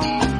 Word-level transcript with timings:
Bye. 0.00 0.33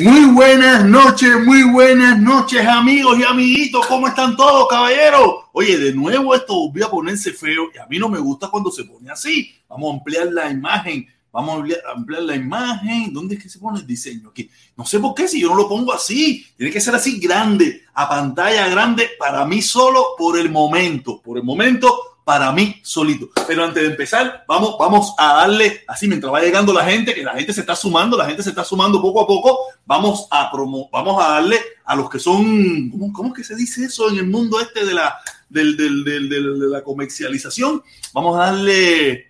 Muy 0.00 0.24
buenas 0.32 0.82
noches, 0.86 1.44
muy 1.44 1.62
buenas 1.62 2.18
noches, 2.18 2.66
amigos 2.66 3.18
y 3.18 3.22
amiguitos. 3.22 3.86
¿Cómo 3.86 4.08
están 4.08 4.34
todos, 4.34 4.66
caballeros? 4.66 5.44
Oye, 5.52 5.76
de 5.76 5.92
nuevo 5.92 6.34
esto 6.34 6.54
volvió 6.54 6.86
a 6.86 6.90
ponerse 6.90 7.32
feo 7.32 7.68
y 7.74 7.76
a 7.76 7.84
mí 7.84 7.98
no 7.98 8.08
me 8.08 8.18
gusta 8.18 8.48
cuando 8.48 8.70
se 8.70 8.84
pone 8.84 9.10
así. 9.10 9.54
Vamos 9.68 9.92
a 9.92 9.98
ampliar 9.98 10.32
la 10.32 10.50
imagen. 10.50 11.06
Vamos 11.30 11.70
a 11.86 11.92
ampliar 11.92 12.22
la 12.22 12.34
imagen. 12.34 13.12
¿Dónde 13.12 13.34
es 13.34 13.42
que 13.42 13.50
se 13.50 13.58
pone 13.58 13.80
el 13.80 13.86
diseño? 13.86 14.30
Aquí. 14.30 14.48
No 14.74 14.86
sé 14.86 15.00
por 15.00 15.14
qué, 15.14 15.28
si 15.28 15.38
yo 15.38 15.50
no 15.50 15.54
lo 15.54 15.68
pongo 15.68 15.92
así. 15.92 16.46
Tiene 16.56 16.72
que 16.72 16.80
ser 16.80 16.94
así 16.94 17.20
grande, 17.20 17.82
a 17.92 18.08
pantalla 18.08 18.68
grande, 18.68 19.10
para 19.18 19.44
mí 19.44 19.60
solo 19.60 20.14
por 20.16 20.38
el 20.38 20.50
momento. 20.50 21.20
Por 21.20 21.36
el 21.36 21.44
momento, 21.44 22.09
para 22.30 22.52
mí 22.52 22.80
solito. 22.84 23.28
Pero 23.48 23.64
antes 23.64 23.82
de 23.82 23.88
empezar, 23.88 24.44
vamos, 24.46 24.76
vamos 24.78 25.12
a 25.18 25.34
darle, 25.34 25.82
así 25.88 26.06
mientras 26.06 26.32
va 26.32 26.40
llegando 26.40 26.72
la 26.72 26.84
gente, 26.84 27.12
que 27.12 27.24
la 27.24 27.34
gente 27.34 27.52
se 27.52 27.62
está 27.62 27.74
sumando, 27.74 28.16
la 28.16 28.26
gente 28.26 28.44
se 28.44 28.50
está 28.50 28.62
sumando 28.62 29.02
poco 29.02 29.22
a 29.22 29.26
poco, 29.26 29.58
vamos 29.84 30.28
a 30.30 30.48
promo, 30.48 30.88
vamos 30.92 31.20
a 31.20 31.30
darle 31.30 31.58
a 31.84 31.96
los 31.96 32.08
que 32.08 32.20
son, 32.20 32.88
¿cómo, 32.88 33.12
cómo 33.12 33.28
es 33.30 33.34
que 33.34 33.42
se 33.42 33.56
dice 33.56 33.84
eso 33.84 34.08
en 34.10 34.18
el 34.18 34.28
mundo 34.28 34.60
este 34.60 34.86
de 34.86 34.94
la, 34.94 35.18
del, 35.48 35.76
del, 35.76 36.04
del, 36.04 36.28
de 36.28 36.68
la 36.68 36.84
comercialización? 36.84 37.82
Vamos 38.14 38.36
a 38.36 38.44
darle 38.44 39.26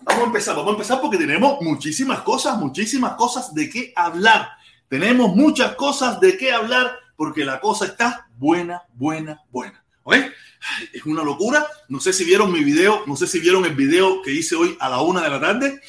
Vamos 0.01 0.23
a 0.23 0.25
empezar. 0.25 0.55
Vamos 0.55 0.71
a 0.71 0.73
empezar 0.73 0.99
porque 0.99 1.17
tenemos 1.17 1.61
muchísimas 1.61 2.21
cosas, 2.21 2.57
muchísimas 2.57 3.13
cosas 3.13 3.53
de 3.53 3.69
qué 3.69 3.93
hablar. 3.95 4.49
Tenemos 4.87 5.35
muchas 5.35 5.75
cosas 5.75 6.19
de 6.19 6.37
qué 6.37 6.51
hablar 6.51 6.91
porque 7.15 7.45
la 7.45 7.59
cosa 7.59 7.85
está 7.85 8.27
buena, 8.35 8.81
buena, 8.95 9.43
buena. 9.51 9.85
¿Ok? 10.01 10.15
Es 10.91 11.05
una 11.05 11.23
locura. 11.23 11.67
No 11.87 11.99
sé 11.99 12.13
si 12.13 12.23
vieron 12.23 12.51
mi 12.51 12.63
video, 12.63 13.03
no 13.05 13.15
sé 13.15 13.27
si 13.27 13.39
vieron 13.39 13.63
el 13.63 13.75
video 13.75 14.23
que 14.23 14.31
hice 14.31 14.55
hoy 14.55 14.75
a 14.79 14.89
la 14.89 15.01
una 15.01 15.21
de 15.21 15.29
la 15.29 15.39
tarde 15.39 15.81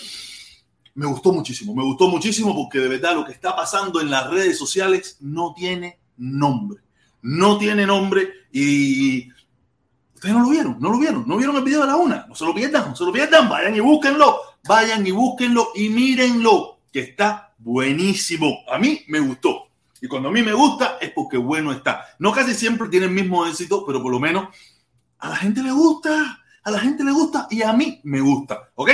me 0.94 1.06
gustó 1.06 1.32
muchísimo, 1.32 1.74
me 1.74 1.82
gustó 1.82 2.08
muchísimo 2.08 2.54
porque 2.54 2.78
de 2.78 2.88
verdad 2.88 3.14
lo 3.14 3.24
que 3.24 3.32
está 3.32 3.54
pasando 3.54 4.00
en 4.00 4.10
las 4.10 4.30
redes 4.30 4.56
sociales 4.56 5.16
no 5.20 5.52
tiene 5.54 5.98
nombre, 6.16 6.80
no 7.22 7.58
tiene 7.58 7.84
nombre 7.86 8.30
y 8.52 9.28
ustedes 10.14 10.34
no 10.34 10.42
lo 10.42 10.50
vieron, 10.50 10.76
no 10.78 10.90
lo 10.90 10.98
vieron, 10.98 11.24
no 11.26 11.36
vieron 11.36 11.56
el 11.56 11.64
video 11.64 11.80
de 11.80 11.88
la 11.88 11.96
una, 11.96 12.26
no 12.28 12.34
se 12.34 12.44
lo 12.44 12.54
pierdan, 12.54 12.90
no 12.90 12.96
se 12.96 13.04
lo 13.04 13.12
pierdan, 13.12 13.48
vayan 13.48 13.74
y 13.74 13.80
búsquenlo, 13.80 14.38
vayan 14.66 15.06
y 15.06 15.10
búsquenlo 15.10 15.68
y 15.74 15.88
mírenlo, 15.88 16.78
que 16.92 17.00
está 17.00 17.52
buenísimo, 17.58 18.58
a 18.70 18.78
mí 18.78 19.00
me 19.08 19.18
gustó. 19.18 19.68
Y 20.00 20.06
cuando 20.06 20.28
a 20.28 20.32
mí 20.32 20.42
me 20.42 20.52
gusta 20.52 20.98
es 21.00 21.10
porque 21.12 21.38
bueno 21.38 21.72
está. 21.72 22.04
No 22.18 22.30
casi 22.30 22.52
siempre 22.52 22.88
tiene 22.88 23.06
el 23.06 23.12
mismo 23.12 23.46
éxito, 23.46 23.86
pero 23.86 24.02
por 24.02 24.12
lo 24.12 24.20
menos 24.20 24.48
a 25.18 25.30
la 25.30 25.36
gente 25.36 25.62
le 25.62 25.72
gusta, 25.72 26.44
a 26.62 26.70
la 26.70 26.78
gente 26.78 27.02
le 27.02 27.10
gusta 27.10 27.48
y 27.50 27.62
a 27.62 27.72
mí 27.72 28.00
me 28.04 28.20
gusta, 28.20 28.70
¿ok? 28.74 28.90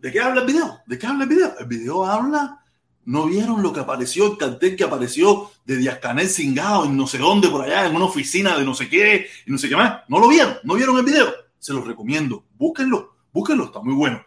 ¿De 0.00 0.12
qué 0.12 0.20
habla 0.20 0.42
el 0.42 0.46
video? 0.46 0.80
¿De 0.86 0.98
qué 0.98 1.06
habla 1.06 1.24
el 1.24 1.30
video? 1.30 1.58
El 1.58 1.66
video 1.66 2.04
habla, 2.04 2.64
no 3.06 3.26
vieron 3.26 3.62
lo 3.62 3.72
que 3.72 3.80
apareció, 3.80 4.32
el 4.32 4.36
cartel 4.36 4.76
que 4.76 4.84
apareció 4.84 5.50
de 5.64 5.76
Díaz 5.76 5.98
Canel 6.00 6.28
cingado 6.28 6.84
en 6.84 6.96
no 6.96 7.06
sé 7.06 7.18
dónde 7.18 7.48
por 7.48 7.62
allá, 7.62 7.86
en 7.86 7.94
una 7.94 8.04
oficina 8.04 8.58
de 8.58 8.64
no 8.64 8.74
sé 8.74 8.88
qué 8.88 9.26
y 9.46 9.50
no 9.50 9.58
sé 9.58 9.68
qué 9.68 9.76
más. 9.76 10.02
No 10.08 10.18
lo 10.18 10.28
vieron, 10.28 10.56
no 10.64 10.74
vieron 10.74 10.98
el 10.98 11.04
video. 11.04 11.32
Se 11.58 11.72
los 11.72 11.86
recomiendo, 11.86 12.44
búsquenlo, 12.56 13.16
búsquenlo, 13.32 13.66
está 13.66 13.80
muy 13.80 13.94
bueno. 13.94 14.22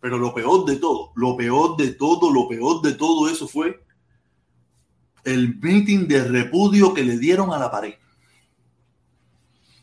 Pero 0.00 0.18
lo 0.18 0.34
peor 0.34 0.64
de 0.64 0.76
todo, 0.76 1.12
lo 1.14 1.36
peor 1.36 1.76
de 1.76 1.92
todo, 1.92 2.32
lo 2.32 2.48
peor 2.48 2.82
de 2.82 2.92
todo 2.94 3.28
eso 3.28 3.48
fue 3.48 3.84
el 5.24 5.58
meeting 5.60 6.08
de 6.08 6.24
repudio 6.24 6.94
que 6.94 7.04
le 7.04 7.18
dieron 7.18 7.52
a 7.52 7.58
la 7.58 7.70
pared. 7.70 7.94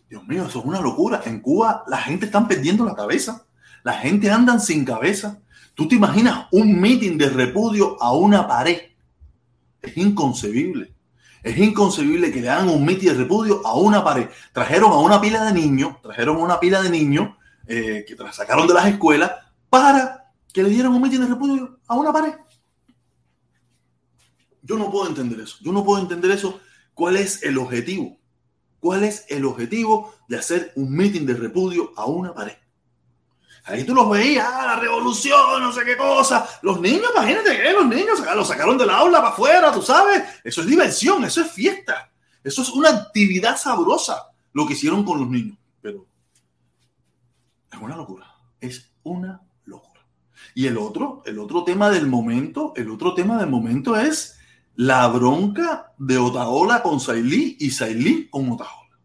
Dios 0.10 0.26
mío, 0.28 0.46
eso 0.46 0.60
es 0.60 0.66
una 0.66 0.82
locura. 0.82 1.22
En 1.26 1.40
Cuba 1.40 1.84
la 1.88 1.98
gente 1.98 2.26
está 2.26 2.46
perdiendo 2.48 2.84
la 2.84 2.96
cabeza. 2.96 3.45
La 3.86 3.94
gente 3.94 4.32
anda 4.32 4.58
sin 4.58 4.84
cabeza. 4.84 5.44
¿Tú 5.76 5.88
te 5.88 5.94
imaginas 5.94 6.48
un 6.52 6.82
meeting 6.82 7.20
de 7.20 7.30
repudio 7.30 8.02
a 8.02 8.14
una 8.14 8.48
pared? 8.48 8.80
Es 9.80 9.96
inconcebible. 9.96 10.96
Es 11.44 11.56
inconcebible 11.60 12.32
que 12.32 12.42
le 12.42 12.50
hagan 12.50 12.70
un 12.70 12.84
meeting 12.84 13.10
de 13.10 13.14
repudio 13.14 13.62
a 13.64 13.76
una 13.76 14.04
pared. 14.04 14.28
Trajeron 14.52 14.92
a 14.92 14.98
una 14.98 15.22
pila 15.22 15.46
de 15.46 15.54
niños, 15.54 16.02
trajeron 16.02 16.38
a 16.38 16.40
una 16.40 16.60
pila 16.60 16.82
de 16.82 16.90
niños 16.90 17.36
eh, 17.68 18.04
que 18.08 18.18
sacaron 18.32 18.68
de 18.68 18.74
las 18.74 18.88
escuelas 18.88 19.32
para 19.70 20.34
que 20.52 20.64
le 20.64 20.70
dieran 20.70 20.92
un 20.92 21.04
meeting 21.04 21.20
de 21.20 21.28
repudio 21.28 21.80
a 21.86 21.96
una 21.96 22.12
pared. 22.12 22.34
Yo 24.64 24.78
no 24.80 24.90
puedo 24.90 25.08
entender 25.08 25.42
eso. 25.42 25.58
Yo 25.62 25.72
no 25.72 25.86
puedo 25.86 26.02
entender 26.02 26.32
eso. 26.32 26.60
¿Cuál 26.96 27.18
es 27.18 27.44
el 27.44 27.60
objetivo? 27.60 28.18
¿Cuál 28.80 29.04
es 29.04 29.28
el 29.30 29.46
objetivo 29.46 30.12
de 30.28 30.40
hacer 30.40 30.74
un 30.76 30.92
meeting 30.92 31.28
de 31.28 31.36
repudio 31.36 31.92
a 31.96 32.08
una 32.08 32.34
pared? 32.34 32.65
Ahí 33.68 33.84
tú 33.84 33.96
los 33.96 34.08
veías, 34.08 34.48
ah, 34.48 34.68
la 34.68 34.76
revolución, 34.80 35.60
no 35.60 35.74
sé 35.74 35.84
qué 35.84 35.98
cosa. 35.98 36.48
Los 36.62 36.80
niños, 36.80 37.10
imagínate 37.16 37.58
que 37.58 37.74
los 37.74 37.88
niños 37.88 38.20
los 38.36 38.48
sacaron 38.48 38.78
del 38.78 38.92
aula 38.92 39.20
para 39.20 39.34
afuera, 39.34 39.72
tú 39.74 39.82
sabes. 39.82 40.24
Eso 40.44 40.62
es 40.62 40.68
diversión, 40.68 41.24
eso 41.24 41.42
es 41.42 41.52
fiesta. 41.52 42.12
Eso 42.44 42.62
es 42.62 42.70
una 42.70 42.90
actividad 42.90 43.58
sabrosa, 43.58 44.28
lo 44.54 44.68
que 44.68 44.74
hicieron 44.74 45.04
con 45.04 45.20
los 45.20 45.28
niños. 45.28 45.58
Pero 45.82 46.06
es 47.72 47.80
una 47.80 47.96
locura, 47.96 48.28
es 48.62 48.92
una 49.02 49.42
locura. 49.66 50.06
Y 50.54 50.68
el 50.68 50.78
otro, 50.78 51.24
el 51.26 51.40
otro 51.40 51.64
tema 51.64 51.90
del 51.90 52.06
momento, 52.06 52.72
el 52.76 52.92
otro 52.92 53.16
tema 53.16 53.40
del 53.40 53.50
momento 53.50 53.98
es 53.98 54.38
la 54.76 55.08
bronca 55.08 55.92
de 55.98 56.20
Otaola 56.20 56.84
con 56.84 57.00
Sailí 57.00 57.58
y 57.60 57.72
Sailí 57.72 58.30
con 58.30 58.52
Otaola. 58.52 59.00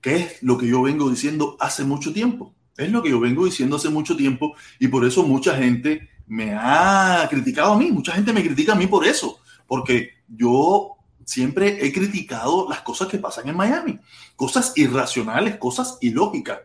Que 0.00 0.16
es 0.16 0.42
lo 0.44 0.56
que 0.56 0.68
yo 0.68 0.82
vengo 0.82 1.10
diciendo 1.10 1.56
hace 1.58 1.82
mucho 1.82 2.12
tiempo 2.12 2.55
es 2.76 2.90
lo 2.90 3.02
que 3.02 3.10
yo 3.10 3.20
vengo 3.20 3.44
diciendo 3.44 3.76
hace 3.76 3.88
mucho 3.88 4.16
tiempo 4.16 4.54
y 4.78 4.88
por 4.88 5.04
eso 5.04 5.22
mucha 5.22 5.56
gente 5.56 6.08
me 6.26 6.54
ha 6.54 7.26
criticado 7.30 7.72
a 7.72 7.78
mí, 7.78 7.90
mucha 7.90 8.12
gente 8.12 8.32
me 8.32 8.42
critica 8.42 8.72
a 8.72 8.76
mí 8.76 8.86
por 8.86 9.06
eso, 9.06 9.40
porque 9.66 10.10
yo 10.28 10.96
siempre 11.24 11.84
he 11.84 11.92
criticado 11.92 12.68
las 12.68 12.80
cosas 12.80 13.08
que 13.08 13.18
pasan 13.18 13.48
en 13.48 13.56
Miami, 13.56 13.98
cosas 14.36 14.72
irracionales, 14.76 15.56
cosas 15.56 15.98
ilógicas. 16.00 16.60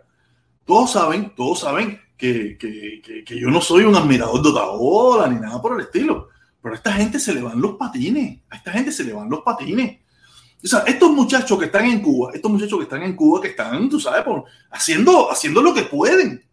Todos 0.65 0.91
saben, 0.91 1.33
todos 1.35 1.59
saben 1.59 1.99
que, 2.17 2.57
que, 2.57 3.23
que, 3.25 3.39
yo 3.39 3.49
no 3.49 3.61
soy 3.61 3.83
un 3.83 3.95
admirador 3.95 4.41
de 4.43 4.49
Otaola 4.49 5.27
ni 5.27 5.39
nada 5.39 5.59
por 5.61 5.73
el 5.73 5.85
estilo, 5.85 6.29
pero 6.61 6.75
a 6.75 6.77
esta 6.77 6.93
gente 6.93 7.19
se 7.19 7.33
le 7.33 7.41
van 7.41 7.59
los 7.59 7.75
patines, 7.77 8.39
a 8.49 8.57
esta 8.57 8.71
gente 8.71 8.91
se 8.91 9.03
le 9.03 9.13
van 9.13 9.29
los 9.29 9.41
patines. 9.41 9.99
Estos 10.63 11.11
muchachos 11.11 11.57
que 11.57 11.65
están 11.65 11.85
en 11.85 12.01
Cuba, 12.01 12.31
estos 12.33 12.51
muchachos 12.51 12.77
que 12.77 12.83
están 12.83 13.03
en 13.03 13.15
Cuba, 13.15 13.41
que 13.41 13.49
están, 13.49 13.89
tú 13.89 13.99
sabes, 13.99 14.23
haciendo, 14.69 15.31
haciendo 15.31 15.61
lo 15.61 15.73
que 15.73 15.83
pueden, 15.83 16.43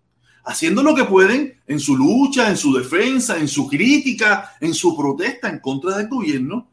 haciendo 0.45 0.83
lo 0.83 0.95
que 0.95 1.05
pueden 1.05 1.61
en 1.67 1.79
su 1.79 1.97
lucha, 1.97 2.49
en 2.49 2.57
su 2.57 2.73
defensa, 2.73 3.37
en 3.37 3.49
su 3.49 3.69
crítica, 3.69 4.57
en 4.61 4.73
su 4.73 4.97
protesta 4.97 5.49
en 5.49 5.59
contra 5.59 5.97
del 5.99 6.09
gobierno. 6.09 6.71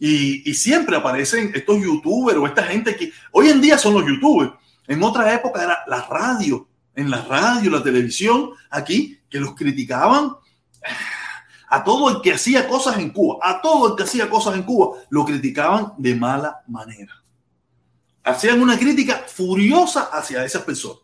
Y, 0.00 0.48
y 0.48 0.54
siempre 0.54 0.96
aparecen 0.96 1.50
estos 1.54 1.82
youtubers 1.82 2.38
o 2.38 2.46
esta 2.46 2.62
gente 2.62 2.96
que 2.96 3.12
hoy 3.32 3.48
en 3.48 3.60
día 3.60 3.76
son 3.76 3.94
los 3.94 4.06
youtubers. 4.06 4.52
En 4.86 5.02
otra 5.02 5.34
época 5.34 5.62
era 5.62 5.80
la 5.86 6.06
radio, 6.06 6.66
en 6.94 7.10
la 7.10 7.22
radio, 7.22 7.70
la 7.70 7.82
televisión, 7.82 8.50
aquí, 8.70 9.18
que 9.28 9.40
los 9.40 9.54
criticaban 9.54 10.32
a 11.70 11.84
todo 11.84 12.08
el 12.10 12.22
que 12.22 12.32
hacía 12.32 12.66
cosas 12.66 12.98
en 12.98 13.10
Cuba, 13.10 13.38
a 13.42 13.60
todo 13.60 13.88
el 13.90 13.96
que 13.96 14.04
hacía 14.04 14.28
cosas 14.30 14.54
en 14.54 14.62
Cuba, 14.62 14.98
lo 15.10 15.24
criticaban 15.24 15.92
de 15.98 16.14
mala 16.14 16.62
manera. 16.66 17.22
Hacían 18.24 18.60
una 18.60 18.78
crítica 18.78 19.24
furiosa 19.26 20.10
hacia 20.12 20.44
esas 20.44 20.62
personas. 20.62 20.98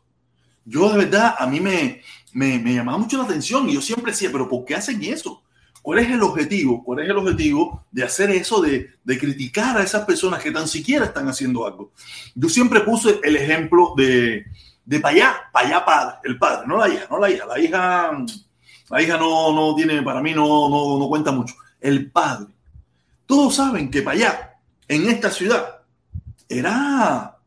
Yo 0.64 0.90
de 0.90 0.98
verdad, 0.98 1.34
a 1.38 1.46
mí 1.46 1.60
me, 1.60 2.02
me, 2.32 2.58
llamaba 2.74 2.98
mucho 2.98 3.18
la 3.18 3.24
atención 3.24 3.68
y 3.68 3.74
yo 3.74 3.80
siempre 3.80 4.12
decía, 4.12 4.30
pero 4.32 4.48
¿por 4.48 4.64
qué 4.64 4.74
hacen 4.74 5.02
eso? 5.04 5.42
¿Cuál 5.82 5.98
es 5.98 6.10
el 6.10 6.22
objetivo? 6.22 6.82
¿Cuál 6.82 7.00
es 7.00 7.10
el 7.10 7.18
objetivo 7.18 7.84
de 7.90 8.04
hacer 8.04 8.30
eso, 8.30 8.62
de, 8.62 8.90
de, 9.04 9.18
criticar 9.18 9.76
a 9.76 9.82
esas 9.82 10.06
personas 10.06 10.42
que 10.42 10.50
tan 10.50 10.66
siquiera 10.66 11.04
están 11.04 11.28
haciendo 11.28 11.66
algo? 11.66 11.92
Yo 12.34 12.48
siempre 12.48 12.80
puse 12.80 13.20
el 13.22 13.36
ejemplo 13.36 13.92
de, 13.94 14.46
de 14.84 15.00
para 15.00 15.40
allá 15.52 15.84
padre, 15.84 16.16
el 16.24 16.38
padre, 16.38 16.66
no 16.66 16.78
la 16.78 16.88
hija, 16.88 17.06
no 17.10 17.18
la 17.18 17.30
hija, 17.30 17.46
la 17.46 17.58
hija, 17.58 18.10
la 18.90 19.02
hija 19.02 19.16
no, 19.16 19.52
no 19.52 19.74
tiene, 19.74 20.02
para 20.02 20.20
mí 20.20 20.32
no, 20.34 20.68
no, 20.68 20.98
no 20.98 21.08
cuenta 21.08 21.32
mucho, 21.32 21.54
el 21.80 22.10
padre. 22.10 22.46
Todos 23.26 23.54
saben 23.54 23.90
que 23.90 24.02
para 24.02 24.16
allá, 24.16 24.54
en 24.86 25.08
esta 25.08 25.30
ciudad, 25.30 25.80
era, 26.48 27.38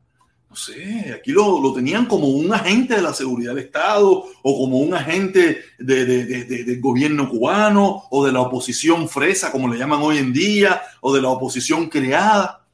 no 0.49 0.55
sé, 0.55 1.13
aquí 1.15 1.31
lo, 1.31 1.61
lo 1.61 1.73
tenían 1.73 2.07
como 2.07 2.27
un 2.27 2.51
agente 2.51 2.95
de 2.95 3.01
la 3.01 3.13
seguridad 3.13 3.53
del 3.53 3.65
Estado 3.65 4.25
o 4.41 4.57
como 4.57 4.79
un 4.79 4.93
agente 4.95 5.61
de, 5.77 6.05
de, 6.05 6.25
de, 6.25 6.63
del 6.63 6.81
gobierno 6.81 7.29
cubano 7.29 8.05
o 8.09 8.25
de 8.25 8.31
la 8.31 8.41
oposición 8.41 9.07
fresa, 9.07 9.51
como 9.51 9.67
le 9.67 9.77
llaman 9.77 10.01
hoy 10.01 10.17
en 10.17 10.33
día, 10.33 10.81
o 11.01 11.13
de 11.13 11.21
la 11.21 11.29
oposición 11.29 11.87
creada. 11.89 12.65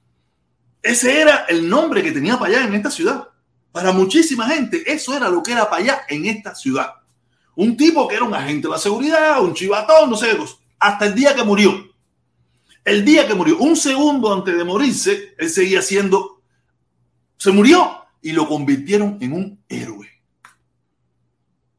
Ese 0.82 1.22
era 1.22 1.46
el 1.50 1.68
nombre 1.68 2.02
que 2.02 2.12
tenía 2.12 2.38
para 2.38 2.58
allá 2.58 2.68
en 2.68 2.76
esta 2.76 2.90
ciudad. 2.90 3.28
Para 3.74 3.92
muchísima 3.92 4.48
gente, 4.48 4.84
eso 4.86 5.16
era 5.16 5.28
lo 5.30 5.44
que 5.44 5.52
era 5.52 5.70
para 5.70 5.82
allá 5.82 6.02
en 6.08 6.26
esta 6.26 6.56
ciudad. 6.56 7.03
Un 7.56 7.78
tipo 7.78 8.08
que 8.08 8.16
era 8.16 8.26
un 8.26 8.34
agente 8.34 8.68
de 8.68 8.72
la 8.74 8.80
seguridad, 8.80 9.42
un 9.44 9.54
chivatón, 9.54 10.10
no 10.10 10.18
sé 10.18 10.32
qué 10.32 10.38
cosa. 10.38 10.56
Hasta 10.80 11.06
el 11.06 11.16
día 11.16 11.36
que 11.36 11.44
murió. 11.44 11.94
El 12.84 13.06
día 13.06 13.28
que 13.28 13.34
murió, 13.34 13.58
un 13.60 13.76
segundo 13.76 14.34
antes 14.34 14.58
de 14.58 14.64
morirse, 14.64 15.36
él 15.38 15.50
seguía 15.50 15.82
siendo. 15.82 16.42
Se 17.38 17.52
murió 17.52 18.06
y 18.22 18.32
lo 18.32 18.48
convirtieron 18.48 19.18
en 19.22 19.34
un 19.34 19.64
héroe. 19.70 20.10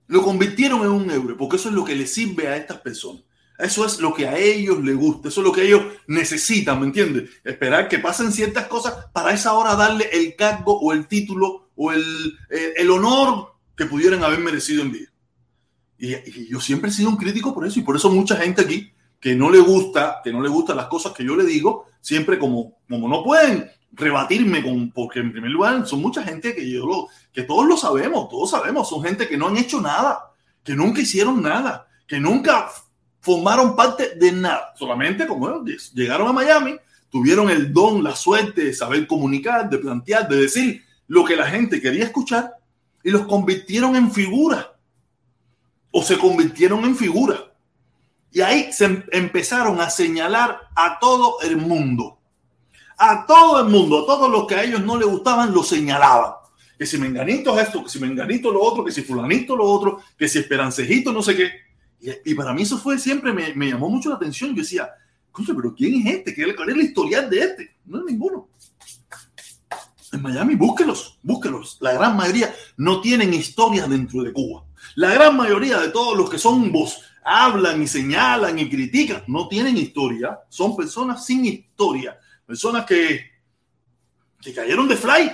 Lo 0.07 0.23
convirtieron 0.23 0.83
en 0.83 0.91
un 0.91 1.11
héroe, 1.11 1.35
porque 1.35 1.57
eso 1.57 1.69
es 1.69 1.75
lo 1.75 1.85
que 1.85 1.95
le 1.95 2.07
sirve 2.07 2.49
a 2.49 2.57
estas 2.57 2.79
personas. 2.79 3.23
Eso 3.59 3.87
es 3.87 4.01
lo 4.01 4.13
que 4.13 4.27
a 4.27 4.37
ellos 4.37 4.83
les 4.83 4.97
gusta, 4.97 5.29
eso 5.29 5.41
es 5.41 5.47
lo 5.47 5.53
que 5.53 5.63
ellos 5.63 5.83
necesitan, 6.09 6.81
¿me 6.81 6.87
entiendes? 6.87 7.31
Esperar 7.45 7.89
que 7.89 8.01
pasen 8.01 8.33
ciertas 8.33 8.67
cosas 8.67 9.07
para 9.13 9.33
esa 9.33 9.53
hora 9.55 9.77
darle 9.77 10.09
el 10.13 10.35
cargo 10.35 10.79
o 10.79 10.93
el 10.93 11.07
título 11.07 11.71
o 11.77 11.93
el, 11.93 12.37
eh, 12.51 12.75
el 12.77 12.91
honor 12.91 13.55
que 13.77 13.87
pudieran 13.87 14.25
haber 14.25 14.41
merecido 14.41 14.83
en 14.83 14.93
vida. 14.93 15.14
Y, 15.99 16.49
yo 16.49 16.61
siempre 16.61 16.91
he 16.91 16.93
sido 16.93 17.11
un 17.11 17.17
crítico 17.17 17.55
por 17.55 17.67
eso 17.67 17.79
y 17.79 17.83
por 17.83 17.97
eso 17.97 18.11
mucha 18.11 18.37
gente 18.37 18.63
aquí 18.63 18.91
que 19.21 19.35
no 19.35 19.51
le 19.51 19.59
gusta, 19.59 20.21
que 20.23 20.33
no 20.33 20.43
le 20.43 20.49
gustan 20.49 20.77
las 20.77 20.87
cosas 20.87 21.13
que 21.13 21.25
yo 21.25 21.35
le 21.35 21.45
digo, 21.45 21.87
siempre 22.01 22.39
como, 22.39 22.77
como 22.89 23.09
no 23.09 23.25
pueden 23.25 23.71
rebatirme 23.93 24.63
con, 24.63 24.91
porque 24.91 25.21
en 25.21 25.33
primer 25.33 25.51
lugar 25.51 25.87
son 25.87 26.03
mucha 26.03 26.23
gente 26.23 26.55
que 26.55 26.69
yo 26.71 26.87
lo, 26.87 27.09
que 27.33 27.45
todos 27.45 27.67
lo 27.67 27.77
sabemos, 27.77 28.29
todos 28.29 28.51
sabemos, 28.51 28.89
son 28.89 29.03
gente 29.03 29.27
que 29.27 29.39
no 29.39 29.49
han 29.49 29.57
hecho 29.57 29.81
nada, 29.81 30.33
que 30.63 30.75
nunca 30.75 31.01
hicieron 31.01 31.43
nada, 31.43 31.89
que 32.07 32.21
nunca 32.21 32.69
formaron 33.21 33.75
parte 33.75 34.17
de 34.17 34.33
nada, 34.33 34.75
solamente 34.77 35.27
como 35.27 35.65
llegaron 35.95 36.29
a 36.29 36.33
Miami, 36.33 36.77
tuvieron 37.09 37.49
el 37.49 37.73
don, 37.73 38.05
la 38.05 38.15
suerte 38.15 38.65
de 38.65 38.75
saber 38.75 39.07
comunicar, 39.07 39.71
de 39.71 39.79
plantear, 39.79 40.29
de 40.29 40.37
decir, 40.37 40.85
lo 41.07 41.25
que 41.25 41.37
la 41.37 41.47
gente 41.47 41.81
quería 41.81 42.05
escuchar 42.05 42.57
y 43.03 43.11
los 43.11 43.27
convirtieron 43.27 43.97
en 43.97 44.11
figura. 44.11 44.74
O 45.97 46.03
se 46.03 46.19
convirtieron 46.19 46.85
en 46.85 46.97
figura. 46.97 47.53
Y 48.33 48.41
ahí 48.41 48.73
se 48.73 48.87
em-, 48.87 49.05
empezaron 49.13 49.81
a 49.81 49.89
señalar 49.91 50.69
a 50.75 50.99
todo 50.99 51.41
el 51.43 51.57
mundo. 51.57 52.19
A 52.99 53.25
todo 53.27 53.61
el 53.61 53.69
mundo, 53.69 54.03
a 54.03 54.07
todos 54.07 54.31
los 54.31 54.47
que 54.47 54.57
a 54.57 54.65
ellos 54.65 54.83
no 54.83 54.99
les 54.99 55.09
gustaban, 55.09 55.55
lo 55.55 55.63
señalaban. 55.63 56.33
Que 56.77 56.87
si 56.87 56.99
menganito 56.99 57.57
es 57.57 57.69
esto, 57.69 57.85
que 57.85 57.91
si 57.91 58.01
menganito 58.01 58.53
lo 58.53 58.61
otro, 58.61 58.85
que 58.85 58.91
si 58.91 59.03
fulanito 59.03 59.57
lo 59.57 59.65
otro, 59.65 60.01
que 60.19 60.29
si 60.29 60.41
esperancejito 60.41 61.13
no 61.13 61.23
sé 61.23 61.37
qué. 61.37 61.51
Y, 62.25 62.35
para 62.35 62.53
mí 62.53 62.63
eso 62.63 62.77
fue 62.77 62.99
siempre, 62.99 63.33
me, 63.33 63.71
llamó 63.71 63.89
mucho 63.89 64.11
la 64.11 64.17
atención. 64.17 64.51
Yo 64.51 64.63
decía, 64.63 64.91
pero 65.33 65.75
¿quién 65.75 66.07
es 66.07 66.17
este? 66.17 66.55
¿Cuál 66.57 66.71
es 66.71 66.77
la 66.77 66.83
historial 66.83 67.31
de 67.31 67.39
este? 67.39 67.77
No 67.87 67.99
es 68.01 68.05
ninguno 68.05 68.49
en 70.15 70.23
Miami, 70.23 70.55
búsquelos, 70.55 71.19
búsquelos. 71.23 71.77
La 71.81 71.93
gran 71.93 72.17
mayoría 72.17 72.55
no 72.77 73.01
tienen 73.01 73.35
historia 73.35 73.87
dentro 73.87 74.23
de 74.23 74.33
Cuba. 74.33 74.65
La 74.97 75.13
gran 75.13 75.37
mayoría 75.37 75.81
de 75.81 75.89
todos 75.89 76.17
los 76.17 76.31
que 76.31 76.39
son 76.39 76.71
vos 76.71 77.01
hablan 77.25 77.83
y 77.83 77.87
señalan 77.87 78.59
y 78.59 78.69
critican, 78.69 79.25
no 79.27 79.49
tienen 79.49 79.77
historia. 79.77 80.41
Son 80.49 80.77
personas 80.77 81.25
sin 81.25 81.45
historia. 81.45 82.19
Personas 82.47 82.85
que, 82.85 83.21
que 84.41 84.53
cayeron 84.53 84.89
de 84.89 84.97
fly. 84.97 85.33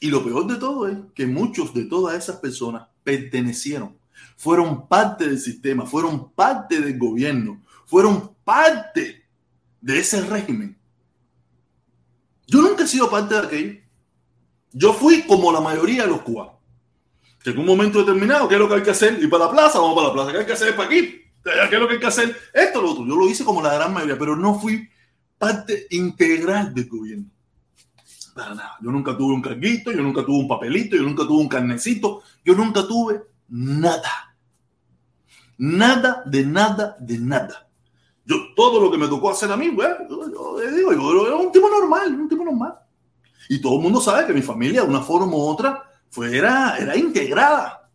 Y 0.00 0.10
lo 0.10 0.24
peor 0.24 0.46
de 0.46 0.56
todo 0.56 0.86
es 0.86 0.96
que 1.14 1.26
muchos 1.26 1.74
de 1.74 1.84
todas 1.86 2.16
esas 2.16 2.36
personas 2.36 2.86
pertenecieron, 3.02 3.96
fueron 4.36 4.86
parte 4.86 5.26
del 5.26 5.38
sistema, 5.38 5.86
fueron 5.86 6.30
parte 6.32 6.80
del 6.80 6.96
gobierno, 6.98 7.62
fueron 7.86 8.34
parte 8.44 9.24
de 9.80 9.98
ese 9.98 10.20
régimen 10.20 10.78
yo 12.48 12.62
nunca 12.62 12.84
he 12.84 12.88
sido 12.88 13.10
parte 13.10 13.34
de 13.34 13.40
aquello. 13.40 13.80
Yo 14.72 14.94
fui 14.94 15.22
como 15.22 15.52
la 15.52 15.60
mayoría 15.60 16.02
de 16.02 16.08
los 16.08 16.22
cubanos. 16.22 16.54
Que 17.42 17.50
en 17.50 17.58
un 17.58 17.66
momento 17.66 18.00
determinado, 18.00 18.48
¿qué 18.48 18.54
es 18.54 18.60
lo 18.60 18.68
que 18.68 18.74
hay 18.74 18.82
que 18.82 18.90
hacer? 18.90 19.22
Ir 19.22 19.30
para 19.30 19.46
la 19.46 19.50
plaza, 19.50 19.78
vamos 19.78 19.94
para 19.94 20.08
la 20.08 20.14
plaza. 20.14 20.32
¿Qué 20.32 20.38
hay 20.38 20.46
que 20.46 20.52
hacer 20.52 20.74
para 20.74 20.88
aquí? 20.88 21.22
¿Qué 21.42 21.74
es 21.74 21.80
lo 21.80 21.86
que 21.86 21.94
hay 21.94 22.00
que 22.00 22.06
hacer? 22.06 22.36
Esto, 22.52 22.82
lo 22.82 22.90
otro. 22.90 23.06
Yo 23.06 23.16
lo 23.16 23.28
hice 23.28 23.44
como 23.44 23.62
la 23.62 23.74
gran 23.74 23.92
mayoría, 23.92 24.18
pero 24.18 24.36
no 24.36 24.58
fui 24.58 24.88
parte 25.38 25.86
integral 25.90 26.74
del 26.74 26.88
gobierno. 26.88 27.26
Para 28.34 28.54
nada. 28.54 28.76
Yo 28.80 28.90
nunca 28.90 29.16
tuve 29.16 29.34
un 29.34 29.42
carguito, 29.42 29.92
yo 29.92 30.02
nunca 30.02 30.24
tuve 30.24 30.38
un 30.38 30.48
papelito, 30.48 30.96
yo 30.96 31.02
nunca 31.02 31.24
tuve 31.24 31.40
un 31.40 31.48
carnecito, 31.48 32.22
yo 32.44 32.54
nunca 32.54 32.86
tuve 32.86 33.22
nada. 33.48 34.34
Nada 35.56 36.22
de 36.26 36.44
nada 36.44 36.96
de 37.00 37.18
nada. 37.18 37.68
Yo, 38.24 38.36
todo 38.54 38.80
lo 38.80 38.90
que 38.90 38.98
me 38.98 39.08
tocó 39.08 39.30
hacer 39.30 39.50
a 39.50 39.56
mí, 39.56 39.70
bueno, 39.70 39.96
yo, 40.08 40.62
yo 40.62 40.70
digo, 40.76 40.92
yo 40.92 41.26
era 41.26 41.36
un 41.36 41.50
tipo 41.50 41.68
normal, 41.68 42.14
un 42.14 42.28
tipo 42.28 42.44
normal. 42.44 42.74
Y 43.48 43.60
todo 43.60 43.76
el 43.76 43.82
mundo 43.82 44.00
sabe 44.00 44.26
que 44.26 44.34
mi 44.34 44.42
familia, 44.42 44.82
de 44.82 44.88
una 44.88 45.00
forma 45.00 45.34
u 45.34 45.40
otra, 45.40 45.87
fue, 46.10 46.36
era, 46.36 46.76
era 46.78 46.96
integrada. 46.96 47.90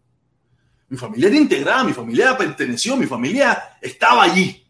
Mi 0.90 0.98
familia 0.98 1.28
era 1.28 1.38
integrada, 1.38 1.84
mi 1.84 1.94
familia 1.94 2.38
perteneció, 2.38 2.96
mi 2.96 3.08
familia 3.08 3.78
estaba 3.82 4.24
allí. 4.24 4.66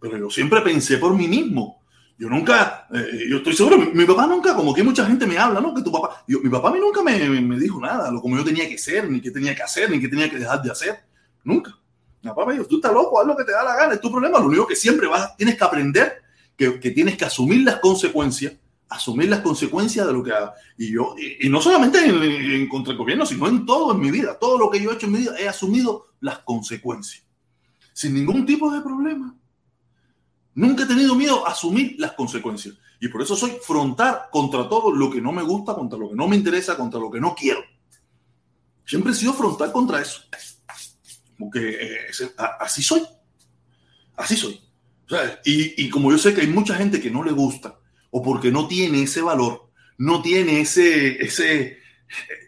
Pero 0.00 0.16
yo 0.16 0.30
siempre 0.30 0.60
pensé 0.62 0.98
por 0.98 1.14
mí 1.14 1.28
mismo. 1.28 1.82
Yo 2.18 2.28
nunca, 2.28 2.86
eh, 2.92 3.26
yo 3.28 3.38
estoy 3.38 3.54
seguro, 3.54 3.78
mi, 3.78 3.86
mi, 3.86 4.04
papá 4.04 4.26
nunca, 4.26 4.54
como 4.54 4.72
que 4.72 4.82
mucha 4.82 5.04
gente 5.04 5.26
me 5.26 5.38
habla, 5.38 5.60
¿no? 5.60 5.74
Que 5.74 5.82
tu 5.82 5.90
papá, 5.90 6.24
yo, 6.28 6.40
mi 6.40 6.50
papá 6.50 6.68
a 6.68 6.72
mí 6.72 6.78
nunca 6.78 7.02
me, 7.02 7.18
me, 7.28 7.40
me 7.40 7.58
dijo 7.58 7.80
nada, 7.80 8.10
lo 8.10 8.20
como 8.20 8.36
yo 8.36 8.44
tenía 8.44 8.68
que 8.68 8.78
ser, 8.78 9.10
ni 9.10 9.20
qué 9.20 9.30
tenía 9.30 9.54
que 9.54 9.62
hacer, 9.62 9.90
ni 9.90 10.00
qué 10.00 10.08
tenía 10.08 10.30
que 10.30 10.38
dejar 10.38 10.62
de 10.62 10.70
hacer. 10.70 11.00
Nunca. 11.42 11.76
papá 12.22 12.46
me 12.46 12.52
dijo, 12.52 12.66
tú 12.66 12.76
estás 12.76 12.92
loco, 12.92 13.20
haz 13.20 13.26
lo 13.26 13.36
que 13.36 13.44
te 13.44 13.52
da 13.52 13.64
la 13.64 13.74
gana, 13.74 13.94
es 13.94 14.00
tu 14.00 14.10
problema. 14.10 14.38
Lo 14.38 14.46
único 14.46 14.66
que 14.66 14.76
siempre 14.76 15.08
vas, 15.08 15.36
tienes 15.36 15.56
que 15.56 15.64
aprender 15.64 16.22
que, 16.56 16.78
que 16.78 16.90
tienes 16.92 17.16
que 17.16 17.24
asumir 17.24 17.64
las 17.64 17.80
consecuencias, 17.80 18.52
asumir 18.92 19.28
las 19.28 19.40
consecuencias 19.40 20.06
de 20.06 20.12
lo 20.12 20.22
que 20.22 20.32
haga. 20.32 20.54
Y 20.76 20.92
yo, 20.92 21.14
y, 21.18 21.46
y 21.46 21.50
no 21.50 21.60
solamente 21.60 22.04
en, 22.04 22.22
en, 22.22 22.68
contra 22.68 22.92
el 22.92 22.98
gobierno, 22.98 23.26
sino 23.26 23.48
en 23.48 23.64
todo 23.64 23.92
en 23.92 24.00
mi 24.00 24.10
vida, 24.10 24.38
todo 24.38 24.58
lo 24.58 24.70
que 24.70 24.80
yo 24.80 24.90
he 24.90 24.94
hecho 24.94 25.06
en 25.06 25.12
mi 25.12 25.18
vida, 25.18 25.38
he 25.38 25.48
asumido 25.48 26.06
las 26.20 26.40
consecuencias. 26.40 27.24
Sin 27.92 28.14
ningún 28.14 28.46
tipo 28.46 28.70
de 28.70 28.80
problema. 28.80 29.34
Nunca 30.54 30.84
he 30.84 30.86
tenido 30.86 31.14
miedo 31.14 31.46
a 31.46 31.52
asumir 31.52 31.96
las 31.98 32.12
consecuencias. 32.12 32.74
Y 33.00 33.08
por 33.08 33.22
eso 33.22 33.34
soy 33.34 33.52
frontal 33.62 34.22
contra 34.30 34.68
todo 34.68 34.92
lo 34.92 35.10
que 35.10 35.20
no 35.20 35.32
me 35.32 35.42
gusta, 35.42 35.74
contra 35.74 35.98
lo 35.98 36.10
que 36.10 36.14
no 36.14 36.28
me 36.28 36.36
interesa, 36.36 36.76
contra 36.76 37.00
lo 37.00 37.10
que 37.10 37.20
no 37.20 37.34
quiero. 37.34 37.60
Siempre 38.86 39.12
he 39.12 39.14
sido 39.14 39.32
frontal 39.32 39.72
contra 39.72 40.00
eso. 40.00 40.22
Porque 41.38 41.70
eh, 41.80 41.98
así 42.60 42.82
soy. 42.82 43.02
Así 44.16 44.36
soy. 44.36 44.60
O 45.06 45.08
sea, 45.08 45.40
y, 45.44 45.84
y, 45.84 45.90
como 45.90 46.10
yo 46.10 46.18
sé 46.18 46.32
que 46.32 46.42
hay 46.42 46.46
mucha 46.46 46.74
gente 46.74 47.00
que 47.00 47.10
no 47.10 47.24
le 47.24 47.32
gusta, 47.32 47.78
o 48.14 48.22
porque 48.22 48.52
no 48.52 48.68
tiene 48.68 49.02
ese 49.02 49.22
valor, 49.22 49.70
no 49.96 50.20
tiene 50.20 50.60
ese, 50.60 51.22
ese, 51.24 51.78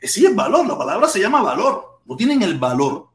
sí 0.02 0.26
es 0.26 0.34
valor, 0.34 0.66
la 0.66 0.76
palabra 0.76 1.08
se 1.08 1.20
llama 1.20 1.42
valor, 1.42 2.00
no 2.04 2.16
tienen 2.16 2.42
el 2.42 2.58
valor 2.58 3.08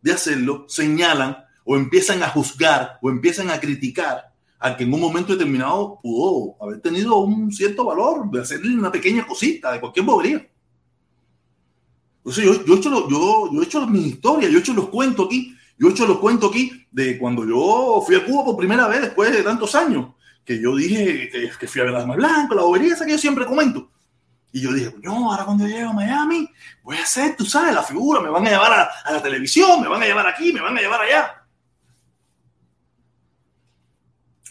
de 0.00 0.12
hacerlo, 0.12 0.66
señalan 0.68 1.36
o 1.64 1.76
empiezan 1.76 2.22
a 2.22 2.28
juzgar 2.28 2.98
o 3.02 3.10
empiezan 3.10 3.50
a 3.50 3.58
criticar 3.58 4.32
al 4.60 4.76
que 4.76 4.84
en 4.84 4.94
un 4.94 5.00
momento 5.00 5.32
determinado 5.32 5.98
pudo 6.00 6.56
haber 6.62 6.80
tenido 6.80 7.16
un 7.16 7.52
cierto 7.52 7.84
valor 7.84 8.30
de 8.30 8.40
hacerle 8.40 8.78
una 8.78 8.92
pequeña 8.92 9.26
cosita, 9.26 9.72
de 9.72 9.80
cualquier 9.80 10.06
bobería. 10.06 10.48
Entonces 12.18 12.44
yo, 12.44 12.64
yo, 12.64 12.74
he 12.74 12.78
hecho, 12.78 13.08
yo, 13.08 13.52
yo 13.52 13.60
he 13.60 13.64
hecho 13.64 13.86
mi 13.88 14.06
historia, 14.06 14.48
yo 14.48 14.58
he 14.58 14.60
hecho 14.60 14.74
los 14.74 14.90
cuentos 14.90 15.26
aquí, 15.26 15.56
yo 15.76 15.88
he 15.88 15.90
hecho 15.90 16.06
los 16.06 16.18
cuentos 16.18 16.50
aquí 16.50 16.86
de 16.92 17.18
cuando 17.18 17.44
yo 17.44 18.00
fui 18.06 18.14
a 18.14 18.24
Cuba 18.24 18.44
por 18.44 18.56
primera 18.56 18.86
vez 18.86 19.00
después 19.00 19.32
de 19.32 19.42
tantos 19.42 19.74
años, 19.74 20.14
que 20.46 20.60
yo 20.60 20.74
dije 20.76 21.28
que, 21.28 21.50
que 21.58 21.66
fui 21.66 21.80
a 21.80 21.84
ver 21.84 21.92
la 21.92 22.00
Dama 22.00 22.14
Blanca, 22.14 22.54
la 22.54 22.62
bobería 22.62 22.94
esa 22.94 23.04
que 23.04 23.12
yo 23.12 23.18
siempre 23.18 23.44
comento. 23.44 23.90
Y 24.52 24.60
yo 24.62 24.72
dije, 24.72 24.94
no, 25.02 25.30
ahora 25.30 25.44
cuando 25.44 25.66
llego 25.66 25.90
a 25.90 25.92
Miami, 25.92 26.48
voy 26.82 26.96
a 26.96 27.02
hacer, 27.02 27.36
tú 27.36 27.44
sabes, 27.44 27.74
la 27.74 27.82
figura, 27.82 28.20
me 28.20 28.30
van 28.30 28.46
a 28.46 28.50
llevar 28.50 28.72
a, 28.72 28.88
a 29.04 29.12
la 29.12 29.22
televisión, 29.22 29.82
me 29.82 29.88
van 29.88 30.02
a 30.02 30.06
llevar 30.06 30.26
aquí, 30.26 30.52
me 30.52 30.60
van 30.60 30.78
a 30.78 30.80
llevar 30.80 31.00
allá. 31.02 31.46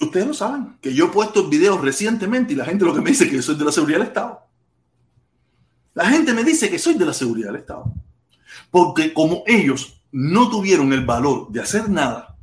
Ustedes 0.02 0.28
lo 0.28 0.34
saben, 0.34 0.78
que 0.82 0.94
yo 0.94 1.06
he 1.06 1.10
puesto 1.10 1.48
videos 1.48 1.82
recientemente 1.82 2.54
y 2.54 2.56
la 2.58 2.66
gente 2.66 2.84
lo 2.84 2.94
que 2.94 3.02
me 3.02 3.12
dice 3.12 3.24
es 3.24 3.30
que 3.30 3.38
yo 3.38 3.42
soy 3.42 3.56
de 3.56 3.66
la 3.66 3.72
seguridad 3.72 4.00
del 4.00 4.08
Estado. 4.10 4.46
La 5.94 6.10
gente 6.10 6.34
me 6.34 6.44
dice 6.44 6.70
que 6.70 6.78
soy 6.78 6.96
de 6.96 7.06
la 7.06 7.14
seguridad 7.14 7.48
del 7.48 7.62
Estado. 7.62 7.86
Porque 8.70 9.14
como 9.14 9.44
ellos 9.48 10.04
no 10.12 10.50
tuvieron 10.50 10.92
el 10.92 11.06
valor 11.06 11.50
de 11.50 11.62
hacer 11.62 11.90
nada, 11.90 12.35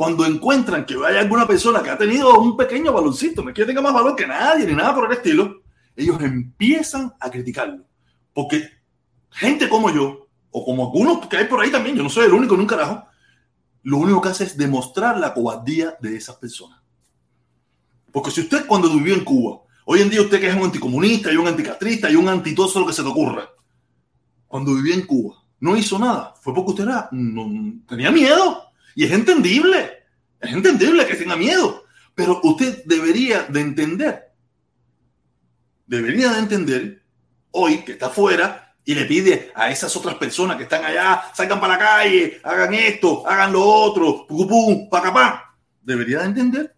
cuando 0.00 0.24
encuentran 0.24 0.86
que 0.86 0.94
hay 1.06 1.18
alguna 1.18 1.46
persona 1.46 1.82
que 1.82 1.90
ha 1.90 1.98
tenido 1.98 2.40
un 2.40 2.56
pequeño 2.56 2.90
baloncito, 2.90 3.42
no 3.42 3.50
es 3.50 3.54
que 3.54 3.66
tenga 3.66 3.82
más 3.82 3.92
valor 3.92 4.16
que 4.16 4.26
nadie 4.26 4.64
ni 4.64 4.72
nada 4.72 4.94
por 4.94 5.04
el 5.04 5.12
estilo, 5.12 5.60
ellos 5.94 6.18
empiezan 6.22 7.12
a 7.20 7.30
criticarlo. 7.30 7.84
Porque 8.32 8.66
gente 9.28 9.68
como 9.68 9.90
yo, 9.90 10.26
o 10.50 10.64
como 10.64 10.86
algunos 10.86 11.26
que 11.26 11.36
hay 11.36 11.44
por 11.44 11.60
ahí 11.60 11.70
también, 11.70 11.96
yo 11.96 12.02
no 12.02 12.08
soy 12.08 12.24
el 12.24 12.32
único 12.32 12.54
en 12.54 12.60
un 12.62 12.66
carajo, 12.66 13.04
lo 13.82 13.98
único 13.98 14.22
que 14.22 14.30
hace 14.30 14.44
es 14.44 14.56
demostrar 14.56 15.18
la 15.18 15.34
cobardía 15.34 15.94
de 16.00 16.16
esas 16.16 16.36
personas. 16.36 16.80
Porque 18.10 18.30
si 18.30 18.40
usted 18.40 18.64
cuando 18.64 18.88
vivió 18.88 19.12
en 19.12 19.22
Cuba, 19.22 19.60
hoy 19.84 20.00
en 20.00 20.08
día 20.08 20.22
usted 20.22 20.40
que 20.40 20.48
es 20.48 20.56
un 20.56 20.62
anticomunista 20.62 21.30
y 21.30 21.36
un 21.36 21.46
anticastrista 21.46 22.10
y 22.10 22.16
un 22.16 22.26
anti 22.26 22.54
todo 22.54 22.80
lo 22.80 22.86
que 22.86 22.94
se 22.94 23.02
te 23.02 23.08
ocurra, 23.10 23.50
cuando 24.48 24.74
vivía 24.74 24.94
en 24.94 25.04
Cuba 25.04 25.44
no 25.60 25.76
hizo 25.76 25.98
nada, 25.98 26.32
fue 26.40 26.54
porque 26.54 26.70
usted 26.70 26.84
era, 26.84 27.10
no, 27.12 27.82
tenía 27.86 28.10
miedo. 28.10 28.69
Y 28.94 29.04
es 29.04 29.12
entendible, 29.12 30.04
es 30.40 30.52
entendible 30.52 31.06
que 31.06 31.16
tenga 31.16 31.36
miedo. 31.36 31.84
Pero 32.14 32.40
usted 32.42 32.84
debería 32.84 33.44
de 33.44 33.60
entender, 33.60 34.32
debería 35.86 36.32
de 36.32 36.38
entender 36.38 37.02
hoy 37.52 37.78
que 37.84 37.92
está 37.92 38.06
afuera 38.06 38.74
y 38.84 38.94
le 38.94 39.04
pide 39.04 39.52
a 39.54 39.70
esas 39.70 39.94
otras 39.96 40.16
personas 40.16 40.56
que 40.56 40.64
están 40.64 40.84
allá, 40.84 41.22
salgan 41.34 41.60
para 41.60 41.74
la 41.74 41.78
calle, 41.78 42.40
hagan 42.42 42.74
esto, 42.74 43.26
hagan 43.26 43.52
lo 43.52 43.62
otro, 43.64 44.26
pum, 44.26 44.48
pum, 44.48 44.88
pa, 44.88 45.56
Debería 45.82 46.20
de 46.20 46.24
entender 46.24 46.76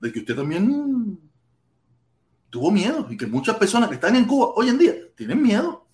de 0.00 0.12
que 0.12 0.20
usted 0.20 0.36
también 0.36 1.18
tuvo 2.50 2.70
miedo 2.70 3.06
y 3.10 3.16
que 3.16 3.26
muchas 3.26 3.56
personas 3.56 3.88
que 3.88 3.96
están 3.96 4.16
en 4.16 4.24
Cuba 4.24 4.52
hoy 4.54 4.68
en 4.68 4.78
día 4.78 4.94
tienen 5.16 5.42
miedo. 5.42 5.86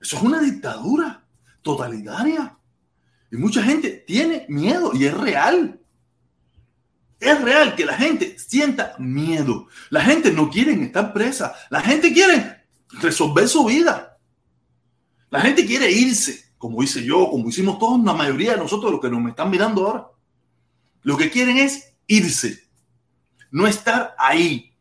Eso 0.00 0.16
es 0.16 0.22
una 0.22 0.40
dictadura 0.40 1.24
totalitaria. 1.62 2.56
Y 3.34 3.36
mucha 3.36 3.64
gente 3.64 3.90
tiene 3.90 4.46
miedo 4.48 4.92
y 4.94 5.06
es 5.06 5.14
real. 5.14 5.80
Es 7.18 7.40
real 7.40 7.74
que 7.74 7.84
la 7.84 7.94
gente 7.94 8.38
sienta 8.38 8.94
miedo. 9.00 9.66
La 9.90 10.02
gente 10.02 10.30
no 10.30 10.48
quiere 10.48 10.72
estar 10.74 11.12
presa. 11.12 11.52
La 11.68 11.80
gente 11.80 12.12
quiere 12.12 12.64
resolver 13.00 13.48
su 13.48 13.64
vida. 13.64 14.18
La 15.30 15.40
gente 15.40 15.66
quiere 15.66 15.90
irse, 15.90 16.52
como 16.58 16.80
hice 16.80 17.04
yo, 17.04 17.28
como 17.28 17.48
hicimos 17.48 17.80
todos, 17.80 18.04
la 18.04 18.12
mayoría 18.12 18.52
de 18.52 18.58
nosotros, 18.58 18.92
los 18.92 19.00
que 19.00 19.10
nos 19.10 19.28
están 19.28 19.50
mirando 19.50 19.84
ahora. 19.84 20.06
Lo 21.02 21.16
que 21.16 21.28
quieren 21.28 21.58
es 21.58 21.92
irse, 22.06 22.68
no 23.50 23.66
estar 23.66 24.14
ahí. 24.16 24.73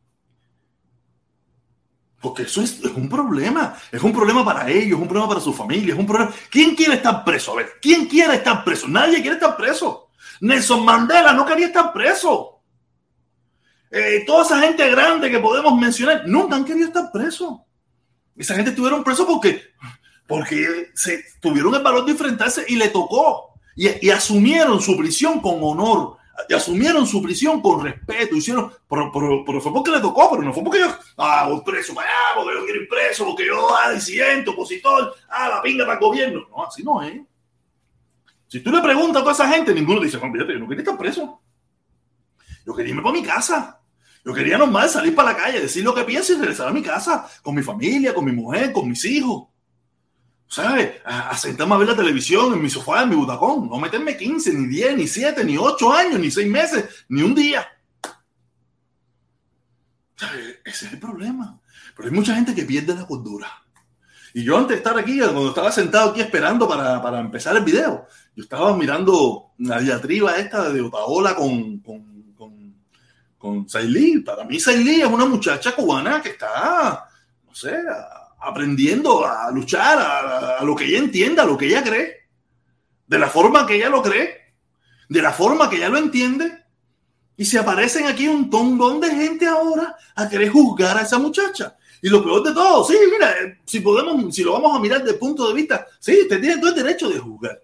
Porque 2.24 2.44
eso 2.44 2.62
es, 2.62 2.80
un 2.80 3.10
problema. 3.10 3.76
Es 3.92 4.02
un 4.02 4.14
problema 4.14 4.46
para 4.46 4.70
ellos, 4.70 4.98
es 4.98 5.02
un 5.02 5.10
problema 5.10 5.28
para 5.28 5.42
su 5.42 5.52
familia, 5.52 5.94
es 5.94 6.00
un 6.00 6.08
problema. 6.08 6.34
¿Quién 6.50 6.74
quiere 6.74 6.94
estar 6.94 7.26
preso? 7.26 7.52
A 7.52 7.56
ver, 7.58 7.74
¿quién 7.82 8.06
quiere 8.08 8.36
estar 8.36 8.64
preso? 8.64 8.88
Nadie 8.88 9.22
quiere 9.22 9.36
estar 9.36 9.58
preso. 9.58 10.10
Nelson 10.40 10.86
Mandela 10.86 11.34
no 11.34 11.46
quería 11.46 11.68
estar 11.68 11.92
preso. 11.92 12.62
Eh, 13.92 14.24
toda 14.26 14.46
esa 14.46 14.60
gente 14.62 14.90
grande 14.90 15.30
que 15.30 15.40
podemos 15.40 15.78
mencionar 15.78 16.24
nunca 16.26 16.56
han 16.56 16.64
querido 16.64 16.88
estar 16.88 17.12
preso. 17.12 17.66
Esa 18.38 18.56
gente 18.56 18.70
estuvieron 18.70 19.04
presos 19.04 19.26
porque, 19.28 19.62
porque 20.26 20.94
tuvieron 21.42 21.76
el 21.76 21.84
valor 21.84 22.06
de 22.06 22.14
enfrentarse 22.14 22.64
y 22.70 22.78
le 22.78 22.88
tocó. 22.88 23.54
Y, 23.76 24.10
asumieron 24.12 24.80
su 24.82 24.96
prisión 24.96 25.42
con 25.42 25.58
honor 25.62 26.16
asumieron 26.56 27.06
su 27.06 27.22
prisión 27.22 27.62
con 27.62 27.84
respeto, 27.84 28.36
hicieron, 28.36 28.72
pero, 28.90 29.12
fue 29.12 29.74
porque 29.74 29.92
le 29.92 30.00
tocó, 30.00 30.30
pero 30.32 30.44
no 30.44 30.54
fue 30.54 30.64
porque 30.64 30.80
yo, 30.80 30.88
ah, 31.18 31.48
voy 31.50 31.62
preso 31.62 31.94
para 31.94 32.08
allá, 32.08 32.36
porque 32.36 32.56
yo 32.56 32.66
quiero 32.66 32.82
ir 32.82 32.90
preso, 32.90 33.26
porque 33.26 33.46
yo, 33.46 33.68
ah, 33.76 33.92
disidente, 33.92 34.50
opositor, 34.50 35.16
ah, 35.30 35.50
la 35.50 35.62
pinga 35.62 35.86
para 35.86 36.00
el 36.00 36.04
gobierno. 36.04 36.48
No, 36.50 36.66
así 36.66 36.84
no 36.84 37.02
es. 37.02 37.22
Si 38.48 38.60
tú 38.60 38.72
le 38.72 38.82
preguntas 38.82 39.18
a 39.18 39.22
toda 39.22 39.34
esa 39.34 39.48
gente, 39.50 39.74
ninguno 39.74 40.02
dice, 40.02 40.18
no, 40.18 40.24
yo 40.26 40.60
no 40.60 40.68
quería 40.68 40.84
estar 40.84 40.98
preso. 40.98 41.42
Yo 42.66 42.74
quería 42.76 42.92
irme 42.92 43.02
para 43.02 43.14
mi 43.14 43.24
casa. 43.24 43.80
Yo 44.26 44.34
quería 44.34 44.58
normal 44.58 44.90
salir 44.90 45.14
para 45.14 45.34
la 45.34 45.38
calle, 45.38 45.60
decir 45.60 45.84
lo 45.84 45.94
que 45.94 46.04
pienso 46.04 46.34
y 46.34 46.38
regresar 46.38 46.70
a 46.70 46.72
mi 46.72 46.82
casa, 46.82 47.28
con 47.42 47.56
mi 47.56 47.62
familia, 47.62 48.14
con 48.14 48.24
mi 48.24 48.32
mujer, 48.32 48.72
con 48.72 48.88
mis 48.88 49.04
hijos. 49.06 49.48
¿Sabes? 50.54 51.02
A, 51.04 51.36
sentarme 51.36 51.74
a 51.74 51.78
ver 51.80 51.88
la 51.88 51.96
televisión 51.96 52.54
en 52.54 52.62
mi 52.62 52.70
sofá, 52.70 53.02
en 53.02 53.10
mi 53.10 53.16
butacón. 53.16 53.68
No 53.68 53.80
meterme 53.80 54.16
15, 54.16 54.54
ni 54.54 54.68
10, 54.68 54.98
ni 54.98 55.08
7, 55.08 55.44
ni 55.44 55.58
8 55.58 55.92
años, 55.92 56.20
ni 56.20 56.30
6 56.30 56.48
meses, 56.48 57.06
ni 57.10 57.24
un 57.24 57.34
día. 57.34 57.68
¿Sabes? 60.16 60.60
Ese 60.64 60.86
es 60.86 60.94
el 60.94 61.00
problema. 61.00 61.60
Pero 61.96 62.08
hay 62.08 62.14
mucha 62.14 62.36
gente 62.36 62.54
que 62.54 62.66
pierde 62.66 62.94
la 62.94 63.08
cordura. 63.08 63.48
Y 64.36 64.44
yo 64.44 64.56
antes 64.56 64.70
de 64.70 64.76
estar 64.76 64.98
aquí, 64.98 65.18
cuando 65.18 65.50
estaba 65.50 65.72
sentado 65.72 66.12
aquí 66.12 66.22
esperando 66.22 66.68
para, 66.68 67.02
para 67.02 67.20
empezar 67.20 67.58
el 67.58 67.64
video, 67.64 68.08
yo 68.36 68.44
estaba 68.44 68.78
mirando 68.78 69.54
la 69.58 69.80
diatriba 69.80 70.38
esta 70.38 70.70
de 70.70 70.82
Otaola 70.82 71.36
con, 71.36 71.80
con, 71.80 72.34
con, 72.36 72.76
con 73.40 73.66
Para 74.24 74.44
mí 74.44 74.60
Sailí 74.60 75.02
es 75.02 75.08
una 75.08 75.26
muchacha 75.26 75.76
cubana 75.76 76.22
que 76.22 76.30
está, 76.30 77.08
no 77.44 77.56
sé, 77.56 77.76
aprendiendo 78.44 79.26
a 79.26 79.50
luchar 79.52 79.98
a, 80.00 80.64
lo 80.64 80.76
que 80.76 80.86
ella 80.86 81.00
entienda, 81.00 81.44
a 81.44 81.46
lo 81.46 81.58
que 81.58 81.68
ella 81.68 81.84
cree, 81.84 82.28
de 83.08 83.20
la 83.20 83.30
forma 83.30 83.66
que 83.66 83.76
ella 83.76 83.90
lo 83.90 84.02
cree, 84.02 84.54
de 85.10 85.22
la 85.22 85.32
forma 85.32 85.70
que 85.70 85.78
ella 85.78 85.90
lo 85.90 85.98
entiende. 85.98 86.64
Y 87.36 87.46
se 87.46 87.58
aparecen 87.58 88.06
aquí 88.06 88.28
un 88.28 88.50
tongón 88.50 89.02
de 89.02 89.10
gente 89.10 89.48
ahora 89.48 89.96
a 90.16 90.30
querer 90.30 90.50
juzgar 90.50 90.98
a 90.98 91.02
esa 91.02 91.18
muchacha. 91.18 91.76
Y 92.02 92.10
lo 92.10 92.24
peor 92.24 92.44
de 92.44 92.54
todo, 92.54 92.84
sí, 92.84 92.96
mira, 93.12 93.34
si 93.66 93.80
podemos, 93.80 94.36
si 94.36 94.44
lo 94.44 94.54
vamos 94.54 94.76
a 94.76 94.80
mirar 94.80 95.00
desde 95.00 95.14
el 95.14 95.20
punto 95.20 95.48
de 95.48 95.54
vista, 95.54 95.88
sí, 96.00 96.20
usted 96.22 96.40
tiene 96.40 96.58
todo 96.58 96.70
el 96.70 96.84
derecho 96.84 97.10
de 97.10 97.18
juzgar. 97.18 97.62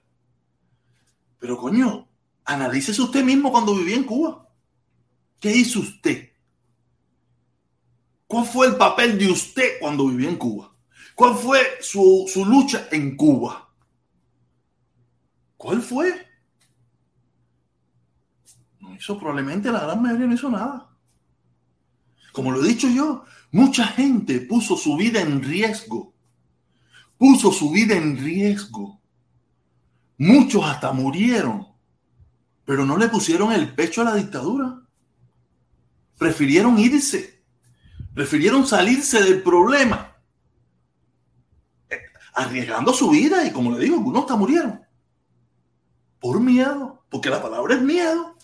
Pero 1.37 1.57
coño, 1.57 2.07
analícese 2.45 3.01
usted 3.01 3.23
mismo 3.23 3.51
cuando 3.51 3.75
vivía 3.75 3.95
en 3.95 4.05
Cuba. 4.05 4.47
¿Qué 5.39 5.51
hizo 5.51 5.79
usted? 5.79 6.28
¿Cuál 8.29 8.45
fue 8.45 8.67
el 8.67 8.75
papel 8.75 9.17
de 9.17 9.31
usted 9.31 9.79
cuando 9.79 10.07
vivía 10.07 10.29
en 10.29 10.35
Cuba? 10.35 10.71
¿Cuál 11.15 11.33
fue 11.33 11.61
su, 11.81 12.31
lucha 12.45 12.87
en 12.91 13.17
Cuba? 13.17 13.73
¿Cuál 15.57 15.81
fue? 15.81 16.13
No 18.79 18.93
hizo 18.93 19.17
probablemente 19.17 19.71
la 19.71 19.79
gran 19.79 20.03
mayoría 20.03 20.27
no 20.27 20.35
hizo 20.35 20.47
nada. 20.47 20.95
Como 22.31 22.51
lo 22.51 22.63
he 22.63 22.67
dicho 22.67 22.87
yo, 22.87 23.25
mucha 23.49 23.87
gente 23.87 24.41
puso 24.41 24.77
su 24.77 24.95
vida 24.95 25.21
en 25.21 25.41
riesgo. 25.41 26.13
Puso 27.17 27.51
su 27.51 27.71
vida 27.71 27.95
en 27.95 28.15
riesgo. 28.15 29.01
Muchos 30.19 30.63
hasta 30.65 30.91
murieron, 30.91 31.67
pero 32.63 32.85
no 32.85 32.95
le 32.95 33.09
pusieron 33.09 33.51
el 33.51 33.73
pecho 33.73 34.01
a 34.01 34.05
la 34.05 34.13
dictadura. 34.13 34.83
Prefirieron 36.19 36.77
irse 36.77 37.38
prefirieron 38.19 38.67
salirse 38.67 39.23
del 39.23 39.41
problema, 39.41 40.13
eh, 41.89 42.01
arriesgando 42.33 42.91
su 42.91 43.09
vida 43.09 43.45
y 43.45 43.51
como 43.51 43.71
le 43.71 43.79
digo, 43.85 43.95
algunos 43.95 44.23
hasta 44.23 44.35
murieron. 44.35 44.81
Por 46.19 46.41
miedo, 46.41 47.01
porque 47.09 47.29
la 47.29 47.41
palabra 47.41 47.75
es 47.75 47.81
miedo. 47.81 48.35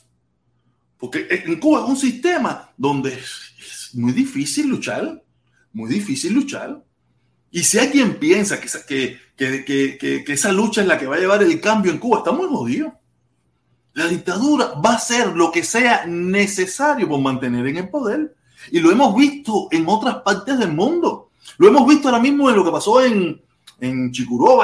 Porque 0.98 1.28
en 1.30 1.60
Cuba 1.60 1.82
es 1.84 1.90
un 1.90 1.98
sistema 1.98 2.72
donde 2.78 3.16
es 3.16 3.90
muy 3.96 4.14
difícil 4.14 4.70
luchar, 4.70 5.22
muy 5.74 5.90
difícil 5.90 6.32
luchar. 6.32 6.82
Y 7.52 7.66
si 7.66 7.78
hay 7.78 7.90
quien 7.90 8.18
piensa 8.18 8.62
que, 8.62 9.20
que, 9.36 9.66
que, 9.66 9.98
que, 10.24 10.32
esa 10.32 10.54
lucha 10.54 10.84
es 10.84 10.88
la 10.88 10.98
que 10.98 11.06
va 11.06 11.18
a 11.18 11.20
llevar 11.20 11.44
el 11.44 11.60
cambio 11.60 11.92
en 11.92 11.98
Cuba, 11.98 12.20
está 12.20 12.32
muy 12.32 12.48
jodido. 12.48 12.98
La 13.92 14.08
dictadura 14.08 14.68
va 14.76 14.92
a 14.92 14.96
hacer 14.96 15.36
lo 15.36 15.52
que 15.52 15.66
sea 15.66 16.06
necesario 16.06 17.10
por 17.10 17.20
mantener 17.20 17.68
en 17.68 17.76
el 17.76 17.90
poder. 17.90 18.36
Y 18.72 18.80
lo 18.80 18.92
hemos 18.92 19.16
visto 19.16 19.68
en 19.72 19.86
otras 19.88 20.18
partes 20.18 20.58
del 20.60 20.74
mundo. 20.74 21.30
Lo 21.58 21.68
hemos 21.68 21.88
visto 21.88 22.08
ahora 22.08 22.22
mismo 22.22 22.50
en 22.50 22.56
lo 22.56 22.66
que 22.66 22.72
pasó 22.72 23.04
en, 23.04 23.42
en 23.80 24.12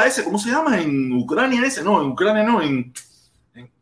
ese, 0.05 0.23
¿cómo 0.23 0.39
se 0.39 0.49
llama? 0.49 0.79
En 0.79 1.11
Ucrania 1.13 1.65
ese, 1.65 1.83
no, 1.83 2.01
en 2.01 2.09
Ucrania 2.09 2.43
no, 2.43 2.61
en, 2.61 2.93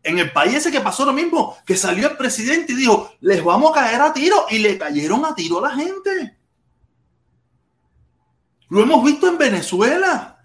en, 0.03 0.19
el 0.19 0.31
país 0.31 0.55
ese 0.55 0.71
que 0.71 0.81
pasó 0.81 1.05
lo 1.05 1.13
mismo, 1.13 1.57
que 1.65 1.75
salió 1.75 2.09
el 2.09 2.17
presidente 2.17 2.73
y 2.73 2.75
dijo, 2.75 3.13
les 3.21 3.43
vamos 3.43 3.71
a 3.71 3.81
caer 3.81 4.01
a 4.01 4.13
tiro 4.13 4.45
y 4.49 4.59
le 4.59 4.77
cayeron 4.77 5.25
a 5.25 5.35
tiro 5.35 5.63
a 5.63 5.69
la 5.69 5.75
gente. 5.75 6.37
Lo 8.69 8.81
hemos 8.81 9.03
visto 9.03 9.27
en 9.27 9.37
Venezuela. 9.37 10.37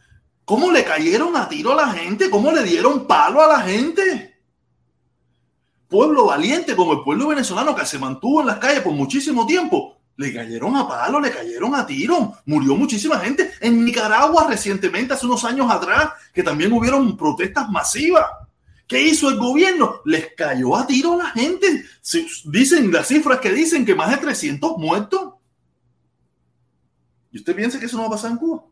¿Cómo 0.45 0.71
le 0.71 0.85
cayeron 0.85 1.37
a 1.37 1.49
tiro 1.49 1.73
a 1.73 1.87
la 1.87 1.89
gente? 1.89 2.29
¿Cómo 2.29 2.53
le 2.53 2.63
dieron 2.63 3.07
palo 3.07 3.43
a 3.43 3.47
la 3.47 3.61
gente? 3.61 4.34
Pueblo 5.94 6.24
valiente 6.24 6.74
como 6.74 6.94
el 6.94 7.02
pueblo 7.02 7.28
venezolano 7.28 7.72
que 7.72 7.87
se 7.87 8.00
mantuvo 8.00 8.40
en 8.40 8.48
las 8.48 8.59
calles 8.59 8.83
por 8.83 8.92
muchísimo 8.92 9.46
tiempo, 9.46 9.96
le 10.16 10.35
cayeron 10.35 10.74
a 10.74 10.88
palo, 10.88 11.20
le 11.20 11.30
cayeron 11.30 11.72
a 11.72 11.87
tiro, 11.87 12.35
murió 12.46 12.74
muchísima 12.74 13.20
gente. 13.20 13.52
En 13.61 13.85
Nicaragua 13.85 14.48
recientemente, 14.48 15.14
hace 15.14 15.24
unos 15.24 15.44
años 15.44 15.70
atrás, 15.70 16.11
que 16.33 16.42
también 16.42 16.72
hubieron 16.72 17.16
protestas 17.16 17.70
masivas. 17.70 18.26
¿Qué 18.88 19.00
hizo 19.02 19.28
el 19.28 19.37
gobierno? 19.37 20.00
Les 20.04 20.35
cayó 20.37 20.74
a 20.74 20.85
tiro 20.85 21.12
a 21.12 21.16
la 21.16 21.30
gente. 21.30 21.85
Dicen 22.46 22.90
las 22.90 23.07
cifras 23.07 23.38
que 23.38 23.52
dicen 23.52 23.87
que 23.87 23.94
más 23.94 24.11
de 24.11 24.16
300 24.16 24.76
muertos. 24.76 25.35
¿Y 27.30 27.38
usted 27.38 27.54
piensa 27.54 27.78
que 27.78 27.87
eso 27.87 27.96
no 27.96 28.02
va 28.02 28.09
a 28.09 28.12
pasar 28.12 28.33
en 28.33 28.38
Cuba? 28.38 28.64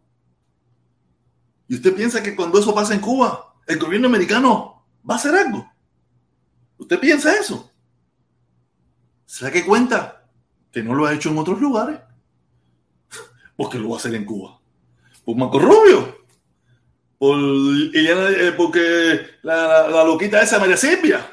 ¿Y 1.69 1.77
usted 1.77 1.95
piensa 1.95 2.21
que 2.21 2.35
cuando 2.35 2.59
eso 2.59 2.75
pasa 2.75 2.95
en 2.95 3.01
Cuba, 3.01 3.55
el 3.69 3.79
gobierno 3.79 4.09
americano 4.09 4.85
va 5.09 5.15
a 5.15 5.19
hacer 5.19 5.37
algo? 5.37 5.72
¿Usted 6.83 6.99
piensa 6.99 7.33
eso? 7.37 7.71
¿Se 9.25 9.45
da 9.45 9.53
que 9.53 9.65
cuenta 9.65 10.27
que 10.73 10.83
no 10.83 10.97
lo 10.97 11.07
ha 11.07 11.15
hecho 11.15 11.31
en 11.31 11.39
otros 11.39 11.61
lugares? 11.61 12.01
Porque 13.57 13.79
lo 13.79 13.91
va 13.91 13.97
a 13.97 13.99
hacer 13.99 14.15
en 14.17 14.25
Cuba. 14.25 14.61
Pues 15.25 15.39
Marco 15.39 15.61
Rubio. 15.61 16.27
por 17.19 17.39
eh, 17.39 18.53
porque 18.57 19.21
la, 19.43 19.89
la, 19.89 20.03
loquita 20.03 20.43
esa 20.43 20.59
María 20.59 20.77
Silvia, 20.77 21.25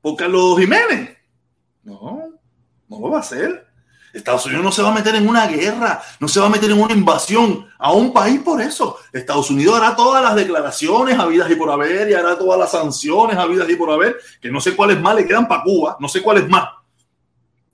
por 0.00 0.16
Carlos 0.16 0.58
Jiménez. 0.58 1.16
No, 1.84 2.40
no 2.88 2.98
lo 2.98 3.10
va 3.10 3.18
a 3.18 3.20
hacer. 3.20 3.69
Estados 4.12 4.44
Unidos 4.46 4.64
no 4.64 4.72
se 4.72 4.82
va 4.82 4.90
a 4.90 4.94
meter 4.94 5.14
en 5.14 5.28
una 5.28 5.46
guerra, 5.46 6.02
no 6.18 6.26
se 6.26 6.40
va 6.40 6.46
a 6.46 6.50
meter 6.50 6.70
en 6.70 6.80
una 6.80 6.92
invasión 6.92 7.68
a 7.78 7.92
un 7.92 8.12
país 8.12 8.40
por 8.40 8.60
eso. 8.60 8.98
Estados 9.12 9.50
Unidos 9.50 9.76
hará 9.76 9.94
todas 9.94 10.22
las 10.22 10.34
declaraciones 10.34 11.18
habidas 11.18 11.50
y 11.50 11.54
por 11.54 11.70
haber 11.70 12.10
y 12.10 12.14
hará 12.14 12.36
todas 12.36 12.58
las 12.58 12.72
sanciones 12.72 13.36
habidas 13.36 13.68
y 13.70 13.76
por 13.76 13.90
haber, 13.90 14.16
que 14.40 14.50
no 14.50 14.60
sé 14.60 14.74
cuáles 14.74 15.00
más 15.00 15.14
le 15.14 15.26
quedan 15.26 15.46
para 15.46 15.62
Cuba, 15.62 15.96
no 16.00 16.08
sé 16.08 16.22
cuáles 16.22 16.48
más. 16.48 16.68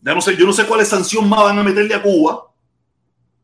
Ya 0.01 0.15
no 0.15 0.21
sé, 0.21 0.37
yo 0.37 0.47
no 0.47 0.53
sé 0.53 0.67
cuáles 0.67 0.89
sanción 0.89 1.29
más 1.29 1.43
van 1.43 1.59
a 1.59 1.63
meterle 1.63 1.95
a 1.95 2.03
Cuba, 2.03 2.53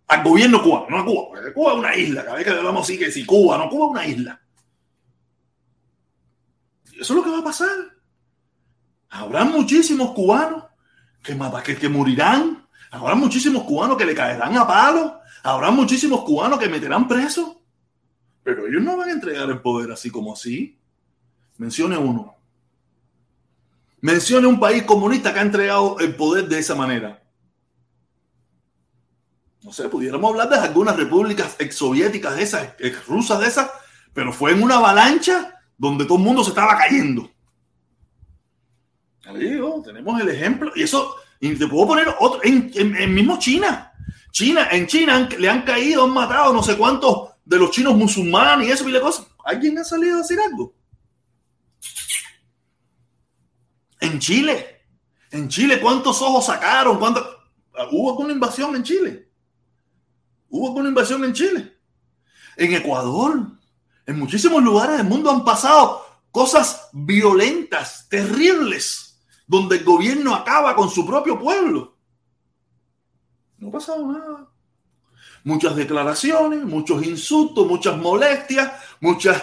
al 0.09 0.23
gobierno 0.23 0.63
cubano, 0.63 0.87
no 0.91 0.99
a 0.99 1.05
Cuba, 1.05 1.23
porque 1.31 1.53
Cuba 1.53 1.73
es 1.73 1.79
una 1.79 1.97
isla, 1.97 2.25
cada 2.25 2.37
vez 2.37 2.45
que 2.45 2.51
hablamos 2.51 2.83
así 2.83 2.99
que 2.99 3.11
si 3.11 3.25
Cuba, 3.25 3.57
no, 3.57 3.71
Cuba 3.71 3.87
es 3.87 3.91
una 3.91 4.07
isla. 4.07 4.41
Eso 6.93 7.15
es 7.15 7.17
lo 7.17 7.25
que 7.25 7.31
va 7.31 7.39
a 7.39 7.45
pasar. 7.45 7.69
Habrá 9.09 9.45
muchísimos 9.45 10.13
cubanos 10.13 10.65
que, 11.23 11.37
que, 11.65 11.77
que 11.77 11.89
morirán 11.89 12.62
Habrá 12.93 13.15
muchísimos 13.15 13.65
cubanos 13.65 13.97
que 13.97 14.05
le 14.05 14.15
caerán 14.15 14.55
a 14.57 14.67
palo. 14.67 15.21
Habrá 15.43 15.71
muchísimos 15.71 16.23
cubanos 16.25 16.59
que 16.59 16.69
meterán 16.69 17.09
presos. 17.09 17.57
Pero 18.45 18.67
ellos 18.67 18.83
no 18.83 18.99
van 18.99 19.09
a 19.09 19.13
entregar 19.13 19.49
el 19.49 19.61
poder 19.61 19.91
así 19.91 20.11
como 20.11 20.35
así. 20.35 20.79
Mencione 21.57 21.97
uno. 21.97 22.37
Mencione 24.03 24.47
un 24.47 24.61
país 24.61 24.83
comunista 24.83 25.33
que 25.33 25.39
ha 25.39 25.43
entregado 25.43 25.99
el 26.01 26.15
poder 26.15 26.47
de 26.49 26.59
esa 26.59 26.75
manera. 26.75 27.23
No 29.63 29.73
sé, 29.73 29.89
pudiéramos 29.89 30.31
hablar 30.31 30.51
de 30.51 30.57
algunas 30.57 30.97
repúblicas 30.97 31.57
exsoviéticas 31.61 32.37
de 32.37 32.43
esas, 32.43 32.75
ex 32.79 33.07
rusas 33.07 33.41
de 33.41 33.47
esas, 33.47 33.71
pero 34.13 34.33
fue 34.33 34.53
en 34.53 34.63
una 34.63 34.77
avalancha 34.77 35.55
donde 35.79 36.05
todo 36.05 36.19
el 36.19 36.25
mundo 36.25 36.45
se 36.45 36.51
estaba 36.51 36.77
cayendo. 36.77 37.31
Ahí, 39.25 39.59
tenemos 39.83 40.21
el 40.21 40.29
ejemplo. 40.29 40.73
Y 40.75 40.83
eso, 40.83 41.15
y 41.43 41.57
te 41.57 41.67
puedo 41.67 41.89
poner 41.89 42.07
otro, 42.21 42.41
en, 42.45 42.71
en, 42.77 43.13
mismo 43.13 43.37
China. 43.37 43.93
China, 44.31 44.69
en 44.71 44.87
China 44.87 45.29
le 45.37 45.49
han 45.49 45.63
caído, 45.63 46.05
han 46.05 46.13
matado 46.13 46.53
no 46.53 46.63
sé 46.63 46.77
cuántos 46.77 47.31
de 47.45 47.59
los 47.59 47.73
chinos 47.73 47.97
musulmanes 47.97 48.69
y 48.69 48.71
eso 48.71 48.89
y 48.89 48.93
la 48.93 49.01
cosa. 49.01 49.27
¿Alguien 49.45 49.77
ha 49.77 49.83
salido 49.83 50.15
a 50.15 50.19
decir 50.19 50.39
algo? 50.39 50.73
En 53.99 54.21
Chile, 54.21 54.83
en 55.33 55.49
Chile, 55.49 55.81
¿cuántos 55.81 56.23
ojos 56.23 56.47
sacaron? 56.47 57.01
¿Cuánto? 57.01 57.27
¿Hubo 57.91 58.11
alguna 58.11 58.33
invasión 58.33 58.77
en 58.77 58.85
Chile? 58.85 59.29
¿Hubo 60.49 60.69
alguna 60.69 60.91
invasión 60.91 61.25
en 61.25 61.33
Chile? 61.33 61.77
En 62.57 62.73
Ecuador, 62.73 63.49
en 64.07 64.17
muchísimos 64.17 64.63
lugares 64.63 64.97
del 64.97 65.09
mundo 65.09 65.29
han 65.29 65.45
pasado 65.45 66.07
cosas 66.31 66.89
violentas, 66.93 68.09
terribles 68.09 69.12
donde 69.53 69.77
el 69.77 69.85
gobierno 69.85 70.35
acaba 70.35 70.75
con 70.75 70.89
su 70.89 71.05
propio 71.07 71.39
pueblo. 71.39 71.95
No 73.59 73.69
ha 73.69 73.73
pasado 73.73 74.11
nada. 74.11 74.49
Muchas 75.45 75.77
declaraciones, 75.77 76.65
muchos 76.65 77.05
insultos, 77.05 77.67
muchas 77.67 77.99
molestias, 77.99 78.73
muchas 78.99 79.43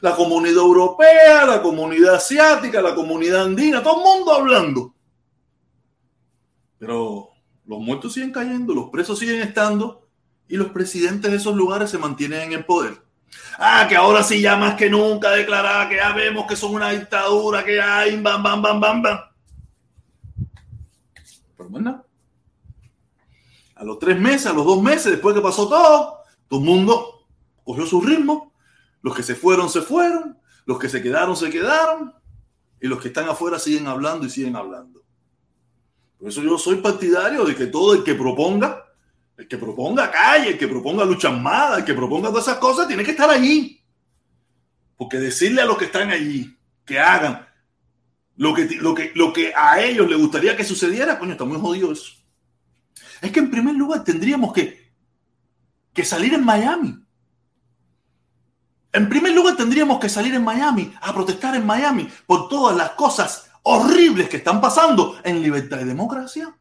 la, 0.00 0.16
comunidad 0.16 0.56
europea, 0.62 1.44
la 1.44 1.60
comunidad 1.60 2.14
asiática, 2.14 2.80
la 2.80 2.94
comunidad 2.94 3.44
andina, 3.44 3.82
todo 3.82 3.98
el 3.98 4.04
mundo 4.04 4.32
hablando. 4.32 4.94
Pero 6.78 7.28
los 7.66 7.78
muertos 7.78 8.14
siguen 8.14 8.32
cayendo, 8.32 8.72
los 8.72 8.88
presos 8.88 9.18
siguen 9.18 9.42
estando 9.42 10.08
y 10.48 10.56
los 10.56 10.68
presidentes 10.68 11.30
de 11.30 11.36
esos 11.36 11.54
lugares 11.54 11.90
se 11.90 11.98
mantienen 11.98 12.40
en 12.40 12.52
el 12.54 12.64
poder. 12.64 13.05
Ah, 13.58 13.86
que 13.88 13.96
ahora 13.96 14.22
sí 14.22 14.40
ya 14.40 14.56
más 14.56 14.74
que 14.74 14.90
nunca 14.90 15.30
declaraba 15.30 15.88
que 15.88 15.96
ya 15.96 16.12
vemos 16.12 16.46
que 16.46 16.56
son 16.56 16.74
una 16.74 16.90
dictadura, 16.90 17.64
que 17.64 17.76
ya 17.76 18.00
hay 18.00 18.20
bam, 18.20 18.42
bam, 18.42 18.60
bam, 18.60 18.80
bam, 18.80 19.02
bam. 19.02 19.18
Pero 21.56 21.70
bueno, 21.70 22.04
a 23.76 23.84
los 23.84 23.98
tres 23.98 24.18
meses, 24.18 24.46
a 24.46 24.52
los 24.52 24.64
dos 24.64 24.82
meses, 24.82 25.12
después 25.12 25.34
que 25.34 25.40
pasó 25.40 25.68
todo, 25.68 26.18
todo 26.48 26.60
el 26.60 26.66
mundo 26.66 27.26
cogió 27.64 27.86
su 27.86 28.00
ritmo. 28.00 28.52
Los 29.02 29.14
que 29.14 29.22
se 29.22 29.34
fueron, 29.34 29.68
se 29.68 29.82
fueron. 29.82 30.38
Los 30.64 30.78
que 30.78 30.88
se 30.88 31.02
quedaron, 31.02 31.36
se 31.36 31.50
quedaron. 31.50 32.14
Y 32.80 32.88
los 32.88 33.00
que 33.00 33.08
están 33.08 33.28
afuera 33.28 33.58
siguen 33.58 33.86
hablando 33.86 34.26
y 34.26 34.30
siguen 34.30 34.56
hablando. 34.56 35.02
Por 36.18 36.28
eso 36.28 36.42
yo 36.42 36.58
soy 36.58 36.76
partidario 36.76 37.44
de 37.44 37.54
que 37.54 37.66
todo 37.66 37.94
el 37.94 38.02
que 38.02 38.14
proponga 38.14 38.85
el 39.36 39.48
que 39.48 39.58
proponga 39.58 40.10
calle, 40.10 40.50
el 40.50 40.58
que 40.58 40.68
proponga 40.68 41.04
lucha 41.04 41.28
armada, 41.28 41.78
el 41.78 41.84
que 41.84 41.94
proponga 41.94 42.30
todas 42.30 42.48
esas 42.48 42.58
cosas, 42.58 42.88
tiene 42.88 43.04
que 43.04 43.10
estar 43.10 43.28
allí. 43.28 43.82
Porque 44.96 45.18
decirle 45.18 45.60
a 45.60 45.66
los 45.66 45.76
que 45.76 45.86
están 45.86 46.10
allí 46.10 46.56
que 46.84 46.98
hagan 46.98 47.46
lo 48.36 48.54
que, 48.54 48.64
lo 48.76 48.94
que, 48.94 49.12
lo 49.14 49.32
que 49.32 49.52
a 49.54 49.80
ellos 49.80 50.08
les 50.08 50.18
gustaría 50.18 50.56
que 50.56 50.64
sucediera, 50.64 51.18
coño, 51.18 51.32
está 51.32 51.44
muy 51.44 51.58
jodido. 51.58 51.92
Es 51.92 53.32
que 53.32 53.40
en 53.40 53.50
primer 53.50 53.74
lugar 53.74 54.04
tendríamos 54.04 54.52
que, 54.52 54.92
que 55.92 56.04
salir 56.04 56.34
en 56.34 56.44
Miami. 56.44 57.02
En 58.92 59.08
primer 59.08 59.34
lugar 59.34 59.56
tendríamos 59.56 59.98
que 59.98 60.08
salir 60.08 60.34
en 60.34 60.44
Miami, 60.44 60.94
a 61.00 61.12
protestar 61.12 61.54
en 61.54 61.66
Miami 61.66 62.08
por 62.26 62.48
todas 62.48 62.76
las 62.76 62.90
cosas 62.90 63.50
horribles 63.62 64.28
que 64.28 64.38
están 64.38 64.60
pasando 64.60 65.18
en 65.22 65.42
libertad 65.42 65.80
y 65.80 65.84
democracia 65.84 66.56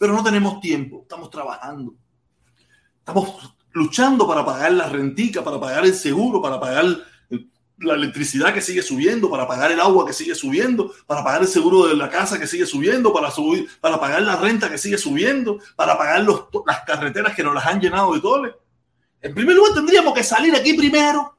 pero 0.00 0.14
no 0.14 0.24
tenemos 0.24 0.62
tiempo, 0.62 1.02
estamos 1.02 1.28
trabajando. 1.28 1.94
Estamos 3.00 3.54
luchando 3.72 4.26
para 4.26 4.42
pagar 4.42 4.72
la 4.72 4.88
rentica, 4.88 5.44
para 5.44 5.60
pagar 5.60 5.84
el 5.84 5.92
seguro, 5.92 6.40
para 6.40 6.58
pagar 6.58 6.86
la 7.76 7.94
electricidad 7.94 8.54
que 8.54 8.62
sigue 8.62 8.80
subiendo, 8.80 9.28
para 9.28 9.46
pagar 9.46 9.72
el 9.72 9.78
agua 9.78 10.06
que 10.06 10.14
sigue 10.14 10.34
subiendo, 10.34 10.90
para 11.06 11.22
pagar 11.22 11.42
el 11.42 11.48
seguro 11.48 11.86
de 11.86 11.96
la 11.96 12.08
casa 12.08 12.38
que 12.38 12.46
sigue 12.46 12.64
subiendo, 12.64 13.12
para, 13.12 13.30
subir, 13.30 13.68
para 13.78 14.00
pagar 14.00 14.22
la 14.22 14.36
renta 14.36 14.70
que 14.70 14.78
sigue 14.78 14.96
subiendo, 14.96 15.58
para 15.76 15.98
pagar 15.98 16.22
los, 16.22 16.46
las 16.66 16.80
carreteras 16.80 17.36
que 17.36 17.42
nos 17.42 17.52
las 17.52 17.66
han 17.66 17.78
llenado 17.78 18.14
de 18.14 18.20
toles. 18.22 18.54
En 19.20 19.34
primer 19.34 19.54
lugar, 19.54 19.74
tendríamos 19.74 20.14
que 20.14 20.24
salir 20.24 20.56
aquí 20.56 20.72
primero 20.72 21.36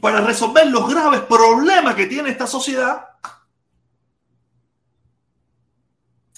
para 0.00 0.20
resolver 0.20 0.68
los 0.68 0.88
graves 0.88 1.22
problemas 1.22 1.96
que 1.96 2.06
tiene 2.06 2.30
esta 2.30 2.46
sociedad 2.46 3.04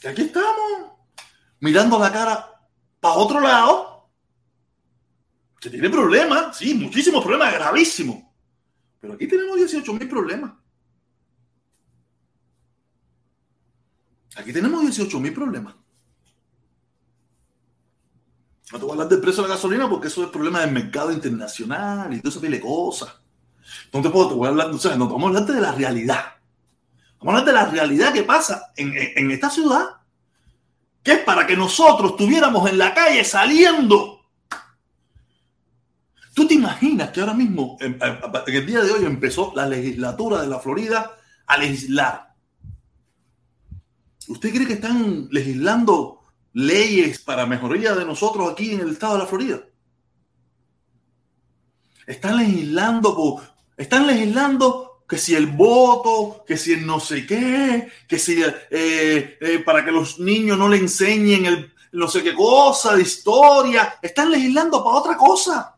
aquí 0.06 0.22
estamos, 0.22 0.92
mirando 1.60 1.98
la 1.98 2.12
cara 2.12 2.68
para 3.00 3.14
otro 3.14 3.40
lado, 3.40 4.10
que 5.60 5.70
tiene 5.70 5.90
problemas, 5.90 6.56
sí, 6.56 6.74
muchísimos 6.74 7.24
problemas, 7.24 7.52
gravísimos. 7.52 8.22
Pero 9.00 9.14
aquí 9.14 9.26
tenemos 9.26 9.56
18 9.56 9.92
mil 9.94 10.08
problemas. 10.08 10.52
Aquí 14.36 14.52
tenemos 14.52 14.82
18 14.82 15.18
mil 15.20 15.32
problemas. 15.32 15.74
No 18.70 18.78
te 18.78 18.84
voy 18.84 18.90
a 18.90 18.92
hablar 18.94 19.08
del 19.08 19.20
precio 19.20 19.42
de 19.42 19.48
la 19.48 19.54
gasolina 19.54 19.88
porque 19.88 20.08
eso 20.08 20.22
es 20.22 20.30
problema 20.30 20.60
del 20.60 20.72
mercado 20.72 21.10
internacional 21.10 22.12
y 22.12 22.20
todo 22.20 22.28
eso 22.28 22.40
de 22.40 22.60
cosas. 22.60 23.14
No 23.92 24.02
te 24.02 24.10
puedo, 24.10 24.28
te 24.28 24.46
a 24.46 24.48
hablar, 24.48 24.70
no, 24.70 25.08
vamos 25.08 25.24
a 25.24 25.26
hablar 25.26 25.46
de 25.46 25.60
la 25.60 25.72
realidad. 25.72 26.37
Vamos 27.20 27.44
la 27.52 27.66
realidad 27.66 28.12
que 28.12 28.22
pasa 28.22 28.72
en, 28.76 29.30
esta 29.30 29.50
ciudad, 29.50 29.86
que 31.02 31.12
es 31.12 31.18
para 31.20 31.46
que 31.46 31.56
nosotros 31.56 32.12
estuviéramos 32.12 32.70
en 32.70 32.78
la 32.78 32.94
calle 32.94 33.24
saliendo. 33.24 34.20
¿Tú 36.34 36.46
te 36.46 36.54
imaginas 36.54 37.10
que 37.10 37.20
ahora 37.20 37.34
mismo, 37.34 37.76
en, 37.80 37.98
el 38.46 38.66
día 38.66 38.82
de 38.82 38.92
hoy, 38.92 39.04
empezó 39.04 39.52
la 39.56 39.66
legislatura 39.66 40.40
de 40.40 40.46
la 40.46 40.60
Florida 40.60 41.16
a 41.46 41.58
legislar? 41.58 42.34
¿Usted 44.28 44.52
cree 44.52 44.66
que 44.66 44.74
están 44.74 45.28
legislando 45.32 46.22
leyes 46.52 47.18
para 47.18 47.46
mejoría 47.46 47.94
de 47.94 48.04
nosotros 48.04 48.52
aquí 48.52 48.72
en 48.72 48.80
el 48.80 48.90
estado 48.90 49.14
de 49.14 49.18
la 49.18 49.26
Florida? 49.26 49.60
Están 52.06 52.36
legislando, 52.36 53.42
están 53.76 54.06
legislando 54.06 54.87
que 55.08 55.16
si 55.16 55.34
el 55.34 55.46
voto, 55.46 56.44
que 56.46 56.58
si 56.58 56.74
el 56.74 56.86
no 56.86 57.00
sé 57.00 57.26
qué, 57.26 57.90
que 58.06 58.18
si 58.18 58.42
eh, 58.42 59.38
eh, 59.40 59.62
para 59.64 59.82
que 59.84 59.90
los 59.90 60.18
niños 60.18 60.58
no 60.58 60.68
le 60.68 60.76
enseñen 60.76 61.46
el 61.46 61.72
no 61.92 62.06
sé 62.08 62.22
qué 62.22 62.34
cosa 62.34 62.94
de 62.94 63.02
historia, 63.02 63.98
están 64.02 64.30
legislando 64.30 64.84
para 64.84 64.96
otra 64.96 65.16
cosa. 65.16 65.76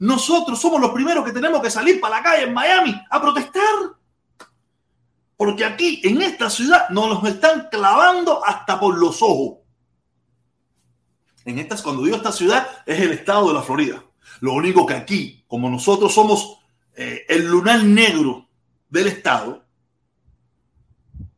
Nosotros 0.00 0.60
somos 0.60 0.80
los 0.80 0.90
primeros 0.90 1.24
que 1.24 1.32
tenemos 1.32 1.62
que 1.62 1.70
salir 1.70 2.00
para 2.00 2.16
la 2.16 2.22
calle 2.24 2.44
en 2.44 2.54
Miami 2.54 3.00
a 3.08 3.20
protestar. 3.20 3.62
Porque 5.36 5.64
aquí, 5.64 6.00
en 6.02 6.20
esta 6.20 6.50
ciudad, 6.50 6.88
nos 6.90 7.08
los 7.08 7.32
están 7.32 7.68
clavando 7.70 8.44
hasta 8.44 8.80
por 8.80 8.98
los 8.98 9.22
ojos. 9.22 9.58
En 11.44 11.58
estas, 11.58 11.80
cuando 11.82 12.02
digo 12.02 12.16
esta 12.16 12.32
ciudad, 12.32 12.66
es 12.84 12.98
el 12.98 13.12
estado 13.12 13.48
de 13.48 13.54
la 13.54 13.62
Florida. 13.62 14.02
Lo 14.40 14.54
único 14.54 14.84
que 14.84 14.94
aquí, 14.94 15.44
como 15.46 15.70
nosotros 15.70 16.12
somos 16.12 16.59
eh, 16.96 17.24
el 17.28 17.46
lunar 17.46 17.84
negro 17.84 18.48
del 18.88 19.06
estado, 19.06 19.64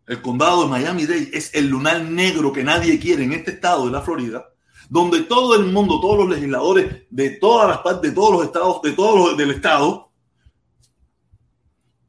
el 0.06 0.20
condado 0.20 0.64
de 0.64 0.70
Miami-Dade 0.70 1.30
es 1.32 1.54
el 1.54 1.68
lunar 1.68 2.02
negro 2.02 2.52
que 2.52 2.64
nadie 2.64 2.98
quiere 2.98 3.24
en 3.24 3.32
este 3.32 3.52
estado 3.52 3.86
de 3.86 3.92
la 3.92 4.02
Florida, 4.02 4.52
donde 4.88 5.22
todo 5.22 5.54
el 5.54 5.66
mundo, 5.72 6.00
todos 6.00 6.18
los 6.18 6.28
legisladores 6.28 7.04
de 7.08 7.30
todas 7.30 7.68
las 7.68 7.78
partes, 7.78 8.10
de 8.10 8.14
todos 8.14 8.32
los 8.32 8.44
estados, 8.44 8.82
de 8.82 8.92
todos 8.92 9.16
los 9.16 9.36
del 9.36 9.52
estado, 9.52 10.10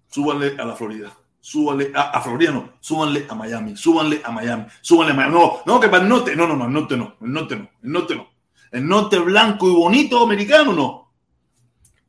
súbanle 0.09 0.55
a 0.59 0.65
la 0.65 0.75
Florida, 0.75 1.13
súbanle 1.39 1.91
a, 1.95 2.01
a, 2.01 2.21
Florida, 2.21 2.51
no, 2.51 2.73
súbanle 2.79 3.25
a 3.29 3.35
Miami, 3.35 3.75
súbanle 3.77 4.21
a 4.23 4.31
Miami, 4.31 4.65
súbanle 4.81 5.13
a 5.13 5.15
Miami. 5.15 5.33
No, 5.33 5.59
no, 5.65 5.79
que 5.79 5.89
para 5.89 6.03
el 6.03 6.09
norte, 6.09 6.35
no, 6.35 6.47
no, 6.47 6.55
no, 6.55 6.65
el 6.65 6.73
norte 6.73 6.97
no, 6.97 7.15
el 7.21 7.31
norte 7.31 7.55
no, 7.55 7.69
el 7.83 7.91
norte 7.91 8.15
no. 8.15 8.33
El 8.71 8.87
norte 8.87 9.19
blanco 9.19 9.69
y 9.69 9.73
bonito 9.73 10.23
americano, 10.23 10.73
no. 10.73 11.02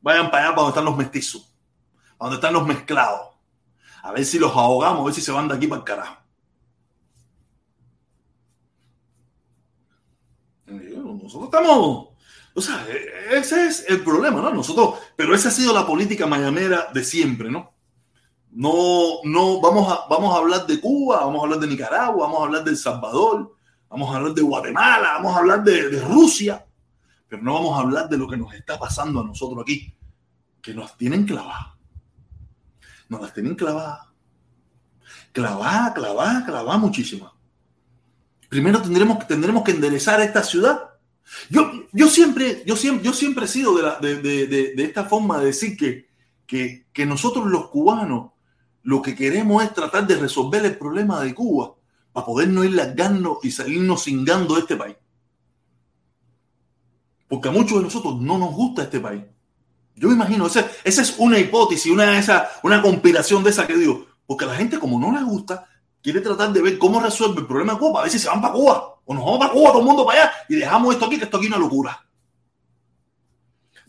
Vayan 0.05 0.29
para 0.29 0.43
allá, 0.43 0.55
para 0.55 0.61
donde 0.61 0.69
están 0.69 0.85
los 0.85 0.97
mestizos, 0.97 1.51
para 2.15 2.29
donde 2.29 2.35
están 2.35 2.53
los 2.53 2.67
mezclados. 2.67 3.21
A 4.03 4.11
ver 4.11 4.23
si 4.23 4.37
los 4.37 4.55
ahogamos, 4.55 5.01
a 5.01 5.05
ver 5.05 5.13
si 5.15 5.21
se 5.21 5.31
van 5.31 5.47
de 5.47 5.55
aquí 5.55 5.65
para 5.65 5.79
el 5.79 5.83
carajo. 5.83 6.17
Nosotros 10.67 11.45
estamos, 11.45 12.09
o 12.53 12.61
sea, 12.61 12.85
ese 13.31 13.65
es 13.65 13.83
el 13.89 14.03
problema, 14.03 14.41
¿no? 14.41 14.53
Nosotros, 14.53 14.99
pero 15.15 15.33
esa 15.33 15.49
ha 15.49 15.51
sido 15.51 15.73
la 15.73 15.87
política 15.87 16.27
mayamera 16.27 16.89
de 16.93 17.03
siempre, 17.03 17.49
¿no? 17.49 17.73
No, 18.51 19.23
no, 19.23 19.59
vamos 19.59 19.91
a, 19.91 20.05
vamos 20.07 20.35
a 20.35 20.37
hablar 20.37 20.67
de 20.67 20.79
Cuba, 20.79 21.21
vamos 21.21 21.39
a 21.39 21.43
hablar 21.45 21.59
de 21.61 21.67
Nicaragua, 21.67 22.27
vamos 22.27 22.41
a 22.41 22.45
hablar 22.45 22.63
de 22.63 22.69
El 22.69 22.77
Salvador, 22.77 23.55
vamos 23.89 24.13
a 24.13 24.17
hablar 24.17 24.35
de 24.35 24.41
Guatemala, 24.43 25.13
vamos 25.13 25.35
a 25.35 25.39
hablar 25.39 25.63
de 25.63 25.99
Rusia, 26.01 26.63
pero 27.27 27.41
no 27.41 27.53
vamos 27.53 27.77
a 27.77 27.81
hablar 27.81 28.09
de 28.09 28.17
lo 28.17 28.27
que 28.27 28.37
nos 28.37 28.53
está 28.53 28.79
pasando 28.79 29.19
a 29.19 29.23
nosotros 29.23 29.61
aquí, 29.61 29.93
que 30.61 30.73
nos 30.73 30.97
tienen 30.97 31.25
clavadas. 31.25 31.73
Nos 33.09 33.21
las 33.21 33.33
tienen 33.33 33.55
clavadas. 33.55 34.07
Clavada, 35.31 35.93
clavada, 35.93 36.45
clavada 36.45 36.77
muchísima. 36.77 37.33
Primero 38.49 38.81
tendremos, 38.81 39.27
tendremos 39.27 39.63
que 39.63 39.71
enderezar 39.71 40.21
esta 40.21 40.43
ciudad. 40.43 40.81
Yo, 41.49 41.71
yo, 41.91 42.07
siempre, 42.07 42.63
yo, 42.65 42.75
siempre, 42.75 43.03
yo 43.03 43.13
siempre 43.13 43.45
he 43.45 43.47
sido 43.47 43.75
de, 43.99 44.21
de, 44.21 44.47
de, 44.47 44.75
de, 44.75 44.83
esta 44.83 45.05
forma 45.05 45.39
de 45.39 45.47
decir 45.47 45.75
que, 45.75 46.07
que, 46.45 46.85
que 46.93 47.05
nosotros 47.05 47.47
los 47.47 47.69
cubanos 47.69 48.31
lo 48.83 49.01
que 49.01 49.15
queremos 49.15 49.63
es 49.63 49.73
tratar 49.73 50.05
de 50.05 50.15
resolver 50.15 50.63
el 50.63 50.77
problema 50.77 51.19
de 51.21 51.33
Cuba 51.33 51.73
para 52.13 52.25
poder 52.25 52.49
no 52.49 52.63
ir 52.63 52.73
largando 52.73 53.39
y 53.41 53.51
salirnos 53.51 54.03
cingando 54.03 54.53
de 54.53 54.61
este 54.61 54.75
país. 54.75 54.95
Porque 57.35 57.49
a 57.49 57.51
muchos 57.51 57.79
de 57.79 57.83
nosotros 57.83 58.21
no 58.21 58.37
nos 58.37 58.53
gusta 58.53 58.83
este 58.83 59.01
país. 59.01 59.21
Yo 59.93 60.07
me 60.07 60.13
imagino, 60.13 60.47
esa, 60.47 60.71
esa 60.85 61.01
es 61.01 61.15
una 61.17 61.37
hipótesis, 61.37 61.91
una, 61.91 62.17
esa, 62.17 62.49
una 62.63 62.81
compilación 62.81 63.43
de 63.43 63.49
esa 63.49 63.67
que 63.67 63.75
digo. 63.75 64.05
Porque 64.25 64.45
a 64.45 64.47
la 64.47 64.55
gente, 64.55 64.79
como 64.79 64.97
no 64.97 65.11
le 65.11 65.21
gusta, 65.21 65.67
quiere 66.01 66.21
tratar 66.21 66.53
de 66.53 66.61
ver 66.61 66.77
cómo 66.77 67.01
resuelve 67.01 67.41
el 67.41 67.45
problema 67.45 67.73
de 67.73 67.79
Cuba, 67.79 67.99
a 67.99 68.03
ver 68.03 68.11
si 68.13 68.19
se 68.19 68.29
van 68.29 68.39
para 68.39 68.53
Cuba 68.53 69.01
o 69.03 69.13
nos 69.13 69.25
vamos 69.25 69.39
para 69.39 69.51
Cuba, 69.51 69.71
todo 69.71 69.81
el 69.81 69.85
mundo 69.85 70.05
para 70.05 70.21
allá 70.21 70.31
y 70.47 70.55
dejamos 70.55 70.93
esto 70.93 71.07
aquí, 71.07 71.17
que 71.17 71.25
esto 71.25 71.35
aquí 71.35 71.47
es 71.47 71.51
una 71.51 71.59
locura. 71.59 72.07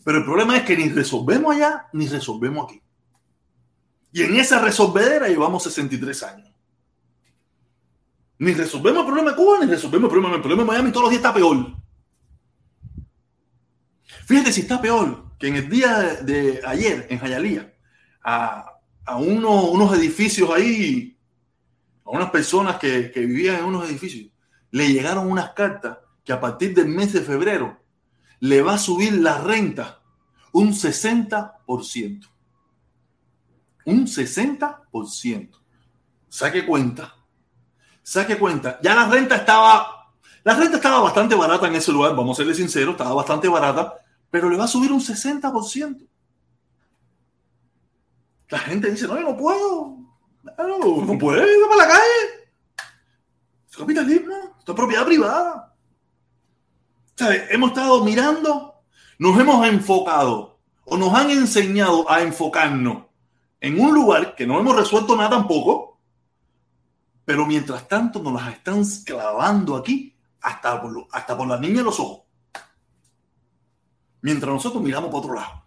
Pero 0.03 0.17
el 0.17 0.25
problema 0.25 0.57
es 0.57 0.63
que 0.63 0.75
ni 0.75 0.89
resolvemos 0.89 1.55
allá 1.55 1.87
ni 1.93 2.05
resolvemos 2.09 2.65
aquí. 2.65 2.81
Y 4.11 4.23
en 4.23 4.35
esa 4.35 4.59
resolvedera 4.59 5.29
llevamos 5.29 5.63
63 5.63 6.23
años. 6.23 6.51
Ni 8.39 8.53
resolvemos 8.53 8.99
el 8.99 9.05
problema 9.05 9.31
de 9.31 9.37
Cuba, 9.37 9.59
ni 9.61 9.71
resolvemos 9.71 10.09
el 10.09 10.11
problema, 10.11 10.35
el 10.35 10.41
problema 10.41 10.63
de 10.63 10.67
Miami. 10.67 10.91
Todos 10.91 11.03
los 11.03 11.11
días 11.11 11.21
está 11.21 11.33
peor. 11.33 11.86
Fíjate 14.27 14.51
si 14.51 14.61
está 14.61 14.81
peor 14.81 15.23
que 15.39 15.47
en 15.47 15.55
el 15.55 15.69
día 15.69 15.99
de, 16.21 16.59
ayer 16.67 17.07
en 17.09 17.17
Jayalía, 17.17 17.73
a, 18.21 18.73
a 19.05 19.17
uno, 19.17 19.71
unos 19.71 19.97
edificios 19.97 20.49
ahí 20.49 21.17
a 22.03 22.09
unas 22.11 22.29
personas 22.29 22.77
que, 22.77 23.09
que 23.09 23.21
vivían 23.21 23.59
en 23.59 23.65
unos 23.65 23.89
edificios, 23.89 24.29
le 24.71 24.91
llegaron 24.91 25.31
unas 25.31 25.51
cartas 25.51 25.99
que 26.25 26.33
a 26.33 26.41
partir 26.41 26.75
del 26.75 26.89
mes 26.89 27.13
de 27.13 27.21
febrero 27.21 27.79
le 28.41 28.61
va 28.61 28.73
a 28.73 28.77
subir 28.77 29.13
la 29.13 29.37
renta 29.39 30.01
un 30.51 30.73
60%. 30.73 32.27
Un 33.85 34.07
60%. 34.07 35.49
Saque 36.27 36.65
cuenta. 36.65 37.15
Saque 38.03 38.37
cuenta. 38.37 38.77
Ya 38.83 38.93
la 38.93 39.07
renta 39.07 39.37
estaba, 39.37 40.11
la 40.43 40.53
renta 40.53 40.75
estaba 40.75 40.99
bastante 40.99 41.33
barata 41.33 41.67
en 41.67 41.75
ese 41.75 41.93
lugar, 41.93 42.13
vamos 42.13 42.37
a 42.37 42.39
serle 42.39 42.53
sinceros, 42.53 42.91
estaba 42.91 43.13
bastante 43.13 43.47
barata, 43.47 43.93
pero 44.37 44.51
le 44.51 44.57
va 44.57 44.65
a 44.65 44.67
subir 44.67 44.91
un 44.91 44.99
60%. 44.99 46.07
La 48.49 48.59
gente 48.59 48.91
dice, 48.91 49.07
no, 49.07 49.15
yo 49.15 49.31
no 49.31 49.35
puedo. 49.35 49.97
No 50.59 51.17
puede 51.17 51.41
ir 51.41 51.67
para 51.67 51.87
la 51.87 51.91
calle. 51.91 52.51
Es 53.67 53.75
capitalismo, 53.75 54.35
esto 54.59 54.73
es 54.73 54.75
propiedad 54.75 55.07
privada. 55.07 55.75
Hemos 57.49 57.71
estado 57.71 58.05
mirando, 58.05 58.75
nos 59.17 59.39
hemos 59.39 59.67
enfocado 59.67 60.59
o 60.85 60.97
nos 60.97 61.11
han 61.15 61.31
enseñado 61.31 62.07
a 62.07 62.21
enfocarnos 62.21 63.05
en 63.59 63.79
un 63.79 63.91
lugar 63.91 64.35
que 64.35 64.45
no 64.45 64.59
hemos 64.59 64.75
resuelto 64.75 65.15
nada 65.15 65.31
tampoco, 65.31 65.99
pero 67.25 67.47
mientras 67.47 67.87
tanto 67.87 68.21
nos 68.21 68.33
las 68.33 68.53
están 68.53 68.85
clavando 69.03 69.75
aquí 69.75 70.15
hasta 70.41 70.79
por, 70.79 71.07
hasta 71.11 71.35
por 71.35 71.47
la 71.47 71.59
niña 71.59 71.81
los 71.81 71.99
ojos. 71.99 72.26
Mientras 74.21 74.53
nosotros 74.53 74.81
miramos 74.81 75.09
para 75.09 75.19
otro 75.19 75.33
lado, 75.33 75.63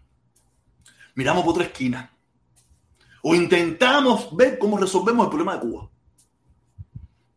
miramos 1.14 1.44
por 1.44 1.52
otra 1.52 1.64
esquina 1.64 2.10
o 3.22 3.34
intentamos 3.34 4.34
ver 4.34 4.58
cómo 4.58 4.78
resolvemos 4.78 5.24
el 5.24 5.30
problema 5.30 5.54
de 5.54 5.60
Cuba. 5.60 5.88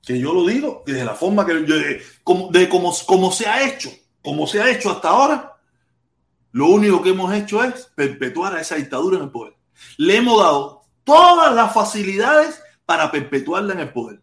Que 0.02 0.20
yo 0.20 0.34
lo 0.34 0.46
digo 0.46 0.84
de 0.86 1.04
la 1.04 1.16
forma 1.16 1.46
que 1.46 1.66
yo, 1.66 1.76
de 1.76 2.02
como, 2.24 2.94
como 3.06 3.32
se 3.32 3.48
ha 3.48 3.68
hecho, 3.68 3.90
como 4.22 4.48
se 4.48 4.62
ha 4.62 4.70
hecho 4.70 4.92
hasta 4.92 5.10
ahora, 5.10 5.58
lo 6.52 6.68
único 6.68 7.02
que 7.02 7.10
hemos 7.10 7.34
hecho 7.34 7.64
es 7.64 7.92
perpetuar 7.96 8.56
a 8.56 8.62
esa 8.62 8.76
dictadura 8.76 9.18
en 9.18 9.24
el 9.24 9.32
poder. 9.32 9.56
Le 9.98 10.18
hemos 10.18 10.40
dado 10.40 10.84
todas 11.04 11.54
las 11.54 11.74
facilidades 11.74 12.62
para 12.86 13.12
perpetuarla 13.12 13.74
en 13.74 13.80
el 13.80 13.92
poder. 13.92 14.22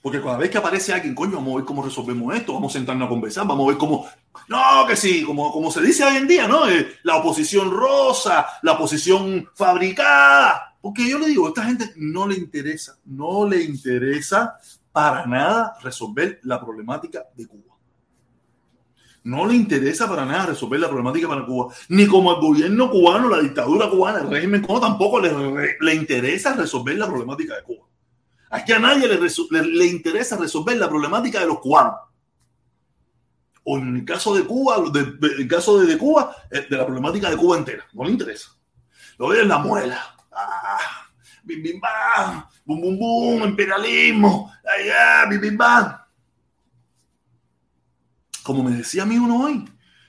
Porque 0.00 0.22
cada 0.22 0.36
vez 0.36 0.50
que 0.50 0.58
aparece 0.58 0.92
alguien, 0.92 1.14
coño, 1.14 1.36
vamos 1.36 1.54
a 1.54 1.56
ver 1.56 1.64
cómo 1.64 1.82
resolvemos 1.82 2.34
esto, 2.34 2.54
vamos 2.54 2.72
a 2.72 2.78
sentarnos 2.78 3.06
a 3.06 3.08
conversar, 3.08 3.46
vamos 3.46 3.64
a 3.64 3.68
ver 3.70 3.76
cómo. 3.76 4.06
No, 4.48 4.86
que 4.86 4.96
sí, 4.96 5.24
como, 5.24 5.52
como 5.52 5.70
se 5.70 5.82
dice 5.82 6.04
hoy 6.04 6.16
en 6.16 6.26
día, 6.26 6.46
¿no? 6.46 6.68
Eh, 6.68 6.98
la 7.02 7.16
oposición 7.16 7.70
rosa, 7.70 8.46
la 8.62 8.72
oposición 8.72 9.48
fabricada. 9.54 10.76
Porque 10.80 11.08
yo 11.08 11.18
le 11.18 11.26
digo, 11.26 11.46
a 11.46 11.48
esta 11.48 11.64
gente 11.64 11.92
no 11.96 12.26
le 12.26 12.36
interesa, 12.36 12.98
no 13.04 13.48
le 13.48 13.62
interesa 13.62 14.56
para 14.92 15.26
nada 15.26 15.76
resolver 15.82 16.40
la 16.44 16.60
problemática 16.60 17.24
de 17.34 17.46
Cuba. 17.46 17.76
No 19.24 19.44
le 19.44 19.54
interesa 19.54 20.08
para 20.08 20.24
nada 20.24 20.46
resolver 20.46 20.78
la 20.78 20.88
problemática 20.88 21.26
para 21.26 21.44
Cuba. 21.44 21.74
Ni 21.88 22.06
como 22.06 22.30
al 22.30 22.40
gobierno 22.40 22.88
cubano, 22.90 23.28
la 23.28 23.40
dictadura 23.40 23.90
cubana, 23.90 24.20
el 24.20 24.30
régimen 24.30 24.62
cubano 24.62 24.86
tampoco 24.86 25.20
le, 25.20 25.76
le 25.80 25.94
interesa 25.94 26.54
resolver 26.54 26.96
la 26.96 27.06
problemática 27.06 27.56
de 27.56 27.62
Cuba. 27.64 27.86
Aquí 28.50 28.72
a 28.72 28.78
nadie 28.78 29.08
le, 29.08 29.18
le, 29.18 29.86
interesa 29.86 30.36
resolver 30.36 30.76
la 30.76 30.88
problemática 30.88 31.40
de 31.40 31.46
los 31.46 31.58
cubanos. 31.58 31.94
O 33.68 33.78
en 33.78 33.96
el 33.96 34.04
caso 34.04 34.32
de 34.32 34.44
Cuba, 34.44 34.76
de, 34.92 35.02
de, 35.18 35.42
el 35.42 35.48
caso 35.48 35.80
de, 35.80 35.86
de, 35.86 35.98
Cuba, 35.98 36.36
eh, 36.52 36.66
de 36.70 36.76
la 36.76 36.86
problemática 36.86 37.28
de 37.28 37.36
Cuba 37.36 37.58
entera. 37.58 37.84
No 37.92 38.04
le 38.04 38.12
interesa. 38.12 38.50
Lo 39.18 39.28
ve 39.28 39.40
en 39.40 39.48
la 39.48 39.58
muela. 39.58 40.00
Ah, 40.30 41.08
bim, 41.42 41.64
bim, 41.64 41.80
bam, 41.80 42.46
bum, 42.64 42.80
bum, 42.80 42.96
bum, 42.96 43.48
imperialismo. 43.48 44.52
Ay, 44.64 44.88
ah, 44.90 45.26
bim, 45.28 45.40
bim, 45.40 45.56
bam. 45.56 45.96
Como 48.44 48.62
me 48.62 48.70
decía 48.76 49.02
a 49.02 49.06
mí 49.06 49.18
uno 49.18 49.42
hoy. 49.42 49.64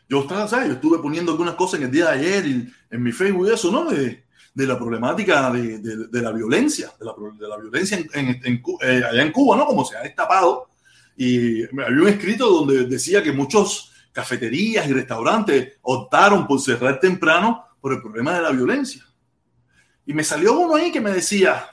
Yo 0.07 0.21
estaba, 0.21 0.47
¿sabes? 0.47 0.67
Yo 0.67 0.73
estuve 0.73 0.99
poniendo 0.99 1.31
algunas 1.31 1.55
cosas 1.55 1.79
en 1.79 1.87
el 1.87 1.91
día 1.91 2.11
de 2.11 2.19
ayer 2.19 2.45
y 2.45 2.73
en 2.91 3.01
mi 3.01 3.11
Facebook 3.11 3.47
y 3.47 3.53
eso, 3.53 3.71
¿no? 3.71 3.85
De, 3.85 4.23
de 4.53 4.67
la 4.67 4.77
problemática 4.77 5.49
de, 5.49 5.79
de, 5.79 6.21
la 6.21 6.31
violencia, 6.31 6.91
de 6.99 7.05
la, 7.05 7.13
la 7.47 7.57
violencia 7.57 7.97
en, 7.97 8.07
en, 8.13 8.39
en, 8.43 8.63
eh, 8.81 9.01
allá 9.03 9.23
en 9.23 9.31
Cuba, 9.31 9.57
¿no? 9.57 9.65
Como 9.65 9.83
se 9.83 9.97
ha 9.97 10.01
destapado. 10.01 10.69
Y 11.17 11.63
había 11.63 12.01
un 12.01 12.07
escrito 12.07 12.47
donde 12.47 12.85
decía 12.85 13.23
que 13.23 13.31
muchos 13.31 13.91
cafeterías 14.11 14.87
y 14.87 14.93
restaurantes 14.93 15.73
optaron 15.81 16.47
por 16.47 16.61
cerrar 16.61 16.99
temprano 16.99 17.65
por 17.81 17.93
el 17.93 18.01
problema 18.01 18.35
de 18.35 18.43
la 18.43 18.51
violencia. 18.51 19.03
Y 20.05 20.13
me 20.13 20.23
salió 20.23 20.59
uno 20.59 20.75
ahí 20.75 20.91
que 20.91 21.01
me 21.01 21.11
decía, 21.11 21.65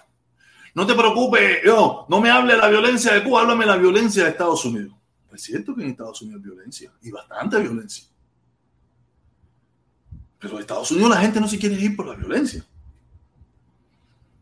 no 0.75 0.87
te 0.87 0.95
preocupes, 0.95 1.61
yo, 1.65 2.07
no 2.09 2.21
me 2.21 2.31
hable 2.31 2.55
de 2.55 2.59
la 2.59 2.69
violencia 2.69 3.13
de 3.13 3.23
Cuba, 3.23 3.43
háblame 3.43 3.65
de 3.65 3.71
la 3.71 3.77
violencia 3.77 4.25
de 4.25 4.31
Estados 4.31 4.65
Unidos. 4.65 4.95
Es 5.33 5.43
cierto 5.43 5.75
que 5.75 5.83
en 5.83 5.91
Estados 5.91 6.23
Unidos 6.23 6.41
hay 6.43 6.51
violencia, 6.51 6.93
y 7.03 7.11
bastante 7.11 7.61
violencia. 7.61 8.05
Pero 10.39 10.55
en 10.55 10.61
Estados 10.61 10.91
Unidos 10.91 11.11
la 11.11 11.21
gente 11.21 11.41
no 11.41 11.49
se 11.49 11.59
quiere 11.59 11.77
ir 11.77 11.95
por 11.95 12.07
la 12.07 12.15
violencia. 12.15 12.65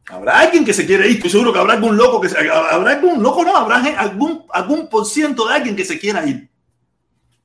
Habrá 0.09 0.41
alguien 0.41 0.65
que 0.65 0.75
se 0.75 0.85
quiere 0.85 1.09
ir, 1.09 1.17
estoy 1.17 1.31
seguro 1.31 1.53
que 1.53 1.61
habrá 1.61 1.75
algún 1.75 1.97
loco 1.97 2.21
que 2.21 2.29
se, 2.29 2.37
habrá 2.39 2.93
algún 2.93 3.23
loco, 3.23 3.45
no, 3.45 3.57
habrá 3.57 3.77
algún, 3.99 4.45
algún 4.51 4.89
por 4.89 5.07
ciento 5.07 5.47
de 5.47 5.55
alguien 5.55 5.77
que 5.77 5.85
se 5.85 5.99
quiera 5.99 6.27
ir. 6.27 6.51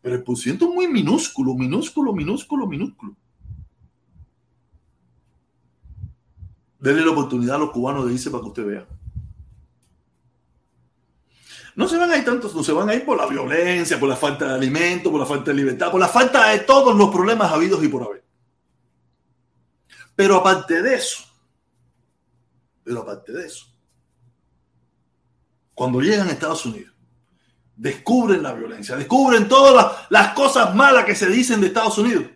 Pero 0.01 0.15
el 0.15 0.23
por 0.23 0.37
ciento 0.37 0.67
es 0.67 0.73
muy 0.73 0.87
minúsculo, 0.87 1.53
minúsculo, 1.53 2.13
minúsculo, 2.13 2.65
minúsculo. 2.65 3.15
Denle 6.79 7.05
la 7.05 7.11
oportunidad 7.11 7.55
a 7.55 7.59
los 7.59 7.71
cubanos 7.71 8.05
de 8.07 8.13
irse 8.13 8.31
para 8.31 8.41
que 8.41 8.47
usted 8.47 8.65
vea. 8.65 8.87
No 11.75 11.87
se 11.87 11.97
van 11.97 12.09
a 12.09 12.17
ir 12.17 12.25
tantos, 12.25 12.55
no 12.55 12.63
se 12.63 12.71
van 12.71 12.89
a 12.89 12.95
ir 12.95 13.05
por 13.05 13.17
la 13.17 13.27
violencia, 13.27 13.99
por 13.99 14.09
la 14.09 14.15
falta 14.15 14.47
de 14.47 14.55
alimento, 14.55 15.11
por 15.11 15.19
la 15.19 15.27
falta 15.27 15.51
de 15.51 15.57
libertad, 15.57 15.91
por 15.91 15.99
la 15.99 16.07
falta 16.07 16.49
de 16.49 16.59
todos 16.59 16.95
los 16.95 17.09
problemas 17.09 17.51
habidos 17.51 17.83
y 17.83 17.87
por 17.87 18.03
haber. 18.03 18.23
Pero 20.15 20.37
aparte 20.37 20.81
de 20.81 20.95
eso, 20.95 21.26
pero 22.87 23.01
aparte 23.01 23.33
de 23.33 23.45
eso, 23.45 23.65
cuando 25.73 25.99
llegan 25.99 26.29
a 26.29 26.31
Estados 26.31 26.65
Unidos, 26.65 26.95
descubren 27.75 28.41
la 28.41 28.53
violencia, 28.53 28.95
descubren 28.95 29.49
todas 29.49 30.07
las, 30.09 30.29
cosas 30.29 30.73
malas 30.73 31.03
que 31.03 31.13
se 31.13 31.27
dicen 31.27 31.59
de 31.59 31.67
Estados 31.67 31.97
Unidos. 31.97 32.27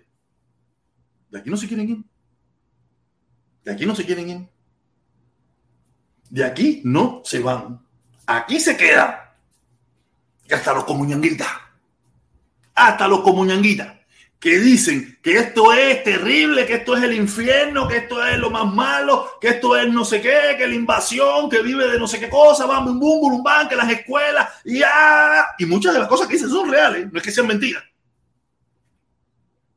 De 1.29 1.39
aquí 1.39 1.49
no 1.49 1.55
se 1.55 1.69
quieren 1.69 1.89
ir. 1.89 2.03
De 3.63 3.71
aquí 3.71 3.85
no 3.85 3.95
se 3.95 4.05
quieren 4.05 4.29
ir. 4.29 4.49
De 6.29 6.43
aquí 6.43 6.81
no 6.83 7.21
se 7.23 7.39
van. 7.39 7.87
Aquí 8.25 8.59
se 8.59 8.75
quedan. 8.75 9.15
Y 10.49 10.53
hasta 10.53 10.73
los 10.73 10.83
comuñanguitas. 10.83 11.47
Hasta 12.75 13.07
los 13.07 13.21
comuñanguitas. 13.21 14.00
Que 14.41 14.59
dicen 14.59 15.19
que 15.21 15.37
esto 15.37 15.71
es 15.71 16.03
terrible, 16.03 16.65
que 16.65 16.73
esto 16.73 16.97
es 16.97 17.03
el 17.03 17.13
infierno, 17.13 17.87
que 17.87 17.97
esto 17.97 18.25
es 18.25 18.39
lo 18.39 18.49
más 18.49 18.65
malo, 18.73 19.37
que 19.39 19.49
esto 19.49 19.77
es 19.77 19.87
no 19.87 20.03
sé 20.03 20.19
qué, 20.19 20.55
que 20.57 20.67
la 20.67 20.73
invasión, 20.73 21.47
que 21.47 21.61
vive 21.61 21.87
de 21.87 21.99
no 21.99 22.07
sé 22.07 22.19
qué 22.19 22.27
cosa, 22.27 22.65
bam, 22.65 22.85
bum, 22.85 22.99
bum, 22.99 23.43
bam, 23.43 23.69
que 23.69 23.75
las 23.75 23.91
escuelas, 23.91 24.49
y 24.65 24.79
ya. 24.79 25.45
Y 25.59 25.65
muchas 25.67 25.93
de 25.93 25.99
las 25.99 26.07
cosas 26.07 26.27
que 26.27 26.33
dicen 26.33 26.49
son 26.49 26.71
reales, 26.71 27.09
no 27.11 27.19
es 27.19 27.23
que 27.23 27.31
sean 27.31 27.45
mentiras. 27.45 27.83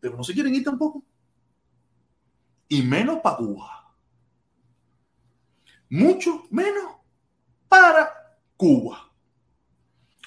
Pero 0.00 0.16
no 0.16 0.24
se 0.24 0.32
quieren 0.32 0.54
ir 0.54 0.64
tampoco. 0.64 1.04
Y 2.68 2.82
menos 2.82 3.20
para 3.20 3.36
Cuba. 3.36 3.94
Mucho 5.90 6.46
menos 6.50 6.96
para 7.68 8.38
Cuba. 8.56 9.10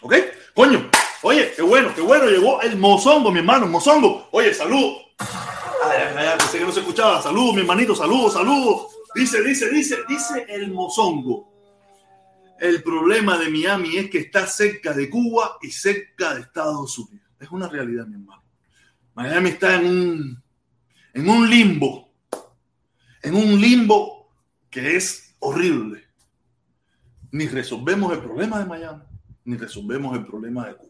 ¿Ok? 0.02 0.14
Coño, 0.54 0.90
oye, 1.28 1.52
qué 1.54 1.62
bueno, 1.62 1.94
qué 1.94 2.02
bueno, 2.02 2.26
llegó 2.26 2.62
el 2.62 2.78
mozongo, 2.78 3.32
mi 3.32 3.40
hermano, 3.40 3.68
mozongo. 3.68 4.30
Oye, 4.32 4.54
salud. 4.54 4.94
Ay, 5.20 6.00
ay, 6.16 6.26
ay, 6.26 6.38
pensé 6.38 6.60
que 6.60 6.66
no 6.66 6.72
se 6.72 6.80
escuchaba. 6.80 7.22
Saludos, 7.22 7.54
mi 7.54 7.62
hermanito, 7.62 7.94
saludos, 7.94 8.34
saludos. 8.34 8.88
Dice, 9.14 9.44
dice, 9.44 9.70
dice, 9.70 9.98
dice 10.08 10.46
el 10.48 10.72
mozongo. 10.72 11.52
El 12.60 12.82
problema 12.82 13.38
de 13.38 13.50
Miami 13.50 13.98
es 13.98 14.10
que 14.10 14.20
está 14.20 14.48
cerca 14.48 14.94
de 14.94 15.10
Cuba 15.10 15.58
y 15.62 15.70
cerca 15.70 16.34
de 16.34 16.42
Estados 16.42 16.98
Unidos. 16.98 17.28
Es 17.40 17.52
una 17.52 17.68
realidad, 17.68 18.08
mi 18.08 18.16
hermano. 18.16 18.44
Miami 19.14 19.50
está 19.50 19.76
en 19.76 19.86
un, 19.86 20.44
en 21.14 21.30
un 21.30 21.50
limbo. 21.50 22.10
En 23.22 23.36
un 23.36 23.60
limbo 23.60 24.32
que 24.70 24.96
es 24.96 25.36
horrible. 25.40 26.06
Ni 27.32 27.48
resolvemos 27.48 28.14
el 28.14 28.20
problema 28.20 28.60
de 28.60 28.66
Miami, 28.66 29.04
ni 29.44 29.58
resolvemos 29.58 30.18
el 30.18 30.26
problema 30.26 30.68
de 30.68 30.76
Cuba. 30.76 30.87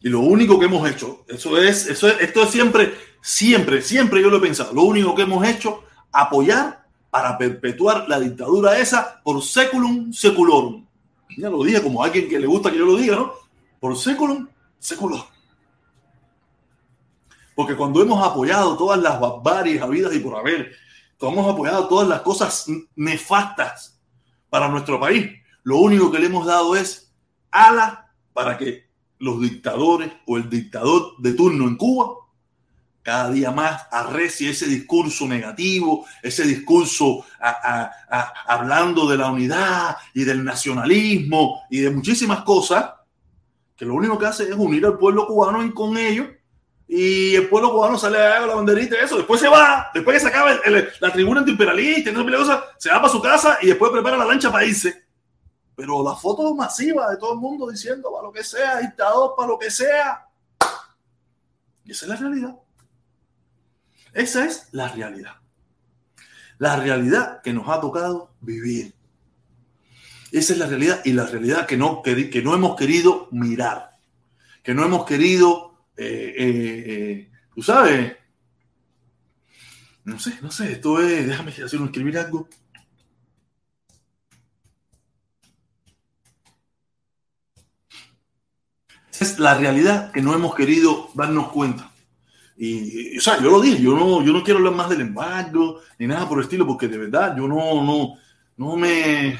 Y 0.00 0.08
lo 0.08 0.20
único 0.20 0.58
que 0.58 0.66
hemos 0.66 0.88
hecho, 0.90 1.24
eso 1.28 1.58
es, 1.58 1.86
eso 1.86 2.08
es, 2.08 2.20
esto 2.20 2.42
es 2.42 2.50
siempre, 2.50 2.94
siempre, 3.20 3.82
siempre 3.82 4.22
yo 4.22 4.30
lo 4.30 4.38
he 4.38 4.40
pensado, 4.40 4.72
lo 4.72 4.82
único 4.82 5.14
que 5.14 5.22
hemos 5.22 5.46
hecho, 5.46 5.84
apoyar 6.10 6.86
para 7.10 7.36
perpetuar 7.36 8.08
la 8.08 8.18
dictadura 8.18 8.78
esa 8.78 9.20
por 9.22 9.42
seculum 9.42 10.12
seculorum. 10.12 10.86
Ya 11.36 11.50
lo 11.50 11.62
dije 11.62 11.82
como 11.82 12.02
alguien 12.02 12.28
que 12.28 12.38
le 12.38 12.46
gusta 12.46 12.70
que 12.70 12.78
yo 12.78 12.86
lo 12.86 12.96
diga, 12.96 13.16
¿no? 13.16 13.32
Por 13.78 13.96
seculum 13.96 14.48
seculorum. 14.78 15.26
Porque 17.54 17.76
cuando 17.76 18.00
hemos 18.02 18.26
apoyado 18.26 18.76
todas 18.76 18.98
las 19.00 19.20
barbaries 19.20 19.82
habidas 19.82 20.14
y 20.14 20.20
por 20.20 20.36
haber, 20.36 20.72
cuando 21.18 21.40
hemos 21.40 21.52
apoyado 21.52 21.88
todas 21.88 22.08
las 22.08 22.22
cosas 22.22 22.66
nefastas 22.96 24.00
para 24.48 24.68
nuestro 24.68 24.98
país, 24.98 25.30
lo 25.62 25.76
único 25.76 26.10
que 26.10 26.18
le 26.18 26.26
hemos 26.26 26.46
dado 26.46 26.74
es 26.74 27.12
ala 27.50 28.10
para 28.32 28.56
que 28.56 28.89
los 29.20 29.40
dictadores 29.40 30.10
o 30.26 30.36
el 30.36 30.50
dictador 30.50 31.14
de 31.18 31.34
turno 31.34 31.68
en 31.68 31.76
Cuba 31.76 32.20
cada 33.02 33.30
día 33.30 33.50
más 33.50 33.86
arrecie 33.90 34.50
ese 34.50 34.66
discurso 34.66 35.26
negativo, 35.26 36.06
ese 36.22 36.44
discurso 36.44 37.24
a, 37.40 37.90
a, 38.08 38.32
hablando 38.46 39.08
de 39.08 39.16
la 39.16 39.30
unidad 39.30 39.96
y 40.12 40.24
del 40.24 40.44
nacionalismo 40.44 41.62
y 41.70 41.80
de 41.80 41.90
muchísimas 41.90 42.42
cosas, 42.42 42.90
que 43.76 43.86
lo 43.86 43.94
único 43.94 44.18
que 44.18 44.26
hace 44.26 44.44
es 44.44 44.54
unir 44.54 44.84
al 44.84 44.98
pueblo 44.98 45.26
cubano 45.26 45.64
y 45.64 45.72
con 45.72 45.96
ellos, 45.96 46.28
y 46.86 47.34
el 47.36 47.48
pueblo 47.48 47.72
cubano 47.72 47.96
sale 47.96 48.18
a 48.18 48.44
la 48.46 48.54
banderita 48.54 48.96
y 49.00 49.04
eso, 49.04 49.16
después 49.16 49.40
se 49.40 49.48
va, 49.48 49.90
después 49.94 50.16
que 50.16 50.20
se 50.20 50.28
acaba 50.28 50.58
la 51.00 51.12
tribuna 51.12 51.40
antiimperialista 51.40 52.10
y 52.10 52.14
cosa, 52.14 52.64
se 52.78 52.90
va 52.90 52.96
para 52.96 53.12
su 53.12 53.22
casa 53.22 53.58
y 53.62 53.68
después 53.68 53.92
prepara 53.92 54.18
la 54.18 54.24
lancha 54.26 54.52
para 54.52 54.64
irse. 54.64 55.09
Pero 55.80 56.04
la 56.04 56.14
foto 56.14 56.54
masiva 56.54 57.10
de 57.10 57.16
todo 57.16 57.32
el 57.32 57.38
mundo 57.38 57.70
diciendo 57.70 58.12
para 58.12 58.24
lo 58.24 58.32
que 58.32 58.44
sea, 58.44 58.80
dictador, 58.80 59.32
para 59.34 59.48
lo 59.48 59.58
que 59.58 59.70
sea. 59.70 60.28
Y 61.86 61.92
esa 61.92 62.04
es 62.04 62.10
la 62.10 62.16
realidad. 62.16 62.56
Esa 64.12 64.44
es 64.44 64.68
la 64.72 64.88
realidad. 64.88 65.36
La 66.58 66.76
realidad 66.76 67.40
que 67.40 67.54
nos 67.54 67.66
ha 67.70 67.80
tocado 67.80 68.34
vivir. 68.42 68.94
Esa 70.30 70.52
es 70.52 70.58
la 70.58 70.66
realidad 70.66 71.00
y 71.02 71.14
la 71.14 71.24
realidad 71.24 71.66
que 71.66 71.78
no, 71.78 72.02
que, 72.02 72.42
no 72.44 72.54
hemos 72.54 72.76
querido 72.76 73.28
mirar, 73.30 73.96
que 74.62 74.74
no 74.74 74.84
hemos 74.84 75.06
querido, 75.06 75.86
eh, 75.96 76.34
eh, 76.36 76.84
eh, 76.86 77.30
tú 77.54 77.62
sabes, 77.62 78.18
no 80.04 80.18
sé, 80.18 80.38
no 80.42 80.50
sé, 80.50 80.72
esto 80.72 81.00
es, 81.00 81.26
déjame 81.26 81.52
hacer 81.52 81.80
escribir 81.80 82.18
algo. 82.18 82.50
Es 89.20 89.38
la 89.38 89.54
realidad 89.54 90.12
que 90.12 90.22
no 90.22 90.34
hemos 90.34 90.54
querido 90.54 91.10
darnos 91.14 91.48
cuenta. 91.48 91.90
Y, 92.56 93.16
o 93.16 93.20
sea, 93.20 93.40
yo 93.40 93.50
lo 93.50 93.60
dije, 93.60 93.82
yo 93.82 93.96
no, 93.96 94.22
yo 94.22 94.32
no 94.32 94.42
quiero 94.42 94.58
hablar 94.58 94.74
más 94.74 94.90
del 94.90 95.00
embargo 95.00 95.80
ni 95.98 96.06
nada 96.06 96.28
por 96.28 96.38
el 96.38 96.44
estilo, 96.44 96.66
porque 96.66 96.88
de 96.88 96.98
verdad 96.98 97.34
yo 97.36 97.48
no, 97.48 97.82
no, 97.82 98.16
no 98.56 98.76
me, 98.76 99.38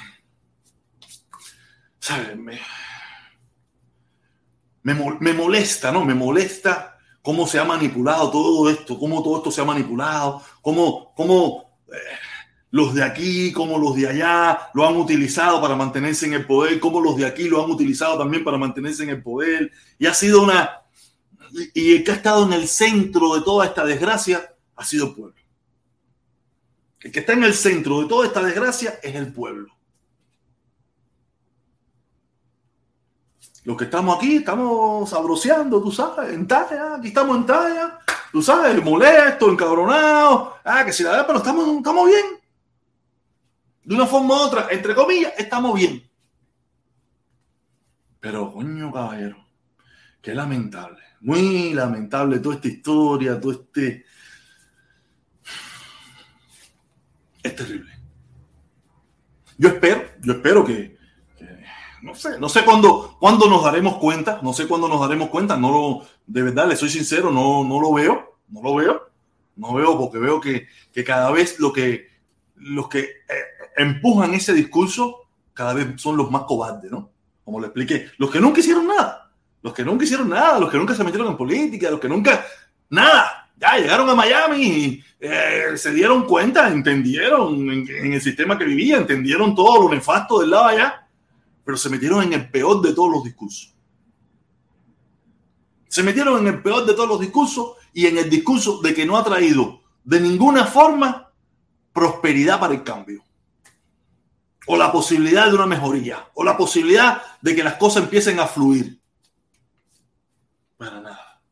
¿sabes? 1.99 2.37
Me, 2.37 2.59
me, 4.83 4.95
me, 5.21 5.33
molesta, 5.35 5.93
¿no? 5.93 6.05
Me 6.05 6.15
molesta 6.15 6.99
cómo 7.21 7.47
se 7.47 7.59
ha 7.59 7.65
manipulado 7.65 8.31
todo 8.31 8.71
esto, 8.71 8.99
cómo 8.99 9.23
todo 9.23 9.37
esto 9.37 9.51
se 9.51 9.61
ha 9.61 9.65
manipulado, 9.65 10.43
cómo, 10.63 11.13
cómo 11.15 11.79
eh, 11.89 11.99
los 12.71 12.95
de 12.95 13.03
aquí, 13.03 13.53
como 13.53 13.79
los 13.79 13.97
de 13.97 14.09
allá 14.09 14.71
lo 14.75 14.87
han 14.87 14.97
utilizado 14.97 15.61
para 15.61 15.75
mantenerse 15.75 16.27
en 16.27 16.35
el 16.35 16.47
poder, 16.47 16.79
como 16.79 17.01
los 17.01 17.17
de 17.17 17.27
aquí 17.27 17.49
lo 17.49 17.63
han 17.63 17.71
utilizado 17.71 18.19
también 18.19 18.45
para 18.45 18.59
mantenerse 18.59 19.03
en 19.03 19.11
el 19.11 19.23
poder. 19.23 19.73
Y 19.99 20.07
ha 20.07 20.15
sido 20.15 20.43
una... 20.43 20.83
Y 21.75 21.97
el 21.97 22.05
que 22.05 22.13
ha 22.13 22.15
estado 22.15 22.47
en 22.47 22.53
el 22.53 22.69
centro 22.69 23.35
de 23.35 23.43
toda 23.43 23.67
esta 23.67 23.85
desgracia 23.85 24.55
ha 24.77 24.85
sido 24.85 25.09
el 25.09 25.15
pueblo. 25.15 25.35
El 27.01 27.11
que 27.11 27.21
está 27.21 27.33
en 27.33 27.45
el 27.45 27.55
centro 27.55 28.03
de 28.03 28.09
toda 28.09 28.27
esta 28.27 28.43
desgracia 28.43 29.01
es 29.03 29.15
el 29.17 29.33
pueblo. 29.33 29.73
Los 33.65 33.77
que 33.77 33.85
estamos 33.85 34.17
aquí, 34.17 34.37
estamos 34.37 35.11
sabroseando, 35.11 35.83
tú 35.83 35.91
sabes, 35.91 36.33
en 36.33 36.47
talla, 36.47 36.95
aquí 36.95 37.09
estamos 37.09 37.37
en 37.37 37.47
talla, 37.47 37.99
tú 38.33 38.41
sabes, 38.41 38.83
molesto, 38.83 39.51
encabronado, 39.51 40.55
ah, 40.65 40.85
que 40.85 40.93
si 40.93 41.03
la 41.03 41.11
verdad, 41.11 41.27
pero 41.27 41.39
estamos, 41.41 41.77
estamos 41.77 42.07
bien 42.07 42.40
de 43.85 43.95
una 43.95 44.07
forma 44.07 44.35
u 44.35 44.39
otra, 44.39 44.69
entre 44.71 44.95
comillas, 44.95 45.33
estamos 45.39 45.75
bien. 45.75 46.09
Pero, 48.21 48.53
coño, 48.53 48.93
caballero, 48.93 49.37
qué 50.21 50.35
lamentable, 50.35 51.01
muy 51.21 51.73
lamentable 51.73 52.39
toda 52.39 52.57
esta 52.57 52.69
historia, 52.69 53.41
todo 53.41 53.53
este... 53.53 54.05
Es 57.43 57.57
terrible. 57.57 57.91
Yo 59.57 59.69
espero, 59.69 60.03
yo 60.21 60.33
espero 60.35 60.65
que, 60.65 60.99
no 62.03 62.15
sé, 62.15 62.39
no 62.39 62.49
sé 62.49 62.65
cuándo, 62.65 63.17
cuándo 63.19 63.49
nos 63.49 63.63
daremos 63.63 63.97
cuenta, 63.97 64.41
no 64.43 64.53
sé 64.53 64.67
cuándo 64.67 64.89
nos 64.89 65.01
daremos 65.01 65.29
cuenta, 65.29 65.57
no 65.57 65.71
lo, 65.71 66.07
de 66.27 66.43
verdad, 66.43 66.69
le 66.69 66.77
soy 66.77 66.89
sincero, 66.89 67.31
no, 67.31 67.65
no 67.65 67.81
lo 67.81 67.93
veo, 67.93 68.39
no 68.49 68.63
lo 68.63 68.75
veo, 68.75 69.11
no 69.57 69.75
veo 69.75 69.99
porque 69.99 70.19
veo 70.19 70.41
que, 70.41 70.67
que 70.93 71.05
cada 71.05 71.31
vez 71.31 71.59
lo 71.61 71.73
que, 71.73 72.09
los 72.57 72.89
que 72.89 73.01
eh, 73.01 73.60
empujan 73.81 74.35
ese 74.35 74.53
discurso 74.53 75.29
cada 75.55 75.75
vez 75.75 76.01
son 76.01 76.17
los 76.17 76.31
más 76.31 76.43
cobardes, 76.43 76.91
¿no? 76.91 77.11
Como 77.45 77.61
le 77.61 77.67
expliqué, 77.67 78.11
los 78.19 78.31
que 78.31 78.41
nunca 78.41 78.61
hicieron 78.61 78.87
nada, 78.87 79.31
los 79.63 79.75
que 79.75 79.85
nunca 79.85 80.05
hicieron 80.05 80.29
nada, 80.29 80.59
los 80.59 80.71
que 80.71 80.77
nunca 80.77 80.95
se 80.95 81.05
metieron 81.05 81.29
en 81.29 81.37
política, 81.37 81.91
los 81.91 82.01
que 82.01 82.09
nunca, 82.09 82.45
nada, 82.91 83.51
ya 83.57 83.79
llegaron 83.79 84.09
a 84.09 84.15
Miami 84.15 84.63
y 84.63 85.05
eh, 85.19 85.73
se 85.77 85.93
dieron 85.93 86.25
cuenta, 86.25 86.69
entendieron 86.69 87.71
en, 87.71 87.89
en, 87.89 88.13
el 88.13 88.21
sistema 88.21 88.57
que 88.57 88.65
vivía, 88.65 88.99
entendieron 88.99 89.55
todo 89.55 89.83
lo 89.83 89.95
nefasto 89.95 90.41
del 90.41 90.51
lado 90.51 90.67
allá, 90.67 91.09
pero 91.65 91.77
se 91.77 91.91
metieron 91.91 92.23
en 92.23 92.33
el 92.35 92.51
peor 92.51 92.81
de 92.83 92.95
todos 92.95 93.11
los 93.11 93.25
discursos. 93.25 93.75
Se 95.89 96.03
metieron 96.03 96.39
en 96.39 96.55
el 96.55 96.63
peor 96.63 96.87
de 96.87 96.95
todos 96.95 97.09
los 97.09 97.21
discursos 97.21 97.73
y 97.93 98.07
en 98.07 98.17
el 98.19 98.31
discurso 98.31 98.81
de 98.81 98.95
que 98.95 99.05
no 99.05 99.17
ha 99.17 99.25
traído 99.25 99.81
de 100.05 100.21
ninguna 100.21 100.65
forma 100.65 101.31
prosperidad 101.93 102.61
para 102.61 102.75
el 102.75 102.85
cambio 102.85 103.25
o 104.67 104.77
la 104.77 104.93
posibilidad 104.93 105.49
de 105.49 105.55
una 105.55 105.67
mejoría, 105.67 106.29
o 106.35 106.45
la 106.45 106.57
posibilidad 106.57 107.23
de 107.41 107.55
que 107.55 107.65
las 107.65 107.75
cosas 107.75 108.05
empiecen 108.05 108.39
a 108.39 108.47
fluir. 108.47 109.01
Para 110.77 111.01
nada. 111.01 111.43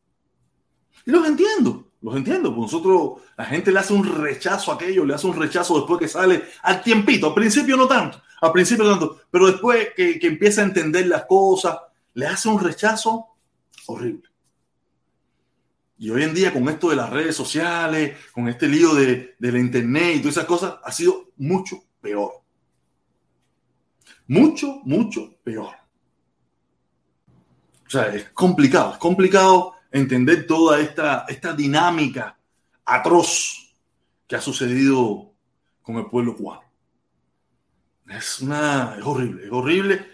Y 1.04 1.10
los 1.10 1.26
entiendo, 1.26 1.90
los 2.00 2.16
entiendo. 2.16 2.54
Pues 2.54 2.72
nosotros, 2.72 3.22
la 3.36 3.44
gente 3.44 3.72
le 3.72 3.78
hace 3.78 3.92
un 3.94 4.04
rechazo 4.04 4.72
a 4.72 4.74
aquello, 4.74 5.04
le 5.04 5.14
hace 5.14 5.26
un 5.26 5.36
rechazo 5.36 5.76
después 5.76 5.98
que 5.98 6.08
sale 6.08 6.44
al 6.62 6.82
tiempito. 6.82 7.28
Al 7.28 7.34
principio 7.34 7.76
no 7.76 7.88
tanto, 7.88 8.22
al 8.40 8.52
principio 8.52 8.84
no 8.84 8.90
tanto, 8.90 9.20
pero 9.30 9.46
después 9.46 9.88
que, 9.96 10.18
que 10.18 10.26
empieza 10.26 10.60
a 10.60 10.64
entender 10.64 11.06
las 11.06 11.24
cosas, 11.24 11.78
le 12.14 12.26
hace 12.26 12.48
un 12.48 12.60
rechazo 12.60 13.26
horrible. 13.86 14.28
Y 15.98 16.10
hoy 16.10 16.22
en 16.22 16.34
día 16.34 16.52
con 16.52 16.68
esto 16.68 16.90
de 16.90 16.96
las 16.96 17.10
redes 17.10 17.34
sociales, 17.34 18.16
con 18.32 18.48
este 18.48 18.68
lío 18.68 18.94
de, 18.94 19.34
de 19.38 19.52
la 19.52 19.58
internet 19.58 20.16
y 20.16 20.18
todas 20.20 20.36
esas 20.36 20.46
cosas, 20.46 20.74
ha 20.84 20.92
sido 20.92 21.30
mucho 21.36 21.82
peor. 22.00 22.37
Mucho, 24.28 24.80
mucho 24.84 25.34
peor. 25.42 25.74
O 27.86 27.90
sea, 27.90 28.14
es 28.14 28.28
complicado, 28.30 28.92
es 28.92 28.98
complicado 28.98 29.74
entender 29.90 30.46
toda 30.46 30.78
esta, 30.80 31.24
esta 31.28 31.54
dinámica 31.54 32.38
atroz 32.84 33.74
que 34.26 34.36
ha 34.36 34.40
sucedido 34.40 35.32
con 35.82 35.96
el 35.96 36.06
pueblo 36.06 36.36
cubano. 36.36 36.62
Es 38.06 38.40
una, 38.40 38.96
es 38.98 39.04
horrible, 39.04 39.46
es 39.46 39.52
horrible, 39.52 40.06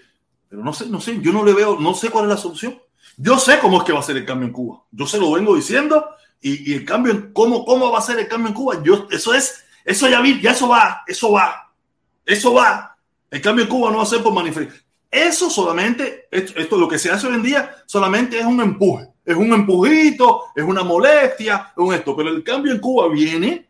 pero 0.49 0.63
no 0.63 0.73
sé, 0.73 0.87
no 0.87 1.01
sé, 1.01 1.21
yo 1.21 1.33
no 1.33 1.45
le 1.45 1.53
veo, 1.53 1.79
no 1.81 1.95
sé 1.95 2.11
cuál 2.11 2.25
es 2.25 2.31
la 2.31 2.37
solución. 2.37 2.81
Yo 3.17 3.39
sé 3.39 3.59
cómo 3.59 3.79
es 3.79 3.85
que 3.85 3.93
va 3.93 4.01
a 4.01 4.05
ser 4.05 4.17
el 4.17 4.25
cambio 4.25 4.47
en 4.47 4.53
Cuba. 4.53 4.85
Yo 4.93 5.07
se 5.07 5.19
lo 5.19 5.33
vengo 5.33 5.57
diciendo 5.57 6.15
y, 6.41 6.71
y 6.71 6.75
el 6.75 6.85
cambio, 6.85 7.33
cómo, 7.33 7.65
cómo 7.65 7.91
va 7.91 7.99
a 7.99 8.03
ser 8.03 8.19
el 8.21 8.29
cambio 8.29 8.49
en 8.49 8.55
Cuba. 8.55 8.83
Yo, 8.83 9.09
eso 9.11 9.35
es, 9.35 9.65
eso 9.85 10.09
ya 10.09 10.21
vi, 10.21 10.41
ya 10.41 10.53
eso 10.53 10.69
va, 10.69 11.03
eso 11.07 11.33
va, 11.33 11.73
eso 12.25 12.55
va. 12.55 12.94
El 13.35 13.41
cambio 13.41 13.65
en 13.65 13.69
Cuba 13.69 13.91
no 13.91 13.97
va 13.97 14.05
a 14.05 14.07
ser 14.07 14.23
por 14.23 14.33
manifestación. 14.33 14.81
Eso 15.11 15.51
solamente, 15.51 16.29
esto, 16.31 16.79
lo 16.79 16.87
que 16.87 17.01
se 17.01 17.11
hace 17.11 17.27
hoy 17.27 17.35
en 17.35 17.43
día, 17.43 17.69
solamente 17.85 18.39
es 18.39 18.45
un 18.45 18.61
empuje. 18.61 19.09
Es 19.25 19.35
un 19.35 19.53
empujito, 19.53 20.43
es 20.55 20.63
una 20.63 20.85
molestia, 20.85 21.73
es 21.77 21.95
esto. 21.97 22.15
Pero 22.15 22.29
el 22.29 22.45
cambio 22.45 22.71
en 22.71 22.79
Cuba 22.79 23.09
viene 23.09 23.67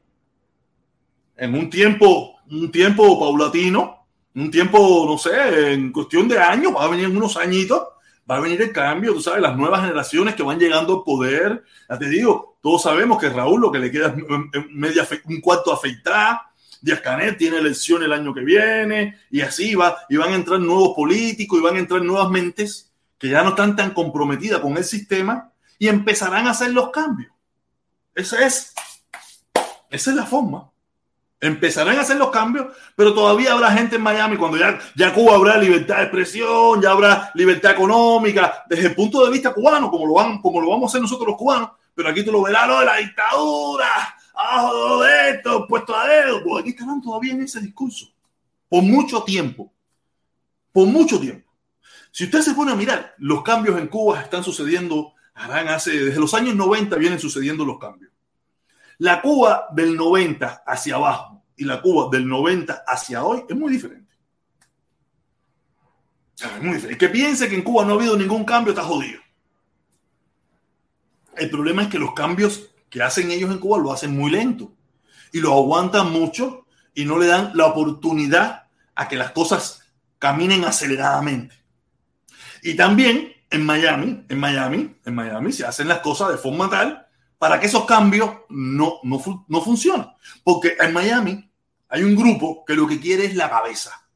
en 1.39 1.55
un 1.55 1.71
tiempo, 1.71 2.41
un 2.51 2.71
tiempo 2.71 3.19
paulatino, 3.19 4.07
un 4.35 4.51
tiempo, 4.51 5.07
no 5.09 5.17
sé, 5.17 5.73
en 5.73 5.93
cuestión 5.93 6.29
de 6.29 6.39
años, 6.39 6.75
va 6.77 6.85
a 6.85 6.89
venir 6.89 7.07
en 7.07 7.17
unos 7.17 7.39
añitos, 7.39 7.85
va 8.31 8.37
a 8.37 8.41
venir 8.41 8.61
el 8.61 8.71
cambio, 8.71 9.15
tú 9.15 9.23
sabes, 9.23 9.41
las 9.41 9.57
nuevas 9.57 9.81
generaciones 9.81 10.35
que 10.35 10.43
van 10.43 10.59
llegando 10.59 10.99
al 10.99 11.05
poder. 11.05 11.65
Ya 11.89 11.99
te 11.99 12.11
digo, 12.11 12.59
todos 12.61 12.83
sabemos 12.83 13.19
que 13.19 13.31
Raúl 13.31 13.63
lo 13.63 13.73
que 13.73 13.79
le 13.79 13.91
queda 13.91 14.15
es 14.53 14.63
media, 14.69 15.09
un 15.25 15.41
cuarto 15.41 15.73
afeitar. 15.73 16.39
Díaz 16.85 17.01
Canel 17.01 17.39
tiene 17.39 17.57
elección 17.57 18.03
el 18.03 18.13
año 18.13 18.35
que 18.35 18.43
viene 18.43 19.19
y 19.31 19.41
así 19.41 19.75
va, 19.75 19.97
y 20.07 20.19
van 20.19 20.33
a 20.33 20.35
entrar 20.35 20.61
nuevos 20.61 20.95
políticos 20.95 21.59
y 21.59 21.63
van 21.63 21.77
a 21.77 21.79
entrar 21.79 22.03
nuevas 22.03 22.29
mentes 22.29 22.93
que 23.17 23.31
ya 23.31 23.43
no 23.43 23.51
están 23.51 23.75
tan 23.75 23.95
comprometidas 23.95 24.61
con 24.61 24.77
el 24.77 24.85
sistema 24.85 25.51
y 25.79 25.89
empezarán 25.89 26.47
a 26.47 26.51
hacer 26.51 26.73
los 26.73 26.91
cambios. 26.91 27.33
Esa 28.15 28.45
es, 28.45 28.75
esa 29.89 30.11
es 30.11 30.15
la 30.15 30.27
forma. 30.27 30.71
Empezarán 31.41 31.97
a 31.97 32.03
hacer 32.03 32.19
los 32.19 32.29
cambios, 32.29 32.67
pero 32.95 33.15
todavía 33.15 33.55
habrá 33.55 33.71
gente 33.71 33.97
en 33.97 34.03
Miami 34.03 34.37
cuando 34.37 34.59
ya, 34.59 34.79
ya 34.95 35.15
Cuba 35.15 35.37
habrá 35.37 35.57
libertad 35.57 35.97
de 35.97 36.03
expresión, 36.03 36.83
ya 36.83 36.91
habrá 36.91 37.31
libertad 37.33 37.73
económica, 37.73 38.63
desde 38.69 38.89
el 38.89 38.95
punto 38.95 39.25
de 39.25 39.33
vista 39.33 39.55
cubano, 39.55 39.91
como 39.91 40.07
lo, 40.07 40.13
van, 40.13 40.39
como 40.39 40.61
lo 40.61 40.69
vamos 40.69 40.85
a 40.85 40.89
hacer 40.91 41.01
nosotros 41.01 41.29
los 41.29 41.39
cubanos, 41.39 41.71
pero 41.95 42.11
aquí 42.11 42.23
tú 42.23 42.31
lo 42.31 42.43
verás, 42.43 42.69
lo 42.69 42.81
de 42.81 42.85
la 42.85 42.97
dictadura, 42.97 44.17
abajo 44.35 45.03
de 45.03 45.31
esto, 45.31 45.67
puesto 45.67 45.95
a 45.95 46.07
dedo, 46.07 46.43
pues 46.43 46.63
aquí 46.63 46.71
estarán 46.71 47.01
todavía 47.01 47.33
en 47.33 47.43
ese 47.43 47.61
discurso, 47.61 48.13
por 48.69 48.83
mucho 48.83 49.23
tiempo, 49.23 49.73
por 50.73 50.87
mucho 50.87 51.21
tiempo. 51.21 51.51
Si 52.11 52.25
usted 52.25 52.43
se 52.43 52.55
pone 52.55 52.73
a 52.73 52.77
mirar, 52.77 53.15
los 53.19 53.43
cambios 53.43 53.79
en 53.79 53.89
Cuba 53.89 54.21
están 54.21 54.45
sucediendo, 54.45 55.15
harán 55.35 55.69
hace, 55.69 55.91
desde 55.93 56.21
los 56.21 56.35
años 56.35 56.55
90 56.55 56.97
vienen 56.97 57.19
sucediendo 57.19 57.65
los 57.65 57.79
cambios. 57.79 58.13
La 58.99 59.21
Cuba 59.21 59.67
del 59.73 59.97
90 59.97 60.63
hacia 60.67 60.97
abajo 60.97 61.43
y 61.57 61.65
la 61.65 61.81
Cuba 61.81 62.09
del 62.11 62.29
90 62.29 62.85
hacia 62.87 63.25
hoy 63.25 63.45
es 63.49 63.57
muy 63.57 63.73
diferente. 63.73 64.13
Es 66.37 66.63
muy 66.63 66.75
diferente. 66.75 66.93
El 66.93 66.99
que 66.99 67.09
piense 67.09 67.49
que 67.49 67.57
en 67.57 67.63
Cuba 67.63 67.85
no 67.85 67.93
ha 67.93 67.97
habido 67.97 68.17
ningún 68.17 68.45
cambio 68.45 68.73
está 68.73 68.85
jodido. 68.85 69.21
El 71.37 71.51
problema 71.51 71.83
es 71.83 71.89
que 71.89 71.99
los 71.99 72.15
cambios 72.15 72.74
que 72.95 73.03
hacen 73.03 73.33
ellos 73.33 73.51
en 73.51 73.59
Cuba 73.59 73.77
lo 73.79 73.93
hacen 73.93 74.17
muy 74.17 74.31
lento 74.31 74.73
y 75.33 75.41
lo 75.41 75.53
aguantan 75.53 76.13
mucho 76.13 76.65
y 76.95 77.05
no 77.05 77.19
le 77.19 77.27
dan 77.27 77.51
la 77.55 77.67
oportunidad 77.67 78.69
a 78.95 79.09
que 79.09 79.17
las 79.17 79.33
cosas 79.33 79.83
caminen 80.21 80.65
aceleradamente. 80.65 81.57
Y 82.63 82.77
también 82.77 83.33
en 83.51 83.67
Miami, 83.67 84.25
en 84.29 84.39
Miami, 84.39 84.95
en 85.05 85.13
Miami 85.13 85.51
se 85.51 85.67
hacen 85.67 85.89
las 85.89 85.99
cosas 85.99 86.31
de 86.31 86.39
forma 86.39 86.71
tal 86.71 87.05
para 87.37 87.59
que 87.59 87.67
esos 87.67 87.85
cambios 87.85 88.31
no, 88.49 89.01
no, 89.03 89.45
no 89.49 89.61
funcionen. 89.61 90.07
Porque 90.45 90.77
en 90.79 90.93
Miami 90.93 91.51
hay 91.89 92.05
un 92.05 92.15
grupo 92.15 92.65
que 92.65 92.77
lo 92.77 92.87
que 92.87 93.01
quiere 93.01 93.25
es 93.25 93.35
la 93.35 93.51
cabeza. 93.51 94.09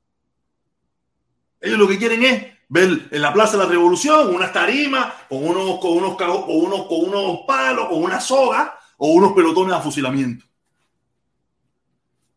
Ellos 1.61 1.81
lo 1.81 1.89
que 1.89 1.99
quieren 1.99 2.22
es 2.22 2.47
ver 2.68 3.08
en 3.10 3.22
la 3.22 3.32
Plaza 3.32 3.56
de 3.56 3.64
la 3.64 3.68
Revolución 3.68 4.34
unas 4.34 4.52
tarimas 4.52 5.12
con 5.28 5.44
unos, 5.44 5.78
con 5.80 5.92
unos, 5.92 6.16
con 6.16 6.30
unos, 6.30 6.86
con 6.86 7.00
unos 7.08 7.40
palos, 7.46 7.88
con 7.88 8.02
una 8.02 8.20
soga 8.20 8.78
o 8.98 9.08
unos 9.08 9.32
pelotones 9.32 9.76
de 9.76 9.82
fusilamiento. 9.82 10.44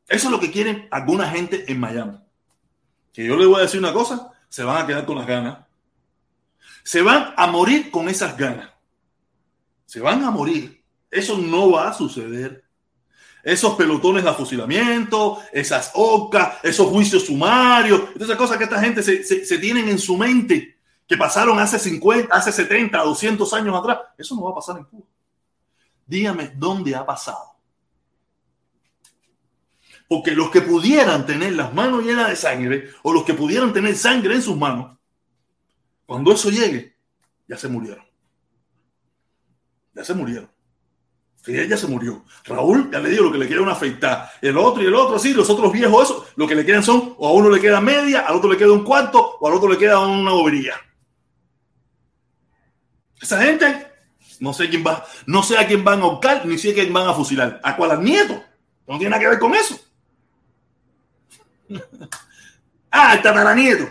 Eso 0.08 0.28
es 0.28 0.32
lo 0.32 0.40
que 0.40 0.52
quieren 0.52 0.88
alguna 0.92 1.30
gente 1.30 1.72
en 1.72 1.80
Miami. 1.80 2.18
Que 3.14 3.26
yo 3.26 3.36
les 3.36 3.48
voy 3.48 3.60
a 3.60 3.64
decir 3.64 3.80
una 3.80 3.94
cosa, 3.94 4.32
se 4.50 4.64
van 4.64 4.84
a 4.84 4.88
quedar 4.88 5.06
con 5.06 5.18
las 5.18 5.28
ganas. 5.28 5.60
Se 6.84 7.02
van 7.02 7.34
a 7.38 7.48
morir 7.48 7.92
con 7.92 8.10
esas 8.10 8.38
ganas. 8.38 8.70
Se 9.86 10.00
van 10.00 10.24
a 10.24 10.32
morir. 10.32 10.84
Eso 11.10 11.38
no 11.38 11.72
va 11.72 11.90
a 11.90 11.94
suceder. 11.94 12.64
Esos 13.44 13.76
pelotones 13.76 14.24
de 14.24 14.34
fusilamiento, 14.34 15.40
esas 15.52 15.92
ocas, 15.96 16.58
esos 16.64 16.88
juicios 16.88 17.26
sumarios, 17.26 18.02
esas 18.20 18.36
cosas 18.36 18.58
que 18.58 18.66
esta 18.66 18.80
gente 18.80 19.02
se, 19.02 19.24
se, 19.24 19.46
se, 19.46 19.58
tienen 19.58 19.90
en 19.90 19.98
su 19.98 20.16
mente, 20.16 20.78
que 21.08 21.18
pasaron 21.18 21.60
hace 21.60 21.80
50, 21.80 22.34
hace 22.34 22.52
70, 22.52 22.98
200 23.00 23.54
años 23.54 23.76
atrás. 23.76 24.00
Eso 24.18 24.36
no 24.36 24.44
va 24.44 24.52
a 24.52 24.56
pasar 24.56 24.78
en 24.78 24.86
Cuba. 24.86 25.06
Dígame 26.06 26.52
dónde 26.56 26.96
ha 26.96 27.06
pasado. 27.06 27.56
Porque 30.08 30.32
los 30.32 30.52
que 30.52 30.62
pudieran 30.62 31.26
tener 31.26 31.54
las 31.54 31.74
manos 31.74 32.04
llenas 32.04 32.30
de 32.30 32.36
sangre, 32.36 32.90
o 33.02 33.14
los 33.14 33.24
que 33.24 33.34
pudieran 33.34 33.72
tener 33.72 33.96
sangre 33.96 34.36
en 34.36 34.42
sus 34.42 34.58
manos, 34.58 34.98
cuando 36.06 36.34
eso 36.34 36.50
llegue, 36.50 36.98
ya 37.48 37.58
se 37.58 37.70
murieron. 37.70 38.06
Ya 39.94 40.04
se 40.04 40.14
murieron. 40.14 40.52
Fidel 41.42 41.68
ya 41.68 41.78
se 41.78 41.88
murió. 41.88 42.24
Raúl 42.46 42.90
ya 42.92 43.00
le 43.00 43.10
dio 43.10 43.24
lo 43.24 43.32
que 43.32 43.40
le 43.40 43.48
queda 43.48 43.62
una 43.62 43.72
afeitar. 43.72 44.30
El 44.42 44.58
otro 44.58 44.84
y 44.84 44.86
el 44.86 44.94
otro, 44.94 45.16
así, 45.16 45.34
los 45.34 45.50
otros 45.50 45.72
viejos, 45.72 46.04
eso, 46.04 46.28
lo 46.36 46.48
que 46.48 46.56
le 46.56 46.66
quedan 46.66 46.84
son, 46.84 47.16
o 47.18 47.28
a 47.28 47.34
uno 47.34 47.50
le 47.50 47.60
queda 47.60 47.82
media, 47.82 48.22
al 48.22 48.36
otro 48.36 48.52
le 48.52 48.58
queda 48.58 48.72
un 48.72 48.84
cuarto, 48.84 49.38
o 49.40 49.48
al 49.48 49.56
otro 49.56 49.68
le 49.70 49.78
queda 49.78 50.00
una 50.00 50.32
bobería. 50.32 50.76
Esa 53.20 53.42
gente, 53.42 53.88
no 54.40 54.54
sé 54.54 54.70
quién 54.70 54.84
va, 54.86 55.04
no 55.26 55.42
sé 55.42 55.58
a 55.58 55.68
quién 55.68 55.84
van 55.84 56.02
a 56.02 56.04
ahorcar, 56.04 56.46
ni 56.46 56.58
sé 56.58 56.72
a 56.72 56.74
quién 56.76 56.94
van 56.94 57.08
a 57.08 57.14
fusilar. 57.14 57.60
¿A 57.64 57.76
cuál? 57.76 57.92
Al 57.92 58.04
nieto. 58.04 58.44
No 58.88 58.98
tiene 58.98 59.10
nada 59.12 59.22
que 59.22 59.30
ver 59.30 59.40
con 59.40 59.56
eso. 59.56 59.80
ah, 62.92 63.14
el 63.16 63.22
tataranieto. 63.22 63.90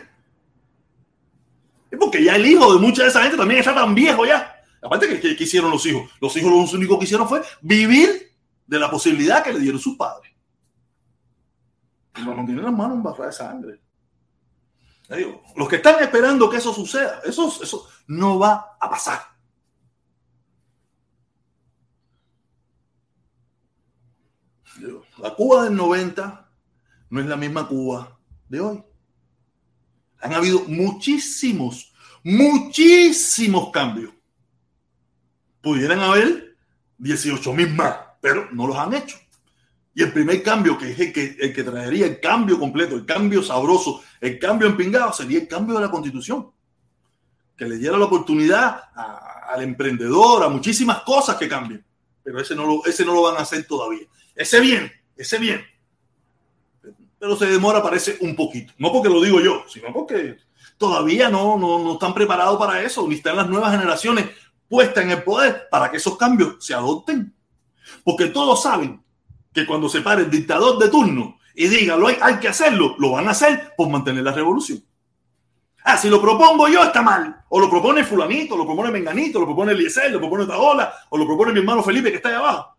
Es 1.90 1.98
porque 1.98 2.22
ya 2.22 2.36
el 2.36 2.46
hijo 2.46 2.72
de 2.74 2.80
mucha 2.80 3.02
de 3.02 3.08
esa 3.08 3.22
gente 3.22 3.36
también 3.36 3.60
está 3.60 3.74
tan 3.74 3.94
viejo 3.94 4.24
ya. 4.24 4.59
Aparte, 4.82 5.20
¿qué, 5.20 5.36
¿qué, 5.36 5.44
hicieron 5.44 5.70
los 5.70 5.84
hijos? 5.84 6.10
Los 6.20 6.34
hijos 6.36 6.50
lo 6.50 6.78
único 6.78 6.98
que 6.98 7.04
hicieron 7.04 7.28
fue 7.28 7.42
vivir 7.60 8.34
de 8.66 8.78
la 8.78 8.90
posibilidad 8.90 9.44
que 9.44 9.52
le 9.52 9.60
dieron 9.60 9.80
sus 9.80 9.96
padres. 9.96 10.32
Pero 12.12 12.34
no 12.34 12.44
tienen 12.44 12.64
las 12.64 12.72
manos 12.72 12.96
embarradas 12.96 13.38
de 13.38 13.44
sangre. 13.44 13.80
Los 15.56 15.68
que 15.68 15.76
están 15.76 16.02
esperando 16.02 16.48
que 16.48 16.58
eso 16.58 16.72
suceda, 16.72 17.20
eso, 17.24 17.52
eso 17.62 17.88
no 18.06 18.38
va 18.38 18.76
a 18.80 18.88
pasar. 18.88 19.20
La 25.18 25.34
Cuba 25.34 25.64
del 25.64 25.76
90 25.76 26.50
no 27.10 27.20
es 27.20 27.26
la 27.26 27.36
misma 27.36 27.68
Cuba 27.68 28.18
de 28.48 28.60
hoy. 28.60 28.84
Han 30.20 30.32
habido 30.32 30.60
muchísimos, 30.60 31.92
muchísimos 32.22 33.70
cambios 33.70 34.12
pudieran 35.60 36.00
haber 36.00 36.56
18 36.98 37.52
mil 37.52 37.74
más, 37.74 37.96
pero 38.20 38.48
no 38.52 38.66
los 38.66 38.76
han 38.76 38.94
hecho. 38.94 39.18
Y 39.94 40.02
el 40.02 40.12
primer 40.12 40.42
cambio, 40.42 40.78
que 40.78 40.92
es 40.92 41.00
el 41.00 41.12
que, 41.12 41.36
el 41.40 41.52
que 41.52 41.64
traería 41.64 42.06
el 42.06 42.20
cambio 42.20 42.58
completo, 42.58 42.94
el 42.94 43.04
cambio 43.04 43.42
sabroso, 43.42 44.02
el 44.20 44.38
cambio 44.38 44.68
empingado, 44.68 45.12
sería 45.12 45.40
el 45.40 45.48
cambio 45.48 45.76
de 45.76 45.82
la 45.82 45.90
constitución. 45.90 46.50
Que 47.56 47.66
le 47.66 47.76
diera 47.76 47.98
la 47.98 48.04
oportunidad 48.04 48.84
al 48.94 49.62
emprendedor, 49.62 50.44
a 50.44 50.48
muchísimas 50.48 51.00
cosas 51.00 51.36
que 51.36 51.48
cambien. 51.48 51.84
Pero 52.22 52.40
ese 52.40 52.54
no, 52.54 52.64
lo, 52.64 52.84
ese 52.86 53.04
no 53.04 53.12
lo 53.14 53.22
van 53.22 53.36
a 53.36 53.40
hacer 53.40 53.66
todavía. 53.66 54.06
Ese 54.34 54.60
bien, 54.60 54.90
ese 55.16 55.38
bien. 55.38 55.60
pero 57.18 57.36
se 57.36 57.46
demora, 57.46 57.82
parece, 57.82 58.16
un 58.20 58.36
poquito. 58.36 58.72
No 58.78 58.92
porque 58.92 59.08
lo 59.08 59.20
digo 59.20 59.40
yo, 59.40 59.64
sino 59.68 59.92
porque 59.92 60.38
todavía 60.78 61.28
no, 61.28 61.58
no, 61.58 61.78
no 61.78 61.94
están 61.94 62.14
preparados 62.14 62.58
para 62.58 62.80
eso, 62.82 63.06
ni 63.08 63.16
están 63.16 63.36
las 63.36 63.48
nuevas 63.48 63.72
generaciones 63.72 64.26
puestas 64.70 65.04
en 65.04 65.10
el 65.10 65.22
poder 65.22 65.68
para 65.70 65.90
que 65.90 65.98
esos 65.98 66.16
cambios 66.16 66.64
se 66.64 66.72
adopten. 66.72 67.34
Porque 68.04 68.26
todos 68.26 68.62
saben 68.62 69.02
que 69.52 69.66
cuando 69.66 69.88
se 69.88 70.00
pare 70.00 70.22
el 70.22 70.30
dictador 70.30 70.78
de 70.78 70.88
turno 70.88 71.38
y 71.54 71.66
diga 71.66 71.96
lo 71.96 72.06
hay, 72.06 72.36
que 72.40 72.48
hacerlo, 72.48 72.94
lo 72.98 73.10
van 73.10 73.26
a 73.28 73.32
hacer 73.32 73.74
por 73.76 73.90
mantener 73.90 74.22
la 74.22 74.32
revolución. 74.32 74.82
Ah, 75.84 75.96
si 75.96 76.08
lo 76.08 76.20
propongo 76.20 76.68
yo 76.68 76.84
está 76.84 77.02
mal. 77.02 77.44
O 77.48 77.58
lo 77.58 77.68
propone 77.68 78.04
fulanito, 78.04 78.56
lo 78.56 78.64
propone 78.64 78.92
Menganito, 78.92 79.40
lo 79.40 79.46
propone 79.46 79.72
Eliezer, 79.72 80.12
lo 80.12 80.20
propone 80.20 80.46
Taola, 80.46 80.94
o 81.08 81.18
lo 81.18 81.26
propone 81.26 81.52
mi 81.52 81.58
hermano 81.58 81.82
Felipe 81.82 82.10
que 82.10 82.16
está 82.16 82.28
ahí 82.28 82.36
abajo. 82.36 82.76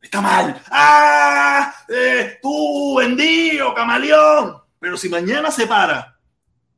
Está 0.00 0.20
mal. 0.20 0.62
¡Ah! 0.70 1.74
Eh, 1.88 2.38
tú, 2.40 2.96
vendido, 2.98 3.74
camaleón. 3.74 4.56
Pero 4.78 4.96
si 4.96 5.08
mañana 5.08 5.50
se 5.50 5.66
para 5.66 6.16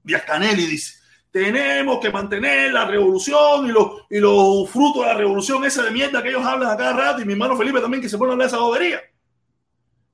Díaz 0.02 0.22
Canel 0.22 0.56
dice, 0.56 0.99
tenemos 1.30 2.00
que 2.00 2.10
mantener 2.10 2.72
la 2.72 2.84
revolución 2.84 3.66
y 3.66 3.72
los, 3.72 4.02
y 4.10 4.18
los 4.18 4.68
frutos 4.68 5.02
de 5.02 5.08
la 5.08 5.14
revolución, 5.14 5.64
esa 5.64 5.82
de 5.82 5.90
mierda 5.90 6.22
que 6.22 6.30
ellos 6.30 6.44
hablan 6.44 6.70
a 6.70 6.76
cada 6.76 6.92
rato, 6.92 7.22
y 7.22 7.24
mi 7.24 7.32
hermano 7.34 7.56
Felipe 7.56 7.80
también 7.80 8.02
que 8.02 8.08
se 8.08 8.18
pone 8.18 8.30
a 8.30 8.32
hablar 8.32 8.48
esa 8.48 8.58
bobería. 8.58 9.00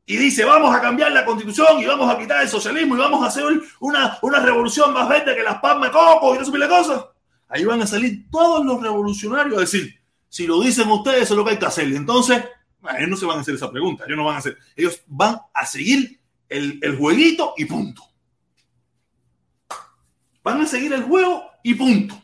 Y 0.08 0.16
dice, 0.16 0.44
vamos 0.44 0.74
a 0.74 0.80
cambiar 0.80 1.10
la 1.10 1.24
constitución 1.24 1.80
y 1.80 1.86
vamos 1.86 2.08
a 2.08 2.16
quitar 2.16 2.40
el 2.40 2.48
socialismo 2.48 2.94
y 2.94 2.98
vamos 2.98 3.24
a 3.24 3.26
hacer 3.26 3.44
una, 3.80 4.18
una 4.22 4.38
revolución 4.38 4.92
más 4.92 5.08
verde 5.08 5.34
que 5.34 5.42
las 5.42 5.58
palmas 5.58 5.90
de 5.90 5.98
y 5.98 6.38
no 6.38 6.44
sé 6.44 6.68
cosas. 6.68 7.06
Ahí 7.48 7.64
van 7.64 7.82
a 7.82 7.86
salir 7.88 8.30
todos 8.30 8.64
los 8.64 8.80
revolucionarios 8.80 9.56
a 9.56 9.60
decir, 9.62 10.00
si 10.28 10.46
lo 10.46 10.60
dicen 10.60 10.88
ustedes, 10.88 11.22
eso 11.22 11.34
es 11.34 11.38
lo 11.38 11.44
que 11.44 11.52
hay 11.52 11.58
que 11.58 11.66
hacer. 11.66 11.86
Entonces, 11.86 12.44
ellos 12.96 13.10
no 13.10 13.16
se 13.16 13.26
van 13.26 13.38
a 13.38 13.40
hacer 13.40 13.56
esa 13.56 13.70
pregunta, 13.70 14.04
ellos 14.04 14.16
no 14.16 14.24
van 14.24 14.36
a 14.36 14.38
hacer, 14.38 14.56
ellos 14.76 15.00
van 15.08 15.40
a 15.52 15.66
seguir 15.66 16.20
el, 16.48 16.78
el 16.82 16.96
jueguito 16.96 17.54
y 17.56 17.64
punto. 17.64 18.05
Van 20.46 20.60
a 20.60 20.66
seguir 20.68 20.92
el 20.92 21.02
juego 21.02 21.50
y 21.64 21.74
punto. 21.74 22.14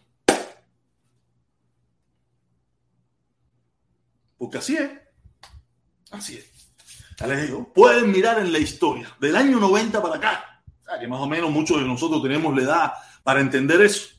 Porque 4.38 4.58
así 4.58 4.76
es. 4.76 4.92
Así 6.12 6.36
es. 6.36 6.48
Ya 7.18 7.26
digo, 7.26 7.72
pueden 7.72 8.12
mirar 8.12 8.38
en 8.38 8.52
la 8.52 8.60
historia 8.60 9.12
del 9.18 9.34
año 9.34 9.58
90 9.58 10.00
para 10.00 10.14
acá, 10.14 10.62
que 11.00 11.08
más 11.08 11.18
o 11.18 11.26
menos 11.26 11.50
muchos 11.50 11.80
de 11.80 11.84
nosotros 11.84 12.22
tenemos 12.22 12.54
la 12.54 12.62
edad 12.62 12.92
para 13.24 13.40
entender 13.40 13.80
eso. 13.80 14.10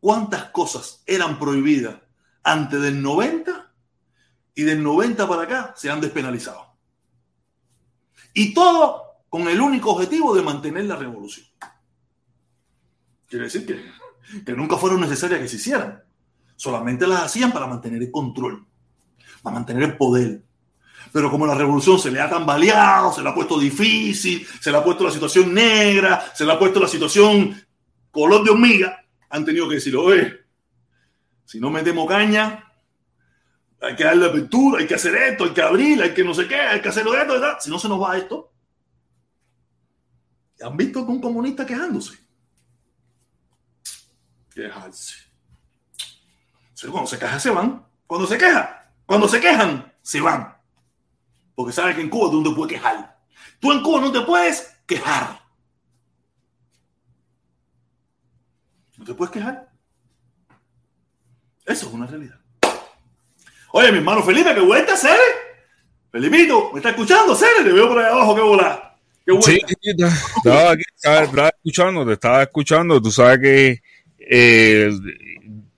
¿Cuántas 0.00 0.46
cosas 0.46 1.04
eran 1.06 1.38
prohibidas 1.38 1.94
antes 2.42 2.82
del 2.82 3.00
90 3.00 3.72
y 4.56 4.62
del 4.64 4.82
90 4.82 5.28
para 5.28 5.42
acá 5.42 5.74
se 5.76 5.88
han 5.88 6.00
despenalizado? 6.00 6.76
Y 8.34 8.52
todo 8.52 9.22
con 9.28 9.46
el 9.46 9.60
único 9.60 9.92
objetivo 9.92 10.34
de 10.34 10.42
mantener 10.42 10.86
la 10.86 10.96
revolución. 10.96 11.51
Quiere 13.32 13.46
decir 13.46 13.64
que, 13.64 13.82
que 14.44 14.52
nunca 14.52 14.76
fueron 14.76 15.00
necesarias 15.00 15.40
que 15.40 15.48
se 15.48 15.56
hicieran. 15.56 16.02
Solamente 16.54 17.06
las 17.06 17.22
hacían 17.22 17.50
para 17.50 17.66
mantener 17.66 18.02
el 18.02 18.10
control, 18.10 18.66
para 19.42 19.54
mantener 19.54 19.84
el 19.84 19.96
poder. 19.96 20.42
Pero 21.10 21.30
como 21.30 21.46
la 21.46 21.54
revolución 21.54 21.98
se 21.98 22.10
le 22.10 22.20
ha 22.20 22.28
tambaleado, 22.28 23.10
se 23.10 23.22
le 23.22 23.30
ha 23.30 23.34
puesto 23.34 23.58
difícil, 23.58 24.46
se 24.60 24.70
le 24.70 24.76
ha 24.76 24.84
puesto 24.84 25.04
la 25.04 25.10
situación 25.10 25.54
negra, 25.54 26.30
se 26.34 26.44
le 26.44 26.52
ha 26.52 26.58
puesto 26.58 26.78
la 26.78 26.88
situación 26.88 27.58
color 28.10 28.44
de 28.44 28.50
hormiga, 28.50 29.02
han 29.30 29.46
tenido 29.46 29.66
que 29.66 29.76
decir, 29.76 29.96
oye, 29.96 30.40
si 31.46 31.58
no 31.58 31.70
metemos 31.70 32.06
caña, 32.06 32.70
hay 33.80 33.96
que 33.96 34.04
darle 34.04 34.26
apertura, 34.26 34.80
hay 34.80 34.86
que 34.86 34.96
hacer 34.96 35.14
esto, 35.14 35.44
hay 35.44 35.52
que 35.52 35.62
abrir, 35.62 36.02
hay 36.02 36.12
que 36.12 36.22
no 36.22 36.34
sé 36.34 36.46
qué, 36.46 36.56
hay 36.56 36.82
que 36.82 36.88
hacerlo 36.90 37.14
esto, 37.14 37.32
¿verdad? 37.32 37.56
Si 37.60 37.70
no 37.70 37.78
se 37.78 37.88
nos 37.88 37.98
va 37.98 38.18
esto. 38.18 38.52
¿Han 40.60 40.76
visto 40.76 41.06
con 41.06 41.14
un 41.14 41.22
comunista 41.22 41.64
quejándose? 41.64 42.21
Quejarse. 44.54 45.14
cuando 46.90 47.06
se 47.06 47.18
quejan, 47.18 47.40
se 47.40 47.50
van. 47.50 47.86
Cuando 48.06 48.26
se 48.26 48.36
quejan, 48.36 48.68
cuando 49.06 49.28
se 49.28 49.40
quejan, 49.40 49.92
se 50.02 50.20
van. 50.20 50.56
Porque 51.54 51.72
sabes 51.72 51.94
que 51.94 52.02
en 52.02 52.10
Cuba 52.10 52.30
tú 52.30 52.42
no 52.42 52.50
te 52.50 52.56
puedes 52.56 52.72
quejar. 52.72 53.18
Tú 53.60 53.72
en 53.72 53.82
Cuba 53.82 54.00
no 54.00 54.12
te 54.12 54.20
puedes 54.20 54.74
quejar. 54.86 55.40
No 58.98 59.04
te 59.04 59.14
puedes 59.14 59.32
quejar. 59.32 59.70
Eso 61.64 61.86
es 61.86 61.92
una 61.92 62.06
realidad. 62.06 62.38
Oye, 63.72 63.90
mi 63.90 63.98
hermano 63.98 64.22
Felipe, 64.22 64.54
qué 64.54 64.60
vuelta, 64.60 64.96
Cere. 64.96 65.22
Felipito, 66.10 66.70
¿me 66.72 66.78
está 66.78 66.90
escuchando, 66.90 67.34
Cere? 67.34 67.64
Te 67.64 67.72
veo 67.72 67.88
por 67.88 67.98
ahí 67.98 68.12
abajo, 68.12 68.34
qué. 68.34 68.42
Qué 69.24 69.42
Sí, 69.42 69.60
estaba, 70.34 71.48
escuchando, 71.48 72.04
te 72.04 72.12
estaba 72.12 72.42
escuchando. 72.42 73.00
Tú 73.00 73.10
sabes 73.10 73.38
que 73.38 73.82
eh, 74.28 74.90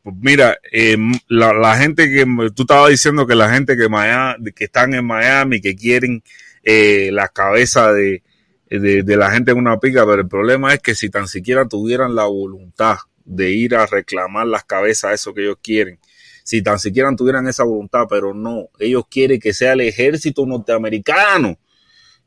mira, 0.05 0.59
eh, 0.71 0.97
la, 1.29 1.77
gente 1.77 2.09
que 2.09 2.27
tú 2.55 2.63
estabas 2.63 2.91
diciendo 2.91 3.27
que 3.27 3.35
la 3.35 3.51
gente 3.51 3.77
que, 3.77 4.65
están 4.65 4.95
en 4.95 5.05
Miami, 5.05 5.61
que 5.61 5.75
quieren 5.75 6.23
eh, 6.63 7.11
la 7.13 7.29
cabeza 7.29 7.93
de, 7.93 8.23
de, 8.69 9.17
la 9.17 9.31
gente 9.31 9.53
en 9.53 9.59
una 9.59 9.79
pica, 9.79 10.05
pero 10.05 10.23
el 10.23 10.29
problema 10.29 10.75
es 10.75 10.81
que 10.81 10.95
si 10.95 11.11
tan 11.11 11.29
siquiera 11.29 11.67
tuvieran 11.67 12.15
la 12.15 12.25
voluntad 12.25 12.99
de 13.25 13.51
ir 13.51 13.75
a 13.75 13.87
reclamar 13.87 14.47
las 14.47 14.65
cabezas, 14.65 15.15
eso 15.15 15.33
que 15.33 15.43
ellos 15.43 15.59
quieren, 15.63 15.99
si 16.43 16.63
tan 16.63 16.79
siquiera 16.79 17.15
tuvieran 17.17 17.49
esa 17.49 17.65
voluntad, 17.65 18.07
pero 18.09 18.35
no, 18.35 18.69
ellos 18.79 19.05
quieren 19.11 19.41
que 19.41 19.55
sea 19.55 19.73
el 19.73 19.81
ejército 19.81 20.45
norteamericano 20.45 21.59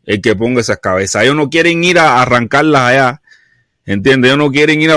el 0.07 0.21
que 0.21 0.35
ponga 0.35 0.61
esas 0.61 0.79
cabezas. 0.79 1.23
Ellos 1.23 1.35
no 1.35 1.49
quieren 1.49 1.83
ir 1.83 1.99
a 1.99 2.21
arrancarlas 2.21 2.81
allá 2.81 3.21
¿Entiendes? 3.87 4.29
Ellos 4.29 4.37
no 4.37 4.51
quieren 4.51 4.81
ir 4.81 4.91
a, 4.91 4.95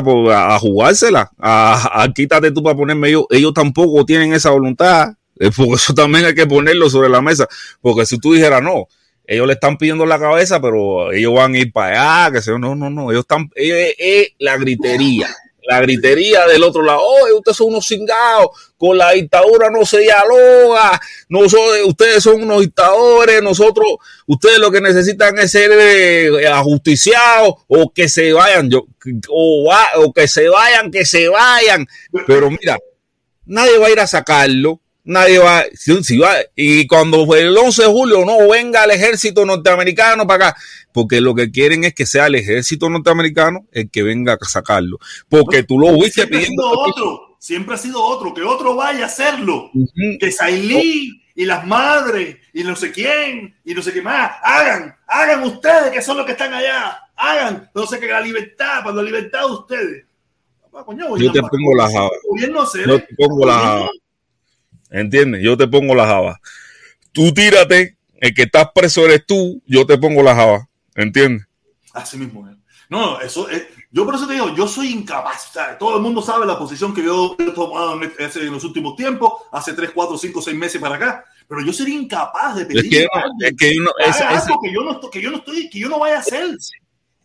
a 0.54 0.58
jugársela. 0.58 1.30
A, 1.38 2.08
quítate 2.12 2.50
tú 2.50 2.62
para 2.62 2.76
ponerme 2.76 3.08
ellos. 3.08 3.24
Ellos 3.30 3.54
tampoco 3.54 4.04
tienen 4.04 4.34
esa 4.34 4.50
voluntad. 4.50 5.14
Eh, 5.38 5.50
por 5.56 5.68
eso 5.76 5.94
también 5.94 6.24
hay 6.24 6.34
que 6.34 6.46
ponerlo 6.46 6.90
sobre 6.90 7.08
la 7.08 7.22
mesa. 7.22 7.48
Porque 7.80 8.04
si 8.04 8.18
tú 8.18 8.32
dijeras, 8.32 8.60
no, 8.60 8.88
ellos 9.24 9.46
le 9.46 9.52
están 9.52 9.78
pidiendo 9.78 10.04
la 10.06 10.18
cabeza, 10.18 10.60
pero 10.60 11.12
ellos 11.12 11.32
van 11.32 11.54
a 11.54 11.58
ir 11.58 11.72
para 11.72 12.24
allá, 12.24 12.32
que 12.32 12.42
se 12.42 12.58
no, 12.58 12.74
no, 12.74 12.90
no. 12.90 13.12
Ellos 13.12 13.22
están, 13.22 13.48
es 13.54 14.32
la 14.40 14.56
gritería 14.56 15.28
la 15.70 15.80
gritería 15.80 16.46
del 16.48 16.64
otro 16.64 16.82
lado, 16.82 17.00
oye, 17.00 17.32
ustedes 17.32 17.56
son 17.56 17.68
unos 17.68 17.86
cingados, 17.86 18.48
con 18.76 18.98
la 18.98 19.12
dictadura 19.12 19.70
no 19.70 19.86
se 19.86 20.00
dialoga, 20.00 21.00
no 21.28 21.40
ustedes 21.86 22.24
son 22.24 22.42
unos 22.42 22.62
dictadores, 22.62 23.40
nosotros, 23.40 23.86
ustedes 24.26 24.58
lo 24.58 24.72
que 24.72 24.80
necesitan 24.80 25.38
es 25.38 25.52
ser 25.52 25.70
eh, 25.72 26.48
ajusticiados 26.48 27.54
o 27.68 27.92
que 27.92 28.08
se 28.08 28.32
vayan, 28.32 28.68
yo, 28.68 28.84
o, 29.28 29.72
o 29.98 30.12
que 30.12 30.26
se 30.26 30.48
vayan, 30.48 30.90
que 30.90 31.04
se 31.04 31.28
vayan, 31.28 31.86
pero 32.26 32.50
mira, 32.50 32.76
nadie 33.46 33.78
va 33.78 33.86
a 33.86 33.90
ir 33.90 34.00
a 34.00 34.08
sacarlo, 34.08 34.80
nadie 35.10 35.38
va, 35.38 35.64
si, 35.74 36.18
va, 36.18 36.36
y 36.54 36.86
cuando 36.86 37.34
el 37.34 37.56
11 37.56 37.82
de 37.82 37.88
julio 37.88 38.24
no 38.24 38.48
venga 38.48 38.84
el 38.84 38.92
ejército 38.92 39.44
norteamericano 39.44 40.26
para 40.26 40.48
acá, 40.48 40.60
porque 40.92 41.20
lo 41.20 41.34
que 41.34 41.50
quieren 41.50 41.84
es 41.84 41.94
que 41.94 42.06
sea 42.06 42.26
el 42.26 42.36
ejército 42.36 42.88
norteamericano 42.88 43.66
el 43.72 43.90
que 43.90 44.02
venga 44.02 44.38
a 44.40 44.44
sacarlo, 44.46 44.98
porque 45.28 45.64
tú 45.64 45.78
lo 45.78 45.92
viste 45.98 46.26
pidiendo. 46.26 46.70
otro, 46.70 47.36
siempre 47.38 47.74
ha 47.74 47.78
sido 47.78 48.02
otro, 48.02 48.32
que 48.32 48.42
otro 48.42 48.76
vaya 48.76 49.02
a 49.02 49.06
hacerlo, 49.06 49.70
que 50.20 50.30
Sailí 50.30 51.22
y 51.34 51.44
las 51.44 51.66
madres 51.66 52.36
y 52.52 52.62
no 52.62 52.76
sé 52.76 52.92
quién 52.92 53.56
y 53.64 53.74
no 53.74 53.82
sé 53.82 53.92
qué 53.92 54.02
más, 54.02 54.30
hagan, 54.42 54.96
hagan 55.08 55.42
ustedes 55.42 55.90
que 55.90 56.02
son 56.02 56.18
los 56.18 56.26
que 56.26 56.32
están 56.32 56.54
allá, 56.54 57.00
hagan, 57.16 57.68
no 57.74 57.86
sé 57.86 57.98
qué, 57.98 58.06
la 58.06 58.20
libertad, 58.20 58.82
cuando 58.84 59.02
la 59.02 59.10
libertad 59.10 59.40
de 59.40 59.52
ustedes. 59.52 60.04
yo 61.18 61.32
te 61.32 61.40
pongo 61.40 61.74
la 61.76 61.90
java. 61.90 62.10
Yo 62.86 63.00
te 63.00 63.14
pongo 63.16 63.44
la 63.44 63.54
java. 63.54 63.88
¿Entiendes? 64.90 65.42
Yo 65.42 65.56
te 65.56 65.68
pongo 65.68 65.94
la 65.94 66.06
java. 66.06 66.40
Tú 67.12 67.32
tírate, 67.32 67.96
el 68.16 68.34
que 68.34 68.42
estás 68.42 68.68
preso 68.74 69.04
eres 69.04 69.24
tú, 69.26 69.62
yo 69.66 69.86
te 69.86 69.98
pongo 69.98 70.22
la 70.22 70.34
java. 70.34 70.68
¿Entiendes? 70.94 71.46
Así 71.92 72.18
mismo. 72.18 72.48
¿eh? 72.48 72.54
No, 72.88 73.20
eso 73.20 73.48
es. 73.48 73.66
Yo 73.92 74.04
por 74.04 74.14
eso 74.14 74.26
te 74.26 74.34
digo, 74.34 74.54
yo 74.54 74.68
soy 74.68 74.92
incapaz. 74.92 75.52
Todo 75.78 75.96
el 75.96 76.02
mundo 76.02 76.22
sabe 76.22 76.46
la 76.46 76.58
posición 76.58 76.94
que 76.94 77.02
yo 77.02 77.36
he 77.38 77.50
tomado 77.52 78.00
en, 78.00 78.12
en, 78.18 78.52
los 78.52 78.62
últimos 78.64 78.94
tiempos, 78.94 79.32
hace 79.50 79.72
3, 79.72 79.90
4, 79.92 80.18
5, 80.18 80.42
6 80.42 80.56
meses 80.56 80.80
para 80.80 80.96
acá. 80.96 81.24
Pero 81.48 81.64
yo 81.64 81.72
sería 81.72 81.96
incapaz 81.96 82.56
de 82.56 82.66
pedir 82.66 82.84
es 82.84 82.90
que, 82.90 83.56
que, 83.56 83.74
yo 83.74 83.82
no, 83.82 83.92
que, 84.60 84.72
yo 84.72 84.82
no, 84.82 85.10
que 85.10 85.20
yo 85.20 85.30
no 85.30 85.38
estoy, 85.38 85.68
que 85.68 85.80
yo 85.80 85.88
no 85.88 85.98
vaya 85.98 86.16
a 86.16 86.20
hacer 86.20 86.56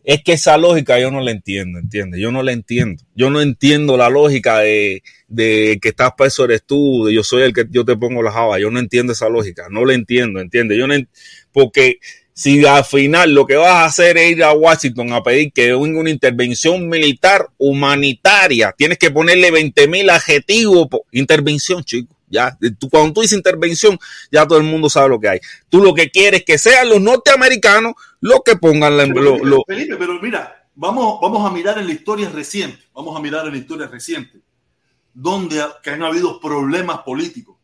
es 0.06 0.22
que 0.22 0.34
esa 0.34 0.56
lógica 0.56 1.00
yo 1.00 1.10
no 1.10 1.20
la 1.20 1.32
entiendo, 1.32 1.80
¿entiendes? 1.80 2.20
Yo 2.20 2.30
no 2.30 2.44
la 2.44 2.52
entiendo. 2.52 3.02
Yo 3.16 3.28
no 3.28 3.40
entiendo 3.40 3.96
la 3.96 4.08
lógica 4.08 4.60
de, 4.60 5.02
de 5.26 5.80
que 5.82 5.88
estás 5.88 6.12
preso 6.16 6.44
eres 6.44 6.62
tú, 6.64 7.06
de 7.06 7.12
yo 7.12 7.24
soy 7.24 7.42
el 7.42 7.52
que 7.52 7.66
yo 7.68 7.84
te 7.84 7.96
pongo 7.96 8.22
la 8.22 8.30
java. 8.30 8.60
Yo 8.60 8.70
no 8.70 8.78
entiendo 8.78 9.12
esa 9.12 9.28
lógica, 9.28 9.66
no 9.68 9.84
la 9.84 9.94
entiendo, 9.94 10.38
¿entiendes? 10.38 10.78
Yo 10.78 10.86
no 10.86 10.94
porque 11.50 11.98
si 12.32 12.64
al 12.64 12.84
final 12.84 13.34
lo 13.34 13.46
que 13.46 13.56
vas 13.56 13.72
a 13.72 13.84
hacer 13.86 14.16
es 14.16 14.30
ir 14.30 14.44
a 14.44 14.52
Washington 14.52 15.12
a 15.12 15.24
pedir 15.24 15.52
que 15.52 15.72
venga 15.74 15.98
una 15.98 16.10
intervención 16.10 16.88
militar 16.88 17.48
humanitaria, 17.58 18.72
tienes 18.78 18.98
que 18.98 19.10
ponerle 19.10 19.50
20 19.50 19.88
mil 19.88 20.08
adjetivos. 20.08 20.86
Intervención, 21.10 21.82
chico. 21.82 22.15
Ya, 22.28 22.56
tú, 22.78 22.90
cuando 22.90 23.12
tú 23.12 23.20
dices 23.20 23.36
intervención, 23.36 23.98
ya 24.32 24.46
todo 24.46 24.58
el 24.58 24.64
mundo 24.64 24.88
sabe 24.90 25.08
lo 25.08 25.20
que 25.20 25.28
hay. 25.28 25.40
Tú 25.68 25.80
lo 25.80 25.94
que 25.94 26.10
quieres 26.10 26.44
que 26.44 26.58
sean 26.58 26.88
los 26.88 27.00
norteamericanos 27.00 27.94
los 28.20 28.40
que 28.44 28.56
pongan 28.56 28.96
la, 28.96 29.06
pero, 29.06 29.62
Felipe, 29.66 29.96
pero 29.96 30.20
mira, 30.20 30.68
vamos, 30.74 31.18
vamos 31.20 31.48
a 31.48 31.52
mirar 31.52 31.78
en 31.78 31.86
la 31.86 31.92
historia 31.92 32.28
reciente, 32.28 32.82
vamos 32.92 33.16
a 33.16 33.20
mirar 33.20 33.46
en 33.46 33.52
la 33.52 33.58
historia 33.58 33.86
reciente, 33.86 34.40
donde 35.14 35.62
que 35.82 35.90
han 35.90 36.02
habido 36.02 36.40
problemas 36.40 37.00
políticos, 37.00 37.56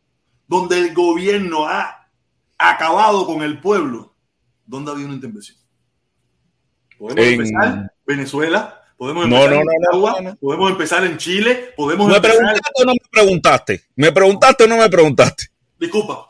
donde 0.47 0.79
el 0.79 0.93
gobierno 0.93 1.65
ha 1.65 2.07
acabado 2.57 3.25
con 3.25 3.41
el 3.41 3.59
pueblo, 3.59 4.15
donde 4.65 4.91
ha 4.91 4.93
habido 4.93 5.07
una 5.07 5.15
intervención. 5.15 5.57
Podemos 6.97 7.25
empezar 7.25 7.91
Venezuela, 8.05 8.82
podemos 9.03 9.25
empezar 9.25 9.49
no, 9.49 9.55
no, 9.55 9.61
en 9.61 9.67
Nicaragua, 9.67 10.37
podemos 10.39 10.71
empezar 10.71 11.03
en 11.03 11.17
Chile, 11.17 11.73
podemos 11.75 12.07
¿Me 12.07 12.15
empezar... 12.15 12.37
preguntaste 12.37 12.71
o 12.73 12.85
no 12.85 12.93
me 12.93 13.09
preguntaste? 13.11 13.83
¿Me 13.97 14.11
preguntaste 14.13 14.63
o 14.63 14.67
no 14.67 14.77
me 14.77 14.89
preguntaste? 14.89 15.47
Disculpa. 15.77 16.29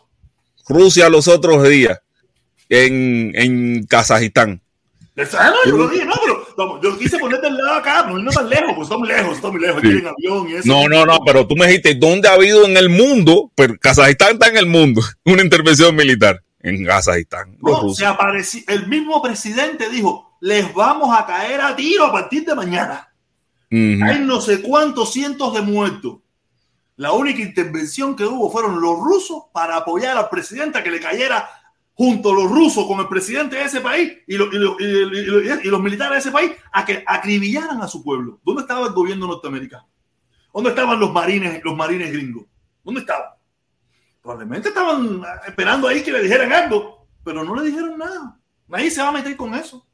Rusia 0.67 1.07
los 1.07 1.27
otros 1.27 1.69
días 1.69 1.99
en, 2.69 3.31
en 3.35 3.85
Kazajistán. 3.85 4.59
No, 5.15 5.23
yo 5.67 5.77
lo 5.77 5.87
dije, 5.87 6.03
no, 6.03 6.15
pero 6.57 6.81
yo 6.81 6.97
quise 6.97 7.19
ponerte 7.19 7.45
al 7.45 7.57
lado 7.57 7.73
acá, 7.75 8.07
no 8.07 8.31
tan 8.31 8.49
lejos, 8.49 8.71
pues 8.75 8.87
estamos 8.87 9.07
lejos, 9.07 9.35
estamos 9.35 9.61
lejos, 9.61 9.77
aquí 9.77 9.89
en 9.89 10.07
avión 10.07 10.49
y 10.49 10.53
eso. 10.55 10.67
No, 10.67 10.89
no, 10.89 11.05
no, 11.05 11.19
pero 11.23 11.45
tú 11.45 11.55
me 11.55 11.67
dijiste, 11.67 11.93
¿dónde 11.93 12.27
ha 12.27 12.33
habido 12.33 12.65
en 12.65 12.75
el 12.75 12.89
mundo? 12.89 13.51
Pero 13.53 13.77
Kazajistán 13.79 14.33
está 14.33 14.47
en 14.47 14.57
el 14.57 14.65
mundo, 14.65 15.03
una 15.25 15.43
intervención 15.43 15.95
militar 15.95 16.41
en 16.63 16.85
Kazajistán. 16.85 17.57
No, 17.61 17.89
se 17.89 18.05
apareció, 18.05 18.61
el 18.67 18.87
mismo 18.87 19.21
presidente 19.21 19.89
dijo, 19.89 20.37
les 20.39 20.73
vamos 20.73 21.15
a 21.15 21.25
caer 21.25 21.61
a 21.61 21.75
tiro 21.75 22.05
a 22.05 22.11
partir 22.11 22.45
de 22.45 22.55
mañana. 22.55 23.09
Hay 23.69 24.19
no 24.21 24.39
sé 24.39 24.61
cuántos 24.61 25.11
cientos 25.11 25.53
de 25.53 25.61
muertos. 25.61 26.19
La 26.95 27.11
única 27.11 27.41
intervención 27.41 28.15
que 28.15 28.25
hubo 28.25 28.51
fueron 28.51 28.79
los 28.79 28.99
rusos 28.99 29.45
para 29.51 29.77
apoyar 29.77 30.15
al 30.15 30.29
presidente 30.29 30.77
a 30.77 30.83
que 30.83 30.91
le 30.91 30.99
cayera 30.99 31.49
junto 31.95 32.31
a 32.31 32.35
los 32.35 32.51
rusos 32.51 32.85
con 32.85 32.99
el 32.99 33.07
presidente 33.07 33.55
de 33.55 33.63
ese 33.63 33.81
país 33.81 34.13
y, 34.27 34.35
y, 34.35 34.37
los 34.37 35.81
militares 35.81 36.13
de 36.13 36.19
ese 36.19 36.31
país 36.31 36.51
a 36.71 36.85
que 36.85 37.03
acribillaran 37.05 37.81
a 37.81 37.87
su 37.87 38.03
pueblo. 38.03 38.39
¿Dónde 38.43 38.61
estaba 38.61 38.87
el 38.87 38.93
gobierno 38.93 39.27
norteamericano? 39.27 39.87
¿Dónde 40.53 40.69
estaban 40.69 40.99
los 40.99 41.11
marines, 41.11 41.63
los 41.63 41.75
marines 41.75 42.11
gringos? 42.11 42.45
¿Dónde 42.83 43.01
estaban? 43.01 43.31
Probablemente 44.23 44.69
estaban 44.69 45.21
esperando 45.45 45.85
ahí 45.85 46.01
que 46.01 46.13
le 46.13 46.23
dijeran 46.23 46.53
algo, 46.53 47.07
pero 47.25 47.43
no 47.43 47.55
le 47.55 47.67
dijeron 47.67 47.97
nada. 47.97 48.39
Nadie 48.69 48.89
se 48.89 49.01
va 49.01 49.09
a 49.09 49.11
meter 49.11 49.35
con 49.35 49.53
eso. 49.53 49.85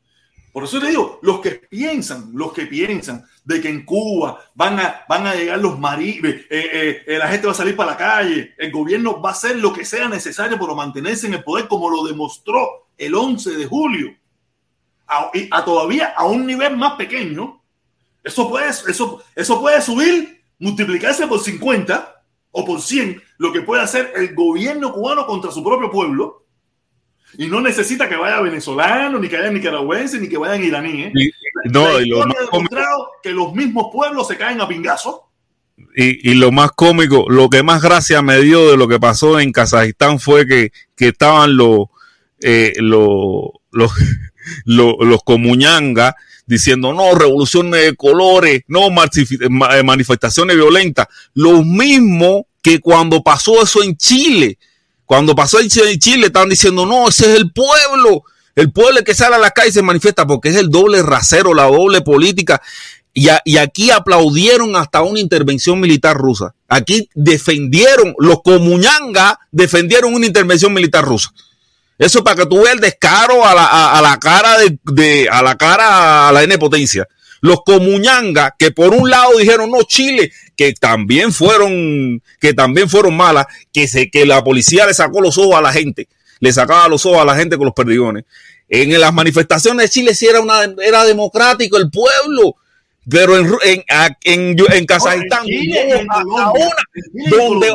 Por 0.54 0.64
eso 0.64 0.80
le 0.80 0.90
digo, 0.90 1.20
los 1.24 1.42
que 1.42 1.52
piensan, 1.52 2.30
los 2.34 2.54
que 2.54 2.68
piensan 2.68 3.26
de 3.44 3.60
que 3.60 3.70
en 3.70 3.86
Cuba 3.86 4.40
van 4.54 4.80
a, 4.80 5.02
van 5.10 5.26
a 5.26 5.34
llegar 5.34 5.58
los 5.58 5.80
marines, 5.80 6.24
eh, 6.24 6.46
eh, 6.50 7.04
eh, 7.08 7.18
la 7.18 7.28
gente 7.28 7.48
va 7.48 7.54
a 7.54 7.56
salir 7.56 7.76
para 7.76 7.92
la 7.92 7.98
calle, 7.98 8.54
el 8.58 8.72
gobierno 8.72 9.20
va 9.20 9.30
a 9.30 9.34
hacer 9.34 9.58
lo 9.58 9.74
que 9.74 9.84
sea 9.84 10.08
necesario 10.08 10.60
para 10.60 10.76
mantenerse 10.76 11.26
en 11.26 11.34
el 11.34 11.44
poder, 11.44 11.68
como 11.68 11.90
lo 11.90 12.04
demostró 12.06 12.88
el 12.98 13.16
11 13.16 13.58
de 13.58 13.66
julio, 13.66 14.16
a, 15.08 15.32
a 15.52 15.66
todavía 15.66 16.14
a 16.16 16.26
un 16.26 16.46
nivel 16.46 16.78
más 16.78 16.94
pequeño, 16.94 17.64
eso 18.24 18.48
puede, 18.48 18.70
eso, 18.70 19.24
eso 19.36 19.60
puede 19.60 19.82
subir, 19.82 20.44
multiplicarse 20.60 21.26
por 21.26 21.40
50 21.40 22.19
o 22.52 22.66
por 22.66 22.82
100 22.82 23.22
lo 23.38 23.52
que 23.52 23.62
puede 23.62 23.82
hacer 23.82 24.12
el 24.16 24.34
gobierno 24.34 24.92
cubano 24.92 25.26
contra 25.26 25.52
su 25.52 25.64
propio 25.64 25.90
pueblo. 25.90 26.46
Y 27.38 27.48
no 27.48 27.62
necesita 27.62 28.10
que 28.10 28.16
vaya 28.16 28.42
venezolano, 28.42 29.20
ni 29.20 29.30
que 29.30 29.38
vaya 29.38 29.52
nicaragüense, 29.52 30.20
ni 30.20 30.28
que 30.28 30.38
vayan 30.38 30.64
iraníes. 30.64 31.14
no, 31.66 32.00
y 32.00 32.10
lo 32.10 32.26
más 32.26 32.36
demostrado 32.52 33.12
que 33.22 33.32
los 33.32 33.54
mismos 33.54 33.88
pueblos 33.94 34.28
se 34.28 34.38
caen 34.38 34.60
a 34.62 34.68
pingazos. 34.68 35.22
Y, 35.96 36.32
y, 36.32 36.34
lo 36.34 36.52
más 36.52 36.72
cómico, 36.72 37.26
lo 37.30 37.50
que 37.50 37.64
más 37.64 37.82
gracia 37.82 38.22
me 38.22 38.40
dio 38.40 38.70
de 38.70 38.78
lo 38.78 38.88
que 38.88 39.00
pasó 39.00 39.40
en 39.40 39.54
Kazajistán 39.54 40.20
fue 40.20 40.46
que, 40.46 40.72
que 40.96 41.10
estaban 41.10 41.56
los, 41.56 41.86
eh, 42.42 42.74
los, 42.78 43.52
los, 43.72 43.92
los, 44.66 44.96
los 45.00 45.24
comuñangas 45.24 46.16
diciendo 46.50 46.92
no, 46.94 47.14
revoluciones 47.14 47.86
de 47.86 47.96
colores, 47.96 48.64
no, 48.68 48.88
eh, 48.88 49.84
manifestaciones 49.84 50.56
violentas. 50.58 51.08
Lo 51.34 51.64
mismo 51.64 52.48
que 52.62 52.80
cuando 52.80 53.22
pasó 53.24 53.62
eso 53.64 53.84
en 53.84 53.96
Chile. 53.96 54.58
Cuando 55.06 55.36
pasó 55.36 55.60
en 55.60 55.70
Chile 55.70 56.28
estaban 56.28 56.50
diciendo, 56.50 56.86
no, 56.86 57.08
ese 57.08 57.32
es 57.32 57.40
el 57.40 57.52
pueblo. 57.52 58.24
El 58.56 58.72
pueblo 58.72 59.04
que 59.04 59.14
sale 59.14 59.36
a 59.36 59.40
la 59.40 59.52
calle 59.52 59.72
se 59.72 59.82
manifiesta 59.82 60.28
porque 60.28 60.50
es 60.50 60.56
el 60.56 60.70
doble 60.70 61.02
rasero, 61.02 61.54
la 61.54 61.64
doble 61.64 62.02
política. 62.02 62.62
Y, 63.14 63.58
aquí 63.58 63.92
aplaudieron 63.92 64.76
hasta 64.76 65.02
una 65.02 65.20
intervención 65.20 65.80
militar 65.80 66.16
rusa. 66.16 66.54
Aquí 66.68 67.10
defendieron, 67.16 68.16
los 68.20 68.42
comuñangas 68.44 69.36
defendieron 69.52 70.14
una 70.14 70.26
intervención 70.26 70.74
militar 70.74 71.06
rusa. 71.06 71.32
Eso 72.00 72.24
para 72.24 72.38
que 72.38 72.46
tú 72.46 72.62
veas 72.62 72.76
el 72.76 72.80
descaro 72.80 73.46
a 73.46 73.54
la, 73.54 73.98
a, 73.98 74.02
la 74.02 74.18
cara 74.18 74.56
de, 74.58 75.28
a 75.30 75.44
la 75.44 75.56
cara 75.58 76.30
a 76.30 76.32
la 76.32 76.44
N 76.44 76.58
potencia. 76.58 77.06
Los 77.42 77.62
comuñanga 77.66 78.56
que 78.58 78.72
por 78.72 78.94
un 78.94 79.10
lado 79.10 79.38
dijeron 79.38 79.70
no 79.70 79.84
Chile, 79.84 80.32
que 80.56 80.74
también 80.74 81.34
fueron, 81.34 82.24
que 82.40 82.54
también 82.54 82.90
fueron 82.90 83.18
malas, 83.18 83.48
que 83.74 83.86
se, 83.90 84.10
que 84.10 84.26
la 84.26 84.42
policía 84.44 84.86
le 84.86 84.94
sacó 84.94 85.20
los 85.20 85.38
ojos 85.38 85.56
a 85.56 85.62
la 85.62 85.74
gente, 85.74 86.08
le 86.40 86.54
sacaba 86.54 86.88
los 86.88 87.06
ojos 87.06 87.22
a 87.22 87.26
la 87.26 87.36
gente 87.36 87.58
con 87.58 87.66
los 87.66 87.76
perdigones. 87.76 88.24
En 88.70 88.98
las 89.00 89.14
manifestaciones 89.14 89.86
de 89.86 89.90
Chile 89.90 90.16
sí 90.16 90.26
era 90.26 90.40
una, 90.40 90.62
era 90.82 91.04
democrático 91.04 91.76
el 91.78 91.90
pueblo, 91.90 92.56
pero 93.10 93.38
en, 93.38 93.54
en, 93.64 93.84
en, 94.24 94.58
en 94.72 94.86
Kazajistán 94.86 95.46
donde, 97.30 97.74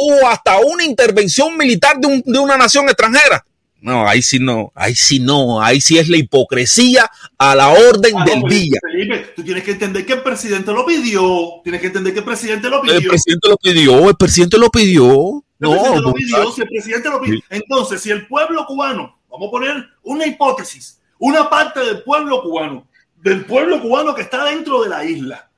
hubo 0.00 0.26
hasta 0.26 0.58
una 0.58 0.84
intervención 0.84 1.56
militar 1.56 1.98
de, 1.98 2.06
un, 2.06 2.22
de 2.24 2.38
una 2.38 2.56
nación 2.56 2.88
extranjera. 2.88 3.44
No, 3.80 4.08
ahí 4.08 4.22
sí 4.22 4.40
no, 4.40 4.72
ahí 4.74 4.94
sí 4.94 5.20
no, 5.20 5.62
ahí 5.62 5.80
sí 5.80 5.98
es 5.98 6.08
la 6.08 6.16
hipocresía 6.16 7.08
a 7.38 7.54
la 7.54 7.68
orden 7.68 8.14
ah, 8.16 8.24
del 8.24 8.42
día. 8.42 8.78
Felipe, 8.82 9.32
tú 9.36 9.44
tienes 9.44 9.62
que 9.62 9.70
entender 9.72 10.04
que 10.04 10.14
el 10.14 10.22
presidente 10.22 10.72
lo 10.72 10.84
pidió, 10.84 11.60
tienes 11.62 11.80
que 11.80 11.86
entender 11.86 12.12
que 12.12 12.18
el 12.18 12.24
presidente 12.24 12.68
lo 12.68 12.82
pidió. 12.82 12.96
El 12.96 13.06
presidente 13.06 13.48
lo 13.48 13.56
pidió, 13.56 14.08
el 14.08 14.16
presidente 14.16 14.58
lo 14.58 14.70
pidió. 14.70 15.44
El 15.60 15.68
presidente 15.70 16.00
lo 16.00 16.12
pidió, 16.12 16.52
si 16.52 16.62
el 16.62 16.68
presidente 16.68 17.08
lo 17.08 17.20
pidió. 17.20 17.40
Entonces, 17.50 18.00
si 18.00 18.10
el 18.10 18.26
pueblo 18.26 18.66
cubano, 18.66 19.20
vamos 19.30 19.48
a 19.48 19.50
poner 19.50 19.88
una 20.02 20.26
hipótesis, 20.26 21.00
una 21.18 21.48
parte 21.48 21.78
del 21.80 22.02
pueblo 22.02 22.42
cubano, 22.42 22.88
del 23.22 23.44
pueblo 23.44 23.80
cubano 23.80 24.12
que 24.12 24.22
está 24.22 24.44
dentro 24.44 24.82
de 24.82 24.88
la 24.88 25.04
isla, 25.04 25.48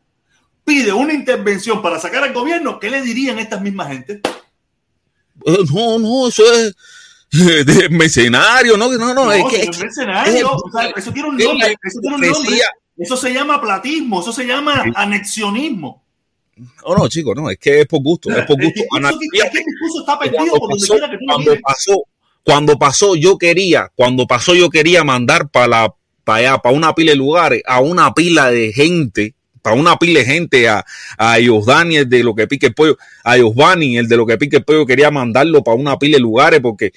pide 0.62 0.92
una 0.92 1.14
intervención 1.14 1.80
para 1.80 1.98
sacar 1.98 2.22
al 2.22 2.34
gobierno, 2.34 2.78
¿qué 2.78 2.90
le 2.90 3.00
dirían 3.00 3.38
estas 3.38 3.62
mismas 3.62 3.88
gente? 3.88 4.20
Eh, 5.46 5.58
no, 5.72 5.98
no, 5.98 6.28
eso 6.28 6.42
es 6.52 6.74
de 7.64 7.88
mercenario, 7.90 8.76
no, 8.76 8.90
no, 8.90 9.14
no, 9.14 9.32
es 9.32 9.44
que, 9.44 9.70
mercenario, 9.78 10.50
eso 10.96 11.12
tiene 11.12 11.28
un 11.28 11.36
nombre, 11.36 11.76
eso 11.82 12.00
tiene 12.00 12.16
un 12.16 12.22
nombre. 12.22 12.60
Eso 12.96 13.16
se 13.16 13.32
llama 13.32 13.60
platismo, 13.60 14.20
eso 14.20 14.32
se 14.32 14.44
llama 14.44 14.84
anexionismo. 14.94 16.04
No, 16.56 16.94
no, 16.96 17.08
chicos, 17.08 17.34
no, 17.34 17.48
es 17.48 17.56
que 17.56 17.80
es 17.80 17.86
por 17.86 18.02
gusto, 18.02 18.28
es 18.30 18.44
por 18.44 18.62
gusto. 18.62 18.80
Es 18.80 19.50
que, 19.50 19.64
está 20.00 20.18
perdido 20.18 20.56
por 20.56 20.70
donde 20.70 20.86
quiera 20.86 21.10
que 21.10 21.16
tú 21.16 21.24
cuando 21.26 21.56
pasó, 21.62 22.02
cuando 22.44 22.78
pasó, 22.78 23.16
yo 23.16 23.38
quería, 23.38 23.90
cuando 23.94 24.26
pasó, 24.26 24.54
yo 24.54 24.68
quería 24.68 25.04
mandar 25.04 25.48
para 25.48 25.94
para 26.24 26.38
allá, 26.38 26.58
para 26.58 26.76
una 26.76 26.94
pila 26.94 27.12
de 27.12 27.16
lugares, 27.16 27.62
a 27.66 27.80
una 27.80 28.12
pila 28.12 28.50
de 28.50 28.72
gente 28.72 29.34
para 29.62 29.76
una 29.76 29.96
pila 29.96 30.20
de 30.20 30.26
gente 30.26 30.68
a, 30.68 30.84
a 31.18 31.38
el 31.38 32.08
de 32.08 32.22
lo 32.22 32.34
que 32.34 32.46
pique 32.46 32.66
el 32.66 32.74
pollo, 32.74 32.96
a 33.24 33.36
Yosbani, 33.36 33.98
el 33.98 34.08
de 34.08 34.16
lo 34.16 34.26
que 34.26 34.38
pique 34.38 34.56
el 34.56 34.64
pollo, 34.64 34.86
quería 34.86 35.10
mandarlo 35.10 35.62
para 35.62 35.76
una 35.76 35.98
pila 35.98 36.16
de 36.16 36.22
lugares 36.22 36.60
porque 36.60 36.92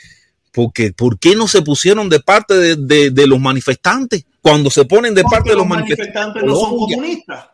porque, 0.53 0.93
¿por 0.93 1.19
qué 1.19 1.35
no 1.35 1.47
se 1.47 1.63
pusieron 1.63 2.09
de 2.09 2.19
parte 2.19 2.53
de, 2.53 3.09
de, 3.09 3.27
los 3.27 3.39
manifestantes? 3.39 4.25
Cuando 4.39 4.69
se 4.69 4.85
ponen 4.85 5.15
de 5.15 5.23
parte 5.23 5.49
de 5.49 5.55
los, 5.55 5.67
manifestantes. 5.67 6.43
no 6.43 6.55
son 6.55 6.77
comunistas. 6.77 7.47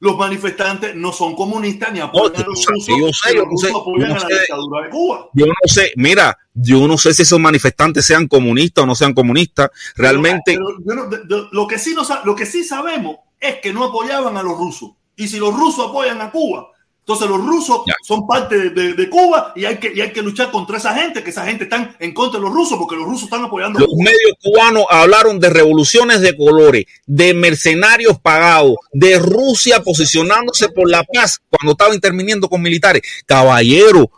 Los 0.00 0.16
manifestantes 0.16 0.96
no 0.96 1.12
son 1.12 1.36
comunistas 1.36 1.92
ni 1.92 2.00
apoyan 2.00 2.42
a 2.42 2.46
los 2.46 2.64
rusos, 2.64 2.86
yo 2.88 3.12
sé, 3.12 3.36
yo 3.36 3.44
no 3.44 3.56
sé, 3.56 3.68
apoyan 3.68 4.12
a 4.12 4.18
la 4.18 4.26
dictadura 4.26 4.84
de 4.84 4.90
Cuba. 4.90 5.28
Yo 5.34 5.46
no 5.46 5.52
sé, 5.66 5.92
mira, 5.96 6.38
yo 6.54 6.88
no 6.88 6.96
sé 6.96 7.12
si 7.12 7.22
esos 7.22 7.38
manifestantes 7.38 8.06
sean 8.06 8.26
comunistas 8.26 8.82
o 8.82 8.86
no 8.86 8.94
sean 8.94 9.12
comunistas. 9.12 9.70
Realmente. 9.94 10.58
lo, 10.58 11.66
que 11.68 11.78
sí 11.78 11.94
no, 11.94 12.02
lo 12.24 12.34
que 12.34 12.46
sí 12.46 12.64
sabemos 12.64 13.16
es 13.38 13.56
que 13.56 13.72
no 13.72 13.84
apoyaban 13.84 14.36
a 14.38 14.42
los 14.42 14.56
rusos. 14.56 14.92
Y 15.16 15.28
si 15.28 15.38
los 15.38 15.54
rusos 15.54 15.90
apoyan 15.90 16.20
a 16.22 16.30
Cuba, 16.30 16.70
entonces 17.00 17.28
los 17.28 17.44
rusos 17.44 17.80
son 18.06 18.26
parte 18.26 18.70
de, 18.70 19.10
Cuba 19.10 19.52
y 19.56 19.64
hay, 19.64 19.78
que, 19.78 19.92
y 19.92 20.00
hay 20.00 20.12
que 20.12 20.22
luchar 20.22 20.52
contra 20.52 20.76
esa 20.76 20.94
gente, 20.94 21.24
que 21.24 21.30
esa 21.30 21.44
gente 21.44 21.64
están 21.64 21.96
en 21.98 22.14
contra 22.14 22.38
de 22.38 22.46
los 22.46 22.54
rusos 22.54 22.78
porque 22.78 22.94
los 22.94 23.04
rusos 23.04 23.24
están 23.24 23.44
apoyando. 23.44 23.80
Los 23.80 23.94
medios 23.96 24.32
cubanos 24.40 24.84
hablaron 24.88 25.40
de 25.40 25.50
revoluciones 25.50 26.20
de 26.20 26.36
colores, 26.36 26.84
de 27.06 27.34
mercenarios 27.34 28.20
pagados, 28.20 28.76
de 28.92 29.18
Rusia 29.18 29.82
posicionándose 29.82 30.68
por 30.68 30.88
la 30.88 31.02
paz 31.02 31.40
cuando 31.48 31.72
estaba 31.72 31.94
interviniendo 31.94 32.48
con 32.48 32.62
militares. 32.62 33.02
Caballero, 33.26 34.10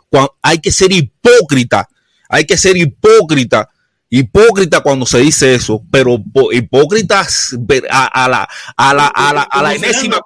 hay 0.43 0.59
que 0.59 0.71
ser 0.71 0.91
hipócrita, 0.91 1.89
hay 2.29 2.45
que 2.45 2.57
ser 2.57 2.77
hipócrita 2.77 3.69
hipócrita 4.15 4.81
cuando 4.81 5.07
se 5.07 5.17
dice 5.21 5.55
eso, 5.55 5.83
pero 5.89 6.21
hipócritas 6.51 7.57
a, 7.89 8.29
la 8.29 8.47
a 8.77 8.93
la 8.93 9.07
a 9.07 9.33
la, 9.33 9.41
a 9.41 9.63
la 9.63 9.73
enésima. 9.73 10.21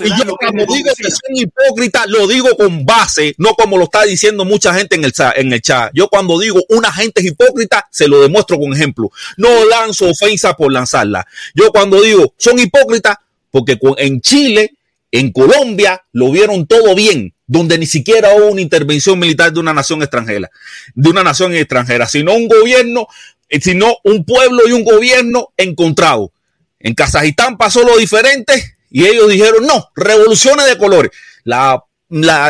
y 0.00 0.08
yo 0.08 0.36
cuando 0.36 0.66
digo 0.66 0.90
que 0.96 1.08
son 1.08 1.32
hipócritas, 1.32 2.08
lo 2.08 2.26
digo 2.26 2.56
con 2.56 2.84
base, 2.84 3.36
no 3.38 3.54
como 3.54 3.78
lo 3.78 3.84
está 3.84 4.02
diciendo 4.02 4.44
mucha 4.44 4.74
gente 4.74 4.96
en 4.96 5.04
el, 5.04 5.12
en 5.36 5.52
el 5.52 5.62
chat. 5.62 5.92
Yo 5.94 6.08
cuando 6.08 6.40
digo 6.40 6.60
una 6.70 6.92
gente 6.92 7.20
es 7.20 7.26
hipócrita, 7.28 7.86
se 7.92 8.08
lo 8.08 8.20
demuestro 8.20 8.58
con 8.58 8.72
ejemplo. 8.72 9.12
No 9.36 9.48
lanzo 9.66 10.10
ofensa 10.10 10.54
por 10.54 10.72
lanzarla. 10.72 11.24
Yo 11.54 11.70
cuando 11.70 12.02
digo 12.02 12.34
son 12.36 12.58
hipócritas, 12.58 13.16
porque 13.52 13.78
en 13.98 14.20
Chile, 14.20 14.72
en 15.12 15.30
Colombia, 15.30 16.02
lo 16.12 16.32
vieron 16.32 16.66
todo 16.66 16.96
bien 16.96 17.32
donde 17.48 17.78
ni 17.78 17.86
siquiera 17.86 18.34
hubo 18.36 18.52
una 18.52 18.60
intervención 18.60 19.18
militar 19.18 19.52
de 19.52 19.58
una 19.58 19.72
nación 19.72 20.02
extranjera, 20.02 20.50
de 20.94 21.08
una 21.08 21.24
nación 21.24 21.54
extranjera, 21.54 22.06
sino 22.06 22.34
un 22.34 22.46
gobierno, 22.46 23.08
eh, 23.48 23.60
sino 23.60 23.96
un 24.04 24.24
pueblo 24.24 24.68
y 24.68 24.72
un 24.72 24.84
gobierno 24.84 25.48
encontrado. 25.56 26.30
En 26.78 26.94
Kazajistán 26.94 27.56
pasó 27.56 27.82
lo 27.82 27.96
diferente 27.96 28.76
y 28.90 29.06
ellos 29.06 29.28
dijeron, 29.30 29.66
no, 29.66 29.88
revoluciones 29.96 30.66
de 30.66 30.76
colores. 30.76 31.10
La, 31.42 31.82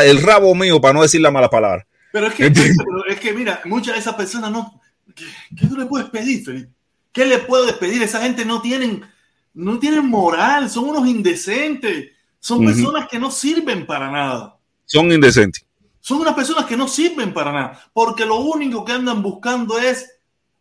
el 0.03 0.21
rabo 0.21 0.53
mío, 0.53 0.81
para 0.81 0.93
no 0.93 1.01
decir 1.01 1.21
la 1.21 1.31
mala 1.31 1.49
palabra. 1.49 1.87
Pero 2.11 2.27
es 2.27 2.33
que, 2.33 2.45
es 3.09 3.19
que 3.19 3.33
mira, 3.33 3.61
muchas 3.65 3.95
de 3.95 4.01
esas 4.01 4.15
personas 4.15 4.51
no, 4.51 4.81
¿qué, 5.15 5.65
tú 5.65 5.77
le 5.77 5.85
puedes 5.85 6.09
pedir, 6.09 6.43
Felipe? 6.43 6.71
¿Qué 7.13 7.25
le 7.25 7.39
puedes 7.39 7.73
pedir? 7.73 8.03
Esa 8.03 8.21
gente 8.21 8.43
no 8.43 8.61
tienen, 8.61 9.01
no 9.53 9.79
tienen 9.79 10.05
moral, 10.05 10.69
son 10.69 10.89
unos 10.89 11.07
indecentes, 11.07 12.09
son 12.39 12.65
personas 12.65 13.07
que 13.09 13.17
no 13.17 13.31
sirven 13.31 13.85
para 13.85 14.11
nada 14.11 14.58
son 14.89 15.11
indecentes. 15.11 15.65
Son 16.01 16.19
unas 16.19 16.33
personas 16.33 16.65
que 16.65 16.75
no 16.75 16.87
sirven 16.87 17.33
para 17.33 17.51
nada, 17.51 17.79
porque 17.93 18.25
lo 18.25 18.37
único 18.37 18.83
que 18.83 18.93
andan 18.93 19.21
buscando 19.21 19.77
es 19.77 20.09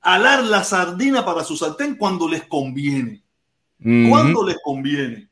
alar 0.03 0.45
la 0.45 0.62
sardina 0.62 1.24
para 1.24 1.45
su 1.45 1.57
sartén 1.57 1.97
cuando 1.97 2.29
les 2.29 2.45
conviene. 2.45 3.22
Cuando 3.81 4.45
les 4.45 4.59
conviene. 4.62 5.31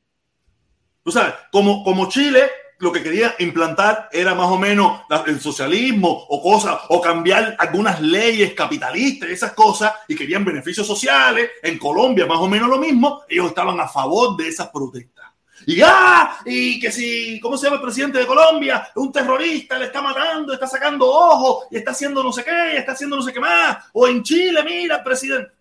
O 1.02 1.10
sea, 1.10 1.36
como, 1.52 1.84
como 1.84 2.08
Chile 2.08 2.48
lo 2.78 2.92
que 2.92 3.02
quería 3.02 3.34
implantar 3.38 4.08
era 4.12 4.34
más 4.34 4.48
o 4.48 4.58
menos 4.58 5.02
el 5.26 5.40
socialismo 5.40 6.08
o 6.28 6.42
cosas, 6.42 6.78
o 6.88 7.00
cambiar 7.00 7.56
algunas 7.58 8.00
leyes 8.00 8.52
capitalistas, 8.54 9.30
esas 9.30 9.52
cosas, 9.52 9.92
y 10.08 10.14
querían 10.14 10.44
beneficios 10.44 10.86
sociales. 10.86 11.50
En 11.62 11.78
Colombia, 11.78 12.26
más 12.26 12.38
o 12.38 12.48
menos 12.48 12.68
lo 12.68 12.78
mismo, 12.78 13.22
ellos 13.28 13.48
estaban 13.48 13.80
a 13.80 13.88
favor 13.88 14.36
de 14.36 14.48
esas 14.48 14.68
protestas. 14.68 15.15
Y 15.64 15.80
ah, 15.82 16.38
y 16.44 16.78
que 16.78 16.92
si, 16.92 17.40
¿cómo 17.40 17.56
se 17.56 17.66
llama 17.66 17.76
el 17.76 17.82
presidente 17.82 18.18
de 18.18 18.26
Colombia? 18.26 18.88
Un 18.96 19.10
terrorista 19.10 19.78
le 19.78 19.86
está 19.86 20.02
matando, 20.02 20.52
está 20.52 20.66
sacando 20.66 21.06
ojos, 21.06 21.66
y 21.70 21.76
está 21.76 21.92
haciendo 21.92 22.22
no 22.22 22.32
sé 22.32 22.44
qué, 22.44 22.76
está 22.76 22.92
haciendo 22.92 23.16
no 23.16 23.22
sé 23.22 23.32
qué 23.32 23.40
más. 23.40 23.78
O 23.92 24.06
en 24.06 24.22
Chile, 24.22 24.62
mira, 24.64 24.96
el 24.96 25.02
presidente. 25.02 25.52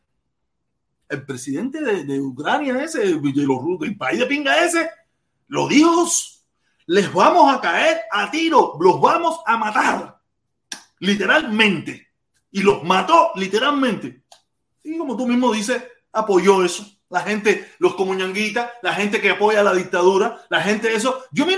El 1.07 1.23
presidente 1.23 1.81
de, 1.81 2.19
Ucrania 2.19 2.83
ese, 2.83 3.03
el 3.03 3.97
país 3.97 4.19
de 4.19 4.25
pinga 4.25 4.65
ese, 4.65 4.89
lo 5.47 5.67
dijo, 5.67 6.07
les 6.87 7.13
vamos 7.13 7.53
a 7.53 7.61
caer 7.61 8.01
a 8.11 8.29
tiro, 8.31 8.77
los 8.79 8.99
vamos 8.99 9.39
a 9.45 9.55
matar. 9.55 10.19
Literalmente. 10.99 12.07
Y 12.51 12.61
los 12.61 12.83
mató 12.83 13.31
literalmente. 13.35 14.23
Y 14.83 14.97
como 14.97 15.15
tú 15.15 15.27
mismo 15.27 15.53
dices, 15.53 15.83
apoyó 16.11 16.63
eso 16.63 16.94
la 17.09 17.21
gente, 17.21 17.71
los 17.79 17.95
comuñanguitas, 17.95 18.71
la 18.81 18.93
gente 18.93 19.21
que 19.21 19.29
apoya 19.29 19.63
la 19.63 19.73
dictadura, 19.73 20.41
la 20.49 20.61
gente 20.61 20.89
de 20.89 20.95
eso. 20.95 21.25
Yo 21.31 21.45
me 21.45 21.55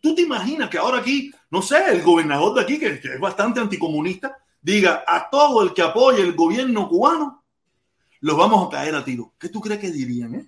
tú 0.00 0.14
te 0.14 0.22
imaginas 0.22 0.70
que 0.70 0.78
ahora 0.78 0.98
aquí, 0.98 1.30
no 1.50 1.62
sé, 1.62 1.92
el 1.92 2.02
gobernador 2.02 2.54
de 2.54 2.62
aquí, 2.62 2.78
que, 2.78 3.00
es 3.02 3.20
bastante 3.20 3.60
anticomunista, 3.60 4.36
diga 4.60 5.04
a 5.06 5.28
todo 5.30 5.62
el 5.62 5.74
que 5.74 5.82
apoye 5.82 6.22
el 6.22 6.34
gobierno 6.34 6.88
cubano, 6.88 7.44
los 8.20 8.36
vamos 8.36 8.66
a 8.66 8.70
caer 8.70 8.94
a 8.94 9.04
tiro. 9.04 9.34
¿Qué 9.38 9.48
tú 9.48 9.60
crees 9.60 9.80
que 9.80 9.90
dirían, 9.90 10.34
eh? 10.34 10.46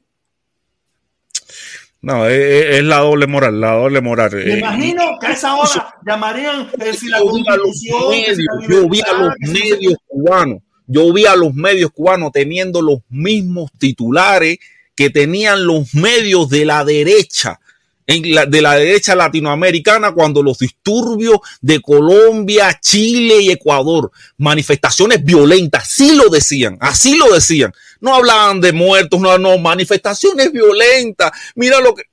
No, 2.01 2.27
es, 2.29 2.83
la 2.85 2.99
doble 2.99 3.27
moral, 3.27 3.61
la 3.61 3.73
doble 3.73 4.01
moral. 4.01 4.31
Me 4.33 4.55
eh, 4.55 4.59
imagino 4.59 5.19
que 5.21 5.27
a 5.27 5.33
esa 5.33 5.57
hora 5.57 5.95
llamarían 6.07 6.71
eh, 6.79 6.95
si 6.95 7.09
la 7.09 7.19
yo 7.19 8.89
vi 8.89 9.01
a 9.03 9.13
los 9.15 9.35
medios 9.41 9.97
cubanos 10.07 10.63
yo 10.89 11.13
vi 11.13 11.27
a 11.27 11.37
los 11.37 11.55
medios 11.55 11.93
cubanos 11.93 12.33
teniendo 12.33 12.83
los 12.83 12.99
mismos 13.09 13.71
titulares 13.79 14.59
que 14.97 15.11
tenían 15.11 15.65
los 15.65 15.95
medios 15.95 16.49
de 16.49 16.65
la 16.65 16.85
derecha, 16.85 17.61
de 18.07 18.63
la 18.63 18.75
derecha 18.75 19.15
latinoamericana, 19.15 20.13
cuando 20.13 20.43
los 20.43 20.59
disturbios 20.59 21.39
de 21.61 21.81
Colombia, 21.81 22.81
Chile 22.81 23.43
y 23.43 23.51
Ecuador, 23.51 24.11
manifestaciones 24.39 25.23
violentas, 25.23 25.89
sí 25.89 26.17
lo 26.17 26.31
decían, 26.31 26.79
así 26.81 27.17
lo 27.17 27.33
decían. 27.33 27.73
No 28.01 28.15
hablaban 28.15 28.61
de 28.61 28.73
muertos, 28.73 29.21
no, 29.21 29.37
no, 29.39 29.59
manifestaciones 29.59 30.51
violentas. 30.51 31.33
Mira 31.55 31.81
lo 31.81 31.95
que 31.95 32.05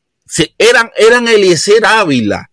eran, 0.58 0.92
eran 0.98 1.28
Eliezer 1.28 1.86
Ávila, 1.86 2.52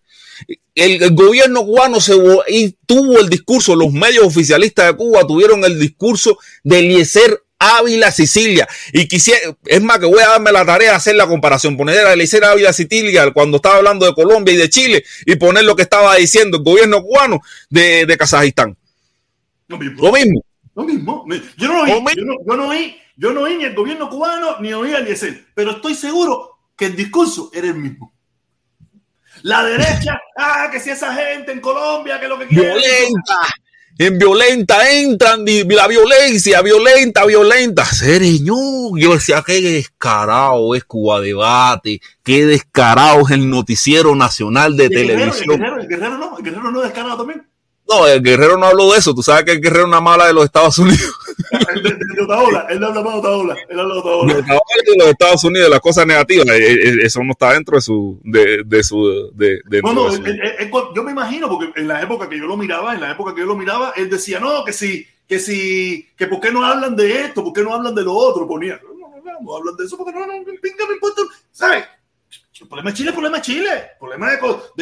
el, 0.75 1.15
gobierno 1.15 1.65
cubano 1.65 2.01
se 2.01 2.15
y 2.49 2.77
tuvo 2.87 3.19
el 3.21 3.29
discurso, 3.29 3.77
los 3.77 3.93
medios 3.93 4.25
oficialistas 4.25 4.87
de 4.87 4.97
Cuba 4.97 5.27
tuvieron 5.27 5.65
el 5.65 5.79
discurso 5.79 6.39
de 6.65 6.79
Eliezer 6.79 7.43
Ávila 7.59 8.11
Sicilia. 8.11 8.67
Y 8.93 9.07
quisiera, 9.07 9.41
es 9.67 9.83
más 9.83 9.99
que 9.99 10.07
voy 10.07 10.21
a 10.21 10.29
darme 10.29 10.51
la 10.51 10.65
tarea 10.65 10.91
de 10.91 10.97
hacer 10.97 11.15
la 11.15 11.27
comparación, 11.27 11.77
poner 11.77 11.99
a 11.99 12.13
Eliezer 12.13 12.45
Ávila 12.45 12.73
Sicilia 12.73 13.31
cuando 13.33 13.57
estaba 13.57 13.77
hablando 13.77 14.07
de 14.07 14.15
Colombia 14.15 14.55
y 14.55 14.57
de 14.57 14.71
Chile 14.71 15.05
y 15.27 15.37
poner 15.37 15.65
lo 15.65 15.77
que 15.77 15.83
estaba 15.83 16.17
diciendo 16.17 16.59
el 16.59 16.65
gobierno 16.65 17.03
cubano 17.03 17.41
de, 17.71 18.07
de 18.07 18.17
Kazajistán. 18.17 18.77
Lo 19.69 19.79
mismo. 19.79 20.03
Lo 20.03 20.13
mismo. 20.13 20.45
Lo 20.75 20.85
mismo. 20.85 21.25
Yo 21.57 21.69
no 21.69 21.83
oí, 21.83 21.91
yo 22.17 22.25
no, 22.25 22.35
yo 22.47 22.57
no 22.57 22.69
oí, 22.69 22.97
yo 23.17 23.33
no 23.33 23.43
oí 23.43 23.57
ni 23.57 23.65
el 23.65 23.75
gobierno 23.75 24.09
cubano 24.09 24.59
ni 24.61 24.73
oí 24.73 24.93
a 24.93 24.99
Eliezer, 24.99 25.47
pero 25.55 25.73
estoy 25.73 25.95
seguro 25.95 26.59
que 26.77 26.87
el 26.87 26.97
discurso 26.97 27.51
era 27.53 27.69
el 27.69 27.75
mismo. 27.75 28.12
La 29.43 29.65
derecha, 29.65 30.21
ah, 30.37 30.69
que 30.71 30.81
si 30.81 30.91
esa 30.91 31.15
gente 31.15 31.53
en 31.53 31.61
Colombia, 31.61 32.21
que 32.21 32.29
lo 32.29 32.39
que 32.39 32.47
quiere. 32.47 32.69
Violenta. 32.69 33.35
En 33.99 34.19
violenta 34.19 34.91
entran, 34.91 35.45
la 35.45 35.87
violencia, 35.87 36.63
violenta, 36.63 37.27
violenta. 37.27 37.85
Señor, 37.85 38.99
yo 38.99 39.13
decía, 39.13 39.43
qué 39.45 39.61
descarado 39.61 40.75
es 40.75 40.85
Cuba 40.85 41.21
Debate, 41.21 42.01
qué 42.23 42.47
descarado 42.47 43.21
es 43.27 43.33
el 43.33 43.49
Noticiero 43.51 44.15
Nacional 44.15 44.77
de 44.77 44.89
Televisión. 44.89 45.53
el, 45.53 45.59
guerrero, 45.59 45.81
el 45.81 45.89
guerrero 45.89 46.19
no, 46.19 46.39
el 46.39 46.45
guerrero 46.45 46.71
no 46.71 46.79
es 46.81 46.85
descarado 46.85 47.19
también. 47.19 47.47
No, 47.87 48.07
el 48.07 48.23
guerrero 48.23 48.57
no 48.57 48.67
habló 48.67 48.93
de 48.93 48.99
eso. 48.99 49.15
Tú 49.15 49.23
sabes 49.23 49.45
que 49.45 49.53
el 49.53 49.61
guerrero 49.61 49.83
es 49.83 49.89
una 49.89 50.01
mala 50.01 50.27
de 50.27 50.33
los 50.33 50.45
Estados 50.45 50.79
Unidos. 50.79 51.15
De, 51.43 52.23
Otaola, 52.23 52.67
él 52.71 52.83
habla 52.83 53.03
más 53.03 53.15
de 53.15 53.19
Otaola. 53.21 53.57
Él 53.69 53.81
habla 53.81 53.95
de 53.95 54.01
Otaola. 54.01 54.35
De 54.35 54.97
los 54.99 55.09
Estados 55.09 55.45
Unidos, 55.45 55.71
las 55.71 55.81
cosas 55.81 56.07
negativas. 56.07 56.47
Eh, 56.49 56.73
eh, 56.73 56.99
eso 57.03 57.23
no 57.23 57.33
está 57.33 57.53
dentro 57.53 57.77
de 57.77 57.81
su. 57.81 58.21
De, 58.25 58.63
de 58.65 58.83
su 58.83 59.31
de, 59.35 59.63
no, 59.83 59.93
no, 59.93 60.11
yo 60.95 61.03
me 61.03 61.13
imagino, 61.13 61.49
porque 61.49 61.81
en 61.81 61.89
la 61.89 62.03
época 62.03 62.29
que 62.29 62.39
yo 62.39 62.47
lo 62.47 62.57
miraba, 62.57 62.95
en 62.95 63.01
la 63.01 63.13
época 63.13 63.35
que 63.35 63.41
yo 63.41 63.47
lo 63.47 63.57
miraba, 63.57 63.93
él 63.97 64.11
decía, 64.11 64.41
no, 64.41 64.65
que 64.65 64.73
si, 64.73 65.07
que 65.27 65.39
si, 65.39 66.09
que 66.17 66.27
por 66.27 66.41
qué 66.41 66.53
no 66.53 66.65
hablan 66.65 66.97
de 66.97 67.23
esto, 67.23 67.45
por 67.45 67.53
qué 67.53 67.63
no 67.63 67.75
hablan 67.75 67.95
de 67.95 68.03
lo 68.03 68.15
otro. 68.15 68.47
Ponía, 68.47 68.81
no, 68.83 68.95
no, 68.95 69.23
no, 69.23 69.41
no 69.41 69.57
hablan 69.57 69.77
de 69.77 69.85
eso, 69.85 69.97
porque 69.97 70.13
no, 70.13 70.21
no, 70.21 70.27
no, 70.27 70.45
me 70.45 70.95
importa. 70.95 71.23
¿Sabes? 71.51 71.85
El 72.63 72.69
problema 72.69 72.91
es 72.91 72.97
Chile, 72.97 73.09
el 73.09 73.15
problema 73.15 73.43
Chile. 73.43 73.71
El 73.71 73.99
problema 73.99 74.31
de, 74.31 74.37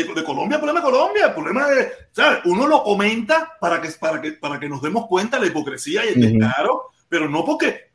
de, 0.04 0.24
Colombia, 0.24 0.56
el 0.56 0.60
problema 0.60 0.80
de 0.80 0.84
Colombia. 0.84 1.26
El 1.26 1.34
problema 1.34 1.68
de, 1.68 1.92
¿sabes? 2.12 2.40
Uno 2.44 2.66
lo 2.66 2.82
comenta 2.82 3.56
para 3.58 3.80
que, 3.80 3.88
para 3.98 4.20
que, 4.20 4.32
para 4.32 4.60
que 4.60 4.68
nos 4.68 4.82
demos 4.82 5.06
cuenta 5.06 5.38
de 5.38 5.46
la 5.46 5.50
hipocresía 5.50 6.04
y 6.04 6.08
el 6.08 6.38
descaro, 6.38 6.90
pero 7.08 7.28
no 7.28 7.44
porque. 7.44 7.90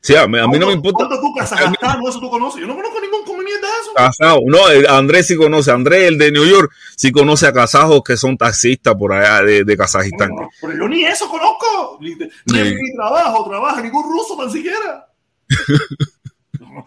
Sí, 0.00 0.16
a 0.16 0.26
mí, 0.26 0.38
a 0.38 0.48
mí 0.48 0.58
no 0.58 0.66
me 0.66 0.72
importa. 0.72 1.06
¿Cuánto 1.06 1.20
tú, 1.20 1.34
Kazajstán, 1.34 2.00
eso 2.08 2.20
tú 2.20 2.30
conoces? 2.30 2.60
Yo 2.60 2.66
no 2.66 2.74
conozco 2.74 3.00
ningún 3.00 3.24
conveniente 3.24 3.66
de 3.66 3.72
eso. 3.82 3.94
Casado, 3.94 4.40
no, 4.46 4.58
Andrés 4.92 5.26
sí 5.28 5.36
conoce. 5.36 5.70
Andrés, 5.70 6.08
el 6.08 6.18
de 6.18 6.32
New 6.32 6.44
York, 6.44 6.72
sí 6.96 7.12
conoce 7.12 7.46
a 7.46 7.52
kazajos 7.52 8.02
que 8.02 8.16
son 8.16 8.36
taxistas 8.36 8.94
por 8.96 9.12
allá 9.12 9.44
de, 9.44 9.64
de 9.64 9.76
Kazajistán. 9.76 10.30
pero 10.60 10.76
yo 10.76 10.88
ni 10.88 11.04
eso 11.04 11.28
conozco. 11.28 11.98
Ni, 12.00 12.14
ni, 12.14 12.74
ni 12.74 12.94
trabajo, 12.94 13.48
trabaja 13.48 13.80
ningún 13.80 14.02
ruso 14.02 14.36
tan 14.36 14.50
siquiera. 14.50 15.06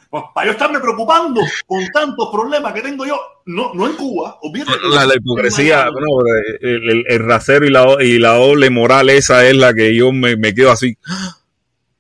para 0.10 0.46
yo 0.46 0.52
estarme 0.52 0.80
preocupando 0.80 1.42
con 1.66 1.86
tantos 1.88 2.30
problemas 2.32 2.74
que 2.74 2.82
tengo 2.82 3.06
yo, 3.06 3.20
no, 3.46 3.74
no 3.74 3.88
en 3.88 3.96
Cuba, 3.96 4.40
La, 4.94 5.06
la 5.06 5.16
hipocresía, 5.16 5.88
el, 6.62 7.06
el, 7.08 7.20
rasero 7.20 7.66
y 7.66 7.70
la, 7.70 7.98
y 8.00 8.20
la 8.20 8.34
doble 8.34 8.70
moral, 8.70 9.10
esa 9.10 9.48
es 9.48 9.56
la 9.56 9.74
que 9.74 9.96
yo 9.96 10.12
me, 10.12 10.36
me 10.36 10.54
quedo 10.54 10.72
así. 10.72 10.98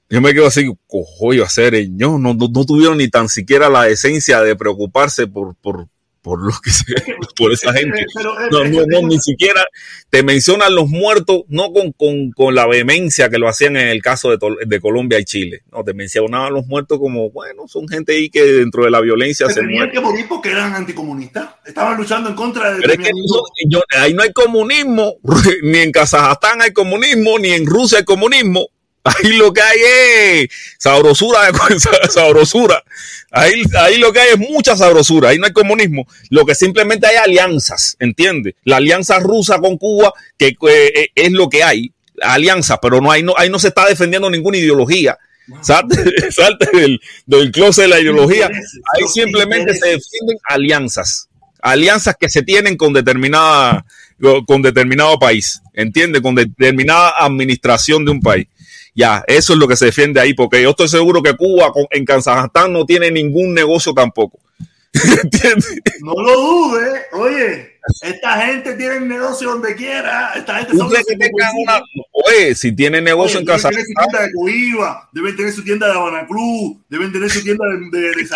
Yo 0.09 0.19
me 0.19 0.33
quedo 0.33 0.47
así, 0.47 0.69
cojo, 0.87 1.31
a 1.31 1.45
hacer, 1.45 1.73
no, 1.91 2.19
no, 2.19 2.33
no, 2.33 2.65
tuvieron 2.65 2.97
ni 2.97 3.07
tan 3.07 3.29
siquiera 3.29 3.69
la 3.69 3.87
esencia 3.87 4.41
de 4.41 4.57
preocuparse 4.57 5.25
por, 5.25 5.55
por, 5.55 5.87
por 6.21 6.41
lo 6.41 6.53
que 6.63 6.69
sea, 6.69 6.95
por 7.35 7.51
esa 7.51 7.73
gente. 7.73 8.05
No, 8.51 8.63
no, 8.63 8.85
no, 8.85 9.07
ni 9.07 9.19
siquiera 9.19 9.63
te 10.09 10.23
mencionan 10.23 10.75
los 10.75 10.89
muertos, 10.89 11.43
no 11.47 11.71
con, 11.73 11.91
con, 11.91 12.31
con 12.31 12.55
la 12.55 12.67
vehemencia 12.67 13.29
que 13.29 13.37
lo 13.37 13.47
hacían 13.47 13.77
en 13.77 13.87
el 13.87 14.01
caso 14.01 14.35
de, 14.35 14.37
de, 14.65 14.79
Colombia 14.79 15.19
y 15.19 15.25
Chile. 15.25 15.63
No, 15.71 15.83
te 15.83 15.93
mencionaban 15.93 16.53
los 16.53 16.67
muertos 16.67 16.99
como, 16.99 17.31
bueno, 17.31 17.67
son 17.67 17.87
gente 17.87 18.13
ahí 18.13 18.29
que 18.29 18.43
dentro 18.43 18.85
de 18.85 18.91
la 18.91 19.01
violencia 19.01 19.47
se, 19.47 19.61
tenían 19.61 19.91
que 19.91 19.99
morir 19.99 20.25
porque 20.27 20.49
eran 20.49 20.73
anticomunistas. 20.73 21.49
Estaban 21.65 21.97
luchando 21.97 22.29
en 22.29 22.35
contra 22.35 22.73
de. 22.73 22.81
Pero 22.81 22.93
es 22.93 22.99
que 22.99 23.97
ahí 23.97 24.13
no 24.13 24.23
hay 24.23 24.33
comunismo, 24.33 25.15
ni 25.63 25.79
en 25.79 25.91
Kazajstán 25.91 26.61
hay 26.61 26.73
comunismo, 26.73 27.39
ni 27.39 27.49
en 27.49 27.65
Rusia 27.65 27.99
hay 27.99 28.05
comunismo. 28.05 28.67
Ahí 29.03 29.33
lo 29.33 29.51
que 29.51 29.61
hay 29.61 29.79
es 29.81 30.49
sabrosura, 30.77 31.39
sabrosura. 32.09 32.83
Ahí, 33.31 33.63
ahí 33.79 33.97
lo 33.97 34.13
que 34.13 34.19
hay 34.19 34.29
es 34.33 34.37
mucha 34.37 34.77
sabrosura. 34.77 35.29
Ahí 35.29 35.37
no 35.37 35.47
hay 35.47 35.53
comunismo. 35.53 36.05
Lo 36.29 36.45
que 36.45 36.53
simplemente 36.53 37.07
hay 37.07 37.15
alianzas, 37.15 37.95
¿entiendes? 37.99 38.55
La 38.63 38.77
alianza 38.77 39.19
rusa 39.19 39.57
con 39.59 39.77
Cuba, 39.77 40.13
que 40.37 40.49
eh, 40.49 40.57
eh, 40.95 41.09
es 41.15 41.31
lo 41.31 41.49
que 41.49 41.63
hay. 41.63 41.91
Alianzas, 42.21 42.77
pero 42.81 43.01
no 43.01 43.11
hay, 43.11 43.23
no, 43.23 43.33
ahí 43.35 43.49
no 43.49 43.57
se 43.57 43.69
está 43.69 43.87
defendiendo 43.87 44.29
ninguna 44.29 44.57
ideología. 44.57 45.17
Salte, 45.61 45.97
del, 46.71 47.01
del 47.25 47.51
closet 47.51 47.85
de 47.85 47.87
la 47.87 47.99
ideología. 47.99 48.47
Ahí 48.47 49.07
simplemente 49.11 49.73
se 49.73 49.89
defienden 49.89 50.37
alianzas. 50.47 51.27
Alianzas 51.61 52.15
que 52.19 52.29
se 52.29 52.43
tienen 52.43 52.77
con 52.77 52.93
determinada, 52.93 53.85
con 54.45 54.61
determinado 54.61 55.17
país. 55.17 55.61
¿Entiendes? 55.73 56.21
Con 56.21 56.35
determinada 56.35 57.13
administración 57.17 58.05
de 58.05 58.11
un 58.11 58.21
país. 58.21 58.47
Ya, 58.93 59.23
eso 59.27 59.53
es 59.53 59.59
lo 59.59 59.67
que 59.67 59.77
se 59.77 59.85
defiende 59.85 60.19
ahí, 60.19 60.33
porque 60.33 60.61
yo 60.61 60.71
estoy 60.71 60.89
seguro 60.89 61.23
que 61.23 61.35
Cuba 61.35 61.71
en 61.91 62.05
Kazajstán 62.05 62.73
no 62.73 62.85
tiene 62.85 63.09
ningún 63.09 63.53
negocio 63.53 63.93
tampoco. 63.93 64.39
¿Entiendes? 65.23 65.79
No 66.01 66.13
lo 66.13 66.41
dudes, 66.41 67.03
oye, 67.13 67.77
esta 68.01 68.45
gente 68.45 68.73
tiene 68.73 68.99
negocio 68.99 69.51
donde 69.51 69.73
quiera, 69.73 70.33
esta 70.35 70.57
gente 70.57 70.75
son 70.75 70.87
una, 70.87 71.81
Oye, 72.11 72.53
si 72.53 72.75
tiene 72.75 72.99
negocio 72.99 73.39
en 73.39 73.45
Kazajstán. 73.45 73.71
Deben 73.73 73.87
tener 73.95 74.03
su 74.03 74.03
tienda 74.11 74.27
de 74.27 74.33
Cuiva, 74.33 75.09
deben 75.13 75.35
tener 75.37 75.53
su 75.53 75.63
tienda 75.63 75.87
de 75.87 75.93
Habana 75.93 76.27
deben 76.89 77.11
tener 77.13 77.29
su 77.29 77.41
tienda 77.41 77.65
de, 77.67 77.99
de, 77.99 78.07
de 78.09 78.27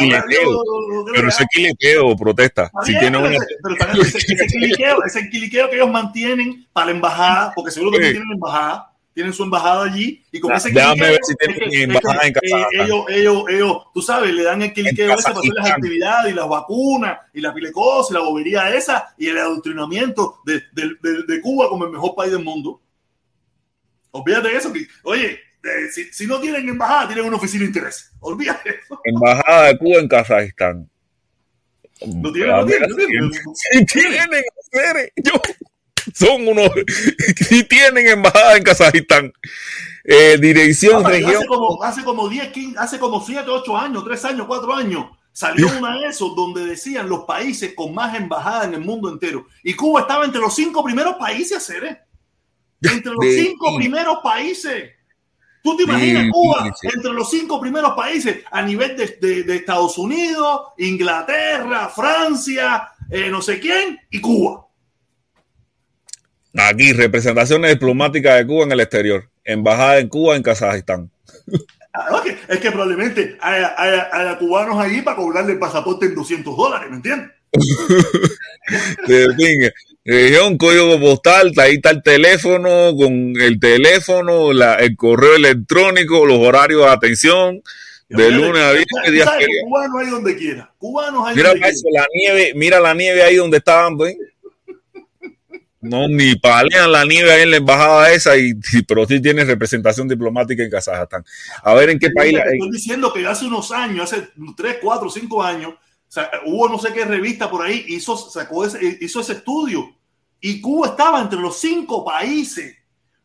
Pero 1.14 1.28
ese 1.28 1.46
quiliqueo 1.52 2.16
protesta. 2.16 2.72
Si 2.86 2.98
tiene 2.98 3.18
una... 3.18 3.32
pero 3.62 4.02
ese, 4.02 4.18
ese, 4.20 4.48
quiliqueo, 4.48 5.04
ese 5.04 5.30
quiliqueo 5.30 5.70
que 5.70 5.76
ellos 5.76 5.92
mantienen 5.92 6.66
para 6.72 6.86
la 6.86 6.92
embajada, 6.94 7.52
porque 7.54 7.72
seguro 7.72 7.92
que 7.92 8.00
no 8.00 8.12
tienen 8.12 8.32
embajada 8.32 8.95
tienen 9.16 9.32
su 9.32 9.44
embajada 9.44 9.86
allí 9.86 10.22
y 10.30 10.42
con 10.42 10.52
ese 10.52 10.72
Déjame 10.72 11.12
ver 11.12 11.20
si 11.24 11.36
tienen 11.36 11.90
embajada 11.90 12.28
en 12.28 12.34
casa. 12.34 12.68
Ellos, 12.74 13.06
ellos, 13.08 13.44
ellos, 13.50 13.78
tú 13.94 14.02
sabes, 14.02 14.34
le 14.34 14.44
dan 14.44 14.62
el 14.62 14.74
cliqueo 14.74 15.14
ese 15.14 15.24
para 15.24 15.40
hacer 15.40 15.54
las 15.54 15.72
actividades 15.72 16.34
y 16.34 16.36
las 16.36 16.50
vacunas 16.50 17.20
y 17.34 17.40
la 17.40 17.54
pilecosa 17.54 18.10
y 18.12 18.14
la 18.16 18.20
bobería 18.20 18.76
esa 18.76 19.16
y 19.18 19.28
el 19.28 19.38
adoctrinamiento 19.38 20.42
de, 20.46 20.62
de, 20.74 21.24
de, 21.26 21.42
Cuba 21.42 21.70
como 21.70 21.86
el 21.86 21.92
mejor 21.92 22.14
país 22.14 22.34
del 22.34 22.44
mundo. 22.44 22.82
Olvídate 24.12 24.50
de 24.50 24.58
eso. 24.58 24.74
Que, 24.74 24.86
oye, 25.04 25.40
si, 25.92 26.12
si, 26.12 26.28
no 26.28 26.42
tienen 26.42 26.68
embajada, 26.68 27.08
tienen 27.08 27.26
una 27.26 27.38
oficina 27.38 27.62
de 27.62 27.68
interés. 27.68 28.12
Olvídate 28.20 28.70
eso. 28.70 29.00
Embajada 29.06 29.68
de 29.68 29.78
Cuba 29.78 30.00
en 30.02 30.08
Kazajistán. 30.10 30.90
No 32.06 32.34
tienen, 32.34 32.52
no 32.52 32.66
tienen, 32.66 32.90
no 32.90 32.96
tienen. 32.98 33.32
Sí 33.54 33.86
tienen, 33.86 34.44
yo 35.24 35.32
son 36.14 36.48
unos 36.48 36.70
y 37.52 37.64
tienen 37.64 38.08
embajada 38.08 38.58
en 38.58 38.64
Kazajistán. 38.64 39.34
Eh, 40.04 40.38
dirección 40.40 41.04
región. 41.04 41.36
Hace 41.36 41.48
como, 41.48 41.84
hace 41.84 42.04
como 42.04 42.30
10, 42.30 42.52
15, 42.52 42.80
hace 42.80 43.00
como 43.00 43.26
7, 43.26 43.50
8 43.50 43.78
años, 43.78 44.04
3 44.06 44.26
años, 44.26 44.46
4 44.48 44.76
años, 44.76 45.06
salió 45.32 45.68
una 45.80 45.98
de 45.98 46.08
esos 46.08 46.36
donde 46.36 46.66
decían 46.66 47.10
los 47.10 47.24
países 47.24 47.74
con 47.74 47.94
más 47.94 48.16
embajada 48.16 48.66
en 48.66 48.76
el 48.76 48.82
mundo 48.82 49.10
entero. 49.10 49.48
Y 49.64 49.74
Cuba 49.74 50.02
estaba 50.02 50.26
entre 50.26 50.42
los 50.42 50.54
5 50.54 50.84
primeros 50.84 51.16
países, 51.16 51.58
hacer 51.58 52.04
Entre 52.82 53.12
los 53.12 53.26
5 53.26 53.78
primeros 53.78 54.20
países. 54.24 54.92
¿Tú 55.66 55.76
te 55.76 55.82
imaginas 55.82 56.30
Cuba 56.32 56.72
entre 56.84 57.12
los 57.12 57.28
cinco 57.32 57.60
primeros 57.60 57.94
países 57.94 58.44
a 58.52 58.62
nivel 58.62 58.96
de, 58.96 59.18
de, 59.20 59.42
de 59.42 59.56
Estados 59.56 59.98
Unidos, 59.98 60.62
Inglaterra, 60.78 61.90
Francia, 61.90 62.90
eh, 63.10 63.32
no 63.32 63.42
sé 63.42 63.60
quién 63.60 64.00
y 64.12 64.22
Cuba? 64.22 64.65
Aquí, 66.58 66.94
representaciones 66.94 67.72
diplomáticas 67.72 68.38
de 68.38 68.48
Cuba 68.48 68.66
en 68.66 68.72
el 68.72 68.80
exterior. 68.80 69.30
Embajada 69.44 70.00
en 70.00 70.08
Cuba 70.08 70.36
en 70.36 70.44
Kazajistán. 70.44 71.12
Ah, 71.94 72.24
es 72.50 72.60
que 72.60 72.72
probablemente 72.72 73.38
haya, 73.40 74.38
cubanos 74.38 74.78
ahí 74.78 75.02
para 75.02 75.18
cobrarle 75.18 75.54
el 75.54 75.60
pasaporte 75.60 76.08
en 76.08 76.16
200 76.16 76.56
dólares, 76.56 76.90
¿me 76.90 76.98
entiendes? 76.98 77.32
región, 80.06 80.58
código 80.58 81.00
postal, 81.00 81.54
ahí 81.58 81.76
está 81.76 81.92
el 81.92 82.04
teléfono, 82.04 82.94
con 82.98 83.34
el 83.40 83.60
teléfono, 83.60 84.52
el 84.52 84.96
correo 84.98 85.36
electrónico, 85.36 86.26
los 86.26 86.40
horarios 86.40 86.82
de 86.82 86.90
atención, 86.90 87.64
de 88.10 88.32
lunes 88.32 88.62
a 88.62 88.74
viernes. 88.74 89.26
Cubanos 89.64 90.02
hay 90.02 90.10
donde 90.10 90.36
quiera. 90.36 90.70
Cubanos 90.78 91.28
hay 91.28 91.36
mira 91.36 91.50
donde 91.50 91.72
la 91.92 92.08
nieve, 92.14 92.52
mira 92.56 92.80
la 92.80 92.94
nieve 92.94 93.24
ahí 93.24 93.38
donde 93.38 93.58
estaban, 93.58 93.98
¿ven? 93.98 94.18
No, 95.86 96.08
ni 96.08 96.36
palean 96.36 96.92
la 96.92 97.06
nieve 97.06 97.32
ahí 97.32 97.44
en 97.44 97.52
la 97.52 97.58
embajada 97.58 98.12
esa, 98.12 98.36
y, 98.36 98.54
pero 98.88 99.06
sí 99.06 99.22
tiene 99.22 99.46
representación 99.46 100.08
diplomática 100.08 100.64
en 100.64 100.72
Kazajstán. 100.72 101.24
A 101.62 101.74
ver 101.76 101.92
en 101.92 102.00
qué 102.00 102.10
país. 102.10 102.36
Estoy 102.36 102.72
diciendo 102.72 103.14
que 103.14 103.26
hace 103.28 103.46
unos 103.46 103.72
años, 103.72 104.12
hace 104.12 104.30
3, 104.58 104.78
4, 104.82 105.10
5 105.10 105.44
años, 105.44 105.76
hubo 106.46 106.70
no 106.70 106.80
sé 106.80 106.92
qué 106.92 107.06
revista 107.06 107.50
por 107.50 107.64
ahí, 107.64 107.86
hizo, 107.88 108.18
sacó 108.18 108.66
ese, 108.66 108.98
hizo 109.00 109.20
ese 109.20 109.34
estudio. 109.34 109.96
Y 110.42 110.60
Cuba 110.60 110.88
estaba 110.88 111.22
entre 111.22 111.40
los 111.40 111.60
cinco 111.60 112.04
países 112.04 112.76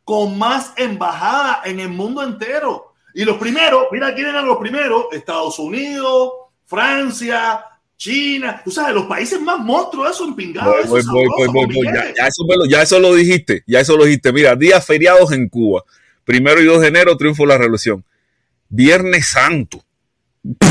con 0.05 0.39
más 0.39 0.73
embajada 0.77 1.63
en 1.65 1.81
el 1.81 1.89
mundo 1.89 2.23
entero. 2.23 2.95
Y 3.15 3.25
los 3.25 3.39
primeros, 3.39 3.87
mira 3.91 4.15
quién 4.15 4.29
eran 4.29 4.47
los 4.47 4.59
primeros: 4.59 5.07
Estados 5.13 5.59
Unidos, 5.59 6.33
Francia, 6.67 7.65
China, 8.01 8.63
tú 8.65 8.71
sabes, 8.71 8.95
los 8.95 9.05
países 9.05 9.39
más 9.43 9.59
monstruos, 9.59 10.11
eso 10.11 10.25
empingado. 10.25 10.75
Voy, 10.87 11.03
voy, 11.05 11.67
voy, 11.67 11.87
ya, 12.17 12.27
eso 12.27 12.47
ya, 12.67 12.81
eso 12.81 12.99
lo 12.99 13.15
dijiste, 13.15 13.63
ya 13.67 13.81
eso 13.81 13.95
lo 13.95 14.07
dijiste. 14.07 14.33
Mira, 14.33 14.57
días 14.57 14.87
feriados 14.87 15.33
en 15.33 15.51
Cuba. 15.51 15.85
Primero 16.25 16.63
y 16.63 16.65
2 16.65 16.81
de 16.81 16.89
enero, 16.89 17.19
triunfo 17.19 17.43
de 17.43 17.49
la 17.49 17.59
revolución. 17.59 18.03
Viernes 18.71 19.29
Santo. 19.29 19.85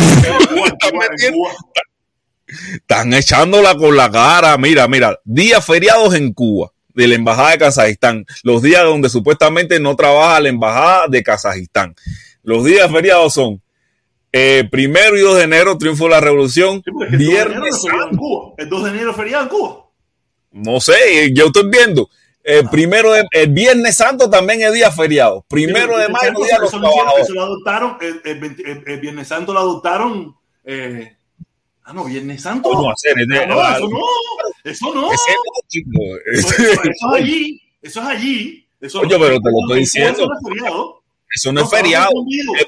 Están 2.73 3.13
echándola 3.13 3.75
con 3.75 3.95
la 3.95 4.09
cara. 4.09 4.57
Mira, 4.57 4.87
mira, 4.87 5.19
días 5.23 5.63
feriados 5.63 6.15
en 6.15 6.33
Cuba 6.33 6.71
de 6.95 7.07
la 7.09 7.13
embajada 7.13 7.51
de 7.51 7.59
Kazajistán. 7.59 8.25
Los 8.41 8.63
días 8.63 8.81
donde 8.81 9.07
supuestamente 9.07 9.79
no 9.79 9.95
trabaja 9.95 10.39
la 10.39 10.49
embajada 10.49 11.07
de 11.07 11.21
Kazajistán. 11.21 11.93
Los 12.41 12.65
días 12.65 12.91
feriados 12.91 13.35
son 13.35 13.61
eh, 14.31 14.67
primero 14.69 15.17
y 15.17 15.21
2 15.21 15.37
de 15.37 15.43
enero, 15.43 15.77
triunfo 15.77 16.05
de 16.05 16.09
la 16.11 16.21
revolución. 16.21 16.83
viernes. 17.11 17.83
El 18.57 18.69
2 18.69 18.83
de 18.83 18.89
enero 18.89 19.13
feriado 19.13 19.43
en 19.43 19.49
Cuba. 19.49 19.85
No 20.51 20.79
sé, 20.79 21.31
yo 21.33 21.47
estoy 21.47 21.69
viendo. 21.69 22.09
El 22.43 22.65
ah. 22.65 22.71
primero 22.71 23.11
de, 23.11 23.27
el 23.31 23.49
Viernes 23.53 23.97
Santo 23.97 24.29
también 24.29 24.61
es 24.61 24.73
día 24.73 24.91
feriado. 24.91 25.45
Primero 25.47 25.97
de 25.97 26.09
mayo, 26.09 26.31
día 26.43 26.57
los 26.59 26.71
trabajadores. 26.71 27.25
Eso 27.25 27.33
lo 27.33 27.43
adoptaron, 27.43 27.97
el, 28.01 28.21
el, 28.23 28.83
el, 28.87 28.99
Viernes 28.99 29.27
Santo 29.27 29.53
lo 29.53 29.59
adoptaron. 29.59 30.35
Eh, 30.63 31.15
ah, 31.83 31.93
no, 31.93 32.05
Viernes 32.05 32.41
Santo. 32.41 32.71
No, 32.71 32.89
hacer, 32.89 33.15
ah, 33.19 33.45
no, 33.45 33.61
eso 33.75 33.89
no. 33.89 33.99
Eso 34.63 34.93
no. 34.95 35.11
Eso, 35.11 35.23
eso, 36.31 36.81
es 36.83 37.03
allí. 37.13 37.61
Eso 37.81 38.01
es 38.01 38.07
allí. 38.07 38.67
Eso 38.81 39.01
Oye, 39.01 39.19
pero 39.19 39.39
te 39.39 39.49
lo 39.51 39.59
estoy 39.61 39.79
diciendo. 39.81 40.29
Eso 41.31 41.51
no, 41.51 41.61
es 41.61 41.69
feriado. 41.69 42.09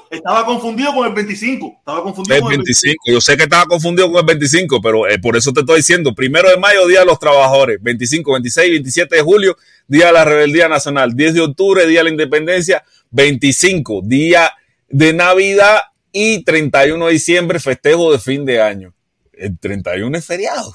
Estaba 0.09 0.45
confundido 0.45 0.93
con 0.93 1.07
el 1.07 1.13
25. 1.13 1.77
Estaba 1.79 2.03
confundido 2.03 2.35
el 2.37 2.57
25. 2.57 3.03
Yo 3.07 3.19
sé 3.19 3.35
que 3.35 3.43
estaba 3.43 3.65
confundido 3.65 4.11
con 4.11 4.19
el 4.19 4.25
25, 4.25 4.81
pero 4.81 5.07
eh, 5.07 5.17
por 5.17 5.35
eso 5.35 5.51
te 5.51 5.61
estoy 5.61 5.77
diciendo. 5.77 6.13
Primero 6.13 6.49
de 6.49 6.57
mayo, 6.57 6.85
Día 6.87 6.99
de 6.99 7.07
los 7.07 7.17
Trabajadores. 7.17 7.81
25, 7.81 8.33
26, 8.33 8.69
27 8.69 9.15
de 9.15 9.21
julio, 9.21 9.57
Día 9.87 10.07
de 10.07 10.13
la 10.13 10.25
Rebeldía 10.25 10.67
Nacional. 10.67 11.15
10 11.15 11.33
de 11.33 11.41
octubre, 11.41 11.87
Día 11.87 12.01
de 12.01 12.03
la 12.03 12.09
Independencia. 12.11 12.83
25, 13.09 14.01
Día 14.03 14.53
de 14.89 15.13
Navidad. 15.13 15.79
Y 16.13 16.43
31 16.43 17.05
de 17.05 17.13
diciembre, 17.13 17.59
festejo 17.59 18.11
de 18.11 18.19
fin 18.19 18.45
de 18.45 18.61
año. 18.61 18.93
El 19.33 19.57
31 19.57 20.17
es 20.17 20.25
feriado. 20.25 20.71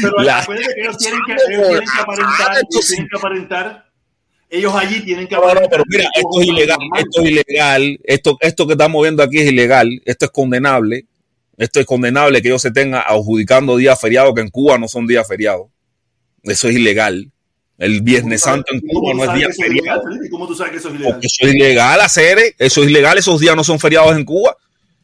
Pero 0.00 0.16
la, 0.22 0.46
ellos 0.76 0.96
tienen 0.96 1.20
que, 1.26 1.32
ellos 1.32 1.68
tienen 1.68 1.84
que 1.84 2.00
aparentar, 2.00 2.56
ellos 2.70 2.86
tienen 2.86 3.08
que 3.08 3.18
aparentar 3.18 3.91
ellos 4.52 4.74
allí 4.74 5.00
tienen 5.00 5.26
que... 5.26 5.34
No, 5.34 5.42
pero 5.70 5.82
mira, 5.88 6.04
esto 6.14 6.40
es 6.40 6.46
ilegal, 6.46 6.78
esto 6.98 7.22
es 7.22 7.30
ilegal, 7.30 8.00
esto, 8.04 8.36
esto 8.40 8.66
que 8.66 8.72
estamos 8.72 9.02
viendo 9.02 9.22
aquí 9.22 9.38
es 9.38 9.50
ilegal, 9.50 9.88
esto 10.04 10.26
es 10.26 10.30
condenable, 10.30 11.06
esto 11.56 11.80
es 11.80 11.86
condenable 11.86 12.42
que 12.42 12.48
ellos 12.48 12.60
se 12.60 12.70
tengan 12.70 13.02
adjudicando 13.06 13.78
días 13.78 13.98
feriados 13.98 14.34
que 14.34 14.42
en 14.42 14.50
Cuba 14.50 14.76
no 14.76 14.88
son 14.88 15.06
días 15.06 15.26
feriados. 15.26 15.68
Eso 16.42 16.68
es 16.68 16.76
ilegal. 16.76 17.30
El 17.78 18.02
Viernes 18.02 18.42
Santo 18.42 18.74
en 18.74 18.80
Cuba 18.80 19.14
no 19.14 19.24
es 19.24 19.34
día 19.34 19.48
feriado. 19.58 20.02
¿Cómo 20.30 20.46
tú 20.46 20.54
sabes 20.54 20.72
que 20.72 20.78
eso 20.78 20.88
es 20.90 20.96
ilegal? 20.96 21.18
eso 21.22 21.46
es 21.46 21.54
ilegal 21.54 22.00
hacer, 22.02 22.38
eso 22.58 22.82
es 22.82 22.90
ilegal, 22.90 23.18
esos 23.18 23.40
días 23.40 23.56
no 23.56 23.64
son 23.64 23.80
feriados 23.80 24.14
en 24.14 24.24
Cuba. 24.26 24.54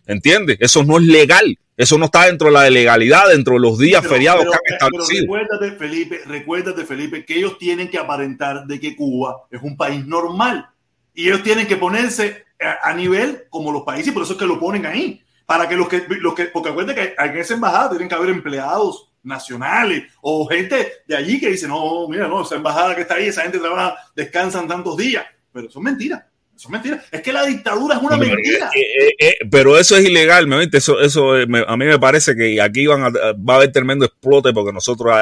¿Entiendes? 0.08 0.56
Eso 0.58 0.82
no 0.82 0.96
es 0.98 1.04
legal. 1.04 1.58
Eso 1.76 1.96
no 1.96 2.06
está 2.06 2.24
dentro 2.24 2.48
de 2.48 2.54
la 2.54 2.68
legalidad, 2.68 3.28
dentro 3.28 3.54
de 3.54 3.60
los 3.60 3.78
días 3.78 4.04
feriados 4.04 4.42
que 4.42 4.48
han 4.50 4.74
establecido. 4.74 5.22
recuérdate, 5.22 5.72
Felipe, 5.72 6.20
recuérdate, 6.26 6.84
Felipe, 6.84 7.24
que 7.24 7.36
ellos 7.36 7.56
tienen 7.58 7.88
que 7.88 7.98
aparentar 7.98 8.66
de 8.66 8.80
que 8.80 8.96
Cuba 8.96 9.44
es 9.50 9.62
un 9.62 9.76
país 9.76 10.04
normal. 10.04 10.66
Y 11.14 11.28
ellos 11.28 11.42
tienen 11.44 11.68
que 11.68 11.76
ponerse 11.76 12.46
a, 12.82 12.92
nivel 12.94 13.44
como 13.50 13.70
los 13.70 13.82
países, 13.82 14.08
y 14.08 14.10
por 14.10 14.22
eso 14.24 14.32
es 14.32 14.38
que 14.38 14.46
lo 14.46 14.58
ponen 14.58 14.86
ahí. 14.86 15.22
Para 15.46 15.68
que 15.68 15.76
los 15.76 15.88
que, 15.88 16.04
los 16.08 16.34
que 16.34 16.46
porque 16.46 16.70
acuérdate 16.70 17.00
que 17.00 17.14
en 17.16 17.36
esa 17.36 17.54
embajada 17.54 17.90
tienen 17.90 18.08
que 18.08 18.14
haber 18.14 18.30
empleados 18.30 19.12
nacionales 19.22 20.04
o 20.20 20.46
gente 20.46 20.92
de 21.06 21.16
allí 21.16 21.38
que 21.38 21.50
dice, 21.50 21.68
no, 21.68 22.08
mira, 22.08 22.26
no, 22.28 22.42
esa 22.42 22.56
embajada 22.56 22.94
que 22.94 23.02
está 23.02 23.14
ahí, 23.14 23.26
esa 23.26 23.42
gente 23.42 23.58
trabaja, 23.58 23.96
descansan 24.16 24.66
tantos 24.66 24.96
días. 24.96 25.24
pero 25.52 25.68
eso 25.68 25.78
es 25.78 25.84
mentira. 25.84 26.28
Eso 26.58 26.66
es 26.66 26.72
mentira. 26.72 27.04
Es 27.12 27.22
que 27.22 27.32
la 27.32 27.46
dictadura 27.46 27.94
es 27.94 28.02
una 28.02 28.16
mentira. 28.16 28.68
Eh, 28.74 29.14
eh, 29.16 29.36
pero 29.48 29.78
eso 29.78 29.96
es 29.96 30.04
ilegal, 30.04 30.48
¿me 30.48 30.68
Eso, 30.72 30.98
eso 30.98 31.34
a 31.34 31.76
mí 31.76 31.84
me 31.84 32.00
parece 32.00 32.34
que 32.34 32.60
aquí 32.60 32.84
van 32.84 33.04
a, 33.04 33.10
va 33.10 33.54
a 33.54 33.56
haber 33.58 33.70
tremendo 33.70 34.04
explote 34.04 34.52
porque 34.52 34.72
nosotros 34.72 35.14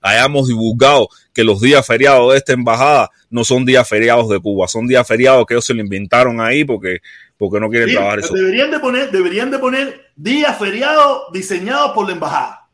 hayamos 0.00 0.46
divulgado 0.46 1.08
que 1.34 1.42
los 1.42 1.60
días 1.60 1.84
feriados 1.84 2.30
de 2.30 2.38
esta 2.38 2.52
embajada 2.52 3.10
no 3.30 3.42
son 3.42 3.64
días 3.64 3.88
feriados 3.88 4.28
de 4.28 4.38
Cuba, 4.38 4.68
son 4.68 4.86
días 4.86 5.04
feriados 5.04 5.44
que 5.44 5.54
ellos 5.54 5.64
se 5.64 5.74
lo 5.74 5.80
inventaron 5.80 6.40
ahí 6.40 6.64
porque, 6.64 7.00
porque 7.36 7.58
no 7.58 7.68
quieren 7.68 7.90
trabajar 7.90 8.20
eso. 8.20 8.32
Deberían 8.32 8.70
de 8.70 8.78
poner, 8.78 9.10
deberían 9.10 9.50
de 9.50 9.58
poner 9.58 10.12
días 10.14 10.56
feriados 10.56 11.32
diseñados 11.32 11.90
por 11.96 12.06
la 12.06 12.12
embajada 12.12 12.65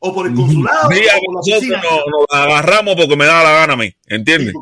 o 0.00 0.14
por 0.14 0.26
el 0.26 0.34
consulado. 0.34 0.88
nosotros 1.32 1.82
nos, 2.10 2.26
agarramos 2.30 2.94
porque 2.94 3.16
me 3.16 3.26
da 3.26 3.42
la 3.42 3.52
gana 3.52 3.72
a 3.72 3.76
mí, 3.76 3.92
¿entiendes? 4.06 4.54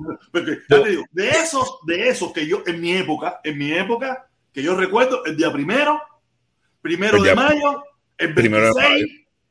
de 1.12 1.28
esos, 1.28 1.78
de 1.86 2.08
esos 2.08 2.32
que 2.32 2.46
yo 2.46 2.62
en 2.66 2.80
mi 2.80 2.92
época, 2.92 3.40
en 3.44 3.58
mi 3.58 3.72
época, 3.72 4.28
que 4.52 4.62
yo 4.62 4.74
recuerdo, 4.74 5.24
el 5.24 5.36
día 5.36 5.52
primero, 5.52 6.00
primero 6.80 7.22
de 7.22 7.34
mayo, 7.34 7.82
el 8.18 8.32
26, 8.32 9.06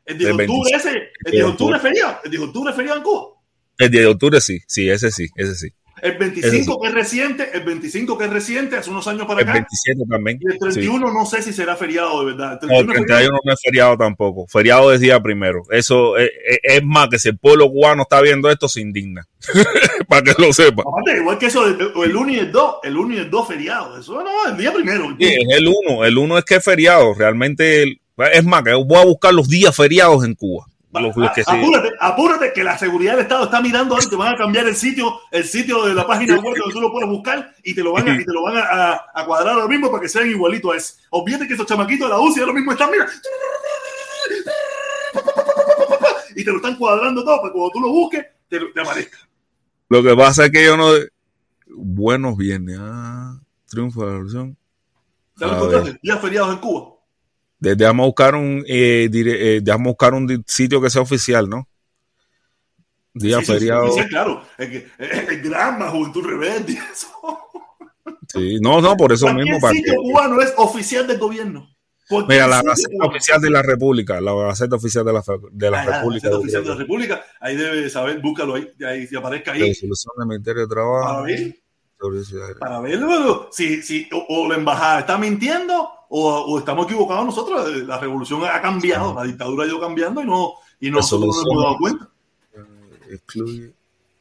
el 0.05 0.17
día 0.17 0.27
de 0.27 0.33
octubre 0.33 0.71
ese, 0.73 0.89
el 1.25 1.31
día 1.31 1.43
de 1.43 1.49
octubre 1.49 1.79
feriado, 1.79 2.19
el 2.23 2.31
día 2.31 2.39
de 2.39 2.45
octubre 2.45 2.73
feriado 2.73 2.97
en 2.97 3.03
Cuba. 3.03 3.27
El 3.77 3.91
día 3.91 4.01
de 4.01 4.07
octubre 4.07 4.41
sí, 4.41 4.59
sí, 4.67 4.89
ese 4.89 5.11
sí, 5.11 5.27
ese 5.36 5.55
sí. 5.55 5.69
El 6.06 6.18
25 6.20 6.80
que 6.80 6.88
es 6.88 6.93
reciente, 6.93 7.49
el 7.53 7.64
25 7.64 8.18
que 8.18 8.26
es 8.26 8.30
reciente, 8.30 8.78
hace 8.78 8.91
unos 8.91 9.08
años 9.08 9.26
para 9.26 9.41
acá. 9.41 9.53
El 9.53 9.62
27 9.62 10.03
también. 10.08 10.39
Y 10.39 10.51
el 10.51 10.60
31 10.60 11.12
no 11.12 11.26
sé 11.26 11.41
si 11.41 11.51
será 11.51 11.76
feriado 11.76 12.20
de 12.20 12.34
verdad. 12.34 12.53
El 12.53 12.60
31, 12.60 12.86
no, 12.86 12.91
el 12.93 13.06
31 13.06 13.39
no 13.43 13.53
es 13.53 13.60
feriado 13.64 13.97
tampoco. 13.97 14.45
Feriado 14.47 14.93
es 14.93 14.99
día 14.99 15.20
primero. 15.22 15.64
Eso 15.72 16.16
es, 16.18 16.30
es, 16.62 16.84
más 16.84 17.10
que 17.10 17.18
si 17.18 17.30
el 17.30 17.39
pueblo 17.39 17.72
cubano 17.72 18.03
está 18.03 18.22
viendo 18.22 18.51
esto 18.51 18.70
se 18.70 18.82
indigna. 18.82 19.28
para 20.08 20.22
que 20.22 20.39
lo 20.39 20.53
sepa. 20.53 20.84
Aparte, 20.86 21.18
igual 21.18 21.38
que 21.39 21.47
eso, 21.47 21.66
el, 21.66 21.80
el 21.80 22.16
1 22.16 22.32
y 22.32 22.39
el 22.39 22.51
2, 22.51 22.76
el 22.84 22.97
1 22.97 23.14
y 23.16 23.18
el 23.18 23.30
2 23.32 23.47
feriado. 23.47 23.99
Eso 23.99 24.24
no, 24.24 24.51
el 24.51 24.58
día 24.58 24.72
primero. 24.72 25.16
sí, 25.20 25.26
es 25.26 25.58
el 25.58 25.68
1. 25.89 26.06
El 26.06 26.18
1 26.18 26.38
es 26.38 26.45
que 26.45 26.56
es 26.56 26.64
feriado. 26.64 27.16
Realmente, 27.16 27.99
es 28.32 28.43
más 28.45 28.62
que 28.62 28.74
voy 28.74 28.97
a 28.97 29.06
buscar 29.06 29.34
los 29.34 29.49
días 29.49 29.76
feriados 29.76 30.24
en 30.24 30.36
Cuba 30.36 30.68
apúrate, 30.95 31.91
apúrate 31.99 32.53
que 32.53 32.63
la 32.63 32.77
seguridad 32.77 33.13
del 33.13 33.21
Estado 33.21 33.45
está 33.45 33.61
mirando 33.61 33.95
ahora, 33.95 34.09
te 34.09 34.15
van 34.15 34.33
a 34.33 34.37
cambiar 34.37 34.67
el 34.67 34.75
sitio, 34.75 35.19
el 35.31 35.43
sitio 35.43 35.85
de 35.85 35.93
la 35.93 36.05
página 36.05 36.35
web 36.35 36.55
donde 36.57 36.73
tú 36.73 36.81
lo 36.81 36.91
puedes 36.91 37.09
buscar 37.09 37.53
y 37.63 37.73
te 37.73 37.83
lo 37.83 37.93
van 37.93 38.07
a, 38.07 38.15
y 38.15 38.25
te 38.25 38.31
lo 38.31 38.43
van 38.43 38.57
a, 38.57 39.01
a, 39.13 39.25
cuadrar 39.25 39.55
lo 39.55 39.67
mismo 39.67 39.89
para 39.89 40.01
que 40.01 40.09
sean 40.09 40.29
igualitos 40.29 40.73
a 40.73 40.77
eso. 40.77 40.95
Olvídate 41.11 41.47
que 41.47 41.53
esos 41.53 41.65
chamaquitos 41.65 42.09
de 42.09 42.13
la 42.15 42.19
UCI 42.19 42.39
lo 42.41 42.53
mismo 42.53 42.71
están, 42.71 42.91
mira. 42.91 43.07
Y 46.35 46.43
te 46.43 46.51
lo 46.51 46.57
están 46.57 46.75
cuadrando 46.75 47.23
todo 47.23 47.37
para 47.37 47.49
que 47.49 47.53
cuando 47.53 47.71
tú 47.71 47.79
lo 47.79 47.89
busques, 47.89 48.25
te, 48.49 48.59
te 48.59 48.81
aparezca. 48.81 49.17
Lo 49.89 50.03
que 50.03 50.15
pasa 50.15 50.45
es 50.45 50.51
que 50.51 50.65
yo 50.65 50.75
no. 50.75 50.91
Buenos 51.67 52.37
viernes. 52.37 52.77
Ah, 52.79 53.39
triunfo 53.67 54.01
de 54.01 54.07
la 54.07 54.11
revolución. 54.13 54.57
Días 56.01 56.21
feriados 56.21 56.53
en 56.53 56.57
Cuba. 56.59 56.94
Dejamos 57.60 58.08
buscar 58.08 58.36
un, 58.36 58.64
eh, 58.68 59.10
eh 59.12 59.62
buscar 59.80 60.14
un 60.14 60.43
sitio 60.45 60.82
que 60.82 60.89
sea 60.89 61.01
oficial, 61.01 61.49
¿no? 61.49 61.68
Día 63.14 63.41
feriado. 63.41 63.91
Sí, 63.93 64.06
claro. 64.10 64.43
El, 64.58 64.91
el, 64.97 65.41
drama, 65.41 65.89
Juventud 65.89 66.26
Rebelde. 66.26 66.74
Eso. 66.91 67.08
Sí, 68.28 68.60
no, 68.60 68.82
no, 68.82 68.97
por 68.97 69.14
eso 69.14 69.34
mismo. 69.34 69.58
El 69.70 69.78
sitio 69.78 69.95
cubano 69.95 70.41
es 70.41 70.53
oficial 70.58 71.08
del 71.08 71.18
gobierno. 71.18 71.70
Mira, 72.28 72.45
la 72.45 72.62
Gaceta 72.62 73.03
Oficial 73.03 73.41
de 73.41 73.49
la 73.49 73.64
República, 73.64 74.22
la 74.22 74.34
Gaceta 74.34 74.76
Oficial 74.76 75.06
de 75.06 75.14
la, 75.14 75.24
de 75.51 75.72
la 75.72 75.82
ah, 75.82 75.86
República. 75.86 76.30
La 76.30 76.38
Oficial 76.38 76.64
de 76.64 76.70
la 76.70 76.76
República, 76.76 77.26
ahí 77.39 77.56
debe 77.56 77.89
saber, 77.89 78.20
búscalo 78.20 78.56
ahí, 78.56 78.70
ahí 78.86 79.08
si 79.08 79.16
aparezca 79.16 79.53
ahí. 79.53 79.62
Resolución 79.62 80.14
del 80.20 80.28
Ministerio 80.28 80.62
de 80.64 80.68
Trabajo. 80.68 81.03
Para 81.08 81.22
ver, 81.24 81.56
para 82.60 82.80
verlo, 82.82 83.49
si, 83.51 83.82
si, 83.82 84.08
o, 84.12 84.26
o, 84.30 84.49
la 84.49 84.56
embajada 84.56 84.99
está 84.99 85.18
mintiendo 85.18 85.89
o, 86.18 86.59
estamos 86.59 86.86
equivocados 86.86 87.26
nosotros. 87.26 87.70
Eh, 87.70 87.84
la 87.86 87.99
revolución 87.99 88.41
ha 88.45 88.61
cambiado, 88.61 89.13
la 89.13 89.24
dictadura 89.24 89.66
ha 89.66 89.68
ido 89.68 89.80
cambiando 89.80 90.22
y 90.22 90.26
no, 90.26 90.53
y 90.80 90.89
nosotros 90.89 91.36
no 91.36 91.43
nos 91.43 91.51
hemos 91.51 91.63
dado 91.63 91.78
cuenta. 91.78 92.09
Excluye, 93.09 93.74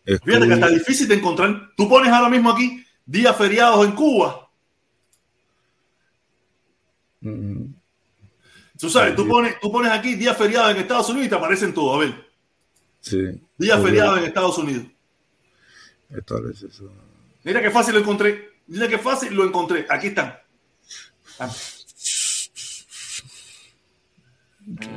Fíjate 0.04 0.46
que 0.46 0.54
está 0.54 0.68
difícil 0.68 1.08
de 1.08 1.14
encontrar. 1.14 1.70
Tú 1.76 1.88
pones 1.88 2.12
ahora 2.12 2.28
mismo 2.28 2.50
aquí 2.50 2.84
días 3.06 3.34
feriados 3.36 3.86
en 3.86 3.92
Cuba. 3.92 4.50
Mm. 7.20 7.64
Tú 8.78 8.90
sabes, 8.90 9.16
tú 9.16 9.26
pones, 9.26 9.58
tú 9.60 9.72
pones 9.72 9.90
aquí 9.92 10.14
días 10.14 10.36
feriados 10.36 10.72
en 10.72 10.78
Estados 10.78 11.08
Unidos 11.08 11.26
y 11.26 11.30
te 11.30 11.36
aparecen 11.36 11.72
todos. 11.72 11.96
A 11.96 11.98
ver. 12.00 12.28
Sí. 13.00 13.40
Días 13.56 13.82
feriados 13.82 14.18
en 14.18 14.24
Estados 14.24 14.58
Unidos. 14.58 14.84
Mira 17.44 17.62
qué 17.62 17.70
fácil 17.70 17.94
lo 17.94 18.00
encontré. 18.00 18.50
Mira 18.66 18.88
qué 18.88 18.98
fácil 18.98 19.32
lo 19.32 19.44
encontré. 19.44 19.86
Aquí 19.88 20.08
están. 20.08 20.34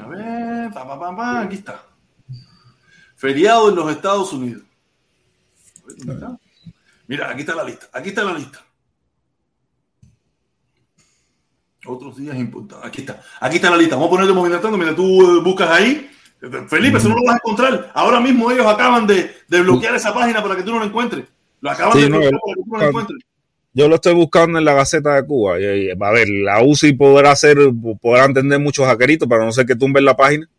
A 0.01 0.07
ver, 0.07 0.71
pa, 0.71 0.87
pa, 0.87 1.15
pa, 1.15 1.41
aquí 1.41 1.55
está. 1.55 1.83
Feriado 3.15 3.69
en 3.69 3.75
los 3.75 3.91
Estados 3.91 4.31
Unidos. 4.31 4.63
Mira, 7.07 7.29
aquí 7.29 7.41
está 7.41 7.55
la 7.55 7.63
lista. 7.63 7.87
Aquí 7.91 8.09
está 8.09 8.23
la 8.23 8.33
lista. 8.33 8.63
Otros 11.85 12.17
días 12.17 12.35
importantes. 12.35 12.87
Aquí 12.87 13.01
está. 13.01 13.21
Aquí 13.39 13.55
está 13.57 13.69
la 13.69 13.77
lista. 13.77 13.95
Vamos 13.95 14.07
a 14.07 14.11
ponerle 14.11 14.33
movimentando. 14.33 14.77
Mira, 14.77 14.95
tú 14.95 15.41
buscas 15.43 15.69
ahí. 15.69 16.11
Felipe, 16.67 16.97
eso 16.97 17.09
no 17.09 17.15
lo 17.15 17.23
vas 17.23 17.35
a 17.35 17.37
encontrar. 17.37 17.91
Ahora 17.95 18.19
mismo 18.19 18.51
ellos 18.51 18.67
acaban 18.67 19.07
de, 19.07 19.35
de 19.47 19.61
bloquear 19.61 19.95
esa 19.95 20.13
página 20.13 20.41
para 20.43 20.55
que 20.55 20.63
tú 20.63 20.71
no 20.71 20.79
lo 20.79 20.85
encuentres. 20.85 21.25
Lo 21.61 21.71
acaban 21.71 21.97
de 21.97 22.07
bloquear 22.07 22.31
para 22.31 22.53
que 22.55 22.61
tú 22.63 22.71
no 22.71 22.77
lo 22.77 22.87
encuentres. 22.87 23.26
Yo 23.77 23.87
lo 23.87 23.93
estoy 23.93 24.15
buscando 24.15 24.57
en 24.57 24.65
la 24.65 24.73
Gaceta 24.73 25.13
de 25.13 25.23
Cuba. 25.23 25.59
Y, 25.59 25.91
a 25.91 26.11
ver, 26.11 26.27
la 26.29 26.63
UCI 26.63 26.93
podrá 26.93 27.29
hacer, 27.29 27.59
podrá 28.01 28.25
entender 28.25 28.59
muchos 28.59 28.87
hackeritos, 28.87 29.29
pero 29.29 29.45
no 29.45 29.51
sé 29.51 29.67
que 29.67 29.75
tumben 29.75 30.03
la 30.03 30.17
página. 30.17 30.49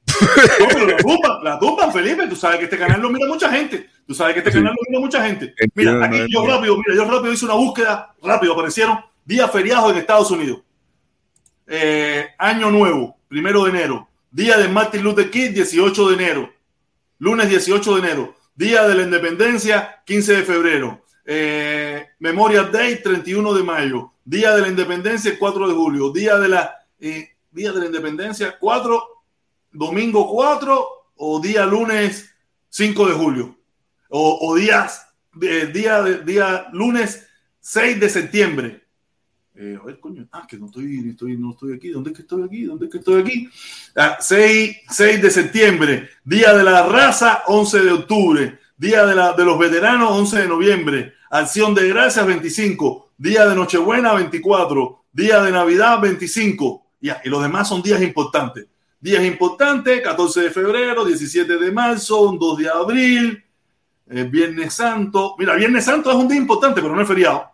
No, 0.60 0.66
pero 0.68 0.86
la 0.86 0.96
tumban, 0.98 1.32
la 1.42 1.58
tumban, 1.58 1.92
Felipe. 1.92 2.28
Tú 2.28 2.36
sabes 2.36 2.58
que 2.58 2.64
este 2.66 2.78
canal 2.78 3.00
lo 3.00 3.10
mira 3.10 3.26
mucha 3.26 3.50
gente. 3.50 3.88
Tú 4.06 4.14
sabes 4.14 4.34
que 4.34 4.38
este 4.38 4.52
canal 4.52 4.72
lo 4.72 4.82
mira 4.88 5.00
mucha 5.00 5.26
gente. 5.26 5.52
Mira, 5.74 6.04
aquí 6.04 6.26
yo 6.28 6.46
rápido, 6.46 6.76
mira, 6.76 6.94
yo 6.94 7.10
rápido 7.10 7.32
hice 7.32 7.44
una 7.44 7.54
búsqueda, 7.54 8.14
rápido 8.22 8.52
aparecieron 8.52 9.00
días 9.24 9.50
feriados 9.50 9.90
en 9.90 9.98
Estados 9.98 10.30
Unidos. 10.30 10.60
Eh, 11.66 12.24
año 12.38 12.70
nuevo, 12.70 13.16
primero 13.26 13.64
de 13.64 13.70
enero. 13.70 14.08
Día 14.30 14.58
de 14.58 14.68
Martin 14.68 15.02
Luther 15.02 15.28
King, 15.28 15.50
18 15.54 16.10
de 16.10 16.14
enero. 16.14 16.52
Lunes 17.18 17.48
18 17.48 17.94
de 17.94 17.98
enero. 17.98 18.36
Día 18.54 18.86
de 18.86 18.94
la 18.94 19.02
Independencia, 19.02 20.02
15 20.04 20.36
de 20.36 20.42
febrero. 20.44 21.02
Eh, 21.30 22.06
Memorial 22.20 22.72
Day, 22.72 23.02
31 23.02 23.52
de 23.52 23.62
mayo. 23.62 24.12
Día 24.24 24.54
de 24.56 24.62
la 24.62 24.68
Independencia, 24.68 25.38
4 25.38 25.68
de 25.68 25.74
julio. 25.74 26.10
Día 26.10 26.38
de 26.38 26.48
la, 26.48 26.74
eh, 26.98 27.28
día 27.50 27.70
de 27.70 27.80
la 27.80 27.84
Independencia, 27.84 28.56
4, 28.58 29.24
domingo 29.70 30.26
4 30.26 30.88
o 31.16 31.38
día 31.38 31.66
lunes 31.66 32.34
5 32.70 33.08
de 33.08 33.12
julio. 33.12 33.58
O, 34.08 34.56
días, 34.56 35.06
eh, 35.42 35.70
día, 35.70 36.02
día 36.02 36.68
lunes 36.72 37.28
6 37.60 38.00
de 38.00 38.08
septiembre. 38.08 38.84
Eh, 39.54 39.76
a 39.78 39.84
ver, 39.84 40.00
coño, 40.00 40.26
ah, 40.32 40.46
que 40.48 40.56
no 40.56 40.64
estoy, 40.64 41.10
estoy, 41.10 41.36
no 41.36 41.50
estoy 41.50 41.74
aquí. 41.74 41.90
¿Dónde 41.90 42.08
es 42.08 42.16
que 42.16 42.22
estoy 42.22 42.42
aquí? 42.42 42.64
¿Dónde 42.64 42.86
es 42.86 42.90
que 42.90 42.98
estoy 42.98 43.20
aquí? 43.20 43.50
Ah, 43.94 44.16
6, 44.18 44.78
6 44.88 45.20
de 45.20 45.30
septiembre. 45.30 46.08
Día 46.24 46.54
de 46.54 46.64
la 46.64 46.86
raza, 46.86 47.42
11 47.48 47.80
de 47.80 47.92
octubre. 47.92 48.58
Día 48.78 49.04
de, 49.04 49.14
la, 49.14 49.34
de 49.34 49.44
los 49.44 49.58
veteranos, 49.58 50.10
11 50.12 50.38
de 50.38 50.48
noviembre. 50.48 51.17
Acción 51.30 51.74
de 51.74 51.88
Gracias 51.88 52.26
25, 52.26 53.10
Día 53.18 53.46
de 53.46 53.54
Nochebuena 53.54 54.14
24, 54.14 55.04
Día 55.12 55.42
de 55.42 55.50
Navidad 55.50 56.00
25. 56.00 56.86
Ya, 57.00 57.20
y 57.24 57.28
los 57.28 57.42
demás 57.42 57.68
son 57.68 57.82
días 57.82 58.00
importantes. 58.02 58.66
Días 59.00 59.22
importantes, 59.24 60.00
14 60.00 60.40
de 60.40 60.50
febrero, 60.50 61.04
17 61.04 61.58
de 61.58 61.70
marzo, 61.70 62.36
2 62.38 62.58
de 62.58 62.68
abril, 62.68 63.44
eh, 64.08 64.24
Viernes 64.24 64.74
Santo. 64.74 65.36
Mira, 65.38 65.54
Viernes 65.54 65.84
Santo 65.84 66.10
es 66.10 66.16
un 66.16 66.26
día 66.26 66.38
importante, 66.38 66.80
pero 66.80 66.96
no 66.96 67.02
es 67.02 67.08
feriado. 67.08 67.50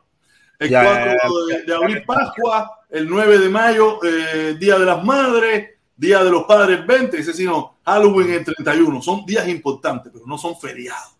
El 0.58 0.70
4 0.70 1.46
de, 1.66 1.74
abril, 1.74 2.04
Pascua, 2.06 2.80
el 2.88 3.08
9 3.08 3.38
de 3.38 3.48
mayo, 3.48 3.98
eh, 4.04 4.56
Día 4.58 4.78
de 4.78 4.86
las 4.86 5.04
Madres, 5.04 5.70
Día 5.96 6.22
de 6.22 6.30
los 6.30 6.44
Padres 6.44 6.86
20, 6.86 7.18
ese 7.18 7.32
sino 7.34 7.78
Halloween 7.84 8.30
el 8.30 8.44
31. 8.44 9.02
Son 9.02 9.26
días 9.26 9.48
importantes, 9.48 10.12
pero 10.12 10.26
no 10.26 10.38
son 10.38 10.56
feriados. 10.58 11.14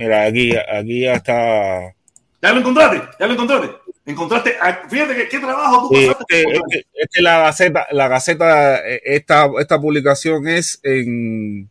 Mira, 0.00 0.24
aquí, 0.24 0.56
aquí 0.56 1.02
ya 1.02 1.12
está. 1.12 1.94
¿Ya 2.40 2.52
lo 2.54 2.60
encontraste? 2.60 3.02
¿Ya 3.18 3.26
lo 3.26 3.34
encontraste? 3.34 3.68
Encontraste, 4.06 4.56
fíjate 4.88 5.14
que, 5.14 5.28
qué 5.28 5.38
trabajo 5.38 5.90
tú 5.90 5.94
pasaste. 5.94 6.40
es, 6.40 7.08
que, 7.12 7.20
la 7.20 7.40
Gaceta, 7.40 7.86
la 7.90 8.08
Gaceta, 8.08 8.78
eh, 8.78 9.02
esta, 9.04 9.50
esta 9.58 9.78
publicación 9.78 10.48
es 10.48 10.80
en, 10.82 11.68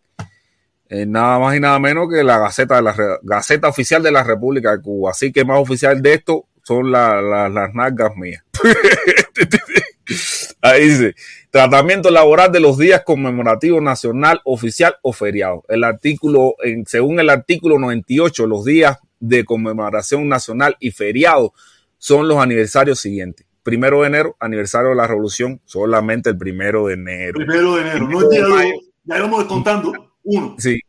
nada 0.90 1.40
más 1.40 1.58
y 1.58 1.60
nada 1.60 1.80
menos 1.80 2.08
que 2.08 2.24
la 2.24 2.38
Gaceta 2.38 2.76
de 2.76 2.84
la 2.84 2.96
Gaceta 3.24 3.68
Oficial 3.68 4.04
de 4.04 4.12
la 4.12 4.24
República 4.24 4.78
de 4.78 4.84
Cuba. 4.84 5.10
Así 5.10 5.32
que 5.32 5.44
más 5.44 5.60
oficial 5.60 6.00
de 6.00 6.14
esto 6.14 6.46
son 6.64 6.92
las 6.92 7.74
nalgas 7.74 8.16
mías. 8.16 8.44
Ahí 10.62 10.88
dice, 10.88 11.16
tratamiento 11.52 12.12
laboral 12.12 12.52
de 12.52 12.60
los 12.60 12.78
días 12.78 13.04
conmemorativos 13.04 13.82
nacional, 13.82 14.42
oficial 14.44 14.98
o 15.02 15.14
feriado. 15.14 15.64
El 15.68 15.84
artículo, 15.84 16.56
en, 16.64 16.86
según 16.86 17.20
el 17.20 17.30
artículo 17.30 17.80
98, 17.80 18.46
los 18.48 18.66
días 18.66 18.98
de 19.20 19.46
conmemoración 19.46 20.28
nacional 20.28 20.78
y 20.80 20.92
feriado 20.92 21.54
son 21.98 22.28
los 22.28 22.38
aniversarios 22.38 23.00
siguientes. 23.00 23.46
Primero 23.64 24.02
de 24.02 24.08
enero, 24.08 24.36
aniversario 24.40 24.90
de 24.90 24.96
la 24.96 25.08
revolución, 25.08 25.60
solamente 25.66 26.30
el 26.30 26.38
primero 26.38 26.88
de 26.88 26.94
enero. 26.94 27.34
Primero 27.34 27.76
de 27.76 27.82
enero, 27.82 28.08
no 28.08 28.22
el 28.22 28.30
día 28.30 28.44
de 28.44 28.50
mayo. 28.50 28.74
Ya 29.04 29.18
íbamos 29.18 29.44
contando 29.46 29.94
uno. 30.24 30.56
Sí. 30.58 30.80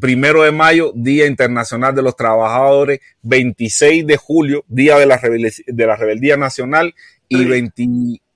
Primero 0.00 0.42
de 0.42 0.52
mayo, 0.52 0.92
Día 0.94 1.26
Internacional 1.26 1.94
de 1.94 2.02
los 2.02 2.16
Trabajadores. 2.16 3.00
26 3.22 4.06
de 4.06 4.16
julio, 4.16 4.64
Día 4.68 4.98
de 4.98 5.06
la, 5.06 5.18
de 5.18 5.86
la 5.86 5.96
Rebeldía 5.96 6.36
Nacional. 6.36 6.94
Y, 7.40 7.44
20, 7.44 7.82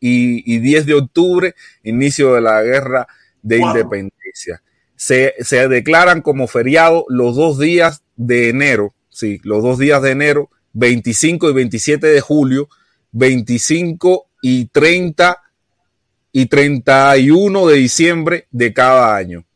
y, 0.01 0.59
10 0.59 0.87
de 0.87 0.95
octubre, 0.95 1.55
inicio 1.83 2.35
de 2.35 2.41
la 2.41 2.63
Guerra 2.63 3.07
de 3.43 3.59
Independencia. 3.59 4.63
Se, 4.95 5.35
se 5.41 5.69
declaran 5.69 6.23
como 6.23 6.47
feriado 6.47 7.05
los 7.09 7.37
dos 7.37 7.59
días 7.59 8.03
de 8.17 8.49
enero, 8.49 8.95
sí, 9.11 9.41
los 9.43 9.63
dos 9.63 9.79
días 9.79 10.03
de 10.03 10.11
enero, 10.13 10.51
25 10.73 11.51
y 11.51 11.53
27 11.53 12.07
de 12.07 12.21
julio, 12.21 12.69
25 13.13 14.27
y 14.43 14.67
30 14.67 15.43
y 16.33 16.47
31 16.47 17.67
de 17.67 17.77
diciembre 17.77 18.47
de 18.51 18.73
cada 18.75 19.17
año. 19.17 19.47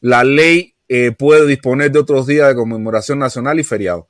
La 0.00 0.24
ley 0.24 0.74
eh, 0.88 1.12
puede 1.12 1.46
disponer 1.46 1.90
de 1.90 2.00
otros 2.00 2.26
días 2.26 2.48
de 2.48 2.54
conmemoración 2.54 3.18
nacional 3.18 3.58
y 3.58 3.64
feriado. 3.64 4.08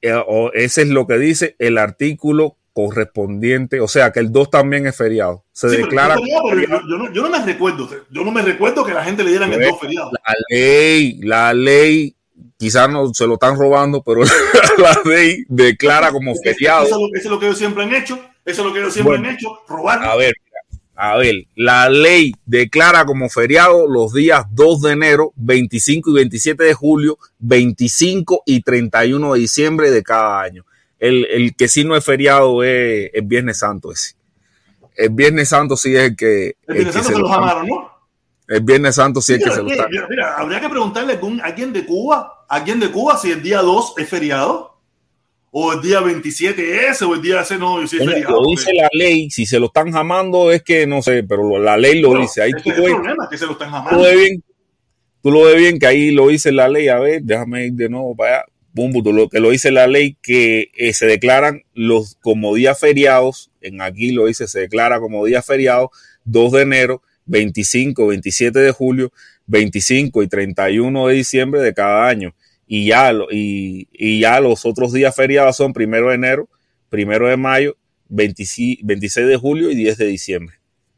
Eh, 0.00 0.14
ese 0.54 0.82
es 0.82 0.88
lo 0.88 1.06
que 1.06 1.18
dice 1.18 1.54
el 1.58 1.76
artículo 1.76 2.56
correspondiente, 2.76 3.80
o 3.80 3.88
sea 3.88 4.12
que 4.12 4.20
el 4.20 4.30
2 4.30 4.50
también 4.50 4.86
es 4.86 4.94
feriado. 4.94 5.42
Se 5.50 5.66
declara. 5.66 6.16
Yo, 6.16 7.22
no, 7.22 7.30
me 7.30 7.42
recuerdo, 7.42 7.88
yo 8.10 8.22
no 8.22 8.30
me 8.30 8.42
recuerdo 8.42 8.84
que 8.84 8.92
la 8.92 9.02
gente 9.02 9.24
le 9.24 9.30
dieran 9.30 9.50
el 9.50 9.62
2 9.62 9.80
feriado. 9.80 10.10
La 10.12 10.34
ley, 10.50 11.18
la 11.22 11.54
ley 11.54 12.14
quizás 12.58 12.90
no 12.90 13.14
se 13.14 13.26
lo 13.26 13.34
están 13.34 13.56
robando, 13.56 14.02
pero 14.02 14.20
la 14.78 15.00
ley 15.06 15.46
declara 15.48 16.12
como 16.12 16.34
feriado. 16.34 16.84
Eso, 16.84 17.00
es 17.14 17.24
lo 17.24 17.38
que 17.38 17.46
ellos 17.46 17.56
siempre 17.56 17.82
han 17.82 17.94
hecho, 17.94 18.20
eso 18.44 18.60
es 18.60 18.66
lo 18.66 18.74
que 18.74 18.80
ellos 18.80 18.92
siempre 18.92 19.16
han 19.16 19.24
hecho, 19.24 19.58
robar. 19.66 20.04
A 20.04 20.14
ver, 20.14 20.34
a 20.94 21.16
ver, 21.16 21.46
la 21.54 21.88
ley 21.88 22.34
declara 22.44 23.06
como 23.06 23.30
feriado 23.30 23.88
los 23.88 24.12
días 24.12 24.44
2 24.50 24.82
de 24.82 24.92
enero, 24.92 25.32
25 25.36 26.10
y 26.10 26.12
27 26.12 26.62
de 26.62 26.74
julio, 26.74 27.16
25 27.38 28.42
y 28.44 28.60
31 28.60 29.32
de 29.32 29.40
diciembre 29.40 29.90
de 29.90 30.02
cada 30.02 30.42
año. 30.42 30.66
El, 30.98 31.54
que 31.56 31.68
sí 31.68 31.84
no 31.84 31.96
es 31.96 32.04
feriado 32.04 32.62
es 32.62 33.10
el 33.12 33.22
Viernes 33.22 33.58
Santo 33.58 33.92
ese. 33.92 34.14
El 34.96 35.10
Viernes 35.10 35.48
Santo 35.48 35.76
sí 35.76 35.94
es 35.94 36.02
el 36.02 36.16
que... 36.16 36.56
El 36.66 36.74
Viernes 36.74 36.94
Santo 36.94 37.10
se 37.10 37.18
los 37.18 37.30
amaron, 37.30 37.66
¿no? 37.66 37.90
El 38.48 38.60
Viernes 38.60 38.94
Santo 38.94 39.20
sí 39.20 39.34
es 39.34 39.44
que 39.44 39.50
se 39.50 39.62
lo 39.62 39.70
está. 39.70 39.88
Mira, 40.08 40.36
habría 40.36 40.60
que 40.60 40.68
preguntarle 40.68 41.14
a 41.14 41.44
alguien 41.44 41.72
de 41.72 41.84
Cuba, 41.84 42.44
a 42.48 42.54
alguien 42.54 42.80
de 42.80 42.90
Cuba, 42.90 43.18
si 43.18 43.30
el 43.32 43.42
día 43.42 43.60
2 43.60 43.94
es 43.98 44.08
feriado, 44.08 44.76
o 45.50 45.72
el 45.72 45.80
día 45.80 46.00
27 46.00 46.88
es, 46.88 47.02
o 47.02 47.14
el 47.14 47.22
día 47.22 47.40
ese 47.40 47.58
no, 47.58 47.84
si 47.86 47.96
es 47.96 48.04
feriado. 48.04 48.40
Lo 48.40 48.48
dice 48.50 48.72
la 48.74 48.88
ley, 48.92 49.30
si 49.30 49.46
se 49.46 49.58
lo 49.58 49.66
están 49.66 49.90
jamando 49.90 50.50
es 50.52 50.62
que 50.62 50.86
no 50.86 51.02
sé, 51.02 51.24
pero 51.24 51.58
la 51.58 51.76
ley 51.76 52.00
lo 52.00 52.14
dice. 52.18 52.42
Ahí 52.42 52.52
tú, 52.52 52.70
problema, 52.70 53.28
que 53.28 53.38
se 53.38 53.46
lo 53.46 53.52
están 53.52 53.70
jamando. 53.70 53.96
Tú 53.96 54.04
ves 54.04 54.16
bien, 54.16 54.44
tú 55.22 55.30
lo 55.30 55.42
ves 55.42 55.56
bien 55.56 55.78
que 55.78 55.86
ahí 55.86 56.10
lo 56.10 56.28
dice 56.28 56.52
la 56.52 56.68
ley. 56.68 56.88
A 56.88 56.98
ver, 56.98 57.22
déjame 57.22 57.66
ir 57.66 57.72
de 57.72 57.88
nuevo 57.88 58.14
para 58.14 58.36
allá. 58.36 58.44
Bumbo, 58.76 59.10
lo 59.10 59.30
que 59.30 59.40
lo 59.40 59.50
dice 59.50 59.72
la 59.72 59.86
ley 59.86 60.18
que 60.20 60.70
eh, 60.76 60.92
se 60.92 61.06
declaran 61.06 61.62
los 61.72 62.16
como 62.20 62.54
días 62.54 62.78
feriados, 62.78 63.50
en 63.62 63.80
aquí 63.80 64.12
lo 64.12 64.26
dice, 64.26 64.46
se 64.46 64.60
declara 64.60 65.00
como 65.00 65.24
día 65.24 65.40
feriado 65.40 65.90
2 66.26 66.52
de 66.52 66.60
enero, 66.60 67.02
25, 67.24 68.06
27 68.06 68.58
de 68.58 68.70
julio, 68.72 69.12
25 69.46 70.22
y 70.22 70.28
31 70.28 71.08
de 71.08 71.14
diciembre 71.14 71.62
de 71.62 71.72
cada 71.72 72.06
año. 72.06 72.34
Y 72.66 72.86
ya, 72.86 73.12
y, 73.30 73.88
y 73.92 74.20
ya 74.20 74.40
los 74.40 74.66
otros 74.66 74.92
días 74.92 75.16
feriados 75.16 75.56
son 75.56 75.72
primero 75.72 76.10
de 76.10 76.16
enero, 76.16 76.48
primero 76.90 77.28
de 77.28 77.38
mayo, 77.38 77.78
26 78.10 78.82
de 78.82 79.36
julio 79.36 79.70
y 79.70 79.74
10 79.74 79.96
de 79.96 80.06
diciembre. 80.06 80.56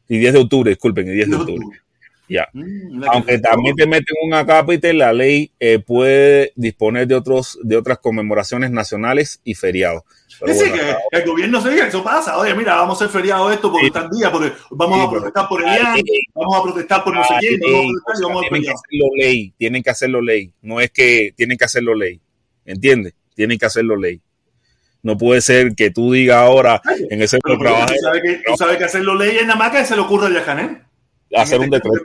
Y 0.09 0.17
10 0.17 0.33
de 0.33 0.39
octubre, 0.39 0.69
disculpen, 0.69 1.07
y 1.07 1.11
10 1.11 1.29
de 1.29 1.35
octubre. 1.35 1.81
Ya. 2.29 2.47
Mm, 2.53 3.03
Aunque 3.11 3.39
también 3.39 3.75
te 3.75 3.87
meten 3.87 4.15
un 4.21 4.35
acápite, 4.35 4.93
la 4.93 5.11
ley 5.11 5.51
eh, 5.59 5.79
puede 5.79 6.53
disponer 6.55 7.07
de 7.07 7.15
otros 7.15 7.57
de 7.63 7.75
otras 7.75 7.97
conmemoraciones 7.97 8.69
nacionales 8.69 9.41
y 9.43 9.55
feriados. 9.55 10.03
sí, 10.29 10.71
que 10.71 11.17
el 11.17 11.25
gobierno 11.25 11.59
se 11.59 11.71
diga, 11.71 11.87
eso 11.87 12.03
pasa. 12.03 12.37
Oye, 12.37 12.53
mira, 12.53 12.75
vamos 12.75 13.01
a 13.01 13.05
hacer 13.05 13.19
feriado 13.19 13.51
esto 13.51 13.71
porque 13.71 13.87
están 13.87 14.11
días, 14.11 14.29
porque 14.29 14.53
vamos 14.69 15.07
a 15.07 15.09
protestar 15.09 15.47
por 15.49 15.61
el 15.61 15.67
IAN, 15.67 15.97
vamos 16.35 16.55
a 16.55 16.63
protestar 16.63 17.03
por 17.03 17.15
no 17.15 17.23
sé 17.23 17.33
quién, 17.39 17.59
vamos 18.21 18.45
a 18.45 18.49
tienen 18.49 18.63
que 18.63 18.69
hacerlo 18.69 19.07
ley, 19.17 19.53
tienen 19.57 19.83
que 19.83 19.89
hacerlo 19.89 20.21
ley. 20.21 20.53
No 20.61 20.79
es 20.79 20.91
que 20.91 21.33
tienen 21.35 21.57
que 21.57 21.65
hacerlo 21.65 21.95
ley, 21.95 22.21
¿entiendes? 22.63 23.15
Tienen 23.33 23.57
que 23.57 23.65
hacerlo 23.65 23.95
ley. 23.95 24.21
No 25.01 25.17
puede 25.17 25.41
ser 25.41 25.73
que 25.75 25.89
tú 25.89 26.11
digas 26.11 26.37
ahora 26.37 26.79
en 27.09 27.21
ese 27.23 27.39
trabajo. 27.39 27.87
Tú 27.87 27.95
sabes 28.01 28.21
que, 28.21 28.41
tú 28.45 28.57
sabes 28.57 28.77
que 28.77 28.83
hacerlo 28.83 29.15
ley 29.15 29.37
es 29.37 29.47
nada 29.47 29.57
más 29.57 29.71
que 29.71 29.83
se 29.83 29.95
le 29.95 30.01
ocurre 30.01 30.27
a 30.27 30.29
Yacané 30.29 30.88
hacer 31.35 31.59
un 31.59 31.69
decreto. 31.69 32.03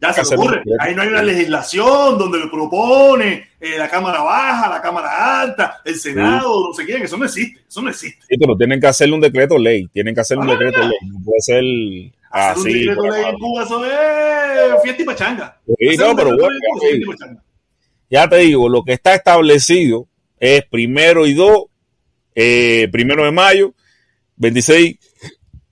Ya 0.00 0.12
se 0.12 0.34
ocurre. 0.34 0.62
Ahí 0.78 0.94
no 0.94 1.02
hay 1.02 1.08
una 1.08 1.22
legislación 1.22 2.18
donde 2.18 2.38
lo 2.38 2.50
propone 2.50 3.48
eh, 3.60 3.78
la 3.78 3.88
Cámara 3.88 4.22
Baja, 4.22 4.68
la 4.68 4.82
Cámara 4.82 5.40
Alta, 5.40 5.80
el 5.84 5.96
Senado, 5.96 6.68
no 6.68 6.72
sé 6.72 6.84
quién. 6.84 7.02
Eso 7.02 7.16
no 7.16 7.24
existe. 7.24 7.60
Eso 7.68 7.82
no 7.82 7.90
existe. 7.90 8.24
Sí, 8.28 8.36
pero 8.38 8.56
tienen 8.56 8.80
que 8.80 8.86
hacerle 8.86 9.14
un 9.14 9.20
decreto 9.20 9.58
ley. 9.58 9.86
Tienen 9.92 10.14
que 10.14 10.20
hacer 10.20 10.38
un 10.38 10.48
ah. 10.48 10.52
decreto 10.52 10.80
ley. 10.80 10.98
No 11.06 11.24
puede 11.24 11.40
ser. 11.40 11.64
Hacer 12.30 12.58
así, 12.58 12.88
un 12.88 12.94
decreto 12.94 13.10
ley 13.10 13.24
en 13.24 13.38
Cuba, 13.38 13.62
eso 13.64 13.84
es 13.84 14.82
fiesta 14.82 15.02
y 15.02 15.04
pachanga. 15.06 15.60
Sí, 15.66 15.96
no, 15.96 16.16
pero 16.16 16.36
bueno, 16.36 16.56
ya 18.08 18.28
te 18.28 18.36
digo, 18.38 18.68
lo 18.68 18.82
que 18.82 18.92
está 18.92 19.14
establecido 19.14 20.08
es 20.40 20.64
primero 20.64 21.26
y 21.26 21.34
dos, 21.34 21.66
eh, 22.34 22.88
primero 22.90 23.24
de 23.24 23.30
mayo, 23.30 23.74
26 24.36 24.96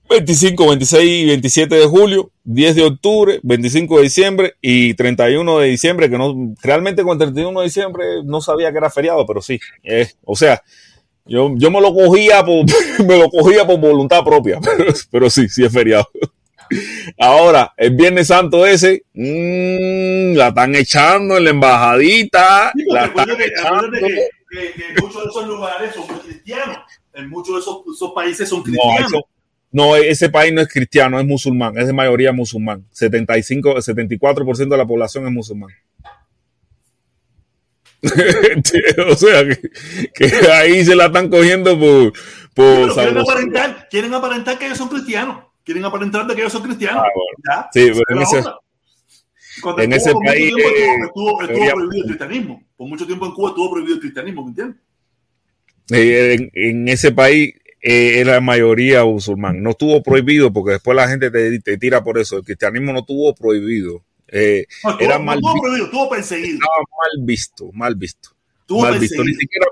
25, 0.09 0.67
26 0.67 1.23
y 1.23 1.25
27 1.27 1.75
de 1.75 1.85
julio, 1.85 2.31
10 2.43 2.75
de 2.75 2.83
octubre, 2.83 3.39
25 3.43 3.97
de 3.97 4.03
diciembre 4.03 4.53
y 4.59 4.95
31 4.95 5.59
de 5.59 5.67
diciembre, 5.67 6.09
que 6.09 6.17
no, 6.17 6.55
realmente 6.63 7.03
con 7.03 7.11
el 7.13 7.19
31 7.19 7.59
de 7.59 7.65
diciembre 7.65 8.05
no 8.25 8.41
sabía 8.41 8.71
que 8.71 8.79
era 8.79 8.89
feriado, 8.89 9.25
pero 9.27 9.41
sí, 9.41 9.59
o 10.25 10.35
sea, 10.35 10.63
yo, 11.25 11.51
yo 11.55 11.69
me 11.69 11.79
lo 11.79 11.93
cogía 11.93 12.43
por, 12.43 12.65
me 13.05 13.19
lo 13.19 13.29
cogía 13.29 13.65
por 13.65 13.79
voluntad 13.79 14.23
propia, 14.23 14.59
pero, 15.11 15.29
sí, 15.29 15.47
sí 15.47 15.63
es 15.63 15.71
feriado. 15.71 16.09
Ahora, 17.19 17.73
el 17.77 17.95
Viernes 17.95 18.27
Santo 18.27 18.65
ese, 18.65 19.03
mmm, 19.13 20.35
la 20.35 20.49
están 20.49 20.75
echando 20.75 21.37
en 21.37 21.43
la 21.43 21.49
embajadita. 21.51 22.71
la 22.87 23.05
están 23.05 23.29
echando. 23.29 23.91
Que, 23.91 25.01
muchos 25.01 25.23
de 25.23 25.29
esos 25.29 25.47
lugares 25.47 25.93
son 25.93 26.07
cristianos. 26.19 26.77
En 27.13 27.29
muchos 27.29 27.55
de 27.55 27.61
esos, 27.61 27.81
esos 27.95 28.11
países 28.13 28.49
son 28.49 28.61
cristianos. 28.63 29.11
No, 29.11 29.19
ese 29.71 30.29
país 30.29 30.53
no 30.53 30.61
es 30.61 30.67
cristiano, 30.67 31.19
es 31.19 31.25
musulmán, 31.25 31.77
es 31.77 31.87
de 31.87 31.93
mayoría 31.93 32.31
musulmán. 32.31 32.85
75, 32.91 33.77
74% 33.77 34.69
de 34.69 34.77
la 34.77 34.87
población 34.87 35.25
es 35.25 35.31
musulmán. 35.31 35.71
o 39.09 39.15
sea, 39.15 39.43
que, 40.13 40.31
ahí 40.53 40.85
se 40.85 40.95
la 40.95 41.07
están 41.07 41.29
cogiendo 41.29 41.77
por... 41.77 42.13
por 42.53 42.93
quieren, 42.93 43.17
aparentar, 43.17 43.87
quieren, 43.89 44.13
aparentar, 44.13 44.57
que 44.57 44.65
ellos 44.67 44.77
son 44.77 44.89
cristianos. 44.89 45.43
Quieren 45.63 45.83
aparentar 45.85 46.25
que 46.27 46.41
ellos 46.41 46.53
son 46.53 46.63
cristianos. 46.63 47.03
Ah, 47.49 47.69
sí, 47.73 47.91
pero 47.91 48.03
en 48.09 48.21
ese, 48.21 48.43
en 49.83 49.93
ese 49.93 50.13
país... 50.13 50.53
Estuvo, 50.57 51.03
estuvo, 51.03 51.37
prohibido 51.37 52.01
el 52.01 52.05
cristianismo. 52.05 52.63
Por 52.77 52.87
mucho 52.87 53.05
tiempo 53.05 53.25
en 53.25 53.33
Cuba 53.33 53.49
estuvo 53.49 53.71
prohibido 53.71 53.95
el 53.95 54.01
cristianismo, 54.01 54.43
¿me 54.43 54.49
entiendes? 54.49 54.77
En, 55.91 56.51
en, 56.53 56.87
ese 56.87 57.11
país 57.11 57.53
eh, 57.81 58.19
era 58.19 58.41
mayoría 58.41 59.03
musulmán. 59.05 59.61
No 59.63 59.71
estuvo 59.71 60.01
prohibido 60.03 60.51
porque 60.51 60.73
después 60.73 60.95
la 60.95 61.07
gente 61.07 61.31
te, 61.31 61.77
tira 61.77 62.03
por 62.03 62.17
eso. 62.17 62.37
El 62.37 62.43
cristianismo 62.43 62.91
no 62.93 63.03
tuvo 63.03 63.33
prohibido. 63.33 64.03
Eh, 64.27 64.65
era 64.99 65.17
mal 65.17 65.39
prohibido, 65.39 65.89
tuvo 65.89 66.09
perseguido. 66.09 66.55
Estaba 66.55 66.77
mal 66.77 67.25
visto, 67.25 67.71
mal 67.73 67.95
visto. 67.95 68.29
mal 68.69 68.99
visto. 68.99 69.23
Ni 69.23 69.33
siquiera, 69.33 69.67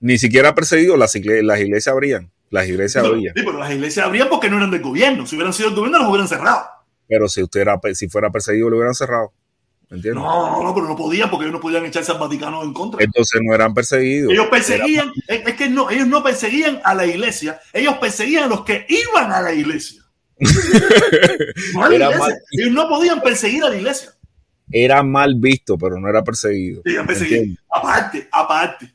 ni 0.00 0.18
siquiera 0.18 0.54
perseguido, 0.54 0.96
las, 0.96 1.14
iglesias, 1.14 1.44
las 1.44 1.60
iglesias 1.60 1.92
abrían. 1.92 2.30
Las 2.50 2.68
iglesias 2.68 3.04
abrían. 3.04 3.34
Sí, 3.34 3.42
pero 3.44 3.58
las 3.58 3.72
iglesias 3.72 4.06
abrían 4.06 4.28
porque 4.28 4.48
no 4.48 4.56
eran 4.56 4.70
del 4.70 4.82
gobierno. 4.82 5.26
Si 5.26 5.36
hubieran 5.36 5.52
sido 5.52 5.70
del 5.70 5.78
gobierno, 5.78 5.98
los 5.98 6.08
hubieran 6.08 6.28
cerrado. 6.28 6.64
Pero 7.06 7.28
si 7.28 7.42
usted 7.42 7.60
era, 7.60 7.78
si 7.92 8.08
fuera 8.08 8.30
perseguido, 8.30 8.70
lo 8.70 8.76
hubieran 8.76 8.94
cerrado. 8.94 9.32
No, 9.90 10.62
no, 10.62 10.74
pero 10.74 10.88
no 10.88 10.96
podían 10.96 11.30
porque 11.30 11.44
ellos 11.44 11.54
no 11.54 11.60
podían 11.60 11.84
echarse 11.84 12.12
al 12.12 12.18
Vaticano 12.18 12.62
en 12.62 12.72
contra. 12.72 13.02
Entonces 13.02 13.40
no 13.44 13.54
eran 13.54 13.74
perseguidos. 13.74 14.32
Ellos 14.32 14.46
perseguían, 14.50 15.12
es 15.28 15.54
que 15.54 15.68
no, 15.68 15.90
ellos 15.90 16.06
no 16.06 16.22
perseguían 16.22 16.80
a 16.84 16.94
la 16.94 17.06
iglesia, 17.06 17.60
ellos 17.72 17.94
perseguían 17.98 18.44
a 18.44 18.48
los 18.48 18.64
que 18.64 18.86
iban 18.88 19.32
a 19.32 19.40
la 19.40 19.52
iglesia. 19.52 20.02
ellos 20.38 21.52
no 22.72 22.88
podían 22.88 23.20
perseguir 23.20 23.64
a 23.64 23.68
la 23.68 23.76
iglesia. 23.76 24.10
Era 24.70 25.02
mal 25.02 25.34
visto, 25.36 25.76
pero 25.78 26.00
no 26.00 26.08
era 26.08 26.24
perseguido. 26.24 26.82
Aparte, 27.70 28.28
aparte, 28.32 28.94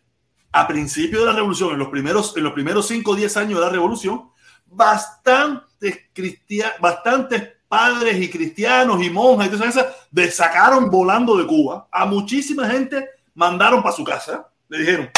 a 0.51 0.67
principio 0.67 1.19
de 1.19 1.27
la 1.27 1.33
revolución, 1.33 1.73
en 1.73 1.79
los 1.79 1.89
primeros, 1.89 2.35
en 2.35 2.43
los 2.43 2.53
primeros 2.53 2.87
5 2.87 3.11
o 3.11 3.15
10 3.15 3.37
años 3.37 3.59
de 3.59 3.65
la 3.65 3.71
revolución, 3.71 4.31
bastantes 4.65 5.99
cristianos, 6.13 6.73
bastantes 6.81 7.59
padres 7.69 8.19
y 8.19 8.29
cristianos 8.29 9.01
y 9.01 9.09
monjas 9.09 9.47
y 9.47 9.51
todo 9.51 9.63
eso, 9.63 9.85
sacaron 10.31 10.89
volando 10.89 11.37
de 11.37 11.47
Cuba. 11.47 11.87
A 11.91 12.05
muchísima 12.05 12.67
gente 12.67 13.07
mandaron 13.35 13.81
para 13.81 13.95
su 13.95 14.03
casa. 14.03 14.49
Le 14.67 14.79
dijeron, 14.79 15.09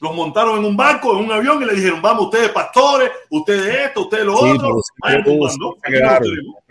los 0.00 0.14
montaron 0.14 0.58
en 0.58 0.64
un 0.64 0.76
barco, 0.76 1.16
en 1.16 1.24
un 1.24 1.32
avión 1.32 1.62
y 1.62 1.66
le 1.66 1.74
dijeron, 1.74 2.02
vamos, 2.02 2.26
ustedes 2.26 2.50
pastores, 2.50 3.10
ustedes 3.30 3.86
esto, 3.86 4.02
ustedes 4.02 4.24
lo 4.24 4.36
otro. 4.36 4.80
pero, 5.02 5.32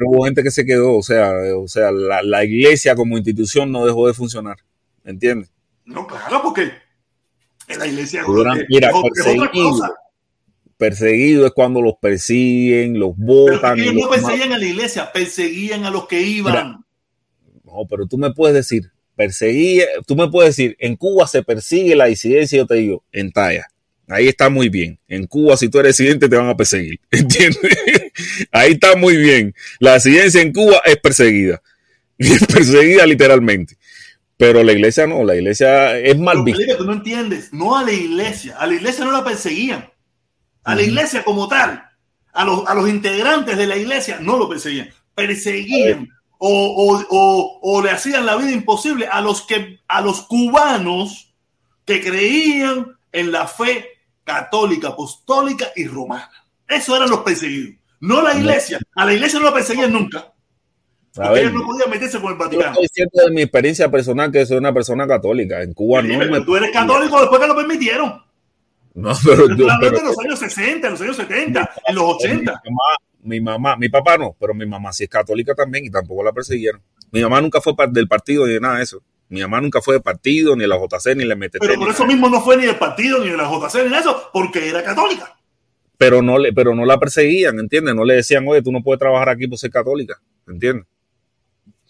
hubo 0.06 0.26
gente 0.26 0.44
que 0.44 0.52
se 0.52 0.66
quedó, 0.66 0.98
o 0.98 1.04
sea, 1.04 1.32
o 1.58 1.68
sea 1.68 1.92
la, 1.92 2.22
la, 2.22 2.44
iglesia 2.46 2.96
como 2.96 3.18
institución 3.18 3.72
no 3.72 3.86
dejó 3.86 4.08
de 4.08 4.14
funcionar, 4.14 4.58
¿entiendes? 5.04 5.52
No, 5.86 6.06
claro, 6.06 6.42
porque 6.42 6.72
en 7.68 7.80
la 7.80 7.88
iglesia 7.88 8.24
mira, 8.70 8.92
perseguido, 9.14 9.96
perseguido 10.78 11.46
es 11.46 11.52
cuando 11.54 11.82
los 11.82 11.96
persiguen, 12.02 13.00
los 13.00 13.18
votan. 13.18 13.80
ellos 13.80 13.94
no 13.94 14.10
perseguían 14.10 14.54
a 14.54 14.58
la 14.58 14.66
iglesia, 14.66 15.12
perseguían 15.12 15.86
a 15.86 15.90
los 15.90 16.08
que 16.08 16.22
iban. 16.22 16.86
no, 17.64 17.88
pero 17.90 18.06
tú 18.08 18.18
me 18.18 18.32
puedes 18.32 18.56
decir, 18.56 18.92
perseguía, 19.16 19.86
tú 20.06 20.16
me 20.16 20.30
puedes 20.30 20.56
decir, 20.56 20.78
en 20.80 20.96
Cuba 20.96 21.28
se 21.28 21.44
persigue 21.44 21.96
la 21.96 22.06
disidencia, 22.06 22.58
yo 22.58 22.68
te 22.68 22.76
digo, 22.76 23.04
en 23.12 23.32
talla. 23.32 23.68
Ahí 24.10 24.30
está 24.30 24.50
muy 24.50 24.70
bien. 24.70 25.00
En 25.10 25.28
Cuba, 25.28 25.58
si 25.58 25.68
tú 25.68 25.80
eres 25.80 25.98
residente, 25.98 26.30
te 26.30 26.36
van 26.38 26.48
a 26.48 26.56
perseguir. 26.56 27.00
¿Entiendes? 27.12 27.78
Ahí 28.52 28.74
está 28.74 28.96
muy 28.96 29.18
bien. 29.18 29.54
La 29.80 29.96
disidencia 29.96 30.42
en 30.42 30.54
Cuba 30.54 30.82
es 30.86 30.98
perseguida. 30.98 31.62
Es 32.20 32.48
perseguida 32.48 33.06
literalmente. 33.06 33.78
Pero 34.38 34.64
la 34.64 34.72
iglesia 34.72 35.06
no, 35.06 35.24
la 35.24 35.36
iglesia 35.36 36.00
es 36.00 36.18
mal 36.18 36.44
vista. 36.44 36.76
Tú 36.76 36.86
no 36.86 36.94
entiendes. 36.94 37.54
No 37.54 37.78
a 37.78 37.84
la 37.84 37.92
iglesia. 37.92 38.56
A 38.58 38.66
la 38.66 38.74
iglesia 38.74 39.06
no 39.06 39.12
la 39.12 39.24
perseguían. 39.24 39.88
A 40.68 40.76
la 40.76 40.82
iglesia 40.82 41.24
como 41.24 41.48
tal. 41.48 41.82
A 42.34 42.44
los, 42.44 42.68
a 42.68 42.74
los 42.74 42.90
integrantes 42.90 43.58
de 43.58 43.68
la 43.68 43.78
iglesia 43.78 44.20
no 44.20 44.38
lo 44.38 44.50
perseguían. 44.50 44.90
Perseguían 45.16 46.10
o, 46.40 47.82
le 47.82 47.90
hacían 47.90 48.26
la 48.26 48.36
vida 48.36 48.52
imposible 48.52 49.08
a 49.08 49.22
los, 49.22 49.44
que, 49.44 49.80
a 49.88 50.02
los 50.02 50.24
cubanos 50.24 51.34
que 51.86 52.02
creían 52.02 52.98
en 53.14 53.32
la 53.32 53.48
fe 53.48 53.88
católica, 54.26 54.90
apostólica 54.90 55.68
y 55.74 55.88
romana. 55.88 56.30
Eso 56.68 56.98
eran 56.98 57.10
los 57.10 57.20
perseguidos. 57.22 57.76
No 58.02 58.22
la 58.22 58.36
iglesia. 58.36 58.80
A 58.94 59.06
la 59.06 59.14
iglesia 59.14 59.40
no 59.40 59.46
la 59.46 59.54
perseguían 59.54 59.94
nunca. 59.94 60.34
Porque 61.14 61.40
ellos 61.40 61.54
no 61.54 61.66
podían 61.66 61.90
meterse 61.90 62.20
con 62.20 62.34
el 62.34 62.38
Vaticano. 62.38 62.76
Yo 62.76 62.82
estoy 62.82 62.84
diciendo 62.84 63.26
de 63.26 63.32
mi 63.34 63.42
experiencia 63.42 63.90
personal 63.90 64.32
que 64.34 64.46
soy 64.46 64.58
una 64.58 64.74
persona 64.74 65.08
católica. 65.08 65.62
En 65.62 65.74
Cuba 65.74 66.02
no 66.02 66.44
Tú 66.44 66.58
eres 66.58 66.72
católico 66.72 67.22
después 67.22 67.40
que 67.40 67.48
lo 67.48 67.56
permitieron. 67.56 68.27
No, 68.98 69.14
pero, 69.24 69.48
yo, 69.56 69.68
pero, 69.80 70.00
en 70.00 70.06
los 70.06 70.18
años 70.18 70.40
60, 70.40 70.88
en 70.88 70.94
los 70.94 71.02
años 71.02 71.18
70, 71.18 71.72
en 71.88 71.96
los 71.96 72.04
80 72.16 72.62
mi 73.28 73.42
mamá, 73.42 73.76
mi 73.76 73.90
papá 73.90 74.18
no, 74.18 74.36
pero 74.40 74.54
mi 74.54 74.66
mamá 74.66 74.92
sí 74.92 75.04
es 75.04 75.10
católica 75.10 75.54
también 75.54 75.86
y 75.86 75.90
tampoco 75.92 76.24
la 76.24 76.32
persiguieron. 76.32 76.82
Mi 77.12 77.22
mamá 77.22 77.42
nunca 77.42 77.62
fue 77.62 77.74
del 77.90 78.08
partido 78.08 78.48
ni 78.48 78.54
de 78.54 78.60
nada 78.60 78.78
de 78.78 78.84
eso. 78.84 79.04
Mi 79.30 79.42
mamá 79.42 79.60
nunca 79.62 79.82
fue 79.82 79.96
del 79.96 80.02
partido, 80.02 80.56
ni 80.56 80.62
de 80.62 80.68
la 80.68 80.78
JC, 80.78 81.16
ni 81.16 81.26
le 81.26 81.36
MTT. 81.36 81.58
Pero 81.60 81.76
por 81.76 81.90
eso 81.90 82.06
mismo 82.06 82.30
no 82.30 82.42
fue 82.42 82.56
ni 82.58 82.66
del 82.66 82.78
partido, 82.78 83.20
ni 83.20 83.30
de 83.30 83.38
la 83.38 83.44
JC, 83.44 83.84
ni 83.84 83.90
de 83.90 83.98
eso, 83.98 84.30
porque 84.32 84.70
era 84.70 84.82
católica. 84.82 85.38
Pero 85.98 86.22
no, 86.22 86.38
le, 86.38 86.54
pero 86.54 86.74
no 86.74 86.86
la 86.86 86.98
perseguían, 86.98 87.60
¿entiendes? 87.60 87.94
No 87.94 88.06
le 88.06 88.16
decían, 88.16 88.46
oye, 88.48 88.62
tú 88.62 88.72
no 88.72 88.82
puedes 88.82 89.00
trabajar 89.00 89.30
aquí 89.30 89.48
por 89.48 89.58
ser 89.58 89.72
católica, 89.72 90.20
¿entiendes? 90.48 90.88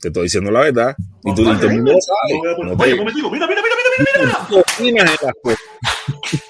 Te 0.01 0.07
estoy 0.07 0.23
diciendo 0.23 0.49
la 0.49 0.61
verdad. 0.61 0.95
Y 1.23 1.35
tú, 1.35 1.43
no. 1.43 1.51
Oye, 1.51 2.95
mira, 2.95 3.13
mira, 3.13 3.47
mira, 3.47 3.47
mira, 3.47 3.61
mira, 4.89 5.17
mira. 5.21 5.43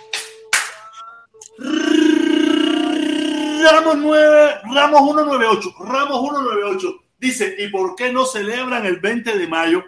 Ramos 3.64 3.98
9, 3.98 4.52
Ramos 4.74 5.02
198, 5.02 5.76
Ramos 5.80 6.22
198 6.22 6.96
dice, 7.20 7.56
¿y 7.58 7.68
por 7.70 7.96
qué 7.96 8.12
no 8.12 8.26
celebran 8.26 8.86
el 8.86 9.00
20 9.00 9.38
de 9.38 9.48
mayo? 9.48 9.84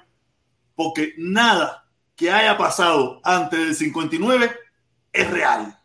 Porque 0.75 1.13
nada 1.17 1.85
que 2.15 2.31
haya 2.31 2.57
pasado 2.57 3.21
antes 3.23 3.59
del 3.59 3.75
59 3.75 4.51
es 5.13 5.29
real. 5.29 5.77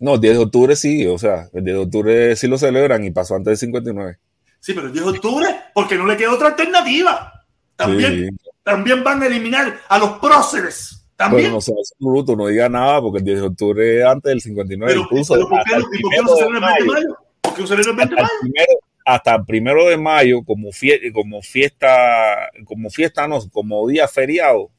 No, 0.00 0.14
el 0.14 0.20
10 0.20 0.34
de 0.34 0.42
octubre 0.42 0.76
sí, 0.76 1.06
o 1.06 1.18
sea, 1.18 1.48
el 1.52 1.64
10 1.64 1.76
de 1.76 1.82
octubre 1.82 2.36
sí 2.36 2.48
lo 2.48 2.58
celebran 2.58 3.04
y 3.04 3.10
pasó 3.10 3.36
antes 3.36 3.52
del 3.52 3.58
59. 3.58 4.18
Sí, 4.58 4.72
pero 4.74 4.88
el 4.88 4.92
10 4.92 5.04
de 5.04 5.10
octubre, 5.10 5.60
porque 5.74 5.96
no 5.96 6.06
le 6.06 6.16
queda 6.16 6.34
otra 6.34 6.48
alternativa. 6.48 7.32
También, 7.76 8.36
también 8.62 9.02
van 9.04 9.22
a 9.22 9.26
eliminar 9.26 9.80
a 9.88 9.98
los 9.98 10.18
próceres. 10.18 11.01
También. 11.16 11.52
no 11.52 11.60
sea, 11.60 11.74
bruto, 11.98 12.34
no 12.36 12.46
diga 12.46 12.68
nada 12.68 13.00
porque 13.00 13.18
el 13.18 13.24
10 13.24 13.40
de 13.40 13.46
octubre 13.46 14.00
es 14.00 14.04
antes 14.04 14.30
del 14.30 14.40
59. 14.40 14.92
Pero, 14.92 15.04
incluso, 15.04 15.34
¿por 15.48 15.64
qué, 15.64 15.78
¿y 15.78 16.02
por 16.02 16.12
qué 16.12 16.22
no 16.22 16.28
se 16.28 16.44
celebra 16.44 16.76
el 16.76 16.86
20 16.86 17.00
de 17.00 17.08
mayo? 17.08 17.18
¿Por 17.40 17.54
qué 17.54 17.60
no 17.60 17.66
se 17.66 17.76
celebra 17.76 17.90
el 17.90 17.96
20 17.96 18.14
de 18.14 18.22
mayo? 18.22 18.34
Primero, 18.40 18.72
hasta 19.04 19.34
el 19.34 19.44
primero 19.44 19.88
de 19.88 19.96
mayo, 19.96 20.42
como, 20.44 20.72
fiesta, 20.72 21.06
como 21.12 21.42
fiesta, 21.42 22.50
como 22.64 22.90
fiesta, 22.90 23.28
no, 23.28 23.38
como 23.50 23.86
día 23.88 24.08
feriado. 24.08 24.70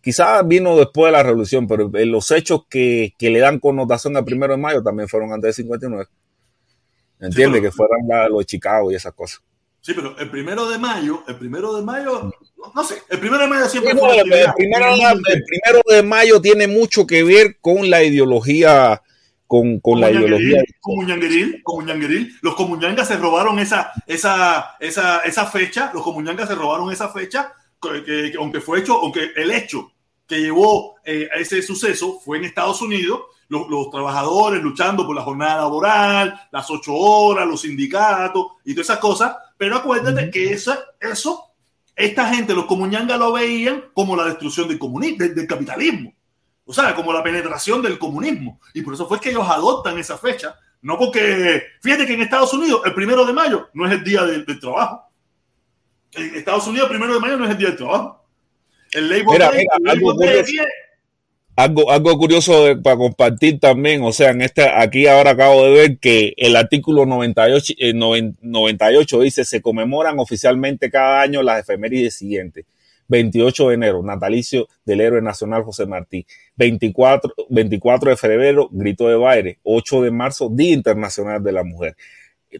Quizás 0.00 0.46
vino 0.46 0.76
después 0.76 1.06
de 1.06 1.12
la 1.12 1.22
revolución, 1.22 1.66
pero 1.66 1.90
los 1.92 2.30
hechos 2.30 2.66
que, 2.68 3.14
que 3.18 3.30
le 3.30 3.40
dan 3.40 3.58
connotación 3.58 4.16
al 4.16 4.24
primero 4.24 4.52
de 4.52 4.58
mayo 4.58 4.82
también 4.82 5.08
fueron 5.08 5.32
antes 5.32 5.56
del 5.56 5.64
59. 5.64 6.06
¿Entiendes? 7.18 7.60
Sí, 7.60 7.66
que 7.66 7.72
fueran 7.72 8.00
la, 8.06 8.28
los 8.28 8.38
de 8.40 8.44
Chicago 8.44 8.92
y 8.92 8.94
esas 8.94 9.12
cosas. 9.14 9.42
Sí, 9.86 9.92
pero 9.94 10.18
el 10.18 10.28
primero 10.28 10.68
de 10.68 10.78
mayo, 10.78 11.22
el 11.28 11.36
primero 11.36 11.76
de 11.76 11.82
mayo, 11.84 12.32
no 12.74 12.82
sé, 12.82 13.04
el 13.08 13.20
primero 13.20 13.44
de 13.44 13.48
mayo 13.48 13.68
siempre 13.68 13.94
fue 13.94 14.16
el, 14.16 14.24
primero, 14.24 14.92
el 14.96 15.44
primero 15.44 15.80
de 15.88 16.02
mayo 16.02 16.40
tiene 16.40 16.66
mucho 16.66 17.06
que 17.06 17.22
ver 17.22 17.58
con 17.60 17.88
la 17.88 18.02
ideología, 18.02 19.00
con, 19.46 19.78
con 19.78 20.00
la 20.00 20.10
ideología. 20.10 20.60
Comuñangueril, 20.80 21.62
Comuñangueril. 21.62 22.36
Los 22.42 22.56
comuñangas 22.56 23.06
se 23.06 23.16
robaron 23.16 23.60
esa, 23.60 23.92
esa, 24.08 24.74
esa, 24.80 25.20
esa 25.20 25.46
fecha, 25.46 25.92
los 25.94 26.02
comuñangas 26.02 26.48
se 26.48 26.56
robaron 26.56 26.90
esa 26.90 27.10
fecha, 27.10 27.52
que, 27.80 28.32
aunque 28.36 28.60
fue 28.60 28.80
hecho, 28.80 28.94
aunque 28.94 29.30
el 29.36 29.52
hecho 29.52 29.92
que 30.26 30.40
llevó 30.40 30.96
eh, 31.04 31.28
a 31.32 31.38
ese 31.38 31.62
suceso 31.62 32.18
fue 32.18 32.38
en 32.38 32.44
Estados 32.46 32.82
Unidos, 32.82 33.20
los, 33.46 33.68
los, 33.68 33.88
trabajadores 33.90 34.60
luchando 34.60 35.06
por 35.06 35.14
la 35.14 35.22
jornada 35.22 35.58
laboral, 35.58 36.40
las 36.50 36.68
ocho 36.72 36.92
horas, 36.92 37.46
los 37.46 37.60
sindicatos 37.60 38.46
y 38.64 38.74
todas 38.74 38.88
esas 38.88 38.98
cosas, 38.98 39.36
pero 39.56 39.76
acuérdate 39.76 40.30
que 40.30 40.52
esa, 40.52 40.84
eso, 41.00 41.54
esta 41.94 42.34
gente, 42.34 42.54
los 42.54 42.66
comuñangas 42.66 43.18
lo 43.18 43.32
veían 43.32 43.84
como 43.94 44.16
la 44.16 44.24
destrucción 44.24 44.68
del, 44.68 44.78
comunismo, 44.78 45.18
del, 45.18 45.46
capitalismo. 45.46 46.14
O 46.64 46.72
sea, 46.72 46.94
como 46.94 47.12
la 47.12 47.22
penetración 47.22 47.80
del 47.80 47.98
comunismo. 47.98 48.60
Y 48.74 48.82
por 48.82 48.94
eso 48.94 49.06
fue 49.06 49.20
que 49.20 49.30
ellos 49.30 49.48
adoptan 49.48 49.98
esa 49.98 50.18
fecha. 50.18 50.56
No 50.82 50.98
porque, 50.98 51.62
fíjate 51.82 52.06
que 52.06 52.14
en 52.14 52.22
Estados 52.22 52.52
Unidos 52.52 52.82
el 52.84 52.94
primero 52.94 53.24
de 53.24 53.32
mayo 53.32 53.68
no 53.72 53.86
es 53.86 53.92
el 53.92 54.04
día 54.04 54.24
del, 54.24 54.44
trabajo. 54.60 55.02
En 56.12 56.34
Estados 56.34 56.66
Unidos 56.66 56.90
el 56.90 56.96
primero 56.96 57.14
de 57.14 57.20
mayo 57.20 57.36
no 57.36 57.44
es 57.44 57.50
el 57.52 57.58
día 57.58 57.68
del 57.68 57.76
trabajo. 57.76 58.24
El 58.92 59.08
Labor 59.08 59.38
Day, 59.38 59.66
algo, 61.56 61.90
algo 61.90 62.18
curioso 62.18 62.80
para 62.82 62.96
compartir 62.96 63.58
también, 63.58 64.02
o 64.02 64.12
sea, 64.12 64.30
en 64.30 64.42
este, 64.42 64.68
aquí 64.68 65.06
ahora 65.06 65.30
acabo 65.30 65.64
de 65.64 65.70
ver 65.72 65.98
que 65.98 66.34
el 66.36 66.54
artículo 66.54 67.06
98, 67.06 67.74
98 67.94 69.20
eh, 69.20 69.24
dice, 69.24 69.44
se 69.44 69.62
conmemoran 69.62 70.18
oficialmente 70.18 70.90
cada 70.90 71.22
año 71.22 71.42
las 71.42 71.60
efemérides 71.60 72.14
siguientes. 72.14 72.66
28 73.08 73.68
de 73.68 73.74
enero, 73.74 74.02
natalicio 74.02 74.68
del 74.84 75.00
héroe 75.00 75.22
nacional 75.22 75.62
José 75.62 75.86
Martí. 75.86 76.26
24, 76.56 77.32
24 77.48 78.10
de 78.10 78.16
febrero, 78.16 78.68
grito 78.70 79.08
de 79.08 79.16
baile. 79.16 79.58
8 79.62 80.02
de 80.02 80.10
marzo, 80.10 80.50
Día 80.50 80.74
Internacional 80.74 81.42
de 81.42 81.52
la 81.52 81.64
Mujer. 81.64 81.96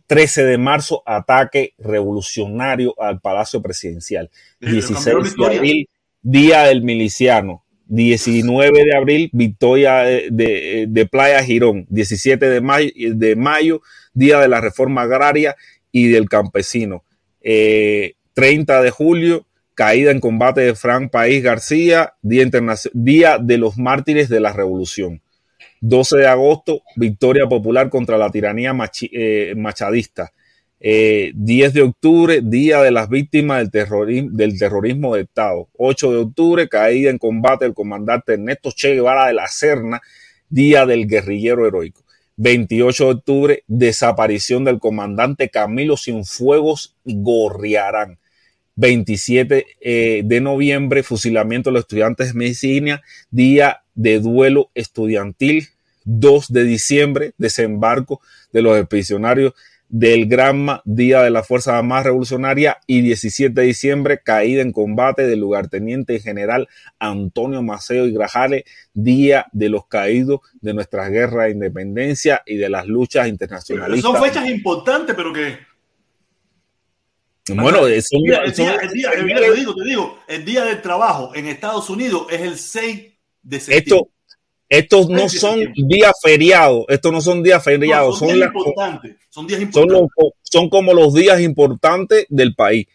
13 0.07 0.45
de 0.45 0.59
marzo, 0.59 1.03
ataque 1.05 1.75
revolucionario 1.79 2.95
al 2.99 3.21
Palacio 3.21 3.61
Presidencial. 3.61 4.31
16 4.61 5.37
de 5.37 5.47
abril, 5.47 5.89
Día 6.23 6.63
del 6.65 6.83
Miliciano. 6.83 7.66
19 7.87 8.85
de 8.85 8.97
abril, 8.97 9.31
victoria 9.33 9.99
de, 10.03 11.09
Playa 11.11 11.43
Girón. 11.43 11.87
17 11.89 12.49
de 12.49 12.61
mayo, 12.61 12.91
de 12.95 13.81
Día 14.15 14.41
de 14.41 14.49
la 14.49 14.61
Reforma 14.61 15.03
Agraria 15.03 15.57
y 15.93 16.09
del 16.09 16.29
Campesino. 16.29 17.05
30 17.43 17.45
eh, 17.45 18.83
de 18.83 18.91
julio, 18.91 19.47
caída 19.75 20.11
en 20.11 20.21
combate 20.21 20.63
de 20.63 20.75
Frank 20.75 21.11
País 21.11 21.43
García, 21.43 22.15
Día, 22.23 22.47
Día 22.93 23.39
de 23.39 23.59
los 23.59 23.77
Mártires 23.77 24.29
de 24.29 24.41
la 24.41 24.53
Revolución. 24.53 25.23
12 25.81 26.17
de 26.17 26.27
agosto, 26.27 26.83
victoria 26.97 27.47
popular 27.47 27.91
contra 27.91 28.19
la 28.19 28.31
tiranía 28.31 28.75
eh, 29.13 29.55
machadista. 29.57 30.33
10 30.79 31.35
eh, 31.41 31.73
de 31.73 31.83
octubre, 31.83 32.41
Día 32.43 32.83
de 32.83 32.91
las 32.91 33.09
Víctimas 33.09 33.59
del 33.59 33.71
Terrorismo, 33.71 34.31
del 34.33 34.59
terrorismo 34.59 35.15
de 35.15 35.23
Estado. 35.23 35.69
8 35.79 36.13
de 36.13 36.19
octubre, 36.19 36.69
caída 36.69 37.11
en 37.11 37.19
combate 37.19 37.65
del 37.65 37.75
comandante 37.75 38.35
Ernesto 38.35 38.71
Che 38.73 38.95
Guevara 38.95 39.27
de 39.27 39.33
la 39.33 39.49
Serna, 39.49 40.03
Día 40.49 40.85
del 40.85 41.07
Guerrillero 41.07 41.67
Heroico. 41.67 42.03
28 42.37 43.05
de 43.05 43.11
octubre, 43.11 43.65
desaparición 43.67 44.65
del 44.65 44.79
comandante 44.79 45.49
Camilo 45.49 45.97
Cienfuegos 45.97 46.95
Gorriarán. 47.05 48.19
27 48.75 49.67
eh, 49.81 50.23
de 50.23 50.41
noviembre, 50.43 51.03
fusilamiento 51.03 51.71
de 51.71 51.75
los 51.75 51.85
estudiantes 51.85 52.29
de 52.29 52.39
medicina, 52.39 53.03
día 53.31 53.83
de 53.95 54.21
duelo 54.21 54.71
estudiantil. 54.75 55.69
2 56.05 56.53
de 56.53 56.65
diciembre, 56.65 57.33
desembarco 57.37 58.21
de 58.53 58.63
los 58.63 58.79
expedicionarios 58.79 59.55
del 59.89 60.27
Granma, 60.27 60.83
Día 60.85 61.23
de 61.23 61.31
la 61.31 61.43
Fuerza 61.43 61.79
Armada 61.79 62.05
Revolucionaria, 62.05 62.79
y 62.87 63.03
17 63.03 63.61
de 63.61 63.67
diciembre, 63.67 64.21
caída 64.23 64.63
en 64.63 64.73
combate 64.73 65.27
del 65.27 65.41
lugarteniente 65.41 66.19
general 66.21 66.69
Antonio 66.99 67.63
Maceo 67.63 68.07
y 68.07 68.13
Grajales, 68.13 68.65
Día 68.95 69.47
de 69.53 69.69
los 69.69 69.87
Caídos 69.87 70.41
de 70.61 70.75
nuestras 70.75 71.11
guerras 71.11 71.47
de 71.47 71.53
independencia 71.53 72.43
y 72.47 72.57
de 72.57 72.69
las 72.69 72.87
luchas 72.87 73.29
internacionales. 73.29 74.01
Son 74.01 74.21
fechas 74.23 74.49
importantes, 74.49 75.15
pero 75.15 75.33
que... 75.33 75.59
Bueno, 77.49 77.87
el 77.87 78.03
día, 78.03 78.43
te 78.43 78.63
digo, 79.55 79.75
te 79.75 79.85
digo, 79.85 80.19
el 80.27 80.45
día 80.45 80.65
del 80.65 80.83
trabajo 80.83 81.33
en 81.33 81.47
Estados 81.47 81.89
Unidos 81.89 82.27
es 82.29 82.41
el 82.41 82.59
6 82.59 83.13
de 83.43 83.61
septiembre. 83.61 83.85
Esto, 83.85 84.11
estos 84.69 85.09
no 85.09 85.29
son 85.29 85.61
días 85.75 86.13
feriados, 86.21 86.85
estos 86.89 87.13
no 87.13 87.21
son 87.21 87.43
días 87.43 87.63
feriados, 87.63 88.19
son, 88.19 88.35
días 88.35 88.51
importantes, 88.53 89.17
son, 89.29 89.47
días 89.47 89.61
importantes. 89.61 90.09
Son, 90.43 90.69
como 90.69 90.93
los 90.93 91.15
días 91.15 91.41
importantes 91.41 92.27
del 92.29 92.55
país. 92.55 92.87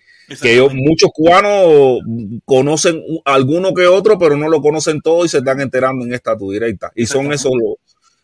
Que 0.41 0.61
muchos 0.73 1.10
cubanos 1.14 1.99
conocen 2.45 3.03
alguno 3.26 3.73
que 3.73 3.85
otro, 3.85 4.18
pero 4.18 4.38
no 4.38 4.48
lo 4.48 4.61
conocen 4.61 5.02
todo 5.02 5.26
y 5.26 5.30
se 5.30 5.39
están 5.39 5.60
enterando 5.60 6.06
en 6.06 6.14
esta 6.14 6.38
tu 6.38 6.52
directa. 6.52 6.89
Y 6.95 7.06
son 7.06 7.34
esos 7.34 7.52
los, 7.52 7.76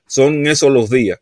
son 0.05 0.47
esos 0.47 0.71
los 0.71 0.89
días, 0.89 1.19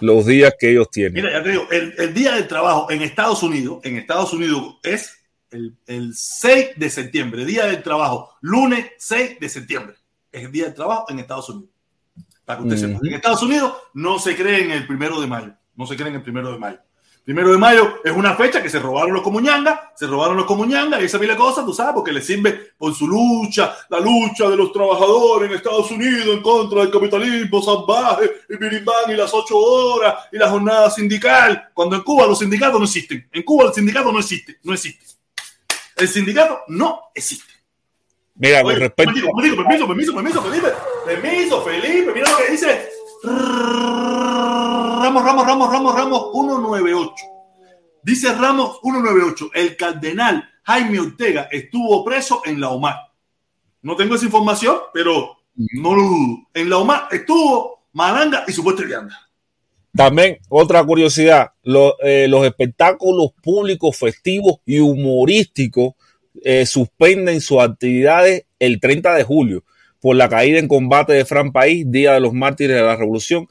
los 0.00 0.26
días 0.26 0.54
que 0.58 0.70
ellos 0.70 0.90
tienen. 0.90 1.14
Mira, 1.14 1.32
ya 1.32 1.42
te 1.42 1.50
digo, 1.50 1.66
el, 1.70 2.12
día 2.12 2.34
del 2.34 2.46
trabajo 2.46 2.90
en 2.90 3.00
Estados 3.00 3.42
Unidos, 3.42 3.80
en 3.84 3.96
Estados 3.96 4.34
Unidos 4.34 4.76
es 4.82 5.16
el, 5.50 5.74
el 5.86 6.14
6 6.14 6.72
de 6.76 6.90
septiembre, 6.90 7.46
día 7.46 7.64
del 7.64 7.82
trabajo, 7.82 8.34
lunes 8.42 8.86
6 8.98 9.40
de 9.40 9.48
septiembre 9.48 9.97
es 10.32 10.44
el 10.44 10.52
día 10.52 10.64
del 10.64 10.74
trabajo 10.74 11.06
en 11.08 11.18
Estados 11.18 11.48
Unidos. 11.48 11.70
Para 12.44 12.60
que 12.60 12.68
usted 12.68 12.98
En 13.02 13.14
Estados 13.14 13.42
Unidos 13.42 13.74
no 13.94 14.18
se 14.18 14.34
cree 14.34 14.64
en 14.64 14.70
el 14.70 14.86
primero 14.86 15.20
de 15.20 15.26
mayo. 15.26 15.52
No 15.76 15.86
se 15.86 15.96
cree 15.96 16.08
en 16.08 16.14
el 16.14 16.22
primero 16.22 16.50
de 16.50 16.58
mayo. 16.58 16.78
Primero 17.28 17.52
de 17.52 17.58
mayo 17.58 17.96
es 18.02 18.10
una 18.10 18.34
fecha 18.34 18.62
que 18.62 18.70
se 18.70 18.78
robaron 18.78 19.12
los 19.12 19.20
comuñangas, 19.20 19.78
se 19.94 20.06
robaron 20.06 20.34
los 20.34 20.46
comuñangas 20.46 21.02
y 21.02 21.04
esa 21.04 21.18
mil 21.18 21.36
cosa, 21.36 21.62
tú 21.62 21.74
sabes, 21.74 21.92
porque 21.92 22.10
le 22.10 22.22
sirve 22.22 22.72
por 22.78 22.94
su 22.94 23.06
lucha, 23.06 23.76
la 23.90 24.00
lucha 24.00 24.48
de 24.48 24.56
los 24.56 24.72
trabajadores 24.72 25.50
en 25.50 25.56
Estados 25.56 25.90
Unidos 25.90 26.26
en 26.26 26.40
contra 26.40 26.80
del 26.80 26.90
capitalismo 26.90 27.60
salvaje 27.60 28.30
y 28.48 28.56
birimbán 28.56 29.10
y 29.10 29.14
las 29.14 29.34
ocho 29.34 29.58
horas 29.58 30.14
y 30.32 30.38
la 30.38 30.48
jornada 30.48 30.88
sindical. 30.88 31.68
Cuando 31.74 31.96
en 31.96 32.02
Cuba 32.02 32.26
los 32.26 32.38
sindicatos 32.38 32.78
no 32.78 32.86
existen. 32.86 33.28
En 33.30 33.42
Cuba 33.42 33.66
el 33.66 33.74
sindicato 33.74 34.10
no 34.10 34.20
existe, 34.20 34.56
no 34.62 34.72
existe. 34.72 35.04
El 35.96 36.08
sindicato 36.08 36.60
no 36.68 37.10
existe. 37.14 37.57
Mira, 38.38 38.62
con 38.62 38.76
respecto. 38.76 39.12
Permiso, 39.12 39.56
permiso, 39.56 39.86
permiso, 39.86 40.14
permiso, 40.14 40.42
Felipe. 40.42 40.68
Permiso, 41.04 41.62
Felipe. 41.62 42.12
Mira 42.14 42.30
lo 42.30 42.36
que 42.36 42.52
dice. 42.52 42.88
Ramos, 43.24 45.24
Ramos, 45.24 45.46
Ramos, 45.46 45.72
Ramos, 45.72 45.94
Ramos 45.94 46.32
198. 46.32 47.14
Dice 48.02 48.32
Ramos 48.34 48.78
198. 48.82 49.50
El 49.54 49.76
cardenal 49.76 50.48
Jaime 50.62 51.00
Ortega 51.00 51.48
estuvo 51.50 52.04
preso 52.04 52.42
en 52.44 52.60
la 52.60 52.70
OMAR. 52.70 52.96
No 53.82 53.96
tengo 53.96 54.14
esa 54.14 54.26
información, 54.26 54.76
pero 54.92 55.36
no 55.56 55.94
lo 55.94 56.02
dudo. 56.02 56.36
En 56.54 56.70
la 56.70 56.78
OMAR 56.78 57.08
estuvo 57.10 57.88
Malanga 57.92 58.44
y 58.46 58.52
su 58.52 58.62
puesto 58.62 58.84
anda. 58.84 59.18
También, 59.92 60.38
otra 60.48 60.84
curiosidad, 60.84 61.50
eh, 62.04 62.26
los 62.28 62.46
espectáculos 62.46 63.32
públicos, 63.42 63.96
festivos 63.96 64.60
y 64.64 64.78
humorísticos 64.78 65.94
eh, 66.44 66.66
suspenden 66.66 67.40
sus 67.40 67.60
actividades 67.60 68.44
el 68.58 68.80
30 68.80 69.14
de 69.14 69.24
julio 69.24 69.64
por 70.00 70.16
la 70.16 70.28
caída 70.28 70.58
en 70.58 70.68
combate 70.68 71.12
de 71.12 71.24
Fran 71.24 71.52
País, 71.52 71.84
Día 71.90 72.12
de 72.12 72.20
los 72.20 72.32
Mártires 72.32 72.76
de 72.76 72.82
la 72.82 72.96
Revolución, 72.96 73.48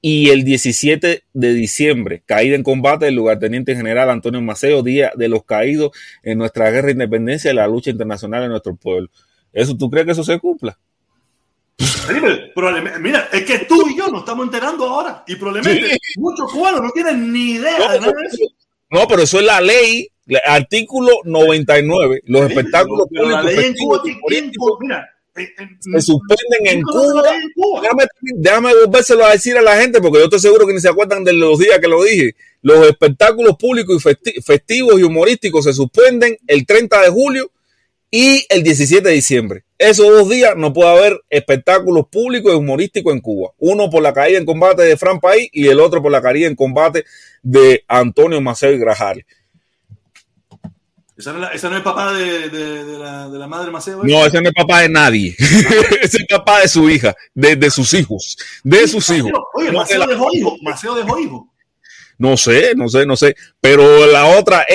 y 0.00 0.30
el 0.30 0.44
17 0.44 1.24
de 1.32 1.52
diciembre, 1.54 2.22
caída 2.26 2.54
en 2.54 2.62
combate 2.62 3.06
del 3.06 3.14
lugarteniente 3.14 3.74
general 3.74 4.10
Antonio 4.10 4.40
Maceo, 4.40 4.82
Día 4.82 5.10
de 5.16 5.28
los 5.28 5.44
Caídos 5.44 5.90
en 6.22 6.38
nuestra 6.38 6.70
guerra 6.70 6.86
de 6.86 6.92
independencia 6.92 7.50
y 7.50 7.54
la 7.54 7.66
lucha 7.66 7.90
internacional 7.90 8.42
de 8.42 8.48
nuestro 8.48 8.76
pueblo. 8.76 9.08
¿Eso 9.52 9.76
tú 9.76 9.90
crees 9.90 10.06
que 10.06 10.12
eso 10.12 10.22
se 10.22 10.38
cumpla? 10.38 10.78
mira, 13.00 13.28
es 13.32 13.44
que 13.44 13.60
tú 13.60 13.88
y 13.88 13.96
yo 13.96 14.08
nos 14.08 14.20
estamos 14.20 14.46
enterando 14.46 14.84
ahora 14.84 15.24
y 15.26 15.36
probablemente 15.36 15.98
muchos 16.16 16.52
cubanos 16.52 16.82
no 16.82 16.90
tienen 16.90 17.32
ni 17.32 17.52
idea 17.52 17.92
de 17.92 18.00
nada 18.00 18.12
de 18.12 18.26
eso. 18.28 18.44
No, 18.90 19.08
pero 19.08 19.22
eso 19.22 19.40
es 19.40 19.44
la 19.44 19.60
ley 19.60 20.08
Artículo 20.46 21.12
99. 21.24 22.22
Los 22.24 22.48
espectáculos 22.50 23.06
públicos 23.08 23.52
se 25.80 26.00
suspenden 26.00 26.66
en 26.66 26.82
Cuba. 26.82 27.22
Déjame, 27.82 28.04
déjame 28.20 28.74
volvérselo 28.74 29.24
a 29.24 29.32
decir 29.32 29.56
a 29.56 29.62
la 29.62 29.76
gente 29.76 30.00
porque 30.00 30.18
yo 30.18 30.24
estoy 30.24 30.40
seguro 30.40 30.66
que 30.66 30.72
ni 30.72 30.80
se 30.80 30.88
acuerdan 30.88 31.24
de 31.24 31.32
los 31.32 31.58
días 31.58 31.78
que 31.78 31.88
lo 31.88 32.02
dije. 32.02 32.34
Los 32.62 32.86
espectáculos 32.86 33.56
públicos 33.56 34.02
y 34.04 34.40
festivos 34.40 34.98
y 34.98 35.02
humorísticos 35.02 35.64
se 35.64 35.72
suspenden 35.72 36.36
el 36.46 36.66
30 36.66 37.02
de 37.02 37.08
julio 37.10 37.50
y 38.10 38.46
el 38.48 38.62
17 38.62 39.06
de 39.06 39.14
diciembre. 39.14 39.64
Esos 39.78 40.06
dos 40.08 40.28
días 40.30 40.54
no 40.56 40.72
puede 40.72 40.90
haber 40.90 41.20
espectáculos 41.28 42.06
públicos 42.10 42.52
y 42.52 42.56
humorísticos 42.56 43.12
en 43.12 43.20
Cuba. 43.20 43.50
Uno 43.58 43.90
por 43.90 44.02
la 44.02 44.14
caída 44.14 44.38
en 44.38 44.46
combate 44.46 44.82
de 44.82 44.96
Fran 44.96 45.20
País 45.20 45.50
y 45.52 45.68
el 45.68 45.80
otro 45.80 46.02
por 46.02 46.10
la 46.10 46.22
caída 46.22 46.48
en 46.48 46.56
combate 46.56 47.04
de 47.42 47.84
Antonio 47.86 48.40
Maceo 48.40 48.72
y 48.72 48.78
Grajales. 48.78 49.26
¿Esa 51.16 51.32
no, 51.32 51.48
es, 51.50 51.64
el 51.64 51.82
papá 51.82 52.12
de, 52.12 52.98
la, 52.98 53.46
madre 53.46 53.70
Maceo? 53.70 54.02
No, 54.04 54.26
ese 54.26 54.42
no 54.42 54.48
es 54.50 54.54
papá 54.54 54.82
de 54.82 54.90
nadie. 54.90 55.34
ese 56.02 56.18
es 56.18 56.26
papá 56.28 56.60
de 56.60 56.68
su 56.68 56.90
hija, 56.90 57.16
de, 57.34 57.70
sus 57.70 57.94
hijos. 57.94 58.36
De 58.62 58.86
sus 58.86 59.08
hijos. 59.08 59.32
Oye, 59.54 59.72
Maceo 59.72 60.06
dejó 60.06 60.28
hijo. 60.34 60.56
Maceo 60.62 60.94
dejó 60.94 61.18
hijo. 61.18 61.52
No 62.18 62.36
sé, 62.36 62.74
no 62.76 62.88
sé, 62.88 63.06
no 63.06 63.16
sé. 63.16 63.34
Pero 63.60 64.06
la 64.06 64.26
otra, 64.26 64.66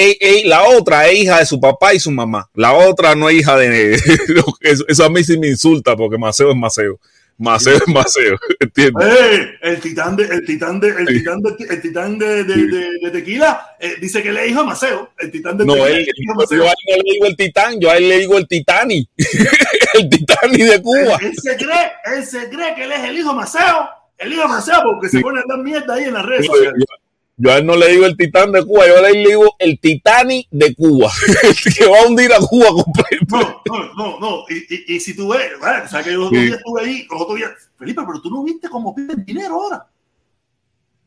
la 0.46 0.64
otra 0.70 1.08
es 1.08 1.20
hija 1.20 1.40
de 1.40 1.46
su 1.46 1.60
papá 1.60 1.94
y 1.94 2.00
su 2.00 2.10
mamá. 2.10 2.50
La 2.56 2.74
otra 2.74 3.14
no 3.14 3.30
es 3.30 3.36
hija 3.36 3.56
de. 3.58 3.94
eso, 4.62 4.86
eso 4.88 5.06
a 5.06 5.10
mí 5.10 5.24
sí 5.24 5.38
me 5.38 5.48
insulta 5.48 5.96
porque 5.96 6.18
Maceo 6.18 6.50
es 6.50 6.58
Maceo. 6.58 7.00
Maceo 7.42 7.76
es 7.76 7.88
Maceo, 7.88 8.38
¿entiendes? 8.60 9.20
Eh, 9.20 9.50
el 9.64 9.82
titán 9.82 10.16
de, 10.16 10.26
el 10.26 10.46
titán 10.46 10.80
de, 10.80 10.90
el 10.90 11.08
titán 11.08 11.42
de, 11.42 11.56
el 11.70 11.82
titán 11.82 12.20
de, 12.20 12.44
de, 12.44 13.12
tequila 13.12 13.76
eh, 13.80 13.96
dice 14.00 14.22
que 14.22 14.32
le 14.32 14.44
dijo 14.44 14.60
a 14.60 14.66
Maceo, 14.66 15.10
el 15.18 15.32
titán 15.32 15.58
de 15.58 15.66
no, 15.66 15.74
tequila. 15.74 15.98
Él, 15.98 16.06
yo 16.52 16.64
a 16.64 16.70
él 16.70 16.76
no 16.88 17.04
le 17.04 17.14
digo 17.14 17.26
el 17.26 17.36
titán, 17.36 17.80
yo 17.80 17.90
a 17.90 17.98
él 17.98 18.10
le 18.10 18.20
digo 18.20 18.38
el 18.38 18.48
titani, 18.48 19.10
el 19.96 20.10
titani 20.10 20.58
de 20.58 20.82
Cuba. 20.84 21.18
Él, 21.20 21.34
se 21.36 21.56
cree, 21.56 21.92
él 22.16 22.26
se 22.26 22.48
cree 22.48 22.76
que 22.76 22.84
él 22.84 22.92
es 22.92 23.04
el 23.06 23.18
hijo 23.18 23.34
Maceo, 23.34 23.90
el 24.20 24.34
hijo 24.34 24.48
Maceo 24.48 24.84
porque 24.84 25.10
se 25.10 25.20
pone 25.20 25.40
a 25.40 25.44
dar 25.48 25.58
mierda 25.58 25.96
ahí 25.96 26.04
en 26.04 26.14
las 26.14 26.26
redes 26.26 26.46
sociales. 26.46 26.74
Yo 26.78 27.01
a 27.50 27.58
él 27.58 27.66
no 27.66 27.76
le 27.76 27.88
digo 27.88 28.06
el 28.06 28.18
titán 28.18 28.52
de 28.52 28.64
Cuba, 28.64 28.86
yo 28.88 28.98
a 28.98 29.10
él 29.10 29.24
le 29.24 29.30
digo 29.30 29.56
el 29.58 29.80
titani 29.80 30.48
de 30.52 30.76
Cuba, 30.76 31.10
que 31.78 31.86
va 31.88 32.00
a 32.00 32.08
hundir 32.08 32.32
a 32.34 32.40
Cuba 32.40 32.68
completo. 32.68 33.62
No, 33.66 33.78
no, 33.78 33.94
no, 33.96 34.20
no. 34.20 34.44
Y, 34.50 34.96
y, 34.96 35.00
si 35.00 35.16
tú 35.16 35.30
ves, 35.30 35.52
o 35.60 35.88
sea 35.88 36.04
que 36.04 36.12
yo 36.12 36.26
otro 36.26 36.40
día 36.40 36.56
estuve 36.56 36.82
ahí, 36.82 37.08
los 37.10 37.22
otros 37.22 37.38
días, 37.38 37.52
Felipe, 37.80 38.02
pero 38.06 38.22
tú 38.22 38.30
no 38.30 38.44
viste 38.44 38.70
cómo 38.70 38.94
piden 38.94 39.26
dinero 39.26 39.56
ahora. 39.56 39.88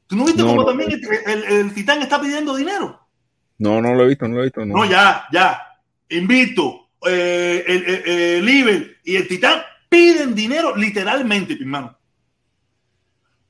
¿Tú 0.07 0.17
no 0.17 0.25
viste 0.25 0.43
cómo 0.43 0.65
también 0.65 0.91
el, 0.93 1.45
el, 1.45 1.75
titán 1.75 2.03
está 2.03 2.21
pidiendo 2.21 2.57
dinero? 2.57 3.01
No, 3.59 3.81
no 3.81 3.95
lo 3.95 4.05
he 4.05 4.09
visto, 4.09 4.27
no 4.27 4.35
lo 4.35 4.41
he 4.41 4.45
visto. 4.45 4.65
No, 4.65 4.75
no 4.75 4.85
ya, 4.85 5.27
ya. 5.33 5.61
Invito, 6.11 6.89
eh, 7.07 7.65
el, 7.67 7.85
el, 7.85 8.49
el 8.49 8.99
y 9.05 9.17
el 9.17 9.29
titán 9.29 9.61
piden 9.89 10.35
dinero 10.35 10.75
literalmente, 10.77 11.55
mi 11.55 11.63
hermano. 11.63 11.97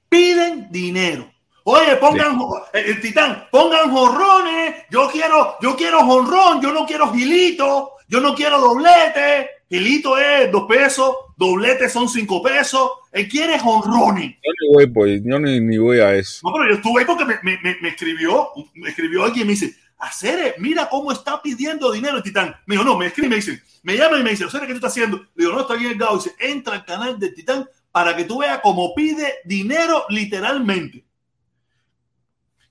Piden 0.08 0.68
dinero. 0.70 1.33
Oye, 1.66 1.96
pongan 1.96 2.38
eh, 2.74 2.84
el 2.88 3.00
titán, 3.00 3.48
pongan 3.50 3.90
jorrones. 3.90 4.84
Yo 4.90 5.08
quiero, 5.10 5.56
yo 5.62 5.74
quiero 5.74 6.04
jonrón, 6.04 6.60
yo 6.60 6.72
no 6.72 6.84
quiero 6.84 7.10
gilito, 7.10 7.92
yo 8.06 8.20
no 8.20 8.34
quiero 8.34 8.60
doblete. 8.60 9.48
Gilito 9.70 10.18
es 10.18 10.52
dos 10.52 10.66
pesos, 10.68 11.16
doblete 11.38 11.88
son 11.88 12.06
cinco 12.06 12.42
pesos. 12.42 12.90
Él 13.10 13.26
quiere 13.28 13.58
jonrones. 13.58 14.32
Yo 14.42 14.52
ni 14.60 14.74
voy, 14.74 14.86
pues, 14.88 15.22
yo 15.24 15.38
ni, 15.38 15.78
voy 15.78 16.00
a 16.00 16.14
eso. 16.14 16.46
No, 16.46 16.52
pero 16.52 16.68
yo 16.68 16.74
estuve 16.76 17.00
ahí 17.00 17.06
porque 17.06 17.24
me, 17.24 17.38
me, 17.42 17.58
me, 17.80 17.88
escribió, 17.88 18.50
me 18.74 18.90
escribió 18.90 19.24
alguien 19.24 19.44
y 19.44 19.46
me 19.46 19.52
dice, 19.54 19.74
Acere, 19.98 20.56
mira 20.58 20.86
cómo 20.90 21.12
está 21.12 21.40
pidiendo 21.40 21.90
dinero 21.90 22.18
el 22.18 22.22
titán. 22.22 22.54
Me 22.66 22.74
dijo, 22.74 22.84
no, 22.84 22.98
me 22.98 23.06
escribe 23.06 23.28
y 23.28 23.30
me 23.30 23.36
dice, 23.36 23.62
me 23.82 23.96
llama 23.96 24.18
y 24.18 24.22
me 24.22 24.30
dice, 24.30 24.44
Acere, 24.44 24.66
¿qué 24.66 24.74
tú 24.74 24.76
estás 24.76 24.92
haciendo? 24.92 25.16
Le 25.34 25.44
digo, 25.44 25.52
no, 25.52 25.62
estoy 25.62 25.86
en 25.86 25.92
el 25.92 25.98
Dice, 25.98 26.34
entra 26.38 26.74
al 26.74 26.84
canal 26.84 27.18
del 27.18 27.34
titán 27.34 27.66
para 27.90 28.14
que 28.14 28.24
tú 28.24 28.40
veas 28.40 28.60
cómo 28.62 28.94
pide 28.94 29.36
dinero 29.46 30.04
literalmente. 30.10 31.04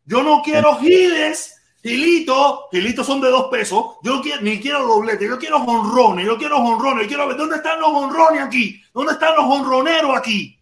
Yo 0.05 0.21
no 0.21 0.41
quiero 0.43 0.77
giles, 0.77 1.61
gilitos, 1.81 2.61
gilitos 2.71 3.05
son 3.05 3.21
de 3.21 3.29
dos 3.29 3.47
pesos. 3.49 3.97
Yo 4.03 4.21
quiero, 4.21 4.41
ni 4.41 4.59
quiero 4.59 4.85
doblete, 4.85 5.25
yo 5.25 5.37
quiero 5.39 5.57
honrones, 5.57 6.25
yo 6.25 6.37
quiero 6.37 6.57
honrones, 6.57 7.03
yo 7.03 7.07
quiero 7.07 7.27
ver 7.27 7.37
dónde 7.37 7.55
están 7.57 7.79
los 7.79 7.89
honrones 7.89 8.41
aquí, 8.41 8.81
dónde 8.93 9.13
están 9.13 9.35
los 9.35 9.45
honroneros 9.45 10.17
aquí. 10.17 10.59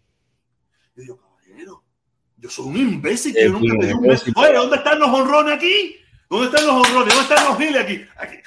Yo 0.96 1.02
digo, 1.02 1.18
caballero, 1.18 1.84
yo 2.38 2.50
soy 2.50 2.68
un 2.68 2.78
imbécil 2.78 3.34
que 3.34 3.46
yo 3.46 3.54
nunca 3.54 3.76
pedí 3.80 3.94
un 3.94 4.02
beso. 4.02 4.32
Oye, 4.36 4.54
¿dónde 4.54 4.76
están 4.78 5.00
los 5.00 5.10
honrones 5.10 5.56
aquí? 5.56 5.96
¿Dónde 6.30 6.46
están 6.48 6.66
los 6.68 6.76
honrones? 6.76 7.16
¿Dónde 7.16 7.34
están 7.34 7.46
los 7.46 7.58
giles 7.58 7.84
aquí? 7.84 8.06
aquí. 8.18 8.38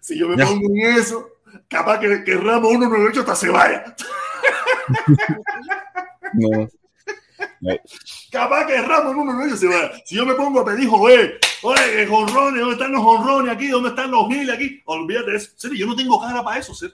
Si 0.00 0.16
yo 0.16 0.28
me 0.28 0.42
pongo 0.44 0.68
en 0.74 0.98
eso, 0.98 1.28
capaz 1.68 1.98
que, 1.98 2.22
que 2.22 2.34
Ramos 2.36 2.68
198 2.70 3.20
hasta 3.20 3.34
se 3.34 3.48
vaya. 3.48 3.84
No. 6.32 6.68
Capaz 8.30 8.66
que 8.66 8.80
Ramos 8.82 9.14
uno 9.16 9.32
no. 9.32 9.56
Si 9.56 10.14
yo 10.14 10.26
me 10.26 10.34
pongo 10.34 10.60
a 10.60 10.64
pedir, 10.64 10.88
joder, 10.88 11.38
oye, 11.62 12.06
jonrones, 12.06 12.60
¿dónde 12.60 12.74
están 12.74 12.92
los 12.92 13.02
jonrones 13.02 13.52
aquí? 13.52 13.68
¿Dónde 13.68 13.90
están 13.90 14.10
los 14.10 14.28
giles 14.28 14.54
aquí? 14.54 14.82
Olvídate 14.86 15.30
de 15.30 15.36
eso. 15.36 15.50
Serio, 15.56 15.78
yo 15.78 15.86
no 15.86 15.96
tengo 15.96 16.20
cara 16.20 16.42
para 16.42 16.58
eso, 16.58 16.74
ser. 16.74 16.92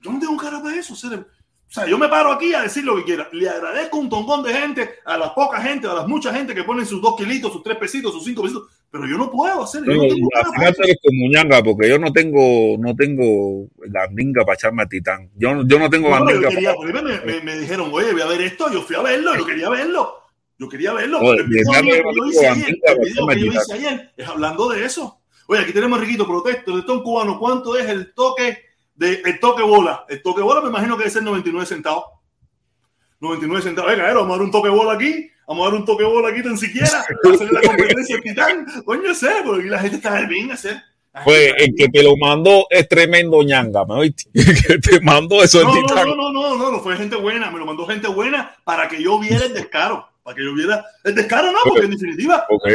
Yo 0.00 0.12
no 0.12 0.18
tengo 0.18 0.36
cara 0.36 0.62
para 0.62 0.76
eso, 0.76 0.94
ser. 0.94 1.26
O 1.68 1.70
sea, 1.70 1.86
yo 1.86 1.98
me 1.98 2.08
paro 2.08 2.32
aquí 2.32 2.54
a 2.54 2.62
decir 2.62 2.84
lo 2.84 2.96
que 2.96 3.04
quiera. 3.04 3.28
Le 3.32 3.48
agradezco 3.48 3.98
un 3.98 4.08
tongón 4.08 4.42
de 4.42 4.54
gente, 4.54 5.00
a 5.04 5.18
la 5.18 5.34
poca 5.34 5.60
gente, 5.60 5.86
a 5.86 5.92
las 5.92 6.08
mucha 6.08 6.32
gente 6.32 6.54
que 6.54 6.64
ponen 6.64 6.86
sus 6.86 7.02
dos 7.02 7.14
kilitos, 7.16 7.52
sus 7.52 7.62
tres 7.62 7.76
pesitos, 7.76 8.12
sus 8.12 8.24
cinco 8.24 8.42
pesitos, 8.42 8.70
pero 8.90 9.06
yo 9.06 9.18
no 9.18 9.30
puedo 9.30 9.64
hacer. 9.64 9.84
Yo 9.84 9.92
no, 9.94 10.02
tengo 10.02 10.28
como 11.02 11.30
ñanga, 11.30 11.62
porque 11.62 11.88
yo 11.88 11.98
no 11.98 12.12
tengo, 12.12 12.76
no 12.78 12.96
tengo 12.96 13.68
gandinga 13.76 14.44
para 14.44 14.54
echarme 14.54 14.82
a 14.82 14.86
titán. 14.86 15.30
Yo, 15.36 15.62
yo 15.66 15.78
no 15.78 15.90
tengo 15.90 16.08
no, 16.08 16.14
gandinga. 16.14 16.48
Quería, 16.48 16.74
para... 16.74 17.02
me, 17.02 17.20
me, 17.20 17.40
me, 17.42 17.58
dijeron, 17.58 17.90
oye, 17.92 18.12
voy 18.12 18.22
a 18.22 18.26
ver 18.26 18.40
esto. 18.40 18.72
Yo 18.72 18.82
fui 18.82 18.96
a 18.96 19.02
verlo, 19.02 19.36
yo 19.36 19.44
quería 19.44 19.68
verlo. 19.68 20.14
Yo 20.58 20.68
quería 20.68 20.92
verlo. 20.94 21.20
Oye, 21.20 21.40
el 21.40 21.48
video 21.48 21.82
que 21.82 22.02
yo 22.16 22.26
hice 22.26 22.48
ayer, 22.48 22.76
el 22.82 22.98
video 22.98 23.26
que 23.26 23.40
yo 23.40 23.46
hice 23.52 23.74
ayer 23.74 24.12
es 24.16 24.26
hablando 24.26 24.68
de 24.70 24.84
eso. 24.84 25.20
Oye, 25.46 25.62
aquí 25.62 25.72
tenemos 25.72 26.00
Riquito 26.00 26.26
Protesto, 26.26 26.80
de 26.80 26.92
un 26.92 27.02
cubano. 27.02 27.38
¿Cuánto 27.38 27.76
es 27.76 27.86
el 27.88 28.14
toque 28.14 28.58
de 28.94 29.22
el 29.24 29.38
toque 29.38 29.62
bola? 29.62 30.04
El 30.08 30.22
toque 30.22 30.42
bola 30.42 30.62
me 30.62 30.68
imagino 30.68 30.96
que 30.96 31.04
debe 31.04 31.10
ser 31.10 31.22
99 31.22 31.66
centavos. 31.66 32.04
99 33.20 33.62
centavos. 33.62 33.90
Venga, 33.90 34.14
vamos 34.14 34.28
a 34.28 34.32
dar 34.32 34.42
un 34.42 34.50
toque 34.50 34.68
bola 34.70 34.94
aquí. 34.94 35.30
Vamos 35.48 35.66
a 35.66 35.70
dar 35.70 35.80
un 35.80 35.86
toque 35.86 36.04
bola 36.04 36.28
aquí 36.28 36.42
tan 36.42 36.58
siquiera. 36.58 37.06
Para 37.22 37.34
hacer 37.34 37.50
la 37.50 37.62
competencia 37.62 38.16
del 38.16 38.22
titán. 38.22 38.66
Coño, 38.84 39.14
sé, 39.14 39.30
porque 39.44 39.64
la 39.64 39.78
gente 39.80 39.96
está 39.96 40.20
bien 40.26 40.52
hacer. 40.52 40.76
Pues 41.24 41.54
el 41.56 41.74
que 41.74 41.88
te 41.88 42.02
lo 42.02 42.16
mandó 42.16 42.66
es 42.70 42.86
tremendo 42.86 43.42
ñanga, 43.42 43.84
¿me 43.86 43.94
oíste? 43.94 44.24
El 44.34 44.62
que 44.62 44.78
te 44.78 45.00
mandó 45.00 45.42
eso 45.42 45.64
no, 45.64 45.72
titán. 45.72 46.06
No, 46.06 46.14
no, 46.14 46.30
no, 46.30 46.56
no, 46.56 46.70
no, 46.70 46.80
fue 46.80 46.96
gente 46.96 47.16
buena. 47.16 47.50
Me 47.50 47.58
lo 47.58 47.66
mandó 47.66 47.86
gente 47.86 48.06
buena 48.06 48.54
para 48.62 48.86
que 48.88 49.02
yo 49.02 49.18
viera 49.18 49.46
el 49.46 49.54
descaro. 49.54 50.06
Para 50.22 50.36
que 50.36 50.44
yo 50.44 50.54
viera 50.54 50.84
el 51.02 51.14
descaro, 51.16 51.50
no, 51.50 51.58
porque 51.64 51.86
en 51.86 51.90
definitiva. 51.92 52.46
Okay 52.48 52.74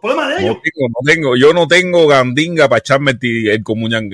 problema 0.00 0.28
de 0.28 0.42
ellos. 0.42 0.56
No 0.56 0.62
tengo, 0.62 0.88
no 0.88 1.12
tengo, 1.12 1.36
yo 1.36 1.52
no 1.52 1.68
tengo 1.68 2.06
gandinga 2.06 2.68
para 2.68 2.78
echarme 2.78 3.12
el, 3.20 3.48
el 3.48 3.62
comunión. 3.62 4.10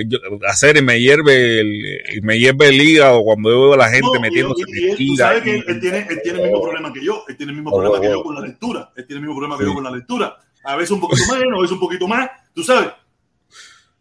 hacer 0.48 0.82
me 0.82 1.01
hierve 1.01 1.61
el, 1.61 2.23
me 2.23 2.39
hierve 2.39 2.69
el 2.69 2.81
hígado 2.81 3.23
cuando 3.23 3.51
yo 3.51 3.61
veo 3.62 3.73
a 3.74 3.77
la 3.77 3.89
gente 3.89 4.09
no, 4.12 4.20
metiéndose 4.20 4.62
y, 4.66 5.02
y, 5.02 5.09
tú 5.09 5.16
sabes 5.16 5.43
que 5.43 5.56
él, 5.56 5.81
tiene, 5.81 6.06
él 6.09 6.20
tiene 6.23 6.39
el 6.39 6.44
mismo 6.44 6.62
problema 6.62 6.93
que 6.93 7.05
yo. 7.05 7.24
Él 7.28 7.36
tiene 7.36 7.52
el 7.52 7.56
mismo 7.56 7.70
oh, 7.70 7.81
problema 7.81 7.98
oh, 7.98 8.01
que 8.01 8.09
yo 8.09 8.23
con 8.23 8.35
la 8.35 8.40
lectura. 8.40 8.93
Él 8.97 9.06
tiene 9.06 9.19
el 9.19 9.27
mismo 9.27 9.35
problema 9.36 9.59
que 9.59 9.65
yo 9.65 9.74
con 9.74 9.85
la 9.85 9.90
lectura. 9.90 10.36
A 10.65 10.77
veces 10.77 10.93
un 10.93 11.01
poquito 11.01 11.32
menos, 11.32 11.59
a 11.59 11.62
veces 11.62 11.73
un 11.73 11.81
poquito 11.81 12.09
más. 12.09 12.31
Tú 12.55 12.62
sabes. 12.62 12.90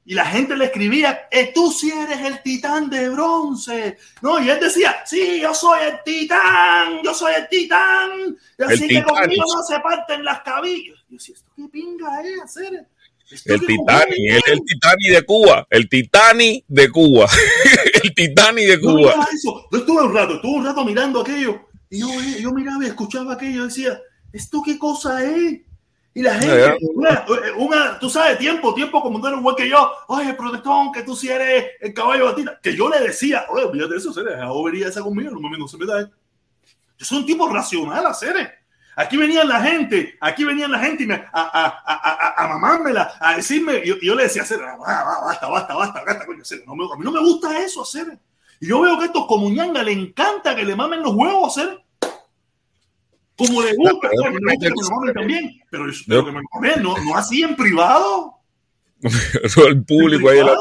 Y 0.06 0.16
la 0.16 0.26
gente 0.26 0.58
le 0.58 0.66
escribía, 0.66 1.28
eh, 1.32 1.52
tú 1.56 1.72
sí 1.72 1.90
eres 1.90 2.20
el 2.20 2.42
titán 2.42 2.90
de 2.90 3.08
bronce. 3.10 3.98
No, 4.22 4.38
y 4.40 4.50
él 4.50 4.60
decía, 4.60 4.98
sí, 5.06 5.40
yo 5.42 5.54
soy 5.54 5.80
el 5.84 6.04
titán, 6.04 7.00
yo 7.04 7.14
soy 7.14 7.34
el 7.36 7.48
titán. 7.48 8.38
Y 8.60 8.64
así 8.64 8.74
el 8.74 8.80
que 8.82 8.88
titán. 8.88 9.04
conmigo 9.04 9.44
no 9.56 9.64
se 9.64 9.80
parten 9.80 10.26
las 10.26 10.42
cabillas. 10.42 11.00
Yo 11.14 11.18
decía, 11.18 11.36
¿esto 11.36 11.52
qué 11.56 11.70
pinga 11.70 12.22
es 12.24 12.42
hacer? 12.42 12.88
El 13.46 13.60
Titani, 13.68 14.30
el, 14.30 14.42
el 14.48 14.62
Titani 14.66 15.10
de 15.10 15.22
Cuba, 15.24 15.68
el 15.70 15.88
Titani 15.88 16.66
de 16.68 16.90
Cuba, 16.90 17.28
el 18.04 18.16
Titani 18.16 18.66
de 18.66 18.82
Cuba. 18.82 19.16
No, 19.16 19.24
eso. 19.32 19.68
Yo 19.72 19.78
estuve 19.78 20.02
un 20.02 20.14
rato, 20.16 20.34
estuve 20.34 20.54
un 20.54 20.66
rato 20.66 20.84
mirando 20.84 21.22
aquello 21.22 21.68
y 21.92 22.00
yo, 22.00 22.08
yo 22.40 22.52
miraba 22.52 22.84
y 22.84 22.88
escuchaba 22.88 23.34
aquello 23.34 23.62
y 23.62 23.68
decía, 23.68 24.02
¿esto 24.32 24.64
qué 24.66 24.80
cosa 24.80 25.24
es? 25.24 25.62
Y 26.16 26.22
la 26.24 26.34
gente, 26.34 26.80
una, 26.96 27.26
una, 27.58 28.00
tú 28.00 28.10
sabes, 28.10 28.40
tiempo, 28.40 28.74
tiempo 28.74 29.00
como 29.00 29.22
tú 29.22 29.28
eres 29.28 29.40
igual 29.40 29.56
que 29.56 29.70
yo, 29.70 29.92
oye, 30.08 30.34
protectón, 30.34 30.92
que 30.92 31.04
tú 31.04 31.16
sí 31.16 31.30
eres 31.30 31.74
el 31.80 31.94
caballo 31.94 32.26
batina, 32.26 32.60
que 32.60 32.76
yo 32.76 32.90
le 32.90 33.00
decía, 33.02 33.46
oye, 33.52 33.70
fíjate 33.72 33.98
eso, 33.98 34.12
Ceres, 34.12 34.40
a 34.40 34.50
vería 34.66 34.88
esa 34.88 35.04
conmigo, 35.04 35.30
no 35.30 35.48
me 35.48 35.60
no 35.60 35.68
se 35.68 35.78
me 35.78 35.86
da. 35.86 36.10
Yo 36.98 37.06
soy 37.06 37.20
un 37.20 37.26
tipo 37.28 37.48
racional, 37.48 38.16
Ceres. 38.16 38.63
Aquí 38.96 39.18
venían 39.18 39.48
la 39.48 39.62
gente, 39.62 40.18
aquí 40.22 40.44
venían 40.44 40.72
la 40.72 40.80
gente 40.80 41.04
y 41.04 41.08
me, 41.08 41.16
a, 41.16 41.30
a, 41.32 41.84
a, 41.86 42.44
a, 42.44 42.48
mamármela, 42.48 43.14
a 43.20 43.36
decirme, 43.36 43.82
y 43.84 43.88
yo, 43.88 43.96
yo, 44.02 44.16
le 44.16 44.24
decía, 44.24 44.46
Ceres, 44.46 44.66
basta, 44.80 45.48
basta, 45.48 45.76
basta, 45.76 46.04
basta, 46.04 46.26
coño, 46.26 46.44
no 46.66 46.76
me, 46.76 46.86
a 46.86 46.98
mí 46.98 47.04
no 47.04 47.12
me 47.12 47.20
gusta 47.20 47.60
eso, 47.60 47.84
Ceres. 47.86 48.20
Y 48.60 48.68
yo 48.68 48.82
veo 48.82 48.98
que 48.98 49.04
a 49.04 49.08
estos 49.08 49.26
comuñanga 49.26 49.82
le 49.84 49.92
encanta 49.92 50.56
que 50.56 50.64
le 50.64 50.76
mamen 50.76 51.02
los 51.02 51.16
huevos, 51.16 51.56
Ceres 51.56 51.84
como 53.38 53.62
le 53.64 53.76
gusta, 53.76 54.10
no, 54.16 54.30
no, 54.30 54.40
no, 54.40 55.06
no, 55.06 55.14
también, 55.14 55.62
pero, 55.70 55.86
pero 56.08 56.26
que 56.26 56.32
me 56.62 56.76
no, 56.78 56.96
no 56.98 57.18
así 57.18 57.42
en 57.42 57.56
privado. 57.56 58.40
el 59.68 59.84
público 59.84 60.30
ahí 60.30 60.40
la 60.40 60.56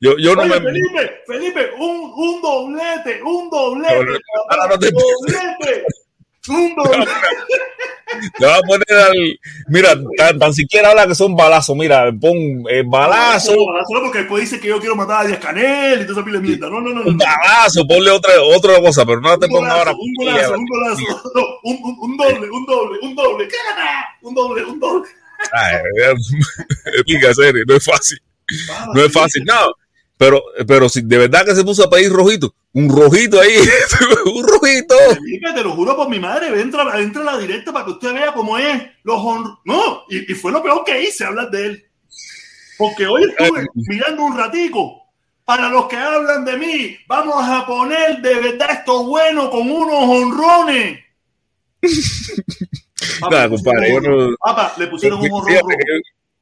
yo, 0.00 0.16
yo 0.16 0.34
no 0.34 0.46
me 0.46 0.60
Felipe, 0.60 1.20
Felipe, 1.26 1.70
un, 1.78 2.12
un 2.16 2.40
doblete, 2.40 3.22
un 3.22 3.50
doblete, 3.50 3.96
no, 4.02 4.66
no, 4.66 4.78
te... 4.78 4.90
doblete, 4.90 5.84
doblete. 6.46 7.10
Te 8.38 8.44
va 8.44 8.56
a 8.56 8.60
poner 8.62 8.92
al. 8.92 9.40
Mira, 9.68 9.94
tan, 10.16 10.38
tan, 10.38 10.52
siquiera 10.52 10.90
habla 10.90 11.06
que 11.06 11.14
son 11.14 11.36
balazos. 11.36 11.76
Mira, 11.76 12.10
pon 12.12 12.36
eh, 12.68 12.82
balazo. 12.84 13.54
No, 13.54 13.66
balazo 13.66 13.94
no, 13.94 14.00
porque 14.00 14.18
después 14.18 14.42
dice 14.42 14.60
que 14.60 14.68
yo 14.68 14.80
quiero 14.80 14.96
matar 14.96 15.24
a 15.24 15.28
Díaz 15.28 15.38
Canel 15.38 16.00
y 16.00 16.06
toda 16.06 16.20
esa 16.20 16.24
pila 16.24 16.40
de 16.40 16.48
mierda. 16.48 16.68
No, 16.68 16.80
no, 16.80 16.92
no. 16.92 17.02
Un 17.02 17.16
balazo, 17.16 17.86
ponle 17.86 18.10
otra, 18.10 18.32
otra 18.42 18.80
cosa, 18.80 19.06
pero 19.06 19.20
no 19.20 19.38
te 19.38 19.48
pongas 19.48 19.72
ahora. 19.72 19.92
Un 19.92 20.14
golazo, 20.14 20.54
un 20.54 20.66
golazo. 20.66 21.02
No, 21.34 21.42
un, 21.62 21.78
un, 21.82 21.96
un, 22.00 22.16
doble, 22.16 22.50
un 22.50 22.66
doble, 22.66 22.98
un 23.02 23.14
doble. 23.14 23.48
Un 24.22 24.34
doble, 24.34 24.64
un 24.64 24.80
doble. 24.80 25.08
Explica, 26.86 27.34
serio, 27.34 27.62
no 27.66 27.74
es 27.74 27.84
fácil. 27.84 28.18
No 28.94 29.04
es 29.04 29.12
fácil, 29.12 29.44
no. 29.44 29.72
Pero, 30.20 30.44
pero 30.68 30.86
si 30.90 31.00
de 31.00 31.16
verdad 31.16 31.46
que 31.46 31.54
se 31.54 31.64
puso 31.64 31.82
a 31.82 31.88
pedir 31.88 32.12
rojito, 32.12 32.54
un 32.74 32.94
rojito 32.94 33.40
ahí, 33.40 33.56
un 34.26 34.46
rojito. 34.46 34.94
Te 35.54 35.62
lo 35.62 35.70
juro 35.70 35.96
por 35.96 36.10
mi 36.10 36.20
madre, 36.20 36.60
entra, 36.60 37.00
entra 37.00 37.22
a 37.22 37.24
la 37.24 37.38
directa 37.38 37.72
para 37.72 37.86
que 37.86 37.92
usted 37.92 38.12
vea 38.12 38.34
cómo 38.34 38.58
es 38.58 38.82
los 39.02 39.18
No, 39.64 40.02
y, 40.10 40.30
y, 40.30 40.34
fue 40.34 40.52
lo 40.52 40.62
peor 40.62 40.84
que 40.84 41.04
hice 41.04 41.24
hablar 41.24 41.50
de 41.50 41.64
él. 41.64 41.84
Porque 42.76 43.06
hoy 43.06 43.30
estuve 43.30 43.64
mirando 43.74 44.24
un 44.24 44.36
ratico. 44.36 45.06
Para 45.42 45.70
los 45.70 45.86
que 45.86 45.96
hablan 45.96 46.44
de 46.44 46.58
mí, 46.58 46.98
vamos 47.08 47.42
a 47.42 47.64
poner 47.64 48.20
de 48.20 48.34
verdad 48.34 48.72
esto 48.72 49.06
bueno 49.06 49.48
con 49.48 49.70
unos 49.70 50.04
honrones. 50.04 50.98
Papá, 53.20 53.36
Nada, 53.36 53.48
compadre, 53.48 53.94
yo 53.94 54.00
no, 54.02 54.36
Papá, 54.36 54.74
le 54.76 54.86
pusieron 54.86 55.18
un 55.18 55.32
honrón. 55.32 55.62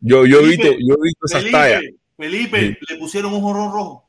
Yo, 0.01 0.27
yo, 0.27 0.41
he 0.41 0.47
visto, 0.49 0.65
yo 0.65 0.95
he 0.95 1.03
visto 1.05 1.27
esas 1.27 1.49
tallas. 1.49 1.83
Felipe, 2.19 2.77
sí. 2.81 2.93
le 2.93 2.99
pusieron 2.99 3.33
un 3.33 3.41
jorrón 3.41 3.73
rojo. 3.73 4.09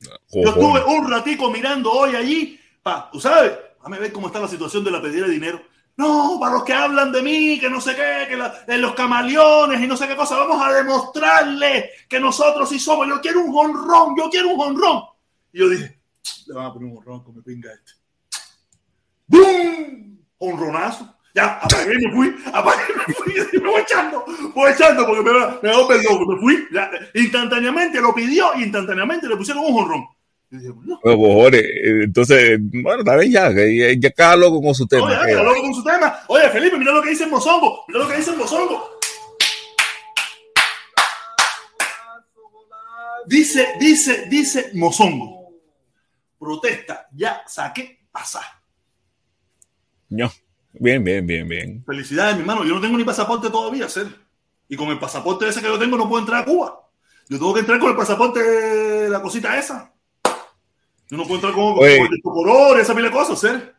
Yo 0.00 0.48
estuve 0.48 0.82
un 0.84 1.10
ratico 1.10 1.50
mirando 1.50 1.92
hoy 1.92 2.16
allí, 2.16 2.58
pa, 2.82 3.10
tú 3.12 3.20
sabes, 3.20 3.52
déjame 3.76 3.98
ver 3.98 4.12
cómo 4.12 4.28
está 4.28 4.40
la 4.40 4.48
situación 4.48 4.82
de 4.82 4.90
la 4.90 5.02
pedida 5.02 5.26
de 5.26 5.32
dinero. 5.32 5.60
No, 5.96 6.38
para 6.40 6.54
los 6.54 6.64
que 6.64 6.72
hablan 6.72 7.12
de 7.12 7.20
mí, 7.22 7.58
que 7.60 7.68
no 7.68 7.80
sé 7.80 7.94
qué, 7.94 8.26
que 8.28 8.36
la, 8.36 8.64
de 8.66 8.78
los 8.78 8.94
camaleones 8.94 9.80
y 9.80 9.86
no 9.86 9.96
sé 9.96 10.08
qué 10.08 10.16
cosa, 10.16 10.38
vamos 10.38 10.64
a 10.64 10.72
demostrarle 10.72 11.90
que 12.08 12.18
nosotros 12.18 12.68
sí 12.68 12.78
somos. 12.78 13.06
Yo 13.08 13.20
quiero 13.20 13.42
un 13.42 13.54
honrón, 13.54 14.14
yo 14.16 14.30
quiero 14.30 14.50
un 14.50 14.60
honrón. 14.60 15.02
Y 15.52 15.58
yo 15.58 15.68
dije, 15.68 16.00
le 16.46 16.54
van 16.54 16.66
a 16.66 16.72
poner 16.72 16.90
un 16.90 16.98
honrón 16.98 17.24
como 17.24 17.42
pinga 17.42 17.70
este. 17.72 17.92
¡Bum! 19.26 20.18
Honronazo. 20.38 21.17
Ya, 21.34 21.58
apagué 21.62 21.94
y 21.94 22.06
me 22.06 22.12
fui, 22.12 22.34
apagué 22.52 22.82
y 23.06 23.08
me 23.08 23.14
fui, 23.14 23.60
me 23.60 23.68
voy 23.68 23.82
echando, 23.82 24.24
voy 24.54 24.72
echando 24.72 25.06
porque 25.06 25.22
me, 25.22 25.32
me 25.62 25.70
a 25.70 25.76
loco, 25.76 26.26
me 26.26 26.40
fui, 26.40 26.66
ya, 26.72 26.90
instantáneamente 27.14 28.00
lo 28.00 28.14
pidió 28.14 28.54
instantáneamente 28.56 29.28
le 29.28 29.36
pusieron 29.36 29.64
un 29.64 29.72
jonrón. 29.72 30.06
No. 30.50 30.98
Pues, 31.02 31.62
entonces, 31.82 32.58
bueno, 32.58 33.00
está 33.00 33.16
bien 33.16 33.30
ya, 33.30 33.50
ya 33.98 34.10
cada 34.12 34.34
loco 34.34 34.62
con 34.62 34.74
su 34.74 34.86
tema. 34.86 35.06
Oye, 35.06 35.16
cada 35.16 35.42
loco 35.42 35.60
con 35.60 35.74
su 35.74 35.84
tema. 35.84 36.20
Oye, 36.28 36.48
Felipe, 36.48 36.78
mira 36.78 36.92
lo 36.92 37.02
que 37.02 37.10
dice 37.10 37.24
el 37.24 37.30
Mozongo, 37.30 37.84
mira 37.86 38.00
lo 38.00 38.08
que 38.08 38.16
dice 38.16 38.30
el 38.30 38.38
Mozongo. 38.38 38.98
Dice, 43.26 43.74
dice, 43.78 44.24
dice 44.30 44.70
Mozongo. 44.72 45.50
Protesta, 46.38 47.08
ya 47.12 47.42
saqué 47.46 48.06
pasar. 48.10 48.44
No. 50.08 50.32
Bien, 50.80 51.02
bien, 51.02 51.26
bien, 51.26 51.48
bien. 51.48 51.84
Felicidades, 51.84 52.34
mi 52.34 52.40
hermano. 52.42 52.64
Yo 52.64 52.74
no 52.74 52.80
tengo 52.80 52.96
ni 52.96 53.04
pasaporte 53.04 53.50
todavía, 53.50 53.86
hacer. 53.86 54.06
Y 54.68 54.76
con 54.76 54.88
el 54.88 54.98
pasaporte 54.98 55.48
ese 55.48 55.60
que 55.60 55.66
yo 55.66 55.78
tengo 55.78 55.96
no 55.96 56.08
puedo 56.08 56.20
entrar 56.20 56.42
a 56.42 56.44
Cuba. 56.44 56.80
Yo 57.28 57.38
tengo 57.38 57.54
que 57.54 57.60
entrar 57.60 57.78
con 57.78 57.90
el 57.90 57.96
pasaporte, 57.96 59.08
la 59.08 59.20
cosita 59.20 59.58
esa. 59.58 59.92
Yo 61.10 61.16
no 61.16 61.24
puedo 61.24 61.36
entrar 61.36 61.52
con, 61.52 61.76
con 61.76 61.86
el 61.86 62.22
color, 62.22 62.80
esa 62.80 62.94
pila 62.94 63.08
de 63.08 63.14
cosas, 63.14 63.42
hacer. 63.42 63.74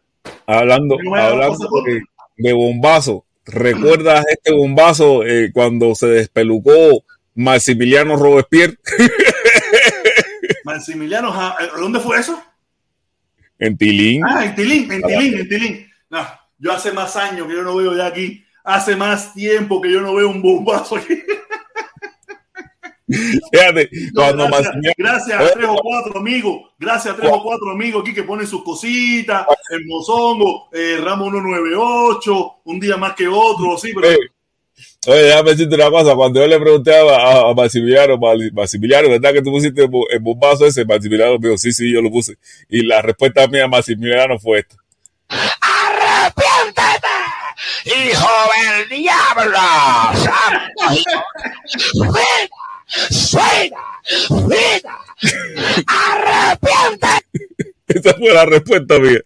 Hablando, 0.46 0.98
hablando 1.16 1.68
de, 1.86 2.02
de, 2.38 2.54
bombazo. 2.54 3.26
¿Recuerdas 3.46 4.26
este 4.30 4.52
bombazo 4.52 5.24
eh, 5.26 5.52
cuando 5.54 5.96
se 5.96 6.08
despelucó 6.08 7.04
Maximiliano 7.36 8.16
Robespierre? 8.16 8.78
Maximiliano, 10.64 11.34
¿dónde 11.78 12.00
fue 12.00 12.20
eso? 12.20 12.42
En 13.58 13.78
Tilín. 13.78 14.24
Ah, 14.26 14.46
en 14.46 14.56
Tilín, 14.56 14.92
en 14.92 15.02
Tilín, 15.02 15.40
en 15.40 15.50
Tilín. 15.50 15.88
No, 16.10 16.28
yo 16.60 16.72
hace 16.72 16.92
más 16.92 17.16
años 17.16 17.48
que 17.48 17.54
yo 17.54 17.64
no 17.64 17.76
veo 17.76 17.96
ya 17.96 18.08
aquí. 18.08 18.44
Hace 18.64 18.96
más 18.96 19.34
tiempo 19.34 19.82
que 19.82 19.92
yo 19.92 20.02
no 20.02 20.14
veo 20.14 20.30
un 20.30 20.42
bombazo 20.42 20.98
aquí. 20.98 21.16
Fíjate, 23.52 23.90
cuando 24.14 24.46
gracias, 24.46 24.76
Maximiano- 24.76 24.94
gracias 24.98 25.42
a 25.42 25.52
tres 25.54 25.68
o 25.68 25.76
cuatro 25.82 26.20
amigos, 26.20 26.62
gracias 26.78 27.14
a 27.16 27.18
tres 27.18 27.32
o 27.34 27.42
cuatro 27.42 27.72
amigos 27.72 28.04
aquí 28.04 28.14
que 28.14 28.22
ponen 28.22 28.46
sus 28.46 28.64
cositas, 28.64 29.48
el 29.72 29.86
mozongo, 29.88 30.70
eh, 30.72 31.00
Ramo 31.04 31.32
198, 31.32 32.52
un 32.66 32.80
día 32.80 32.98
más 32.98 33.16
que 33.16 33.28
otro, 33.28 33.78
sí, 33.80 33.94
pero 33.96 34.12
Eh, 34.12 34.18
Oye, 35.08 35.24
déjame 35.24 35.52
decirte 35.52 35.76
una 35.76 35.90
cosa. 35.90 36.14
Cuando 36.16 36.40
yo 36.42 36.48
le 36.48 36.60
pregunté 36.60 36.94
a, 36.96 37.54
Maximiliano, 37.56 38.18
Maximiliano, 38.54 39.10
¿verdad 39.10 39.34
que 39.34 39.42
tú 39.42 39.52
pusiste 39.52 39.84
el 39.84 40.20
bombazo 40.20 40.66
ese? 40.66 40.86
Maximiliano 40.86 41.40
me 41.40 41.48
dijo, 41.48 41.58
sí, 41.58 41.72
sí, 41.74 41.92
yo 41.92 42.02
lo 42.02 42.12
puse. 42.12 42.38
Y 42.70 42.84
la 42.86 43.02
respuesta 43.02 43.48
mía 43.48 43.64
a 43.66 43.68
Maximiliano 43.68 44.38
fue 44.40 44.60
esta. 44.60 44.76
¡Arrepiéntete, 45.30 47.08
hijo 47.86 48.30
del 48.56 48.90
diablo! 48.90 49.60
¡Santo 50.16 50.84
¡Suena! 53.12 53.80
¡Suena! 54.08 54.98
¡Arrepiéntete! 55.88 57.26
Esa 57.88 58.14
fue 58.16 58.34
la 58.34 58.46
respuesta 58.46 59.00
mía. 59.00 59.20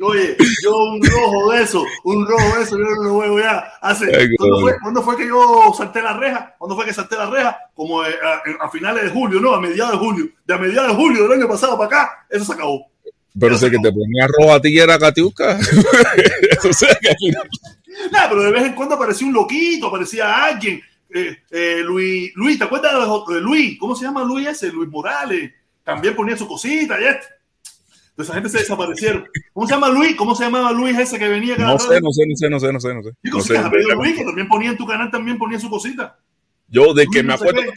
Oye, 0.00 0.36
yo 0.62 0.76
un 0.76 1.02
rojo 1.02 1.52
de 1.52 1.62
eso, 1.62 1.84
un 2.04 2.24
rojo 2.24 2.56
de 2.56 2.62
eso, 2.62 2.78
yo 2.78 2.84
no 2.84 3.02
lo 3.02 3.18
veo 3.18 3.38
ya. 3.40 3.72
Hace, 3.80 4.04
Ay, 4.16 4.28
¿cuándo, 4.36 4.56
qué 4.56 4.62
fue, 4.62 4.80
cuándo 4.80 5.02
fue 5.02 5.16
que 5.16 5.26
yo 5.26 5.74
salté 5.76 6.00
la 6.00 6.12
reja? 6.12 6.54
¿Cuándo 6.56 6.76
fue 6.76 6.84
que 6.84 6.94
salté 6.94 7.16
la 7.16 7.28
reja? 7.28 7.58
Como 7.74 8.04
eh, 8.04 8.14
a, 8.22 8.64
a 8.64 8.70
finales 8.70 9.04
de 9.04 9.10
julio, 9.10 9.40
¿no? 9.40 9.54
A 9.54 9.60
mediados 9.60 9.92
de 9.92 9.98
julio. 9.98 10.26
De 10.46 10.54
a 10.54 10.58
mediados 10.58 10.90
de 10.90 10.94
julio 10.94 11.22
del 11.24 11.32
año 11.32 11.48
pasado 11.48 11.76
para 11.76 11.86
acá, 11.86 12.26
eso 12.30 12.44
se 12.44 12.52
acabó. 12.52 12.86
Pero 13.38 13.58
sé 13.58 13.70
que 13.70 13.78
te 13.78 13.92
ponía 13.92 14.26
rojo 14.38 14.52
a 14.54 14.60
ti 14.60 14.68
y 14.70 14.78
era 14.78 14.98
que 14.98 15.14
final- 17.18 17.48
Nah, 18.12 18.28
pero 18.28 18.42
de 18.42 18.52
vez 18.52 18.62
en 18.64 18.74
cuando 18.74 18.94
aparecía 18.94 19.26
un 19.26 19.32
loquito, 19.34 19.88
aparecía 19.88 20.44
alguien. 20.44 20.80
Eh, 21.12 21.36
eh, 21.50 21.80
Luis, 21.84 22.30
Luis, 22.36 22.58
¿te 22.58 22.64
acuerdas 22.64 22.92
de, 23.28 23.40
Luis? 23.40 23.78
¿Cómo 23.78 23.96
se 23.96 24.04
llama 24.04 24.22
Luis 24.24 24.46
ese? 24.48 24.70
Luis 24.70 24.88
Morales. 24.88 25.52
También 25.82 26.14
ponía 26.14 26.36
su 26.36 26.46
cosita 26.46 27.00
y 27.00 27.04
esto. 27.04 27.26
Entonces 28.10 28.26
esa 28.30 28.34
gente 28.34 28.48
se 28.50 28.58
desaparecieron. 28.58 29.26
¿Cómo 29.52 29.66
se 29.66 29.74
llama 29.74 29.88
Luis? 29.88 30.16
¿Cómo 30.16 30.34
se 30.34 30.44
llamaba 30.44 30.72
Luis 30.72 30.98
ese 30.98 31.18
que 31.18 31.28
venía 31.28 31.56
cada 31.56 31.72
No 31.72 31.78
sé, 31.78 32.00
no 32.00 32.10
sé, 32.12 32.22
no 32.26 32.36
sé, 32.36 32.50
no 32.50 32.60
sé, 32.60 32.72
no 32.72 32.80
sé, 32.80 32.94
no 32.94 33.02
sé. 33.02 33.10
Y 33.22 33.30
No 33.30 33.40
sé. 33.40 33.54
cositas, 33.54 33.72
Luis, 33.96 34.16
que 34.16 34.24
también 34.24 34.48
ponía 34.48 34.70
en 34.70 34.76
tu 34.76 34.86
canal, 34.86 35.10
también 35.10 35.38
ponía 35.38 35.58
su 35.58 35.70
cosita. 35.70 36.18
Yo 36.68 36.92
de 36.94 37.06
que 37.06 37.22
me 37.22 37.32
acuerdo 37.34 37.62
que, 37.62 37.70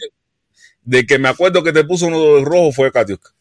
de 0.82 1.06
que 1.06 1.20
me 1.20 1.30
acuerdo 1.30 1.64
que 1.64 1.72
te 1.72 1.84
puso 1.84 2.08
uno 2.08 2.36
de 2.36 2.44
rojo 2.44 2.72
fue 2.72 2.92
Catiusca. 2.92 3.32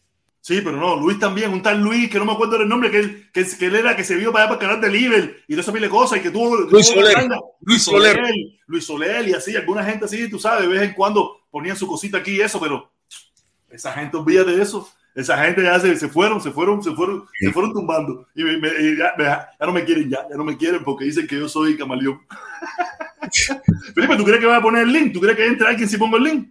Sí, 0.43 0.59
pero 0.63 0.75
no, 0.77 0.95
Luis 0.95 1.19
también, 1.19 1.53
un 1.53 1.61
tal 1.61 1.79
Luis, 1.81 2.09
que 2.09 2.17
no 2.17 2.25
me 2.25 2.31
acuerdo 2.31 2.57
del 2.57 2.67
nombre, 2.67 2.89
que 2.89 2.97
él, 2.97 3.29
que, 3.31 3.45
que 3.45 3.65
él 3.67 3.75
era, 3.75 3.95
que 3.95 4.03
se 4.03 4.15
vio 4.15 4.31
para 4.31 4.45
allá 4.45 4.53
para 4.57 4.65
el 4.65 4.67
canal 4.79 4.81
de 4.91 4.97
Liber 4.99 5.43
y 5.47 5.55
pile 5.55 5.79
de 5.81 5.89
cosas, 5.89 6.17
y 6.17 6.21
que 6.23 6.31
tuvo... 6.31 6.55
Luis 6.57 6.69
tuvo 6.89 7.01
Soler. 7.01 7.29
Luis 7.61 7.83
Soler. 7.83 8.19
Luis 8.65 8.83
Soler, 8.85 9.27
y 9.29 9.33
así, 9.33 9.55
alguna 9.55 9.83
gente 9.83 10.05
así, 10.05 10.27
tú 10.29 10.39
sabes, 10.39 10.61
de 10.63 10.67
vez 10.67 10.81
en 10.81 10.93
cuando 10.95 11.41
ponían 11.51 11.77
su 11.77 11.85
cosita 11.85 12.17
aquí 12.17 12.31
y 12.37 12.41
eso, 12.41 12.59
pero 12.59 12.91
esa 13.69 13.93
gente, 13.93 14.17
olvídate 14.17 14.55
de 14.55 14.63
eso. 14.63 14.89
Esa 15.13 15.37
gente 15.43 15.61
ya 15.61 15.77
se, 15.79 15.95
se 15.97 16.07
fueron, 16.07 16.41
se 16.41 16.51
fueron, 16.51 16.81
se 16.81 16.91
fueron, 16.91 17.25
se 17.39 17.51
fueron 17.51 17.73
tumbando. 17.73 18.27
Y, 18.33 18.43
me- 18.43 18.57
me- 18.57 18.69
y 18.79 18.97
ya, 18.97 19.13
ya 19.19 19.65
no 19.65 19.73
me 19.73 19.83
quieren 19.83 20.09
ya, 20.09 20.25
ya 20.29 20.37
no 20.37 20.43
me 20.45 20.55
quieren 20.57 20.83
porque 20.85 21.03
dicen 21.05 21.27
que 21.27 21.37
yo 21.37 21.49
soy 21.49 21.77
camaleón. 21.77 22.19
Felipe, 23.93 24.15
¿tú 24.15 24.23
crees 24.23 24.39
que 24.39 24.45
va 24.45 24.57
a 24.57 24.61
poner 24.61 24.83
el 24.83 24.93
link? 24.93 25.13
¿Tú 25.13 25.19
crees 25.19 25.35
que 25.37 25.45
entre 25.45 25.67
alguien 25.67 25.87
si 25.89 25.97
pongo 25.97 26.17
el 26.17 26.23
link? 26.23 26.49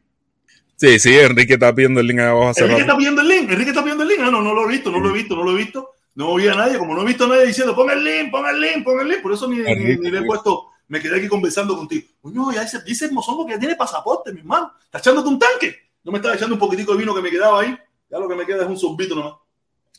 Sí, 0.81 0.99
sí, 0.99 1.15
Enrique 1.15 1.55
está 1.55 1.75
pidiendo 1.75 2.01
el 2.01 2.07
link 2.07 2.21
abajo 2.21 2.49
hace 2.49 2.63
Enrique 2.63 2.81
rato. 2.81 2.93
está 2.93 2.97
pidiendo 2.97 3.21
el 3.21 3.29
link, 3.29 3.51
Enrique 3.51 3.69
está 3.71 3.83
pidiendo 3.83 4.03
el 4.03 4.09
link. 4.09 4.21
Ah, 4.23 4.31
no, 4.31 4.41
no 4.41 4.55
lo 4.55 4.65
he 4.67 4.73
visto, 4.73 4.91
no 4.91 4.99
lo 4.99 5.11
he 5.11 5.13
visto, 5.13 5.37
no 5.37 5.43
lo 5.45 5.51
he 5.53 5.57
visto. 5.57 5.91
No 6.15 6.29
oí 6.31 6.49
a 6.49 6.55
nadie, 6.55 6.79
como 6.79 6.95
no 6.95 7.03
he 7.03 7.05
visto 7.05 7.25
a 7.25 7.29
nadie 7.29 7.47
diciendo, 7.47 7.77
pon 7.77 7.91
el 7.91 8.03
link, 8.03 8.31
pon 8.31 8.47
el 8.49 8.59
link, 8.61 8.83
pon 8.83 8.99
el 9.01 9.09
link. 9.09 9.21
Por 9.23 9.33
eso 9.33 9.47
ni, 9.47 9.59
ni, 9.59 9.97
le 10.11 10.19
he 10.19 10.23
puesto, 10.23 10.69
me 10.89 10.99
quedé 11.01 11.19
aquí 11.19 11.29
conversando 11.29 11.77
contigo. 11.77 12.09
Coño, 12.23 12.51
ya 12.53 12.63
dice, 12.63 12.83
dice 12.83 13.05
el 13.05 13.13
mozongo 13.13 13.45
que 13.47 13.53
ya 13.53 13.59
tiene 13.59 13.77
pasaporte, 13.77 14.33
mi 14.33 14.41
hermano. 14.41 14.73
Está 14.85 14.99
echándote 14.99 15.29
un 15.29 15.39
tanque. 15.39 15.77
No 16.03 16.13
me 16.13 16.19
estaba 16.19 16.35
echando 16.35 16.55
un 16.55 16.59
poquitico 16.59 16.93
de 16.93 16.99
vino 16.99 17.15
que 17.15 17.21
me 17.23 17.31
quedaba 17.31 17.61
ahí. 17.61 17.77
Ya 18.11 18.19
lo 18.19 18.27
que 18.27 18.35
me 18.35 18.47
queda 18.47 18.63
es 18.63 18.69
un 18.71 18.79
sorbito 18.79 19.15
nomás. 19.15 19.35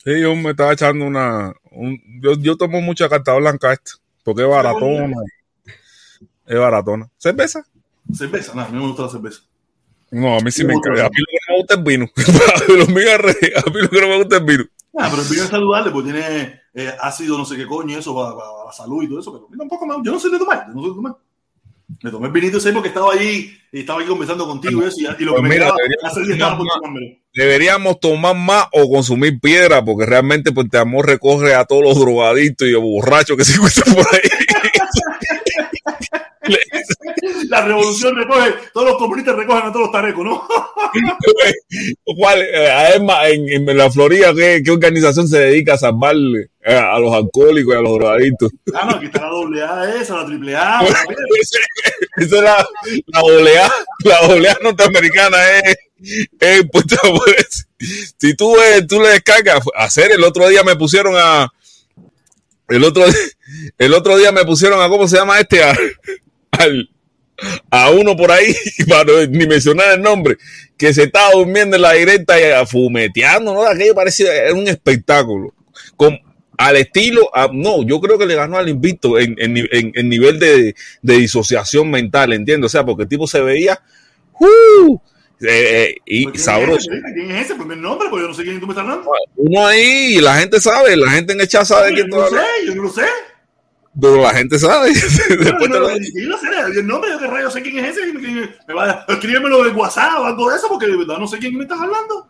Sí, 0.03 0.19
yo 0.19 0.35
me 0.35 0.49
estaba 0.49 0.73
echando 0.73 1.05
una. 1.05 1.53
un- 1.69 2.01
yo, 2.19 2.33
yo 2.33 2.57
tomo 2.57 2.81
mucha 2.81 3.07
carta 3.07 3.35
blanca 3.35 3.71
esta, 3.71 3.91
porque 4.23 4.41
es 4.41 4.49
baratona. 4.49 5.15
Es 6.47 6.57
baratona. 6.59 7.07
¿Cerveza? 7.17 7.63
Cerveza, 8.11 8.55
nada, 8.55 8.67
a 8.67 8.71
mí 8.71 8.79
me 8.79 8.87
gusta 8.87 9.03
la 9.03 9.09
cerveza. 9.09 9.41
No, 10.11 10.35
a 10.37 10.41
mí 10.41 10.51
sí 10.51 10.63
Me 10.63 10.69
me 10.69 10.73
encanta. 10.75 11.05
A 11.05 11.09
mí 11.09 11.15
lo 11.17 11.25
que 11.25 11.37
no 11.47 11.53
me 11.53 11.57
gusta 11.59 11.73
es 11.75 11.83
vino. 11.83 12.05
a, 12.55 12.71
mí 12.71 12.77
lo 12.77 12.87
mío 12.87 13.07
es 13.09 13.17
re- 13.17 13.53
a 13.55 13.69
mí 13.69 13.81
lo 13.81 13.89
que 13.89 14.01
no 14.01 14.07
me 14.07 14.17
gusta 14.17 14.37
es 14.37 14.45
vino. 14.45 14.63
Ah, 14.97 15.07
pero 15.09 15.21
el 15.21 15.27
vino 15.29 15.43
es 15.43 15.49
saludable 15.49 15.91
porque 15.91 16.11
tiene 16.11 16.61
eh, 16.73 16.93
ácido, 16.99 17.37
no 17.37 17.45
sé 17.45 17.55
qué 17.55 17.65
coño, 17.65 17.97
eso 17.97 18.13
para, 18.13 18.35
para 18.35 18.65
la 18.65 18.71
salud 18.73 19.03
y 19.03 19.07
todo 19.07 19.19
eso. 19.21 19.31
Pero 19.31 19.47
mí 19.49 19.57
tampoco 19.57 19.85
me, 19.87 19.95
yo 20.03 20.11
no 20.11 20.19
soy 20.19 20.31
de 20.31 20.39
tomar, 20.39 20.67
yo 20.67 20.73
no 20.73 20.81
soy 20.81 20.89
de 20.89 20.95
tomar. 20.95 21.15
Me 22.03 22.11
tomé 22.11 22.27
el 22.27 22.33
vinito 22.33 22.57
ese 22.57 22.71
porque 22.73 22.87
estaba 22.89 23.13
ahí 23.13 23.57
y 23.71 23.79
estaba 23.81 23.99
ahí 24.01 24.07
conversando 24.07 24.45
contigo 24.47 24.81
y 24.83 24.87
eso. 24.87 24.97
Y, 24.99 25.03
y 25.23 25.25
lo 25.25 25.31
Pues 25.31 25.35
que 25.35 25.41
me 25.43 25.49
mira, 25.49 25.65
quedaba, 25.65 25.77
deberíamos 25.77 26.11
hace 26.11 26.19
días 26.21 26.33
estaba 26.33 26.57
por 26.57 26.67
tomármelo. 26.67 27.17
Deberíamos 27.33 27.99
tomar 27.99 28.35
más 28.35 28.65
o 28.73 28.89
consumir 28.89 29.39
piedra, 29.39 29.83
porque 29.83 30.05
realmente 30.05 30.51
pues, 30.51 30.67
amor 30.73 31.07
recoge 31.07 31.53
a 31.53 31.65
todos 31.65 31.83
los 31.83 31.99
drogadictos 31.99 32.67
y 32.67 32.73
borrachos 32.73 33.37
que 33.37 33.45
se 33.45 33.53
encuentran 33.55 33.95
por 33.95 34.05
ahí. 34.13 34.19
La 37.49 37.61
revolución 37.61 38.15
recoge, 38.15 38.53
todos 38.73 38.87
los 38.87 38.97
comunistas 38.97 39.35
recogen 39.35 39.67
a 39.67 39.71
todos 39.71 39.81
los 39.87 39.91
tarecos, 39.91 40.25
¿no? 40.25 40.47
¿Cuál, 42.17 42.41
eh, 42.41 42.71
además, 42.71 43.27
en, 43.29 43.69
en 43.69 43.77
la 43.77 43.91
Florida, 43.91 44.33
¿qué, 44.33 44.61
qué 44.63 44.71
organización 44.71 45.27
se 45.27 45.39
dedica 45.39 45.73
a 45.73 45.77
salvar 45.77 46.15
eh, 46.15 46.75
a 46.75 46.97
los 46.99 47.13
alcohólicos 47.13 47.73
y 47.73 47.77
a 47.77 47.81
los 47.81 47.93
drogadictos? 47.93 48.51
Ah, 48.73 48.85
no, 48.89 48.95
aquí 48.95 49.07
está 49.07 49.21
la 49.21 49.27
doble 49.27 49.61
A 49.61 49.95
esa, 50.01 50.15
la 50.15 50.25
triple 50.25 50.55
A. 50.55 50.79
Esa 50.81 51.57
es 52.15 52.31
la, 52.31 52.65
la 53.07 53.19
doble 53.19 53.59
A, 53.59 53.71
la 54.05 54.27
doble 54.27 54.49
A 54.49 54.57
norteamericana 54.63 55.37
es, 55.57 55.63
es 55.71 55.77
por 56.71 56.83
eso. 57.37 57.63
Si 58.19 58.35
tú, 58.35 58.55
tú 58.87 59.01
le 59.01 59.09
descargas, 59.09 59.63
hacer 59.75 60.11
el 60.11 60.23
otro 60.23 60.47
día 60.47 60.63
me 60.63 60.75
pusieron 60.75 61.13
a, 61.17 61.47
el 62.69 62.83
otro, 62.83 63.05
el 63.77 63.93
otro 63.93 64.17
día 64.17 64.31
me 64.31 64.45
pusieron 64.45 64.81
a, 64.81 64.89
¿cómo 64.89 65.07
se 65.07 65.17
llama 65.17 65.39
este? 65.39 65.63
A, 65.63 65.75
a 67.69 67.89
uno 67.89 68.15
por 68.15 68.31
ahí, 68.31 68.53
para 68.87 69.25
ni 69.27 69.47
mencionar 69.47 69.93
el 69.93 70.01
nombre, 70.01 70.37
que 70.77 70.93
se 70.93 71.03
estaba 71.03 71.31
durmiendo 71.33 71.75
en 71.75 71.81
la 71.81 71.93
directa 71.93 72.39
y 72.39 72.65
fumeteando, 72.67 73.53
¿no? 73.53 73.65
Aquello 73.65 73.95
parecía, 73.95 74.33
era 74.33 74.53
un 74.53 74.67
espectáculo. 74.67 75.53
Con, 75.95 76.19
al 76.57 76.75
estilo, 76.77 77.29
no, 77.53 77.83
yo 77.83 77.99
creo 77.99 78.19
que 78.19 78.27
le 78.27 78.35
ganó 78.35 78.57
al 78.57 78.69
invicto 78.69 79.17
en, 79.17 79.35
en, 79.39 79.57
en- 79.57 79.91
en 79.95 80.09
nivel 80.09 80.37
de, 80.39 80.75
de 81.01 81.17
disociación 81.17 81.89
mental, 81.89 82.33
¿entiendes? 82.33 82.67
O 82.67 82.69
sea, 82.69 82.85
porque 82.85 83.03
el 83.03 83.09
tipo 83.09 83.25
se 83.25 83.41
veía, 83.41 83.81
¡uh! 84.39 84.99
Eh, 85.43 85.83
eh, 85.83 85.95
y 86.05 86.23
¿Quién 86.25 86.35
es 86.35 86.43
sabroso. 86.43 86.91
ese? 86.91 87.01
¿Quién 87.13 87.31
es 87.31 87.45
ese? 87.45 87.55
Primer 87.55 87.77
nombre, 87.77 88.07
porque 88.09 88.23
yo 88.23 88.27
no 88.29 88.33
sé 88.33 88.43
quién 88.43 88.59
tú 88.59 88.67
me 88.67 88.73
estás 88.73 88.83
hablando. 88.87 89.11
Uno 89.35 89.67
ahí, 89.67 90.17
y 90.17 90.21
la 90.21 90.35
gente 90.37 90.59
sabe, 90.61 90.95
la 90.97 91.09
gente 91.11 91.33
en 91.33 91.41
el 91.41 91.47
chat 91.47 91.65
sabe 91.65 91.93
quién 91.93 92.07
no 92.09 92.17
lo 92.17 92.27
tú 92.29 92.35
hablas, 92.35 92.45
sé, 92.59 92.65
yo 92.67 92.75
no 92.75 92.83
lo 92.83 92.89
sé. 92.89 93.05
pero 93.99 94.21
la 94.21 94.33
gente 94.33 94.59
sabe. 94.59 94.89
Después 95.29 95.69
no 95.69 95.75
te 95.75 95.79
lo- 95.79 95.89
yo 95.97 96.29
no 96.29 96.37
sé 96.37 96.47
el 96.79 96.87
nombre, 96.87 97.11
yo 97.11 97.19
qué 97.19 97.27
rayos 97.27 97.53
sé 97.53 97.61
quién 97.61 97.79
es 97.79 97.97
ese. 97.97 98.11
¿Quién- 98.13 98.55
Me 98.67 98.73
va 98.73 99.05
a 99.07 99.13
escríbemelo 99.13 99.65
en 99.67 99.75
WhatsApp 99.75 100.19
o 100.19 100.25
algo 100.25 100.49
de 100.49 100.57
eso, 100.57 100.67
porque 100.69 100.87
de 100.87 100.97
verdad 100.97 101.17
no 101.17 101.27
sé 101.27 101.37
quién 101.39 101.55
me 101.57 101.63
estás 101.63 101.79
hablando. 101.81 102.27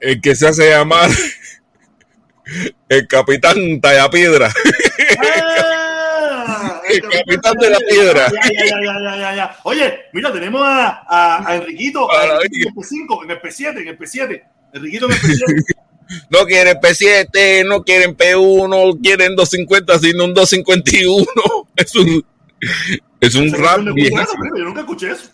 el 0.00 0.20
que 0.20 0.34
se 0.34 0.48
hace 0.48 0.68
llamar 0.70 1.10
el 2.88 3.06
capitán 3.06 3.80
Tallapiedra. 3.80 4.52
Ah, 5.18 5.71
El 6.94 7.02
capitán 7.02 7.54
de 7.58 7.70
la 7.70 7.78
piedra. 7.78 8.32
Ya, 8.32 9.16
ya, 9.18 9.34
ya. 9.36 9.56
Oye, 9.64 9.94
mira, 10.12 10.32
tenemos 10.32 10.62
a, 10.62 11.02
a, 11.08 11.48
a 11.48 11.56
Enriquito, 11.56 12.10
a 12.10 12.24
en 12.24 12.30
el 12.52 12.74
P5, 12.74 13.24
en 13.24 13.30
el 13.30 13.40
P7, 13.40 13.80
en 13.80 13.88
el 13.88 13.98
P7. 13.98 14.42
Enriquito 14.74 15.06
en 15.06 15.12
el 15.12 15.18
P7. 15.18 15.64
No 16.28 16.44
quieren 16.44 16.76
P7, 16.76 17.66
no 17.66 17.84
quieren 17.84 18.14
P1, 18.14 18.68
no 18.68 18.98
quieren 19.00 19.34
250, 19.34 19.98
sino 19.98 20.24
un 20.26 20.34
251. 20.34 21.24
Es 21.76 21.94
un, 21.96 22.22
es 23.20 23.34
un 23.34 23.50
rap 23.52 23.80
viejísimo. 23.94 24.44
Yo 24.58 24.64
nunca 24.64 24.80
escuché 24.80 25.10
eso. 25.12 25.30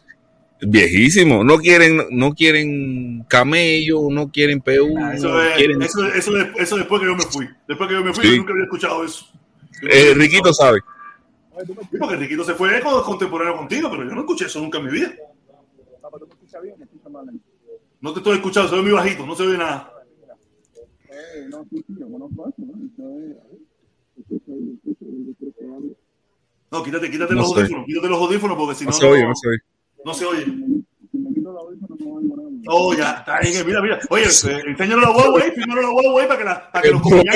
viejísimo. 0.61 1.43
No 1.43 1.59
quieren, 1.59 2.03
no 2.11 2.33
quieren 2.33 3.25
camello, 3.29 4.03
no 4.11 4.31
quieren 4.31 4.63
P1, 4.63 5.03
Ah, 5.03 5.15
Eso, 5.15 5.29
no 5.29 5.43
es- 5.43 5.57
quieren. 5.57 5.83
eso, 5.83 6.07
eso, 6.15 6.33
de- 6.33 6.53
eso 6.59 6.77
después 6.77 7.01
que 7.01 7.07
yo 7.09 7.17
me 7.17 7.25
fui. 7.25 7.49
Después 7.67 7.89
que 7.89 7.95
yo 7.97 8.05
me 8.05 8.15
fui, 8.15 8.25
Sí. 8.25 8.31
yo 8.31 8.37
nunca 8.37 8.53
había 8.53 8.65
escuchado 8.65 9.05
eso. 9.05 9.27
Eh, 9.91 10.13
Riquito 10.15 10.53
sabe. 10.55 10.79
Sí, 11.67 11.99
porque 11.99 12.17
Riquito 12.17 12.45
se 12.45 12.55
fue 12.55 12.81
con- 12.81 13.03
contemporáneo 13.03 13.57
contigo, 13.57 13.91
pero 13.91 14.05
yo 14.05 14.15
no 14.15 14.21
escuché 14.21 14.47
eso 14.47 14.61
nunca 14.61 14.79
en 14.79 14.85
mi 14.87 14.93
vida. 14.93 15.13
No 18.01 18.13
te 18.13 18.21
estoy 18.21 18.37
escuchando, 18.37 18.69
se 18.71 18.77
ve 18.77 18.83
muy 18.83 18.93
bajito, 18.93 19.27
no 19.27 19.35
se 19.35 19.47
ve 19.47 19.59
nada. 19.59 19.93
No, 26.71 26.83
quítate, 26.83 27.11
quítate 27.11 27.35
No 27.35 27.41
los 27.41 27.51
sé. 27.53 27.61
audífonos, 27.61 27.87
quítate 27.87 28.09
los 28.09 28.21
audífonos 28.21 28.57
porque 28.59 28.75
si 28.75 28.85
no, 28.85 28.91
No 28.91 28.97
se 28.97 29.07
oye, 29.07 29.25
no 29.25 29.35
se 29.35 29.49
oye. 29.49 29.59
no 30.05 30.15
se 30.15 30.25
oye. 30.27 30.45
Oh, 32.71 32.93
ya, 32.95 33.13
está 33.13 33.41
bien, 33.41 33.67
mira, 33.67 33.81
mira. 33.81 33.99
Oye, 34.11 34.25
eh, 34.25 34.63
enséñalo 34.67 35.01
la 35.01 35.11
guagua 35.11 35.43
ahí, 35.43 35.51
fíjalo 35.53 35.81
la 35.81 35.89
guagua 35.89 36.23
ahí 36.23 36.29
para 36.29 36.39
que, 36.39 36.45
la, 36.45 36.71
para 36.73 36.83
que 36.83 36.89
El 36.89 36.95
los 36.95 37.03
problema 37.03 37.33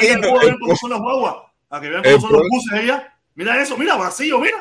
vean, 0.00 0.58
cómo 0.60 0.76
son 0.76 0.90
las 0.90 1.00
guaguas, 1.00 1.34
para 1.68 1.82
que 1.82 1.88
vean 1.88 2.02
cómo 2.04 2.20
son 2.20 2.32
los 2.32 2.42
buses 2.48 2.72
allá. 2.72 3.17
Mira 3.38 3.62
eso, 3.62 3.78
mira, 3.78 3.94
vacío, 3.94 4.40
mira. 4.40 4.56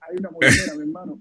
hay 0.00 0.18
una 0.18 0.30
molinera, 0.30 0.74
mi 0.76 0.82
hermano. 0.82 1.18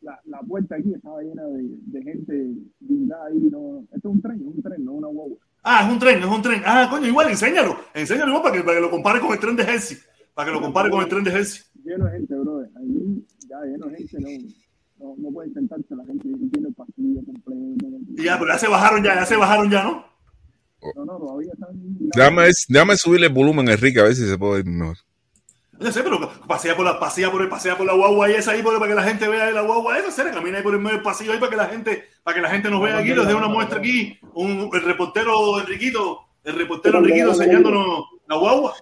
la, 0.00 0.20
la 0.24 0.40
puerta 0.40 0.74
aquí 0.74 0.92
estaba 0.92 1.22
llena 1.22 1.44
de, 1.44 1.62
de 1.86 2.02
gente 2.02 2.48
blindada 2.80 3.26
ahí. 3.26 3.38
No, 3.48 3.84
esto 3.94 4.08
es 4.08 4.14
un 4.16 4.20
tren, 4.20 4.40
es 4.40 4.46
un 4.56 4.60
tren, 4.60 4.84
no 4.84 4.92
una 4.94 5.06
guagua. 5.06 5.38
Ah, 5.62 5.86
es 5.86 5.92
un 5.92 6.00
tren, 6.00 6.18
es 6.18 6.26
un 6.28 6.42
tren. 6.42 6.60
Ah, 6.66 6.88
coño, 6.90 7.06
igual, 7.06 7.30
enséñalo. 7.30 7.76
Enséñalo 7.94 8.30
igual 8.30 8.42
para 8.42 8.56
que, 8.56 8.64
para 8.64 8.74
que 8.74 8.80
lo 8.80 8.90
compare 8.90 9.20
con 9.20 9.32
el 9.32 9.38
tren 9.38 9.54
de 9.54 9.62
Hershey. 9.62 9.98
Para 10.34 10.48
que 10.48 10.54
lo 10.54 10.60
compare 10.60 10.90
con 10.90 11.00
el 11.00 11.08
tren 11.08 11.22
de 11.22 11.30
Hershey. 11.30 11.62
Lleno 11.84 12.06
de 12.06 12.10
gente, 12.10 12.34
brother. 12.34 12.70
Ahí 12.74 13.24
ya 13.48 13.60
lleno 13.60 13.86
de 13.86 13.96
gente, 13.98 14.18
no, 14.98 15.06
no, 15.06 15.14
no 15.18 15.30
puede 15.30 15.52
sentarse 15.52 15.94
la 15.94 16.04
gente 16.06 16.24
tiene 16.24 16.68
el 16.68 16.74
pasillo 16.74 17.20
completo. 17.24 17.98
Y 18.16 18.24
ya, 18.24 18.36
pero 18.36 18.52
ya 18.52 18.58
se 18.58 18.66
bajaron 18.66 19.04
ya, 19.04 19.14
ya 19.14 19.26
se 19.26 19.36
bajaron 19.36 19.70
ya, 19.70 19.84
¿no? 19.84 20.04
No, 20.96 21.04
no, 21.04 21.18
todavía 21.18 21.52
están. 21.52 21.70
Déjame, 22.16 22.50
déjame 22.68 22.96
subirle 22.96 23.28
el 23.28 23.32
volumen, 23.32 23.68
Enrique, 23.68 24.00
a 24.00 24.04
ver 24.04 24.16
si 24.16 24.26
se 24.26 24.36
puede 24.36 24.62
ir 24.62 24.66
mejor. 24.66 24.96
No 25.82 25.90
sé, 25.92 26.02
pero 26.02 26.30
pasea 26.46 26.76
por 26.76 26.84
la, 26.84 26.98
pasea 27.00 27.30
por 27.30 27.42
el, 27.42 27.48
pasea 27.48 27.76
por 27.76 27.86
la 27.86 27.92
guagua 27.94 28.30
y 28.30 28.34
esa 28.34 28.52
ahí 28.52 28.62
por- 28.62 28.78
para 28.78 28.88
que 28.88 28.94
la 28.94 29.02
gente 29.02 29.28
vea 29.28 29.50
la 29.50 29.62
guagua 29.62 29.98
esa, 29.98 30.10
será, 30.10 30.30
camina 30.30 30.58
ahí 30.58 30.62
por 30.62 30.74
el 30.74 30.80
medio 30.80 30.96
del 30.96 31.02
pasillo 31.02 31.32
ahí 31.32 31.38
para 31.38 31.50
que 31.50 31.56
la 31.56 31.66
gente, 31.66 32.04
para 32.22 32.34
que 32.36 32.40
la 32.42 32.50
gente 32.50 32.70
nos 32.70 32.80
vea 32.82 32.98
aquí, 32.98 33.08
les 33.14 33.26
dé 33.26 33.34
una 33.34 33.48
muestra 33.48 33.78
aquí, 33.78 34.18
un, 34.34 34.70
el 34.72 34.82
reportero 34.82 35.60
Enriquito, 35.60 36.20
el 36.44 36.54
reportero 36.56 36.98
Enriquito 36.98 37.30
enseñándonos 37.30 38.04
la 38.28 38.36
guagua. 38.36 38.74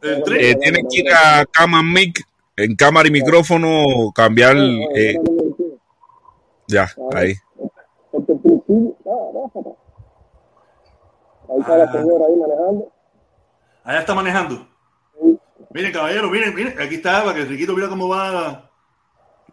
Tren. 0.00 0.22
Eh, 0.40 0.54
tienen 0.60 0.86
que 0.88 0.98
ir 1.00 1.12
a 1.12 1.44
Cámara 1.46 1.82
Mic, 1.82 2.22
en 2.56 2.76
cámara 2.76 3.08
y 3.08 3.10
micrófono, 3.10 4.12
cambiar. 4.14 4.56
eh, 4.94 5.16
ya, 6.68 6.88
ahí. 7.14 7.34
Principio, 8.12 8.94
ah. 9.06 9.72
Ahí 11.48 11.60
está 11.60 11.76
la 11.78 11.92
señora 11.92 12.24
ahí 12.26 12.36
manejando. 12.36 12.92
Allá 13.84 14.00
está 14.00 14.14
manejando. 14.14 14.68
Miren, 15.70 15.92
caballero, 15.92 16.30
miren, 16.30 16.54
miren, 16.54 16.80
aquí 16.80 16.96
está, 16.96 17.22
para 17.22 17.34
que 17.34 17.42
Enriquito 17.42 17.74
mira 17.74 17.88
cómo 17.88 18.08
va. 18.08 18.70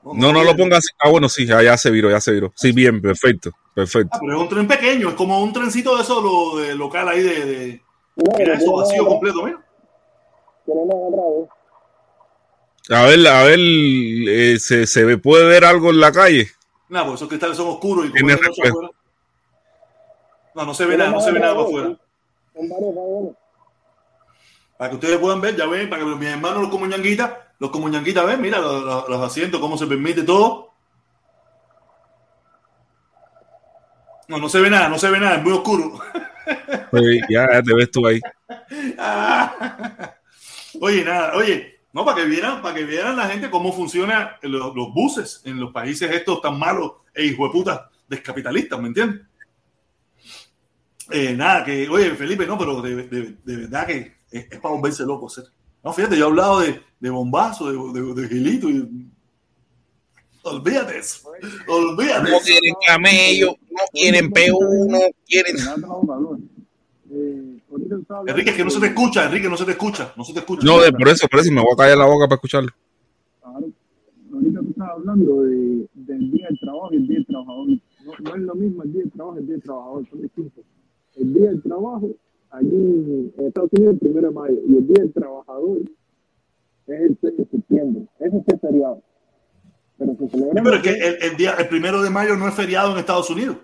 No, 0.04 0.32
no 0.34 0.44
lo 0.44 0.56
pongas 0.56 0.80
así. 0.80 0.90
Ah, 1.00 1.10
bueno, 1.10 1.30
sí, 1.30 1.46
ya, 1.46 1.62
ya 1.64 1.78
se 1.78 1.90
viró, 1.90 2.10
ya 2.10 2.20
se 2.22 2.32
viró. 2.34 2.52
Sí, 2.56 2.72
bien, 2.72 3.02
perfecto, 3.02 3.52
perfecto. 3.74 4.10
Ah, 4.14 4.20
pero 4.22 4.36
es 4.36 4.42
un 4.42 4.50
tren 4.50 4.68
pequeño, 4.68 5.10
es 5.10 5.16
como 5.16 5.42
un 5.42 5.54
trencito 5.54 5.96
de 5.96 6.04
eso 6.04 6.22
lo, 6.22 6.60
de 6.62 6.76
local 6.76 7.08
ahí 7.10 7.22
de, 7.22 7.46
de 7.46 7.82
Mira, 8.16 8.38
mira 8.38 8.54
eso 8.56 8.74
vacío 8.74 9.06
completo, 9.06 9.44
mira. 9.44 9.58
atrás, 9.58 11.26
¿eh? 11.42 11.48
A 12.90 13.06
ver, 13.06 13.28
a 13.28 13.44
ver, 13.44 13.60
eh, 13.60 14.58
¿se, 14.60 14.86
¿se 14.88 15.06
ve- 15.06 15.18
puede 15.18 15.46
ver 15.48 15.64
algo 15.64 15.90
en 15.90 16.00
la 16.02 16.12
calle? 16.12 16.50
Nada, 16.90 17.06
porque 17.06 17.16
esos 17.16 17.30
cristales 17.30 17.58
son 17.58 17.70
oscuros 17.70 18.06
y 18.06 18.10
como 18.10 18.28
reflejo. 18.30 18.52
afuera. 18.70 18.90
No, 20.54 20.66
no 20.66 20.74
se 20.74 20.86
ve 20.86 20.98
nada, 20.98 21.10
no 21.12 21.22
se 21.22 21.32
ve 21.32 21.40
nada 21.40 21.56
para 21.56 21.66
afuera. 21.66 21.98
Para 24.78 24.90
que 24.90 24.96
ustedes 24.96 25.18
puedan 25.20 25.40
ver, 25.42 25.56
ya 25.56 25.66
ven, 25.68 25.90
para 25.90 26.04
que 26.04 26.16
mis 26.16 26.28
hermanos 26.30 26.62
los 26.64 26.70
comuñanguitas, 26.72 27.32
los 27.60 27.70
comuñanguitas 27.72 28.26
ven, 28.26 28.42
mira 28.42 28.60
los, 28.60 28.84
los- 28.84 29.10
los 29.10 29.22
asientos, 29.22 29.60
cómo 29.62 29.78
se 29.78 29.88
permite 29.88 30.24
todo. 30.24 30.74
No, 34.28 34.38
no 34.38 34.50
se 34.50 34.60
ve 34.62 34.70
nada, 34.70 34.90
no 34.90 34.98
se 34.98 35.10
ve 35.10 35.20
nada, 35.20 35.36
es 35.38 35.44
muy 35.44 35.54
oscuro. 35.54 36.00
Pues 36.92 37.22
ya, 37.30 37.48
ya 37.54 37.64
te 37.64 37.74
ves 37.74 37.90
tú 37.90 38.06
ahí. 38.06 38.20
Ah. 39.00 40.14
Oye, 40.82 41.04
nada, 41.06 41.36
oye, 41.38 41.80
no, 41.94 42.04
para 42.04 42.18
que 42.18 42.26
vieran, 42.26 42.62
para 42.62 42.76
que 42.76 42.84
vieran 42.84 43.16
la 43.16 43.28
gente 43.30 43.50
cómo 43.50 43.72
funcionan 43.72 44.30
los, 44.42 44.76
los 44.76 44.94
buses 44.94 45.42
en 45.46 45.60
los 45.60 45.72
países 45.72 46.12
estos 46.12 46.42
tan 46.42 46.60
malos 46.60 46.94
e 47.14 47.26
hijueputas 47.26 47.80
descapitalistas, 48.08 48.80
¿me 48.80 48.88
entiendes? 48.90 49.22
Eh, 51.12 51.34
nada, 51.34 51.64
que, 51.64 51.88
oye, 51.90 52.12
Felipe, 52.16 52.46
no, 52.46 52.58
pero 52.58 52.82
de, 52.82 52.96
de- 53.08 53.36
de 53.44 53.56
verdad 53.56 53.88
que 53.88 54.16
es, 54.34 54.52
es 54.52 54.60
para 54.60 54.76
volverse 54.76 55.04
loco 55.04 55.28
hacer. 55.28 55.46
No, 55.84 55.94
fíjate, 55.94 56.18
yo 56.18 56.26
he 56.26 56.30
hablado 56.30 56.60
de, 56.62 56.82
de 57.00 57.10
bombazo, 57.10 57.92
de, 57.92 58.02
de, 58.02 58.22
de 58.22 58.28
gilito 58.28 58.70
y. 58.70 59.10
Olvídate 60.44 60.98
eso. 60.98 61.30
Olvídate 61.68 62.32
No 62.32 62.40
quieren 62.40 62.74
camello, 62.86 63.56
no 63.70 63.82
quieren 63.92 64.32
P1, 64.32 65.16
quieren. 65.26 65.56
Me 65.56 65.62
da 65.62 65.76
trabajo, 65.76 66.08
cabrón. 66.08 66.50
Eh, 67.10 67.60
Enrique, 68.28 68.50
es 68.52 68.56
que 68.56 68.64
no 68.64 68.70
se 68.70 68.80
te 68.80 68.88
escucha, 68.88 69.26
Enrique, 69.26 69.50
no 69.50 69.58
se 69.58 69.66
te 69.66 69.72
escucha, 69.72 70.14
no 70.16 70.24
se 70.24 70.34
te 70.34 70.40
escucha. 70.40 70.66
No, 70.66 70.82
de, 70.82 70.92
por 70.92 71.10
eso, 71.10 71.28
por 71.28 71.40
eso 71.40 71.52
me 71.52 71.62
voy 71.62 71.74
a 71.74 71.78
callar 71.78 71.98
la 71.98 72.06
boca 72.06 72.26
para 72.26 72.36
escucharlo. 72.36 72.72
Claro. 73.42 73.68
Ahorita 74.34 74.60
tú 74.60 74.70
estabas 74.70 74.94
hablando 74.98 75.44
de, 75.44 75.88
del 75.94 76.32
día 76.32 76.48
del 76.48 76.60
trabajo 76.60 76.90
y 76.92 76.96
el 76.98 77.08
día 77.08 77.18
del 77.18 77.26
trabajador. 77.26 77.68
No, 77.68 78.14
no 78.20 78.36
es 78.36 78.42
lo 78.42 78.56
mismo 78.56 78.84
el 78.84 78.94
día 78.94 79.02
del 79.02 79.12
trabajo 79.12 79.36
y 79.36 79.40
el 79.40 79.46
día 79.46 79.56
del 79.56 79.64
trabajador, 79.64 80.10
son 80.10 80.22
distintos. 80.22 80.66
El 81.16 81.34
día 81.34 81.50
del 81.50 81.64
trabajo, 81.64 82.10
allí 82.54 83.34
en 83.38 83.46
Estados 83.48 83.70
Unidos, 83.74 83.94
el 83.96 84.00
primero 84.00 84.28
de 84.30 84.34
mayo, 84.34 84.56
y 84.68 84.78
el 84.78 84.88
día 84.88 85.04
del 85.04 85.14
trabajador 85.14 85.78
es 86.88 87.02
el 87.02 87.18
6 87.22 87.38
de 87.38 87.46
septiembre. 87.52 88.04
Ese 88.20 88.38
es 88.38 88.62
feriado. 88.62 89.02
Pero 89.98 90.16
se 90.20 90.30
celebra. 90.30 90.54
Sí, 90.54 90.62
pero 90.64 90.76
es 90.76 90.82
que 90.82 90.90
el, 90.92 91.32
el 91.32 91.38
día, 91.38 91.56
el 91.60 91.68
primero 91.68 92.02
de 92.02 92.10
mayo 92.10 92.36
no 92.36 92.48
es 92.48 92.54
feriado 92.54 92.92
en 92.92 92.98
Estados 93.00 93.30
Unidos. 93.30 93.58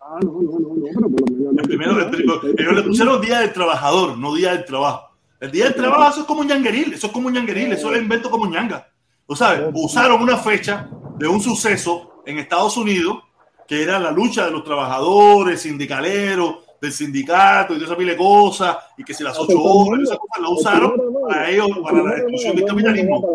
Ah, 0.00 0.18
no, 0.22 0.32
no, 0.42 0.58
no, 0.58 0.74
no, 0.74 0.84
pero 0.94 1.08
por 1.10 1.30
lo 1.30 1.36
menos. 1.36 1.54
El 1.58 1.62
primero, 1.68 1.98
el 1.98 2.10
primero- 2.10 2.40
ellos 2.58 2.74
le 2.74 2.82
pusieron 2.82 3.20
Día 3.20 3.40
del 3.40 3.52
Trabajador, 3.52 4.18
no 4.18 4.34
Día 4.34 4.52
del 4.52 4.64
Trabajo. 4.64 5.08
El 5.40 5.50
Día 5.50 5.64
del 5.64 5.74
Trabajo, 5.74 6.10
eso 6.10 6.20
es 6.20 6.26
como 6.26 6.40
un 6.40 6.46
ñangueril, 6.46 6.92
eso 6.94 7.06
es 7.06 7.12
como 7.12 7.28
un 7.28 7.34
ñangueril, 7.34 7.72
eso 7.72 7.92
es 7.92 8.00
invento 8.02 8.30
como 8.30 8.46
ñanga. 8.46 8.86
Tú 9.26 9.34
sabes, 9.34 9.70
usaron 9.74 10.22
una 10.22 10.36
fecha 10.36 10.88
de 11.18 11.26
un 11.28 11.40
suceso 11.40 12.22
en 12.26 12.38
Estados 12.38 12.76
Unidos, 12.76 13.18
que 13.66 13.82
era 13.82 13.98
la 13.98 14.10
lucha 14.10 14.44
de 14.44 14.50
los 14.50 14.64
trabajadores, 14.64 15.60
sindicaleros, 15.62 16.63
del 16.84 16.92
sindicato 16.92 17.74
y 17.74 17.78
de 17.78 17.84
esa 17.84 17.96
pila 17.96 18.12
de 18.12 18.18
cosas, 18.18 18.76
y 18.96 19.04
que 19.04 19.12
si 19.14 19.24
las 19.24 19.38
ocho 19.38 19.60
horas, 19.62 20.02
esas 20.04 20.18
cosas 20.18 20.40
las 20.42 20.50
usaron 20.50 20.92
para 21.28 21.50
ellos, 21.50 21.68
para 21.82 22.02
la 22.02 22.10
destrucción 22.14 22.56
del 22.56 22.64
capitalismo. 22.66 23.26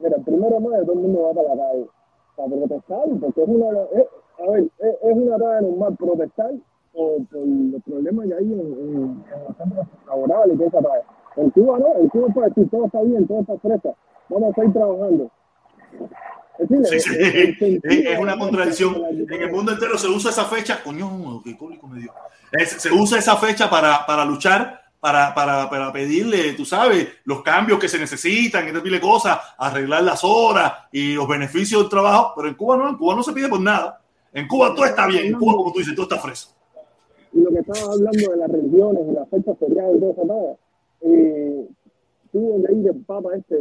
Mira, 0.00 0.16
el 0.16 0.22
primero 0.24 0.54
de 0.54 0.60
mayo 0.60 0.82
todo 0.84 0.92
el 0.94 0.98
mundo 0.98 1.22
va 1.22 1.32
para 1.34 1.54
la 1.54 1.62
calle 1.62 1.86
para 2.36 2.48
protestar, 2.48 3.04
porque 3.20 3.42
es 3.42 3.48
una, 3.48 3.66
es, 3.92 4.06
a 4.46 4.50
ver, 4.50 4.62
es, 4.64 4.94
es 5.02 5.12
una 5.16 5.38
tarea 5.38 5.60
normal 5.60 5.96
protestar 5.96 6.50
por, 6.92 7.26
por 7.26 7.46
los 7.46 7.82
problemas 7.84 8.26
que 8.26 8.34
hay 8.34 8.44
en, 8.52 8.60
en, 8.60 8.64
en 8.98 9.44
los 9.46 9.56
centros 9.56 9.86
laborales 10.08 10.58
tarea. 10.72 11.02
En 11.36 11.50
Cuba 11.50 11.78
no, 11.78 11.86
en 12.00 12.08
Cuba 12.08 12.28
puede 12.34 12.48
decir 12.48 12.68
todo 12.70 12.86
está 12.86 13.02
bien, 13.02 13.26
todo 13.28 13.40
está 13.40 13.58
fresca, 13.58 13.90
vamos 14.28 14.50
a 14.50 14.54
seguir 14.54 14.72
trabajando. 14.72 15.30
Es 16.58 16.68
decir, 16.68 17.00
Sí, 17.00 17.00
sí, 17.00 17.16
el- 17.18 17.58
el 17.72 17.80
es, 18.06 18.12
es 18.12 18.18
una 18.18 18.38
contradicción. 18.38 18.96
En 19.10 19.42
el 19.42 19.52
mundo 19.52 19.72
entero 19.72 19.96
se 19.98 20.08
usa 20.08 20.30
esa 20.30 20.44
fecha, 20.44 20.82
coño, 20.82 21.40
qué 21.44 21.54
público 21.54 21.86
me 21.86 22.00
dio. 22.00 22.12
Es- 22.52 22.82
se 22.82 22.90
usa 22.92 23.18
esa 23.18 23.36
fecha 23.36 23.68
para, 23.70 24.04
para 24.06 24.24
luchar, 24.24 24.80
para, 25.00 25.34
para, 25.34 25.68
para 25.68 25.92
pedirle, 25.92 26.52
tú 26.52 26.64
sabes, 26.64 27.08
los 27.24 27.42
cambios 27.42 27.78
que 27.80 27.88
se 27.88 27.98
necesitan, 27.98 28.66
esta 28.68 28.82
pile 28.82 28.96
de 28.96 29.02
cosas, 29.02 29.38
arreglar 29.58 30.02
las 30.04 30.22
horas 30.22 30.72
y 30.92 31.14
los 31.14 31.26
beneficios 31.26 31.80
del 31.82 31.90
trabajo. 31.90 32.32
Pero 32.36 32.48
en 32.48 32.54
Cuba 32.54 32.76
no, 32.76 32.88
en 32.90 32.96
Cuba 32.96 33.16
no 33.16 33.22
se 33.22 33.32
pide 33.32 33.48
por 33.48 33.60
nada. 33.60 34.00
En 34.32 34.46
Cuba 34.46 34.74
todo 34.74 34.84
está 34.84 35.06
bien, 35.08 35.26
en 35.26 35.32
Cuba, 35.34 35.54
como 35.54 35.72
tú 35.72 35.80
dices, 35.80 35.94
todo 35.94 36.04
está 36.04 36.18
fresco. 36.18 36.52
y 37.32 37.40
lo 37.40 37.50
que 37.50 37.58
estaba 37.60 37.92
hablando 37.94 38.30
de 38.30 38.36
las 38.36 38.50
religiones 38.50 39.02
y 39.10 39.12
las 39.12 39.28
fechas 39.28 39.58
feriadas 39.58 39.96
y 39.96 40.00
todo 40.00 40.10
eso, 40.12 40.24
nada, 40.24 40.56
eh, 41.00 41.66
tuvo 42.30 42.64
que 42.66 42.72
ir 42.74 42.86
el 42.88 42.96
Papa 43.04 43.30
este, 43.36 43.56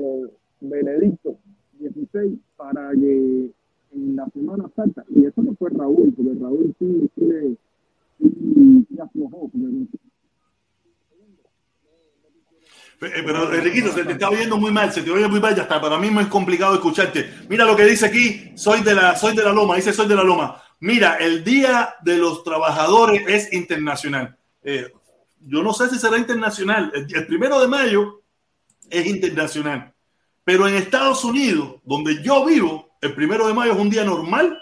Benedicto 0.59 1.35
XVI, 1.79 2.39
para 2.57 2.91
que 2.91 3.49
en 3.93 4.15
la 4.15 4.25
Semana 4.33 4.69
Santa, 4.75 5.03
y 5.13 5.25
eso 5.25 5.41
no 5.41 5.53
fue 5.55 5.69
Raúl, 5.71 6.13
porque 6.15 6.39
Raúl 6.39 6.73
sí, 6.79 7.09
sí 7.15 7.21
le 7.25 7.55
Eh, 13.01 13.23
Pero 13.25 13.53
Enriquito, 13.53 13.91
se 13.91 14.05
te 14.05 14.11
está 14.13 14.29
oyendo 14.29 14.57
muy 14.57 14.71
mal, 14.71 14.93
se 14.93 15.01
te 15.01 15.09
oye 15.09 15.27
muy 15.27 15.39
mal, 15.39 15.55
ya 15.55 15.63
está. 15.63 15.81
Para 15.81 15.97
mí 15.97 16.09
es 16.19 16.27
complicado 16.27 16.75
escucharte. 16.75 17.33
Mira 17.49 17.65
lo 17.65 17.75
que 17.75 17.85
dice 17.85 18.05
aquí, 18.05 18.51
soy 18.55 18.81
de 18.81 18.93
la, 18.93 19.15
soy 19.15 19.35
de 19.35 19.43
la 19.43 19.51
Loma, 19.51 19.75
dice 19.75 19.91
soy 19.91 20.07
de 20.07 20.15
la 20.15 20.23
Loma. 20.23 20.61
Mira, 20.81 21.15
el 21.15 21.43
Día 21.43 21.95
de 22.01 22.17
los 22.17 22.43
Trabajadores 22.43 23.23
es 23.27 23.53
internacional. 23.53 24.37
Eh, 24.63 24.91
yo 25.39 25.63
no 25.63 25.73
sé 25.73 25.89
si 25.89 25.97
será 25.97 26.17
internacional. 26.17 26.91
El, 26.93 27.07
el 27.15 27.27
primero 27.27 27.59
de 27.59 27.67
mayo 27.67 28.21
es 28.89 29.07
internacional. 29.07 29.93
Pero 30.43 30.67
en 30.67 30.75
Estados 30.75 31.23
Unidos, 31.23 31.77
donde 31.83 32.21
yo 32.23 32.45
vivo, 32.45 32.97
el 33.01 33.13
primero 33.15 33.47
de 33.47 33.53
mayo 33.53 33.73
es 33.73 33.79
un 33.79 33.89
día 33.89 34.03
normal. 34.03 34.57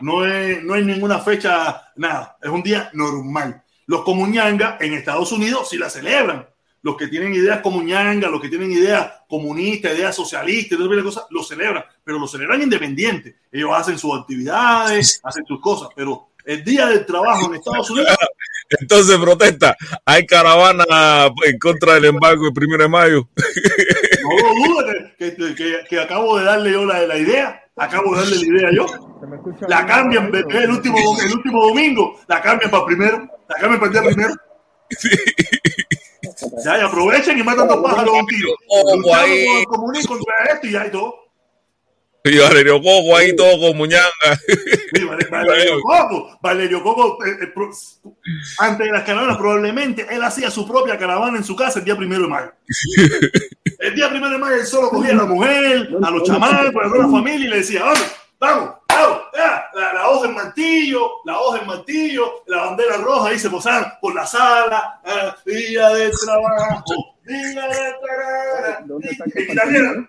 No 0.00 0.24
es, 0.26 0.62
no 0.62 0.74
hay 0.74 0.84
ninguna 0.84 1.18
fecha, 1.18 1.92
nada. 1.96 2.36
Es 2.42 2.50
un 2.50 2.62
día 2.62 2.90
normal. 2.92 3.62
Los 3.86 4.02
comuñangas 4.02 4.80
en 4.80 4.94
Estados 4.94 5.32
Unidos 5.32 5.68
sí 5.70 5.78
la 5.78 5.90
celebran 5.90 6.46
los 6.86 6.96
que 6.96 7.08
tienen 7.08 7.34
ideas 7.34 7.62
comuñangas, 7.62 8.30
los 8.30 8.40
que 8.40 8.48
tienen 8.48 8.70
ideas 8.70 9.12
comunistas, 9.28 9.92
ideas 9.92 10.14
socialistas, 10.14 10.78
todas 10.78 11.02
cosas, 11.02 11.24
lo 11.30 11.42
celebran, 11.42 11.84
pero 12.04 12.16
lo 12.16 12.28
celebran 12.28 12.62
independiente. 12.62 13.38
Ellos 13.50 13.70
hacen 13.74 13.98
sus 13.98 14.16
actividades, 14.16 15.20
hacen 15.24 15.44
sus 15.46 15.60
cosas, 15.60 15.88
pero 15.96 16.28
el 16.44 16.62
día 16.62 16.86
del 16.86 17.04
trabajo 17.04 17.46
en 17.46 17.56
Estados 17.56 17.90
Unidos, 17.90 18.16
Entonces 18.80 19.16
protesta. 19.18 19.76
Hay 20.04 20.26
caravana 20.26 20.84
en 21.44 21.58
contra 21.58 21.94
del 21.94 22.06
embargo 22.06 22.46
el 22.46 22.52
primero 22.52 22.82
de 22.82 22.88
mayo. 22.88 23.28
no 24.22 24.36
lo 24.48 24.54
dudo 24.54 24.86
que, 25.18 25.34
que- 25.36 25.54
que- 25.54 25.84
que 25.88 26.00
acabo 26.00 26.38
de 26.38 26.44
darle 26.44 26.72
yo 26.72 26.84
la, 26.84 27.00
la 27.06 27.16
idea, 27.16 27.62
acabo 27.76 28.14
de 28.14 28.20
darle 28.22 28.36
la 28.36 28.46
idea 28.58 28.70
yo. 28.72 28.86
La 29.68 29.86
cambian 29.86 30.30
el 30.34 30.70
último, 30.70 30.96
el 31.24 31.32
último 31.32 31.66
domingo, 31.68 32.20
la 32.28 32.42
cambian 32.42 32.70
para 32.70 32.84
primero, 32.86 33.28
la 33.48 33.54
cambian 33.56 33.80
para 33.80 33.86
el 33.86 33.92
día 33.92 34.02
primero. 34.02 34.34
Ya, 36.64 36.78
y 36.78 36.80
aprovechen 36.82 37.38
y 37.38 37.42
matan 37.42 37.68
dos 37.68 37.82
pájaros 37.82 38.14
un 38.20 38.26
tiro. 38.26 38.50
Ojo 38.68 39.14
ahí. 39.14 39.46
contra 40.06 40.34
esto 40.52 40.66
y 40.66 40.70
ya 40.72 40.86
y 40.86 40.90
todo. 40.90 41.25
Y 42.28 42.38
Valerio 42.38 42.80
Coco 42.82 43.16
ahí 43.16 43.34
todo 43.36 43.58
con 43.60 43.76
muñanga. 43.76 44.04
Sí, 44.94 45.04
Valerio 45.30 45.80
Coco, 45.82 46.38
Valerio 46.42 46.82
Coco, 46.82 47.24
eh, 47.24 47.36
eh, 47.42 47.46
pro- 47.54 47.70
antes 48.58 48.86
de 48.86 48.92
las 48.92 49.02
caravanas, 49.04 49.36
probablemente 49.36 50.06
él 50.10 50.22
hacía 50.22 50.50
su 50.50 50.66
propia 50.66 50.98
caravana 50.98 51.38
en 51.38 51.44
su 51.44 51.54
casa 51.54 51.78
el 51.78 51.84
día 51.84 51.96
primero 51.96 52.22
de 52.22 52.28
mayo. 52.28 52.52
El 53.78 53.94
día 53.94 54.08
primero 54.08 54.32
de 54.32 54.38
mayo 54.38 54.56
él 54.56 54.66
solo 54.66 54.88
cogía 54.90 55.12
a 55.12 55.16
la 55.16 55.24
mujer, 55.26 55.88
a 56.02 56.10
los 56.10 56.22
chamacos, 56.24 56.68
a 56.68 56.88
toda 56.88 56.98
la 57.06 57.10
familia 57.10 57.46
y 57.46 57.50
le 57.50 57.56
decía, 57.58 57.84
vamos, 57.84 58.04
vamos, 58.40 58.70
vamos, 59.00 59.22
ya, 59.34 59.70
la, 59.74 59.92
la 59.94 60.08
hoja 60.08 60.28
en 60.28 60.34
martillo, 60.34 61.10
la 61.24 61.38
hoja 61.38 61.60
en 61.60 61.66
martillo, 61.66 62.42
la 62.46 62.66
bandera 62.66 62.96
roja 62.98 63.30
ahí 63.30 63.38
se 63.38 63.50
posaban 63.50 63.92
por 64.00 64.14
la 64.14 64.26
sala, 64.26 65.00
ah, 65.04 65.36
día 65.44 65.88
de 65.90 66.10
trabajo, 66.10 67.16
día 67.24 67.68
de 67.68 67.94
trabajo. 68.00 68.84
¿Dónde 68.86 69.10
está 69.10 69.24
el 69.24 69.50
italiano, 69.50 70.06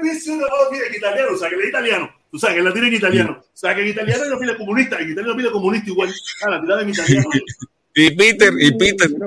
en 0.00 0.94
italiano, 0.94 1.32
o 1.32 1.36
sea, 1.36 1.48
que 1.48 1.56
es 1.56 1.68
italiano. 1.68 2.10
Tú 2.30 2.38
sabes 2.38 2.56
que 2.56 2.62
la 2.62 2.72
tira 2.72 2.86
en 2.88 2.94
italiano. 2.94 3.38
O 3.40 3.56
sea, 3.56 3.74
que 3.74 3.82
en 3.82 3.88
italiano 3.88 4.22
hay 4.22 4.28
una 4.28 4.38
fila 4.38 4.56
comunista, 4.56 4.98
en 4.98 5.10
italiano 5.10 5.36
fila 5.36 5.50
comunista 5.52 5.90
igual. 5.90 6.14
Ah, 6.44 6.50
la 6.50 6.60
tirada 6.60 6.82
en 6.82 6.90
italiano. 6.90 7.28
Y 7.98 8.10
Peter, 8.14 8.52
y 8.60 8.72
Peter. 8.76 9.08
Mira, 9.10 9.26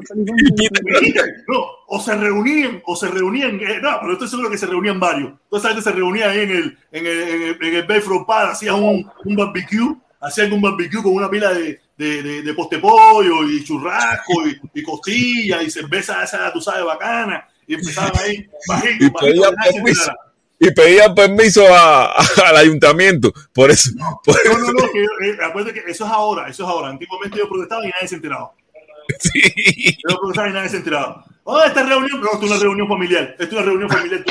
Peter. 0.99 1.25
No, 1.47 1.65
o 1.87 1.99
se 1.99 2.15
reunían, 2.15 2.81
o 2.85 2.95
se 2.95 3.07
reunían, 3.07 3.59
eh, 3.59 3.79
no, 3.81 3.97
pero 3.99 4.13
estoy 4.13 4.27
seguro 4.27 4.49
que 4.51 4.59
se 4.59 4.67
reunían 4.67 4.99
varios. 4.99 5.33
Toda 5.49 5.59
esa 5.59 5.69
gente 5.69 5.83
se 5.83 5.91
reunía 5.91 6.29
ahí 6.29 6.41
en 6.41 6.51
el, 6.51 6.77
en 6.91 7.05
el, 7.07 7.19
en 7.21 7.41
el, 7.41 7.57
en 7.65 7.75
el 7.75 7.83
Bayfront 7.87 8.27
Park, 8.27 8.51
hacían 8.51 8.75
un, 8.75 9.09
un 9.25 9.35
barbecue, 9.35 9.95
hacían 10.21 10.53
un 10.53 10.61
barbecue 10.61 11.01
con 11.01 11.13
una 11.15 11.27
pila 11.31 11.51
de, 11.51 11.79
de, 11.97 12.21
de, 12.21 12.41
de 12.43 12.53
poste 12.53 12.77
pollo 12.77 13.43
y 13.49 13.63
churrasco 13.63 14.47
y, 14.47 14.79
y 14.79 14.83
costilla 14.83 15.63
y 15.63 15.71
cerveza 15.71 16.23
esa, 16.23 16.53
tú 16.53 16.61
sabes, 16.61 16.85
bacana. 16.85 17.47
Y 17.65 17.73
empezaban 17.73 18.11
ahí, 18.23 18.47
bajito, 18.67 19.05
Y 19.05 19.09
bajito. 19.09 20.13
Y 20.61 20.71
pedían 20.71 21.15
permiso 21.15 21.65
a- 21.73 22.11
al 22.45 22.57
ayuntamiento. 22.57 23.31
Por 23.53 23.71
eso. 23.71 23.91
por 24.23 24.35
No, 24.45 24.51
eso- 24.51 24.59
no, 24.59 24.71
no, 24.73 24.91
que, 24.91 25.03
eh, 25.03 25.37
acuérdate 25.43 25.73
que 25.81 25.89
eso 25.91 26.05
es 26.05 26.11
ahora, 26.11 26.47
eso 26.49 26.63
es 26.63 26.69
ahora. 26.69 26.89
Antiguamente 26.89 27.37
yo 27.39 27.47
protestaba 27.49 27.83
y 27.85 27.89
nadie 27.89 28.07
se 28.07 28.15
enteraba. 28.15 28.51
sí. 29.19 29.97
Yo 30.07 30.17
protestaba 30.19 30.49
y 30.49 30.53
nadie 30.53 30.69
se 30.69 30.77
enteraba. 30.77 31.25
Oh, 31.51 31.63
esta 31.63 31.81
reunión, 31.81 32.21
no, 32.21 32.27
esto 32.33 32.45
es 32.45 32.51
una 32.51 32.59
reunión 32.59 32.87
familiar. 32.87 33.35
Esto 33.39 33.43
es 33.43 33.53
una 33.53 33.61
reunión 33.63 33.89
familiar. 33.89 34.23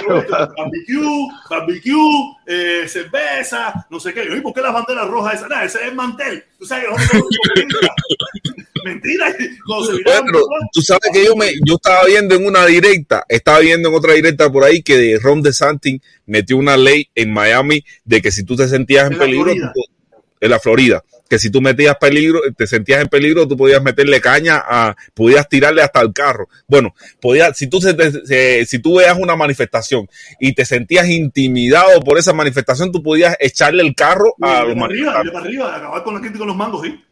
Barbecue, 0.57 1.29
barbecue, 1.51 2.37
eh, 2.47 2.85
cerveza, 2.87 3.87
no 3.91 3.99
sé 3.99 4.15
qué. 4.15 4.23
¿Y 4.37 4.41
por 4.41 4.55
qué 4.55 4.61
las 4.61 4.73
banderas 4.73 5.09
rojas 5.09 5.35
esas? 5.35 5.49
Nada, 5.49 5.65
ese 5.65 5.85
es 5.85 5.95
mantel. 5.95 6.45
Tú 6.57 6.65
sabes. 6.65 6.87
Mentira. 8.85 9.35
Bueno, 9.67 10.39
tú 10.73 10.81
sabes 10.81 11.11
que 11.13 11.25
yo 11.25 11.35
me, 11.35 11.51
yo 11.67 11.75
estaba 11.75 12.05
viendo 12.05 12.37
en 12.37 12.47
una 12.47 12.65
directa, 12.65 13.25
estaba 13.29 13.59
viendo 13.59 13.89
en 13.89 13.97
otra 13.97 14.13
directa 14.13 14.51
por 14.53 14.63
ahí 14.63 14.83
que 14.83 15.19
Ron 15.21 15.43
DeSantis 15.43 16.01
metió 16.27 16.57
una 16.57 16.77
ley 16.77 17.09
en 17.17 17.33
Miami 17.33 17.85
de 18.05 18.23
que 18.23 18.31
si 18.31 18.45
tú 18.45 18.55
te 18.55 18.69
sentías 18.69 19.09
en, 19.09 19.15
En 19.15 19.19
peligro, 19.19 19.51
en 19.51 20.51
la 20.51 20.61
Florida, 20.61 21.03
que 21.29 21.39
si 21.39 21.51
tú 21.51 21.61
metías 21.61 21.97
peligro, 21.97 22.41
te 22.57 22.67
sentías 22.67 23.03
en 23.03 23.09
peligro, 23.09 23.47
tú 23.47 23.57
podías 23.57 23.83
meterle 23.83 24.21
caña 24.21 24.63
a, 24.65 24.97
podías 25.15 25.49
tirarle 25.49 25.83
hasta 25.83 26.01
el 26.01 26.13
carro. 26.13 26.49
Bueno, 26.67 26.95
podías, 27.21 27.57
si 27.57 27.67
tú 27.67 27.81
se 27.81 28.67
si 28.67 28.79
tú 28.79 28.97
veas 28.97 29.17
una 29.19 29.37
manifestación 29.37 30.09
y 30.41 30.55
te 30.55 30.65
sentías 30.65 31.09
intimidado 31.09 32.01
por 32.01 32.19
esa 32.19 32.33
manifestación, 32.33 32.91
tú 32.91 33.03
podías 33.03 33.37
echarle 33.41 33.83
el 33.83 33.95
carro 33.95 34.35
a 34.41 34.65
los 34.65 34.75
de 34.75 34.81
para 34.81 34.87
arriba, 34.87 35.13
manifestantes. 35.13 35.33
para 35.33 35.45
arriba, 35.45 35.77
acabar 35.77 36.03
con 36.03 36.15
la 36.15 36.21
gente 36.21 36.37
y 36.37 36.39
con 36.39 36.49
los 36.49 36.57
mangos, 36.57 36.87
¿sí? 36.87 37.05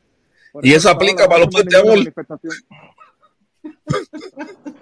Por 0.52 0.66
Y 0.66 0.72
eso 0.72 0.88
aplica 0.88 1.28
para 1.28 1.40
los 1.40 1.48
puentes 1.48 1.82
de. 1.82 2.12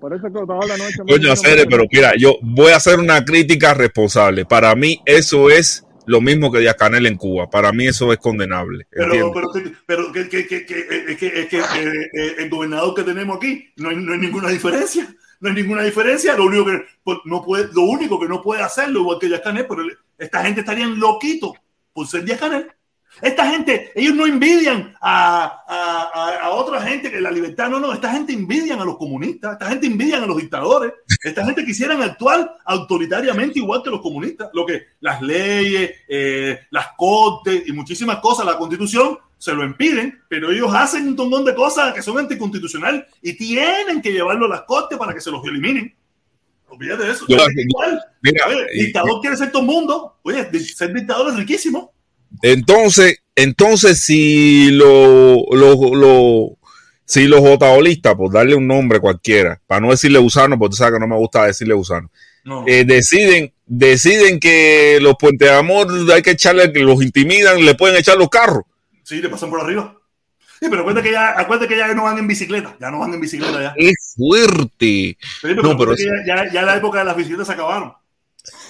Por 0.00 0.14
eso 0.14 0.26
que 0.26 0.32
no 0.32 0.60
he 0.62 1.18
Coño, 1.18 1.36
Cere, 1.36 1.66
pero 1.66 1.84
mira, 1.90 2.12
yo 2.16 2.36
voy 2.40 2.72
a 2.72 2.76
hacer 2.76 3.00
una 3.00 3.24
crítica 3.24 3.74
responsable. 3.74 4.44
Para 4.44 4.74
mí 4.76 5.00
eso 5.04 5.50
es 5.50 5.84
lo 6.08 6.20
mismo 6.20 6.50
que 6.50 6.58
Díaz 6.60 6.74
Canel 6.76 7.06
en 7.06 7.16
Cuba. 7.16 7.48
Para 7.48 7.70
mí 7.72 7.86
eso 7.86 8.12
es 8.12 8.18
condenable. 8.18 8.86
Pero, 8.90 9.12
pero, 9.32 9.48
pero 9.86 10.12
que, 10.12 10.28
que, 10.28 10.46
que, 10.46 10.66
que- 10.66 11.04
es 11.08 11.16
que, 11.16 11.26
es 11.40 11.48
que 11.48 11.58
eh, 11.58 12.10
eh, 12.14 12.34
el 12.38 12.50
gobernador 12.50 12.94
que 12.94 13.02
tenemos 13.04 13.36
aquí 13.36 13.72
no 13.76 13.90
hay, 13.90 13.96
no 13.96 14.12
hay 14.12 14.18
ninguna 14.18 14.48
diferencia. 14.48 15.14
No 15.40 15.48
hay 15.50 15.54
ninguna 15.54 15.82
diferencia. 15.84 16.36
Lo 16.36 16.46
único 16.46 16.64
que 16.66 16.84
no 17.24 17.44
puede, 17.44 17.68
lo 17.72 17.82
único 17.82 18.18
que 18.18 18.26
no 18.28 18.42
puede 18.42 18.62
hacerlo, 18.62 19.00
igual 19.00 19.18
que 19.20 19.28
Díaz 19.28 19.42
Canel, 19.42 19.66
pero 19.68 19.82
esta 20.18 20.42
gente 20.44 20.60
estarían 20.60 20.98
loquitos 20.98 21.52
por 21.92 22.06
ser 22.08 22.24
Díaz 22.24 22.40
Canel. 22.40 22.66
Esta 23.20 23.50
gente, 23.50 23.92
ellos 23.94 24.14
no 24.14 24.26
envidian 24.26 24.94
a, 25.00 25.62
a, 25.66 26.38
a, 26.44 26.50
otra 26.50 26.80
gente 26.82 27.10
que 27.10 27.20
la 27.20 27.30
libertad, 27.30 27.68
no, 27.68 27.80
no, 27.80 27.92
esta 27.92 28.12
gente 28.12 28.32
envidian 28.32 28.80
a 28.80 28.84
los 28.84 28.96
comunistas, 28.96 29.52
esta 29.52 29.68
gente 29.68 29.86
envidian 29.86 30.22
a 30.22 30.26
los 30.26 30.36
dictadores, 30.36 30.92
esta 31.22 31.44
gente 31.44 31.64
quisieran 31.64 32.00
actuar 32.02 32.56
autoritariamente 32.64 33.58
igual 33.58 33.82
que 33.82 33.90
los 33.90 34.00
comunistas, 34.00 34.50
lo 34.52 34.64
que 34.64 34.82
las 35.00 35.20
leyes, 35.22 35.92
eh, 36.08 36.60
las 36.70 36.88
cortes 36.96 37.62
y 37.66 37.72
muchísimas 37.72 38.18
cosas, 38.18 38.46
la 38.46 38.56
constitución 38.58 39.18
se 39.36 39.54
lo 39.54 39.64
impiden, 39.64 40.20
pero 40.28 40.50
ellos 40.50 40.74
hacen 40.74 41.08
un 41.08 41.14
montón 41.16 41.44
de 41.44 41.54
cosas 41.54 41.94
que 41.94 42.02
son 42.02 42.18
anticonstitucionales 42.18 43.04
y 43.22 43.34
tienen 43.34 44.02
que 44.02 44.12
llevarlo 44.12 44.46
a 44.46 44.48
las 44.48 44.62
cortes 44.62 44.98
para 44.98 45.14
que 45.14 45.20
se 45.20 45.30
los 45.30 45.44
eliminen. 45.44 45.94
Olvídate 46.68 47.04
de 47.04 47.12
eso. 47.12 47.24
Yo- 47.28 47.36
igual. 47.56 48.00
Mira, 48.20 48.46
Oye, 48.46 48.66
y- 48.74 48.84
dictador 48.86 49.20
quiere 49.20 49.36
ser 49.36 49.50
todo 49.50 49.62
el 49.62 49.68
mundo. 49.68 50.18
Oye, 50.22 50.46
ser 50.60 50.92
dictador 50.92 51.30
es 51.30 51.36
riquísimo. 51.36 51.92
Entonces, 52.42 53.18
entonces 53.36 54.00
si 54.00 54.70
lo, 54.70 55.36
lo, 55.52 55.94
lo- 55.94 56.58
si 57.04 57.26
los 57.26 57.40
jotaolistas, 57.40 58.14
por 58.16 58.30
darle 58.32 58.54
un 58.54 58.66
nombre 58.66 59.00
cualquiera, 59.00 59.60
para 59.66 59.80
no 59.80 59.90
decirle 59.90 60.18
gusano, 60.18 60.58
porque 60.58 60.72
tú 60.72 60.76
sabes 60.76 60.94
que 60.94 61.00
no 61.00 61.08
me 61.08 61.16
gusta 61.16 61.46
decirle 61.46 61.74
gusano, 61.74 62.10
No, 62.44 62.64
eh, 62.66 62.84
deciden, 62.84 63.52
deciden 63.66 64.38
que 64.40 64.98
los 65.00 65.14
puentes 65.18 65.48
de 65.48 65.54
amor 65.54 65.88
hay 66.12 66.22
que 66.22 66.32
echarle, 66.32 66.70
que 66.72 66.80
los 66.80 67.02
intimidan, 67.02 67.64
le 67.64 67.74
pueden 67.74 67.96
echar 67.96 68.18
los 68.18 68.28
carros. 68.28 68.64
Sí, 69.02 69.20
le 69.22 69.28
pasan 69.28 69.50
por 69.50 69.60
arriba. 69.60 69.96
Sí, 70.60 70.66
pero 70.70 70.80
acuérdate 70.82 71.06
que 71.08 71.12
ya, 71.12 71.38
acuérdate 71.38 71.68
que 71.68 71.78
ya 71.78 71.94
no 71.94 72.04
van 72.04 72.18
en 72.18 72.26
bicicleta. 72.28 72.76
Ya 72.80 72.90
no 72.90 73.00
van 73.00 73.14
en 73.14 73.20
bicicleta 73.20 73.62
ya. 73.62 73.74
Es 73.76 74.14
fuerte. 74.16 75.16
Felipe, 75.40 75.62
No, 75.62 75.76
pero 75.76 75.78
pero 75.78 75.96
que 75.96 76.04
ya, 76.04 76.12
ya, 76.26 76.52
ya 76.52 76.62
la 76.62 76.76
época 76.76 76.98
de 77.00 77.04
las 77.06 77.16
bicicletas 77.16 77.46
se 77.46 77.52
acabaron. 77.54 77.92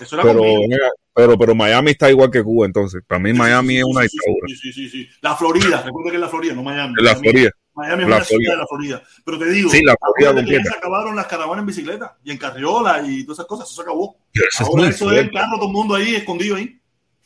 Eso 0.01 0.16
era 0.16 0.24
Pero, 0.24 0.39
conmigo. 0.39 0.62
mira, 0.68 0.89
pero, 1.19 1.36
pero 1.36 1.53
Miami 1.55 1.90
está 1.90 2.09
igual 2.09 2.31
que 2.31 2.45
Cuba, 2.45 2.65
entonces. 2.66 3.03
Para 3.05 3.19
mí, 3.19 3.32
Miami 3.32 3.74
sí, 3.74 3.78
es 3.78 3.85
una 3.85 4.03
dictadura. 4.03 4.47
Sí, 4.47 4.55
sí, 4.57 4.73
sí, 4.73 4.89
sí. 4.89 5.09
La 5.20 5.35
Florida, 5.36 5.82
recuerda 5.85 6.11
que 6.11 6.16
es 6.16 6.20
la 6.20 6.28
Florida, 6.28 6.55
no 6.55 6.62
Miami. 6.62 6.95
La 6.99 7.15
Miami- 7.15 7.20
Florida. 7.31 7.51
Miami 7.74 8.03
es 8.05 8.09
La 8.09 8.16
una 8.16 8.24
ciudad 8.24 8.28
Florida. 8.39 8.51
de 8.53 8.57
la 8.57 8.66
Florida. 8.66 9.03
Pero 9.24 9.39
te 9.39 9.51
digo, 9.51 9.70
Sí, 9.70 9.82
la 9.82 9.97
Florida 10.16 10.62
se 10.62 10.77
acabaron 10.78 11.16
las 11.16 11.27
caravanas 11.27 11.62
en 11.62 11.66
bicicleta 11.66 12.16
y 12.24 12.31
en 12.31 12.39
carriola 12.39 13.03
y 13.07 13.24
todas 13.24 13.39
esas 13.39 13.47
cosas. 13.47 13.66
Eso 13.66 13.74
se 13.77 13.82
acabó. 13.82 14.16
Eso 14.32 14.45
es 14.49 14.61
Ahora 14.61 14.73
muy 14.82 14.82
eso 14.90 14.93
es 14.93 14.99
fuerte. 15.01 15.20
el 15.20 15.31
carro, 15.32 15.57
todo 15.57 15.66
el 15.66 15.73
mundo 15.73 15.95
ahí 15.97 16.15
escondido 16.15 16.55
ahí. 16.57 16.78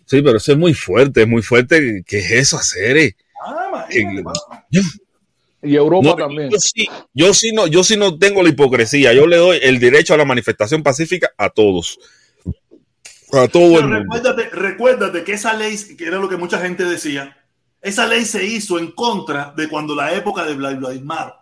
Sí, 0.07 0.23
pero 0.23 0.39
eso 0.39 0.53
es 0.53 0.59
muy 0.59 0.73
fuerte, 0.75 1.23
es 1.23 1.29
muy 1.29 1.43
fuerte. 1.43 2.03
¿Qué 2.07 2.19
es 2.19 2.31
eso 2.33 2.57
hacer? 2.57 2.97
eh? 2.97 3.17
Ah, 3.47 3.87
Y 5.63 5.77
Europa 5.77 6.09
No, 6.09 6.17
también. 6.17 6.51
yo, 6.51 6.59
sí, 6.59 6.89
yo 7.15 7.33
sí 7.35 7.53
no, 7.53 7.67
yo 7.67 7.85
sí 7.85 7.97
no 7.97 8.19
tengo 8.19 8.43
la 8.43 8.49
hipocresía. 8.49 9.13
Yo 9.13 9.27
le 9.27 9.37
doy 9.37 9.59
el 9.63 9.79
derecho 9.79 10.15
a 10.15 10.17
la 10.17 10.25
manifestación 10.25 10.83
pacífica 10.83 11.31
a 11.39 11.51
todos. 11.51 11.99
A 13.33 13.49
todo 13.49 13.63
el 13.79 13.85
mundo. 13.89 13.99
recuérdate, 13.99 14.51
recuérdate 14.51 15.25
que 15.25 15.33
esa 15.33 15.55
ley, 15.55 15.77
que 15.97 16.05
era 16.07 16.19
lo 16.19 16.29
que 16.29 16.37
mucha 16.37 16.59
gente 16.59 16.85
decía, 16.85 17.37
esa 17.81 18.07
ley 18.07 18.25
se 18.25 18.45
hizo 18.45 18.79
en 18.79 18.93
contra 18.93 19.53
de 19.57 19.69
cuando 19.69 19.95
la 19.95 20.13
época 20.13 20.45
de 20.45 20.55
Vladimir. 20.55 21.33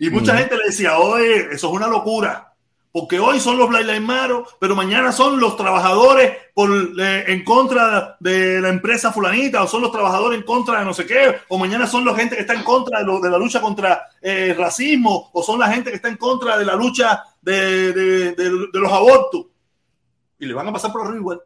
Y 0.00 0.10
mucha 0.10 0.36
gente 0.36 0.56
le 0.56 0.64
decía, 0.66 0.98
oye, 0.98 1.48
eso 1.52 1.68
es 1.68 1.72
una 1.72 1.88
locura. 1.88 2.44
Porque 2.90 3.20
hoy 3.20 3.38
son 3.38 3.58
los 3.58 3.68
Blaimaros, 3.68 4.56
pero 4.58 4.74
mañana 4.74 5.12
son 5.12 5.38
los 5.38 5.56
trabajadores 5.56 6.32
por, 6.54 6.70
eh, 6.98 7.24
en 7.28 7.44
contra 7.44 8.16
de 8.18 8.60
la 8.60 8.70
empresa 8.70 9.12
fulanita, 9.12 9.62
o 9.62 9.68
son 9.68 9.82
los 9.82 9.92
trabajadores 9.92 10.38
en 10.38 10.44
contra 10.44 10.78
de 10.80 10.84
no 10.86 10.94
sé 10.94 11.04
qué, 11.06 11.36
o 11.48 11.58
mañana 11.58 11.86
son 11.86 12.04
la 12.04 12.14
gente 12.14 12.34
que 12.34 12.40
está 12.42 12.54
en 12.54 12.62
contra 12.62 13.00
de, 13.00 13.04
lo- 13.04 13.20
de 13.20 13.30
la 13.30 13.38
lucha 13.38 13.60
contra 13.60 14.08
eh, 14.22 14.48
el 14.50 14.56
racismo, 14.56 15.30
o 15.32 15.42
son 15.42 15.60
la 15.60 15.68
gente 15.70 15.90
que 15.90 15.96
está 15.96 16.08
en 16.08 16.16
contra 16.16 16.56
de 16.58 16.64
la 16.64 16.74
lucha 16.76 17.22
de- 17.42 17.92
de- 17.92 18.32
de 18.32 18.78
los 18.80 18.92
abortos. 18.92 19.46
Y 20.38 20.46
le 20.46 20.54
van 20.54 20.68
a 20.68 20.72
pasar 20.72 20.92
por 20.92 21.02
arriba 21.02 21.16
igual. 21.18 21.40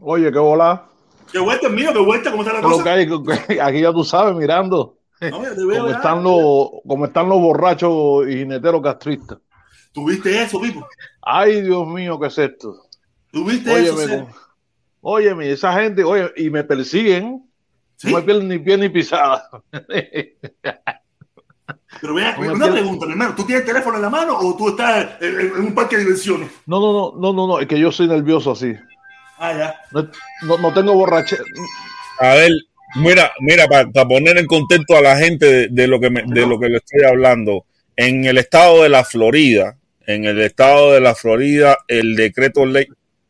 Oye, 0.00 0.32
qué 0.32 0.38
bola. 0.38 0.86
Qué 1.30 1.38
vuelta 1.38 1.66
es 1.66 1.72
mío, 1.72 1.90
qué 1.92 1.98
vuelta, 1.98 2.30
¿cómo 2.30 2.42
está 2.42 2.54
la 2.54 2.62
cosa? 2.62 2.92
hay, 2.92 3.58
aquí 3.58 3.80
ya 3.82 3.92
tú 3.92 4.02
sabes, 4.02 4.34
mirando 4.34 4.96
No, 5.20 5.42
ya 5.42 5.54
te 5.54 5.64
veo 5.66 5.76
cómo 5.82 5.88
ya. 5.90 5.96
están 5.96 6.22
los, 6.22 7.06
están 7.06 7.28
los 7.28 7.38
borrachos 7.40 8.28
y 8.28 8.36
jineteros 8.38 8.80
castristas. 8.82 9.38
¿Tuviste 9.92 10.42
eso, 10.42 10.60
Pipo? 10.60 10.86
Ay, 11.20 11.60
Dios 11.62 11.86
mío, 11.86 12.18
¿qué 12.18 12.28
es 12.28 12.38
esto? 12.38 12.86
¿Tuviste 13.30 13.70
Óyeme, 13.70 14.04
eso? 14.04 14.24
con- 14.24 14.34
óyeme, 15.02 15.50
esa 15.50 15.72
gente, 15.74 16.02
oye, 16.04 16.32
y 16.36 16.48
me 16.50 16.64
persiguen, 16.64 17.46
¿Sí? 17.96 18.10
no 18.10 18.16
me 18.18 18.22
pierden 18.22 18.48
ni 18.48 18.58
pie 18.58 18.78
ni 18.78 18.88
pisada. 18.88 19.50
Pero 22.00 22.14
vea, 22.14 22.36
una 22.38 22.70
pregunta, 22.72 23.06
hermano. 23.06 23.34
¿Tú 23.34 23.44
tienes 23.44 23.62
el 23.62 23.68
teléfono 23.68 23.96
en 23.96 24.02
la 24.02 24.10
mano 24.10 24.38
o 24.38 24.56
tú 24.56 24.70
estás 24.70 25.20
en, 25.20 25.52
un 25.52 25.74
parque 25.74 25.96
de 25.96 26.04
diversiones? 26.04 26.50
No, 26.66 26.80
no, 26.80 26.92
no, 26.92 27.12
no, 27.20 27.32
no, 27.32 27.46
no, 27.46 27.60
es 27.60 27.66
que 27.66 27.78
yo 27.78 27.90
soy 27.92 28.08
nervioso 28.08 28.52
así. 28.52 28.74
Ah, 29.38 29.52
ya. 29.52 29.74
No, 29.92 30.08
no, 30.46 30.58
no 30.58 30.74
tengo 30.74 30.94
borrache. 30.94 31.36
A 32.20 32.34
ver, 32.34 32.50
mira, 32.96 33.30
mira, 33.40 33.66
para 33.68 33.90
poner 34.08 34.38
en 34.38 34.46
contexto 34.46 34.96
a 34.96 35.02
la 35.02 35.16
gente 35.16 35.46
de, 35.46 35.68
de 35.70 35.86
lo 35.86 36.00
que 36.00 36.10
me- 36.10 36.22
de 36.26 36.46
lo 36.46 36.58
que 36.58 36.68
le 36.68 36.78
estoy 36.78 37.04
hablando. 37.04 37.64
En 37.96 38.24
el 38.24 38.38
estado 38.38 38.82
de 38.82 38.88
la 38.88 39.04
Florida, 39.04 39.76
en 40.06 40.24
el 40.24 40.40
estado 40.40 40.92
de 40.92 41.00
la 41.00 41.14
Florida, 41.14 41.78
el 41.88 42.16
decreto 42.16 42.64
ley, 42.64 42.86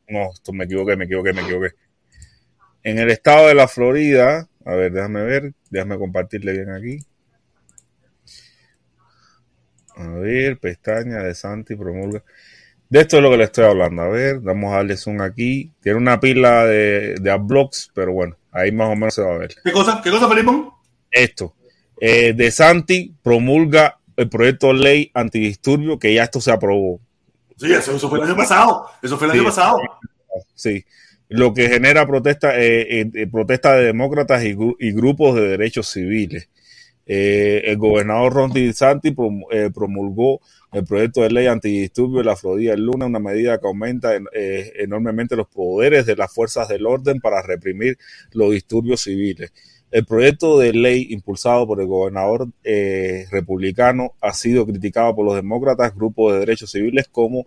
no, 0.09 0.31
esto 0.33 0.53
me 0.53 0.65
equivoqué, 0.65 0.97
me 0.97 1.05
equivoqué, 1.07 1.33
me 1.33 1.43
equivoqué. 1.43 1.71
En 2.83 2.99
el 2.99 3.11
estado 3.11 3.49
de 3.49 3.55
la 3.55 3.69
Florida, 3.69 4.49
a 4.65 4.75
ver, 4.75 4.93
déjame 4.93 5.23
ver, 5.25 5.53
déjame 5.71 5.99
compartirle 5.99 6.53
bien 6.53 6.71
aquí. 6.71 6.99
A 9.99 10.09
ver, 10.11 10.59
pestaña 10.59 11.23
de 11.23 11.35
Santi 11.35 11.75
promulga. 11.75 12.23
De 12.89 13.01
esto 13.01 13.17
es 13.17 13.23
lo 13.23 13.31
que 13.31 13.37
le 13.37 13.45
estoy 13.45 13.65
hablando. 13.65 14.03
A 14.03 14.09
ver, 14.09 14.39
vamos 14.39 14.73
a 14.73 14.77
darle 14.77 14.97
zoom 14.97 15.21
aquí. 15.21 15.73
Tiene 15.83 15.99
una 15.99 16.21
pila 16.21 16.65
de, 16.65 17.17
de 17.21 17.31
adblocks, 17.31 17.91
pero 17.93 18.13
bueno, 18.13 18.37
ahí 18.53 18.71
más 18.71 18.89
o 18.89 18.95
menos 18.95 19.15
se 19.15 19.23
va 19.23 19.35
a 19.35 19.39
ver. 19.39 19.55
¿Qué 19.63 19.73
cosa, 19.73 20.01
qué 20.03 20.11
cosa 20.11 20.29
Felipe? 20.29 20.53
Esto. 21.11 21.55
Eh, 22.01 22.33
de 22.33 22.51
Santi 22.53 23.13
promulga 23.23 23.99
el 24.17 24.29
proyecto 24.29 24.69
de 24.69 24.75
ley 24.75 25.11
antidisturbio 25.15 25.99
que 25.99 26.15
ya 26.15 26.25
esto 26.25 26.41
se 26.41 26.53
aprobó. 26.53 27.01
Sí, 27.57 27.73
eso, 27.73 27.97
eso 27.97 28.09
fue 28.09 28.21
el 28.21 28.27
año 28.27 28.37
pasado. 28.37 28.87
Eso 29.03 29.19
fue 29.19 29.27
el 29.27 29.33
año 29.33 29.45
pasado. 29.45 29.79
Sí. 30.55 30.85
Lo 31.29 31.53
que 31.53 31.69
genera 31.69 32.07
protesta, 32.07 32.59
eh, 32.59 33.01
eh, 33.13 33.27
protesta 33.27 33.75
de 33.75 33.87
demócratas 33.87 34.45
y 34.45 34.93
grupos 34.93 35.35
de 35.35 35.49
derechos 35.49 35.89
civiles. 35.89 36.49
Eh, 37.11 37.63
el 37.65 37.79
gobernador 37.79 38.35
Ron 38.35 38.53
DeSantis 38.53 39.15
eh, 39.51 39.71
promulgó 39.75 40.41
el 40.73 40.85
proyecto 40.85 41.23
de 41.23 41.31
ley 41.31 41.47
antidisturbio 41.47 42.19
de 42.19 42.25
la 42.25 42.37
Florida 42.37 42.75
el 42.75 42.83
lunes, 42.85 43.09
una 43.09 43.19
medida 43.19 43.59
que 43.59 43.67
aumenta 43.67 44.15
en- 44.15 44.27
eh, 44.35 44.73
enormemente 44.77 45.35
los 45.35 45.49
poderes 45.49 46.05
de 46.05 46.17
las 46.17 46.31
fuerzas 46.33 46.69
del 46.69 46.85
orden 46.87 47.19
para 47.21 47.41
reprimir 47.41 47.97
los 48.33 48.53
disturbios 48.53 49.01
civiles. 49.03 49.51
El 49.91 50.05
proyecto 50.05 50.59
de 50.59 50.75
ley 50.75 51.07
impulsado 51.09 51.67
por 51.67 51.81
el 51.81 51.87
gobernador 51.87 52.49
eh, 52.63 53.25
republicano 53.31 54.13
ha 54.21 54.35
sido 54.35 54.67
criticado 54.67 55.17
por 55.17 55.25
los 55.25 55.35
demócratas, 55.35 55.95
grupos 55.97 56.35
de 56.35 56.41
derechos 56.41 56.71
civiles 56.71 57.09
como, 57.09 57.47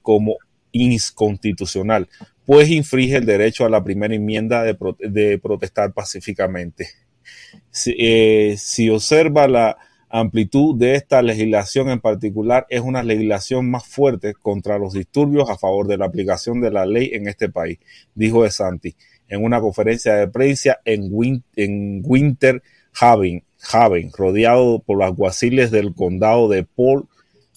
como 0.00 0.38
inconstitucional, 0.72 2.08
pues 2.46 2.70
infringe 2.70 3.16
el 3.16 3.26
derecho 3.26 3.66
a 3.66 3.68
la 3.68 3.84
primera 3.84 4.14
enmienda 4.14 4.62
de 4.64 5.38
protestar 5.38 5.92
pacíficamente. 5.92 6.88
Si, 7.70 7.94
eh, 7.98 8.56
si 8.58 8.90
observa 8.90 9.48
la 9.48 9.76
amplitud 10.08 10.76
de 10.76 10.96
esta 10.96 11.22
legislación 11.22 11.88
en 11.88 12.00
particular, 12.00 12.66
es 12.68 12.80
una 12.80 13.02
legislación 13.02 13.70
más 13.70 13.86
fuerte 13.86 14.34
contra 14.34 14.78
los 14.78 14.92
disturbios 14.94 15.48
a 15.48 15.56
favor 15.56 15.86
de 15.86 15.96
la 15.98 16.06
aplicación 16.06 16.60
de 16.60 16.70
la 16.70 16.84
ley 16.84 17.10
en 17.12 17.28
este 17.28 17.48
país, 17.48 17.78
dijo 18.14 18.42
De 18.42 18.50
Santi 18.50 18.96
en 19.28 19.44
una 19.44 19.60
conferencia 19.60 20.14
de 20.16 20.26
prensa 20.26 20.80
en, 20.84 21.08
Win- 21.12 21.44
en 21.54 22.02
Winter 22.04 22.60
Haven, 23.00 23.44
rodeado 24.16 24.80
por 24.80 24.98
los 24.98 25.06
alguaciles 25.06 25.70
del 25.70 25.94
condado 25.94 26.48
de 26.48 26.64
Paul 26.64 27.06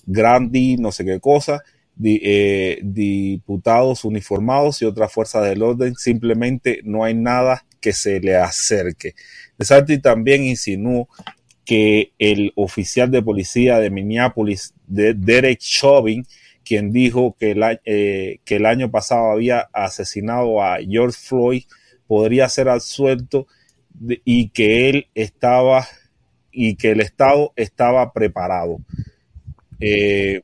Grandi, 0.06 0.78
no 0.78 0.91
sé 0.91 1.04
qué 1.04 1.20
cosa, 1.20 1.64
eh, 2.04 2.80
diputados 2.84 4.06
uniformados 4.06 4.82
y 4.82 4.86
otras 4.86 5.12
fuerzas 5.12 5.45
del 5.45 5.64
orden, 5.64 5.95
simplemente 5.95 6.82
no 6.84 7.04
hay 7.04 7.16
nada 7.16 7.66
que 7.82 7.94
se 7.94 8.20
le 8.20 8.36
acerque. 8.36 9.16
Santi 9.65 9.99
también 9.99 10.44
insinuó 10.44 11.07
que 11.65 12.11
el 12.19 12.52
oficial 12.56 13.10
de 13.11 13.22
policía 13.22 13.80
de 13.80 13.90
Minneapolis, 13.90 14.73
de 14.88 15.14
Derek 15.14 15.60
Chauvin, 15.60 16.26
quien 16.65 16.91
dijo 16.91 17.35
que 17.40 17.52
el, 17.52 17.64
a- 17.64 17.80
eh, 17.85 18.40
que 18.45 18.57
el 18.57 18.65
año 18.65 18.91
pasado 18.91 19.31
había 19.31 19.69
asesinado 19.73 20.61
a 20.61 20.77
George 20.88 21.18
Floyd, 21.22 21.64
podría 22.07 22.49
ser 22.49 22.69
absuelto 22.69 23.48
y 24.26 24.49
que 24.49 24.90
él 24.90 25.07
estaba 25.15 25.88
y 26.52 26.76
que 26.76 26.91
el 26.91 27.02
Estado 27.02 27.52
estaba 27.56 28.11
preparado. 28.14 28.80
Eh, 29.80 30.41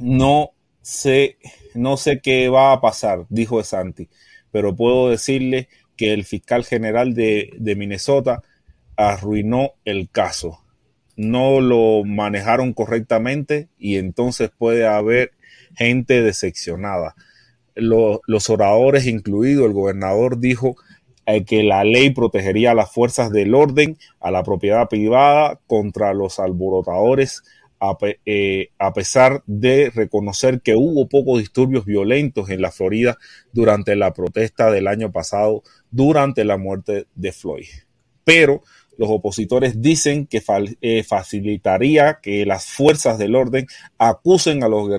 no 0.00 0.50
sé, 0.82 1.36
no 1.74 1.96
sé 1.96 2.20
qué 2.20 2.48
va 2.48 2.72
a 2.72 2.80
pasar, 2.80 3.26
dijo 3.28 3.62
Santi, 3.62 4.08
pero 4.50 4.74
puedo 4.74 5.10
decirle 5.10 5.68
que 6.00 6.14
el 6.14 6.24
fiscal 6.24 6.64
general 6.64 7.12
de, 7.12 7.52
Minnesota 7.76 8.42
arruinó 8.96 9.72
el 9.84 10.08
caso. 10.08 10.60
No 11.14 11.60
lo 11.60 12.04
manejaron 12.04 12.72
correctamente 12.72 13.68
y 13.78 13.96
entonces 13.96 14.50
puede 14.56 14.86
haber 14.86 15.32
gente 15.76 16.22
decepcionada. 16.22 17.16
Lo- 17.74 18.22
los 18.26 18.48
oradores, 18.48 19.06
incluido 19.06 19.66
el 19.66 19.74
gobernador, 19.74 20.38
dijo 20.40 20.74
eh, 21.26 21.44
que 21.44 21.62
la 21.64 21.84
ley 21.84 22.08
protegería 22.14 22.70
a 22.70 22.74
las 22.74 22.90
fuerzas 22.90 23.30
del 23.30 23.54
orden, 23.54 23.98
a 24.20 24.30
la 24.30 24.42
propiedad 24.42 24.88
privada, 24.88 25.60
contra 25.66 26.14
los 26.14 26.38
alborotadores, 26.40 27.42
eh, 28.26 28.68
a 28.78 28.92
pesar 28.92 29.42
de 29.46 29.90
reconocer 29.90 30.60
que 30.60 30.74
hubo 30.76 31.08
pocos 31.08 31.38
disturbios 31.38 31.84
violentos 31.84 32.50
en 32.50 32.60
la 32.60 32.70
Florida 32.70 33.16
durante 33.52 33.96
la 33.96 34.12
protesta 34.12 34.70
del 34.70 34.86
año 34.86 35.12
pasado, 35.12 35.62
durante 35.90 36.44
la 36.44 36.58
muerte 36.58 37.06
de 37.14 37.32
Floyd. 37.32 37.68
Pero 38.24 38.62
los 39.00 39.08
opositores 39.08 39.80
dicen 39.80 40.26
que 40.26 40.42
eh, 40.82 41.02
facilitaría 41.04 42.18
que 42.20 42.44
las 42.44 42.66
fuerzas 42.66 43.16
del 43.16 43.34
orden 43.34 43.66
acusen 43.96 44.62
a 44.62 44.68
los, 44.68 44.90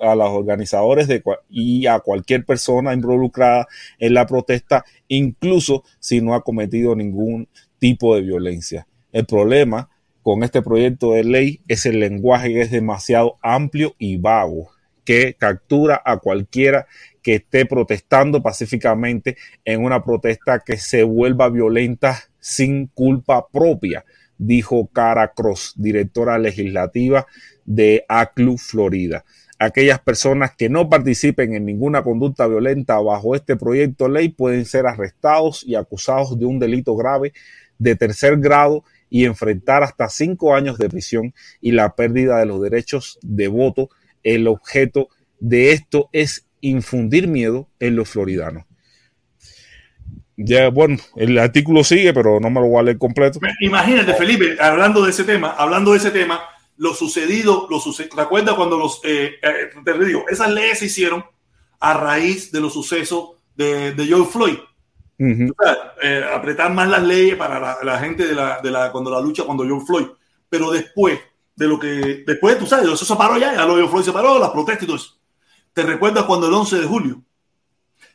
a 0.00 0.14
los 0.16 0.28
organizadores 0.30 1.06
de 1.06 1.22
y 1.48 1.86
a 1.86 2.00
cualquier 2.00 2.44
persona 2.44 2.92
involucrada 2.92 3.68
en 4.00 4.14
la 4.14 4.26
protesta, 4.26 4.84
incluso 5.06 5.84
si 6.00 6.20
no 6.20 6.34
ha 6.34 6.42
cometido 6.42 6.96
ningún 6.96 7.48
tipo 7.78 8.16
de 8.16 8.22
violencia. 8.22 8.88
El 9.12 9.24
problema 9.24 9.88
con 10.24 10.42
este 10.42 10.62
proyecto 10.62 11.12
de 11.12 11.22
ley 11.22 11.60
es 11.68 11.84
el 11.84 12.00
lenguaje 12.00 12.48
que 12.48 12.62
es 12.62 12.70
demasiado 12.70 13.36
amplio 13.42 13.94
y 13.98 14.16
vago, 14.16 14.70
que 15.04 15.34
captura 15.34 16.00
a 16.02 16.16
cualquiera 16.16 16.86
que 17.22 17.34
esté 17.34 17.66
protestando 17.66 18.42
pacíficamente 18.42 19.36
en 19.66 19.84
una 19.84 20.02
protesta 20.02 20.60
que 20.60 20.78
se 20.78 21.02
vuelva 21.02 21.50
violenta 21.50 22.22
sin 22.40 22.86
culpa 22.86 23.46
propia, 23.48 24.06
dijo 24.38 24.88
Cara 24.94 25.30
Cross, 25.36 25.74
directora 25.76 26.38
legislativa 26.38 27.26
de 27.66 28.06
ACLU, 28.08 28.56
Florida. 28.56 29.26
Aquellas 29.58 30.00
personas 30.00 30.56
que 30.56 30.70
no 30.70 30.88
participen 30.88 31.54
en 31.54 31.66
ninguna 31.66 32.02
conducta 32.02 32.46
violenta 32.46 32.98
bajo 32.98 33.34
este 33.34 33.56
proyecto 33.56 34.04
de 34.04 34.10
ley 34.10 34.28
pueden 34.30 34.64
ser 34.64 34.86
arrestados 34.86 35.62
y 35.66 35.74
acusados 35.74 36.38
de 36.38 36.46
un 36.46 36.58
delito 36.58 36.96
grave 36.96 37.34
de 37.78 37.94
tercer 37.94 38.38
grado 38.38 38.84
y 39.14 39.26
enfrentar 39.26 39.84
hasta 39.84 40.08
cinco 40.08 40.56
años 40.56 40.76
de 40.76 40.88
prisión 40.88 41.32
y 41.60 41.70
la 41.70 41.94
pérdida 41.94 42.40
de 42.40 42.46
los 42.46 42.60
derechos 42.60 43.20
de 43.22 43.46
voto. 43.46 43.88
El 44.24 44.48
objeto 44.48 45.08
de 45.38 45.70
esto 45.70 46.08
es 46.10 46.48
infundir 46.60 47.28
miedo 47.28 47.68
en 47.78 47.94
los 47.94 48.08
floridanos. 48.08 48.64
Ya, 50.36 50.68
bueno, 50.68 50.96
el 51.14 51.38
artículo 51.38 51.84
sigue, 51.84 52.12
pero 52.12 52.40
no 52.40 52.50
me 52.50 52.60
lo 52.60 52.66
voy 52.66 52.80
a 52.80 52.82
leer 52.82 52.98
completo. 52.98 53.38
Imagínate, 53.60 54.14
Felipe, 54.14 54.56
hablando 54.60 55.04
de 55.04 55.10
ese 55.12 55.22
tema, 55.22 55.52
hablando 55.52 55.92
de 55.92 55.98
ese 55.98 56.10
tema, 56.10 56.40
lo 56.76 56.92
sucedido, 56.92 57.68
lo 57.70 57.78
suce 57.78 58.06
¿te 58.06 58.20
acuerdas 58.20 58.56
cuando 58.56 58.76
los, 58.76 59.00
eh, 59.04 59.34
eh, 59.40 59.70
te 59.84 60.04
digo, 60.04 60.24
esas 60.28 60.50
leyes 60.50 60.80
se 60.80 60.86
hicieron 60.86 61.24
a 61.78 61.94
raíz 61.94 62.50
de 62.50 62.60
los 62.60 62.72
sucesos 62.72 63.36
de, 63.54 63.92
de 63.92 64.06
George 64.06 64.32
Floyd? 64.32 64.58
Eh, 65.18 66.24
apretar 66.34 66.72
más 66.72 66.88
las 66.88 67.02
leyes 67.02 67.36
para 67.36 67.78
la, 67.82 67.98
gente 67.98 68.26
de 68.26 68.34
la, 68.34 68.60
de 68.60 68.70
la, 68.70 68.90
cuando 68.90 69.10
la 69.10 69.20
lucha, 69.20 69.44
cuando 69.44 69.64
George 69.64 69.86
Floyd. 69.86 70.06
Pero 70.48 70.70
después 70.70 71.18
de 71.56 71.68
lo 71.68 71.78
que, 71.78 72.24
después, 72.26 72.58
tú 72.58 72.66
sabes, 72.66 72.88
eso 72.88 73.04
se 73.04 73.16
paró 73.16 73.38
ya, 73.38 73.54
ya 73.54 73.64
lo 73.64 73.74
George 73.74 73.90
Floyd 73.90 74.04
se 74.04 74.12
paró, 74.12 74.38
las 74.38 74.50
protestas 74.50 74.82
y 74.82 74.86
todo 74.86 74.96
eso. 74.96 75.16
¿Te 75.72 75.82
recuerdas 75.82 76.24
cuando 76.24 76.46
el 76.46 76.54
11 76.54 76.80
de 76.80 76.86
julio? 76.86 77.22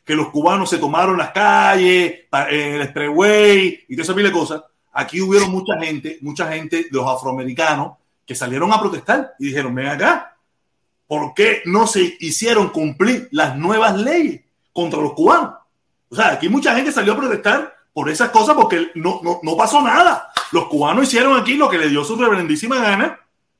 Que 0.04 0.14
los 0.14 0.28
cubanos 0.28 0.70
se 0.70 0.78
tomaron 0.78 1.18
las 1.18 1.30
calles, 1.30 2.20
el 2.50 2.82
expressway 2.82 3.84
y 3.88 3.96
toda 3.96 4.02
esa 4.02 4.14
de 4.14 4.32
cosas. 4.32 4.62
Aquí 4.92 5.20
hubieron 5.20 5.50
mucha 5.50 5.78
gente, 5.78 6.18
mucha 6.20 6.50
gente, 6.50 6.86
los 6.90 7.06
afroamericanos, 7.06 7.92
que 8.26 8.34
salieron 8.34 8.72
a 8.72 8.80
protestar 8.80 9.34
y 9.38 9.46
dijeron, 9.46 9.74
ven 9.74 9.88
acá, 9.88 10.36
¿por 11.06 11.34
qué 11.34 11.62
no 11.66 11.86
se 11.86 12.16
hicieron 12.20 12.68
cumplir 12.70 13.28
las 13.32 13.56
nuevas 13.56 13.98
leyes 13.98 14.42
contra 14.72 15.00
los 15.00 15.12
cubanos? 15.12 15.59
O 16.10 16.14
sea, 16.16 16.32
aquí 16.32 16.48
mucha 16.48 16.74
gente 16.74 16.92
salió 16.92 17.12
a 17.12 17.16
protestar 17.16 17.74
por 17.92 18.10
esas 18.10 18.30
cosas 18.30 18.54
porque 18.56 18.88
no, 18.94 19.20
no, 19.22 19.40
no 19.42 19.56
pasó 19.56 19.80
nada. 19.82 20.28
Los 20.52 20.66
cubanos 20.66 21.04
hicieron 21.04 21.38
aquí 21.38 21.54
lo 21.54 21.68
que 21.70 21.78
le 21.78 21.88
dio 21.88 22.04
su 22.04 22.16
reverendísima 22.16 22.76
gana 22.78 23.18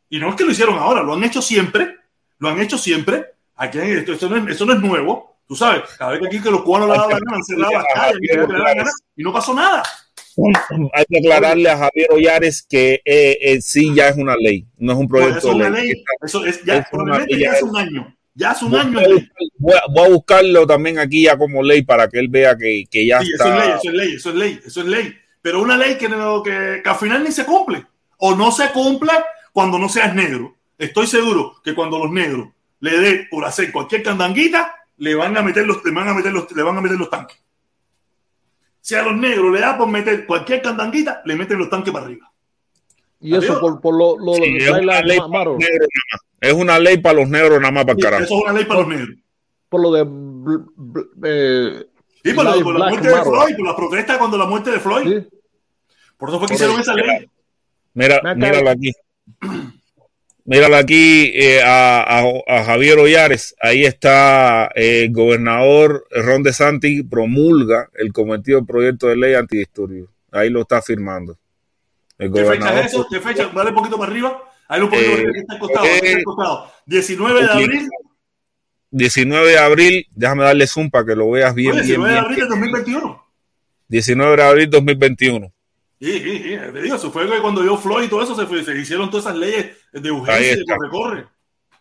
y 0.08 0.18
no 0.18 0.30
es 0.30 0.34
que 0.36 0.44
lo 0.44 0.50
hicieron 0.50 0.76
ahora, 0.78 1.02
lo 1.02 1.14
han 1.14 1.22
hecho 1.24 1.40
siempre, 1.40 1.96
lo 2.38 2.48
han 2.48 2.60
hecho 2.60 2.76
siempre. 2.76 3.26
Aquí 3.56 3.78
esto, 3.78 4.12
esto 4.12 4.28
no, 4.28 4.36
es, 4.36 4.56
eso 4.56 4.66
no 4.66 4.72
es 4.74 4.80
nuevo. 4.80 5.36
Tú 5.46 5.54
sabes, 5.56 5.82
cada 5.98 6.12
vez 6.12 6.20
que 6.20 6.26
aquí 6.28 6.40
que 6.40 6.50
los 6.50 6.62
cubanos 6.62 6.88
le 6.88 6.94
daban 6.94 7.10
la 7.10 7.18
gana, 7.18 7.36
han 7.36 7.44
cerrado 7.44 7.72
las 7.72 7.84
calles, 7.94 8.92
y 9.16 9.22
no 9.22 9.32
pasó 9.32 9.54
nada. 9.54 9.82
Hay 10.94 11.04
que 11.08 11.18
aclararle 11.18 11.68
a 11.70 11.76
Javier 11.76 12.08
Ollares 12.12 12.64
que 12.68 12.94
eh, 13.04 13.36
eh, 13.42 13.60
sí 13.60 13.92
ya 13.94 14.08
es 14.08 14.16
una 14.16 14.36
ley, 14.36 14.66
no 14.78 14.92
es 14.92 14.98
un 14.98 15.08
Pues 15.08 15.22
proyecto 15.24 15.38
eso 15.48 15.50
es 15.52 15.58
de 15.58 15.66
una 15.68 15.78
ley. 15.78 15.88
ley, 15.88 16.04
eso 16.22 16.46
es 16.46 16.64
ya, 16.64 16.76
es 16.76 16.86
probablemente 16.88 17.34
ley, 17.34 17.42
ya 17.44 17.50
ya 17.52 17.56
es- 17.58 17.62
un 17.64 17.76
año, 17.76 18.16
ya 18.34 18.50
hace 18.52 18.64
un 18.64 18.70
Voy 18.72 18.80
año. 18.80 19.00
ley. 19.00 19.28
Voy 19.58 19.74
a, 19.74 19.82
voy 19.92 20.06
a 20.06 20.08
buscarlo 20.10 20.66
también 20.66 20.98
aquí 20.98 21.24
ya 21.24 21.36
como 21.36 21.62
ley 21.62 21.82
para 21.82 22.08
que 22.08 22.18
él 22.18 22.28
vea 22.28 22.56
que, 22.56 22.84
que 22.90 23.06
ya 23.06 23.20
Sí, 23.20 23.32
eso 23.34 23.44
es 23.44 23.50
está. 23.50 23.58
ley, 23.66 23.72
eso 23.76 23.88
es 23.90 23.94
ley, 23.94 24.14
eso 24.14 24.30
es 24.30 24.36
ley, 24.36 24.60
eso 24.66 24.80
es 24.80 24.86
ley. 24.86 25.14
Pero 25.42 25.62
una 25.62 25.76
ley 25.76 25.96
que, 25.96 26.08
no- 26.08 26.42
que, 26.42 26.80
que 26.82 26.88
al 26.90 26.96
final 26.96 27.24
ni 27.24 27.32
se 27.32 27.44
cumple. 27.44 27.86
O 28.18 28.34
no 28.34 28.50
se 28.52 28.70
cumple 28.70 29.12
cuando 29.52 29.78
no 29.78 29.88
seas 29.88 30.14
negro. 30.14 30.56
Estoy 30.78 31.06
seguro 31.06 31.56
que 31.64 31.74
cuando 31.74 31.98
los 31.98 32.10
negros 32.10 32.48
le 32.80 32.98
den 32.98 33.28
por 33.30 33.44
hacer 33.44 33.70
cualquier 33.72 34.02
candanguita, 34.02 34.74
le 34.98 35.14
van 35.14 35.36
a 35.36 35.42
meter 35.42 35.66
los, 35.66 35.84
le 35.84 35.90
van 35.92 36.08
a 36.08 36.14
meter 36.14 36.32
los, 36.32 36.50
le 36.52 36.62
van 36.62 36.76
a 36.76 36.80
meter 36.80 36.98
los 36.98 37.08
tanques. 37.10 37.38
Si 38.82 38.94
a 38.94 39.02
los 39.02 39.14
negros 39.14 39.52
le 39.52 39.60
da 39.60 39.76
por 39.76 39.88
meter 39.88 40.24
cualquier 40.26 40.62
candanguita, 40.62 41.22
le 41.24 41.36
meten 41.36 41.58
los 41.58 41.68
tanques 41.68 41.92
para 41.92 42.06
arriba. 42.06 42.30
Y 43.20 43.36
eso 43.36 43.60
por, 43.60 43.80
por 43.80 43.94
lo, 43.96 44.18
lo 44.18 44.34
Sí, 44.34 44.52
de 44.58 44.58
Tyler 44.72 45.04
ley 45.04 45.18
para 45.18 45.50
Es 46.40 46.52
una 46.52 46.78
ley 46.78 46.98
para 46.98 47.20
los 47.20 47.28
negros 47.28 47.60
nada 47.60 47.70
más 47.70 47.84
para 47.84 47.92
el 47.92 47.98
Sí, 47.98 48.02
carajo. 48.04 48.24
eso 48.24 48.34
es 48.36 48.42
una 48.44 48.52
ley 48.52 48.64
para 48.64 48.80
los 48.80 48.88
negros. 48.88 49.16
por 49.68 49.82
lo 49.82 49.92
de 49.92 50.02
bl- 50.04 50.66
bl- 50.76 51.08
eh, 51.24 51.84
Y 52.24 52.32
por, 52.32 52.44
la, 52.44 52.52
por 52.54 52.76
muerte 52.78 53.08
de. 53.08 53.22
Floyd, 53.22 53.56
por 53.56 53.66
la 53.66 53.76
protesta 53.76 54.18
cuando 54.18 54.36
la 54.38 54.46
muerte 54.46 54.70
de 54.70 54.80
Floyd. 54.80 55.04
sí. 55.22 55.28
Por 56.16 56.28
eso 56.28 56.38
fue 56.38 56.48
que 56.48 56.54
Por 56.54 56.56
hicieron 56.56 56.80
esa 56.80 56.94
ley. 56.94 57.28
Mira, 57.94 58.20
míralo 58.34 58.70
aquí. 58.70 58.92
Míralo 60.44 60.76
aquí 60.76 61.30
eh, 61.34 61.62
a, 61.62 62.02
a- 62.20 62.42
a 62.58 62.64
Javier 62.64 62.98
Ollares. 62.98 63.54
Ahí 63.60 63.84
está 63.84 64.70
eh, 64.74 65.04
el 65.04 65.12
gobernador 65.12 66.06
Ron 66.10 66.42
DeSantis 66.42 67.04
promulga 67.08 67.88
el 67.94 68.12
cometido 68.12 68.64
proyecto 68.64 69.06
de 69.08 69.16
ley 69.16 69.34
antidisturbios. 69.34 70.08
Ahí 70.32 70.50
lo 70.50 70.62
está 70.62 70.82
firmando. 70.82 71.36
El 72.18 72.32
¿Qué 72.32 72.44
fecha 72.44 72.80
es 72.80 72.86
eso? 72.86 73.06
¿Qué 73.10 73.20
fecha? 73.20 73.50
Dale 73.54 73.70
un 73.70 73.76
poquito 73.76 73.98
para 73.98 74.10
arriba. 74.10 74.42
Ahí 74.70 74.80
un 74.80 74.88
poquito 74.88 75.10
Eh. 75.10 75.26
Aquí 75.28 75.38
está 75.40 75.52
al 75.54 75.58
costado. 75.58 75.84
aquí 75.86 75.94
está 75.96 76.06
al 76.06 76.18
eh, 76.20 76.24
costado. 76.24 76.72
19 76.86 77.40
de 77.42 77.50
abril. 77.50 77.88
19 78.92 79.48
de 79.50 79.58
abril, 79.58 80.06
déjame 80.10 80.44
darle 80.44 80.66
zoom 80.66 80.90
para 80.90 81.04
que 81.06 81.14
lo 81.14 81.30
veas 81.30 81.54
bien, 81.54 81.72
Oye, 81.72 81.82
bien, 81.82 81.86
19 82.00 82.12
de 82.12 82.18
abril 82.18 82.38
de 82.40 82.46
2021. 82.46 83.24
19 83.88 84.36
de 84.36 84.42
abril 84.42 84.70
2021. 84.70 85.52
Sí, 86.00 86.12
sí, 86.18 86.38
sí. 86.38 86.56
Te 86.72 86.82
digo, 86.82 86.96
eso 86.96 87.10
fue 87.12 87.26
cuando 87.40 87.62
dio 87.62 87.76
Floyd 87.76 88.06
y 88.06 88.08
todo 88.08 88.22
eso, 88.22 88.34
se, 88.34 88.46
fue- 88.46 88.64
se 88.64 88.76
hicieron 88.78 89.10
todas 89.10 89.26
esas 89.26 89.36
leyes 89.36 89.76
de 89.92 90.10
urgencia 90.10 90.56
de 90.56 90.64
corre-corre. 90.64 91.26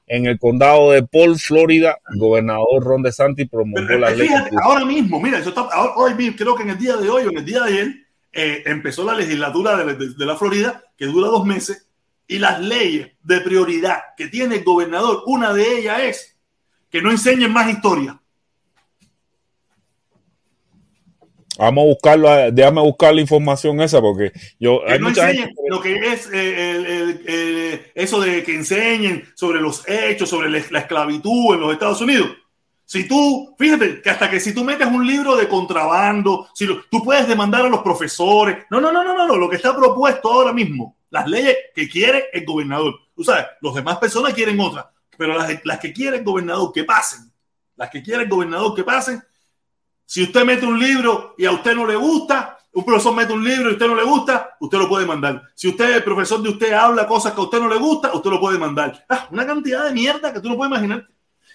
En 0.07 0.25
el 0.25 0.39
condado 0.39 0.91
de 0.91 1.03
Paul, 1.03 1.37
Florida, 1.37 1.97
el 2.11 2.19
gobernador 2.19 2.83
Ron 2.83 3.03
DeSantis 3.03 3.47
promulgó 3.49 3.93
la 3.95 4.09
ley. 4.11 4.27
ahora 4.63 4.83
mismo, 4.85 5.19
mira, 5.21 5.37
eso 5.39 5.49
está, 5.49 5.61
ahora- 5.61 5.93
hoy 5.95 6.15
mismo, 6.15 6.35
creo 6.37 6.55
que 6.55 6.63
en 6.63 6.71
el 6.71 6.77
día 6.77 6.97
de 6.97 7.09
hoy 7.09 7.23
o 7.25 7.29
en 7.29 7.37
el 7.37 7.45
día 7.45 7.61
de 7.63 7.69
ayer, 7.71 7.95
eh, 8.33 8.63
empezó 8.65 9.03
la 9.03 9.13
legislatura 9.15 9.77
de, 9.77 9.93
de- 9.95 10.13
de 10.15 10.25
la 10.25 10.35
Florida, 10.35 10.83
que 10.97 11.05
dura 11.05 11.27
dos 11.27 11.45
meses, 11.45 11.87
y 12.29 12.39
las 12.39 12.61
leyes 12.61 13.11
de 13.23 13.41
prioridad 13.41 13.99
que 14.15 14.27
tiene 14.27 14.57
el 14.57 14.63
gobernador, 14.63 15.23
una 15.25 15.51
de 15.51 15.79
ellas 15.79 15.99
es 16.01 16.37
que 16.89 17.01
no 17.01 17.11
enseñen 17.11 17.51
más 17.51 17.69
historia. 17.69 18.17
Vamos 21.57 21.81
a 21.83 21.87
buscarlo, 21.87 22.29
a- 22.29 22.51
déjame 22.51 22.81
buscar 22.81 23.13
la 23.13 23.19
información 23.21 23.81
esa 23.81 23.99
porque 23.99 24.31
yo 24.59 24.79
Que 24.85 24.93
hay 24.93 24.99
no 24.99 25.09
mucha 25.09 25.27
gente 25.27 25.53
lo 25.67 25.81
que 25.81 25.93
es 26.13 26.29
eh, 26.31 26.71
el- 26.71 26.85
el- 26.85 27.29
el- 27.29 27.81
eso 27.95 28.21
de 28.21 28.43
que 28.43 28.55
enseñen 28.55 29.25
sobre 29.35 29.59
los 29.59 29.83
hechos, 29.89 30.29
sobre 30.29 30.49
la, 30.49 30.61
la 30.69 30.79
esclavitud 30.79 31.55
en 31.55 31.59
los 31.59 31.73
Estados 31.73 31.99
Unidos. 31.99 32.29
Si 32.85 33.07
tú, 33.07 33.55
fíjate, 33.59 34.01
que 34.01 34.09
hasta 34.09 34.29
que 34.29 34.39
si 34.39 34.53
tú 34.53 34.63
metes 34.63 34.87
un 34.87 35.05
libro 35.05 35.35
de 35.35 35.47
contrabando, 35.49 36.47
si 36.55 36.65
lo- 36.65 36.81
tú 36.89 37.03
puedes 37.03 37.27
demandar 37.27 37.65
a 37.65 37.69
los 37.69 37.81
profesores. 37.81 38.65
No, 38.69 38.79
no, 38.79 38.91
no, 38.91 39.03
no, 39.03 39.13
no, 39.17 39.27
no, 39.27 39.35
lo 39.35 39.49
que 39.49 39.57
está 39.57 39.75
propuesto 39.75 40.31
ahora 40.31 40.53
mismo, 40.53 40.95
las 41.09 41.27
leyes 41.27 41.57
que 41.73 41.89
quiere 41.89 42.29
el 42.33 42.45
gobernador. 42.45 42.95
Tú 43.15 43.23
sabes, 43.23 43.45
los 43.61 43.75
demás 43.75 43.97
personas 43.97 44.33
quieren 44.33 44.59
otras, 44.59 44.85
pero 45.17 45.37
las, 45.37 45.65
las 45.65 45.79
que 45.79 45.91
quiere 45.93 46.17
el 46.17 46.23
gobernador 46.23 46.71
que 46.71 46.83
pasen, 46.83 47.31
las 47.75 47.89
que 47.89 48.01
quiere 48.01 48.23
el 48.23 48.29
gobernador 48.29 48.75
que 48.75 48.83
pasen, 48.83 49.21
si 50.05 50.23
usted 50.23 50.43
mete 50.43 50.65
un 50.65 50.79
libro 50.79 51.35
y 51.37 51.45
a 51.45 51.51
usted 51.51 51.75
no 51.75 51.85
le 51.85 51.95
gusta, 51.95 52.57
un 52.73 52.83
profesor 52.83 53.13
mete 53.13 53.33
un 53.33 53.43
libro 53.43 53.69
y 53.69 53.71
a 53.71 53.73
usted 53.73 53.87
no 53.87 53.95
le 53.95 54.03
gusta, 54.03 54.57
usted 54.59 54.77
lo 54.77 54.89
puede 54.89 55.05
mandar. 55.05 55.43
Si 55.55 55.67
usted, 55.67 55.97
el 55.97 56.03
profesor 56.03 56.41
de 56.41 56.49
usted, 56.49 56.73
habla 56.73 57.07
cosas 57.07 57.33
que 57.33 57.41
a 57.41 57.43
usted 57.43 57.59
no 57.59 57.67
le 57.67 57.77
gusta, 57.77 58.13
usted 58.13 58.29
lo 58.29 58.39
puede 58.39 58.57
mandar. 58.57 59.05
Ah, 59.09 59.27
una 59.31 59.45
cantidad 59.45 59.85
de 59.85 59.93
mierda 59.93 60.33
que 60.33 60.39
tú 60.39 60.49
no 60.49 60.55
puedes 60.55 60.71
imaginar. 60.71 61.07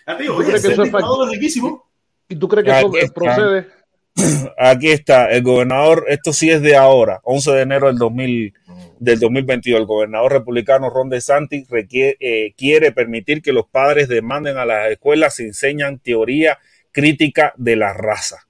Ya 0.07 0.17
te 0.17 0.23
digo, 0.23 0.35
¿Tú 0.37 0.41
oye, 0.41 0.59
ser 0.59 0.73
es 0.73 0.79
dictador 0.79 1.29
es 1.29 1.35
riquísimo. 1.35 1.91
¿Y 2.29 2.37
tú 2.37 2.49
crees 2.49 2.65
que 2.65 3.01
eso 3.01 3.13
procede? 3.13 3.84
aquí 4.59 4.91
está 4.91 5.31
el 5.31 5.43
gobernador, 5.43 6.07
esto 6.09 6.33
sí 6.33 6.51
es 6.51 6.63
de 6.63 6.77
ahora, 6.77 7.21
11 7.25 7.51
de 7.53 7.61
enero 7.63 7.87
del 7.89 7.99
2000 7.99 8.55
del 8.99 9.19
2022, 9.21 9.81
el 9.81 9.87
gobernador 9.87 10.33
republicano 10.33 10.89
Ron 10.89 11.11
DeSantis 11.11 11.69
requiere, 11.69 12.17
eh, 12.21 12.55
quiere 12.57 12.91
permitir 12.93 13.43
que 13.43 13.53
los 13.53 13.67
padres 13.67 14.09
demanden 14.09 14.57
a 14.57 14.65
las 14.65 14.91
escuelas 14.91 15.35
se 15.35 15.43
enseñan 15.45 15.99
teoría 15.99 16.59
crítica 16.91 17.53
de 17.57 17.77
la 17.77 17.93
raza. 17.93 18.47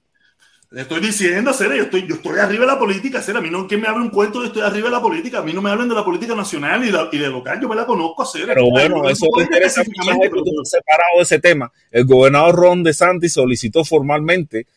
Le 0.71 0.81
estoy 0.81 0.99
diciendo, 1.01 1.51
Cera, 1.53 1.75
yo 1.75 1.83
estoy, 1.83 2.07
yo 2.07 2.15
estoy 2.15 2.39
arriba 2.39 2.61
de 2.65 2.71
la 2.71 2.79
política, 2.79 3.21
Cera. 3.21 3.39
A 3.39 3.41
mí 3.41 3.49
no 3.49 3.67
que 3.67 3.77
me 3.77 3.87
hable 3.87 4.03
un 4.03 4.09
cuento 4.09 4.41
de 4.41 4.47
estoy 4.47 4.61
arriba 4.61 4.87
de 4.89 4.95
la 4.95 5.01
política. 5.01 5.39
A 5.39 5.41
mí 5.43 5.51
no 5.53 5.61
me 5.61 5.69
hablen 5.69 5.87
de 5.89 5.95
la 5.95 6.03
política 6.03 6.35
nacional 6.35 6.83
y, 6.85 6.91
la- 6.91 7.07
y 7.11 7.17
de 7.17 7.27
local. 7.29 7.59
Yo 7.61 7.67
me 7.69 7.75
la 7.75 7.85
conozco, 7.85 8.25
Cera. 8.25 8.53
Pero 8.53 8.69
bueno, 8.69 9.07
eso 9.09 9.25
me 9.35 9.43
interesa 9.43 9.83
mucho 9.83 10.19
pero- 10.21 10.43
separado 10.63 11.17
de 11.17 11.23
ese 11.23 11.39
tema. 11.39 11.71
El 11.91 12.05
gobernador 12.05 12.55
Ron 12.55 12.83
DeSantis 12.83 13.33
solicitó 13.33 13.83
formalmente, 13.85 14.67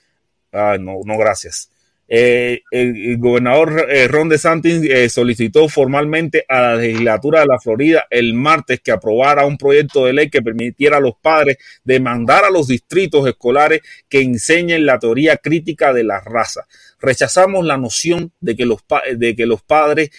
ah, 0.52 0.76
no, 0.80 1.00
no, 1.04 1.18
gracias. 1.18 1.70
Eh, 2.10 2.62
el, 2.70 3.18
gobernador 3.18 3.86
eh, 3.90 4.08
Ron 4.08 4.30
DeSantis 4.30 4.80
eh, 4.84 5.10
solicitó 5.10 5.68
formalmente 5.68 6.42
a 6.48 6.62
la 6.62 6.76
legislatura 6.76 7.40
de 7.40 7.46
la 7.46 7.60
Florida 7.60 8.06
el 8.08 8.32
martes 8.32 8.80
que 8.80 8.92
aprobara 8.92 9.44
un 9.44 9.58
proyecto 9.58 10.06
de 10.06 10.14
ley 10.14 10.30
que 10.30 10.40
permitiera 10.40 10.96
a 10.96 11.00
los 11.00 11.16
padres 11.20 11.58
demandar 11.84 12.46
a 12.46 12.50
los 12.50 12.66
distritos 12.68 13.28
escolares 13.28 13.82
que 14.08 14.22
enseñen 14.22 14.86
la 14.86 14.98
teoría 14.98 15.36
crítica 15.36 15.92
de 15.92 16.04
la 16.04 16.20
raza. 16.20 16.66
Rechazamos 16.98 17.66
la 17.66 17.76
noción 17.76 18.32
de 18.40 18.56
que 18.56 18.64
los, 18.64 18.80
pa- 18.82 19.02
de 19.14 19.36
que 19.36 19.44
los 19.44 19.60
padres 19.60 20.10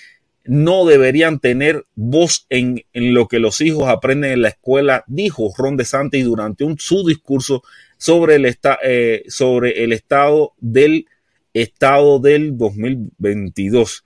no 0.46 0.86
deberían 0.86 1.40
tener 1.40 1.86
voz 1.96 2.46
en, 2.50 2.84
en 2.94 3.16
lo 3.16 3.28
que 3.28 3.40
los 3.40 3.62
hijos 3.62 3.90
aprenden 3.90 4.32
en 4.34 4.42
la 4.44 4.50
escuela, 4.50 5.04
dijo 5.08 5.52
Ron 5.58 5.76
DeSantis 5.76 6.24
durante 6.24 6.64
un, 6.64 6.78
su 6.78 7.04
discurso 7.08 7.64
sobre 8.00 8.36
el, 8.36 8.46
esta- 8.46 8.80
eh, 8.82 9.24
sobre 9.28 9.84
el 9.84 9.94
estado 9.94 10.54
del 10.60 11.06
estado 11.54 12.20
del 12.20 12.58
2022, 12.58 14.04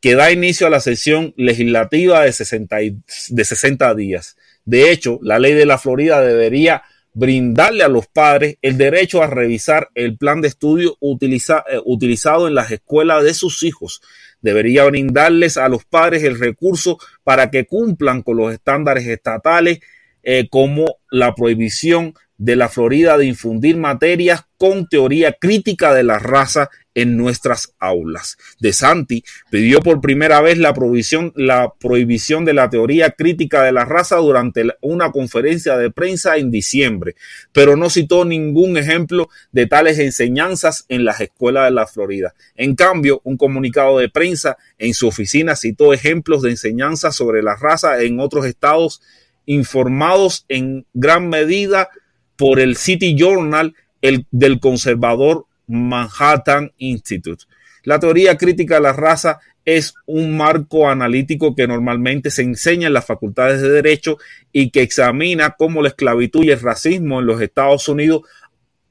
que 0.00 0.14
da 0.16 0.32
inicio 0.32 0.66
a 0.66 0.70
la 0.70 0.80
sesión 0.80 1.32
legislativa 1.36 2.22
de 2.24 2.32
60, 2.32 2.82
y- 2.82 2.96
de 3.30 3.44
60 3.44 3.94
días. 3.94 4.36
De 4.64 4.90
hecho, 4.90 5.18
la 5.22 5.38
ley 5.38 5.52
de 5.52 5.66
la 5.66 5.78
Florida 5.78 6.20
debería 6.22 6.82
brindarle 7.12 7.84
a 7.84 7.88
los 7.88 8.06
padres 8.08 8.56
el 8.62 8.76
derecho 8.76 9.22
a 9.22 9.28
revisar 9.28 9.88
el 9.94 10.16
plan 10.16 10.40
de 10.40 10.48
estudio 10.48 10.96
eh, 11.00 11.78
utilizado 11.84 12.48
en 12.48 12.54
las 12.54 12.70
escuelas 12.72 13.22
de 13.22 13.34
sus 13.34 13.62
hijos. 13.62 14.00
Debería 14.40 14.84
brindarles 14.84 15.56
a 15.56 15.68
los 15.68 15.84
padres 15.84 16.22
el 16.24 16.38
recurso 16.38 16.98
para 17.22 17.50
que 17.50 17.66
cumplan 17.66 18.22
con 18.22 18.36
los 18.38 18.52
estándares 18.52 19.06
estatales 19.06 19.78
eh, 20.22 20.48
como 20.50 20.96
la 21.10 21.34
prohibición 21.34 22.14
de 22.44 22.56
la 22.56 22.68
Florida 22.68 23.16
de 23.16 23.24
infundir 23.24 23.78
materias 23.78 24.44
con 24.58 24.86
teoría 24.86 25.32
crítica 25.32 25.94
de 25.94 26.02
la 26.02 26.18
raza 26.18 26.68
en 26.94 27.16
nuestras 27.16 27.74
aulas. 27.78 28.36
De 28.60 28.74
Santi 28.74 29.24
pidió 29.50 29.80
por 29.80 30.02
primera 30.02 30.42
vez 30.42 30.58
la 30.58 30.74
prohibición, 30.74 31.32
la 31.36 31.72
prohibición 31.80 32.44
de 32.44 32.52
la 32.52 32.68
teoría 32.68 33.12
crítica 33.12 33.62
de 33.62 33.72
la 33.72 33.86
raza 33.86 34.16
durante 34.16 34.62
una 34.82 35.10
conferencia 35.10 35.78
de 35.78 35.90
prensa 35.90 36.36
en 36.36 36.50
diciembre, 36.50 37.16
pero 37.52 37.76
no 37.76 37.88
citó 37.88 38.26
ningún 38.26 38.76
ejemplo 38.76 39.30
de 39.50 39.66
tales 39.66 39.98
enseñanzas 39.98 40.84
en 40.90 41.06
las 41.06 41.22
escuelas 41.22 41.64
de 41.64 41.70
la 41.70 41.86
Florida. 41.86 42.34
En 42.56 42.74
cambio, 42.74 43.22
un 43.24 43.38
comunicado 43.38 43.98
de 43.98 44.10
prensa 44.10 44.58
en 44.76 44.92
su 44.92 45.08
oficina 45.08 45.56
citó 45.56 45.94
ejemplos 45.94 46.42
de 46.42 46.50
enseñanzas 46.50 47.16
sobre 47.16 47.42
la 47.42 47.56
raza 47.56 48.02
en 48.02 48.20
otros 48.20 48.44
estados 48.44 49.00
informados 49.46 50.44
en 50.48 50.86
gran 50.94 51.28
medida 51.28 51.88
por 52.36 52.60
el 52.60 52.76
City 52.76 53.16
Journal 53.16 53.74
el, 54.02 54.26
del 54.30 54.60
conservador 54.60 55.46
Manhattan 55.66 56.72
Institute. 56.78 57.44
La 57.84 57.98
teoría 57.98 58.36
crítica 58.36 58.76
de 58.76 58.80
la 58.82 58.92
raza 58.92 59.40
es 59.64 59.94
un 60.06 60.36
marco 60.36 60.88
analítico 60.88 61.54
que 61.54 61.66
normalmente 61.66 62.30
se 62.30 62.42
enseña 62.42 62.88
en 62.88 62.92
las 62.92 63.06
facultades 63.06 63.62
de 63.62 63.70
derecho 63.70 64.18
y 64.52 64.70
que 64.70 64.82
examina 64.82 65.54
cómo 65.56 65.82
la 65.82 65.88
esclavitud 65.88 66.44
y 66.44 66.50
el 66.50 66.60
racismo 66.60 67.20
en 67.20 67.26
los 67.26 67.40
Estados 67.40 67.88
Unidos 67.88 68.22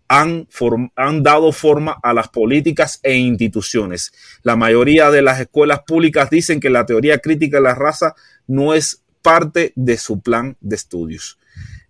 han, 0.07 0.47
han 0.95 1.23
dado 1.23 1.51
forma 1.51 1.97
a 2.03 2.13
las 2.13 2.29
políticas 2.29 2.99
e 3.03 3.15
instituciones. 3.15 4.13
La 4.43 4.55
mayoría 4.55 5.09
de 5.11 5.21
las 5.21 5.39
escuelas 5.39 5.81
públicas 5.87 6.29
dicen 6.29 6.59
que 6.59 6.69
la 6.69 6.85
teoría 6.85 7.19
crítica 7.19 7.57
de 7.57 7.63
la 7.63 7.75
raza 7.75 8.15
no 8.47 8.73
es 8.73 9.03
parte 9.21 9.73
de 9.75 9.97
su 9.97 10.21
plan 10.21 10.57
de 10.59 10.75
estudios. 10.75 11.39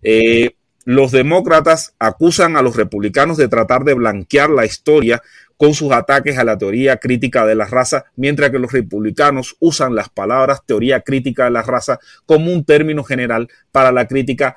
Eh, 0.02 0.56
los 0.84 1.12
demócratas 1.12 1.94
acusan 1.98 2.56
a 2.56 2.62
los 2.62 2.76
republicanos 2.76 3.36
de 3.36 3.48
tratar 3.48 3.84
de 3.84 3.94
blanquear 3.94 4.50
la 4.50 4.66
historia 4.66 5.22
con 5.56 5.74
sus 5.74 5.92
ataques 5.92 6.36
a 6.38 6.44
la 6.44 6.58
teoría 6.58 6.98
crítica 6.98 7.46
de 7.46 7.54
la 7.54 7.66
raza, 7.66 8.06
mientras 8.16 8.50
que 8.50 8.58
los 8.58 8.72
republicanos 8.72 9.56
usan 9.60 9.94
las 9.94 10.08
palabras 10.08 10.62
teoría 10.66 11.00
crítica 11.00 11.44
de 11.44 11.52
la 11.52 11.62
raza 11.62 12.00
como 12.26 12.52
un 12.52 12.64
término 12.64 13.04
general 13.04 13.48
para 13.70 13.92
la 13.92 14.06
crítica, 14.06 14.56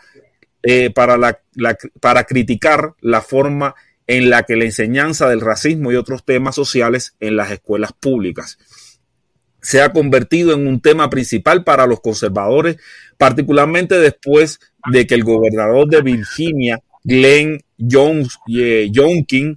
eh, 0.64 0.90
para, 0.90 1.18
la, 1.18 1.40
para 2.02 2.24
criticar 2.24 2.94
la 3.02 3.22
forma 3.22 3.76
en 4.08 4.30
la 4.30 4.44
que 4.44 4.56
la 4.56 4.66
enseñanza 4.66 5.30
del 5.30 5.42
racismo 5.42 5.92
y 5.92 5.96
otros 5.96 6.26
temas 6.26 6.56
sociales 6.56 7.16
en 7.20 7.36
las 7.36 7.52
escuelas 7.52 7.94
públicas. 7.94 8.58
Se 9.62 9.82
ha 9.82 9.92
convertido 9.92 10.54
en 10.54 10.66
un 10.66 10.82
tema 10.82 11.10
principal 11.10 11.64
para 11.64 11.86
los 11.86 12.00
conservadores, 12.00 12.78
particularmente 13.18 14.00
después 14.00 14.60
de 14.92 15.08
que 15.08 15.16
el 15.16 15.24
gobernador 15.24 15.88
de 15.88 16.02
Virginia, 16.02 16.80
Glenn 17.04 17.60
Jones, 17.78 18.38
eh, 18.54 18.90
Youngkin 18.92 19.56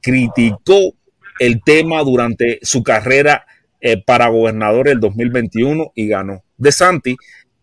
criticó 0.00 0.94
el 1.38 1.62
tema 1.62 2.02
durante 2.02 2.58
su 2.62 2.82
carrera 2.82 3.46
eh, 3.80 4.02
para 4.02 4.28
gobernador 4.28 4.88
el 4.88 5.00
2021 5.00 5.92
y 5.94 6.08
ganó. 6.08 6.42
De 6.56 6.72
Santi 6.72 7.16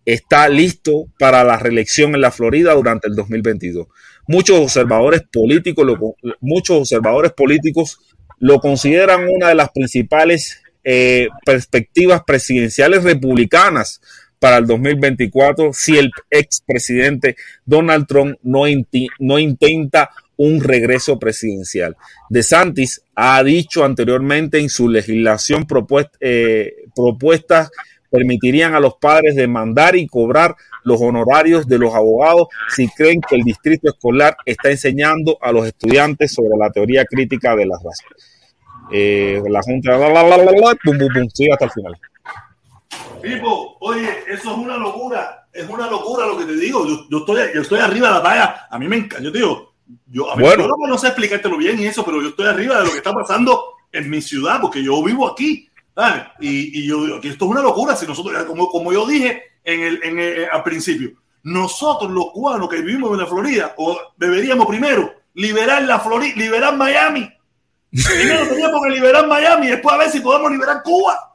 está 0.05 0.49
listo 0.49 1.05
para 1.17 1.43
la 1.43 1.57
reelección 1.57 2.15
en 2.15 2.21
la 2.21 2.31
Florida 2.31 2.73
durante 2.73 3.07
el 3.07 3.15
2022. 3.15 3.87
Muchos 4.27 4.59
observadores 4.59 5.23
políticos, 5.31 5.85
lo, 5.85 6.15
muchos 6.39 6.77
observadores 6.77 7.31
políticos 7.33 7.99
lo 8.39 8.59
consideran 8.59 9.27
una 9.29 9.49
de 9.49 9.55
las 9.55 9.69
principales 9.71 10.61
eh, 10.83 11.27
perspectivas 11.45 12.23
presidenciales 12.25 13.03
republicanas 13.03 14.01
para 14.41 14.57
el 14.57 14.65
2024 14.65 15.71
si 15.71 15.99
el 15.99 16.11
expresidente 16.31 17.35
Donald 17.63 18.07
Trump 18.07 18.39
no, 18.41 18.63
no 19.19 19.37
intenta 19.37 20.09
un 20.35 20.63
regreso 20.63 21.19
presidencial. 21.19 21.95
De 22.27 22.41
Santis 22.41 23.03
ha 23.13 23.43
dicho 23.43 23.85
anteriormente 23.85 24.57
en 24.57 24.69
su 24.69 24.89
legislación 24.89 25.67
propuesta, 25.67 26.17
eh, 26.19 26.73
propuestas 26.95 27.69
permitirían 28.09 28.73
a 28.73 28.79
los 28.79 28.95
padres 28.95 29.35
demandar 29.35 29.95
y 29.95 30.07
cobrar 30.07 30.55
los 30.83 30.99
honorarios 30.99 31.67
de 31.67 31.77
los 31.77 31.93
abogados 31.93 32.47
si 32.67 32.87
creen 32.87 33.21
que 33.21 33.35
el 33.35 33.43
distrito 33.43 33.89
escolar 33.89 34.35
está 34.47 34.71
enseñando 34.71 35.37
a 35.39 35.51
los 35.51 35.67
estudiantes 35.67 36.33
sobre 36.33 36.57
la 36.57 36.71
teoría 36.71 37.05
crítica 37.05 37.55
de 37.55 37.67
las 37.67 37.77
razas. 37.83 38.07
Eh, 38.91 39.39
la 39.47 39.61
Junta, 39.61 39.99
pum, 40.83 40.97
pum, 40.97 41.07
pum, 41.13 41.29
sigue 41.31 41.53
hasta 41.53 41.65
el 41.65 41.71
final. 41.71 41.93
Pipo, 43.21 43.77
oye, 43.79 44.09
eso 44.27 44.51
es 44.51 44.57
una 44.57 44.77
locura, 44.77 45.47
es 45.53 45.67
una 45.69 45.87
locura 45.89 46.25
lo 46.25 46.37
que 46.37 46.45
te 46.45 46.55
digo. 46.55 46.85
Yo, 46.87 47.07
yo 47.09 47.17
estoy, 47.19 47.39
yo 47.55 47.61
estoy 47.61 47.79
arriba 47.79 48.07
de 48.09 48.13
la 48.15 48.23
talla. 48.23 48.67
A 48.69 48.79
mí 48.79 48.87
me 48.87 48.97
encanta, 48.97 49.23
yo 49.23 49.31
te 49.31 49.37
digo, 49.39 49.73
yo, 50.07 50.31
a 50.31 50.35
mí, 50.35 50.43
Bueno. 50.43 50.67
yo 50.67 50.87
no, 50.87 50.97
sé 50.97 51.07
explicártelo 51.07 51.57
bien 51.57 51.79
y 51.79 51.85
eso, 51.87 52.03
pero 52.05 52.21
yo 52.21 52.29
estoy 52.29 52.47
arriba 52.47 52.77
de 52.79 52.85
lo 52.85 52.91
que 52.91 52.97
está 52.97 53.13
pasando 53.13 53.63
en 53.91 54.09
mi 54.09 54.21
ciudad, 54.21 54.59
porque 54.61 54.83
yo 54.83 55.01
vivo 55.03 55.27
aquí. 55.27 55.67
¿sabes? 55.93 56.23
Y, 56.39 56.79
y 56.79 56.87
yo 56.87 57.03
digo 57.05 57.19
que 57.21 57.27
esto 57.29 57.45
es 57.45 57.51
una 57.51 57.61
locura. 57.61 57.95
Si 57.97 58.07
nosotros, 58.07 58.43
como, 58.45 58.69
como 58.69 58.93
yo 58.93 59.05
dije 59.05 59.43
en 59.63 59.81
el, 59.81 60.03
en 60.03 60.19
el- 60.19 60.47
al 60.49 60.63
principio, 60.63 61.11
nosotros 61.43 62.09
los 62.11 62.31
cubanos 62.31 62.69
que 62.69 62.77
vivimos 62.81 63.11
en 63.11 63.17
la 63.19 63.25
Florida, 63.27 63.73
o 63.77 63.99
deberíamos 64.15 64.67
primero 64.67 65.11
liberar 65.33 65.83
la 65.83 65.99
Florida, 65.99 66.33
liberar 66.37 66.77
Miami. 66.77 67.29
Primero 67.91 68.47
teníamos 68.47 68.81
que 68.83 68.89
liberar 68.89 69.27
Miami 69.27 69.67
después 69.67 69.93
a 69.93 69.97
ver 69.97 70.09
si 70.09 70.21
podemos 70.21 70.49
liberar 70.51 70.81
Cuba. 70.81 71.30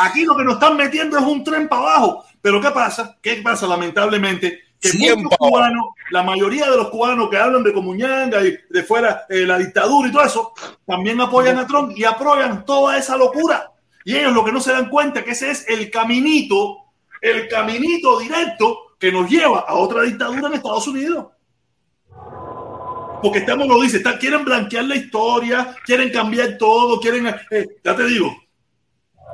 Aquí 0.00 0.24
lo 0.24 0.36
que 0.36 0.44
nos 0.44 0.54
están 0.54 0.76
metiendo 0.76 1.18
es 1.18 1.24
un 1.24 1.42
tren 1.44 1.68
para 1.68 1.82
abajo. 1.82 2.24
Pero 2.42 2.60
¿qué 2.60 2.70
pasa? 2.70 3.16
¿Qué 3.20 3.36
pasa 3.42 3.66
lamentablemente? 3.66 4.60
Que 4.80 4.90
muchos 5.14 5.38
cubanos, 5.38 5.86
la 6.10 6.22
mayoría 6.22 6.70
de 6.70 6.76
los 6.76 6.90
cubanos 6.90 7.30
que 7.30 7.38
hablan 7.38 7.62
de 7.64 7.72
Comuñanga 7.72 8.42
y 8.44 8.56
de 8.68 8.82
fuera 8.82 9.24
eh, 9.28 9.46
la 9.46 9.58
dictadura 9.58 10.08
y 10.08 10.12
todo 10.12 10.22
eso, 10.24 10.52
también 10.86 11.20
apoyan 11.20 11.58
a 11.58 11.66
Trump 11.66 11.92
y 11.96 12.04
apoyan 12.04 12.64
toda 12.64 12.98
esa 12.98 13.16
locura. 13.16 13.72
Y 14.04 14.16
ellos 14.16 14.32
lo 14.32 14.44
que 14.44 14.52
no 14.52 14.60
se 14.60 14.72
dan 14.72 14.88
cuenta 14.90 15.20
es 15.20 15.24
que 15.24 15.30
ese 15.32 15.50
es 15.50 15.68
el 15.68 15.90
caminito, 15.90 16.76
el 17.20 17.48
caminito 17.48 18.18
directo 18.20 18.96
que 18.98 19.10
nos 19.10 19.28
lleva 19.28 19.60
a 19.60 19.74
otra 19.74 20.02
dictadura 20.02 20.46
en 20.48 20.54
Estados 20.54 20.86
Unidos. 20.88 21.26
Porque 23.22 23.38
estamos, 23.40 23.66
lo 23.66 23.80
dice, 23.80 23.96
está- 23.96 24.18
quieren 24.18 24.44
blanquear 24.44 24.84
la 24.84 24.94
historia, 24.96 25.74
quieren 25.84 26.10
cambiar 26.10 26.56
todo, 26.58 27.00
quieren, 27.00 27.26
eh, 27.50 27.66
ya 27.82 27.96
te 27.96 28.04
digo, 28.04 28.30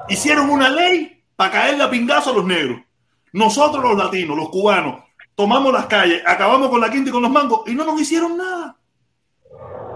hicieron 0.09 0.51
una 0.51 0.69
ley 0.69 1.23
para 1.37 1.51
caerle 1.51 1.85
a 1.85 1.91
pingazo 1.91 2.31
a 2.31 2.35
los 2.35 2.45
negros. 2.45 2.81
Nosotros 3.33 3.83
los 3.83 3.97
latinos, 3.97 4.37
los 4.37 4.51
cubanos, 4.51 5.03
tomamos 5.35 5.73
las 5.73 5.87
calles, 5.87 6.23
acabamos 6.27 6.69
con 6.69 6.81
la 6.81 6.91
quinta 6.91 7.09
y 7.11 7.13
con 7.13 7.23
los 7.23 7.31
mangos 7.31 7.63
y 7.67 7.75
no 7.75 7.85
nos 7.85 8.01
hicieron 8.01 8.37
nada. 8.37 8.77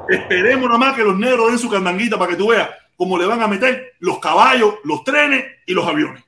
Esperemos 0.08 0.70
nomás 0.70 0.94
que 0.96 1.02
los 1.02 1.18
negros 1.18 1.50
den 1.50 1.58
su 1.58 1.68
candanguita 1.68 2.18
para 2.18 2.30
que 2.30 2.36
tú 2.36 2.48
veas 2.48 2.68
cómo 2.96 3.18
le 3.18 3.26
van 3.26 3.42
a 3.42 3.48
meter 3.48 3.94
los 3.98 4.18
caballos, 4.20 4.74
los 4.84 5.04
trenes 5.04 5.44
y 5.66 5.74
los 5.74 5.86
aviones. 5.86 6.22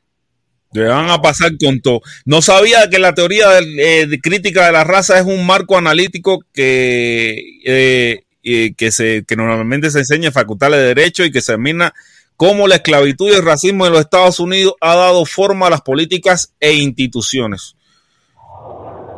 Le 0.73 0.85
van 0.87 1.09
a 1.09 1.23
pasar 1.23 1.53
con 1.59 1.81
todo. 1.81 2.03
No 2.27 2.43
sabía 2.43 2.91
que 2.91 2.99
la 2.99 3.15
teoría 3.15 3.49
del- 3.49 3.79
eh, 3.81 4.07
de 4.07 4.21
crítica 4.21 4.67
de 4.67 4.73
la 4.73 4.85
raza 4.85 5.19
es 5.19 5.25
un 5.25 5.47
marco 5.47 5.79
analítico 5.79 6.41
que, 6.53 7.61
eh, 7.65 8.25
eh, 8.43 8.75
que, 8.77 8.93
se, 8.93 9.25
que 9.27 9.35
normalmente 9.37 9.91
se 9.91 10.01
enseña 10.01 10.27
en 10.27 10.33
facultades 10.35 10.79
de 10.79 10.87
Derecho 10.95 11.25
y 11.25 11.31
que 11.31 11.41
se 11.41 11.53
examina 11.53 11.95
cómo 12.39 12.69
la 12.69 12.77
esclavitud 12.77 13.31
y 13.31 13.35
el 13.35 13.45
racismo 13.45 13.85
en 13.85 13.93
los 13.93 14.01
Estados 14.01 14.39
Unidos 14.41 14.75
ha 14.81 14.95
dado 14.95 15.27
forma 15.27 15.67
a 15.67 15.71
las 15.71 15.83
políticas 15.83 16.55
e 16.61 16.73
instituciones. 16.73 17.75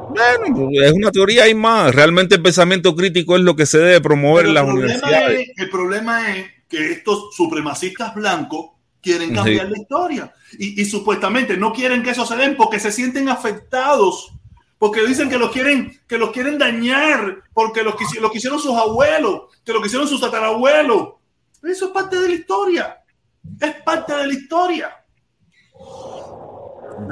Bueno, 0.09 0.71
es 0.73 0.93
una 0.93 1.13
teoría 1.13 1.47
y 1.47 1.55
más. 1.55 1.95
Realmente 1.95 2.35
el 2.37 2.43
pensamiento 2.43 2.97
crítico 2.97 3.37
es 3.37 3.43
lo 3.43 3.55
que 3.55 3.67
se 3.67 3.79
debe 3.79 4.01
promover 4.01 4.47
en 4.47 4.55
las 4.55 4.65
el, 4.65 4.71
problema 4.71 4.87
universidades. 4.97 5.49
es, 5.51 5.59
el 5.59 5.71
problema 5.71 6.35
es 6.37 6.47
que 6.67 6.93
estos 6.93 7.37
supremacistas 7.37 8.15
blancos 8.15 8.71
quieren 9.03 9.35
cambiar 9.35 9.67
Sí. 9.67 9.73
la 9.73 9.79
historia 9.79 10.35
y, 10.59 10.81
y 10.81 10.85
supuestamente 10.87 11.57
no 11.59 11.73
quieren 11.73 12.03
que 12.03 12.11
eso 12.11 12.25
se 12.27 12.37
den 12.37 12.57
porque 12.57 12.81
se 12.81 12.91
sienten 12.91 13.29
afectados, 13.29 14.33
porque 14.79 15.07
dicen 15.07 15.29
que 15.29 15.39
los 15.39 15.53
quieren, 15.53 16.01
que 16.09 16.17
los 16.19 16.31
quieren 16.31 16.57
dañar, 16.59 17.43
porque 17.53 17.83
los, 17.83 17.95
lo 18.19 18.31
que 18.31 18.39
hicieron 18.39 18.59
sus 18.59 18.75
abuelos, 18.75 19.43
que 19.65 19.73
lo 19.75 19.81
que 19.83 19.89
hicieron 19.89 20.09
sus 20.09 20.21
tatarabuelos. 20.23 21.11
Eso 21.63 21.87
es 21.87 21.91
parte 21.93 22.19
de 22.19 22.29
la 22.29 22.35
historia. 22.35 22.97
Es 23.61 23.75
parte 23.83 24.15
de 24.15 24.27
la 24.27 24.33
historia. 24.33 24.97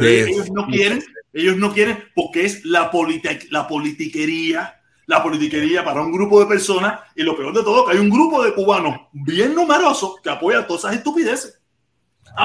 Ellos 0.00 0.50
no 0.50 0.66
quieren, 0.66 1.02
ellos 1.32 1.56
no 1.56 1.72
quieren 1.72 2.04
porque 2.14 2.44
es 2.44 2.64
la, 2.64 2.90
la 3.50 3.68
politiquería, 3.68 4.80
la 5.06 5.22
politiquería 5.22 5.84
para 5.84 6.02
un 6.02 6.12
grupo 6.12 6.40
de 6.40 6.46
personas 6.46 7.00
y 7.16 7.22
lo 7.22 7.36
peor 7.36 7.54
de 7.54 7.62
todo 7.62 7.86
que 7.86 7.92
hay 7.92 7.98
un 7.98 8.10
grupo 8.10 8.44
de 8.44 8.52
cubanos 8.52 9.00
bien 9.12 9.54
numerosos 9.54 10.20
que 10.22 10.30
apoyan 10.30 10.66
todas 10.66 10.84
esas 10.84 10.96
estupideces. 10.96 11.58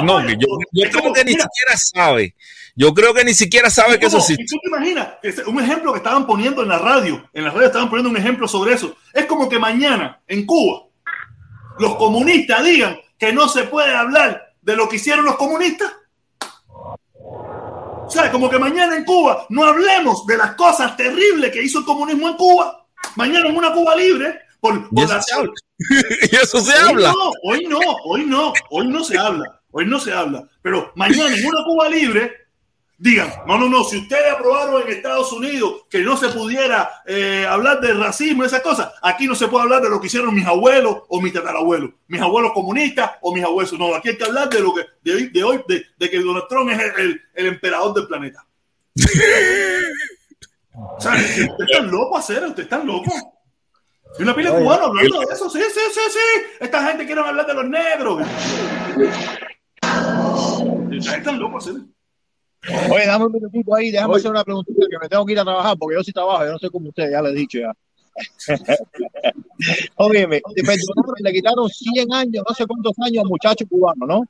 No, 0.03 0.21
yo, 0.27 0.37
creo 0.71 1.01
como, 1.01 1.13
que 1.13 1.23
ni 1.25 1.33
mira, 1.33 1.43
siquiera 1.43 1.77
sabe. 1.77 2.35
Yo 2.75 2.93
creo 2.93 3.13
que 3.13 3.23
ni 3.23 3.33
siquiera 3.33 3.69
sabe 3.69 3.99
que 3.99 4.07
eso 4.07 4.17
existe. 4.17 4.43
¿Y 4.43 4.45
tú 4.47 4.57
te 4.59 4.69
imaginas? 4.69 5.09
Un 5.45 5.59
ejemplo 5.61 5.91
que 5.91 5.97
estaban 5.97 6.25
poniendo 6.25 6.63
en 6.63 6.69
la 6.69 6.79
radio, 6.79 7.29
en 7.33 7.43
la 7.43 7.51
radio 7.51 7.67
estaban 7.67 7.89
poniendo 7.89 8.09
un 8.09 8.17
ejemplo 8.17 8.47
sobre 8.47 8.73
eso. 8.73 8.95
Es 9.13 9.25
como 9.25 9.47
que 9.47 9.59
mañana 9.59 10.21
en 10.27 10.45
Cuba 10.45 10.83
los 11.79 11.95
comunistas 11.95 12.63
digan 12.63 12.97
que 13.25 13.31
no 13.31 13.47
se 13.47 13.63
puede 13.63 13.95
hablar 13.95 14.53
de 14.61 14.75
lo 14.75 14.89
que 14.89 14.97
hicieron 14.97 15.23
los 15.23 15.37
comunistas. 15.37 15.89
O 17.15 18.07
sea, 18.09 18.29
como 18.31 18.49
que 18.49 18.59
mañana 18.59 18.97
en 18.97 19.05
Cuba 19.05 19.45
no 19.49 19.63
hablemos 19.63 20.25
de 20.27 20.35
las 20.37 20.55
cosas 20.55 20.97
terribles 20.97 21.51
que 21.51 21.63
hizo 21.63 21.79
el 21.79 21.85
comunismo 21.85 22.27
en 22.27 22.35
Cuba. 22.35 22.85
Mañana 23.15 23.47
en 23.47 23.55
una 23.55 23.71
Cuba 23.73 23.95
libre. 23.95 24.41
Por, 24.59 24.75
Y 24.75 24.95
por 24.95 25.03
eso 25.05 25.13
la- 25.15 25.21
se 25.21 25.33
habla. 25.35 25.51
y 26.31 26.35
eso 26.35 26.59
se 26.59 26.73
Hoy 26.73 26.89
habla. 26.89 27.11
no, 27.13 27.31
hoy 27.43 27.65
no, 27.67 27.79
hoy 28.05 28.25
no, 28.25 28.53
hoy 28.69 28.87
no 28.87 29.03
se 29.03 29.17
habla, 29.17 29.61
hoy 29.71 29.85
no 29.85 29.99
se 29.99 30.13
habla. 30.13 30.43
Pero 30.61 30.91
mañana 30.95 31.33
en 31.35 31.45
una 31.45 31.63
Cuba 31.63 31.87
libre 31.89 32.33
digan, 32.97 33.33
no, 33.47 33.57
no, 33.57 33.67
no, 33.67 33.83
si 33.83 33.97
ustedes 33.97 34.31
aprobaron 34.31 34.81
en 34.81 34.87
Estados 34.89 35.31
Unidos 35.33 35.81
que 35.89 35.99
no 35.99 36.15
se 36.15 36.29
pudiera 36.29 36.89
eh, 37.05 37.45
hablar 37.49 37.81
de 37.81 37.93
racismo 37.93 38.43
y 38.43 38.47
esas 38.47 38.61
cosas, 38.61 38.91
aquí 39.01 39.27
no 39.27 39.35
se 39.35 39.47
puede 39.47 39.63
hablar 39.63 39.81
de 39.81 39.89
lo 39.89 39.99
que 39.99 40.07
hicieron 40.07 40.33
mis 40.33 40.45
abuelos 40.45 40.99
o 41.09 41.19
mis 41.21 41.33
tatarabuelos, 41.33 41.89
mis 42.07 42.21
abuelos 42.21 42.53
comunistas 42.53 43.11
o 43.21 43.33
mis 43.33 43.43
abuelos. 43.43 43.73
No, 43.73 43.93
aquí 43.95 44.09
hay 44.09 44.17
que 44.17 44.23
hablar 44.23 44.49
de 44.49 44.59
lo 44.61 44.73
que 44.73 44.85
de 45.03 45.13
hoy, 45.15 45.29
de, 45.29 45.43
hoy, 45.43 45.61
de, 45.67 45.85
de 45.97 46.09
que 46.09 46.19
Donald 46.19 46.45
Trump 46.47 46.71
es 46.71 46.79
el, 46.79 46.99
el- 47.01 47.21
el 47.35 47.45
emperador 47.47 47.93
del 47.95 48.07
planeta. 48.07 48.45
o 50.75 51.01
sea, 51.01 51.13
ustedes 51.13 51.49
están 51.59 51.91
locos, 51.91 52.19
hacer, 52.19 52.43
ustedes 52.45 52.65
están 52.65 52.85
locos. 52.87 53.13
Y 54.19 54.21
una 54.23 54.35
pila 54.35 54.51
de 54.51 54.61
cubanos 54.63 54.87
hablando 54.89 55.19
de 55.21 55.33
eso, 55.33 55.49
sí, 55.49 55.59
sí, 55.73 55.79
sí, 55.91 55.99
sí. 56.11 56.43
Esta 56.59 56.87
gente 56.87 57.05
quiere 57.05 57.21
hablar 57.21 57.47
de 57.47 57.53
los 57.55 57.65
negros. 57.65 58.21
Están 60.91 61.39
locos, 61.39 61.67
hacer. 61.67 61.81
Oye, 62.91 63.05
dame 63.05 63.25
un 63.25 63.31
minutito 63.31 63.75
ahí, 63.75 63.91
déjame 63.91 64.13
Oye. 64.13 64.19
hacer 64.19 64.31
una 64.31 64.43
preguntita 64.43 64.85
que 64.89 64.99
me 64.99 65.09
tengo 65.09 65.25
que 65.25 65.33
ir 65.33 65.39
a 65.39 65.43
trabajar 65.43 65.77
porque 65.77 65.95
yo 65.95 66.03
sí 66.03 66.11
trabajo, 66.11 66.45
yo 66.45 66.51
no 66.51 66.59
sé 66.59 66.69
cómo 66.69 66.89
usted, 66.89 67.11
ya 67.11 67.21
le 67.21 67.29
he 67.29 67.33
dicho 67.33 67.59
ya. 67.59 67.73
Oye, 69.97 70.27
me 70.27 70.39
perdonaron, 70.39 71.15
le 71.19 71.33
quitaron 71.33 71.69
100 71.69 72.13
años, 72.13 72.43
no 72.47 72.55
sé 72.55 72.65
cuántos 72.65 72.93
años 72.99 73.23
a 73.25 73.27
muchachos 73.27 73.67
cubanos, 73.69 74.07
¿no? 74.07 74.23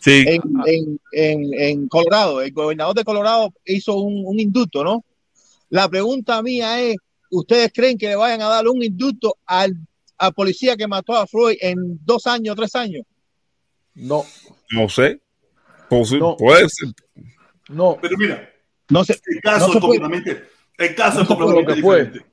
Sí. 0.00 0.24
En, 0.26 0.42
en, 0.66 1.00
en, 1.12 1.54
en 1.54 1.88
Colorado, 1.88 2.42
el 2.42 2.52
gobernador 2.52 2.94
de 2.94 3.04
Colorado 3.04 3.52
hizo 3.64 3.96
un, 3.96 4.24
un 4.26 4.38
indulto, 4.38 4.84
¿no? 4.84 5.04
La 5.70 5.88
pregunta 5.88 6.42
mía 6.42 6.82
es, 6.82 6.96
¿ustedes 7.30 7.72
creen 7.72 7.96
que 7.96 8.08
le 8.08 8.16
vayan 8.16 8.42
a 8.42 8.48
dar 8.48 8.68
un 8.68 8.82
indulto 8.82 9.38
al, 9.46 9.74
al 10.18 10.34
policía 10.34 10.76
que 10.76 10.86
mató 10.86 11.16
a 11.16 11.26
Floyd 11.26 11.56
en 11.60 11.98
dos 12.04 12.26
años, 12.26 12.56
tres 12.56 12.74
años? 12.74 13.04
No, 13.94 14.24
No 14.70 14.88
sé. 14.88 15.20
No. 15.90 16.36
Puede 16.36 16.68
ser. 16.68 16.88
no. 17.68 17.96
Pero 18.00 18.16
mira, 18.18 18.48
No 18.88 19.04
sé. 19.04 19.18
el 19.26 19.40
caso 19.40 19.66
No 19.66 19.72
se 19.72 19.78
es 19.78 19.82
completamente, 19.82 20.44
el 20.78 20.94
caso 20.94 21.16
No 21.16 21.22
es 21.22 21.28
se 21.28 21.34
completamente 21.36 21.82
fue. 21.82 22.04
diferente. 22.04 22.30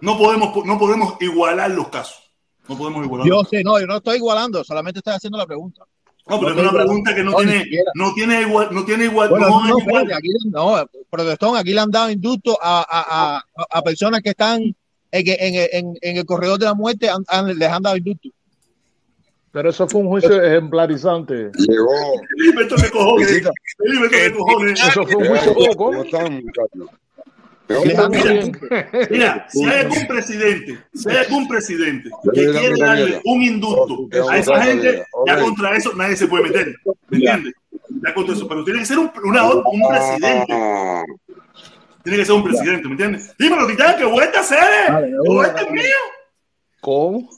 No 0.00 0.16
podemos, 0.16 0.64
no 0.64 0.78
podemos 0.78 1.14
igualar 1.20 1.70
los 1.72 1.88
casos. 1.88 2.30
No 2.68 2.76
podemos 2.78 3.04
igualar. 3.04 3.26
Yo 3.26 3.42
sé, 3.44 3.64
no, 3.64 3.80
yo 3.80 3.86
no 3.86 3.96
estoy 3.96 4.16
igualando, 4.18 4.62
solamente 4.62 4.98
estoy 5.00 5.14
haciendo 5.14 5.38
la 5.38 5.46
pregunta. 5.46 5.84
No, 6.28 6.38
pero 6.38 6.54
No 6.54 6.60
es 6.60 6.68
una 6.68 6.72
pregunta 6.72 7.14
que 7.14 7.24
no, 7.24 7.34
tiene, 7.36 7.64
no 7.94 8.12
tiene 8.14 8.42
igual, 8.42 8.68
no 8.70 8.84
tiene 8.84 9.04
igual, 9.06 9.30
Bueno, 9.30 9.48
no 9.66 9.78
igual. 9.78 10.12
aquí, 10.12 10.28
no, 10.50 10.76
protestón, 11.08 11.56
aquí 11.56 11.72
le 11.72 11.80
han 11.80 11.90
dado 11.90 12.10
indulto 12.10 12.58
a, 12.62 12.80
a, 12.82 13.38
a, 13.38 13.44
a 13.70 13.82
personas 13.82 14.20
que 14.20 14.30
están 14.30 14.60
en, 14.62 14.74
en, 15.10 15.68
en, 15.72 15.94
en 16.02 16.16
el 16.18 16.26
corredor 16.26 16.58
de 16.58 16.66
la 16.66 16.74
muerte, 16.74 17.08
han- 17.08 17.24
han- 17.28 17.58
les 17.58 17.68
han 17.70 17.82
dado 17.82 17.96
indulto. 17.96 18.28
Pero 19.52 19.70
eso 19.70 19.88
fue 19.88 20.00
un 20.02 20.08
juicio 20.08 20.42
ejemplarizante. 20.42 21.50
Llegó. 21.56 21.88
Felipe, 22.36 22.62
esto 22.62 22.76
que 22.76 22.90
cojones. 22.90 23.28
Felipe, 23.28 24.06
esto 24.06 24.10
que 24.10 24.32
cojones. 24.38 24.88
Eso 24.88 25.06
fue 25.06 25.16
un 25.16 25.26
juicio 25.26 25.54
poco. 25.54 25.92
Dado 27.68 28.08
Mira, 29.10 29.46
si 29.50 29.64
hay 29.64 29.80
algún 29.80 30.06
presidente, 30.06 30.78
si 30.94 31.10
hay 31.10 31.16
algún 31.18 31.46
presidente 31.48 32.08
que 32.32 32.40
Mira, 32.40 32.52
quiere 32.60 32.74
mira, 32.74 32.86
darle 32.86 33.04
mira. 33.06 33.20
un 33.26 33.42
indulto 33.42 34.08
Oh, 34.22 34.28
a 34.30 34.38
esa 34.38 34.62
gente, 34.62 35.04
ya 35.26 35.38
contra 35.38 35.76
eso 35.76 35.92
nadie 35.94 36.16
se 36.16 36.26
puede 36.28 36.44
meter. 36.44 36.74
¿Me 37.10 37.18
entiendes? 37.18 37.52
Ya 38.02 38.14
contra 38.14 38.34
eso. 38.34 38.48
Pero 38.48 38.64
tiene 38.64 38.80
que 38.80 38.86
ser 38.86 38.98
un, 38.98 39.10
una- 39.22 39.50
un 39.52 39.82
presidente. 39.88 40.54
Tiene 42.04 42.18
que 42.20 42.24
ser 42.24 42.34
un 42.36 42.44
presidente, 42.44 42.84
¿me 42.86 42.92
entiendes? 42.92 43.34
Dímelo, 43.38 43.66
Titán, 43.66 43.98
que 43.98 44.04
vuelta 44.06 44.40
a 44.40 45.00
Que 45.00 45.10
vuelta 45.26 45.60
es 45.60 45.70
mío. 45.70 45.82
¿Cómo? 46.80 47.28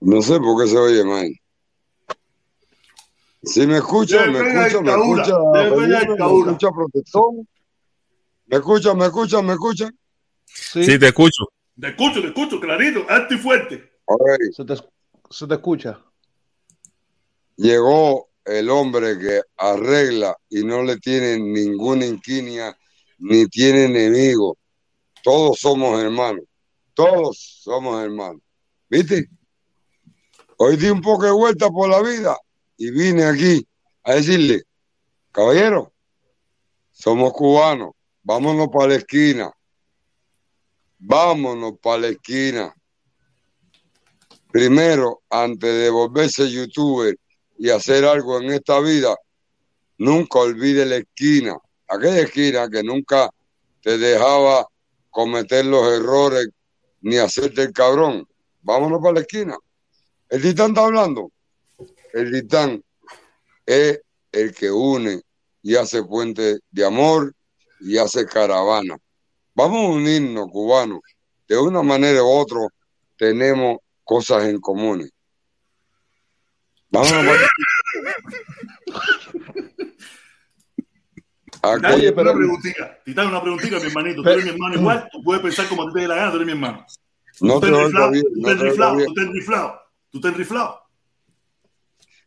No 0.00 0.22
sé 0.22 0.38
por 0.38 0.62
qué 0.62 0.70
se 0.70 0.78
oye 0.78 1.04
mal. 1.04 1.32
Si 3.42 3.66
me 3.66 3.78
escucha, 3.78 4.26
me 4.26 4.38
escucha, 4.38 4.80
me 4.80 4.92
escucha, 4.92 5.38
me 5.52 6.24
escucha 6.24 6.70
protestón. 6.70 7.48
Me 8.46 8.56
escucha, 8.56 8.94
me 8.94 9.06
escucha, 9.06 9.42
me 9.42 9.52
escucha. 9.52 9.90
Sí, 10.46 10.84
Sí, 10.84 10.98
te 10.98 11.08
escucho. 11.08 11.44
Te 11.80 11.88
escucho, 11.88 12.20
te 12.20 12.28
escucho, 12.28 12.60
clarito, 12.60 13.04
alto 13.08 13.34
y 13.34 13.38
fuerte. 13.38 13.92
Se, 14.52 14.64
te, 14.64 14.74
se 15.30 15.46
te 15.46 15.54
escucha. 15.54 16.02
Llegó 17.56 18.28
el 18.44 18.70
hombre 18.70 19.18
que 19.18 19.42
arregla 19.56 20.36
y 20.48 20.64
no 20.64 20.82
le 20.82 20.96
tiene 20.98 21.38
ninguna 21.38 22.06
inquinia 22.06 22.76
ni 23.18 23.46
tiene 23.46 23.84
enemigo. 23.84 24.56
Todos 25.22 25.60
somos 25.60 26.02
hermanos. 26.02 26.44
Todos 26.94 27.60
somos 27.62 28.02
hermanos. 28.02 28.40
¿Viste? 28.88 29.28
Hoy 30.60 30.76
di 30.76 30.88
un 30.90 31.00
poco 31.00 31.24
de 31.24 31.30
vuelta 31.30 31.70
por 31.70 31.88
la 31.88 32.02
vida 32.02 32.36
y 32.76 32.90
vine 32.90 33.22
aquí 33.22 33.64
a 34.02 34.14
decirle, 34.14 34.64
caballero, 35.30 35.92
somos 36.90 37.32
cubanos, 37.32 37.92
vámonos 38.24 38.66
para 38.66 38.88
la 38.88 38.94
esquina. 38.96 39.52
Vámonos 40.98 41.74
para 41.80 41.98
la 41.98 42.08
esquina. 42.08 42.74
Primero, 44.50 45.22
antes 45.30 45.72
de 45.72 45.90
volverse 45.90 46.50
youtuber 46.50 47.16
y 47.56 47.70
hacer 47.70 48.04
algo 48.04 48.40
en 48.40 48.50
esta 48.50 48.80
vida, 48.80 49.14
nunca 49.96 50.40
olvide 50.40 50.84
la 50.86 50.96
esquina, 50.96 51.56
aquella 51.86 52.22
esquina 52.22 52.68
que 52.68 52.82
nunca 52.82 53.30
te 53.80 53.96
dejaba 53.96 54.66
cometer 55.08 55.66
los 55.66 55.86
errores 55.86 56.48
ni 57.00 57.16
hacerte 57.16 57.62
el 57.62 57.72
cabrón. 57.72 58.26
Vámonos 58.62 59.00
para 59.00 59.14
la 59.14 59.20
esquina. 59.20 59.56
El 60.30 60.42
titán 60.42 60.68
está 60.70 60.84
hablando. 60.84 61.30
El 62.12 62.32
titán 62.32 62.82
es 63.66 64.00
el 64.32 64.54
que 64.54 64.70
une 64.70 65.20
y 65.62 65.76
hace 65.76 66.02
puente 66.02 66.58
de 66.70 66.84
amor 66.84 67.34
y 67.80 67.98
hace 67.98 68.26
caravana. 68.26 68.96
Vamos 69.54 69.84
a 69.84 69.88
unirnos, 69.96 70.48
cubanos. 70.50 71.00
De 71.46 71.56
una 71.58 71.82
manera 71.82 72.22
u 72.22 72.28
otra 72.28 72.60
tenemos 73.16 73.78
cosas 74.04 74.44
en 74.44 74.60
común. 74.60 75.08
Titán, 76.90 77.28
Oye, 81.94 82.12
pero- 82.12 82.30
una 82.30 82.38
preguntita, 82.38 82.98
Titán, 83.04 83.26
una 83.28 83.40
preguntita, 83.42 83.78
mi 83.80 83.86
hermanito. 83.86 84.22
Tú 84.22 84.28
eres 84.28 84.44
mi 84.44 84.50
hermano 84.50 84.74
igual, 84.76 85.08
tú 85.10 85.22
puedes 85.22 85.42
pensar 85.42 85.68
como 85.68 85.82
a 85.82 85.86
ti 85.86 85.92
te 85.94 86.00
dé 86.00 86.08
la 86.08 86.14
gana, 86.16 86.30
tú 86.30 86.36
eres 86.36 86.46
mi 86.46 86.52
hermano. 86.52 86.86
No 87.40 87.54
tú 87.54 87.60
te 87.60 87.66
estás 87.66 87.84
oigo 87.84 88.10
riflado, 88.64 88.96
bien, 88.96 89.06
tú 89.06 89.14
te 89.14 89.24
riflado. 89.26 89.80
Tú 90.10 90.18
estás 90.18 90.36
riflado, 90.36 90.74
tú 90.74 90.78
estás 90.78 90.88
riflado. 90.88 90.88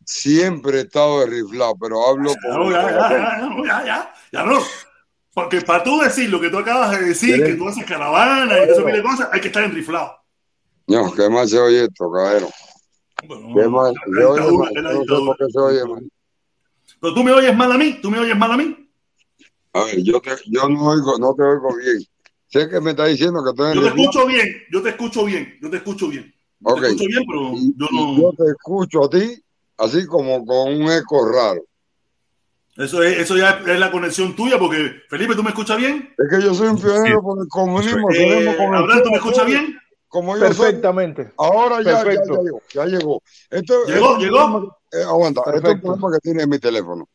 Siempre 0.04 0.78
he 0.78 0.82
estado 0.82 1.20
desriflado, 1.20 1.76
pero 1.80 2.08
hablo 2.08 2.30
Ya, 2.30 2.50
con... 2.56 2.70
ya, 2.72 2.90
ya, 2.90 3.64
ya, 3.64 3.84
ya, 3.84 4.14
ya, 4.32 4.42
no. 4.44 4.58
Porque 5.34 5.62
para 5.62 5.82
tú 5.82 6.00
decir 6.00 6.28
lo 6.28 6.40
que 6.40 6.50
tú 6.50 6.58
acabas 6.58 6.98
de 6.98 7.06
decir, 7.06 7.42
que 7.42 7.54
tú 7.54 7.68
haces 7.68 7.84
caravana 7.86 8.58
y 8.58 8.68
eso 8.68 8.82
de 8.82 9.02
cosas, 9.02 9.28
hay 9.32 9.40
que 9.40 9.46
estar 9.48 9.62
enriflado. 9.62 10.16
No, 10.86 11.12
¿qué 11.14 11.28
más 11.30 11.50
se 11.50 11.58
oye 11.58 11.84
esto, 11.84 12.10
caballero? 12.10 12.50
Bueno, 13.26 13.54
¿Qué 13.54 13.68
más? 13.68 13.92
Se 14.14 14.24
oye 14.24 14.58
mal. 14.58 14.72
No 14.74 15.00
sé 15.00 15.24
por 15.24 15.52
se 15.52 15.58
oye 15.58 15.84
mal. 15.86 16.02
Pero 17.00 17.14
tú 17.14 17.24
me 17.24 17.32
oyes 17.32 17.56
mal 17.56 17.72
a 17.72 17.78
mí, 17.78 17.98
tú 18.02 18.10
me 18.10 18.18
oyes 18.18 18.36
mal 18.36 18.52
a 18.52 18.56
mí. 18.56 18.90
A 19.72 19.84
ver, 19.84 20.02
yo, 20.02 20.20
te, 20.20 20.30
yo 20.46 20.68
no, 20.68 20.86
oigo, 20.88 21.18
no 21.18 21.34
te 21.34 21.42
oigo 21.42 21.74
bien. 21.76 21.98
Sé 22.46 22.68
que 22.68 22.80
me 22.80 22.90
está 22.90 23.06
diciendo 23.06 23.42
que 23.42 23.50
estoy 23.50 23.74
Yo 23.74 23.82
te 23.82 23.88
escucho 23.88 24.26
bien, 24.26 24.62
yo 24.70 24.82
te 24.82 24.88
escucho 24.90 25.24
bien, 25.24 25.58
yo 25.62 25.70
te 25.70 25.76
escucho 25.78 26.08
bien. 26.08 26.34
Yo 26.64 26.74
Ok. 26.74 26.80
Te 26.80 26.86
escucho 26.88 27.04
bien, 27.08 27.22
pero 27.26 27.52
Y, 27.54 27.74
yo 27.76 27.86
y 27.90 27.96
no. 27.96 28.22
yo 28.22 28.32
te 28.36 28.50
escucho 28.50 29.04
a 29.04 29.10
ti 29.10 29.42
así 29.78 30.06
como 30.06 30.44
con 30.46 30.74
un 30.74 30.90
eco 30.92 31.28
raro. 31.28 31.62
Eso, 32.76 33.02
es, 33.02 33.18
eso 33.18 33.36
ya 33.36 33.60
es 33.66 33.78
la 33.78 33.90
conexión 33.90 34.34
tuya, 34.34 34.58
porque 34.58 34.92
Felipe, 35.10 35.34
¿tú 35.34 35.42
me 35.42 35.50
escuchas 35.50 35.76
bien? 35.76 36.14
Es 36.16 36.28
que 36.30 36.42
yo 36.42 36.54
soy 36.54 36.68
un 36.68 36.80
pionero 36.80 37.20
por 37.22 37.38
el 37.42 37.48
comunismo. 37.48 38.08
Eh, 38.10 38.54
con 38.56 38.68
el 38.68 38.74
Abraham, 38.76 39.02
¿tú 39.02 39.10
me 39.10 39.16
escuchas 39.16 39.44
bien? 39.46 39.78
Como 40.08 40.36
yo 40.38 40.46
soy. 40.52 40.66
Perfectamente. 40.66 41.32
Ahora 41.36 41.82
ya, 41.82 41.90
ya, 41.90 42.02
Perfecto. 42.04 42.34
ya 42.34 42.42
llegó. 42.42 42.62
Ya 42.74 42.84
llegó. 42.86 43.22
Esto, 43.50 43.84
¿Llegó? 43.86 44.06
esto 44.12 44.18
¿Llegó? 44.18 44.78
eh, 44.92 45.02
aguanta. 45.02 45.40
Esto 45.40 45.50
es 45.50 45.56
un 45.56 45.62
Perfecto. 45.62 45.86
problema 45.88 46.12
que 46.12 46.18
tiene 46.20 46.46
mi 46.46 46.58
teléfono. 46.58 47.08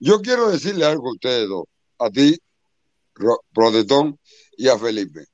Yo 0.00 0.20
quiero 0.20 0.48
decirle 0.50 0.84
algo 0.84 1.08
a 1.08 1.12
ustedes 1.12 1.48
dos. 1.48 1.64
A 2.00 2.10
ti, 2.10 2.36
Ro- 3.14 3.40
Protestón, 3.52 4.18
y 4.56 4.68
a 4.68 4.78
Felipe. 4.78 5.26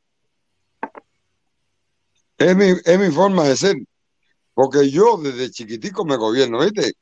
Es 2.39 2.57
mi, 2.57 2.67
es 2.85 2.99
mi 2.99 3.11
forma 3.11 3.45
de 3.45 3.57
ser. 3.57 3.77
Porque 4.55 4.89
yo 4.91 5.17
desde 5.17 5.51
chiquitico 5.51 6.05
me 6.05 6.17
gobierno, 6.17 6.61
¿viste? 6.61 6.93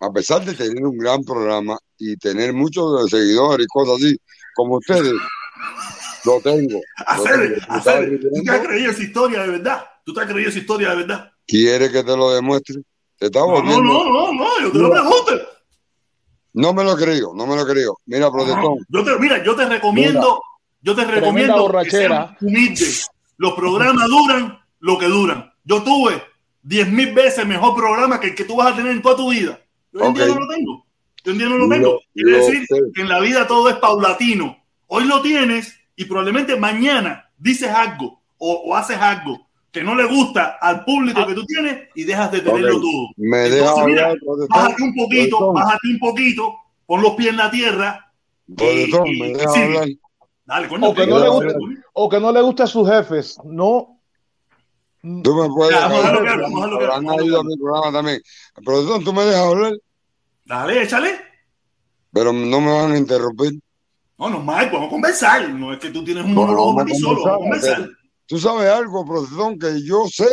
A 0.00 0.10
pesar 0.10 0.44
de 0.44 0.54
tener 0.54 0.82
un 0.84 0.96
gran 0.96 1.22
programa 1.24 1.76
y 1.98 2.16
tener 2.16 2.54
muchos 2.54 3.10
seguidores 3.10 3.66
y 3.66 3.68
cosas 3.68 3.96
así, 3.96 4.16
como 4.54 4.76
ustedes, 4.78 5.12
lo 6.24 6.40
tengo. 6.40 6.78
lo 6.78 7.04
Hacer, 7.06 7.32
tengo. 7.32 7.72
¿Me 7.72 7.78
estás 7.78 7.86
hacer. 7.96 8.20
¿Tú 8.20 8.42
te 8.42 8.50
has 8.50 8.66
creído 8.66 8.90
esa 8.92 9.02
historia 9.02 9.42
de 9.42 9.48
verdad? 9.50 9.84
¿Tú 10.04 10.14
te 10.14 10.20
has 10.20 10.26
creído 10.26 10.48
esa 10.48 10.58
historia 10.58 10.90
de 10.90 10.96
verdad? 10.96 11.30
¿Quiere 11.46 11.90
que 11.92 12.02
te 12.02 12.16
lo 12.16 12.30
demuestre? 12.30 12.76
Te 13.18 13.26
está 13.26 13.40
No, 13.40 13.60
no, 13.62 13.82
no, 13.82 14.04
no, 14.04 14.32
no, 14.32 14.60
yo 14.62 14.72
te 14.72 14.78
lo 14.78 14.88
Mira. 14.88 15.02
pregunto. 15.02 15.32
No 16.52 16.72
me 16.72 16.82
lo 16.82 16.96
creo, 16.96 17.32
no 17.34 17.46
me 17.46 17.54
lo 17.56 17.66
creo. 17.66 17.98
Mira, 18.06 18.30
protestón. 18.30 18.78
Yo 18.88 19.04
te, 19.04 19.18
mira, 19.18 19.44
yo 19.44 19.54
te 19.54 19.66
recomiendo, 19.66 20.40
yo 20.80 20.96
te 20.96 21.04
recomiendo 21.04 21.70
que 21.82 21.90
seas 21.90 22.30
humilde. 22.40 22.86
Los 23.40 23.54
programas 23.54 24.06
duran 24.16 24.58
lo 24.80 24.98
que 24.98 25.06
duran. 25.06 25.50
Yo 25.64 25.82
tuve 25.82 26.22
diez 26.62 26.86
mil 26.90 27.14
veces 27.14 27.46
mejor 27.46 27.74
programa 27.74 28.20
que 28.20 28.28
el 28.28 28.34
que 28.34 28.44
tú 28.44 28.56
vas 28.56 28.72
a 28.72 28.76
tener 28.76 28.92
en 28.92 29.00
toda 29.00 29.16
tu 29.16 29.30
vida. 29.30 29.58
Yo 29.92 30.00
hoy 30.00 30.08
en 30.08 30.14
día 30.14 30.26
no 30.26 30.40
lo 30.40 30.48
tengo. 30.48 30.86
Yo 31.24 31.32
hoy 31.32 31.32
en 31.32 31.38
día 31.38 31.48
no 31.48 31.56
lo 31.56 31.66
Lo- 31.66 31.74
tengo. 31.74 32.00
Quiere 32.12 32.30
lo 32.32 32.36
decir 32.36 32.66
sé. 32.68 32.76
que 32.94 33.00
en 33.00 33.08
la 33.08 33.18
vida 33.20 33.46
todo 33.46 33.70
es 33.70 33.76
paulatino. 33.76 34.58
Hoy 34.88 35.04
lo 35.06 35.22
tienes 35.22 35.74
y 35.96 36.04
probablemente 36.04 36.54
mañana 36.56 37.30
dices 37.38 37.70
algo 37.70 38.20
o, 38.36 38.52
o 38.66 38.76
haces 38.76 38.98
algo 38.98 39.48
que 39.72 39.82
no 39.84 39.94
le 39.94 40.04
gusta 40.04 40.58
al 40.60 40.84
público 40.84 41.26
que 41.26 41.32
tú 41.34 41.46
tienes 41.46 41.88
y 41.94 42.04
dejas 42.04 42.30
de 42.32 42.40
tenerlo 42.40 42.78
todo. 42.80 43.08
Me 43.16 43.46
Entonces, 43.46 43.86
mira. 43.86 44.12
Bájate 44.50 44.82
un 44.82 44.94
poquito, 44.94 45.52
bájate 45.52 45.88
un 45.88 45.98
poquito, 45.98 46.54
pon 46.86 47.00
los 47.00 47.14
pies 47.14 47.30
en 47.30 47.36
la 47.36 47.50
tierra. 47.50 48.12
y- 48.48 48.90
me 49.20 49.28
deja 49.28 49.62
hablar. 49.64 49.88
Dale, 50.50 50.66
coño. 50.66 50.88
O 50.88 50.94
que 50.94 51.06
no 51.06 51.18
le 51.20 51.28
guste, 51.28 51.54
o 51.92 52.08
que 52.08 52.20
no 52.20 52.32
le 52.32 52.42
guste 52.42 52.62
a 52.64 52.66
sus 52.66 52.88
jefes. 52.88 53.38
No. 53.44 54.00
Tú 55.00 55.34
me 55.34 55.48
puedes 55.48 55.72
Ya, 55.72 55.86
vamos 55.86 56.04
a 56.04 56.18
claro, 56.18 56.48
vamos 56.88 57.38
a 57.38 57.42
mi 57.44 57.56
programa 57.56 57.92
también. 57.92 58.20
Protestón, 58.64 59.04
tú 59.04 59.12
me 59.12 59.24
dejas 59.24 59.46
hablar, 59.46 59.72
Dale, 60.44 60.82
échale. 60.82 61.20
pero 62.12 62.32
no 62.32 62.60
me 62.60 62.72
van 62.72 62.92
a 62.92 62.98
interrumpir. 62.98 63.60
No, 64.18 64.28
no, 64.28 64.40
Mike, 64.40 64.70
vamos 64.72 64.88
a 64.88 64.90
conversar. 64.90 65.48
No 65.50 65.72
es 65.72 65.78
que 65.78 65.90
tú 65.90 66.04
tienes 66.04 66.24
un 66.24 66.34
monólogo 66.34 66.74
para 66.74 66.86
ti 66.86 66.98
solo, 66.98 67.22
vamos 67.24 67.36
a 67.36 67.38
conversar. 67.38 67.88
Tú 68.26 68.38
sabes 68.38 68.68
algo, 68.68 69.06
protestón, 69.06 69.56
que 69.56 69.80
yo 69.84 70.08
sé 70.08 70.26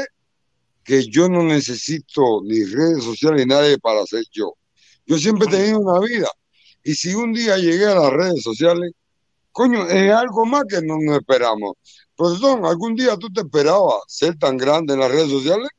que 0.83 1.05
yo 1.07 1.29
no 1.29 1.43
necesito 1.43 2.41
ni 2.43 2.63
redes 2.63 3.03
sociales 3.03 3.45
ni 3.45 3.53
nadie 3.53 3.77
para 3.77 4.03
ser 4.07 4.23
yo. 4.31 4.55
Yo 5.05 5.19
siempre 5.19 5.47
he 5.47 5.51
tenido 5.51 5.79
una 5.79 5.99
vida. 5.99 6.27
Y 6.83 6.95
si 6.95 7.13
un 7.13 7.33
día 7.33 7.57
llegué 7.57 7.85
a 7.85 7.95
las 7.95 8.11
redes 8.11 8.41
sociales, 8.41 8.91
coño, 9.57 9.87
es 9.87 10.11
algo 10.11 10.45
más 10.45 10.65
que 10.69 10.83
no 10.83 10.99
nos 10.99 11.17
esperamos. 11.17 11.73
Protestón, 12.15 12.63
¿algún 12.63 12.93
día 12.93 13.17
tú 13.17 13.27
te 13.33 13.41
esperabas 13.41 14.03
ser 14.07 14.37
tan 14.37 14.55
grande 14.55 14.93
en 14.93 14.99
las 14.99 15.09
redes 15.09 15.31
sociales? 15.31 15.69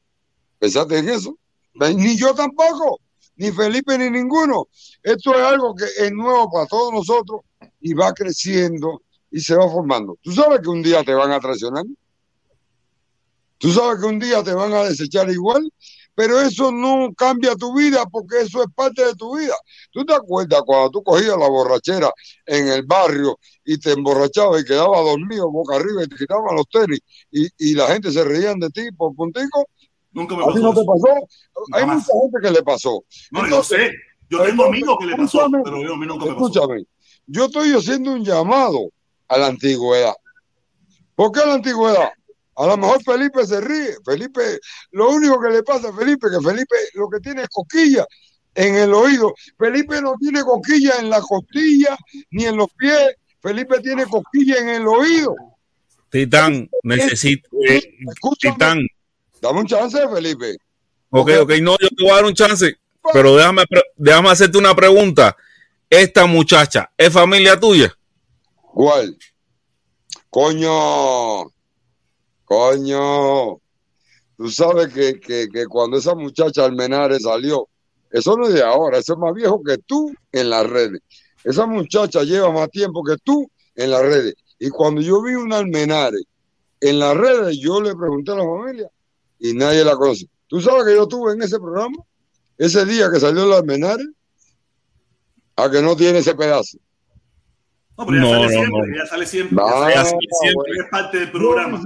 ¿Pensaste 0.58 0.98
en 0.98 1.08
eso? 1.08 1.38
Ni 1.74 2.16
yo 2.16 2.34
tampoco, 2.34 2.98
ni 3.36 3.52
Felipe 3.52 3.96
ni 3.96 4.10
ninguno. 4.10 4.66
Esto 5.00 5.32
es 5.32 5.42
algo 5.42 5.76
que 5.76 5.84
es 5.84 6.10
nuevo 6.10 6.50
para 6.50 6.66
todos 6.66 6.92
nosotros 6.92 7.42
y 7.80 7.94
va 7.94 8.12
creciendo 8.12 9.00
y 9.30 9.38
se 9.38 9.54
va 9.54 9.70
formando. 9.70 10.18
¿Tú 10.22 10.32
sabes 10.32 10.58
que 10.60 10.70
un 10.70 10.82
día 10.82 11.04
te 11.04 11.14
van 11.14 11.30
a 11.30 11.38
traicionar? 11.38 11.84
Tú 13.58 13.70
sabes 13.70 14.00
que 14.00 14.06
un 14.06 14.18
día 14.18 14.42
te 14.42 14.54
van 14.54 14.72
a 14.72 14.82
desechar 14.82 15.30
igual, 15.30 15.72
pero 16.18 16.40
eso 16.40 16.72
no 16.72 17.14
cambia 17.16 17.54
tu 17.54 17.72
vida 17.72 18.04
porque 18.10 18.40
eso 18.40 18.60
es 18.60 18.68
parte 18.74 19.04
de 19.04 19.14
tu 19.14 19.38
vida. 19.38 19.54
¿Tú 19.92 20.04
te 20.04 20.12
acuerdas 20.12 20.62
cuando 20.66 20.90
tú 20.90 21.00
cogías 21.00 21.38
la 21.38 21.48
borrachera 21.48 22.10
en 22.44 22.66
el 22.66 22.82
barrio 22.82 23.38
y 23.64 23.78
te 23.78 23.92
emborrachabas 23.92 24.62
y 24.62 24.64
quedabas 24.64 25.04
dormido 25.04 25.48
boca 25.48 25.76
arriba 25.76 26.02
y 26.02 26.08
te 26.08 26.16
quitaban 26.16 26.56
los 26.56 26.68
tenis 26.70 26.98
y, 27.30 27.46
y 27.56 27.74
la 27.74 27.86
gente 27.86 28.10
se 28.10 28.24
reían 28.24 28.58
de 28.58 28.68
ti 28.70 28.90
por 28.96 29.14
puntico? 29.14 29.68
Nunca 30.10 30.34
me 30.34 30.42
¿A 30.42 30.46
ti 30.48 30.54
pasó 30.54 30.62
no 30.64 30.74
te 30.74 30.84
pasó? 30.84 31.14
Hay 31.72 31.80
Jamás. 31.82 31.96
mucha 31.98 32.20
gente 32.20 32.38
que 32.42 32.50
le 32.50 32.62
pasó. 32.64 33.04
No, 33.30 33.40
yo 33.42 33.46
Entonces, 33.46 33.78
sé. 33.78 33.92
Yo 34.28 34.42
tengo 34.42 34.64
amigos 34.64 34.96
que 34.98 35.06
le 35.06 35.16
pasó, 35.16 35.38
escúchame, 35.38 35.62
pero 35.62 35.82
yo, 35.84 35.94
a 35.94 35.96
mí 35.98 36.06
nunca 36.08 36.24
me 36.24 36.32
pasó. 36.32 36.46
Escúchame, 36.46 36.84
yo 37.28 37.44
estoy 37.44 37.72
haciendo 37.74 38.10
un 38.10 38.24
llamado 38.24 38.90
a 39.28 39.38
la 39.38 39.46
antigüedad. 39.46 40.14
¿Por 41.14 41.30
qué 41.30 41.42
a 41.42 41.46
la 41.46 41.54
antigüedad? 41.54 42.10
A 42.58 42.66
lo 42.66 42.76
mejor 42.76 43.02
Felipe 43.04 43.46
se 43.46 43.60
ríe. 43.60 43.94
Felipe, 44.04 44.58
lo 44.90 45.10
único 45.10 45.40
que 45.40 45.50
le 45.50 45.62
pasa 45.62 45.88
a 45.90 45.92
Felipe, 45.92 46.26
que 46.28 46.40
Felipe 46.44 46.74
lo 46.94 47.08
que 47.08 47.20
tiene 47.20 47.42
es 47.42 47.48
cosquilla 47.48 48.04
en 48.54 48.74
el 48.74 48.92
oído. 48.92 49.32
Felipe 49.56 50.02
no 50.02 50.14
tiene 50.20 50.42
cosquilla 50.42 50.94
en 50.98 51.08
la 51.08 51.20
costilla 51.20 51.96
ni 52.30 52.46
en 52.46 52.56
los 52.56 52.68
pies. 52.76 53.14
Felipe 53.40 53.78
tiene 53.80 54.04
cosquilla 54.06 54.56
en 54.58 54.68
el 54.70 54.88
oído. 54.88 55.34
Titán, 56.10 56.68
necesito. 56.82 57.48
eh, 57.68 57.80
Titán, 58.40 58.80
dame 59.40 59.60
un 59.60 59.66
chance, 59.66 59.98
Felipe. 60.12 60.56
ok, 61.10 61.30
ok, 61.42 61.50
no, 61.62 61.76
yo 61.80 61.88
te 61.90 62.02
voy 62.02 62.10
a 62.10 62.14
dar 62.16 62.24
un 62.24 62.34
chance, 62.34 62.76
pero 63.12 63.36
déjame, 63.36 63.62
déjame 63.96 64.30
hacerte 64.30 64.58
una 64.58 64.74
pregunta. 64.74 65.36
Esta 65.88 66.26
muchacha, 66.26 66.90
¿es 66.96 67.12
familia 67.12 67.58
tuya? 67.58 67.94
¿Cuál? 68.56 69.16
Coño, 70.28 71.44
coño. 72.48 73.60
Tú 74.36 74.50
sabes 74.50 74.92
que, 74.92 75.20
que, 75.20 75.48
que 75.52 75.66
cuando 75.66 75.98
esa 75.98 76.14
muchacha 76.14 76.64
Almenares 76.64 77.22
salió, 77.22 77.68
eso 78.10 78.36
no 78.36 78.46
es 78.46 78.54
de 78.54 78.62
ahora, 78.62 78.98
eso 78.98 79.12
es 79.12 79.18
más 79.18 79.34
viejo 79.34 79.62
que 79.62 79.78
tú 79.78 80.12
en 80.32 80.50
las 80.50 80.68
redes. 80.68 81.00
Esa 81.44 81.66
muchacha 81.66 82.22
lleva 82.22 82.50
más 82.50 82.70
tiempo 82.70 83.02
que 83.04 83.16
tú 83.22 83.50
en 83.74 83.90
las 83.90 84.02
redes. 84.02 84.34
Y 84.58 84.70
cuando 84.70 85.00
yo 85.00 85.22
vi 85.22 85.34
una 85.34 85.58
Almenares 85.58 86.22
en 86.80 86.98
las 86.98 87.16
redes, 87.16 87.58
yo 87.58 87.80
le 87.80 87.94
pregunté 87.94 88.32
a 88.32 88.36
la 88.36 88.44
familia 88.44 88.90
y 89.38 89.52
nadie 89.52 89.84
la 89.84 89.96
conoce. 89.96 90.26
¿Tú 90.46 90.60
sabes 90.60 90.84
que 90.84 90.94
yo 90.94 91.02
estuve 91.02 91.34
en 91.34 91.42
ese 91.42 91.58
programa? 91.58 91.96
Ese 92.56 92.84
día 92.86 93.10
que 93.10 93.20
salió 93.20 93.46
la 93.46 93.56
Almenares, 93.56 94.06
a 95.56 95.70
que 95.70 95.82
no 95.82 95.96
tiene 95.96 96.18
ese 96.18 96.34
pedazo. 96.34 96.78
No, 97.98 98.06
pero 98.06 98.18
ella 98.18 98.26
No, 98.26 98.30
sale 98.30 98.44
no, 98.44 98.48
siempre, 98.50 98.80
no. 98.80 98.94
ella 98.94 99.06
sale 99.06 99.26
siempre. 99.26 99.64
Sale 99.66 100.04
siempre. 100.40 100.72
es 100.78 100.90
parte 100.90 101.18
del 101.18 101.26
Yo 101.26 101.32
programa. 101.32 101.82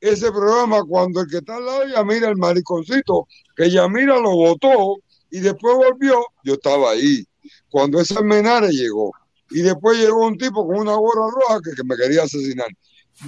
ese 0.00 0.32
programa 0.32 0.82
cuando 0.84 1.20
el 1.20 1.28
que 1.28 1.36
está 1.38 1.56
al 1.56 1.66
lado 1.66 1.80
de 1.86 1.92
Yamira, 1.92 2.28
el 2.28 2.36
mariconcito, 2.36 3.28
que 3.56 3.70
Yamira 3.70 4.18
lo 4.18 4.30
votó 4.34 4.96
y 5.30 5.38
después 5.40 5.76
volvió, 5.76 6.20
yo 6.42 6.54
estaba 6.54 6.90
ahí. 6.90 7.24
Cuando 7.70 8.00
ese 8.00 8.18
Almenares 8.18 8.72
llegó. 8.72 9.12
Y 9.50 9.62
después 9.62 9.98
llegó 9.98 10.26
un 10.26 10.36
tipo 10.38 10.66
con 10.66 10.78
una 10.78 10.94
gorra 10.94 11.30
roja 11.32 11.60
que, 11.64 11.72
que 11.76 11.84
me 11.84 11.96
quería 11.96 12.22
asesinar. 12.24 12.68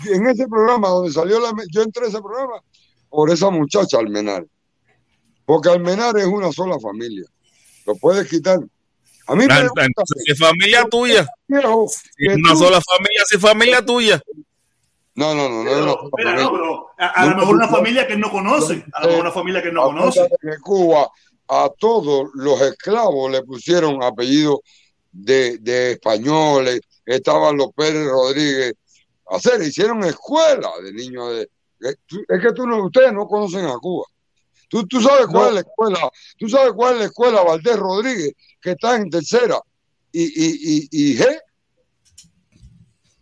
Y 0.05 0.13
en 0.13 0.27
ese 0.27 0.47
programa 0.49 0.89
donde 0.89 1.13
salió 1.13 1.39
la... 1.41 1.53
Yo 1.73 1.83
entré 1.83 2.07
a 2.07 2.09
ese 2.09 2.21
programa 2.21 2.63
por 3.11 3.31
esa 3.31 3.51
muchacha 3.51 3.99
Almenares. 3.99 4.49
Porque 5.45 5.69
Almenares 5.69 6.23
es 6.23 6.29
una 6.29 6.51
sola 6.53 6.79
familia. 6.81 7.27
Lo 7.87 7.95
puedes 7.97 8.29
quitar. 8.29 8.59
A 9.27 9.35
mí 9.35 9.47
me 9.47 9.63
gusta 9.63 9.85
Entonces, 9.85 10.23
es 10.27 10.39
familia 10.39 10.85
tuya. 10.91 11.27
Viejo, 11.53 11.87
una 12.43 12.53
tú- 12.53 12.59
sola 12.59 12.81
familia, 12.81 13.23
si 13.27 13.37
es 13.37 13.41
familia 13.43 13.85
tuya. 13.85 14.23
No, 15.15 15.35
no, 15.35 15.49
no, 15.49 15.63
no 15.63 15.71
espera, 15.71 16.31
familia. 16.31 16.45
no, 16.45 16.53
pero 16.53 16.87
a, 16.99 17.07
a 17.09 17.27
lo 17.27 17.37
mejor 17.37 17.55
una 17.57 17.69
familia 17.69 18.07
que 18.07 18.15
él 18.15 18.21
no 18.21 18.31
conoce. 18.31 18.85
A 18.95 19.03
lo 19.03 19.09
mejor 19.09 19.21
una 19.23 19.33
familia 19.33 19.63
que 19.63 19.69
él 19.69 19.75
no 19.75 19.85
conoce. 19.85 20.29
Que 20.41 20.57
Cuba 20.63 21.11
a 21.49 21.71
todos 21.79 22.31
los 22.35 22.61
esclavos 22.63 23.31
le 23.31 23.43
pusieron 23.43 24.03
apellidos 24.03 24.61
de, 25.11 25.59
de 25.59 25.93
españoles, 25.93 26.81
estaban 27.05 27.59
los 27.59 27.73
Pérez 27.75 28.07
Rodríguez, 28.07 28.75
hacer, 29.29 29.61
hicieron 29.61 30.03
escuela 30.05 30.71
de 30.83 30.93
niños 30.95 31.31
de, 31.35 31.49
es 31.81 32.41
que 32.41 32.53
tú 32.55 32.67
no, 32.67 32.87
ustedes 32.87 33.13
no 33.13 33.27
conocen 33.27 33.67
a 33.67 33.77
Cuba. 33.79 34.07
Tú, 34.69 34.87
tú 34.87 35.03
sabes 35.03 35.27
cuál 35.27 35.49
es 35.49 35.55
la 35.55 35.61
escuela, 35.61 36.11
tú 36.39 36.49
sabes 36.49 36.73
cuál 36.73 36.95
es 36.95 36.99
la 37.01 37.05
escuela 37.07 37.43
Valdés 37.43 37.77
Rodríguez, 37.77 38.33
que 38.59 38.71
está 38.71 38.97
en 38.97 39.11
tercera 39.11 39.61
y, 40.13 40.23
y, 40.23 40.89
y, 40.91 41.13
y 41.13 41.17
G. 41.17 41.27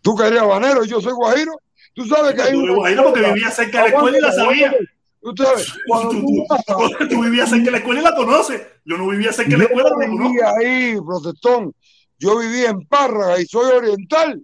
Tú 0.02 0.16
que 0.16 0.26
eres 0.26 0.40
habanero, 0.40 0.84
yo 0.84 1.00
soy 1.00 1.12
guajiro. 1.12 1.52
Tú 1.94 2.06
sabes 2.06 2.34
que 2.34 2.42
hay 2.42 2.52
Yo 2.52 2.76
imagino 2.76 3.04
porque 3.04 3.20
vivía 3.20 3.50
cerca 3.50 3.84
de 3.84 3.90
la 3.90 3.96
escuela 3.96 4.18
y 4.18 4.20
la 4.20 4.32
sabía. 4.32 4.74
Tú 5.20 5.34
sabes, 5.36 5.72
cuando 5.86 6.10
Tú, 7.08 7.22
vivías 7.22 7.50
cerca 7.50 7.64
de 7.64 7.70
la 7.72 7.78
escuela 7.78 8.00
y 8.00 8.04
la 8.04 8.14
conoces. 8.14 8.62
Yo 8.84 8.96
no 8.96 9.08
vivía 9.08 9.32
cerca 9.32 9.50
de 9.50 9.58
la 9.58 9.64
escuela, 9.64 9.90
Yo 9.90 10.28
vivía 10.28 10.50
ahí, 10.58 10.96
protestón. 11.00 11.74
Yo 12.18 12.38
vivía 12.38 12.70
en 12.70 12.86
Párraga 12.86 13.40
y 13.40 13.46
soy 13.46 13.72
oriental. 13.72 14.42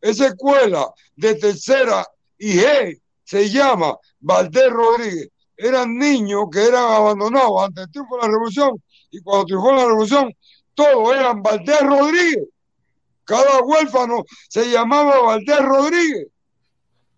Esa 0.00 0.26
escuela 0.26 0.86
de 1.16 1.34
tercera 1.36 2.06
y 2.38 2.58
G 2.58 3.00
se 3.24 3.48
llama 3.48 3.96
Valdés 4.20 4.70
Rodríguez. 4.70 5.28
Eran 5.56 5.96
niños 5.96 6.44
que 6.52 6.62
eran 6.64 6.84
abandonados 6.84 7.62
ante 7.62 7.82
el 7.82 7.90
triunfo 7.90 8.16
de 8.16 8.22
la 8.22 8.28
revolución. 8.28 8.82
Y 9.10 9.20
cuando 9.20 9.46
triunfó 9.46 9.72
la 9.72 9.86
revolución, 9.86 10.34
todos 10.74 11.16
eran 11.16 11.42
Valdés 11.42 11.80
Rodríguez. 11.82 12.44
Cada 13.24 13.60
huérfano 13.62 14.24
se 14.48 14.70
llamaba 14.70 15.20
Valdés 15.22 15.60
Rodríguez. 15.60 16.26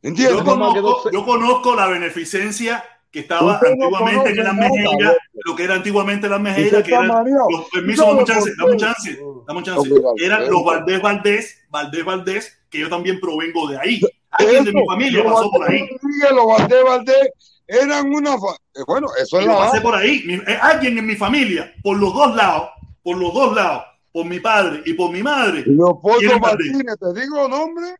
Yo 0.03 0.09
¿Entiendes? 0.11 0.43
conozco, 0.43 1.11
yo 1.11 1.25
conozco 1.25 1.75
la 1.75 1.89
beneficencia 1.89 2.85
que 3.11 3.21
estaba 3.21 3.59
antiguamente 3.59 4.31
en 4.31 4.45
las 4.45 4.57
güey. 4.57 4.99
lo 5.47 5.57
que 5.57 5.65
era 5.65 5.75
antiguamente 5.75 6.29
las 6.29 6.41
mejillas, 6.41 6.73
Usted 6.73 6.85
que 6.85 6.93
eran 6.93 7.09
los 7.49 7.69
permisos, 7.73 8.05
¿Sabe 8.05 8.15
dame 8.17 8.27
chance, 8.27 8.51
dame 8.59 8.77
chance, 8.77 9.19
dame 9.47 9.63
chance. 9.63 9.91
Eran 10.19 10.51
los 10.51 10.63
Valdés 10.65 11.01
Valdés, 11.03 11.59
Valdés 11.71 12.05
Valdés, 12.05 12.59
que 12.71 12.79
yo 12.81 12.89
también 12.89 13.19
provengo 13.19 13.69
de 13.69 13.79
ahí. 13.79 14.01
Alguien 14.33 14.65
de 14.65 14.73
mi 14.75 14.87
familia 14.87 15.25
pasó 15.25 15.51
por 15.51 15.69
ahí. 15.71 15.89
Los 16.35 16.47
Valdés 16.47 16.85
Valdés 16.85 17.31
eran 17.67 18.15
una... 18.15 18.35
eh, 18.35 18.83
Bueno, 18.87 19.09
eso 19.21 19.39
es 19.41 19.47
Yo 19.47 19.51
la 19.53 19.59
pasé 19.59 19.71
base. 19.71 19.81
por 19.81 19.95
ahí. 19.97 20.25
Eh, 20.47 20.59
alguien 20.61 20.99
en 20.99 21.07
mi 21.07 21.17
familia, 21.17 21.73
por 21.83 21.97
los 21.97 22.13
dos 22.13 22.37
lados, 22.37 22.69
por 23.07 23.19
los 23.19 23.33
dos 23.33 23.55
lados, 23.55 23.85
por 24.11 24.27
mi 24.27 24.41
padre 24.41 24.83
y 24.85 24.93
por 24.95 25.13
mi 25.13 25.23
madre, 25.23 25.63
Leopoldo. 25.65 26.41
Martínez, 26.41 26.97
¿te 26.99 27.21
digo 27.21 27.47
nombre? 27.47 27.95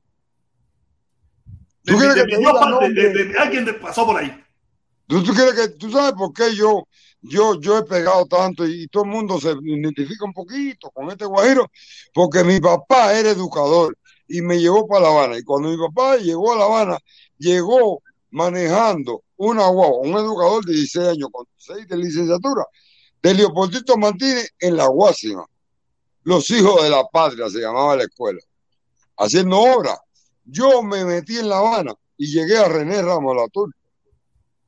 ¿Tú 1.85 1.93
mi- 1.93 1.99
quieres 1.99 2.17
de 2.17 2.25
que 2.25 2.31
te 2.33 2.39
diga 2.39 2.69
nombre? 2.69 2.89
de- 2.91 3.39
alguien 3.39 3.79
pasó 3.81 4.05
por 4.05 4.17
ahí. 4.17 4.37
¿Tú, 5.07 5.23
tú 5.23 5.33
quieres 5.33 5.55
que, 5.55 5.69
tú 5.79 5.93
sabes 5.93 6.13
por 6.15 6.33
qué 6.33 6.53
yo, 6.57 6.89
yo, 7.21 7.61
yo 7.61 7.79
he 7.79 7.85
pegado 7.85 8.27
tanto 8.27 8.67
y, 8.67 8.89
todo 8.89 9.05
el 9.05 9.11
mundo 9.11 9.39
se 9.39 9.53
identifica 9.63 10.25
un 10.25 10.33
poquito 10.33 10.91
con 10.91 11.09
este 11.09 11.25
guajiro? 11.25 11.71
Porque 12.13 12.43
mi 12.43 12.59
papá 12.59 13.17
era 13.17 13.31
educador 13.31 13.97
y 14.27 14.43
me 14.43 14.59
llevó 14.59 14.89
para 14.89 15.03
La 15.03 15.09
Habana. 15.11 15.39
Y 15.39 15.45
cuando 15.45 15.69
mi 15.69 15.77
papá 15.77 16.17
llegó 16.17 16.53
a 16.53 16.57
La 16.57 16.65
Habana, 16.65 16.99
llegó 17.39 18.03
manejando 18.33 19.23
una 19.37 19.69
guagua, 19.69 20.01
un 20.01 20.17
educador 20.17 20.65
de 20.65 20.73
16 20.73 21.11
años 21.11 21.29
con 21.31 21.47
6 21.59 21.87
de 21.87 21.97
licenciatura, 21.97 22.65
de 23.27 23.35
Leopoldito 23.35 23.97
Martínez 23.97 24.55
en 24.61 24.77
la 24.77 24.87
Guásima. 24.87 25.45
Los 26.23 26.49
hijos 26.51 26.81
de 26.81 26.91
la 26.91 27.03
patria 27.09 27.51
se 27.51 27.59
llamaba 27.59 27.97
la 27.97 28.05
escuela, 28.05 28.39
haciendo 29.17 29.59
obras. 29.59 29.99
Yo 30.45 30.81
me 30.85 31.05
metí 31.05 31.37
en 31.37 31.49
La 31.49 31.59
Habana 31.59 31.93
y 32.17 32.33
llegué 32.33 32.57
a 32.57 32.69
René 32.69 33.03
Ramos 33.03 33.35
La 33.35 33.49
Tour, 33.49 33.75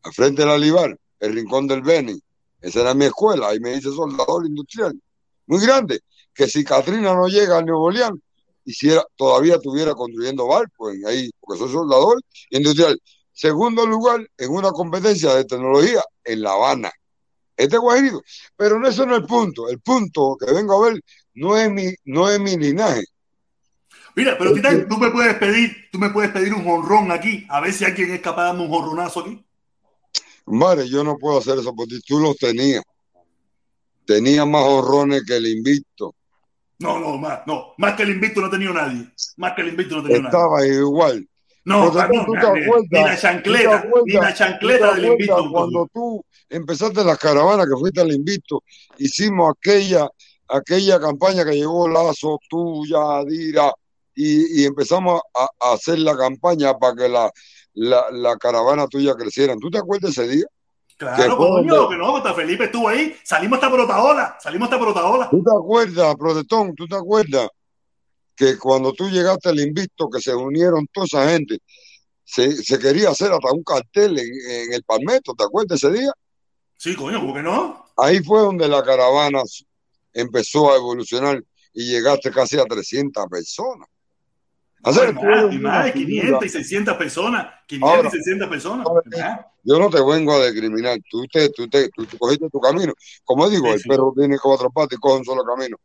al 0.03 0.13
frente 0.13 0.43
del 0.43 0.51
Alibar, 0.51 0.99
el 1.21 1.35
rincón 1.35 1.69
del 1.69 1.83
Beni. 1.83 2.21
Esa 2.61 2.81
era 2.81 2.95
mi 2.95 3.05
escuela, 3.05 3.47
ahí 3.47 3.61
me 3.61 3.77
hice 3.77 3.93
soldador 3.93 4.45
industrial, 4.45 5.01
muy 5.47 5.61
grande, 5.61 6.01
que 6.35 6.49
si 6.49 6.65
Catrina 6.65 7.15
no 7.15 7.29
llega 7.29 7.59
al 7.59 7.65
Nuevo 7.65 7.85
Orleans, 7.85 8.19
hiciera, 8.65 9.07
todavía 9.15 9.55
estuviera 9.55 9.95
construyendo 9.95 10.49
barcos 10.49 10.95
ahí, 11.07 11.31
porque 11.39 11.61
soy 11.61 11.71
soldador 11.71 12.21
industrial. 12.51 13.01
Segundo 13.33 13.87
lugar, 13.87 14.29
en 14.37 14.51
una 14.51 14.73
competencia 14.73 15.33
de 15.37 15.45
tecnología 15.45 16.03
en 16.25 16.43
La 16.43 16.55
Habana. 16.55 16.91
Este 17.59 17.77
guajirito. 17.77 18.23
Pero 18.57 18.79
no, 18.79 18.89
eso 18.89 19.05
no 19.05 19.17
es 19.17 19.21
el 19.21 19.27
punto. 19.27 19.69
El 19.69 19.81
punto 19.81 20.37
que 20.39 20.53
vengo 20.53 20.75
a 20.75 20.89
ver 20.89 21.01
no 21.35 21.57
es 21.57 21.71
mi, 21.71 21.93
no 22.05 22.31
es 22.31 22.39
mi 22.39 22.57
linaje. 22.57 23.03
Mira, 24.15 24.37
pero 24.39 24.53
Titán, 24.53 24.89
tú 24.89 24.97
me 24.97 25.11
puedes 25.11 25.35
pedir, 25.35 25.77
tú 25.93 25.99
me 25.99 26.11
puedes 26.11 26.31
pedir 26.31 26.55
un 26.55 26.67
honrón 26.69 27.13
aquí, 27.13 27.47
a 27.49 27.61
ver 27.61 27.73
si 27.73 27.85
alguien 27.85 28.13
es 28.13 28.21
capaz 28.21 28.43
de 28.43 28.49
darme 28.49 28.65
un 28.65 28.73
honronazo 28.73 29.21
aquí. 29.21 29.45
Madre, 30.47 30.89
yo 30.89 31.05
no 31.05 31.19
puedo 31.19 31.39
hacer 31.39 31.59
eso 31.59 31.75
porque 31.75 31.99
tú 32.07 32.19
los 32.19 32.37
tenías. 32.37 32.83
Tenías 34.07 34.47
más 34.47 34.63
honrones 34.65 35.23
que 35.27 35.37
el 35.37 35.47
invicto. 35.47 36.15
No, 36.79 36.99
no, 36.99 37.19
más, 37.19 37.41
no, 37.47 37.75
más 37.77 37.95
que 37.95 38.05
el 38.05 38.11
invicto 38.11 38.41
no 38.41 38.47
he 38.47 38.51
tenido 38.51 38.73
nadie. 38.73 39.09
Más 39.37 39.53
que 39.55 39.63
el 39.63 39.69
invicto 39.69 39.97
no 39.97 40.01
he 40.01 40.05
tenido 40.05 40.23
nadie. 40.23 40.39
Estaba 40.39 40.67
igual. 40.67 41.29
No, 41.69 41.91
tú 41.91 41.97
te 41.97 42.01
acuerdas, 42.01 42.55
ni 42.91 42.99
la 42.99 43.05
¿Tú 43.05 43.15
te 43.15 43.17
chancleta, 43.21 43.77
acuerdas? 43.77 44.03
ni 44.07 44.13
la 44.15 44.21
¿Tú 44.21 44.27
te 44.27 44.35
chancleta 44.35 44.87
del 44.95 45.05
acuerdas 45.05 45.11
invicto. 45.13 45.51
Cuando 45.53 45.89
tú 45.93 46.25
empezaste 46.49 47.05
las 47.05 47.19
caravanas 47.19 47.67
que 47.67 47.77
fuiste 47.79 48.01
al 48.01 48.13
invicto, 48.13 48.63
hicimos 48.97 49.53
aquella, 49.57 50.09
aquella 50.49 50.99
campaña 50.99 51.45
que 51.45 51.53
llegó 51.53 51.89
Lazo, 51.89 52.39
tuya, 52.49 53.23
Dira, 53.27 53.73
y, 54.15 54.63
y 54.63 54.65
empezamos 54.65 55.21
a, 55.35 55.47
a 55.61 55.73
hacer 55.75 55.99
la 55.99 56.17
campaña 56.17 56.75
para 56.79 56.95
que 56.97 57.09
la, 57.09 57.31
la, 57.75 58.07
la 58.11 58.37
caravana 58.37 58.87
tuya 58.87 59.15
crecieran. 59.15 59.59
¿Tú 59.61 59.71
te 59.71 59.79
acuerdas 59.79 60.11
ese 60.13 60.27
día? 60.27 60.47
Claro, 60.97 61.37
coño, 61.37 61.89
que 61.89 61.97
no, 61.97 62.17
hasta 62.17 62.35
Felipe 62.35 62.65
estuvo 62.65 62.89
ahí. 62.89 63.15
Salimos 63.23 63.59
hasta 63.59 63.71
Protaola, 63.71 64.37
salimos 64.41 64.67
hasta 64.67 64.81
Protaola. 64.83 65.31
¿Tú 65.31 65.43
te 65.45 65.51
acuerdas, 65.57 66.17
Protestón? 66.17 66.75
¿Tú 66.75 66.89
te 66.89 66.97
acuerdas 66.97 67.49
que 68.39 68.57
cuando 68.57 68.93
tú 68.93 69.09
llegaste 69.11 69.49
al 69.49 69.59
Invicto, 69.59 70.09
que 70.09 70.21
se 70.21 70.35
unieron 70.35 70.87
toda 70.93 71.07
esa 71.07 71.29
gente, 71.29 71.59
se, 72.25 72.53
se 72.63 72.79
quería 72.79 73.11
hacer 73.11 73.33
hasta 73.33 73.53
un 73.53 73.65
cartel 73.65 74.17
en, 74.19 74.27
en 74.27 74.73
el 74.73 74.85
Palmetto? 74.85 75.35
¿Te 75.35 75.45
acuerdas 75.45 75.83
ese 75.83 75.93
día? 75.93 76.13
Sí, 76.77 76.95
coño, 76.95 77.21
¿por 77.25 77.35
qué 77.35 77.43
no? 77.43 77.85
Ahí 77.97 78.21
fue 78.23 78.41
donde 78.41 78.69
la 78.69 78.85
caravana 78.85 79.43
empezó 80.13 80.73
a 80.73 80.77
evolucionar 80.77 81.43
y 81.73 81.91
llegaste 81.91 82.31
casi 82.31 82.59
a 82.59 82.65
300 82.65 83.27
personas. 83.27 83.89
Hacer, 84.85 85.13
más, 85.13 85.53
y 85.53 85.57
una 85.57 85.71
más 85.71 85.85
de 85.87 85.93
figura. 85.93 86.39
500 86.39 86.45
y 86.45 86.49
600 86.49 86.97
personas. 86.97 87.47
500 87.67 87.97
Ahora, 87.97 88.09
y 88.09 88.11
600 88.13 88.49
personas. 88.49 88.87
Yo 89.65 89.79
no 89.81 89.91
te 89.91 90.01
vengo 90.01 90.33
a 90.35 90.47
discriminar. 90.47 90.99
Tú, 91.11 91.25
te, 91.27 91.49
tú, 91.51 91.69
te, 91.69 91.89
tú, 91.89 92.07
tú 92.07 92.17
cogiste 92.17 92.49
tu 92.49 92.61
camino. 92.61 92.93
Como 93.25 93.51
digo, 93.51 93.67
Sí, 93.67 93.73
el 93.73 93.81
sí. 93.81 93.89
perro 93.89 94.13
tiene 94.17 94.39
cuatro 94.39 94.71
patas 94.71 94.97
y 94.97 95.01
coge 95.01 95.19
un 95.19 95.25
solo 95.25 95.43
camino. 95.45 95.77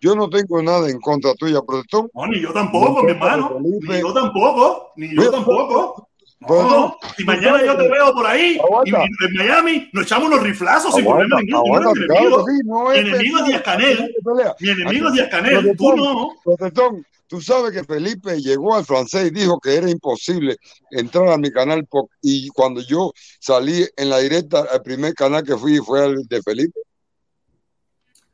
Yo 0.00 0.14
no 0.14 0.28
tengo 0.28 0.62
nada 0.62 0.88
en 0.88 1.00
contra 1.00 1.34
tuya, 1.34 1.60
Protestón. 1.66 2.08
No, 2.14 2.26
ni 2.26 2.40
yo 2.40 2.52
tampoco, 2.52 3.02
mi 3.02 3.10
hermano. 3.10 3.58
Ni 3.60 4.00
yo 4.00 4.12
tampoco. 4.12 4.92
Ni 4.96 5.14
yo 5.14 5.30
tampoco. 5.30 6.08
No, 6.40 6.96
si 7.16 7.24
mañana 7.24 7.64
yo 7.64 7.76
te 7.76 7.88
veo 7.88 8.14
por 8.14 8.24
ahí 8.24 8.60
y 8.84 8.94
en 8.94 9.34
Miami 9.36 9.90
nos 9.92 10.04
echamos 10.04 10.28
unos 10.28 10.42
riflazos 10.42 10.94
sin 10.94 11.04
problema 11.04 11.40
ninguno. 11.42 11.92
Mi 11.92 12.06
claro 12.06 12.92
enemigo. 12.92 13.38
es 13.40 13.46
Díaz 13.46 13.62
Canel. 13.62 14.14
Mi 14.60 14.70
enemigo 14.70 15.08
es 15.08 15.14
Díaz 15.14 15.28
Canel. 15.30 15.76
Tú 15.76 15.96
no. 15.96 16.30
Protestón, 16.44 17.04
tú 17.26 17.40
sabes 17.40 17.72
que 17.72 17.82
Felipe 17.82 18.40
llegó 18.40 18.76
al 18.76 18.84
francés 18.84 19.26
y 19.26 19.30
dijo 19.30 19.58
que 19.58 19.74
era 19.74 19.90
imposible 19.90 20.56
entrar 20.92 21.28
a 21.28 21.38
mi 21.38 21.50
canal 21.50 21.84
y 22.22 22.48
cuando 22.50 22.82
yo 22.82 23.12
salí 23.40 23.84
en 23.96 24.08
la 24.08 24.18
directa, 24.18 24.64
el 24.72 24.82
primer 24.82 25.14
canal 25.14 25.42
que 25.42 25.56
fui 25.56 25.78
fue 25.78 26.06
el 26.06 26.28
de 26.28 26.40
Felipe. 26.42 26.78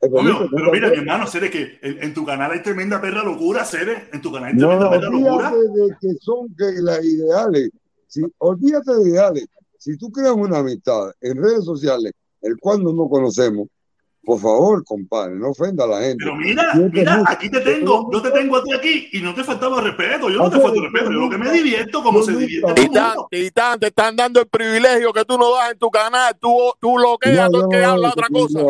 ¿Tú 0.09 0.48
pero 0.55 0.72
mira, 0.72 0.89
mi 0.90 0.97
hermano, 0.97 1.26
Cere, 1.26 1.51
que 1.51 1.78
en, 1.82 2.02
en 2.02 2.14
tu 2.14 2.24
canal 2.24 2.51
hay 2.52 2.62
tremenda 2.62 3.01
perra 3.01 3.22
locura, 3.22 3.64
Cere. 3.64 4.09
En 4.12 4.20
tu 4.20 4.32
canal 4.32 4.51
hay 4.51 4.55
No, 4.55 4.68
tremenda 4.68 4.85
no, 4.85 4.90
perra 4.90 5.10
locura. 5.10 5.52
olvídate 5.52 5.81
de 5.81 5.97
que 6.01 6.18
son 6.20 6.55
que 6.56 6.64
las 6.82 7.05
ideales. 7.05 7.70
Si, 8.06 8.22
olvídate 8.39 8.94
de 8.94 9.10
ideales. 9.10 9.47
Si 9.78 9.97
tú 9.98 10.10
creas 10.10 10.32
una 10.32 10.59
amistad 10.59 11.12
en 11.20 11.36
redes 11.43 11.64
sociales, 11.64 12.12
el 12.43 12.56
cual 12.59 12.82
no 12.82 12.93
nos 12.93 13.09
conocemos, 13.10 13.68
por 14.24 14.40
favor, 14.40 14.82
compadre, 14.85 15.35
no 15.35 15.51
ofenda 15.51 15.85
a 15.85 15.86
la 15.86 16.01
gente. 16.01 16.24
Pero 16.24 16.35
mira, 16.36 16.72
Yo 16.74 16.89
mira, 16.90 17.22
aquí 17.26 17.51
te 17.51 17.60
tengo, 17.60 18.10
yo 18.10 18.22
te 18.22 18.31
tengo 18.31 18.56
a 18.56 18.64
ti 18.64 18.72
aquí 18.72 19.09
y 19.12 19.20
no 19.20 19.35
te 19.35 19.44
faltaba 19.44 19.82
respeto. 19.82 20.31
Yo 20.31 20.39
no 20.39 20.51
te 20.51 20.59
falto 20.59 20.81
respeto. 20.81 21.12
Yo 21.12 21.18
lo 21.18 21.28
que 21.28 21.36
me 21.36 21.52
divierto 21.52 22.02
como 22.02 22.22
se 22.22 22.32
divierte 22.35 22.72
Titán. 22.72 23.16
Titán, 23.31 23.78
te 23.78 23.89
están 23.89 24.16
dando 24.16 24.40
el 24.40 24.47
privilegio 24.47 25.12
que 25.12 25.26
tú 25.26 25.36
no 25.36 25.55
das 25.55 25.72
en 25.72 25.78
tu 25.78 25.90
canal. 25.90 26.35
Tú, 26.40 26.56
tú 26.81 26.94
bloqueas 26.94 27.51
No, 27.51 27.59
yo 27.59 27.64
el 27.64 27.70
que 27.70 27.82
no, 27.82 27.89
habla 27.90 28.06
no, 28.09 28.12
otra 28.12 28.26
no, 28.31 28.39
cosa. 28.39 28.60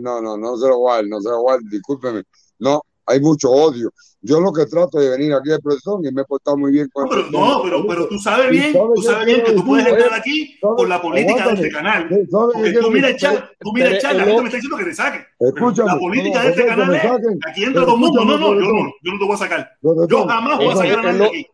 No, 0.00 0.20
no, 0.20 0.36
no 0.36 0.56
se 0.56 0.68
lo 0.68 0.84
dar, 0.86 1.04
no 1.06 1.20
se 1.20 1.28
lo 1.28 1.44
dar, 1.48 1.60
discúlpeme. 1.70 2.22
No, 2.58 2.82
hay 3.06 3.20
mucho 3.20 3.50
odio. 3.50 3.90
Yo 4.20 4.40
lo 4.40 4.52
que 4.52 4.66
trato 4.66 4.98
de 4.98 5.10
venir 5.10 5.32
aquí 5.32 5.52
al 5.52 5.60
profesor 5.60 6.00
y 6.04 6.12
me 6.12 6.22
he 6.22 6.24
portado 6.24 6.56
muy 6.56 6.72
bien 6.72 6.88
con 6.92 7.04
No, 7.04 7.10
pero, 7.10 7.26
el 7.26 7.32
no, 7.32 7.60
pero, 7.62 7.86
pero 7.86 8.08
tú 8.08 8.18
sabes 8.18 8.48
¿Y 8.48 8.50
bien, 8.50 8.72
sabes 8.72 8.88
tú 8.96 9.02
sabes 9.02 9.26
bien 9.26 9.44
que 9.44 9.52
tú 9.52 9.64
puedes 9.64 9.86
entrar 9.86 10.14
aquí 10.14 10.58
por 10.60 10.88
la 10.88 11.00
política 11.00 11.46
de 11.46 11.54
este 11.54 11.70
canal. 11.70 12.08
¿Sabes 12.08 12.28
qué 12.28 12.28
Porque 12.30 12.72
tú 12.72 12.90
mira 12.90 13.08
el 13.10 13.16
chat, 13.16 13.44
tú 13.60 13.72
mira 13.72 13.86
el 13.86 13.92
Pero 13.92 14.02
chat, 14.02 14.16
la 14.16 14.24
gente 14.24 14.42
me 14.42 14.48
está 14.48 14.56
diciendo 14.56 14.76
que 14.78 14.84
te 14.84 14.94
saque. 14.94 15.26
Pero 15.38 15.54
Escúchame, 15.54 15.92
la 15.92 15.98
política 15.98 16.42
de 16.42 16.48
este 16.50 16.66
canal 16.66 16.94
es, 16.94 17.04
aquí 17.48 17.64
entra 17.64 17.82
Pero 17.82 17.84
todo 17.84 17.94
el 17.94 18.00
mundo. 18.00 18.24
No, 18.24 18.38
no, 18.38 18.54
yo 18.54 18.60
no, 18.60 18.92
yo 19.02 19.12
no 19.12 19.18
te 19.18 19.24
voy 19.24 19.34
a 19.34 19.38
sacar. 19.38 19.70
Yo 19.80 20.26
jamás 20.26 20.58
voy 20.58 20.68
a 20.68 20.76
sacar 20.76 20.98
a 20.98 21.12
nadie 21.12 21.26
aquí. 21.26 21.46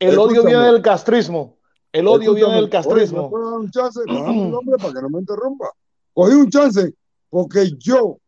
el 0.00 0.18
odio 0.18 0.44
viene 0.44 0.64
del 0.64 0.82
castrismo. 0.82 1.56
El 1.92 2.06
odio 2.06 2.34
viene 2.34 2.54
del 2.54 2.64
Escúchame, 2.64 2.92
oye, 2.92 3.02
¿me 3.02 3.06
castrismo. 3.06 3.30
puedo 3.30 3.50
dar 3.50 3.60
un 3.60 3.70
chance? 3.70 4.00
Dame 4.06 4.30
un 4.30 4.50
nombre 4.50 4.76
para 4.76 4.92
que 4.92 5.00
no 5.00 5.08
me 5.08 5.20
interrumpa. 5.20 5.70
Cogí 6.12 6.34
un 6.34 6.50
chance 6.50 6.92
porque 7.30 7.72
yo 7.78 8.18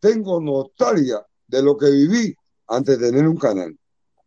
tengo 0.00 0.40
nostalgia 0.40 1.24
de 1.46 1.62
lo 1.62 1.76
que 1.76 1.90
viví 1.90 2.34
antes 2.66 2.98
de 2.98 3.10
tener 3.10 3.28
un 3.28 3.36
canal. 3.36 3.76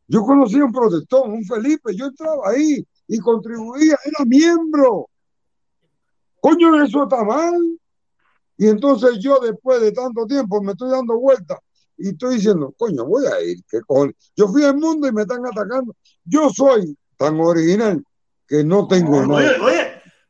Yo 0.07 0.23
conocí 0.23 0.59
a 0.59 0.65
un 0.65 0.71
protestón, 0.71 1.31
un 1.31 1.43
Felipe, 1.43 1.95
yo 1.95 2.05
entraba 2.05 2.49
ahí 2.49 2.83
y 3.07 3.19
contribuía, 3.19 3.97
era 4.05 4.25
miembro. 4.25 5.07
Coño, 6.41 6.81
eso 6.83 7.03
está 7.03 7.23
mal. 7.23 7.59
Y 8.57 8.67
entonces 8.67 9.19
yo 9.19 9.39
después 9.39 9.81
de 9.81 9.91
tanto 9.91 10.25
tiempo 10.25 10.61
me 10.61 10.71
estoy 10.71 10.89
dando 10.91 11.17
vueltas 11.19 11.59
y 11.97 12.09
estoy 12.09 12.35
diciendo, 12.35 12.73
coño, 12.77 13.05
voy 13.05 13.25
a 13.25 13.41
ir, 13.41 13.57
¿qué 13.69 13.81
cojones? 13.81 14.15
Yo 14.35 14.47
fui 14.47 14.63
al 14.63 14.77
mundo 14.77 15.07
y 15.07 15.11
me 15.11 15.21
están 15.21 15.45
atacando. 15.45 15.95
Yo 16.23 16.49
soy 16.49 16.97
tan 17.17 17.39
original 17.39 18.03
que 18.47 18.63
no 18.63 18.87
tengo 18.87 19.25
nada. 19.25 19.35
Oye, 19.35 19.59
oye, 19.59 19.78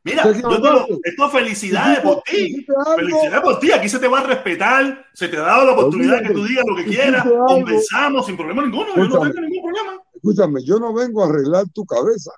mira, 0.04 0.24
yo 0.24 0.30
equivocaste. 0.30 0.98
esto 1.04 1.26
es 1.26 1.32
felicidades 1.32 2.00
por 2.00 2.22
ti. 2.22 2.66
Felicidades 2.96 3.40
por 3.40 3.58
ti. 3.58 3.72
Aquí 3.72 3.88
se 3.88 3.98
te 3.98 4.08
va 4.08 4.20
a 4.20 4.24
respetar, 4.24 5.06
se 5.14 5.28
te 5.28 5.36
ha 5.36 5.40
dado 5.42 5.66
la 5.66 5.72
oportunidad 5.72 6.20
de 6.22 6.28
que 6.28 6.34
tú 6.34 6.44
digas 6.44 6.64
lo 6.66 6.76
que 6.76 6.84
quieras, 6.84 7.26
conversamos 7.46 8.26
sin 8.26 8.36
problema 8.36 8.62
ninguno. 8.62 8.86
Yo 8.96 9.08
no 9.08 9.20
tengo 9.20 9.40
ningún 9.40 9.72
problema. 9.72 10.02
escúchame, 10.14 10.64
yo 10.64 10.78
no 10.78 10.92
vengo 10.94 11.22
a 11.22 11.28
arreglar 11.28 11.64
tu 11.72 11.84
cabeza. 11.84 12.30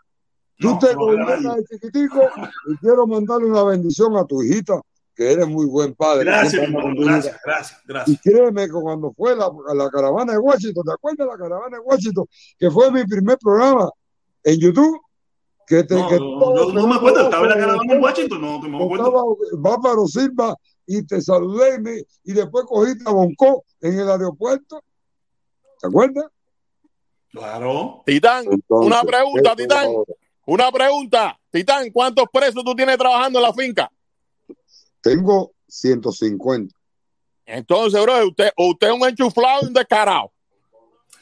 Tú 0.59 0.71
No, 0.71 0.79
te 0.79 0.95
no, 0.95 1.55
de 1.57 1.65
chiquitico 1.65 2.21
y 2.69 2.77
quiero 2.77 3.07
mandarle 3.07 3.47
una 3.47 3.65
bendición 3.65 4.17
a 4.17 4.25
tu 4.25 4.43
hijita, 4.43 4.81
que 5.17 5.33
eres 5.33 5.49
muy 5.49 5.67
buen 5.67 5.93
padre. 5.95 6.25
Gracias, 6.25 6.63
hermano. 6.63 6.95
hija. 6.95 7.05
Gracias, 7.13 7.41
gracias, 7.45 7.81
Y 7.85 7.89
gracias. 7.89 8.21
créeme 8.23 8.67
que 8.67 8.73
cuando 8.73 9.13
fue 9.13 9.35
la, 9.35 9.51
la 9.75 9.91
caravana 9.91 10.33
de 10.35 10.39
Washington, 10.39 10.85
¿te 10.87 10.93
acuerdas 10.93 11.27
de 11.27 11.33
la 11.33 11.39
caravana 11.39 11.77
de 11.79 11.83
Washington? 11.83 12.27
Que 12.59 12.71
fue 12.71 12.93
mi 12.93 13.05
primer 13.05 13.39
programa 13.39 13.91
en 14.45 14.61
YouTube. 14.61 15.01
Que 15.67 15.85
te, 15.85 15.95
No, 15.95 16.09
que 16.09 16.17
no, 16.19 16.57
yo 16.57 16.73
no 16.73 16.87
me 16.87 16.97
acuerdo. 16.97 17.23
Estaba 17.23 17.45
en 17.45 17.51
la 17.51 17.57
caravana 17.57 17.95
en 17.95 18.03
Washington. 18.03 18.41
No, 18.41 18.59
no 18.63 18.69
me 18.69 18.85
acuerdo. 18.85 19.07
Estaba 19.07 19.23
Bárbaro 19.77 20.07
Silva 20.07 20.57
y 20.87 21.07
te 21.07 21.21
saludé 21.21 21.77
y, 21.77 21.81
me- 21.81 22.03
y 22.25 22.33
después 22.33 22.65
cogiste 22.67 23.05
a 23.07 23.13
Bonco 23.13 23.65
en 23.81 23.99
el 24.01 24.11
aeropuerto. 24.11 24.83
¿Te 25.81 25.87
acuerdas? 25.87 26.27
Claro. 27.31 28.03
Titán, 28.05 28.45
Entonces, 28.51 28.87
una 28.87 29.03
pregunta, 29.03 29.57
Titán. 29.57 29.89
Una 30.45 30.71
pregunta. 30.73 31.39
Titán, 31.51 31.91
¿cuántos 31.93 32.25
presos 32.33 32.63
tú 32.65 32.75
tienes 32.75 32.99
trabajando 32.99 33.39
en 33.39 33.43
la 33.45 33.53
finca? 33.55 33.91
Tengo 35.01 35.53
150. 35.69 36.75
Entonces, 37.47 38.01
bro, 38.03 38.27
usted, 38.29 38.51
usted 38.57 38.89
es 38.89 38.93
un 38.95 39.09
enchuflado 39.09 39.61
y 39.63 39.67
un 39.67 39.73
descarado. 39.73 40.32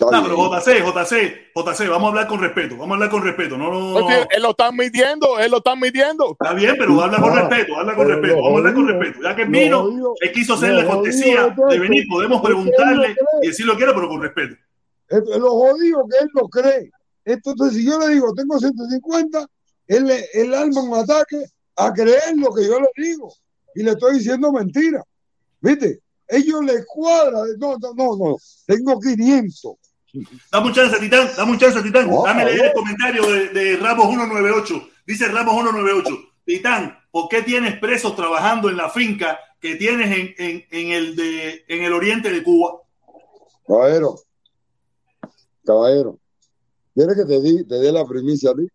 Está 0.06 0.16
No, 0.20 0.22
bien. 0.22 0.34
pero 0.36 0.60
JC, 0.60 0.82
JC, 0.82 1.52
JC, 1.54 1.88
vamos 1.88 2.06
a 2.06 2.08
hablar 2.08 2.26
con 2.26 2.40
respeto. 2.40 2.76
Vamos 2.76 2.90
a 2.90 2.94
hablar 2.94 3.10
con 3.10 3.22
respeto. 3.22 3.58
No, 3.58 3.70
no, 3.70 4.00
no. 4.00 4.08
Él 4.30 4.42
lo 4.42 4.50
está 4.50 4.66
admitiendo, 4.68 5.38
él 5.38 5.50
lo 5.50 5.58
está 5.58 5.72
admitiendo. 5.72 6.30
Está 6.40 6.54
bien, 6.54 6.74
pero 6.78 7.00
habla 7.02 7.18
con 7.20 7.30
Ah, 7.38 7.42
respeto, 7.48 7.76
habla 7.76 7.94
con 7.94 8.06
pero 8.06 8.18
respeto. 8.20 8.42
Vamos 8.42 8.52
a 8.54 8.58
hablar 8.58 8.74
con 8.74 8.88
respeto. 8.88 9.18
Ya 9.22 9.36
que 9.36 9.44
vino, 9.44 10.14
él 10.20 10.32
quiso 10.32 10.54
hacer 10.54 10.72
la 10.72 10.86
cortesía 10.86 11.54
de 11.68 11.78
venir. 11.78 12.04
Podemos 12.08 12.40
preguntarle 12.42 13.14
y 13.42 13.46
decir 13.48 13.66
lo 13.66 13.72
que 13.72 13.78
quiera, 13.78 13.94
pero 13.94 14.08
con 14.08 14.22
respeto. 14.22 14.54
Es 15.08 15.22
lo 15.38 15.50
jodido 15.50 16.06
que 16.08 16.18
él 16.24 16.28
lo 16.34 16.48
cree. 16.48 16.90
Entonces, 17.24 17.74
si 17.74 17.84
yo 17.84 17.98
le 17.98 18.14
digo, 18.14 18.32
tengo 18.34 18.58
150, 18.58 19.46
él, 19.88 20.06
le- 20.06 20.24
él 20.32 20.54
arma 20.54 20.80
un 20.82 20.94
ataque 20.94 21.44
a 21.76 21.92
creer 21.92 22.36
lo 22.36 22.52
que 22.54 22.64
yo 22.66 22.78
le 22.80 22.88
digo. 22.96 23.32
Y 23.74 23.82
le 23.82 23.90
estoy 23.90 24.14
diciendo 24.18 24.50
mentira. 24.52 25.02
¿Viste? 25.60 26.00
Ellos 26.28 26.64
les 26.64 26.86
cuadra. 26.86 27.40
No, 27.58 27.76
no, 27.78 27.92
no, 27.94 28.16
no. 28.16 28.36
Tengo 28.66 28.98
500. 29.00 29.72
Dame 30.50 30.66
un 30.66 30.72
chance, 30.72 30.98
Titán, 30.98 31.28
dame 31.36 31.52
un 31.52 31.58
chance, 31.58 31.82
Titán. 31.82 32.10
Dame 32.24 32.44
leer 32.44 32.66
el 32.66 32.72
comentario 32.72 33.30
de, 33.30 33.48
de 33.48 33.76
Ramos 33.76 34.08
198. 34.08 34.88
Dice 35.06 35.28
Ramos 35.28 35.54
198. 35.54 36.10
Titán, 36.44 36.98
¿por 37.10 37.28
qué 37.28 37.42
tienes 37.42 37.78
presos 37.78 38.16
trabajando 38.16 38.68
en 38.68 38.76
la 38.76 38.90
finca 38.90 39.38
que 39.60 39.76
tienes 39.76 40.10
en, 40.10 40.34
en, 40.38 40.66
en 40.70 40.92
el, 40.92 41.16
de, 41.16 41.64
en 41.68 41.84
el 41.84 41.92
oriente 41.92 42.30
de 42.30 42.42
Cuba? 42.42 42.80
Caballero. 43.66 44.16
Caballero. 45.64 46.18
¿Quieres 46.94 47.16
que 47.16 47.24
te, 47.24 47.40
di, 47.40 47.64
te 47.64 47.76
dé 47.76 47.92
la 47.92 48.04
primicia 48.04 48.50
a 48.50 48.54
ti? 48.54 48.66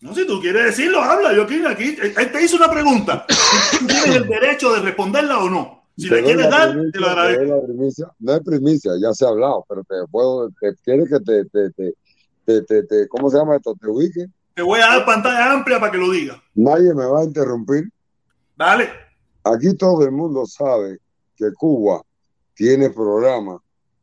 No, 0.00 0.14
si 0.14 0.26
tú 0.26 0.40
quieres 0.40 0.64
decirlo, 0.66 1.00
habla. 1.00 1.32
Yo 1.32 1.42
aquí, 1.42 1.60
aquí 1.66 1.96
él 2.00 2.32
te 2.32 2.42
hizo 2.42 2.56
una 2.56 2.70
pregunta. 2.70 3.26
Tú 3.26 3.86
tienes 3.86 4.16
el 4.16 4.28
derecho 4.28 4.72
de 4.72 4.80
responderla 4.80 5.38
o 5.38 5.50
no. 5.50 5.77
Si 5.98 6.08
Te 6.08 6.16
la 6.20 6.22
quieres 6.26 6.48
dar, 6.50 6.70
primicia, 6.72 6.92
te 6.92 7.00
lo 7.00 7.06
agradezco. 7.08 7.66
primicia. 7.66 8.12
No 8.20 8.32
es 8.34 8.40
primicia, 8.40 8.92
ya 9.02 9.12
se 9.12 9.24
ha 9.24 9.28
hablado, 9.28 9.64
pero 9.68 9.82
te 9.82 9.94
puedo, 10.10 10.48
te, 10.60 10.74
¿quieres 10.84 11.08
que 11.08 11.18
te, 11.20 11.44
te, 11.46 11.70
te, 12.46 12.62
te, 12.62 12.82
te- 12.84 13.08
¿cómo 13.08 13.28
se 13.28 13.36
llama 13.36 13.56
esto? 13.56 13.74
Te 13.80 13.88
ubique. 13.88 14.26
Te 14.54 14.62
voy 14.62 14.78
a 14.80 14.86
dar 14.86 15.04
pantalla 15.04 15.52
amplia 15.52 15.80
para 15.80 15.90
que 15.90 15.98
lo 15.98 16.10
digas. 16.12 16.38
Nadie 16.54 16.94
me 16.94 17.04
va 17.04 17.20
a 17.20 17.24
interrumpir. 17.24 17.90
Dale. 18.56 18.88
Aquí 19.42 19.74
todo 19.74 20.04
el 20.04 20.12
mundo 20.12 20.46
sabe 20.46 20.98
que 21.36 21.52
Cuba 21.52 22.00
tiene 22.54 22.90
programa 22.90 23.60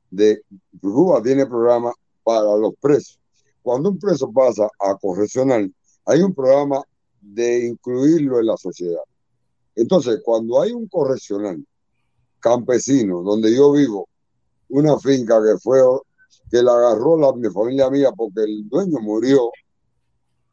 de 0.10 0.42
Cuba 0.82 1.22
tiene 1.24 1.46
programa 1.46 1.94
para 2.24 2.56
los 2.58 2.74
presos. 2.82 3.20
Cuando 3.62 3.90
un 3.90 4.00
preso 4.00 4.32
pasa 4.32 4.68
a 4.80 4.96
correccional, 4.96 5.74
hay 6.06 6.22
un 6.22 6.34
programa 6.34 6.82
de 7.22 7.68
incluirlo 7.68 8.40
en 8.40 8.46
la 8.48 8.58
sociedad. 8.58 9.02
Entonces, 9.76 10.22
cuando 10.24 10.62
hay 10.62 10.72
un 10.72 10.88
correccional 10.88 11.66
campesino 12.46 13.24
donde 13.24 13.56
yo 13.56 13.72
vivo, 13.72 14.08
una 14.70 15.00
finca 15.00 15.42
que 15.42 15.58
fue 15.58 15.80
que 16.52 16.62
la 16.62 16.74
agarró 16.74 17.18
la 17.18 17.34
mi 17.34 17.50
familia 17.50 17.90
mía 17.90 18.12
porque 18.16 18.44
el 18.44 18.70
dueño 18.70 19.00
murió 19.00 19.50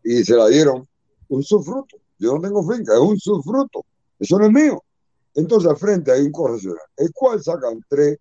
y 0.02 0.24
se 0.24 0.34
la 0.34 0.48
dieron 0.48 0.88
un 1.28 1.42
subfruto. 1.42 1.98
Yo 2.18 2.34
no 2.34 2.40
tengo 2.40 2.62
finca, 2.62 2.94
es 2.94 2.98
un 2.98 3.18
subfruto. 3.18 3.84
Eso 4.18 4.38
no 4.38 4.46
es 4.46 4.52
mío. 4.52 4.82
Entonces 5.34 5.70
al 5.70 5.76
frente 5.76 6.10
hay 6.12 6.22
un 6.22 6.32
correccional, 6.32 6.86
el 6.96 7.12
cual 7.12 7.42
sacan 7.42 7.84
tres, 7.86 8.16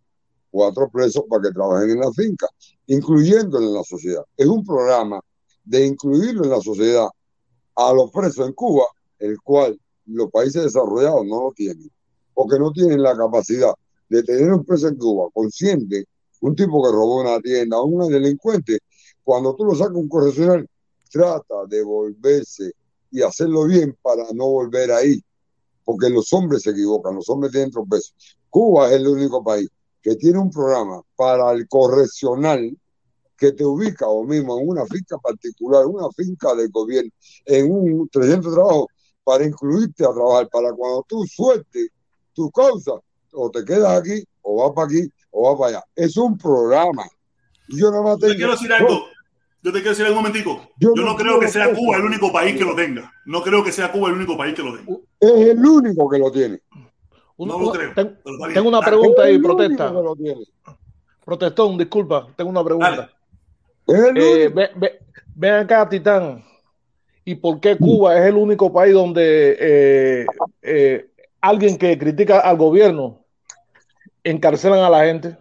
cuatro 0.49 0.89
presos 0.89 1.23
para 1.29 1.43
que 1.43 1.51
trabajen 1.51 1.91
en 1.91 1.99
la 1.99 2.11
finca, 2.11 2.47
incluyéndolo 2.87 3.67
en 3.67 3.73
la 3.73 3.83
sociedad. 3.85 4.25
Es 4.35 4.47
un 4.47 4.65
programa 4.65 5.21
de 5.63 5.85
incluirlo 5.85 6.43
en 6.43 6.49
la 6.49 6.59
sociedad 6.59 7.07
a 7.75 7.93
los 7.93 8.11
presos 8.11 8.45
en 8.45 8.53
Cuba, 8.53 8.83
el 9.17 9.39
cual 9.39 9.79
los 10.07 10.29
países 10.29 10.61
desarrollados 10.63 11.25
no 11.25 11.43
lo 11.43 11.51
tienen, 11.53 11.89
porque 12.33 12.59
no 12.59 12.71
tienen 12.71 13.01
la 13.01 13.15
capacidad 13.15 13.73
de 14.09 14.23
tener 14.23 14.51
un 14.51 14.65
preso 14.65 14.87
en 14.87 14.97
Cuba 14.97 15.29
consciente, 15.33 16.05
un 16.41 16.55
tipo 16.55 16.83
que 16.83 16.91
robó 16.91 17.21
una 17.21 17.39
tienda 17.39 17.79
o 17.79 17.85
un 17.85 18.11
delincuente, 18.11 18.79
cuando 19.23 19.55
tú 19.55 19.65
lo 19.65 19.75
sacas 19.75 19.95
un 19.95 20.09
correccional, 20.09 20.67
trata 21.09 21.65
de 21.67 21.83
volverse 21.83 22.71
y 23.11 23.21
hacerlo 23.21 23.65
bien 23.65 23.95
para 24.01 24.23
no 24.33 24.47
volver 24.47 24.91
ahí, 24.91 25.21
porque 25.83 26.09
los 26.09 26.31
hombres 26.33 26.63
se 26.63 26.71
equivocan, 26.71 27.15
los 27.15 27.29
hombres 27.29 27.51
tienen 27.51 27.71
tropezo. 27.71 28.13
Cuba 28.49 28.89
es 28.89 28.95
el 28.95 29.07
único 29.07 29.43
país 29.43 29.69
que 30.01 30.15
tiene 30.15 30.39
un 30.39 30.49
programa 30.49 31.01
para 31.15 31.51
el 31.51 31.67
correccional 31.67 32.75
que 33.37 33.51
te 33.53 33.65
ubica 33.65 34.07
o 34.07 34.23
mismo 34.23 34.59
en 34.59 34.69
una 34.69 34.85
finca 34.85 35.17
particular, 35.17 35.85
una 35.85 36.09
finca 36.11 36.53
de 36.55 36.67
gobierno, 36.67 37.11
en 37.45 37.71
un 37.71 38.09
300 38.09 38.53
trabajo 38.53 38.87
para 39.23 39.45
incluirte 39.45 40.03
a 40.03 40.11
trabajar, 40.11 40.49
para 40.49 40.73
cuando 40.73 41.05
tú 41.07 41.25
sueltes 41.25 41.89
tu 42.33 42.49
causa, 42.51 42.93
o 43.33 43.49
te 43.51 43.63
quedas 43.65 43.99
aquí, 43.99 44.23
o 44.41 44.63
vas 44.63 44.71
para 44.75 44.87
aquí, 44.87 45.09
o 45.31 45.49
vas 45.49 45.59
para 45.59 45.77
allá. 45.77 45.85
Es 45.95 46.17
un 46.17 46.37
programa. 46.37 47.03
Y 47.67 47.79
yo 47.79 47.89
nada 47.91 48.03
más 48.03 48.13
Yo 48.13 48.19
te 48.19 48.25
tengo- 48.27 48.37
quiero 48.37 48.51
decir 48.53 48.73
algo. 48.73 49.05
Yo 49.63 49.71
te 49.71 49.77
quiero 49.77 49.89
decir 49.91 50.05
algo 50.05 50.17
un 50.17 50.23
momentico. 50.23 50.61
Yo 50.77 50.93
Yo 50.95 51.03
no 51.03 51.11
no 51.11 51.15
creo 51.15 51.39
que 51.39 51.47
sea 51.47 51.65
eso. 51.67 51.75
Cuba 51.75 51.97
el 51.97 52.03
único 52.05 52.31
país 52.33 52.57
que 52.57 52.65
lo 52.65 52.75
tenga. 52.75 53.13
No 53.25 53.43
creo 53.43 53.63
que 53.63 53.71
sea 53.71 53.91
Cuba 53.91 54.09
el 54.09 54.15
único 54.15 54.35
país 54.35 54.55
que 54.55 54.63
lo 54.63 54.75
tenga. 54.75 54.91
Es 55.19 55.31
el 55.49 55.63
único 55.65 56.09
que 56.09 56.17
lo 56.17 56.31
tiene. 56.31 56.59
No 57.37 57.59
lo 57.59 57.71
creo. 57.71 57.93
ten- 57.95 58.17
tengo 58.53 58.69
una 58.69 58.81
pregunta 58.81 59.23
ahí, 59.23 59.37
protesta. 59.39 59.93
Protestón, 61.23 61.77
disculpa, 61.77 62.27
tengo 62.35 62.49
una 62.49 62.63
pregunta. 62.63 62.89
Dale. 62.91 63.09
Es 63.87 64.09
el 64.09 64.17
Eh, 64.17 64.47
único. 64.47 64.55
ve- 64.79 64.99
ve- 65.35 65.51
acá, 65.51 65.87
Titán. 65.87 66.43
¿Y 67.23 67.35
por 67.35 67.59
qué 67.59 67.77
Cuba 67.77 68.17
es 68.17 68.25
el 68.25 68.35
único 68.35 68.73
país 68.73 68.93
donde 68.93 69.55
eh, 69.59 70.25
eh, 70.63 71.10
alguien 71.41 71.77
que 71.77 71.97
critica 71.97 72.39
al 72.39 72.57
gobierno 72.57 73.19
encarcelan 74.23 74.79
a 74.79 74.89
la 74.89 75.05
gente? 75.05 75.37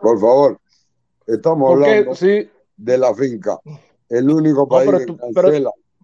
Por 0.00 0.18
favor, 0.20 0.58
estamos 1.26 1.72
hablando 1.72 2.14
Sí, 2.14 2.48
de 2.76 2.98
la 2.98 3.14
finca. 3.14 3.58
El 4.08 4.30
único 4.30 4.66
país 4.66 4.90
pero 4.90 5.06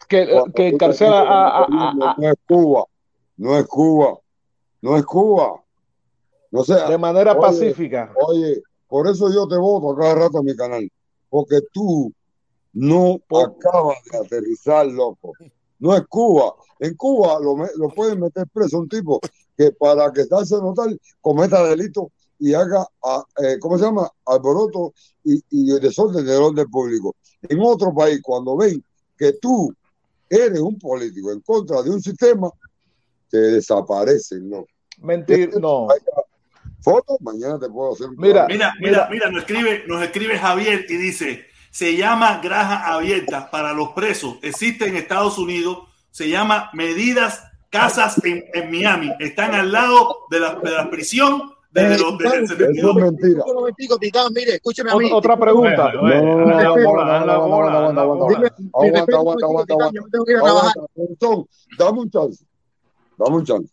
que 0.08 0.24
pero- 0.26 0.44
encarcela 0.56 1.24
a, 1.26 2.14
No 2.18 2.28
es 2.30 2.36
Cuba. 2.46 2.84
No 3.36 3.56
es 3.58 3.66
Cuba. 3.66 4.18
No 4.82 4.96
es 4.96 5.04
Cuba. 5.04 5.62
No 6.52 6.62
sé. 6.64 6.74
de 6.74 6.98
manera 6.98 7.32
Oye, 7.32 7.40
pacífica. 7.40 8.12
Oye, 8.26 8.62
por 8.86 9.08
eso 9.08 9.32
yo 9.32 9.48
te 9.48 9.56
voto 9.56 9.90
a 9.92 9.98
cada 10.00 10.14
rato 10.14 10.38
en 10.38 10.44
mi 10.44 10.54
canal. 10.56 10.88
Porque 11.28 11.60
tú 11.72 12.12
no 12.72 13.18
acabas 13.30 13.96
de 14.12 14.18
aterrizar, 14.18 14.86
loco. 14.86 15.32
No 15.78 15.94
es 15.96 16.02
Cuba. 16.08 16.54
En 16.78 16.94
Cuba 16.94 17.38
lo, 17.40 17.88
pueden 17.90 18.20
meter 18.20 18.46
preso 18.52 18.80
un 18.80 18.88
tipo 18.88 19.20
que 19.56 19.72
para 19.72 20.12
que 20.12 20.24
darse 20.26 20.56
notar 20.56 20.88
cometa 21.20 21.64
delito 21.64 22.10
y 22.38 22.52
haga, 22.52 22.86
ah, 23.02 23.24
eh, 23.42 23.58
¿cómo 23.58 23.78
se 23.78 23.84
llama? 23.84 24.10
Alboroto 24.26 24.92
y, 25.24 25.42
y 25.50 25.80
desorden 25.80 26.26
del 26.26 26.42
orden 26.42 26.70
público. 26.70 27.16
En 27.42 27.60
otro 27.60 27.94
país, 27.94 28.20
cuando 28.22 28.56
ven 28.56 28.84
que 29.16 29.32
tú 29.34 29.72
eres 30.28 30.60
un 30.60 30.78
político 30.78 31.32
en 31.32 31.40
contra 31.40 31.82
de 31.82 31.90
un 31.90 32.02
sistema, 32.02 32.50
te 33.30 33.38
desaparecen, 33.38 34.48
¿no? 34.50 34.66
Mentir, 35.02 35.58
no. 35.60 35.88
Fotos, 36.80 37.16
mañana 37.20 37.58
te 37.58 37.68
puedo 37.68 37.92
hacer 37.92 38.08
un 38.08 38.16
Mira, 38.16 38.46
Mira, 38.46 38.72
mira, 38.80 39.08
mira, 39.10 39.30
nos 39.30 39.40
escribe, 39.40 39.84
nos 39.86 40.02
escribe 40.02 40.38
Javier 40.38 40.86
y 40.88 40.96
dice, 40.96 41.46
se 41.76 41.94
llama 41.94 42.40
graja 42.42 42.86
abierta 42.94 43.50
para 43.50 43.74
los 43.74 43.90
presos, 43.90 44.36
existe 44.40 44.86
en 44.86 44.96
Estados 44.96 45.36
Unidos, 45.36 45.80
se 46.10 46.30
llama 46.30 46.70
medidas 46.72 47.42
casas 47.68 48.18
en, 48.24 48.44
en 48.54 48.70
Miami, 48.70 49.12
están 49.20 49.54
al 49.54 49.70
lado 49.70 50.20
de 50.30 50.40
la, 50.40 50.54
de 50.54 50.70
la 50.70 50.88
prisión 50.88 51.52
desde 51.70 51.98
los 51.98 52.16
desde 52.16 52.36
el 52.38 52.44
Eso 52.44 52.52
es 52.54 52.58
72. 52.58 52.96
mentira. 52.96 53.42
Un 53.46 53.54
momentico, 53.56 53.98
Titán, 53.98 54.32
mire, 54.32 54.54
escúcheme 54.54 54.90
a 54.90 54.96
mí. 54.96 55.10
Ot- 55.10 55.16
Otra 55.16 55.36
pregunta. 55.36 55.92
Aguanta, 58.72 59.16
aguanta, 59.44 59.46
dame 61.78 62.00
un 62.00 62.10
chance. 62.10 62.44
Dame 63.18 63.36
un 63.36 63.44
chance. 63.44 63.68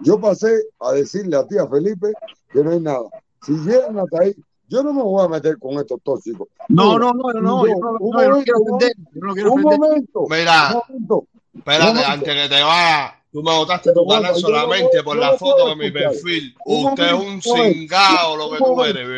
Yo 0.00 0.20
pasé 0.20 0.60
a 0.80 0.92
decirle 0.92 1.36
a 1.36 1.46
tía 1.46 1.66
Felipe 1.68 2.12
que 2.52 2.64
no 2.64 2.70
hay 2.72 2.80
nada. 2.80 3.04
Si 3.42 3.52
llegan 3.52 3.96
hasta 4.00 4.22
ahí, 4.22 4.34
yo 4.68 4.82
no 4.82 4.92
me 4.92 5.02
voy 5.02 5.24
a 5.24 5.28
meter 5.28 5.58
con 5.58 5.74
estos 5.78 6.00
tóxicos. 6.02 6.48
No, 6.68 6.98
no, 6.98 7.12
no, 7.12 7.32
no, 7.32 7.32
yo 7.32 7.40
no, 7.40 7.62
un 8.00 8.10
no, 8.10 8.22
yo 8.22 8.28
no 8.28 8.42
quiero 8.42 8.58
momento, 8.60 8.76
ofender, 8.76 8.92
yo 8.96 9.20
no 9.20 9.26
lo 9.26 9.34
quiero 9.34 9.52
un 9.52 9.58
ofender. 9.66 9.78
momento, 9.78 10.26
Mira, 10.28 10.68
un 10.68 10.82
momento. 10.88 11.26
espérate, 11.56 11.86
momento. 11.86 12.10
antes 12.10 12.34
que 12.34 12.54
te 12.54 12.62
vayas, 12.62 13.12
tú 13.32 13.42
me 13.42 13.56
botaste 13.56 13.92
tu 13.92 14.06
canal 14.06 14.34
solamente 14.36 15.02
por 15.02 15.16
la 15.16 15.32
foto 15.38 15.68
de 15.68 15.76
mi 15.76 15.90
perfil. 15.90 16.54
Usted 16.64 17.06
es 17.06 17.12
un 17.12 17.42
cingado 17.42 18.36
lo 18.36 18.50
que 18.50 18.58
tú 18.58 18.84
eres, 18.84 19.08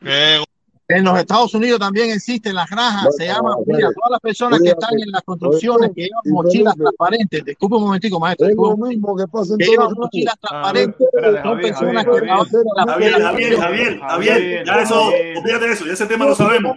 viejo. 0.00 0.44
En 0.86 1.02
los 1.02 1.18
Estados 1.18 1.54
Unidos 1.54 1.80
también 1.80 2.10
existen 2.10 2.54
las 2.54 2.68
granjas, 2.68 3.16
se 3.16 3.24
Bueno, 3.24 3.34
llama, 3.34 3.54
a 3.54 3.56
mira, 3.66 3.88
todas 3.94 4.10
las 4.10 4.20
personas 4.20 4.60
que 4.60 4.68
están 4.68 4.90
en 4.98 5.10
las 5.12 5.22
construcciones 5.22 5.90
que 5.94 6.02
llevan 6.02 6.22
mochilas 6.26 6.74
transparentes, 6.76 7.44
disculpe 7.44 7.76
un 7.76 7.82
momentico, 7.84 8.20
maestro, 8.20 8.46
es 8.48 8.54
lo 8.54 8.74
un 8.74 8.88
mismo 8.88 9.16
que 9.16 9.26
pasa 9.28 9.54
en 9.54 9.58
que 9.58 9.64
llevan 9.64 9.92
mochilas 9.96 10.38
transparentes, 10.40 11.06
son 11.42 11.42
Javier, 11.42 11.60
personas 11.60 12.04
Javier, 12.04 12.04
que 12.04 12.10
Javier. 12.12 12.26
trabajan 12.26 12.62
en 12.62 12.74
la 12.76 12.84
Javier, 12.84 13.58
Javier. 13.58 13.98
Javier, 14.00 14.64
ya 14.66 14.80
eso, 14.82 15.00
olvídate 15.34 15.66
de 15.66 15.72
eso, 15.72 15.86
ya 15.86 15.92
ese 15.94 16.06
tema 16.06 16.26
lo 16.26 16.34
sabemos. 16.34 16.76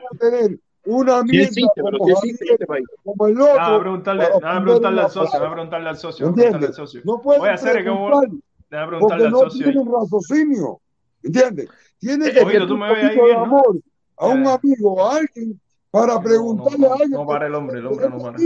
una 0.86 1.24
Sí 1.28 1.28
mierda 1.32 1.44
existe, 1.44 1.84
pero 1.84 1.98
como 1.98 2.16
sí 2.16 2.30
existe 2.30 2.46
en 2.46 2.50
Javier, 2.50 2.54
este 2.54 2.66
país. 2.66 2.86
como 3.04 3.28
el 3.28 3.42
otro, 3.42 3.80
preguntarle, 3.80 4.26
para 4.26 4.40
déjame 4.40 4.60
ofender 4.60 4.64
preguntarle 4.64 5.02
al 5.02 5.12
socio, 5.12 5.32
palabra. 5.32 5.52
preguntarle 5.52 5.90
al 5.90 5.98
socio, 5.98 6.28
preguntarle 6.32 6.68
al 6.68 6.74
¿Entiendes? 6.74 6.76
socio. 6.76 7.02
No 7.04 7.20
Voy 7.38 7.50
a 7.50 7.54
hacer 7.54 7.84
que 7.84 7.90
déjame 8.70 8.88
preguntarle 8.88 9.26
porque 9.26 9.26
al 9.26 9.32
no 9.32 9.40
socio 9.40 9.68
ahí. 9.68 9.74
tienen 9.74 9.92
raciocinio. 9.92 10.82
¿Entiendes? 11.24 11.70
Tiene 12.00 12.28
Eh, 12.28 12.34
que 12.34 12.44
Oído, 12.44 12.66
tener 12.66 12.68
tú 12.68 12.76
un 12.76 12.80
me 12.80 12.92
ves 12.92 13.04
ahí 13.06 13.18
poquito 13.18 13.26
de 13.28 13.36
bien, 13.36 13.44
¿no? 13.44 13.62
A 14.18 14.28
un 14.28 14.48
amigo, 14.48 15.06
a 15.06 15.18
alguien, 15.18 15.60
para 15.92 16.14
No, 16.14 16.14
no, 16.16 16.22
preguntarle 16.24 16.88
a 16.88 16.92
alguien. 16.94 17.12
no 17.12 17.26
para 17.26 17.48
el 17.48 17.56
hombre, 17.56 17.80
el 17.80 17.88
hombre 17.88 18.10
no 18.10 18.18
para. 18.20 18.38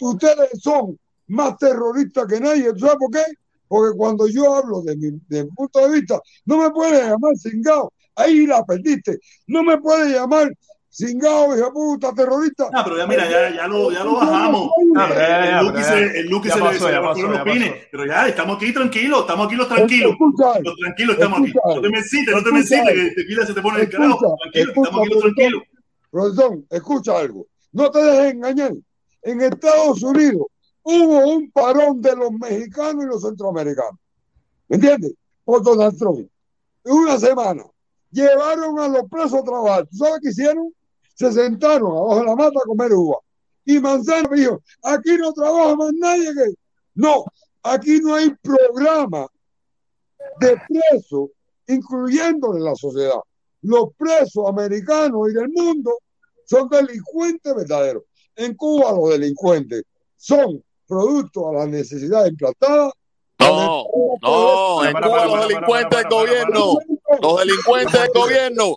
Ustedes 0.00 0.50
son 0.62 0.98
más 1.28 1.56
terroristas 1.58 2.26
que 2.26 2.40
nadie. 2.40 2.72
¿Tú 2.72 2.80
¿Sabes 2.80 2.96
por 2.98 3.10
qué? 3.10 3.22
Porque 3.68 3.96
cuando 3.96 4.28
yo 4.28 4.54
hablo 4.54 4.82
de 4.82 4.96
mi, 4.96 5.10
de 5.28 5.44
mi 5.44 5.50
punto 5.50 5.80
de 5.80 5.92
vista, 6.00 6.20
no 6.44 6.58
me 6.58 6.70
puede 6.70 7.02
llamar 7.02 7.36
cingado. 7.36 7.92
Ahí 8.14 8.46
la 8.46 8.64
perdiste. 8.64 9.18
No 9.46 9.62
me 9.62 9.78
puede 9.78 10.12
llamar 10.14 10.52
cingado, 10.96 11.56
hija 11.56 11.70
puta, 11.70 12.14
terrorista. 12.14 12.68
Ah, 12.72 12.82
pero 12.82 12.96
ya 12.96 13.06
mira, 13.06 13.28
ya, 13.28 13.54
ya 13.54 13.66
lo, 13.66 13.92
ya 13.92 14.02
lo 14.02 14.14
bajamos. 14.14 14.70
Ah, 14.96 15.08
ya, 15.14 15.60
el 15.60 15.66
Lucky 15.66 15.82
se, 15.82 16.20
el 16.20 16.26
Lucky 16.28 16.48
Ya 16.48 16.54
se 16.54 16.60
le 16.60 17.00
pasó, 17.00 17.14
se 17.14 17.22
los 17.22 17.40
pines. 17.42 17.74
Pero 17.90 18.06
ya, 18.06 18.28
estamos 18.28 18.56
aquí 18.56 18.72
tranquilos, 18.72 19.20
estamos 19.20 19.46
aquí 19.46 19.56
los 19.56 19.68
tranquilos. 19.68 20.12
Escucha. 20.12 20.60
Los 20.60 20.76
tranquilos 20.76 21.16
estamos 21.16 21.40
aquí. 21.40 21.52
No 21.52 21.80
te 21.82 21.88
me 21.90 21.98
excites, 21.98 22.34
no 22.34 22.42
te 22.42 22.52
me 22.52 22.60
excites, 22.60 22.94
que 22.94 23.10
tequila 23.10 23.46
se 23.46 23.54
te 23.54 23.60
pone 23.60 23.80
el 23.80 23.90
carajo. 23.90 24.14
Escucha, 24.14 24.36
Tranquilo, 24.40 24.70
escucha, 24.70 24.88
estamos 24.88 25.00
aquí 25.00 25.14
los 25.14 25.22
tranquilos. 25.22 25.62
Profesor, 26.10 26.58
escucha 26.70 27.18
algo. 27.18 27.46
No 27.72 27.90
te 27.90 28.02
dejes 28.02 28.32
engañar. 28.32 28.72
En 29.22 29.40
Estados 29.42 30.02
Unidos 30.02 30.46
hubo 30.82 31.34
un 31.34 31.50
parón 31.50 32.00
de 32.00 32.16
los 32.16 32.32
mexicanos 32.32 33.04
y 33.04 33.08
los 33.08 33.22
centroamericanos. 33.22 34.00
¿Me 34.68 34.76
entiendes? 34.76 35.12
Por 35.44 35.62
Donald 35.62 35.98
Trump. 35.98 36.26
En 36.84 36.92
una 36.92 37.18
semana. 37.18 37.64
Llevaron 38.10 38.78
a 38.78 38.88
los 38.88 39.10
presos 39.10 39.34
a 39.34 39.42
trabajar. 39.42 39.86
¿Tú 39.88 39.96
sabes 39.98 40.20
qué 40.22 40.30
hicieron? 40.30 40.72
Se 41.16 41.32
sentaron 41.32 41.90
abajo 41.90 42.20
de 42.20 42.24
la 42.24 42.36
mata 42.36 42.60
a 42.62 42.66
comer 42.66 42.92
uva. 42.92 43.18
Y 43.64 43.80
Manzano 43.80 44.28
me 44.30 44.38
dijo, 44.38 44.62
aquí 44.82 45.16
no 45.16 45.32
trabaja 45.32 45.74
más 45.74 45.92
nadie 45.94 46.32
que... 46.32 46.54
No, 46.94 47.24
aquí 47.62 48.00
no 48.00 48.14
hay 48.14 48.30
programa 48.42 49.26
de 50.40 50.56
presos 50.68 51.30
incluyendo 51.66 52.54
en 52.54 52.64
la 52.64 52.74
sociedad. 52.76 53.18
Los 53.62 53.88
presos 53.96 54.48
americanos 54.48 55.30
y 55.30 55.34
del 55.34 55.48
mundo 55.48 55.98
son 56.44 56.68
delincuentes 56.68 57.54
verdaderos. 57.54 58.04
En 58.36 58.54
Cuba 58.54 58.92
los 58.92 59.10
delincuentes 59.10 59.82
son 60.16 60.62
producto 60.86 61.48
a 61.48 61.54
las 61.54 61.68
necesidades 61.68 62.30
implantadas. 62.30 62.92
No, 63.40 63.84
no, 64.22 64.84
en 64.84 64.92
Cuba 64.92 65.26
los 65.26 65.48
delincuentes 65.48 65.98
del 65.98 66.08
gobierno, 66.08 66.78
los 67.20 67.38
delincuentes 67.40 68.00
del 68.00 68.10
gobierno. 68.14 68.76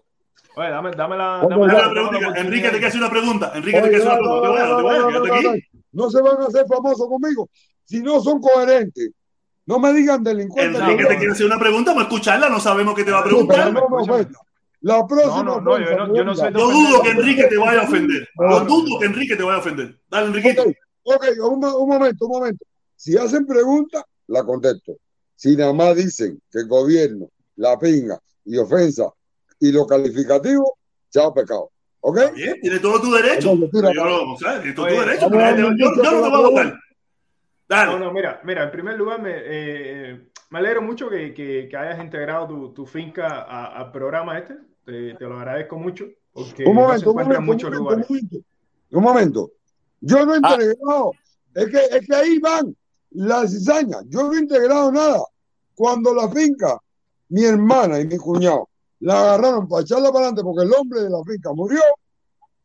Oye, 0.60 0.69
dame, 0.72 0.91
dame 0.91 1.15
la, 1.15 1.48
dame 1.49 1.90
pregunta. 1.90 2.40
Enrique 2.40 2.65
te 2.68 2.72
quiere 2.72 2.88
hacer 2.88 2.99
una 2.99 3.10
pregunta. 3.10 3.52
Enrique 3.56 3.77
te 3.80 3.84
Oye, 3.88 3.95
quiere 3.98 4.10
hacer 4.10 4.22
no, 4.22 4.40
una 4.41 4.49
no, 4.49 4.56
pregunta. 4.56 4.68
No 4.68 4.81
no, 4.81 4.81
no, 4.81 5.11
no 5.11 5.22
te 5.22 5.30
no, 5.30 5.36
no, 5.36 5.41
no, 5.41 5.52
no. 5.53 5.60
No 5.91 6.10
se 6.11 6.22
van 6.22 6.41
a 6.41 6.45
hacer 6.48 6.65
famosos 6.68 7.07
conmigo 7.07 7.49
si 7.86 8.02
no 8.02 8.19
son 8.22 8.41
coherentes. 8.41 9.11
No 9.65 9.80
me 9.80 9.94
digan 9.94 10.22
delincuentes. 10.22 10.81
Enrique 10.81 11.06
te 11.06 11.18
quiere 11.18 11.31
hacer 11.31 11.45
una 11.45 11.60
pregunta, 11.60 11.91
vamos 11.91 12.03
a 12.03 12.07
escucharla, 12.10 12.49
no 12.49 12.60
sabemos 12.60 12.94
qué 12.94 13.03
te 13.06 13.11
va 13.11 13.19
a 13.19 13.23
preguntar. 13.23 13.72
no. 13.72 13.81
La 14.81 15.06
próxima. 15.07 15.44
No, 15.44 15.61
no, 15.61 15.77
no, 15.77 15.80
yo 15.80 15.95
no- 16.07 16.15
yo 16.15 16.23
no 16.23 16.36
soy 16.36 16.52
Yo 16.53 16.69
dudo 16.69 17.02
que 17.03 17.10
Enrique 17.11 17.44
te 17.45 17.57
vaya 17.57 17.81
a 17.81 17.84
ofender. 17.84 18.27
Yo 18.38 18.60
dudo 18.65 18.99
que 18.99 19.06
Enrique 19.06 19.36
te 19.36 19.44
vaya 19.44 19.57
a 19.57 19.60
ofender. 19.60 19.98
Dale, 20.10 20.27
Enriquito. 20.27 20.64
Ok, 21.03 21.26
un 21.41 21.60
momento, 21.60 22.26
un 22.26 22.31
momento. 22.31 22.65
Si 22.95 23.18
hacen 23.18 23.45
preguntas, 23.45 24.03
la 24.27 24.44
contesto. 24.44 24.94
Si 25.36 25.56
nada 25.56 25.72
más 25.73 25.95
dicen 25.95 26.41
que 26.52 26.60
el 26.60 26.68
gobierno, 26.68 27.30
la 27.56 27.80
pinga 27.80 28.19
y 28.45 28.57
ofensa 28.57 29.06
y 29.60 29.72
lo 29.72 29.86
calificativo, 29.86 30.77
chao 31.10 31.34
pecado. 31.34 31.72
¿Ok? 32.02 32.18
Bien, 32.34 32.56
tiene 32.61 32.80
todo 32.80 33.02
tu 33.02 33.11
derecho. 33.11 33.52
Entonces, 33.52 33.91
Yo 33.94 34.06
no, 34.06 34.34
o 34.34 34.38
sea, 34.38 34.60
tiene 34.61 34.73
todo 34.76 34.86
Oye, 34.86 34.95
tu 34.95 35.02
derecho. 35.02 35.30
vamos 35.30 35.38
a 35.38 35.52
Nadie 35.52 35.56
te- 35.56 35.61
darle 35.61 35.80
Yo, 35.80 35.86
mucho 35.90 36.03
yo 36.03 36.11
no 36.11 36.19
te 36.22 36.26
a 36.26 36.30
voy 36.30 36.40
a 36.40 36.48
votar. 36.49 36.80
Dale. 37.68 37.91
No, 37.91 37.99
no, 37.99 38.14
mira, 38.14 38.41
mira, 38.45 38.64
en 38.64 38.72
primer 38.72 38.98
lugar 38.98 39.22
me, 39.22 39.31
eh, 39.36 40.30
me 40.49 40.60
alegro 40.60 40.81
mucho 40.81 41.10
que, 41.10 41.34
que- 41.34 41.68
que 41.69 41.77
hayas 41.77 41.99
integrado 42.03 42.48
tu, 42.48 42.73
tu 42.73 42.86
finca 42.86 43.27
a- 43.41 43.77
al 43.80 43.91
programa 43.91 44.38
este. 44.40 44.56
Te, 44.86 45.14
te 45.14 45.26
lo 45.26 45.38
agradezco 45.38 45.77
mucho 45.77 46.06
porque 46.31 46.64
Un 46.65 46.73
no 46.76 46.81
se 46.81 46.86
momento, 47.06 47.11
un 47.11 47.19
encuentra 47.19 47.38
en 47.38 47.45
momento, 47.45 47.68
muchos 47.68 47.80
momento, 47.81 47.95
un 47.95 48.07
momento. 48.07 48.38
Un 48.91 49.03
momento. 49.03 49.52
Yo 50.02 50.26
no 50.26 50.34
he 50.36 50.40
Ah. 50.41 50.52
integrado. 50.53 51.11
Es 51.53 51.65
que, 51.68 51.98
es 51.98 52.07
que 52.07 52.15
ahí 52.15 52.40
van 52.40 52.76
las 53.11 53.52
cizañas. 53.52 54.03
Yo 54.07 54.23
no 54.23 54.34
he 54.34 54.40
integrado 54.40 54.91
nada. 54.91 55.19
Cuando 55.76 56.14
la 56.14 56.27
finca, 56.30 56.80
mi 57.30 57.44
hermana 57.44 57.99
y 57.99 58.07
mi 58.07 58.18
cuñado 58.18 58.68
la 59.00 59.20
agarraron 59.20 59.68
para 59.68 59.82
echarla 59.84 60.10
para 60.12 60.26
adelante 60.28 60.44
porque 60.44 60.66
el 60.66 60.74
hombre 60.74 61.02
de 61.02 61.10
la 61.10 61.24
finca 61.26 61.52
murió, 61.54 61.82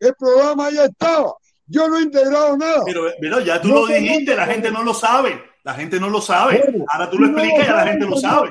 el 0.01 0.15
programa 0.15 0.71
ya 0.71 0.85
estaba. 0.85 1.35
Yo 1.67 1.89
no 1.89 1.99
he 1.99 2.03
integrado 2.03 2.57
nada. 2.57 2.83
Pero, 2.85 3.03
pero 3.21 3.41
ya 3.41 3.61
tú 3.61 3.69
No 3.69 3.75
lo 3.81 3.87
te 3.87 3.95
dijiste, 3.95 4.37
la 4.37 4.47
gente 4.47 4.71
no 4.71 4.83
lo 4.83 4.93
sabe. 4.93 5.43
La 5.63 5.73
gente 5.75 5.99
no 5.99 6.11
lo 6.11 6.21
sabe. 6.21 6.63
Ahora 6.89 7.09
tú 7.09 7.19
lo 7.19 7.29
no 7.29 7.39
explicas 7.39 7.65
y 7.65 7.69
ya 7.69 7.75
la 7.77 7.87
gente 7.87 8.05
lo 8.05 8.11
no 8.11 8.17
sabe. 8.19 8.51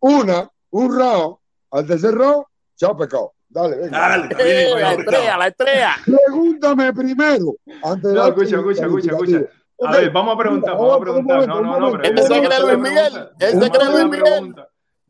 Una, 0.00 0.50
un 0.70 0.98
round, 0.98 1.36
al 1.70 1.86
tercer 1.86 2.14
round, 2.14 2.44
chao 2.76 2.96
pecado. 2.96 3.32
Dale, 3.48 3.76
venga. 3.76 3.98
Dale, 3.98 4.24
está 4.30 4.44
bien, 4.44 4.56
Eh, 4.56 4.80
la 4.80 4.92
estrella, 4.94 5.36
la 5.36 5.46
estrella. 5.46 5.96
Pregúntame 6.04 6.92
primero. 6.92 7.54
Antes 7.82 8.10
de 8.10 8.14
No, 8.14 8.26
escucha, 8.26 8.56
el 8.56 8.70
escucha, 8.70 9.12
escucha. 9.12 9.40
A 9.84 9.92
ver, 9.92 10.10
vamos 10.10 10.34
a 10.34 10.38
preguntar, 10.38 10.72
vamos 10.74 10.96
a 10.96 11.00
preguntar. 11.00 11.48
No, 11.48 11.60
no, 11.60 11.78
no, 11.78 12.02
Ese 12.02 12.22
se 12.22 12.40
cree 12.42 12.60
Luis 12.60 12.78
Miguel. 12.78 13.30
Ese 13.38 13.60
se 13.60 13.70
cree 13.70 13.90
Luis 13.90 14.04
Miguel. 14.06 14.54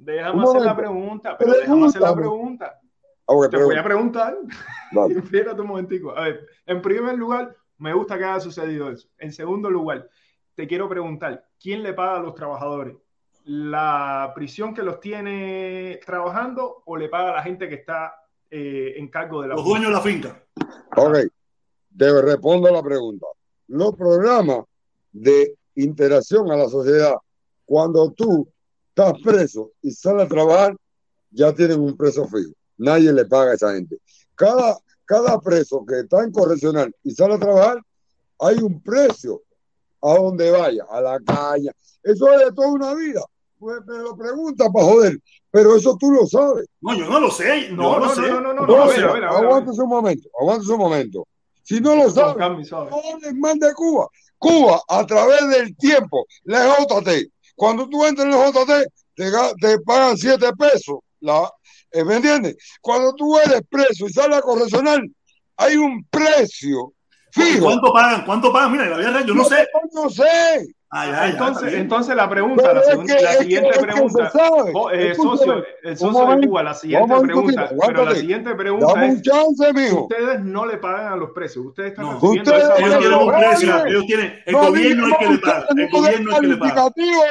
Déjame 0.04 0.42
hacer 0.42 0.62
la 0.62 0.76
pregunta, 0.76 1.36
pero 1.38 1.52
déjame 1.52 1.86
hacer 1.86 2.02
la 2.02 2.14
pregunta. 2.14 2.80
Te 3.26 3.34
voy 3.34 3.48
pregunta. 3.48 3.80
a 3.80 3.84
preguntar. 3.84 4.36
Espérate 5.24 5.60
un 5.60 5.68
momentico. 5.68 6.16
A 6.16 6.22
ver, 6.22 6.46
en 6.66 6.82
primer 6.82 7.16
lugar, 7.16 7.56
me 7.78 7.94
gusta 7.94 8.18
que 8.18 8.24
haya 8.24 8.40
sucedido 8.40 8.90
eso. 8.90 9.08
En 9.18 9.32
segundo 9.32 9.70
lugar, 9.70 10.08
te 10.54 10.66
quiero 10.66 10.88
preguntar, 10.88 11.46
¿quién 11.60 11.82
le 11.82 11.94
paga 11.94 12.16
a 12.18 12.22
los 12.22 12.34
trabajadores? 12.34 12.96
¿La 13.44 14.32
prisión 14.34 14.74
que 14.74 14.82
los 14.82 15.00
tiene 15.00 16.00
trabajando 16.04 16.82
o 16.84 16.96
le 16.96 17.08
paga 17.08 17.30
a 17.30 17.36
la 17.36 17.42
gente 17.42 17.68
que 17.68 17.76
está 17.76 18.14
eh, 18.50 18.98
en 18.98 19.08
cargo 19.08 19.40
de 19.40 19.48
la 19.48 19.54
Los 19.54 19.64
dueños 19.64 19.88
de 19.88 19.94
la 19.94 20.00
finca. 20.02 20.44
Ok, 20.96 21.16
te 21.96 22.22
respondo 22.22 22.68
a 22.68 22.72
la 22.72 22.82
pregunta. 22.82 23.26
Los 23.68 23.96
programas 23.96 24.66
de 25.10 25.56
interacción 25.76 26.50
a 26.50 26.56
la 26.56 26.68
sociedad, 26.68 27.14
cuando 27.64 28.10
tú 28.12 28.46
estás 28.94 29.14
preso 29.22 29.70
y 29.82 29.90
sales 29.90 30.26
a 30.26 30.28
trabajar, 30.28 30.76
ya 31.30 31.52
tienen 31.54 31.80
un 31.80 31.96
preso 31.96 32.26
fijo. 32.26 32.52
Nadie 32.76 33.12
le 33.12 33.24
paga 33.24 33.52
a 33.52 33.54
esa 33.54 33.72
gente. 33.72 33.98
Cada, 34.34 34.78
cada 35.04 35.40
preso 35.40 35.84
que 35.86 36.00
está 36.00 36.22
en 36.22 36.32
correccional 36.32 36.94
y 37.02 37.12
sale 37.12 37.34
a 37.34 37.38
trabajar, 37.38 37.80
hay 38.38 38.56
un 38.56 38.82
precio 38.82 39.42
a 40.02 40.14
donde 40.14 40.50
vaya, 40.50 40.84
a 40.90 41.00
la 41.00 41.20
caña. 41.20 41.72
Eso 42.02 42.32
es 42.32 42.46
de 42.46 42.52
toda 42.52 42.68
una 42.68 42.94
vida. 42.94 43.22
Pues 43.58 43.78
me 43.86 43.98
lo 43.98 44.16
pregunta 44.16 44.68
para 44.70 44.86
joder, 44.86 45.18
pero 45.50 45.76
eso 45.76 45.96
tú 45.98 46.10
lo 46.10 46.26
sabes. 46.26 46.66
No, 46.80 46.94
yo 46.98 47.08
no 47.08 47.20
lo 47.20 47.30
sé. 47.30 47.70
No, 47.70 47.98
no, 47.98 48.06
no, 48.06 48.14
sé. 48.14 48.22
no, 48.22 48.40
no, 48.40 48.52
no, 48.52 48.66
no, 48.66 49.20
no. 49.20 49.28
Aguántese 49.28 49.80
un 49.80 49.88
momento, 49.88 50.28
aguántese 50.40 50.72
un 50.72 50.78
momento. 50.78 51.26
Si 51.62 51.80
no 51.80 51.94
lo 51.94 52.10
sabes, 52.10 52.36
no 52.36 52.44
hables 52.44 53.34
mal 53.36 53.58
de 53.58 53.72
Cuba. 53.72 54.08
Cuba, 54.36 54.82
a 54.88 55.06
través 55.06 55.48
del 55.48 55.76
tiempo, 55.76 56.26
JT, 56.44 57.30
cuando 57.54 57.88
tú 57.88 58.04
entras 58.04 58.26
en 58.26 58.32
la 58.32 58.50
JT, 58.50 58.88
te, 59.14 59.30
te 59.60 59.78
pagan 59.80 60.16
7 60.16 60.50
pesos. 60.58 60.98
La, 61.20 61.50
eh, 61.92 62.04
¿Me 62.04 62.16
entiendes? 62.16 62.56
Cuando 62.80 63.14
tú 63.14 63.38
eres 63.38 63.60
preso 63.68 64.06
y 64.06 64.12
sales 64.12 64.38
a 64.38 64.42
correccional, 64.42 65.00
hay 65.56 65.76
un 65.76 66.04
precio 66.10 66.94
fijo. 67.30 67.64
¿Cuánto 67.64 67.92
pagan? 67.92 68.24
¿Cuánto 68.24 68.52
pagan? 68.52 68.72
Mira, 68.72 68.88
la 68.88 68.96
vida 68.96 69.10
real, 69.10 69.26
yo 69.26 69.34
no 69.34 69.44
sé. 69.44 69.66
No 69.92 70.08
sé. 70.10 70.74
Ah, 70.94 71.06
ya, 71.06 71.12
ya, 71.12 71.28
Entonces, 71.30 71.72
entonces 71.72 72.14
la 72.14 72.28
pregunta, 72.28 72.70
la, 72.74 72.80
es 72.80 72.86
segunda- 72.86 73.16
que- 73.16 73.22
la 73.22 73.30
es 73.30 73.36
que- 73.38 73.42
siguiente 73.44 73.70
es 73.70 73.78
que 73.78 73.82
pregunta, 73.82 74.30
se 74.30 74.38
sabe. 74.38 74.72
Jo- 74.74 74.90
eh, 74.90 75.10
Escúchame, 75.12 75.36
socio, 75.38 75.64
el 75.84 75.96
socio 75.96 76.26
de 76.36 76.46
Cuba, 76.46 76.62
la 76.62 76.74
siguiente 76.74 77.14
pregunta, 77.22 77.70
pero 77.86 78.04
la 78.04 78.14
siguiente 78.14 78.54
pregunta 78.54 79.06
es, 79.06 79.22
chance, 79.22 79.94
ustedes 79.94 80.40
no 80.42 80.66
le 80.66 80.76
pagan 80.76 81.14
a 81.14 81.16
los 81.16 81.30
presos, 81.30 81.64
ustedes 81.64 81.92
están 81.92 82.04
No. 82.04 82.12
recibiendo 82.12 82.50
Ustedes 82.52 82.64
esa 82.64 82.76
Ellos 82.78 82.98
tienen 82.98 83.18
un 83.18 83.28
precio. 83.32 83.86
Ellos 83.86 84.06
tienen. 84.06 84.42
El 84.44 84.52
No 84.52 84.58
gobierno 84.66 85.06
es 85.06 85.12
el 85.12 85.18
que 85.18 85.32
le 85.32 85.38
paga. 85.38 85.66
El 85.70 85.76
no 85.76 85.90
gobierno 85.98 86.30
es 86.30 86.36
el 86.36 86.40
que 86.42 86.46
le 86.48 86.56
paga. 86.58 86.84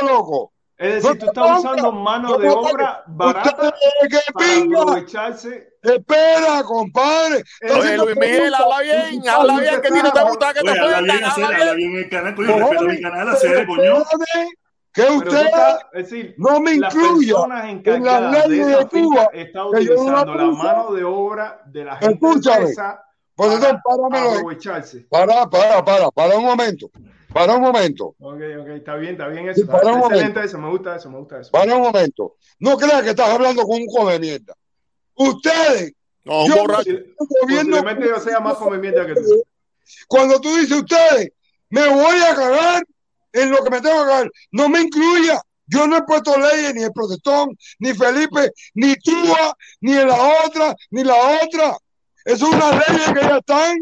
loco. 0.09 0.50
Es 0.81 0.95
decir, 0.95 1.11
No 1.11 1.15
tú 1.15 1.25
estás 1.27 1.59
usando 1.59 1.91
mano 1.91 2.29
No 2.29 2.37
de 2.39 2.49
obra 2.49 3.03
barata 3.05 3.55
para 3.55 4.55
aprovecharse. 4.65 5.73
Espera, 5.83 6.63
compadre. 6.63 7.43
Está 7.61 7.77
Oye, 7.79 7.97
Luis 7.97 8.15
Miguel, 8.17 8.53
habla 8.55 8.79
bien, 8.81 9.29
habla 9.29 9.59
bien, 9.59 9.81
que 9.81 9.87
a 9.87 9.91
ti 9.91 9.99
no 10.01 10.11
te 10.11 10.23
gusta 10.23 10.53
que 10.55 10.61
te 10.61 10.71
Oye, 10.71 10.79
habla 10.79 11.01
bien, 11.75 11.95
el 11.97 12.09
canal, 12.09 12.35
coño, 12.35 12.57
respeta 12.57 12.81
mi 12.81 13.01
canal, 13.01 13.29
hacer, 13.29 13.67
coño. 13.67 13.97
espérame, 13.97 14.49
Que 14.91 15.01
usted 15.03 15.47
decir, 15.93 16.35
no 16.39 16.59
me 16.59 16.77
las 16.77 16.95
incluya 16.95 17.33
personas 17.35 17.63
en 17.65 17.69
encargadas 17.69 18.31
las 18.31 18.43
de 18.43 18.49
leyes 18.49 18.67
de 18.79 18.85
Cuba. 18.87 19.29
la 19.53 19.65
utilizando 19.67 20.35
la 20.35 20.45
mano 20.45 20.93
de 20.93 21.03
obra 21.03 21.61
de 21.67 21.85
la 21.85 21.95
gente 21.97 22.13
Escúchame. 22.15 22.73
para 23.35 23.53
eso, 23.53 23.81
páramelo. 23.83 24.49
Para, 25.09 25.45
para, 25.47 25.85
para, 25.85 26.09
para 26.11 26.37
un 26.37 26.43
momento. 26.45 26.89
Para 27.33 27.55
un 27.55 27.61
momento. 27.61 28.15
Ok, 28.19 28.41
ok, 28.61 28.67
está 28.75 28.95
bien, 28.95 29.13
está 29.13 29.27
bien 29.27 29.49
eso. 29.49 29.61
Sí, 29.61 29.67
para 29.67 29.87
un 29.93 29.99
Excelente 29.99 30.19
momento. 30.29 30.41
eso, 30.41 30.57
me 30.57 30.69
gusta 30.69 30.95
eso, 30.95 31.09
me 31.09 31.17
gusta 31.19 31.39
eso. 31.39 31.51
Para 31.51 31.75
un 31.75 31.81
momento. 31.83 32.35
No 32.59 32.77
creas 32.77 33.03
que 33.03 33.09
estás 33.11 33.29
hablando 33.29 33.63
con 33.63 33.81
un 33.81 33.87
come 33.87 34.19
mierda. 34.19 34.53
Ustedes, 35.15 35.93
No, 36.23 36.43
un 36.43 36.49
yo 36.49 36.57
borracho. 36.57 36.91
Gobierno. 37.41 37.99
Yo 37.99 38.19
sea 38.19 38.39
más 38.39 38.55
come 38.55 38.77
mierda 38.77 39.05
que 39.05 39.15
tú. 39.15 39.43
Cuando 40.07 40.39
tú 40.39 40.55
dices 40.55 40.77
ustedes, 40.77 41.31
me 41.69 41.87
voy 41.87 42.15
a 42.21 42.35
cagar 42.35 42.83
en 43.33 43.51
lo 43.51 43.63
que 43.63 43.69
me 43.69 43.81
tengo 43.81 44.01
que 44.03 44.09
cagar, 44.09 44.31
no 44.51 44.69
me 44.69 44.81
incluya. 44.81 45.41
Yo 45.67 45.87
no 45.87 45.97
he 45.97 46.03
puesto 46.03 46.37
leyes 46.37 46.75
ni 46.75 46.83
el 46.83 46.91
protestón, 46.91 47.57
ni 47.79 47.93
Felipe, 47.93 48.51
ni 48.73 48.93
Túa, 48.97 49.55
ni 49.79 49.93
en 49.93 50.07
la 50.09 50.17
otra, 50.45 50.75
ni 50.89 51.03
la 51.03 51.15
otra. 51.41 51.77
Es 52.25 52.41
una 52.41 52.71
ley 52.71 53.13
que 53.13 53.21
ya 53.21 53.37
están. 53.37 53.77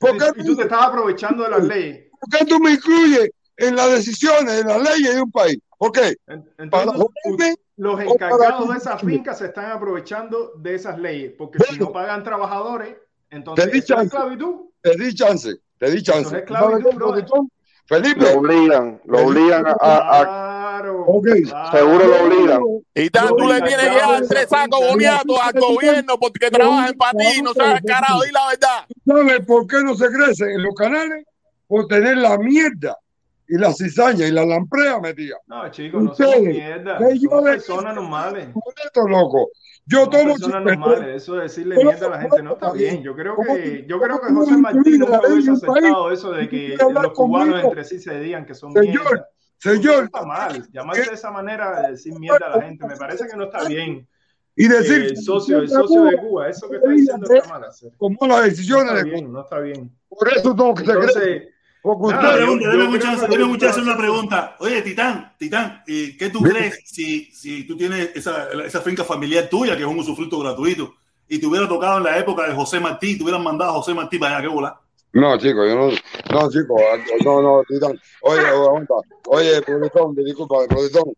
¿Por 0.00 0.16
qué, 0.16 0.40
Y 0.40 0.44
tú 0.44 0.56
te 0.56 0.62
estás 0.62 0.82
aprovechando 0.86 1.44
de 1.44 1.50
las 1.50 1.64
leyes. 1.64 2.11
Por 2.22 2.38
qué 2.38 2.44
tú 2.44 2.58
me 2.60 2.72
incluyes 2.72 3.30
en 3.56 3.76
las 3.76 3.90
decisiones, 3.90 4.60
en 4.60 4.68
las 4.68 4.82
leyes 4.82 5.14
de 5.14 5.22
un 5.22 5.30
país? 5.30 5.58
¿Por 5.78 5.92
qué? 5.92 6.16
Para 6.24 6.38
Entonces, 6.58 7.02
joderme 7.24 7.54
los 7.76 7.96
para 7.96 8.10
encargados 8.10 8.68
de 8.68 8.76
esas 8.78 9.00
fincas 9.00 9.38
se 9.38 9.46
están 9.46 9.70
aprovechando 9.72 10.52
de 10.56 10.74
esas 10.74 10.98
leyes, 10.98 11.32
porque 11.36 11.58
si 11.64 11.78
no 11.78 11.92
pagan 11.92 12.22
trabajadores, 12.22 12.96
entonces 13.30 13.64
Te 13.64 13.70
di 13.72 13.78
eso 13.78 13.84
es 13.84 13.88
chance. 13.88 14.16
esclavitud. 14.16 14.54
Te 14.80 14.96
di 14.96 15.14
chance, 15.14 15.56
te 15.78 15.90
di 15.90 16.02
chance. 16.02 16.36
Es 16.36 16.44
¿Tú 16.44 16.54
sabes 16.54 16.76
esclavitud, 16.78 16.96
protestón? 16.96 17.50
Felipe, 17.86 18.20
Lo 18.20 18.38
obligan, 18.38 19.00
lo 19.04 19.26
obligan 19.26 19.66
a, 19.66 19.72
a- 19.72 20.24
claro. 20.24 21.06
seguro 21.72 22.06
lo 22.06 22.24
obligan. 22.24 22.62
Y 22.94 23.10
tan, 23.10 23.28
tú 23.28 23.48
le 23.48 23.60
tienes 23.62 23.88
que 23.88 23.98
dar 23.98 24.22
tres 24.28 24.48
sacos 24.48 24.80
boniatos 24.88 25.36
al 25.42 25.52
gobierno 25.60 26.18
porque 26.18 26.50
trabajan 26.50 26.94
para 26.94 27.18
ti 27.18 27.24
y 27.38 27.42
no 27.42 27.52
seas 27.52 27.80
carajo, 27.84 28.22
di 28.22 28.30
la 28.30 28.48
verdad. 28.48 28.86
¿Sabes 29.04 29.46
por 29.46 29.66
qué 29.66 29.82
no 29.82 29.94
se 29.96 30.06
crece 30.08 30.44
en 30.44 30.62
los 30.62 30.74
canales? 30.74 31.24
Por 31.72 31.86
tener 31.86 32.18
la 32.18 32.36
mierda 32.36 32.98
y 33.48 33.56
la 33.56 33.72
cizaña 33.72 34.26
y 34.26 34.30
la 34.30 34.44
lamprea 34.44 35.00
metida. 35.00 35.36
No, 35.46 35.70
chicos, 35.70 36.02
no 36.02 36.14
somos 36.14 36.40
mierda. 36.40 36.98
le- 37.00 37.28
personas 37.42 37.94
normales. 37.94 38.48
Esto, 38.84 39.08
loco. 39.08 39.48
Yo 39.86 40.06
tomo 40.10 40.34
personas 40.34 40.64
normales. 40.64 41.22
Eso 41.22 41.36
de 41.36 41.44
decirle 41.44 41.76
mierda 41.82 42.08
a 42.08 42.10
la 42.10 42.20
gente 42.20 42.42
no 42.42 42.52
está 42.52 42.72
bien. 42.74 43.02
Yo 43.02 43.16
creo 43.16 43.36
que, 43.36 43.86
yo 43.88 43.98
creo 43.98 44.20
que 44.20 44.34
José 44.34 44.56
Martín 44.58 44.98
nunca 44.98 45.20
hubiese 45.26 45.50
aceptado 45.52 46.10
eso 46.12 46.30
de 46.32 46.46
que 46.50 46.76
los 46.78 47.12
cubanos 47.14 47.64
entre 47.64 47.84
sí 47.84 47.98
se 47.98 48.20
digan 48.20 48.44
que 48.44 48.54
son 48.54 48.74
Señor, 48.74 49.04
mierda. 49.04 49.28
Señor, 49.56 50.04
está 50.04 50.26
mal. 50.26 50.68
Llamarse 50.72 51.08
de 51.08 51.14
esa 51.14 51.30
manera 51.30 51.80
de 51.80 51.92
decir 51.92 52.12
mierda 52.18 52.48
a 52.52 52.56
la 52.58 52.62
gente 52.64 52.86
me 52.86 52.96
parece 52.98 53.26
que 53.26 53.34
no 53.38 53.44
está 53.44 53.66
bien. 53.66 54.06
y 54.54 54.66
Eh, 54.66 54.68
decir 54.68 55.02
el 55.04 55.16
socio, 55.16 55.60
el 55.60 55.70
socio 55.70 56.04
de 56.04 56.18
Cuba, 56.18 56.50
eso 56.50 56.68
que 56.68 56.76
está 56.76 56.90
diciendo 56.90 57.26
está 57.32 57.48
mal 57.48 57.64
hacer. 57.64 57.92
como 57.96 58.26
las 58.26 58.44
decisiones 58.44 58.94
de 58.94 59.04
bien, 59.04 59.32
no 59.32 59.40
está 59.40 59.58
bien. 59.60 59.90
Por 60.10 60.28
eso 60.28 60.54
tengo 60.54 60.74
que. 60.74 60.82
Entonces, 60.82 61.42
Una 61.84 62.20
pregunta, 62.20 62.64
yo 62.66 62.70
déme 62.70 62.70
creo 62.70 62.90
mucha 62.90 63.14
que 63.14 63.32
déme 63.32 63.38
lo 63.38 63.48
mucha 63.48 63.66
que 63.66 63.70
hacer 63.70 63.82
una 63.82 63.96
pregunta. 63.96 64.56
Oye, 64.60 64.82
Titán, 64.82 65.34
Titán, 65.36 65.82
¿y 65.86 66.16
¿qué 66.16 66.30
tú 66.30 66.40
crees 66.40 66.80
si, 66.84 67.24
si 67.32 67.64
tú 67.64 67.76
tienes 67.76 68.10
esa, 68.14 68.48
esa 68.64 68.80
finca 68.82 69.02
familiar 69.02 69.48
tuya, 69.48 69.76
que 69.76 69.82
es 69.82 69.88
un 69.88 69.98
usufructo 69.98 70.38
gratuito, 70.38 70.94
y 71.28 71.40
te 71.40 71.46
hubiera 71.46 71.68
tocado 71.68 71.98
en 71.98 72.04
la 72.04 72.18
época 72.18 72.46
de 72.46 72.54
José 72.54 72.78
Martí, 72.78 73.16
te 73.16 73.24
hubieran 73.24 73.42
mandado 73.42 73.72
a 73.72 73.74
José 73.74 73.94
Martí 73.94 74.18
para 74.18 74.36
allá, 74.36 74.42
qué 74.42 74.54
bola? 74.54 74.80
No, 75.12 75.36
chicos, 75.38 75.68
yo 75.68 75.74
no. 75.74 75.88
No, 75.88 76.50
chicos, 76.50 76.80
no, 77.24 77.42
no, 77.42 77.62
Titán. 77.68 78.00
Oye, 78.22 78.46
aguanta. 78.46 78.94
Oye, 79.26 79.60
protestón, 79.62 80.14
disculpa, 80.14 80.56
protestón. 80.68 81.12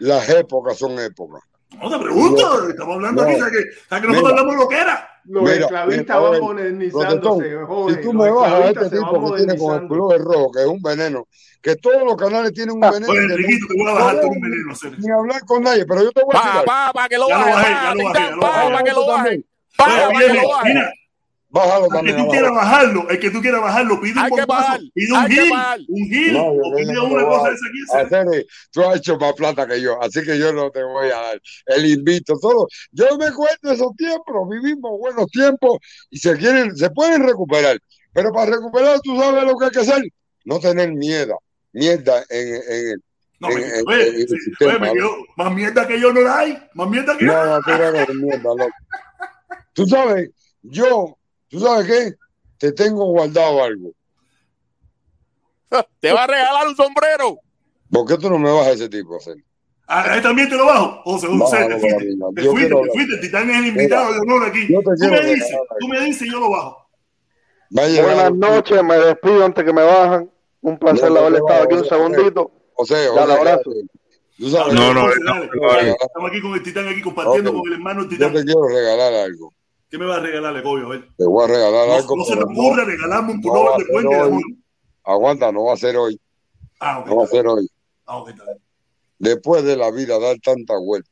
Las 0.00 0.28
épocas 0.30 0.78
son 0.78 0.98
épocas. 0.98 1.42
No 1.82 1.90
te 1.90 1.98
pregunto, 1.98 2.68
estamos 2.68 2.94
hablando 2.96 3.22
No. 3.22 3.28
aquí, 3.28 3.38
¿sabes 3.40 3.52
que, 3.52 3.80
¿sabes 3.88 4.02
que 4.02 4.08
nosotros 4.08 4.32
Mira. 4.32 4.40
hablamos 4.40 4.56
lo 4.62 4.68
que 4.68 4.76
era? 4.76 5.08
Los 5.24 5.42
Mira, 5.44 5.54
esclavistas 5.56 6.20
van 6.22 6.40
modernizándose, 6.40 7.54
joven. 7.66 7.94
si 7.94 8.00
tú 8.02 8.12
me 8.12 8.30
bajas 8.30 8.52
a 8.52 8.68
este 8.70 8.90
tipo 8.90 8.90
que 8.90 8.96
tiene 8.96 9.12
con 9.12 9.12
el 9.14 9.20
modernizando. 9.20 9.88
pullover 9.88 10.20
rojo, 10.20 10.52
que 10.52 10.60
es 10.60 10.66
un 10.66 10.82
veneno, 10.82 11.28
que 11.60 11.76
todos 11.76 12.02
los 12.04 12.16
canales 12.16 12.52
tienen 12.52 12.74
un 12.74 12.80
veneno. 12.80 13.06
Pues 13.06 13.18
Enriquito, 13.18 13.66
te 13.68 13.74
voy 13.78 13.88
a 13.90 13.94
bajar 13.94 14.16
debo 14.16 14.28
un 14.28 14.34
ni, 14.34 14.40
veneno, 14.40 14.72
hacer. 14.72 14.98
ni 14.98 15.10
hablar 15.10 15.40
con 15.44 15.62
nadie, 15.62 15.86
pero 15.86 16.02
yo 16.02 16.12
te 16.12 16.22
voy 16.24 16.34
a 16.34 16.38
decir 16.38 16.60
Pa, 16.64 16.86
pa, 16.86 16.92
pa 16.92 17.08
que 17.08 17.18
lo 17.18 17.28
Ya 17.28 17.38
lo 17.38 17.44
baje, 17.44 17.52
bajé, 17.52 17.72
pa, 17.72 17.82
ya 17.82 17.94
lo 17.94 18.04
bajé, 18.04 18.30
pa, 18.40 18.72
pa 18.72 18.82
que 18.82 18.92
lo 18.92 19.00
Esto 19.00 19.06
baje. 19.12 19.22
también. 19.22 19.46
Pa, 19.76 19.84
pa 19.86 20.18
que 20.18 20.34
lo 20.34 20.48
baje. 20.48 20.74
Bájalo 21.52 21.84
el 21.84 21.90
que 21.90 21.96
también 21.96 22.16
tú 22.16 22.28
quieras 22.28 22.50
bajarlo, 22.50 23.10
el 23.10 23.20
que 23.20 23.30
tú 23.30 23.40
quieras 23.42 23.60
bajarlo, 23.60 24.00
pide 24.00 24.18
un 24.18 24.28
bombazo, 24.30 24.78
pide 24.94 25.12
un 25.12 25.26
gil, 25.26 25.52
un 25.86 26.08
gil, 26.08 26.32
No, 26.32 26.46
o 26.46 26.74
pide 26.74 26.98
una 26.98 27.24
cosa 27.26 27.48
de 27.50 27.54
esa 27.54 27.66
eh, 28.32 28.46
tú 28.70 28.82
has 28.82 28.96
hecho 28.96 29.18
más 29.18 29.34
plata 29.34 29.66
que 29.66 29.82
yo, 29.82 30.02
así 30.02 30.22
que 30.22 30.38
yo 30.38 30.50
no 30.54 30.70
te 30.70 30.82
voy 30.82 31.08
a 31.08 31.20
dar 31.20 31.42
el 31.66 31.86
invito. 31.86 32.38
Todo. 32.40 32.68
Yo 32.90 33.18
me 33.18 33.30
cuento 33.32 33.70
esos 33.70 33.94
tiempos, 33.96 34.48
vivimos 34.48 34.98
buenos 34.98 35.26
tiempos 35.26 35.76
y 36.08 36.18
se 36.18 36.36
quieren, 36.38 36.74
se 36.74 36.88
pueden 36.88 37.22
recuperar. 37.22 37.78
Pero 38.14 38.32
para 38.32 38.52
recuperar, 38.52 39.00
tú 39.00 39.18
sabes 39.20 39.44
lo 39.44 39.58
que 39.58 39.66
hay 39.66 39.70
que 39.70 39.80
hacer. 39.80 40.02
No 40.46 40.58
tener 40.58 40.90
miedo, 40.92 41.38
mierda 41.72 42.24
en, 42.30 42.54
en, 42.54 43.02
No, 43.40 43.50
en, 43.50 43.54
me, 43.56 43.60
en- 43.62 43.84
oye, 43.86 44.08
en 44.08 44.14
el 44.14 44.28
sí, 44.28 44.34
oye, 44.34 44.40
sistema. 44.44 44.78
me 44.78 44.94
¿no? 44.94 45.10
más 45.36 45.54
mierda 45.54 45.86
que 45.86 46.00
yo 46.00 46.12
no 46.14 46.22
la 46.22 46.38
hay, 46.38 46.58
más 46.72 46.88
mierda 46.88 47.16
que 47.18 47.26
yo. 47.26 47.32
No, 47.32 47.44
no, 47.44 47.60
tú 47.60 47.70
no 47.70 47.84
eres 47.84 48.14
mierda, 48.14 48.42
loco. 48.42 48.70
Tú 49.74 49.86
sabes, 49.86 50.30
yo, 50.62 51.18
¿tú 51.52 51.60
sabes 51.60 51.86
qué? 51.86 52.14
Te 52.58 52.72
tengo 52.72 53.04
guardado 53.06 53.62
algo. 53.62 53.92
Te 56.00 56.12
va 56.12 56.24
a 56.24 56.26
regalar 56.26 56.66
un 56.66 56.74
sombrero. 56.76 57.38
¿Por 57.90 58.06
qué 58.08 58.16
tú 58.16 58.28
no 58.30 58.38
me 58.38 58.50
vas 58.50 58.66
a 58.66 58.70
ese 58.72 58.88
tipo 58.88 59.16
hacer? 59.16 59.36
A 59.86 60.16
él 60.16 60.22
también 60.22 60.48
te 60.48 60.56
lo 60.56 60.64
bajo. 60.64 61.02
José, 61.04 61.26
José, 61.26 61.38
Bájalo 61.38 61.68
te 61.68 61.80
para 61.80 61.80
fuiste, 61.80 61.98
te 62.34 62.42
Yo 62.42 62.50
fuiste, 62.50 62.68
quiero 62.70 62.82
te 62.82 62.90
fuiste. 62.92 63.18
Titán 63.18 63.50
es 63.50 63.58
el 63.58 63.66
invitado 63.66 64.12
de 64.14 64.18
honor 64.20 64.44
aquí. 64.48 64.66
Yo 64.72 64.80
te 64.80 64.96
Tú 64.96 65.10
me 65.10 65.20
dices, 65.34 65.56
tú 65.80 65.88
me 65.88 66.00
dices 66.00 66.22
y 66.28 66.30
yo 66.32 66.40
lo 66.40 66.50
bajo. 66.50 66.88
Buenas 67.70 68.32
noches, 68.34 68.82
me 68.82 68.96
despido 68.96 69.44
antes 69.44 69.64
que 69.64 69.72
me 69.72 69.82
bajan. 69.82 70.30
Un 70.62 70.78
placer 70.78 71.10
No, 71.10 71.14
no 71.14 71.20
haber 71.20 71.32
te 71.32 71.38
estado 71.40 71.64
aquí 71.64 71.74
un 71.74 71.80
José, 71.80 71.94
José. 71.96 72.12
segundito. 72.14 72.52
José, 72.74 72.94
Dale, 72.94 73.20
José, 73.20 73.32
abrazo. 73.32 73.70
No, 74.38 74.94
no, 74.94 75.00
José, 75.02 75.20
no, 75.20 75.40
te 75.40 75.90
Estamos 75.90 76.30
aquí 76.30 76.40
con 76.40 76.52
el 76.54 76.62
Titán, 76.62 76.88
aquí 76.88 77.02
compartiendo 77.02 77.52
con 77.52 77.66
el 77.66 77.72
hermano 77.74 78.02
yo 78.04 78.08
Titán. 78.08 78.32
te 78.32 78.44
quiero 78.44 78.68
regalar 78.68 79.12
algo. 79.14 79.52
¿Qué 79.92 79.98
me 79.98 80.06
va 80.06 80.16
a 80.16 80.20
regalar, 80.20 80.62
Goyo? 80.62 80.86
A 80.86 80.88
ver. 80.88 81.08
Te 81.18 81.26
voy 81.26 81.44
a 81.44 81.48
regalar 81.48 81.86
No, 81.86 81.94
algo, 81.96 82.16
no 82.16 82.24
se 82.24 82.34
me 82.34 82.40
no, 82.40 82.46
ocurre 82.46 82.86
regalarme 82.86 83.32
un 83.32 83.40
no 83.42 83.42
pullover 83.42 83.78
de 83.86 83.92
puente 83.92 84.14
de 84.14 84.20
amor. 84.22 84.42
Aguanta, 85.04 85.52
no 85.52 85.64
va 85.64 85.74
a 85.74 85.76
ser 85.76 85.98
hoy. 85.98 86.18
Ah, 86.80 87.00
ok. 87.00 87.06
No 87.08 87.16
va 87.16 87.24
a 87.24 87.26
ser 87.26 87.46
hoy. 87.46 87.68
Ah, 88.06 88.16
ok, 88.16 88.30
está 88.30 88.44
bien. 88.44 88.56
Después 89.18 89.64
de 89.64 89.76
la 89.76 89.90
vida 89.90 90.18
dar 90.18 90.38
tanta 90.42 90.78
vuelta, 90.78 91.10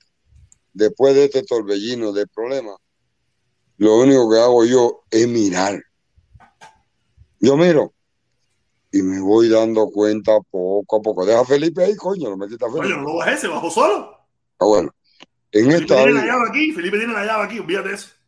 después 0.73 1.15
de 1.15 1.27
este 1.27 1.43
torbellino 1.43 2.15
de 2.15 2.27
problemas, 2.27 2.77
lo 3.77 3.99
único 3.99 4.31
que 4.31 4.39
hago 4.39 4.65
yo 4.65 5.03
es 5.11 5.29
mirar. 5.29 5.79
Yo 7.39 7.59
miro 7.59 7.93
y 8.91 9.03
me 9.03 9.21
voy 9.21 9.51
dando 9.51 9.91
cuenta 9.91 10.39
poco 10.51 10.97
a 10.97 11.03
poco. 11.03 11.27
Deja 11.27 11.41
a 11.41 11.45
Felipe 11.45 11.85
ahí, 11.85 11.97
coño, 11.97 12.31
no 12.31 12.39
me 12.39 12.49
quita 12.49 12.65
Felipe. 12.71 12.97
no 12.97 13.03
lo 13.03 13.17
bajé, 13.17 13.37
se 13.37 13.47
bajó 13.47 13.71
solo. 13.71 14.27
Ah, 14.59 14.65
bueno, 14.65 14.91
en 15.53 15.67
Felipe 15.67 15.83
esta 15.83 15.97
tiene 15.97 16.13
la 16.15 16.25
llave 16.25 16.49
aquí, 16.49 16.73
Felipe 16.73 16.97
tiene 16.97 17.13
la 17.13 17.27
llave 17.27 17.45
aquí, 17.45 17.59
olvídate 17.59 17.93
eso. 17.93 18.20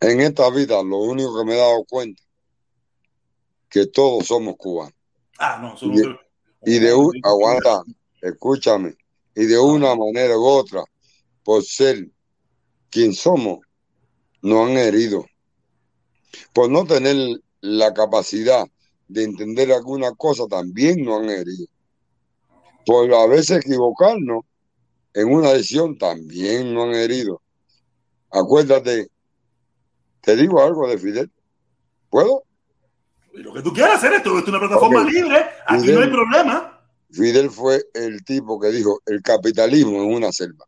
En 0.00 0.20
esta 0.20 0.50
vida, 0.50 0.82
lo 0.82 0.98
único 0.98 1.38
que 1.38 1.44
me 1.44 1.54
he 1.54 1.58
dado 1.58 1.84
cuenta 1.84 2.22
que 3.68 3.86
todos 3.86 4.26
somos 4.26 4.54
cubanos. 4.56 4.94
Ah, 5.38 5.58
no, 5.60 5.74
eso 5.74 5.86
Y 5.86 5.96
de, 5.96 6.16
y 6.64 6.78
de 6.78 6.94
un, 6.94 7.12
aguanta, 7.22 7.82
escúchame, 8.22 8.96
y 9.34 9.46
de 9.46 9.58
una 9.58 9.96
manera 9.96 10.38
u 10.38 10.44
otra, 10.44 10.84
por 11.42 11.64
ser 11.64 12.08
quien 12.90 13.12
somos, 13.12 13.58
nos 14.42 14.68
han 14.68 14.76
herido. 14.76 15.26
Por 16.52 16.70
no 16.70 16.84
tener 16.86 17.40
la 17.60 17.92
capacidad 17.92 18.66
de 19.08 19.24
entender 19.24 19.72
alguna 19.72 20.12
cosa, 20.12 20.46
también 20.46 21.04
nos 21.04 21.22
han 21.22 21.30
herido. 21.30 21.66
Por 22.86 23.12
a 23.12 23.26
veces 23.26 23.64
equivocarnos 23.64 24.44
en 25.14 25.32
una 25.32 25.52
decisión, 25.52 25.98
también 25.98 26.74
nos 26.74 26.88
han 26.88 26.94
herido. 26.94 27.42
Acuérdate, 28.30 29.08
te 30.24 30.36
digo 30.36 30.62
algo 30.62 30.88
de 30.88 30.98
Fidel. 30.98 31.30
¿Puedo? 32.08 32.44
Lo 33.32 33.52
que 33.52 33.62
tú 33.62 33.72
quieras 33.72 33.96
hacer 33.96 34.12
esto, 34.12 34.38
es 34.38 34.46
una 34.46 34.60
plataforma 34.60 35.02
libre, 35.04 35.44
aquí 35.66 35.90
no 35.90 36.00
hay 36.00 36.10
problema. 36.10 36.80
Fidel 37.10 37.50
fue 37.50 37.82
el 37.94 38.24
tipo 38.24 38.58
que 38.60 38.68
dijo, 38.68 39.00
el 39.06 39.22
capitalismo 39.22 40.02
es 40.02 40.16
una 40.16 40.32
selva. 40.32 40.64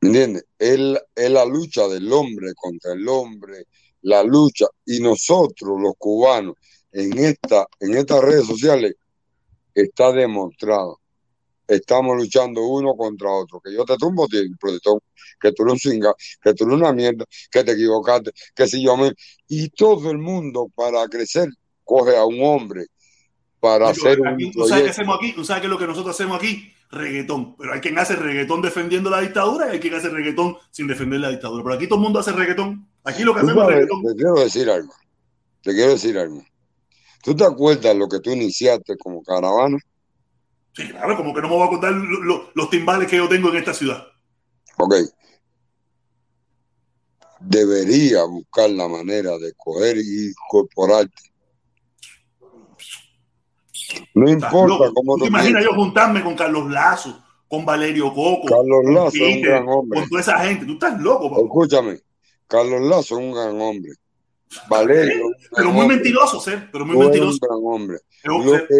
¿Me 0.00 0.08
entiendes? 0.08 0.44
Es, 0.58 0.78
es 1.14 1.30
la 1.30 1.44
lucha 1.44 1.86
del 1.88 2.12
hombre 2.12 2.52
contra 2.54 2.92
el 2.92 3.06
hombre, 3.08 3.64
la 4.02 4.22
lucha, 4.22 4.66
y 4.84 5.00
nosotros 5.00 5.80
los 5.80 5.94
cubanos 5.98 6.54
en, 6.92 7.18
esta, 7.18 7.66
en 7.80 7.94
estas 7.96 8.20
redes 8.22 8.46
sociales 8.46 8.94
está 9.74 10.12
demostrado. 10.12 11.00
Estamos 11.66 12.16
luchando 12.16 12.62
uno 12.66 12.94
contra 12.96 13.30
otro. 13.30 13.60
Que 13.60 13.72
yo 13.72 13.84
te 13.84 13.96
tumbo, 13.96 14.26
tío, 14.28 14.42
protestón, 14.60 15.00
que 15.40 15.52
tú 15.52 15.62
eres 15.62 15.72
un 15.74 15.78
singa, 15.78 16.14
que 16.42 16.54
tú 16.54 16.64
eres 16.64 16.76
una 16.76 16.92
mierda, 16.92 17.24
que 17.50 17.64
te 17.64 17.72
equivocaste, 17.72 18.32
que 18.54 18.66
si 18.66 18.84
yo 18.84 18.96
me... 18.96 19.12
Y 19.48 19.68
todo 19.70 20.10
el 20.10 20.18
mundo 20.18 20.70
para 20.74 21.06
crecer 21.08 21.48
coge 21.84 22.16
a 22.16 22.24
un 22.24 22.42
hombre 22.42 22.86
para 23.64 23.88
hacer 23.88 24.20
un 24.20 24.28
aquí, 24.28 24.50
¿Tú 24.50 24.66
sabes 24.66 24.84
qué 24.84 24.90
hacemos 24.90 25.16
aquí? 25.16 25.32
¿Tú 25.32 25.42
sabes 25.42 25.62
qué 25.62 25.68
es 25.68 25.70
lo 25.70 25.78
que 25.78 25.86
nosotros 25.86 26.14
hacemos 26.14 26.36
aquí? 26.36 26.70
Reggaetón. 26.90 27.56
Pero 27.56 27.72
hay 27.72 27.80
quien 27.80 27.98
hace 27.98 28.14
reggaetón 28.14 28.60
defendiendo 28.60 29.08
la 29.08 29.22
dictadura 29.22 29.68
y 29.68 29.70
hay 29.70 29.80
quien 29.80 29.94
hace 29.94 30.10
reggaetón 30.10 30.58
sin 30.70 30.86
defender 30.86 31.20
la 31.20 31.30
dictadura. 31.30 31.62
Pero 31.64 31.74
aquí 31.74 31.86
todo 31.86 31.98
el 31.98 32.02
mundo 32.02 32.18
hace 32.18 32.32
reggaetón. 32.32 32.86
Aquí 33.04 33.22
lo 33.22 33.34
que 33.34 33.40
Tú 33.40 33.46
hacemos 33.46 33.64
es 33.64 33.74
reggaetón. 33.74 34.02
te 34.02 34.14
quiero 34.14 34.34
decir 34.34 34.68
algo. 34.68 34.92
Te 35.62 35.72
quiero 35.72 35.92
decir 35.92 36.18
algo. 36.18 36.44
¿Tú 37.22 37.34
te 37.34 37.44
acuerdas 37.44 37.96
lo 37.96 38.06
que 38.06 38.20
tú 38.20 38.32
iniciaste 38.32 38.98
como 38.98 39.22
caravana? 39.22 39.78
Sí, 40.74 40.88
claro, 40.88 41.16
como 41.16 41.32
que 41.32 41.40
no 41.40 41.48
me 41.48 41.54
voy 41.56 41.66
a 41.66 41.70
contar 41.70 41.92
lo- 41.92 42.20
lo- 42.22 42.50
los 42.54 42.68
timbales 42.70 43.08
que 43.08 43.16
yo 43.16 43.28
tengo 43.28 43.48
en 43.50 43.56
esta 43.56 43.72
ciudad. 43.72 44.04
Ok. 44.78 44.94
Debería 47.40 48.24
buscar 48.24 48.70
la 48.70 48.88
manera 48.88 49.36
de 49.38 49.52
coger 49.56 49.98
y 49.98 50.28
incorporarte. 50.30 51.22
No 54.14 54.28
importa 54.30 54.90
cómo 54.94 55.16
¿Tú 55.16 55.24
te 55.26 55.30
pienses. 55.30 55.64
yo 55.64 55.74
juntarme 55.74 56.22
con 56.22 56.34
Carlos 56.34 56.70
Lazo, 56.70 57.22
con 57.48 57.64
Valerio 57.64 58.12
Coco, 58.14 58.46
Carlos 58.46 58.80
con 58.84 58.94
Lazo 58.94 59.16
es 59.16 59.36
un 59.36 59.42
gran 59.42 59.68
hombre. 59.68 60.00
con 60.00 60.08
toda 60.08 60.20
esa 60.20 60.38
gente? 60.40 60.64
Tú 60.66 60.72
estás 60.72 61.00
loco, 61.00 61.30
papá. 61.30 61.42
Escúchame. 61.42 62.00
Carlos 62.46 62.80
Lazo 62.82 63.18
es 63.18 63.24
un 63.24 63.32
gran 63.32 63.60
hombre. 63.60 63.92
Valerio 64.68 65.30
es 65.40 65.48
Pero 65.54 65.70
muy 65.70 65.86
mentiroso, 65.86 66.40
ser, 66.40 66.68
pero 66.70 66.86
muy 66.86 66.96
mentiroso. 66.96 67.38
gran 67.40 67.58
hombre. 67.62 67.98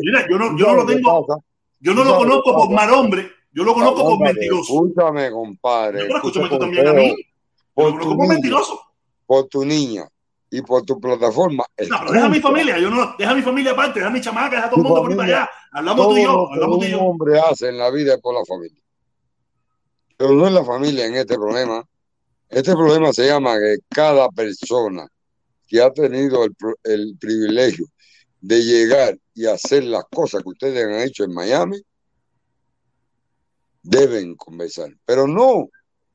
Mira, 0.02 0.26
yo 0.28 0.38
no, 0.38 0.50
¿tú 0.50 0.58
yo 0.58 0.66
no 0.68 0.74
lo 0.76 0.86
tengo, 0.86 1.26
pasa? 1.26 1.40
Yo 1.84 1.92
¿Tú 1.92 1.98
no 1.98 2.04
lo 2.04 2.16
conozco 2.16 2.54
por 2.56 2.70
mal 2.70 2.90
hombre, 2.92 3.30
yo 3.52 3.62
lo 3.64 3.74
conozco 3.74 4.02
por 4.04 4.20
mentiroso. 4.20 4.62
escúchame, 4.74 5.30
compadre. 5.30 6.00
Yo, 6.00 6.04
pero 6.06 6.16
escúchame 6.16 6.48
tú 6.48 6.58
también 6.58 6.88
a 6.88 6.92
mí. 6.92 7.08
Yo 7.10 7.14
lo 7.16 7.24
Por 7.74 7.92
conozco 7.92 8.10
tu 8.10 8.16
niña, 8.22 8.32
mentiroso. 8.34 8.80
por 9.26 9.48
tu 9.48 9.64
niña 9.64 10.08
y 10.50 10.62
por 10.62 10.82
tu 10.84 11.00
plataforma. 11.00 11.64
No, 11.88 11.96
pero 12.00 12.12
deja 12.12 12.26
a 12.26 12.28
mi 12.28 12.40
familia, 12.40 12.78
yo 12.78 12.90
no, 12.90 13.14
deja 13.18 13.30
a 13.32 13.34
mi 13.34 13.42
familia 13.42 13.72
aparte, 13.72 13.98
deja 14.00 14.10
a 14.10 14.12
mi 14.12 14.20
chamaca, 14.20 14.56
deja 14.56 14.66
a 14.66 14.70
todo 14.70 14.80
el 14.80 14.84
mundo 14.84 15.02
por 15.02 15.10
ahí 15.10 15.16
para 15.16 15.28
allá. 15.28 15.50
Hablamos 15.72 16.08
tú 16.08 16.16
y 16.16 16.22
yo, 16.22 16.52
hablamos 16.52 16.78
tú 16.78 16.84
y 16.84 16.86
un 16.86 16.92
yo. 16.92 17.00
hombre 17.02 17.38
hace 17.40 17.68
en 17.68 17.78
la 17.78 17.90
vida 17.90 18.14
es 18.14 18.20
por 18.20 18.34
la 18.34 18.44
familia. 18.44 18.80
Pero 20.16 20.32
no 20.32 20.46
es 20.46 20.52
la 20.52 20.64
familia 20.64 21.06
en 21.06 21.14
este 21.16 21.34
problema. 21.34 21.84
Este 22.48 22.72
problema 22.72 23.12
se 23.12 23.26
llama 23.26 23.54
que 23.58 23.78
cada 23.88 24.28
persona 24.30 25.08
que 25.66 25.82
ha 25.82 25.92
tenido 25.92 26.44
el 26.84 27.16
privilegio 27.18 27.86
de 28.40 28.62
llegar 28.62 29.18
y 29.34 29.46
hacer 29.46 29.84
las 29.84 30.04
cosas 30.04 30.42
que 30.42 30.48
ustedes 30.50 30.84
han 30.84 30.94
hecho 31.06 31.24
en 31.24 31.34
Miami, 31.34 31.80
deben 33.82 34.34
conversar. 34.36 34.90
Pero 35.04 35.26
no 35.26 35.68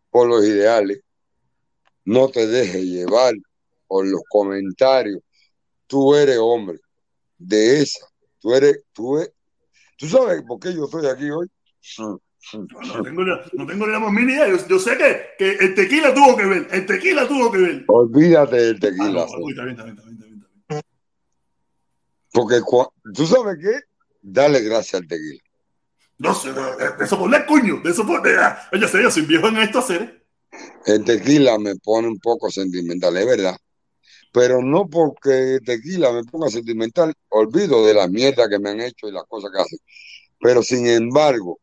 por 0.10 0.28
los 0.28 0.44
ideales. 0.46 1.02
No 2.06 2.30
te 2.30 2.48
dejes 2.48 2.84
llevar 2.84 3.34
por 3.88 4.08
los 4.08 4.22
comentarios. 4.30 5.22
Tú 5.86 6.16
eres 6.16 6.38
hombre 6.40 6.80
de 7.38 7.82
esa. 7.82 8.06
Tú 8.40 8.54
eres, 8.54 8.80
tú 8.94 9.18
eres, 9.18 9.34
¿tú 9.98 10.08
sabes 10.08 10.42
por 10.48 10.60
qué 10.60 10.74
yo 10.74 10.86
estoy 10.86 11.06
aquí 11.08 11.30
hoy? 11.30 11.48
No 11.98 13.04
tengo, 13.04 13.24
ni- 13.26 13.32
no 13.54 13.68
tengo 13.68 13.86
ni 13.86 13.92
la 13.92 14.00
más 14.00 14.12
mínima 14.14 14.32
idea. 14.46 14.48
Yo, 14.50 14.68
yo 14.68 14.80
sé 14.80 14.98
que, 14.98 15.22
que 15.38 15.52
el 15.66 15.76
tequila 15.76 16.14
tuvo 16.14 16.38
que 16.38 16.46
ver, 16.46 16.68
el 16.72 16.86
tequila 16.86 17.28
tuvo 17.28 17.52
que 17.52 17.58
ver. 17.58 17.84
Olvídate 17.88 18.56
del 18.56 18.76
Ah, 18.78 18.80
tequila. 18.80 19.12
no, 19.12 19.26
César. 19.28 19.40
uy, 19.42 19.52
está 19.52 19.64
bien, 19.66 19.76
está 19.76 19.84
bien, 19.84 19.98
está 19.98 20.06
bien, 20.06 20.16
está 20.16 20.26
bien, 20.26 20.40
está 20.40 20.48
bien. 20.76 20.84
Porque 22.34 22.62
tú 23.14 23.26
sabes 23.26 23.58
qué? 23.62 23.80
Dale 24.22 24.62
gracias 24.62 25.02
al 25.02 25.08
tequila. 25.08 25.40
No 26.18 26.34
sé, 26.36 26.52
de, 26.54 26.62
de- 26.62 27.04
eso 27.06 27.18
por 27.18 27.34
el 27.34 27.46
cuño, 27.46 27.82
de 27.84 27.92
eso 27.92 28.06
por. 28.06 28.28
ah, 28.40 28.68
Oye, 28.74 28.88
sé, 28.88 29.02
yo 29.02 29.10
soy 29.12 29.24
viejo 29.24 29.48
en 29.48 29.58
esto, 29.58 29.80
hacer. 29.80 30.26
El 30.86 31.04
tequila 31.06 31.58
me 31.60 31.76
pone 31.76 32.08
un 32.08 32.20
poco 32.20 32.50
sentimental, 32.52 33.16
es 33.18 33.26
verdad. 33.26 33.56
Pero 34.34 34.62
no 34.64 34.88
porque 34.90 35.60
tequila 35.66 36.12
me 36.14 36.24
ponga 36.26 36.50
sentimental, 36.50 37.14
olvido 37.30 37.86
de 37.86 37.94
la 37.96 38.08
mierda 38.08 38.50
que 38.50 38.60
me 38.60 38.72
han 38.72 38.82
hecho 38.82 39.08
y 39.08 39.14
las 39.14 39.24
cosas 39.26 39.52
que 39.56 39.62
hacen. 39.62 39.80
Pero 40.40 40.64
sin 40.64 40.88
embargo, 40.88 41.60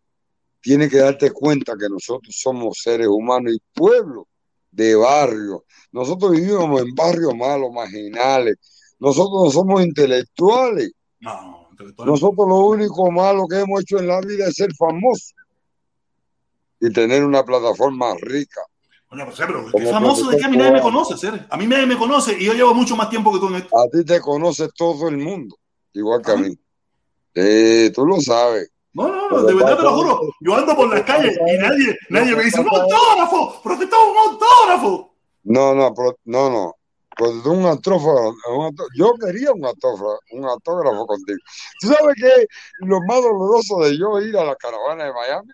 tienes 0.61 0.91
que 0.91 0.99
darte 0.99 1.31
cuenta 1.33 1.75
que 1.78 1.89
nosotros 1.89 2.36
somos 2.39 2.78
seres 2.83 3.09
humanos 3.09 3.55
y 3.55 3.61
pueblo 3.75 4.28
de 4.70 4.97
barrio. 4.97 5.65
Nosotros 5.93 6.33
vivimos 6.33 6.83
en 6.83 6.95
barrios 6.95 7.35
malos, 7.36 7.73
marginales. 7.73 8.57
Nosotros 8.99 9.44
no 9.44 9.50
somos 9.50 9.83
intelectuales. 9.83 10.92
No, 11.20 11.68
intelectual. 11.70 12.08
Nosotros 12.08 12.49
lo 12.49 12.57
único 12.66 13.10
malo 13.10 13.47
que 13.49 13.60
hemos 13.60 13.83
hecho 13.83 13.99
en 13.99 14.08
la 14.08 14.20
vida 14.20 14.47
es 14.49 14.55
ser 14.55 14.75
famosos 14.75 15.34
y 16.81 16.92
tener 16.92 17.25
una 17.25 17.44
plataforma 17.44 18.15
rica. 18.20 18.60
Coño, 19.08 19.26
pero, 19.36 19.66
pero 19.73 19.84
¿qué 19.84 19.91
famoso 19.91 20.31
de 20.31 20.36
que 20.36 20.44
a 20.44 20.49
mí 20.49 20.57
nadie 20.57 20.73
me 20.73 20.81
conoce, 20.81 21.16
Ser. 21.16 21.47
A 21.49 21.57
mí 21.57 21.66
nadie 21.66 21.86
me 21.86 21.97
conoce 21.97 22.36
y 22.39 22.44
yo 22.44 22.55
llevo 22.55 22.75
mucho 22.75 22.97
más 22.97 23.08
tiempo 23.08 23.33
que 23.33 23.39
tú 23.39 23.49
en 23.49 23.57
esto. 23.57 23.78
A 23.78 23.89
ti 23.89 24.05
te 24.05 24.20
conoce 24.20 24.68
todo 24.76 25.08
el 25.08 25.18
mundo, 25.18 25.57
igual 25.92 26.23
que 26.23 26.33
a 26.33 26.36
mí. 26.36 26.58
Eh, 27.34 27.92
tú 27.94 28.05
lo 28.05 28.20
sabes. 28.20 28.70
No, 28.92 29.08
no, 29.08 29.28
no, 29.28 29.42
de 29.42 29.55
verdad 29.55 29.76
te 29.76 29.83
lo 29.83 29.94
juro. 29.94 30.20
Yo 30.41 30.57
ando 30.57 30.75
por 30.75 30.89
las 30.89 31.02
calles 31.02 31.36
y 31.39 31.58
nadie, 31.58 31.97
nadie 32.08 32.34
me 32.34 32.44
dice, 32.44 32.60
un 32.60 32.68
autógrafo, 32.68 33.62
profesor, 33.62 33.99
un 34.10 34.33
autógrafo. 34.33 35.15
No, 35.44 35.75
no, 35.75 35.94
no, 36.25 36.50
no. 36.50 36.75
Pues 37.17 37.33
un 37.47 37.65
autógrafo, 37.65 38.35
yo 38.95 39.15
quería 39.15 39.51
un 39.53 39.65
autógrafo, 39.65 40.19
un 40.33 40.45
autógrafo 40.45 41.07
contigo. 41.07 41.39
¿Tú 41.81 41.89
sabes 41.89 42.15
qué? 42.20 42.47
Lo 42.81 43.01
más 43.07 43.23
doloroso 43.23 43.78
de 43.81 43.97
yo 43.99 44.20
ir 44.20 44.36
a 44.36 44.45
la 44.45 44.55
caravana 44.57 45.05
de 45.07 45.12
Miami, 45.15 45.51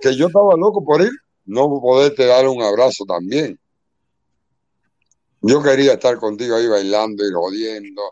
que 0.00 0.14
yo 0.16 0.28
estaba 0.28 0.54
loco 0.56 0.84
por 0.84 1.00
ir, 1.00 1.10
no 1.46 1.68
poderte 1.80 2.26
dar 2.26 2.46
un 2.46 2.62
abrazo 2.62 3.04
también. 3.06 3.58
Yo 5.42 5.62
quería 5.62 5.94
estar 5.94 6.16
contigo 6.18 6.54
ahí 6.56 6.68
bailando 6.68 7.26
y 7.26 7.32
jodiendo 7.32 8.02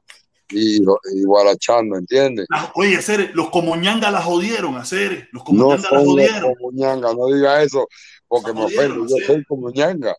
y, 0.49 0.77
y 0.79 1.25
guarachando, 1.25 1.97
¿entiendes? 1.97 2.47
Oye, 2.75 3.01
Ser, 3.03 3.31
los 3.35 3.51
comoñangas 3.51 4.11
las 4.11 4.25
jodieron 4.25 4.77
a 4.77 4.85
Ser. 4.85 5.29
Los 5.33 5.43
No 5.43 5.45
comoñangas 5.45 5.83
son 5.89 5.99
los 5.99 6.07
jodieron. 6.07 6.55
como 6.55 6.73
ñanga, 6.73 7.15
no 7.15 7.27
diga 7.27 7.63
eso 7.63 7.87
porque 8.27 8.53
me 8.53 8.65
ofendo. 8.65 9.07
Yo 9.07 9.17
soy 9.27 9.45
como 9.45 9.71
ñanga, 9.71 10.17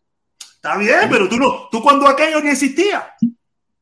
Está 0.61 0.77
bien, 0.77 1.07
pero 1.09 1.29
tú 1.29 1.37
no, 1.37 1.69
tú 1.71 1.81
cuando 1.81 2.07
aquello 2.07 2.41
ni 2.41 2.49
existía. 2.49 3.13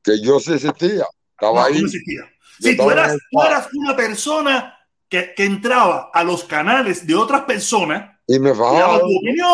que 0.04 0.22
yo 0.22 0.40
sí 0.40 0.54
existía, 0.54 1.06
estaba 1.32 1.62
No, 1.62 1.66
ahí. 1.66 1.80
no 1.82 1.88
existías. 1.88 2.26
Yo 2.60 2.70
Si 2.70 2.78
tú 2.78 2.90
eras, 2.92 3.18
tú 3.32 3.42
eras 3.42 3.68
una 3.74 3.96
persona 3.96 4.78
que, 5.10 5.34
que 5.36 5.46
entraba 5.46 6.12
a 6.14 6.24
los 6.24 6.44
canales 6.44 7.06
de 7.08 7.16
otras 7.16 7.42
personas, 7.44 8.16
y 8.28 8.40
me 8.40 8.50
daba 8.54 9.00
tu 9.00 9.06
opinión, 9.06 9.48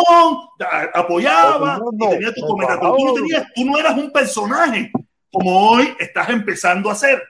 apoyaba 0.94 1.80
y 1.92 1.96
no, 1.98 2.10
tenía 2.10 2.34
tu 2.34 2.42
me 2.42 2.48
comentario. 2.48 2.82
Pero 2.82 2.96
tú 2.98 3.06
no, 3.06 3.14
tenías, 3.14 3.48
tú 3.56 3.66
no 3.66 3.78
eras 3.78 3.98
un 3.98 4.12
personaje 4.12 4.92
como 5.32 5.70
hoy 5.72 5.94
estás 6.00 6.30
empezando 6.30 6.90
a 6.90 6.96
ser, 6.96 7.22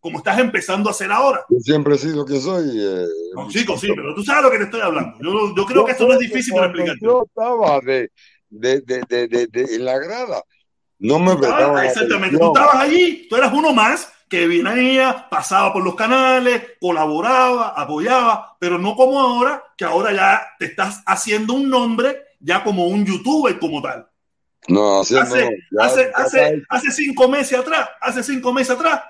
como 0.00 0.18
estás 0.18 0.38
empezando 0.38 0.88
a 0.88 0.92
ser 0.92 1.10
ahora. 1.12 1.44
Yo 1.48 1.58
siempre 1.60 1.94
he 1.94 1.98
sido 1.98 2.24
quien 2.24 2.40
soy. 2.40 2.70
eh, 2.80 3.06
No, 3.34 3.48
chico, 3.50 3.76
sí, 3.78 3.88
pero 3.94 4.14
tú 4.14 4.22
sabes 4.24 4.44
lo 4.44 4.50
que 4.50 4.58
te 4.58 4.64
estoy 4.64 4.80
hablando. 4.80 5.16
Yo, 5.20 5.54
yo 5.56 5.66
creo 5.66 5.82
Yo 5.82 5.84
que 5.86 5.92
esto 5.92 6.06
no 6.06 6.12
es 6.14 6.18
que 6.20 6.24
difícil 6.26 6.54
para 6.54 6.66
cuando 6.72 6.82
explicarte. 6.92 7.04
Yo 7.06 7.22
estaba 7.26 7.80
de, 7.80 8.10
de, 8.50 8.80
de, 8.80 9.26
de, 9.28 9.46
de- 9.46 9.78
la 9.78 9.98
grada. 9.98 10.42
No 10.98 11.18
me 11.18 11.36
prestaban 11.36 11.86
exactamente, 11.86 12.36
tú 12.38 12.46
estabas 12.48 12.74
allí, 12.74 13.26
tú 13.28 13.36
eras 13.36 13.52
uno 13.54 13.72
más 13.72 14.12
que 14.28 14.46
venía, 14.46 15.26
pasaba 15.30 15.72
por 15.72 15.82
los 15.82 15.94
canales, 15.94 16.62
colaboraba, 16.80 17.68
apoyaba, 17.70 18.56
pero 18.60 18.78
no 18.78 18.94
como 18.94 19.18
ahora, 19.18 19.64
que 19.76 19.84
ahora 19.84 20.12
ya 20.12 20.42
te 20.58 20.66
estás 20.66 21.02
haciendo 21.06 21.54
un 21.54 21.68
nombre 21.70 22.22
ya 22.38 22.62
como 22.62 22.86
un 22.86 23.04
youtuber 23.04 23.58
como 23.58 23.80
tal. 23.80 24.06
No, 24.68 25.00
Hace, 25.00 25.16
no. 25.16 25.50
Ya, 25.72 25.86
hace, 25.86 26.02
ya 26.02 26.22
hace, 26.22 26.62
hace 26.68 26.90
cinco 26.92 27.28
meses 27.28 27.58
atrás, 27.58 27.88
hace 28.00 28.22
cinco 28.22 28.52
meses 28.52 28.76
atrás, 28.76 29.00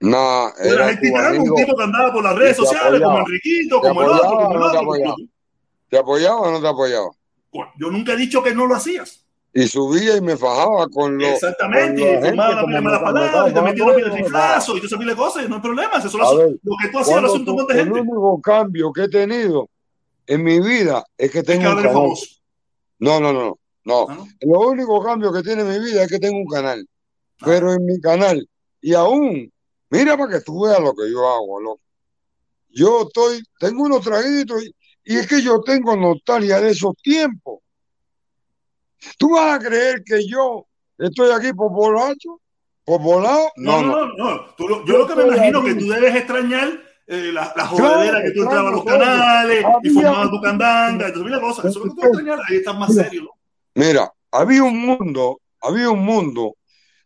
no, 0.00 0.52
era 0.58 0.90
el 0.90 1.40
un 1.40 1.54
tipo 1.54 1.76
que 1.76 1.82
andaba 1.82 2.12
por 2.12 2.22
las 2.22 2.36
redes 2.36 2.56
sociales, 2.56 3.00
como 3.00 3.18
apoyaba. 3.18 3.20
Enriquito, 3.20 3.80
¿Te 3.80 3.88
como 3.88 4.02
el 4.02 4.08
otro, 4.10 4.36
como 4.36 4.54
el 4.54 4.62
otro. 4.62 5.16
¿Te 5.88 5.98
apoyaba 5.98 6.40
o 6.40 6.50
no 6.50 6.60
te 6.60 6.68
apoyaba? 6.68 7.08
Yo 7.78 7.90
nunca 7.90 8.12
he 8.12 8.16
dicho 8.16 8.42
que 8.42 8.54
no 8.54 8.66
lo 8.66 8.74
hacías. 8.76 9.22
Y 9.52 9.66
subía 9.68 10.16
y 10.16 10.20
me 10.20 10.36
fajaba 10.36 10.86
con 10.88 11.16
los. 11.16 11.28
Exactamente, 11.30 12.02
con 12.02 12.10
y 12.10 12.12
la 12.14 12.20
formaba 12.28 12.50
la 12.54 12.80
malas 12.82 13.00
palabras, 13.02 13.50
y 13.50 13.54
te 13.54 13.62
metía 13.62 13.84
una 13.84 13.94
pila 13.94 14.08
de 14.08 14.10
fajando, 14.10 14.10
no 14.10 14.14
me 14.14 14.20
estaba. 14.26 14.46
riflazo, 14.46 14.76
y 14.76 14.80
pila 14.98 15.10
de 15.12 15.16
cosas, 15.16 15.44
y 15.44 15.48
no 15.48 15.54
hay 15.56 15.60
problema, 15.62 15.96
eso 15.96 16.18
lo, 16.18 16.36
ver, 16.36 16.58
lo 16.62 16.74
que 16.82 16.88
tú 16.88 16.98
hacías 16.98 17.22
lo 17.22 17.28
hace 17.28 17.36
un 17.38 17.44
tú- 17.46 17.54
montón 17.54 17.66
de 17.76 17.80
el 17.82 17.84
gente. 17.86 18.00
único 18.00 18.40
cambio 18.42 18.92
que 18.92 19.02
he 19.04 19.08
tenido 19.08 19.70
en 20.26 20.44
mi 20.44 20.60
vida 20.60 21.04
es 21.16 21.30
que 21.30 21.38
Es 21.38 21.44
tengo 21.46 21.62
que 21.62 21.68
un 21.68 21.82
canal. 21.82 22.10
No, 22.98 23.20
no, 23.20 23.32
no, 23.32 23.58
no. 23.84 24.06
¿Ah? 24.10 24.18
Lo 24.40 24.60
único 24.60 25.02
cambio 25.02 25.32
que 25.32 25.42
tiene 25.42 25.64
mi 25.64 25.78
vida 25.78 26.02
es 26.02 26.08
que 26.10 26.18
tengo 26.18 26.36
un 26.38 26.46
canal. 26.48 26.86
Ah. 27.40 27.44
Pero 27.46 27.72
en 27.72 27.84
mi 27.86 27.98
canal, 28.00 28.46
y 28.82 28.92
aún, 28.92 29.50
mira 29.88 30.18
para 30.18 30.32
que 30.34 30.40
tú 30.44 30.64
veas 30.66 30.80
lo 30.80 30.92
que 30.94 31.10
yo 31.10 31.26
hago, 31.26 31.60
loco. 31.60 31.80
Yo 32.68 33.04
estoy, 33.06 33.42
tengo 33.58 33.84
unos 33.84 34.02
traguitos 34.02 34.62
y, 34.64 34.70
y 35.06 35.16
es 35.16 35.26
que 35.26 35.40
yo 35.40 35.62
tengo 35.62 35.96
nostalgia 35.96 36.60
de 36.60 36.70
esos 36.72 36.94
tiempos. 37.02 37.60
¿Tú 39.18 39.30
vas 39.30 39.54
a 39.54 39.58
creer 39.64 40.02
que 40.04 40.26
yo 40.26 40.66
estoy 40.98 41.30
aquí 41.30 41.52
por 41.52 41.70
borracho? 41.70 42.40
¿Por 42.84 43.00
volado? 43.00 43.50
No, 43.56 43.82
No, 43.82 44.06
no, 44.06 44.16
no. 44.16 44.54
Tú 44.56 44.68
lo- 44.68 44.84
yo 44.84 44.92
Yo 44.92 44.98
lo 44.98 45.06
que 45.06 45.14
me 45.16 45.22
imagino 45.24 45.60
aquí. 45.60 45.68
que 45.68 45.74
tú 45.80 45.88
debes 45.88 46.14
extrañar 46.16 46.68
eh, 47.08 47.30
la, 47.32 47.52
la 47.56 47.68
Claro, 47.68 48.18
que 48.24 48.30
tú 48.32 48.42
entrabas 48.42 48.66
a 48.66 48.70
los 48.76 48.84
canales 48.84 49.64
y 49.84 49.90
formabas 49.90 50.30
tu 50.30 50.40
candanga. 50.40 51.06
Entonces, 51.06 51.22
mira 51.24 51.40
cosas, 51.40 51.64
eso 51.66 51.78
es 51.80 51.84
lo 51.86 51.94
que 51.94 52.00
tú 52.00 52.06
extrañar. 52.08 52.40
Ahí 52.48 52.56
estás 52.56 52.76
más 52.76 52.90
Mira. 52.90 53.04
serio, 53.04 53.22
¿no? 53.22 53.30
Mira, 53.74 54.12
había 54.32 54.62
un 54.64 54.78
mundo, 54.84 55.40
había 55.60 55.90
un 55.90 56.04
mundo 56.04 56.56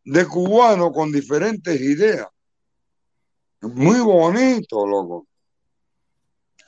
de 0.05 0.27
cubanos 0.27 0.91
con 0.95 1.13
diferentes 1.13 1.79
ideas. 1.81 2.27
Muy 3.61 4.01
bonito, 4.01 4.87
loco. 4.87 5.27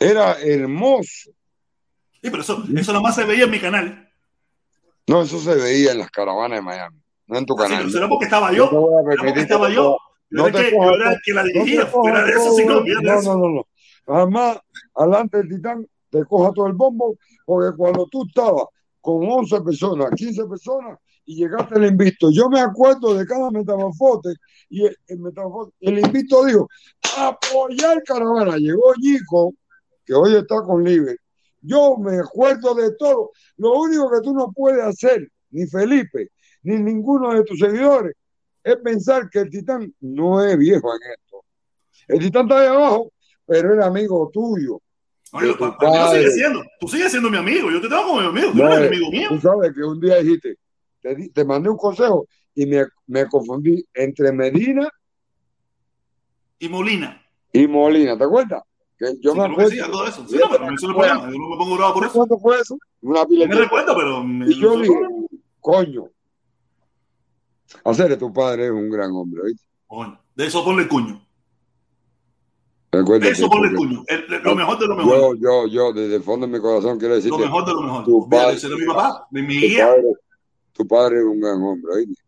Era 0.02 0.40
hermoso. 0.40 1.30
Sí, 2.20 2.30
pero 2.30 2.42
eso, 2.42 2.62
eso 2.76 2.92
nada 2.92 3.02
más 3.02 3.14
se 3.14 3.24
veía 3.24 3.44
en 3.44 3.50
mi 3.50 3.58
canal. 3.60 4.08
No, 5.06 5.22
eso 5.22 5.38
se 5.40 5.54
veía 5.56 5.92
en 5.92 5.98
las 5.98 6.10
caravanas 6.10 6.58
de 6.58 6.62
Miami, 6.62 6.96
no 7.26 7.38
en 7.38 7.46
tu 7.46 7.54
Ah, 7.54 7.56
sí, 7.56 7.62
canal. 7.64 7.78
pero 7.78 7.88
eso 7.88 7.98
era 7.98 8.08
porque 8.08 8.24
estaba 8.26 8.50
No 8.50 8.56
yo. 8.56 8.70
porque 8.70 9.40
estaba 9.40 9.68
yo. 9.70 9.96
no 10.30 10.46
era, 10.46 10.58
te 10.58 10.58
el 10.60 10.64
que, 10.66 10.70
yo 10.72 10.76
cojas 10.78 10.94
era 11.00 11.12
el 11.12 11.18
que 11.24 11.32
la 11.32 11.42
no 11.42 11.48
dirigía. 11.48 11.84
de 11.84 12.30
eso, 12.30 12.52
sí, 12.56 12.64
no, 12.64 12.74
no, 12.80 13.22
no, 13.22 13.36
no, 13.36 13.48
no. 13.50 13.66
Jamás, 14.06 14.58
adelante 14.94 15.38
el 15.40 15.48
titán, 15.48 15.86
te 16.10 16.24
coja 16.24 16.52
todo 16.52 16.66
el 16.68 16.72
bombo, 16.74 17.16
porque 17.44 17.76
cuando 17.76 18.06
tú 18.06 18.24
estabas 18.26 18.64
con 19.00 19.28
11 19.28 19.60
personas, 19.62 20.10
15 20.14 20.44
personas, 20.46 20.98
y 21.24 21.36
llegaste 21.36 21.74
al 21.76 21.86
invito, 21.86 22.30
yo 22.32 22.48
me 22.48 22.60
acuerdo 22.60 23.14
de 23.14 23.26
cada 23.26 23.50
metamorfote, 23.50 24.34
y 24.68 24.86
el, 24.86 24.96
el 25.08 25.18
metamorfote- 25.20 25.72
el 25.80 25.98
invito 25.98 26.44
dijo, 26.44 26.68
apoyar 27.18 28.02
caravana. 28.04 28.56
Llegó 28.56 28.92
Nico, 28.98 29.54
que 30.04 30.14
hoy 30.14 30.34
está 30.36 30.62
con 30.62 30.82
Libre. 30.84 31.16
Yo 31.60 31.96
me 31.96 32.18
acuerdo 32.18 32.74
de 32.74 32.94
todo. 32.96 33.30
Lo 33.56 33.78
único 33.80 34.10
que 34.10 34.20
tú 34.22 34.34
no 34.34 34.50
puedes 34.52 34.82
hacer, 34.82 35.28
ni 35.50 35.66
Felipe, 35.66 36.30
ni 36.64 36.76
ninguno 36.76 37.32
de 37.34 37.44
tus 37.44 37.58
seguidores, 37.58 38.14
es 38.64 38.76
pensar 38.76 39.28
que 39.30 39.40
el 39.40 39.50
titán 39.50 39.92
no 40.00 40.44
es 40.44 40.56
viejo 40.58 40.88
en 40.94 41.00
esto. 41.12 41.44
El 42.08 42.18
titán 42.18 42.42
está 42.46 42.60
ahí 42.60 42.66
abajo, 42.66 43.12
pero 43.46 43.74
es 43.78 43.84
amigo 43.84 44.28
tuyo. 44.32 44.80
Oye, 45.34 45.46
de 45.48 45.52
tu 45.54 45.58
pa- 45.60 45.76
para 45.78 45.90
mí 45.92 45.98
lo 45.98 46.06
sigue 46.08 46.20
padre. 46.22 46.30
siendo. 46.32 46.62
Tú 46.80 46.88
sigues 46.88 47.10
siendo 47.10 47.30
mi 47.30 47.38
amigo. 47.38 47.70
Yo 47.70 47.80
te 47.80 47.88
tengo 47.88 48.02
como 48.02 48.20
mi 48.20 48.26
amigo. 48.26 48.50
Tú 48.52 48.58
No, 48.58 48.72
eres 48.76 48.88
amigo 48.88 49.10
mío. 49.10 49.28
Tú 49.30 49.40
sabes 49.40 49.72
que 49.72 49.82
un 49.82 50.00
día 50.00 50.16
dijiste, 50.16 50.56
te, 51.00 51.28
te 51.30 51.44
mandé 51.44 51.70
un 51.70 51.76
consejo 51.76 52.26
y 52.54 52.66
me, 52.66 52.84
me 53.06 53.26
confundí 53.28 53.84
entre 53.94 54.30
Medina 54.32 54.88
Y 56.58 56.68
Molina. 56.68 57.22
y 57.52 57.66
Molina. 57.66 58.16
¿Te 58.18 58.24
acuerdas? 58.24 58.62
Yo 59.20 59.32
Sí, 59.32 59.38
me 59.38 59.44
acuerdo. 59.44 59.70
sí, 59.70 59.76
de 59.76 59.82
eso. 59.82 60.28
Sí, 60.28 60.36
no, 60.36 60.48
pero 60.50 60.70
no 60.70 60.76
problema. 60.94 61.30
Yo 61.30 61.38
no 61.38 61.48
me 61.50 61.56
pongo 61.56 61.76
bravo 61.76 61.94
por 61.94 62.04
eso. 62.04 62.12
¿Cuánto 62.14 62.38
fue 62.38 62.60
eso? 62.60 62.78
Una 63.00 63.26
pila 63.26 63.46
Me 63.48 63.54
de 63.56 63.60
recuerdo, 63.62 63.96
pero. 63.96 64.22
me- 64.24 64.46
Y 64.46 64.60
yo 64.60 64.76
no 64.76 64.82
dije, 64.82 64.94
coño, 65.60 66.04
hacer 67.84 68.16
tu 68.18 68.32
padre 68.32 68.66
es 68.66 68.70
un 68.72 68.90
gran 68.90 69.10
hombre, 69.12 69.42
¿oíste? 69.42 69.64
Coño, 69.86 70.18
De 70.34 70.46
eso 70.46 70.64
ponle 70.64 70.82
el 70.84 70.88
cuño. 70.88 71.20
Recuerda 72.92 73.26
De 73.26 73.32
eso 73.32 73.48
ponle 73.48 73.68
el 73.70 73.76
cuño. 73.76 74.04
El- 74.06 74.32
el- 74.34 74.42
lo 74.42 74.54
mejor 74.54 74.78
de 74.78 74.86
lo 74.86 74.96
mejor. 74.96 75.14
Yo, 75.14 75.34
yo, 75.34 75.66
yo, 75.66 75.92
desde 75.92 76.16
el 76.16 76.22
fondo 76.22 76.46
de 76.46 76.52
mi 76.52 76.60
corazón 76.60 76.98
quiero 76.98 77.14
decir 77.14 77.30
Lo 77.30 77.38
mejor 77.38 77.64
de 77.64 77.72
lo 77.72 77.82
mejor. 77.82 78.04
tu 78.04 78.28
padre, 78.28 78.58
era 78.62 78.76
mi 78.76 78.86
papá, 78.86 79.26
de 79.30 79.42
mi 79.42 79.54
guía. 79.58 79.86
padre, 79.88 80.12
tu 80.72 80.86
padre 80.86 81.18
es 81.18 81.24
un 81.24 81.40
gran 81.40 81.62
hombre, 81.62 81.92
¿oíste? 81.94 82.22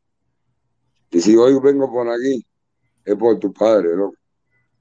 Y 1.10 1.20
si 1.20 1.36
hoy 1.36 1.58
vengo 1.62 1.90
por 1.92 2.08
aquí, 2.08 2.44
es 3.04 3.14
por 3.16 3.38
tu 3.38 3.52
padre, 3.52 3.94
loco. 3.94 4.16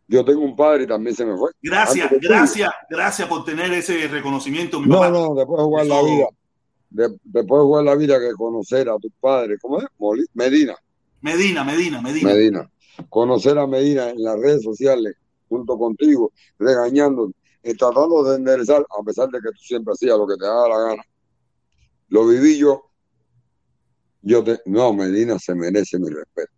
Yo 0.08 0.24
tengo 0.26 0.42
un 0.42 0.56
padre 0.56 0.84
y 0.84 0.88
también 0.88 1.16
se 1.16 1.26
me 1.26 1.36
fue. 1.38 1.52
Gracias, 1.62 2.10
tuyo. 2.10 2.22
gracias, 2.30 2.72
gracias 2.90 3.28
por 3.28 3.46
tener 3.46 3.72
ese 3.74 4.08
reconocimiento, 4.08 4.80
mi 4.80 4.88
No, 4.88 4.96
papá. 5.00 5.10
no, 5.10 5.34
después 5.36 5.58
de 5.60 5.64
jugar 5.64 5.86
la 5.88 6.04
vida. 6.04 6.26
De- 6.90 7.20
después 7.24 7.60
de 7.60 7.64
jugar 7.66 7.84
la 7.86 7.96
vida 7.96 8.20
que 8.20 8.32
conocer 8.34 8.90
a 8.90 8.98
tu 8.98 9.10
padre, 9.20 9.58
¿cómo 9.62 9.80
es? 9.80 9.88
Medina, 10.34 10.76
Medina, 11.22 11.64
Medina, 11.64 12.02
Medina. 12.02 12.30
Medina. 12.34 12.70
Conocer 13.10 13.58
a 13.58 13.66
Medina 13.66 14.10
en 14.10 14.22
las 14.22 14.38
redes 14.40 14.62
sociales, 14.64 15.16
junto 15.50 15.78
contigo, 15.80 16.32
regañando, 16.60 17.32
y 17.64 17.74
tratando 17.76 18.24
de 18.24 18.36
enderezar, 18.36 18.86
a 19.00 19.04
pesar 19.04 19.30
de 19.30 19.40
que 19.40 19.50
tú 19.50 19.60
siempre 19.62 19.94
hacías 19.94 20.18
lo 20.18 20.28
que 20.28 20.36
te 20.36 20.46
daba 20.46 20.68
la 20.70 20.78
gana. 20.90 21.04
Lo 22.10 22.28
viví 22.28 22.58
yo. 22.58 22.84
Yo 24.22 24.44
te, 24.44 24.60
no, 24.66 24.94
Medina 24.94 25.40
se 25.40 25.56
merece 25.56 25.98
mi 25.98 26.10
respeto. 26.10 26.52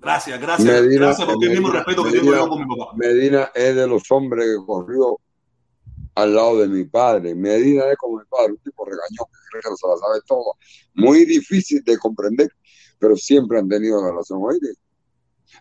Gracias, 0.00 0.40
gracias, 0.40 0.82
Medina, 0.82 1.06
gracias 1.06 1.28
por 1.28 1.44
el 1.44 1.50
mismo 1.50 1.70
respeto 1.70 2.04
que 2.04 2.12
tengo 2.12 2.32
yo 2.32 2.48
con 2.48 2.66
mi 2.66 2.76
papá. 2.76 2.92
Medina 2.96 3.50
es 3.54 3.76
de 3.76 3.86
los 3.86 4.10
hombres 4.10 4.46
que 4.46 4.66
corrió 4.66 5.18
al 6.14 6.34
lado 6.34 6.60
de 6.60 6.68
mi 6.68 6.84
padre. 6.84 7.34
Medina 7.34 7.84
es 7.90 7.98
como 7.98 8.18
mi 8.18 8.24
padre, 8.24 8.52
un 8.52 8.58
tipo 8.58 8.84
regañón 8.86 9.26
que 9.52 9.60
se 9.62 9.88
la 9.88 9.96
sabe 9.96 10.20
todo. 10.26 10.56
Muy 10.94 11.26
difícil 11.26 11.82
de 11.84 11.98
comprender, 11.98 12.48
pero 12.98 13.14
siempre 13.14 13.58
han 13.58 13.68
tenido 13.68 14.02
relación. 14.02 14.40
Oíste, 14.42 14.68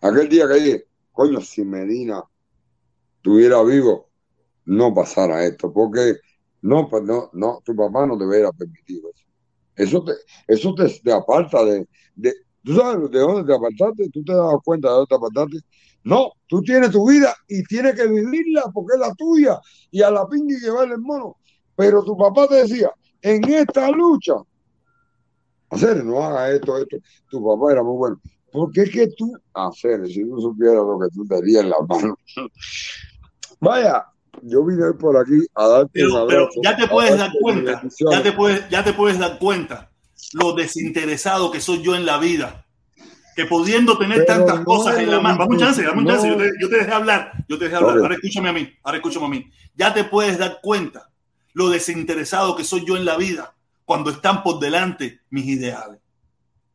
aquel 0.01 0.30
día 0.30 0.48
que 0.48 0.53
dije, 0.53 0.85
coño, 1.11 1.42
si 1.42 1.66
Medina 1.66 2.24
estuviera 3.18 3.61
vivo, 3.64 4.09
no 4.66 4.93
pasara 4.93 5.43
esto, 5.43 5.74
porque 5.74 6.16
no, 6.61 6.88
pues 6.88 7.03
no, 7.03 7.30
no, 7.34 7.61
tu 7.66 7.76
papá 7.76 8.06
no 8.06 8.18
te 8.18 8.24
hubiera 8.24 8.53
permitido 8.53 9.09
eso. 9.14 9.26
Eso 9.76 10.03
te, 10.03 10.14
eso 10.48 10.74
te, 10.76 10.88
te 11.00 11.11
aparta 11.11 11.64
de, 11.66 11.88
de, 12.16 12.34
¿tú 12.64 12.76
sabes 12.76 13.10
de 13.12 13.20
dónde 13.20 13.44
te 13.46 13.56
apartaste? 13.56 14.10
¿Tú 14.10 14.24
te 14.24 14.34
das 14.34 14.56
cuenta 14.64 14.88
de 14.90 14.94
dónde 14.94 15.08
te 15.08 15.16
apartaste? 15.16 15.58
No, 16.04 16.32
tú 16.48 16.62
tienes 16.62 16.92
tu 16.92 17.08
vida 17.10 17.36
y 17.48 17.64
tienes 17.64 17.94
que 17.96 18.08
vivirla 18.08 18.64
porque 18.74 18.94
es 18.96 19.00
la 19.00 19.14
tuya 19.16 19.60
y 19.92 20.02
a 20.02 20.10
la 20.10 20.28
pinga 20.28 20.56
y 20.56 20.60
llevarle 20.60 20.96
el 20.96 21.02
mono. 21.02 21.36
Pero 21.76 22.04
tu 22.04 22.18
papá 22.18 22.48
te 22.48 22.56
decía, 22.56 22.92
en 23.22 23.44
esta 23.50 23.90
lucha, 23.92 24.34
hacer, 25.70 26.04
no 26.04 26.24
haga 26.24 26.52
esto, 26.52 26.78
esto. 26.78 26.98
Tu 27.30 27.44
papá 27.46 27.74
era 27.74 27.84
muy 27.84 27.98
bueno. 27.98 28.22
Porque 28.52 28.82
es 28.84 28.90
que 28.92 29.08
tú, 29.10 29.32
hacer, 29.54 30.08
si 30.08 30.24
tú 30.28 30.40
supieras 30.42 30.78
lo 30.78 31.00
que 31.00 31.08
tú 31.14 31.26
tenías 31.26 31.64
en 31.64 31.70
la 31.70 31.78
mano. 31.88 32.16
Vaya, 33.60 34.06
yo 34.42 34.64
vine 34.66 34.94
por 34.94 35.18
aquí 35.18 35.46
a 35.54 35.68
darte 35.68 36.06
un 36.06 36.12
Pero, 36.12 36.28
pero 36.28 36.42
abrazo. 36.44 36.62
ya 36.64 36.76
te 36.78 36.88
puedes 36.88 37.18
dar 37.18 37.32
cuenta, 37.42 37.84
ya 38.12 38.24
te 38.24 38.32
puedes, 38.32 38.70
ya 38.70 38.84
te 38.84 38.94
puedes 38.94 39.20
dar 39.20 39.38
cuenta 39.38 39.89
lo 40.33 40.53
desinteresado 40.53 41.51
que 41.51 41.61
soy 41.61 41.81
yo 41.81 41.95
en 41.95 42.06
la 42.06 42.17
vida. 42.17 42.65
Que 43.35 43.45
pudiendo 43.45 43.98
tener 43.98 44.25
Pero 44.25 44.38
tantas 44.38 44.59
no 44.59 44.65
cosas 44.65 44.98
en 44.98 45.09
la 45.09 45.22
mano, 45.22 45.38
dame 45.38 45.45
un 45.45 45.49
mismo, 45.51 45.65
chance, 45.65 45.83
dame 45.83 46.01
un 46.01 46.07
chance, 46.07 46.27
no. 46.27 46.33
yo 46.33 46.39
te, 46.39 46.51
yo 46.59 46.69
te 46.69 46.77
dejé 46.77 46.91
hablar, 46.91 47.31
yo 47.48 47.57
te 47.57 47.65
dejé 47.65 47.77
hablar, 47.77 47.98
ahora 47.99 48.15
escúchame 48.15 48.49
a 48.49 48.53
mí, 48.53 48.73
ahora 48.83 48.98
escúchame 48.98 49.25
a 49.25 49.30
mí. 49.30 49.49
Ya 49.75 49.93
te 49.93 50.03
puedes 50.03 50.38
dar 50.38 50.59
cuenta 50.61 51.09
lo 51.53 51.69
desinteresado 51.69 52.56
que 52.56 52.64
soy 52.65 52.85
yo 52.85 52.98
en 52.98 53.06
la 53.06 53.17
vida 53.17 53.56
cuando 53.85 54.11
están 54.11 54.43
por 54.43 54.59
delante 54.59 55.22
mis 55.30 55.45
ideales. 55.45 55.99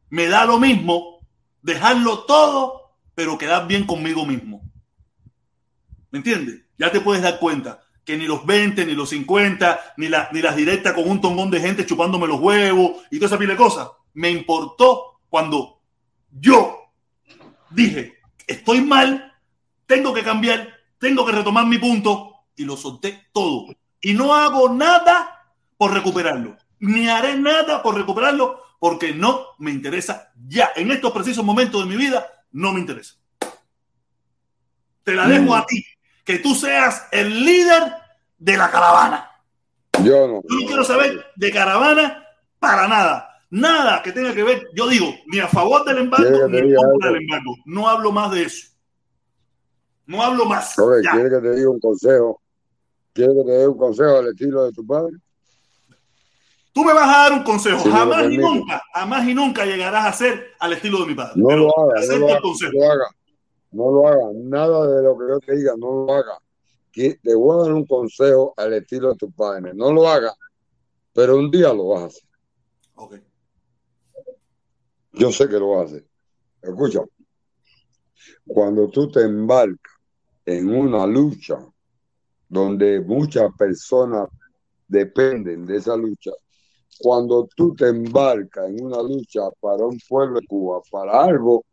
Me 0.08 0.26
da 0.26 0.47
lo 0.47 0.58
mismo 0.58 1.20
dejarlo 1.60 2.20
todo, 2.20 2.97
pero 3.14 3.39
quedar 3.39 3.66
bien 3.66 3.84
conmigo 3.86 4.24
mismo. 4.24 4.62
¿Me 6.10 6.18
entiendes? 6.18 6.62
Ya 6.78 6.90
te 6.90 7.00
puedes 7.00 7.23
dar 7.23 7.39
cuenta 7.39 7.84
que 8.05 8.16
ni 8.16 8.26
los 8.26 8.44
20, 8.44 8.84
ni 8.86 8.94
los 8.94 9.08
50, 9.10 9.94
ni, 9.97 10.08
la- 10.08 10.28
ni 10.33 10.42
las 10.42 10.57
directas 10.57 10.92
con 10.92 11.08
un 11.08 11.20
tongón 11.20 11.50
de 11.50 11.60
gente 11.60 11.86
chupándome 11.86 12.26
los 12.26 12.41
huevos 12.41 13.02
y 13.10 13.16
toda 13.18 13.26
esa 13.28 13.39
pila 13.39 13.52
de 13.52 13.58
cosas, 13.58 13.89
me 14.12 14.31
importó 14.31 15.20
cuando 15.28 15.81
yo 16.31 16.91
dije, 17.70 18.18
estoy 18.47 18.81
mal, 18.83 19.33
tengo 19.86 20.12
que 20.12 20.23
cambiar, 20.23 20.68
tengo 20.99 21.24
que 21.24 21.33
retomar 21.33 21.66
mi 21.66 21.78
punto 21.78 22.33
y 22.57 22.65
lo 22.65 22.76
solté 22.76 23.28
todo. 23.33 23.66
Y 24.00 24.12
no 24.15 24.34
hago 24.34 24.68
nada 24.68 25.49
por 25.76 25.92
recuperarlo, 25.92 26.57
ni 26.81 27.08
haré 27.08 27.36
nada 27.36 27.83
por 27.83 27.94
recuperarlo 27.97 28.62
porque 28.78 29.15
no 29.15 29.47
me 29.58 29.70
interesa 29.70 30.31
ya. 30.47 30.70
En 30.76 30.91
estos 30.91 31.10
precisos 31.12 31.44
momentos 31.44 31.83
de 31.83 31.89
mi 31.91 31.97
vida, 31.97 32.26
no 32.52 32.73
me 32.73 32.81
interesa. 32.81 33.15
Te 35.02 35.15
la 35.15 35.26
dejo 35.28 35.55
a 35.55 35.66
ti, 35.66 35.84
que 36.25 36.39
tú 36.39 36.55
seas 36.55 37.07
el 37.12 37.44
líder 37.44 37.93
de 38.39 38.57
la 38.57 38.70
caravana. 38.70 39.31
Yo 40.03 40.27
no. 40.27 40.43
Yo 40.49 40.61
no 40.61 40.67
quiero 40.67 40.85
saber 40.85 41.25
de 41.36 41.51
caravana 41.53 42.27
para 42.59 42.89
nada. 42.89 43.31
Nada 43.51 44.03
que 44.03 44.11
tenga 44.11 44.35
que 44.35 44.43
ver, 44.43 44.67
yo 44.75 44.89
digo, 44.89 45.07
ni 45.27 45.39
a 45.39 45.47
favor 45.47 45.85
del 45.85 45.99
embargo, 45.99 46.27
¿Quieres 46.27 46.47
que 46.51 46.62
ni 46.62 46.70
en 46.73 46.75
contra 46.77 47.11
del 47.12 47.23
embargo. 47.23 47.55
No 47.67 47.89
hablo 47.89 48.11
más 48.11 48.33
de 48.33 48.43
eso. 48.43 48.67
No 50.07 50.23
hablo 50.23 50.44
más. 50.47 50.77
Ok, 50.78 50.94
Ya. 51.05 51.12
¿quieres 51.12 51.33
que 51.33 51.41
te 51.41 51.55
diga 51.55 51.70
un 51.70 51.78
consejo? 51.81 52.41
¿Quieres 53.12 53.35
que 53.36 53.44
te 53.44 53.53
dé 53.59 53.69
un 53.69 53.78
consejo 53.78 54.19
al 54.19 54.27
estilo 54.28 54.65
de 54.65 54.73
tu 54.73 54.85
padre? 54.85 55.12
Tú 56.73 56.83
me 56.85 56.93
vas 56.93 57.05
a 57.09 57.19
dar 57.23 57.33
un 57.35 57.44
consejo. 57.44 57.78
Si 57.85 57.89
jamás 57.91 58.25
y 58.28 58.36
nunca, 58.36 58.83
jamás 58.93 59.28
y 59.28 59.35
nunca 59.35 59.65
llegarás 59.65 60.07
a 60.07 60.12
ser 60.12 60.55
al 60.59 60.73
estilo 60.73 60.99
de 61.01 61.07
mi 61.07 61.15
padre. 61.15 61.35
No 61.36 61.47
Pero 61.47 61.61
lo 61.61 61.78
haga, 61.91 62.01
no 62.09 62.17
lo 62.19 62.28
haga, 62.28 62.41
consejo. 62.41 62.73
lo 62.75 62.85
haga. 62.91 63.05
No 63.75 63.91
lo 63.91 64.09
haga. 64.09 64.31
Nada 64.35 64.86
de 64.86 65.03
lo 65.03 65.19
que 65.19 65.25
yo 65.28 65.41
te 65.41 65.57
diga, 65.57 65.75
no 65.77 66.07
lo 66.07 66.15
haga. 66.15 66.39
Que- 66.93 67.19
Te 67.23 67.35
voy 67.35 67.59
a 67.59 67.62
dar 67.65 67.73
un 67.73 67.86
consejo 67.86 68.55
al 68.57 68.73
estilo 68.75 69.11
de 69.11 69.17
tu 69.17 69.31
padre. 69.33 69.73
No 69.75 69.93
lo 69.93 70.09
haga, 70.09 70.33
pero 71.12 71.36
un 71.36 71.51
día 71.51 71.73
lo 71.73 71.89
vas 71.89 72.03
a 72.03 72.07
hacer. 72.07 72.28
Ok. 72.97 73.15
Yo 75.12 75.31
sé 75.31 75.49
que 75.49 75.59
lo 75.59 75.70
vas 75.70 75.81
a 75.81 75.85
hacer. 75.85 76.07
Escucha, 76.62 77.01
cuando 78.47 78.89
tú 78.89 79.11
te 79.11 79.23
embarcas 79.23 79.93
en 80.47 80.69
una 80.75 81.07
lucha 81.07 81.59
donde 82.49 83.01
muchas 83.01 83.51
personas 83.57 84.28
dependen 84.86 85.67
de 85.67 85.77
esa 85.77 85.97
lucha, 85.97 86.31
cuando 87.01 87.49
tú 87.57 87.75
te 87.75 87.89
embarcas 87.89 88.69
en 88.69 88.85
una 88.85 89.03
lucha 89.03 89.43
para 89.61 89.85
un 89.85 89.99
pueblo 90.09 90.41
de 90.41 90.47
Cuba, 90.47 90.81
para 90.91 91.25
algo, 91.25 91.65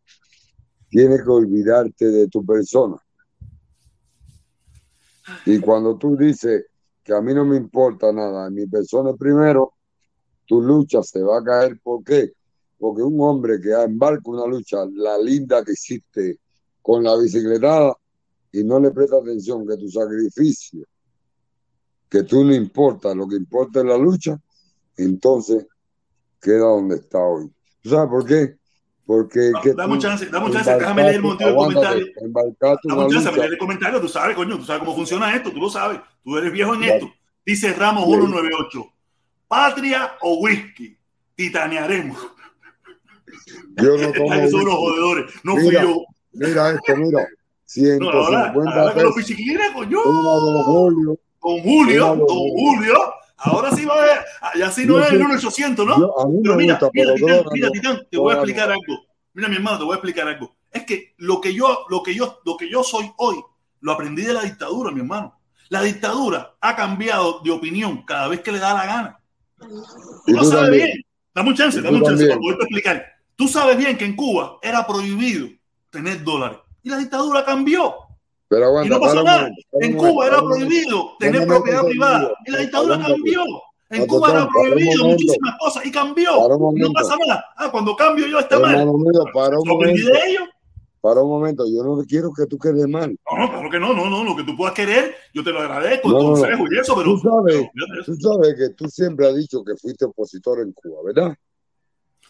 tienes 0.92 1.24
que 1.24 1.30
olvidarte 1.30 2.06
de 2.12 2.28
tu 2.28 2.46
persona. 2.46 2.98
Y 5.46 5.60
cuando 5.60 5.98
tú 5.98 6.18
dices 6.18 6.66
que 7.02 7.14
a 7.14 7.22
mí 7.22 7.34
no 7.34 7.46
me 7.46 7.56
importa 7.56 8.12
nada, 8.12 8.50
mi 8.50 8.68
persona 8.68 9.14
primero, 9.14 9.74
tu 10.46 10.62
lucha 10.62 11.02
se 11.02 11.24
va 11.24 11.40
a 11.40 11.44
caer. 11.44 11.80
¿Por 11.82 12.04
qué? 12.04 12.34
Porque 12.78 13.02
un 13.02 13.20
hombre 13.22 13.60
que 13.62 13.72
embarca 13.72 14.30
una 14.30 14.46
lucha, 14.46 14.86
la 14.94 15.18
linda 15.18 15.64
que 15.64 15.72
hiciste 15.72 16.40
con 16.82 17.04
la 17.04 17.16
bicicletada, 17.16 17.96
y 18.52 18.64
no 18.66 18.78
le 18.80 18.92
presta 18.92 19.16
atención 19.16 19.66
que 19.66 19.78
tu 19.78 19.88
sacrificio, 19.88 20.86
que 22.10 22.24
tú 22.24 22.44
no 22.44 22.54
importa, 22.54 23.16
lo 23.16 23.26
que 23.30 23.38
importa 23.38 23.80
es 23.80 23.86
la 23.86 23.98
lucha, 23.98 24.38
entonces 24.98 25.66
queda 26.42 26.66
donde 26.66 26.96
está 26.96 27.20
hoy. 27.20 27.50
¿Tú 27.82 27.92
sabes 27.92 28.10
por 28.10 28.26
qué? 28.26 28.61
Porque 29.12 29.52
que 29.62 29.74
dame 29.74 29.94
un 29.96 30.00
chance, 30.00 30.26
dame 30.28 30.46
un 30.46 30.54
chance, 30.54 30.74
déjame 30.74 31.04
leer 31.04 31.18
un 31.20 31.28
montón 31.28 31.46
de 31.48 31.52
aguántate, 31.52 31.84
comentarios. 31.86 32.10
embarcaste 32.22 32.88
Dame 32.88 33.04
un 33.04 33.12
chance, 33.12 33.32
leer 33.34 33.52
el 33.52 33.58
comentario. 33.58 34.00
Tú 34.00 34.08
sabes, 34.08 34.36
coño, 34.38 34.58
tú 34.58 34.64
sabes 34.64 34.80
cómo 34.80 34.96
funciona 34.96 35.36
esto, 35.36 35.52
tú 35.52 35.60
lo 35.60 35.70
sabes. 35.70 36.00
Tú 36.24 36.38
eres 36.38 36.50
viejo 36.54 36.74
en 36.76 36.82
Ya. 36.82 36.94
esto. 36.96 37.12
Dice 37.46 37.74
Ramos 37.74 38.06
Sí. 38.06 38.12
198. 38.12 38.86
Patria 39.50 40.14
o 40.22 40.36
whisky. 40.40 40.98
Titanearemos. 41.36 42.18
Yo 43.82 43.98
no 43.98 44.12
tomo 44.14 44.50
son 44.50 44.66
los 44.66 44.76
jodedores. 44.76 45.34
No 45.44 45.58
fui 45.58 45.74
yo. 45.74 46.06
mira 46.32 46.70
esto, 46.70 46.96
mira. 46.96 47.28
No, 48.00 48.10
ahora, 48.12 48.54
150 48.54 48.72
ahora 48.82 48.94
con 48.94 49.04
los 49.04 49.14
coño. 49.74 51.16
Con 51.38 51.60
Julio, 51.60 52.08
con 52.18 52.28
Julio. 52.28 53.14
Ahora 53.44 53.72
sí 53.76 53.86
va 53.86 53.96
a 53.96 54.02
ver. 54.06 54.20
Ya 54.58 54.72
sí 54.72 54.86
no 54.86 55.00
es 55.00 55.12
el 55.12 55.20
1800, 55.20 55.86
¿no? 55.86 56.00
yo- 56.00 56.14
Pero 56.44 56.56
mira, 56.56 56.74
gusta, 56.76 56.90
mira, 56.94 57.14
pero 57.16 57.16
Titán, 57.16 57.46
mira. 57.54 57.70
Titán, 57.72 58.08
te 58.10 58.18
voy 58.18 58.32
a 58.32 58.36
no. 58.36 58.42
explicar 58.42 58.72
algo. 58.72 59.06
Mira, 59.34 59.50
mi 59.50 59.56
hermano, 59.56 59.78
te 59.80 59.84
voy 59.84 59.94
a 59.94 59.96
explicar 59.96 60.28
algo. 60.28 60.56
Es 60.72 60.84
que 60.86 61.14
lo 61.18 61.42
que 61.42 61.54
yo, 61.54 61.86
lo 61.90 62.04
que 62.04 62.14
yo, 62.16 62.40
lo 62.46 62.56
que 62.58 62.70
yo 62.70 62.84
soy 62.84 63.12
hoy, 63.18 63.42
lo 63.82 63.92
aprendí 63.92 64.22
de 64.24 64.34
la 64.34 64.42
dictadura, 64.44 64.92
mi 64.92 65.00
hermano. 65.00 65.40
La 65.70 65.82
dictadura 65.82 66.56
ha 66.62 66.76
cambiado 66.76 67.40
de 67.44 67.52
opinión 67.52 68.04
cada 68.06 68.28
vez 68.28 68.42
que 68.42 68.52
le 68.52 68.60
da 68.60 68.74
la 68.74 68.86
gana. 68.86 69.20
Tú 69.58 70.34
lo 70.34 70.44
sabes 70.44 70.64
también. 70.66 70.86
bien. 70.88 71.02
Dame 71.34 71.50
un 71.50 71.56
chance, 71.56 71.82
dame 71.82 71.98
un 71.98 72.04
chance 72.04 72.28
para 72.28 72.40
poderte 72.40 72.64
explicar. 72.64 73.06
Tú 73.36 73.48
sabes 73.48 73.78
bien 73.78 73.98
que 73.98 74.06
en 74.06 74.16
Cuba 74.16 74.58
era 74.62 74.86
prohibido 74.86 75.48
tener 75.90 76.24
dólares. 76.24 76.58
Y 76.84 76.90
la 76.90 76.98
dictadura 76.98 77.44
cambió. 77.46 77.96
Pero 78.52 78.64
Y 78.64 78.66
aguanta, 78.66 78.96
no 78.96 79.00
pasó 79.00 79.16
para 79.16 79.22
un 79.22 79.26
nada. 79.26 79.52
En 79.80 79.96
Cuba 79.96 80.28
era 80.28 80.42
prohibido 80.42 80.98
No 80.98 81.16
tener 81.18 81.48
propiedad 81.48 81.86
privada. 81.86 82.32
Y 82.46 82.52
la 82.52 82.58
dictadura 82.60 83.00
cambió. 83.00 83.44
En 83.90 84.06
Cuba 84.08 84.32
era 84.32 84.50
prohibido 84.50 85.06
muchísimas 85.06 85.56
cosas 85.58 85.86
y 85.86 85.92
cambió. 85.92 86.32
Y 86.76 86.82
no 86.82 86.92
pasa 86.92 87.16
nada. 87.26 87.46
Ah, 87.56 87.72
cuando 87.72 87.96
cambio 87.96 88.28
yo 88.28 88.40
está 88.40 88.60
mal. 88.60 88.74
Para 89.34 89.58
un 89.58 89.66
momento. 89.66 90.06
de 90.06 90.20
ellos. 90.28 90.50
Para 91.00 91.22
un 91.22 91.30
momento. 91.30 91.64
Yo 91.66 91.82
no 91.82 92.04
quiero 92.06 92.34
que 92.34 92.46
tú 92.46 92.58
quedes 92.58 92.86
mal. 92.90 93.18
No, 93.32 93.38
no, 93.38 93.50
claro 93.50 93.70
que 93.70 93.80
no, 93.80 93.94
no, 93.94 94.10
no. 94.10 94.26
Lo 94.26 94.36
que 94.36 94.44
tú 94.44 94.58
puedas 94.58 94.74
querer, 94.74 95.16
yo 95.34 95.46
te 95.46 95.52
lo 95.52 95.62
agradezco, 95.62 96.10
No, 96.10 96.18
no, 96.18 96.24
no. 96.24 96.34
consejo 96.34 96.66
y 96.70 96.78
eso, 96.78 96.94
pero. 96.94 97.14
Tú 97.14 97.20
sabes, 97.20 97.70
tú 98.06 98.16
sabes 98.16 98.56
que 98.58 98.70
tú 98.76 98.90
siempre 98.90 99.28
has 99.30 99.36
dicho 99.38 99.64
que 99.64 99.78
fuiste 99.78 100.04
opositor 100.04 100.60
en 100.60 100.74
Cuba, 100.74 101.00
¿verdad? 101.06 101.38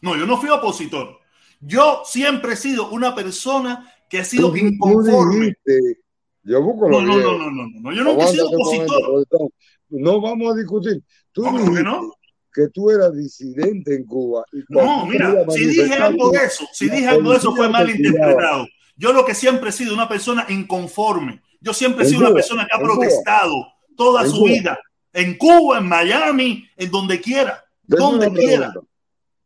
No, 0.04 0.16
yo 0.16 0.28
no 0.28 0.38
fui 0.38 0.52
opositor. 0.52 1.18
Yo 1.60 2.04
siempre 2.06 2.54
he 2.54 2.58
sido 2.58 2.92
una 2.92 3.16
persona 3.16 3.92
que 4.08 4.20
ha 4.20 4.26
sido 4.26 4.56
inconforme. 4.56 5.56
dijiste, 5.64 6.02
yo 6.44 6.62
busco 6.62 6.90
No, 6.90 7.02
los 7.02 7.08
no, 7.08 7.18
no, 7.38 7.38
no, 7.38 7.52
no, 7.52 7.80
no. 7.82 7.94
Yo 7.94 8.04
nunca 8.04 8.26
he 8.26 8.28
sido 8.30 8.48
opositor. 8.50 9.50
No 9.90 10.22
vamos 10.22 10.54
a 10.54 10.58
discutir. 10.58 11.04
Tú 11.32 11.44
No, 11.44 11.52
¿cómo 11.52 11.58
dijiste 11.62 11.78
que 11.78 11.84
no? 11.84 12.14
que 12.54 12.68
tú 12.68 12.90
eras 12.92 13.16
disidente 13.16 13.96
en 13.96 14.06
Cuba. 14.06 14.44
Y 14.52 14.62
No, 14.70 15.06
mira, 15.06 15.46
si 15.52 15.66
dije 15.68 15.94
algo 15.96 16.32
de 16.32 16.40
eso, 16.46 16.66
si 16.74 16.90
dije 16.90 17.08
algo 17.08 17.32
de 17.32 17.38
eso 17.38 17.56
fue 17.56 17.70
mal 17.70 17.90
interpretado. 17.90 18.68
Yo 18.98 19.14
lo 19.14 19.26
que 19.26 19.34
siempre 19.34 19.70
he 19.70 19.74
sido 19.74 19.94
una 19.94 20.10
persona 20.10 20.46
inconforme. 20.50 21.42
Yo 21.62 21.74
siempre 21.74 22.04
he 22.06 22.10
sido 22.10 22.22
una 22.22 22.34
persona 22.34 22.66
que 22.68 22.76
ha 22.76 22.80
Cuba, 22.80 22.94
protestado 22.96 23.56
toda 23.96 24.26
su 24.26 24.40
Cuba. 24.40 24.50
vida. 24.52 24.80
En 25.14 25.38
Cuba, 25.38 25.78
en 25.80 25.88
Miami, 25.88 26.66
en 26.76 26.92
donde 26.92 27.22
quiera. 27.22 27.64
Tengo 27.88 28.12
Donde 28.12 28.32
quiera. 28.32 28.72
pregunta. 28.72 28.90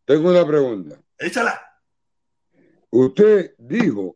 Tengo 0.06 0.30
una 0.30 0.48
pregunta. 0.48 1.02
Échala. 1.18 1.62
Usted 2.92 3.52
dijo 3.58 4.16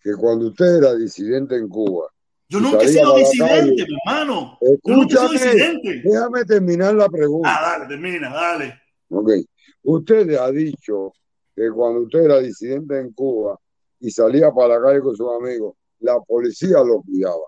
que 0.00 0.12
cuando 0.14 0.48
usted 0.48 0.76
era 0.78 0.94
disidente 0.94 1.56
en 1.56 1.68
Cuba, 1.68 2.08
Yo 2.50 2.60
nunca 2.60 2.82
he 2.82 2.88
sido 2.88 3.14
disidente, 3.16 3.84
mi 3.86 3.96
hermano. 4.06 4.58
Yo 4.60 4.94
nunca 4.94 5.24
he 5.24 5.38
sido 5.38 5.44
Escúchame, 5.44 5.52
disidente. 5.52 6.02
déjame 6.04 6.44
terminar 6.44 6.94
la 6.94 7.08
pregunta. 7.08 7.48
Ah, 7.54 7.78
dale, 7.78 7.88
termina, 7.88 8.30
dale. 8.30 8.80
Ok. 9.10 9.30
Usted 9.82 10.34
ha 10.36 10.50
dicho 10.50 11.12
que 11.54 11.70
cuando 11.70 12.02
usted 12.02 12.20
era 12.20 12.38
disidente 12.38 12.98
en 12.98 13.12
Cuba 13.12 13.58
y 14.00 14.10
salía 14.10 14.50
para 14.50 14.78
la 14.78 14.82
calle 14.82 15.00
con 15.00 15.14
sus 15.14 15.28
amigos, 15.40 15.74
la 16.00 16.18
policía 16.20 16.78
lo 16.82 17.02
cuidaba. 17.02 17.44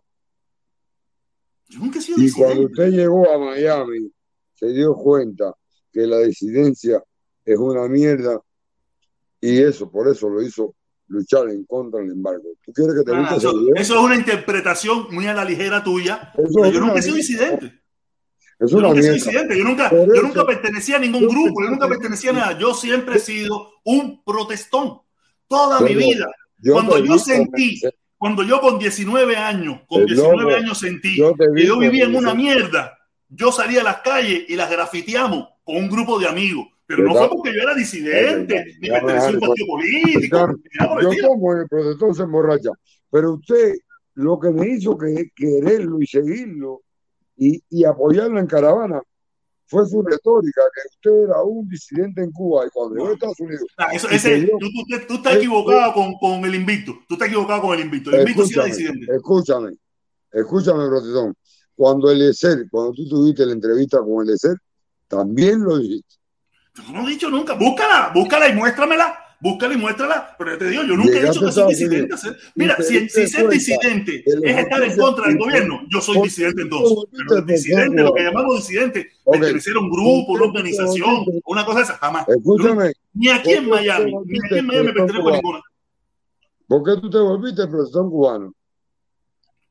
Yo 1.69 1.79
nunca 1.79 1.99
he 1.99 2.03
sido 2.03 2.19
Y 2.21 2.31
cuando 2.33 2.67
usted 2.67 2.91
llegó 2.91 3.31
a 3.31 3.39
Miami, 3.39 4.11
se 4.55 4.67
dio 4.69 4.95
cuenta 4.95 5.55
que 5.93 6.07
la 6.07 6.19
disidencia 6.19 7.03
es 7.45 7.59
una 7.59 7.89
mierda 7.89 8.41
y 9.41 9.63
eso, 9.63 9.91
por 9.91 10.09
eso 10.09 10.29
lo 10.29 10.43
hizo 10.43 10.75
luchar 11.11 11.49
en 11.51 11.65
contra 11.65 12.01
del 12.01 12.13
embargo. 12.13 12.45
¿Tú 12.65 12.73
quieres 12.73 12.95
que 12.97 13.03
te 13.05 13.13
Ah, 13.15 13.37
eso, 13.37 13.51
es 13.77 13.91
una 13.91 14.15
interpretación 14.17 15.07
muy 15.11 15.27
a 15.27 15.35
la 15.35 15.45
ligera 15.45 15.83
tuya. 15.85 16.33
Pero 16.37 16.71
yo 16.71 16.81
nunca 16.81 16.99
he 16.99 17.03
sido 17.03 17.17
disidente. 17.17 17.81
Es 18.59 18.71
Yo 18.71 18.81
nunca 18.81 18.99
he 19.01 19.03
sido 19.03 19.15
mierda. 19.15 19.25
disidente. 19.31 19.59
Yo 19.59 19.65
nunca, 19.65 19.91
yo 19.91 20.23
nunca 20.23 20.47
pertenecía 20.47 20.97
a 20.97 21.01
ningún 21.01 21.27
grupo. 21.27 21.63
Yo 21.63 21.71
nunca 21.71 21.87
te- 21.87 21.91
pertenecía 21.95 22.31
a 22.31 22.35
nada. 22.35 22.59
Yo 22.59 22.75
siempre 22.75 23.17
he 23.17 23.19
sido 23.21 23.73
un 23.85 24.23
protestón. 24.25 25.01
Toda 25.49 25.81
mi 25.81 25.89
Pero 25.89 26.01
vida. 26.01 26.31
yo 26.59 26.73
Cuando 26.75 26.99
yo 26.99 27.19
sentí, 27.19 27.81
cuando 28.17 28.43
yo 28.45 28.61
con 28.61 28.79
19 28.79 29.37
años, 29.37 29.81
con 29.89 30.03
Eh, 30.03 30.07
19 30.07 30.43
loco, 30.43 30.55
años 30.57 30.79
sentí 30.79 31.17
yo 31.17 31.35
que 31.35 31.49
vivía 31.49 32.05
en 32.05 32.15
una 32.15 32.35
mierda, 32.35 32.97
yo 33.29 33.51
salía 33.51 33.81
a 33.81 33.85
las 33.85 33.97
calles 34.03 34.45
y 34.49 34.55
las 34.57 34.71
grafiteamos 34.71 35.49
con 35.65 35.77
un 35.77 35.89
grupo 35.89 36.19
de 36.21 36.29
amigos. 36.29 36.67
Pero 36.97 37.09
no 37.09 37.15
fue 37.15 37.29
porque 37.31 37.53
yo 37.55 37.61
era 37.61 37.75
disidente, 37.75 38.65
ni 38.81 38.89
Ya 38.89 38.95
me 38.95 39.01
pertenecía 39.01 39.29
a 39.29 39.33
un 39.33 39.41
partido 39.41 39.67
político, 39.67 40.47
ni 40.49 40.87
el 41.07 41.17
Yo 41.21 41.29
como 41.29 41.53
el 41.55 41.69
protestón 41.69 42.15
se 42.15 42.23
emborracha, 42.23 42.71
pero 43.11 43.35
usted 43.35 43.75
lo 44.15 44.39
que 44.41 44.51
me 44.51 44.69
hizo 44.69 44.99
que 44.99 45.31
quererlo 45.35 46.01
y 46.01 46.07
seguirlo 46.07 46.83
y, 47.37 47.63
y 47.71 47.85
apoyarlo 47.85 48.39
en 48.39 48.47
caravana 48.47 49.01
fue 49.67 49.87
su 49.87 50.03
retórica, 50.03 50.63
que 50.75 50.81
usted 51.11 51.29
era 51.31 51.43
un 51.45 51.69
disidente 51.69 52.23
en 52.25 52.33
Cuba 52.33 52.67
y 52.67 52.71
cuando 52.71 52.97
llegó 52.97 53.09
a 53.09 53.13
Estados 53.13 53.39
Unidos 53.41 53.67
Ah, 53.77 53.91
eso- 53.93 54.09
ese, 54.11 54.47
tú, 54.59 54.59
tú- 54.59 55.07
tú 55.07 55.15
estás 55.15 55.35
Eh, 55.35 55.39
equivocado 55.39 55.95
con, 55.95 56.15
con 56.19 56.45
el 56.45 56.57
invicto. 56.57 56.93
Tú 57.09 57.15
estás 57.15 57.29
equivocado 57.29 57.63
con 57.63 57.79
el 57.79 57.85
invicto. 57.85 58.11
El 58.11 58.21
invicto 58.23 58.45
sí 58.47 58.55
era 58.55 58.65
disidente. 58.65 59.15
escúchame, 59.15 59.77
escúchame, 60.33 60.87
protestón. 60.89 61.35
Cuando 61.77 62.11
Eliezer, 62.11 62.67
cuando 62.69 62.93
tú 62.95 63.09
tuviste 63.09 63.47
la 63.47 63.53
entrevista 63.53 63.99
con 64.01 64.25
Eliezer, 64.25 64.57
también 65.07 65.63
lo 65.63 65.79
dijiste. 65.79 66.17
Yo 66.77 66.93
no 66.93 67.07
he 67.07 67.11
dicho 67.11 67.31
nunca. 67.31 67.55
Búscala, 67.55 68.11
búscala 68.15 68.49
y 68.49 68.55
muéstramela. 68.55 69.19
Búscala 69.41 69.75
y 69.75 69.79
muéstrala. 69.79 70.35
Pero 70.39 70.53
yo 70.53 70.59
te 70.59 70.69
digo, 70.69 70.83
yo 70.85 70.97
nunca 70.97 71.19
he 71.19 71.25
dicho 71.25 71.41
que 71.41 71.53
soy 71.53 71.71
disidente. 71.71 72.15
Mira, 72.55 72.77
si, 72.83 73.09
si 73.09 73.27
ser 73.27 73.49
disidente 73.49 74.23
de 74.27 74.51
es 74.51 74.59
estar 74.59 74.83
en 74.83 74.97
contra 74.99 75.29
del 75.29 75.39
gobierno, 75.39 75.81
yo 75.89 76.01
soy 76.01 76.21
disidente 76.23 76.63
entonces. 76.63 76.99
Pero 77.29 77.43
disidente, 77.43 78.03
lo 78.03 78.13
que 78.13 78.23
llamamos 78.23 78.57
disidente, 78.57 79.11
pertenecer 79.25 79.77
a 79.77 79.81
un 79.81 79.91
grupo, 79.91 80.33
una 80.33 80.45
organización, 80.45 81.25
una 81.47 81.65
cosa 81.65 81.81
esa, 81.81 81.97
jamás. 81.97 82.29
Escúchame, 82.29 82.93
Ni 83.15 83.29
aquí 83.29 83.53
en 83.53 83.69
¿por 83.69 83.79
qué 83.79 83.85
tú 83.85 83.87
te 83.87 83.91
Miami, 83.91 84.13
ni 84.27 84.39
aquí 84.45 84.59
en 84.59 84.67
Miami 84.67 84.93
protestón 84.93 85.07
pertenezco 85.07 85.29
a 85.29 85.33
ninguna. 85.37 85.61
¿Por 86.67 86.85
qué 86.85 87.01
tú 87.01 87.11
te 87.11 87.19
volviste 87.19 87.67
protestón 87.67 88.11
cubano? 88.11 88.55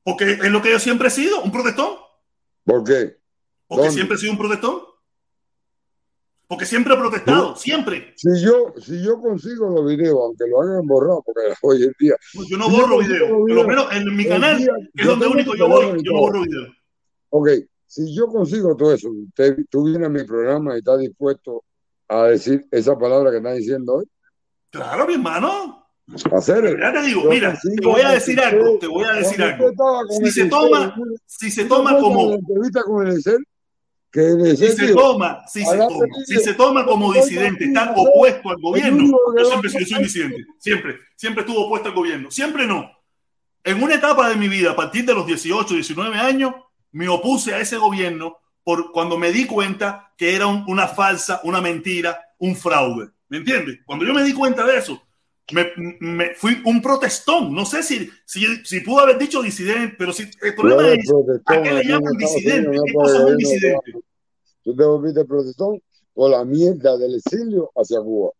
Porque 0.04 0.32
es 0.32 0.52
lo 0.52 0.62
que 0.62 0.72
yo 0.72 0.80
siempre 0.80 1.10
he 1.10 1.12
sido, 1.12 1.42
un 1.44 1.52
protestón. 1.52 1.92
¿Por 2.66 2.84
qué? 2.84 3.18
Porque 3.68 3.84
¿Dónde? 3.84 3.94
siempre 3.94 4.16
he 4.16 4.20
sido 4.20 4.32
un 4.32 4.38
protestón. 4.40 4.89
Porque 6.50 6.66
siempre 6.66 6.96
he 6.96 6.98
protestado, 6.98 7.56
siempre. 7.56 8.12
Si 8.16 8.28
yo, 8.44 8.74
si 8.82 9.04
yo 9.04 9.22
consigo 9.22 9.70
los 9.70 9.86
videos, 9.86 10.18
aunque 10.20 10.46
lo 10.50 10.64
hagan 10.64 10.88
borrado, 10.88 11.22
porque 11.24 11.42
hoy 11.62 11.84
en 11.84 11.94
día. 12.00 12.16
Yo 12.50 12.58
no 12.58 12.66
si 12.66 12.72
borro 12.72 12.98
videos. 12.98 13.30
Por 13.30 13.52
lo 13.52 13.68
menos 13.68 13.86
en 13.94 14.16
mi 14.18 14.26
canal, 14.28 14.58
día- 14.58 14.74
que 14.96 15.02
es 15.04 15.08
donde 15.08 15.28
único 15.28 15.56
yo 15.56 15.68
voy, 15.68 16.02
yo 16.04 16.12
no 16.12 16.20
borro 16.22 16.42
videos. 16.42 16.70
Ok, 17.30 17.50
si 17.86 18.16
yo 18.16 18.26
consigo 18.26 18.76
todo 18.76 18.96
eso, 18.96 19.12
usted, 19.12 19.58
tú 19.70 19.84
vienes 19.84 20.08
a 20.08 20.10
mi 20.10 20.24
programa 20.24 20.74
y 20.74 20.80
estás 20.80 20.98
dispuesto 21.00 21.64
a 22.08 22.24
decir 22.24 22.66
esa 22.72 22.98
palabra 22.98 23.30
que 23.30 23.38
estás 23.38 23.56
diciendo 23.58 23.98
hoy, 23.98 24.06
Claro, 24.72 25.06
mi 25.06 25.14
hermano. 25.14 25.86
hacer 26.32 26.80
ya 26.80 26.92
te 26.92 27.02
digo, 27.04 27.26
Yo 27.26 27.30
mira, 27.30 27.60
te 27.62 27.86
voy 27.86 28.02
a 28.02 28.10
decir 28.14 28.40
algo, 28.40 28.80
te 28.80 28.88
voy 28.88 29.04
a 29.06 29.14
decir 29.14 29.40
algo. 29.44 29.72
Si 30.10 30.32
se 30.32 30.46
toma, 30.46 30.96
¿tú 30.96 31.04
si 31.28 31.52
se 31.52 31.66
toma 31.66 32.00
como, 32.00 32.30
la 32.32 32.36
entrevista 32.38 32.82
con 32.82 33.06
el 33.06 33.22
Que 34.12 34.22
el 34.28 34.58
si 34.58 34.70
se 34.70 34.94
toma, 34.94 35.44
si 35.48 35.64
se 35.64 35.70
"Agarre 35.70 35.88
toma, 35.94 36.06
si 36.26 36.36
se 36.38 36.54
toma 36.56 36.86
como 36.86 37.14
disidente, 37.14 37.68
¿no? 37.68 37.94
opuesto 37.96 38.50
al 38.50 38.58
gobierno, 38.60 39.06
yo 39.38 39.46
siempre 39.46 39.70
soy, 39.70 40.04
disidente, 40.04 40.46
siempre, 40.58 40.98
siempre 41.16 41.42
estuvo 41.42 41.66
opuesto 41.68 41.90
al 41.90 41.96
gobierno, 41.96 42.32
siempre 42.32 42.66
no. 42.66 42.90
En 43.64 43.84
una 43.84 43.96
etapa 43.96 44.28
de 44.30 44.36
mi 44.36 44.48
vida, 44.48 44.72
a 44.72 44.76
partir 44.76 45.06
de 45.06 45.14
los 45.14 45.28
18, 45.28 45.76
19 45.76 46.18
años, 46.18 46.54
me 46.92 47.08
opuse 47.08 47.54
a 47.54 47.60
ese 47.60 47.78
gobierno 47.78 48.38
por 48.64 48.92
cuando 48.92 49.18
me 49.18 49.32
di 49.32 49.46
cuenta 49.46 50.12
que 50.18 50.36
era 50.36 50.48
un- 50.48 50.64
una 50.68 50.88
falsa, 50.88 51.40
una 51.44 51.62
mentira, 51.62 52.20
un 52.40 52.56
fraude. 52.56 53.10
¿Me 53.28 53.38
entiendes? 53.38 53.80
Cuando 53.86 54.06
yo 54.06 54.14
me 54.14 54.24
di 54.24 54.34
cuenta 54.34 54.66
de 54.66 54.78
eso, 54.78 55.00
me, 55.52 55.68
me 56.00 56.36
fui 56.36 56.62
un 56.66 56.82
protestón. 56.82 57.54
No 57.54 57.66
sé 57.66 57.84
si, 57.84 58.10
si, 58.26 58.46
si 58.66 58.80
pudo 58.82 59.00
haber 59.02 59.18
dicho 59.18 59.42
disidente, 59.42 59.96
pero 59.98 60.14
si 60.14 60.24
el 60.42 60.56
problema 60.56 60.90
es 60.90 61.10
¿a 61.46 61.62
qué 61.62 61.74
le 61.74 61.84
llaman 61.84 62.14
disidente? 62.18 62.78
¿Qué 62.86 62.94
cosa 62.94 63.18
es 63.18 63.24
un 63.26 63.38
disidente? 63.38 63.92
Tú 64.64 64.76
te 64.76 64.84
volviste 64.84 65.26
protestón 65.26 65.82
por 66.14 66.32
la 66.32 66.44
mierda 66.46 66.98
del 66.98 67.16
exilio 67.16 67.72
hacia 67.76 68.00
Cuba. 68.02 68.32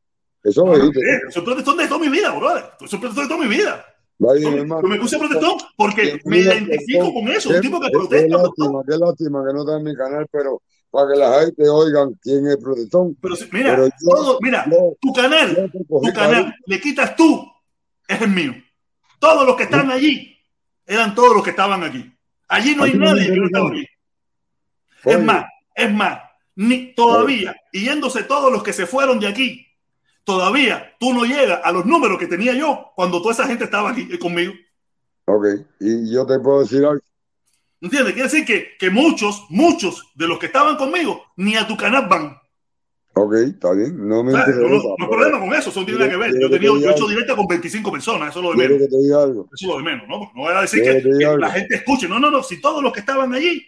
Eso 0.44 0.66
lo 0.66 0.78
no, 0.78 0.86
dijiste. 0.86 1.00
eh, 1.00 1.20
soy 1.32 1.44
protestón 1.44 1.78
de 1.78 1.88
toda 1.88 2.00
mi 2.00 2.10
vida, 2.10 2.32
brother. 2.38 2.64
Soy 2.88 3.00
protestón 3.00 3.26
de 3.28 3.36
toda 3.36 3.48
mi 3.48 3.56
vida. 3.56 3.86
Yo, 4.20 4.52
me- 4.52 4.64
me 4.90 5.00
puse 5.00 5.18
protestón 5.18 5.58
porque 5.78 6.20
me 6.26 6.40
identifico 6.40 7.14
con 7.14 7.28
eso. 7.30 7.50
Un 7.50 7.56
Qué, 7.56 7.62
tipo 7.62 7.80
que 7.80 7.86
qué- 7.88 7.92
qué 7.92 7.98
protesta, 7.98 8.28
protestón. 8.38 8.74
lástima, 8.74 8.84
qué 8.88 8.98
lástima 9.06 9.46
que 9.48 9.54
no 9.54 9.60
está 9.62 9.78
en 9.78 9.84
mi 9.84 9.96
canal, 9.96 10.28
pero 10.32 10.62
para 10.92 11.12
que 11.14 11.20
la 11.20 11.40
gente 11.42 11.70
oigan 11.70 12.14
quién 12.22 12.48
es 12.48 12.58
protestón. 12.58 13.16
Pero 13.22 13.36
si- 13.36 13.50
mira, 13.52 13.72
Pero 13.76 13.88
yo, 13.88 13.92
todo, 14.10 14.40
mira, 14.42 14.66
yo, 14.70 14.96
tu 15.00 15.14
canal, 15.14 15.72
tu 15.88 16.14
canal, 16.14 16.56
le 16.66 16.82
quitas 16.82 17.16
tú, 17.16 17.46
es 18.08 18.22
el 18.22 18.30
mío. 18.30 18.54
Todos 19.20 19.46
los 19.46 19.56
que 19.56 19.64
están 19.64 19.92
allí 19.92 20.36
eran 20.86 21.14
todos 21.14 21.36
los 21.36 21.44
que 21.44 21.52
estaban 21.52 21.84
aquí. 21.84 22.12
Allí 22.48 22.76
no 22.76 22.84
hay 22.84 22.94
nadie 22.96 23.28
que 23.32 23.36
no 23.38 23.46
estaba 23.46 23.70
aquí. 23.70 23.86
Es 25.06 25.24
más, 25.24 25.46
es 25.76 25.94
más, 25.94 26.20
ni 26.56 26.94
todavía, 26.96 27.56
y 27.72 27.86
yéndose 27.86 28.24
todos 28.24 28.52
los 28.52 28.64
que 28.64 28.74
se 28.74 28.86
fueron 28.88 29.20
de 29.20 29.28
aquí, 29.28 29.66
todavía 30.24 30.94
tú 31.00 31.14
no 31.14 31.24
llegas 31.26 31.60
a 31.64 31.72
los 31.72 31.86
números 31.86 32.18
que 32.18 32.28
tenía 32.28 32.54
yo 32.54 32.92
cuando 32.96 33.22
toda 33.22 33.34
esa 33.34 33.48
gente 33.48 33.64
estaba 33.66 33.92
aquí 33.92 34.08
eh, 34.12 34.20
conmigo. 34.20 34.54
ok, 35.26 35.46
y 35.80 36.12
yo 36.12 36.26
te 36.26 36.40
puedo 36.40 36.62
decir 36.62 36.84
algo. 36.86 37.02
¿Entiendes? 37.82 38.14
Quiere 38.14 38.30
decir 38.30 38.46
que, 38.46 38.76
que 38.78 38.90
muchos, 38.90 39.46
muchos 39.50 40.12
de 40.16 40.28
los 40.28 40.38
que 40.40 40.48
estaban 40.48 40.76
conmigo 40.76 41.24
ni 41.38 41.56
a 41.56 41.66
tu 41.68 41.78
canal 41.78 42.08
van. 42.10 42.38
Ok, 43.14 43.34
está 43.36 43.72
bien, 43.74 44.08
no 44.08 44.24
me 44.24 44.34
O 44.34 44.36
sea, 44.36 44.46
no, 44.48 44.52
interesa. 44.52 44.84
no- 44.88 44.96
no 44.98 45.06
hay 45.06 45.10
problema 45.10 45.40
con 45.40 45.54
eso, 45.54 45.70
eso 45.72 45.80
no 45.80 45.86
tiene 45.86 46.00
nada 46.00 46.12
que 46.12 46.18
ver. 46.18 46.32
Yo, 46.34 46.40
que 46.50 46.56
he 46.56 46.60
tenido, 46.60 46.76
te 46.76 46.82
yo 46.82 46.90
he 46.90 46.92
hecho 46.94 47.08
directa 47.08 47.36
con 47.36 47.48
25 47.48 47.92
personas, 47.92 48.30
eso 48.30 48.40
es 48.40 48.46
lo 48.46 48.52
de 48.52 48.58
menos. 48.58 48.78
que 48.80 48.88
te 48.88 48.98
diga 48.98 49.24
algo. 49.24 49.46
Eso 49.54 49.66
es 49.66 49.68
lo 49.68 49.78
de 49.78 49.84
menos, 49.84 50.08
¿no? 50.08 50.20
No 50.20 50.42
voy 50.44 50.54
a 50.54 50.62
decir 50.62 50.84
que, 50.84 51.02
la 51.38 51.50
gente 51.52 51.76
escuche. 51.76 52.08
No, 52.08 52.20
no, 52.20 52.30
no. 52.32 52.44
Si 52.44 52.62
todos 52.62 52.84
los 52.84 52.94
que 52.94 53.00
estaban 53.02 53.34
allí 53.34 53.66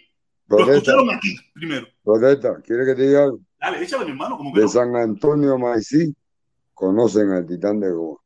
lo 0.48 0.56
Protesta, 0.58 0.76
escucharon 0.92 1.10
aquí 1.14 1.34
primero. 1.54 1.86
protesta, 2.04 2.60
quiere 2.62 2.84
que 2.86 2.94
te 2.94 3.02
diga 3.06 3.24
algo. 3.24 3.40
Dale, 3.60 3.82
échale, 3.82 4.04
mi 4.04 4.10
hermano, 4.12 4.36
como 4.36 4.52
que 4.52 4.60
De 4.60 4.66
no. 4.66 4.72
San 4.72 4.94
Antonio 4.96 5.58
Maicí 5.58 6.14
conocen 6.74 7.30
al 7.30 7.46
titán 7.46 7.80
de 7.80 7.90
Cuba. 7.92 8.20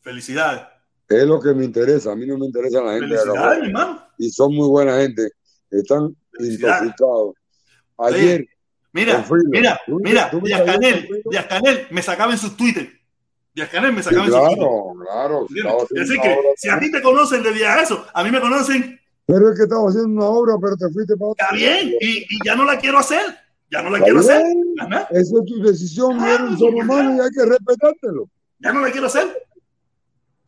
Felicidades. 0.00 0.62
Es 1.08 1.24
lo 1.26 1.40
que 1.40 1.54
me 1.54 1.64
interesa. 1.64 2.12
A 2.12 2.16
mí 2.16 2.26
no 2.26 2.36
me 2.38 2.46
interesa 2.46 2.82
la 2.82 2.92
gente 2.94 3.14
de 3.14 3.20
hermano. 3.22 4.02
Y 4.18 4.30
son 4.30 4.54
muy 4.54 4.68
buena 4.68 4.98
gente. 4.98 5.30
Están 5.70 6.14
intoxicados. 6.38 7.34
Oye, 7.96 8.16
Ayer, 8.20 8.48
mira, 8.92 9.24
mira, 9.50 9.80
¿Tú 9.86 9.96
viste- 9.96 10.08
mira, 10.10 10.30
tú 10.30 10.40
Díaz 10.40 10.62
Canel? 10.62 11.08
Díaz 11.30 11.46
Canel 11.46 11.86
me 11.90 12.02
sacaba 12.02 12.32
en 12.32 12.38
sus 12.38 12.56
Twitter. 12.56 12.88
Díaz 13.54 13.68
Canel 13.70 13.92
me 13.92 14.02
Sí, 14.02 14.10
sacaba 14.10 14.26
en 14.26 14.32
sus 14.32 14.40
Twitter. 14.40 14.56
claro, 14.58 15.46
claro. 15.46 15.46
una 15.90 16.22
que 16.22 16.36
si 16.56 16.68
a 16.68 16.78
ti 16.78 16.90
te 16.92 17.02
conocen 17.02 17.42
de 17.42 17.52
día 17.52 17.74
a 17.74 17.82
eso, 17.82 18.06
a 18.14 18.22
mí 18.22 18.30
me 18.30 18.40
conocen, 18.40 19.00
Pero 19.26 19.50
es 19.50 19.56
que 19.58 19.64
estaba 19.64 19.88
haciendo 19.88 20.08
una 20.10 20.26
obra, 20.26 20.54
pero 20.62 20.76
te 20.76 20.88
fuiste 20.90 21.16
para 21.16 21.32
está 21.32 21.52
bien, 21.54 21.92
y, 22.00 22.18
y 22.18 22.38
ya 22.44 22.54
no 22.54 22.64
la 22.64 22.78
quiero 22.78 22.98
hacer. 22.98 23.20
Ya 23.70 23.82
no 23.82 23.90
la 23.90 24.00
quiero 24.00 24.20
hacer. 24.20 24.42
Ajá. 24.80 25.08
Esa 25.10 25.34
es 25.38 25.44
tu 25.44 25.62
decisión, 25.62 26.16
no 26.16 26.26
eres 26.26 26.40
un 26.40 26.58
ser 26.58 26.74
humano 26.74 27.16
y 27.16 27.20
hay 27.20 27.30
que 27.30 27.44
respetártelo. 27.44 28.30
Ya 28.60 28.72
no 28.72 28.80
la 28.80 28.90
quiero 28.90 29.08
hacer. 29.08 29.26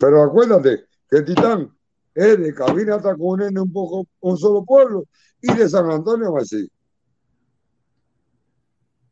Pero 0.01 0.23
acuérdate 0.23 0.87
que 1.11 1.21
Titán 1.21 1.77
es 2.15 2.39
de 2.39 2.55
Cabina 2.55 2.99
en 3.47 3.59
un 3.59 3.71
poco 3.71 4.07
un 4.21 4.39
solo 4.39 4.65
pueblo 4.65 5.05
y 5.43 5.53
de 5.53 5.69
San 5.69 5.91
Antonio 5.91 6.33
Mací. 6.33 6.67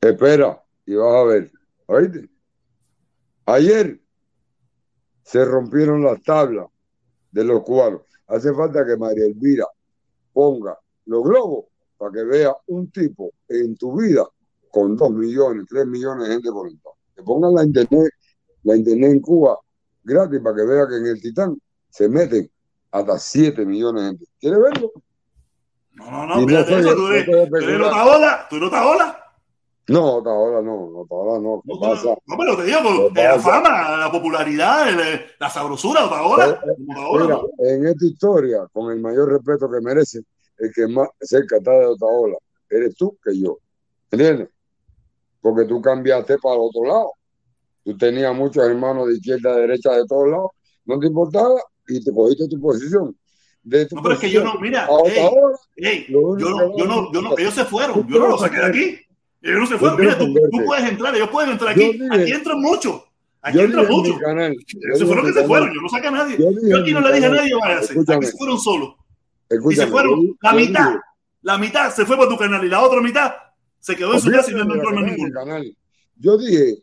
Espera 0.01 0.65
y 0.87 0.95
vas 0.95 1.15
a 1.15 1.25
ver. 1.25 1.53
¿Oíste? 1.87 2.31
Ayer 3.45 4.01
se 5.25 5.45
rompieron 5.45 6.03
las 6.03 6.23
tablas 6.23 6.69
de 7.33 7.45
los 7.45 7.63
cubanos. 7.65 8.01
Hace 8.27 8.55
falta 8.55 8.87
que 8.87 8.97
María 8.97 9.27
Elvira 9.27 9.67
ponga 10.33 10.79
los 11.05 11.23
globos 11.23 11.67
para 11.99 12.13
que 12.13 12.25
vea 12.25 12.57
un 12.69 12.91
tipo 12.91 13.33
en 13.49 13.77
tu 13.77 14.01
vida 14.01 14.27
con 14.71 14.97
dos 14.97 15.11
millones, 15.11 15.67
tres 15.69 15.87
millones 15.87 16.29
de 16.29 16.35
gente 16.35 16.49
conectada. 16.49 16.95
Que 17.15 17.23
pongan 17.23 17.55
la 17.55 17.65
internet, 17.65 18.11
la 18.63 18.75
internet 18.75 19.13
en 19.13 19.21
Cuba 19.21 19.59
gratis 20.09 20.41
para 20.43 20.57
que 20.57 20.63
vea 20.65 20.89
que 20.89 20.97
en 20.97 21.07
el 21.07 21.21
Titán 21.21 21.57
se 21.91 22.09
meten 22.09 22.51
hasta 22.91 23.19
7 23.19 23.65
millones 23.65 24.03
de 24.03 24.09
gente. 24.11 24.25
¿Quieres 24.41 24.59
verlo? 24.61 24.93
No, 25.93 26.11
no, 26.11 26.27
no, 26.27 26.35
no 26.37 26.41
espérate 26.41 26.71
soy- 26.73 26.81
eso, 26.81 26.95
tú 26.95 27.03
no 27.03 27.13
eres, 27.13 27.27
soy 27.27 27.49
tú 27.49 27.57
eres. 27.57 27.81
Otaola, 27.87 28.47
tú 28.49 28.57
eres 28.57 28.69
Otaola. 28.69 29.25
No, 29.89 30.01
ahora 30.19 30.61
no, 30.63 30.91
no. 31.41 31.63
¿Qué 31.65 31.73
No, 31.75 31.81
pasa? 31.81 32.09
no, 32.27 32.37
pero 32.39 32.57
te 32.59 32.65
digo, 32.65 32.79
¿Qué 33.15 33.21
de 33.23 33.29
la 33.29 33.39
fama, 33.41 33.97
la 33.97 34.13
popularidad, 34.13 34.89
el- 34.89 35.21
la 35.41 35.49
sabrosura, 35.51 36.05
Otaola. 36.07 36.61
Otaola, 36.91 37.25
Mira, 37.25 37.35
¿no? 37.37 37.49
en 37.67 37.87
esta 37.87 38.05
historia, 38.05 38.67
con 38.73 38.93
el 38.93 39.01
mayor 39.01 39.33
respeto 39.33 39.71
que 39.71 39.81
merece, 39.81 40.21
el 40.59 40.73
que 40.75 40.87
más 40.89 41.09
cerca 41.21 41.57
está 41.57 41.71
de 41.73 41.87
Otaola, 41.87 42.37
eres 42.69 42.95
tú 42.97 43.17
que 43.25 43.39
yo. 43.41 43.59
¿Entiendes? 44.11 44.49
Porque 45.41 45.65
tú 45.65 45.81
cambiaste 45.81 46.37
para 46.39 46.57
el 46.57 46.61
otro 46.63 46.85
lado. 46.85 47.11
Tú 47.89 47.97
tenías 47.97 48.35
muchos 48.37 48.63
hermanos 48.67 49.09
de 49.09 49.15
izquierda, 49.15 49.55
de 49.55 49.63
derecha, 49.63 49.91
de 49.93 50.05
todos 50.07 50.29
lados. 50.29 50.51
No 50.85 50.99
te 50.99 51.07
importaba 51.07 51.55
y 51.87 52.05
te 52.05 52.13
cogiste 52.13 52.47
tu 52.47 52.61
posición. 52.61 53.17
De 53.63 53.87
tu 53.87 53.97
No, 53.97 54.03
pero 54.03 54.15
es 54.15 54.21
que 54.21 54.31
yo 54.31 54.45
no, 54.45 54.59
mira, 54.61 54.87
ey, 55.77 56.05
yo 56.11 56.21
no, 56.51 56.77
yo 56.77 56.85
no, 56.85 57.13
yo 57.13 57.23
no, 57.23 57.39
ellos 57.39 57.55
se 57.55 57.65
fueron, 57.65 58.07
yo 58.07 58.19
no 58.19 58.29
los 58.29 58.41
saqué 58.43 58.59
de 58.59 58.67
aquí. 58.67 58.99
Ellos 59.41 59.61
no 59.61 59.67
se 59.67 59.79
fueron. 59.79 59.99
Mira, 59.99 60.19
tú, 60.19 60.35
puedes 60.67 60.85
entrar, 60.91 61.15
ellos 61.17 61.31
pueden 61.31 61.51
entrar 61.53 61.71
aquí. 61.71 61.93
dije- 61.93 62.09
Aquí 62.23 62.33
entran 62.33 62.61
muchos. 62.61 63.03
Aquí 63.41 63.59
entran 63.61 63.85
en 63.87 63.91
muchos. 63.91 64.17
yo 64.21 64.97
Se 64.99 65.07
fueron 65.07 65.27
en 65.27 65.33
que 65.33 65.41
se 65.41 65.47
fueron, 65.47 65.75
yo 65.75 65.81
no 65.81 65.89
saqué 65.89 66.07
a 66.09 66.11
nadie. 66.11 66.37
Yo 66.39 66.49
en 66.49 66.83
aquí 66.83 66.93
no 66.93 67.01
le 67.01 67.13
dije 67.15 67.27
a 67.27 67.31
nadie, 67.31 67.55
váyase. 67.59 67.93
Aquí 67.99 68.27
se 68.27 68.37
fueron 68.37 68.59
solos. 68.61 68.95
Y 69.51 69.75
se 69.77 69.87
fueron. 69.87 70.37
La 70.43 70.53
mitad, 70.53 70.95
la 71.41 71.57
mitad 71.57 71.91
se 71.95 72.05
fue 72.05 72.19
para 72.19 72.29
tu 72.29 72.37
canal 72.37 72.63
y 72.67 72.69
la 72.69 72.83
otra 72.83 73.01
mitad 73.01 73.33
se 73.79 73.97
quedó 73.97 74.13
en 74.13 74.21
su 74.21 74.31
casa 74.31 74.51
y 74.51 74.55
no 74.55 74.75
entró 74.75 74.91
de 74.91 75.03
ninguno. 75.03 75.33
canal. 75.33 75.77
Yo 76.17 76.37
dije 76.37 76.83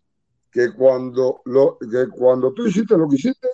que 0.56 0.72
cuando, 0.72 1.42
lo, 1.44 1.78
que 1.80 2.08
cuando 2.10 2.54
tú 2.54 2.66
hiciste 2.66 2.98
lo 2.98 3.10
que 3.10 3.18
hiciste, 3.18 3.50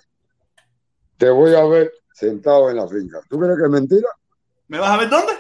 te 1.18 1.32
voy 1.32 1.56
a 1.56 1.64
ver 1.66 1.92
sentado 2.14 2.70
en 2.70 2.76
la 2.76 2.88
finca. 2.88 3.20
¿Tú 3.28 3.40
crees 3.40 3.58
que 3.58 3.64
es 3.64 3.70
mentira? 3.72 4.08
¿Me 4.68 4.78
vas 4.78 4.92
a 4.92 4.98
ver 4.98 5.10
dónde? 5.10 5.34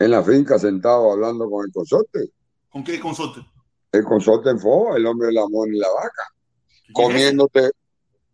En 0.00 0.10
la 0.10 0.24
finca 0.24 0.58
sentado 0.58 1.12
hablando 1.12 1.48
con 1.48 1.64
el 1.64 1.72
consorte. 1.72 2.30
¿Con 2.68 2.82
qué 2.82 2.98
consorte? 2.98 3.40
El 3.92 4.02
consorte 4.02 4.50
en 4.50 4.58
Foa, 4.58 4.96
el 4.96 5.06
hombre 5.06 5.28
de 5.28 5.34
la 5.34 5.46
mona 5.48 5.72
y 5.72 5.78
la 5.78 5.86
vaca. 5.92 6.24
Comiéndote. 6.92 7.70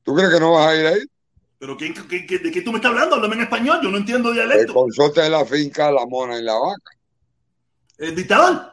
¿Tú 0.03 0.15
crees 0.15 0.31
que 0.33 0.41
no 0.41 0.53
vas 0.53 0.69
a 0.69 0.75
ir 0.77 0.87
ahí? 0.87 1.01
¿Pero 1.59 1.77
qué- 1.77 1.93
qué- 2.27 2.39
de 2.39 2.51
qué 2.51 2.63
tú 2.63 2.71
me 2.73 2.79
estás 2.79 2.93
hablando? 2.93 3.17
Háblame 3.17 3.35
en 3.35 3.43
español, 3.43 3.81
yo 3.83 3.91
no 3.91 3.99
entiendo 3.99 4.31
El 4.31 4.35
dialecto. 4.37 4.73
consorte 4.73 5.21
de 5.21 5.29
la 5.29 5.45
finca, 5.45 5.93
la 5.93 6.07
mona 6.07 6.39
y 6.39 6.43
la 6.43 6.55
vaca. 6.55 6.91
¿El 7.99 8.17
dictador? 8.17 8.72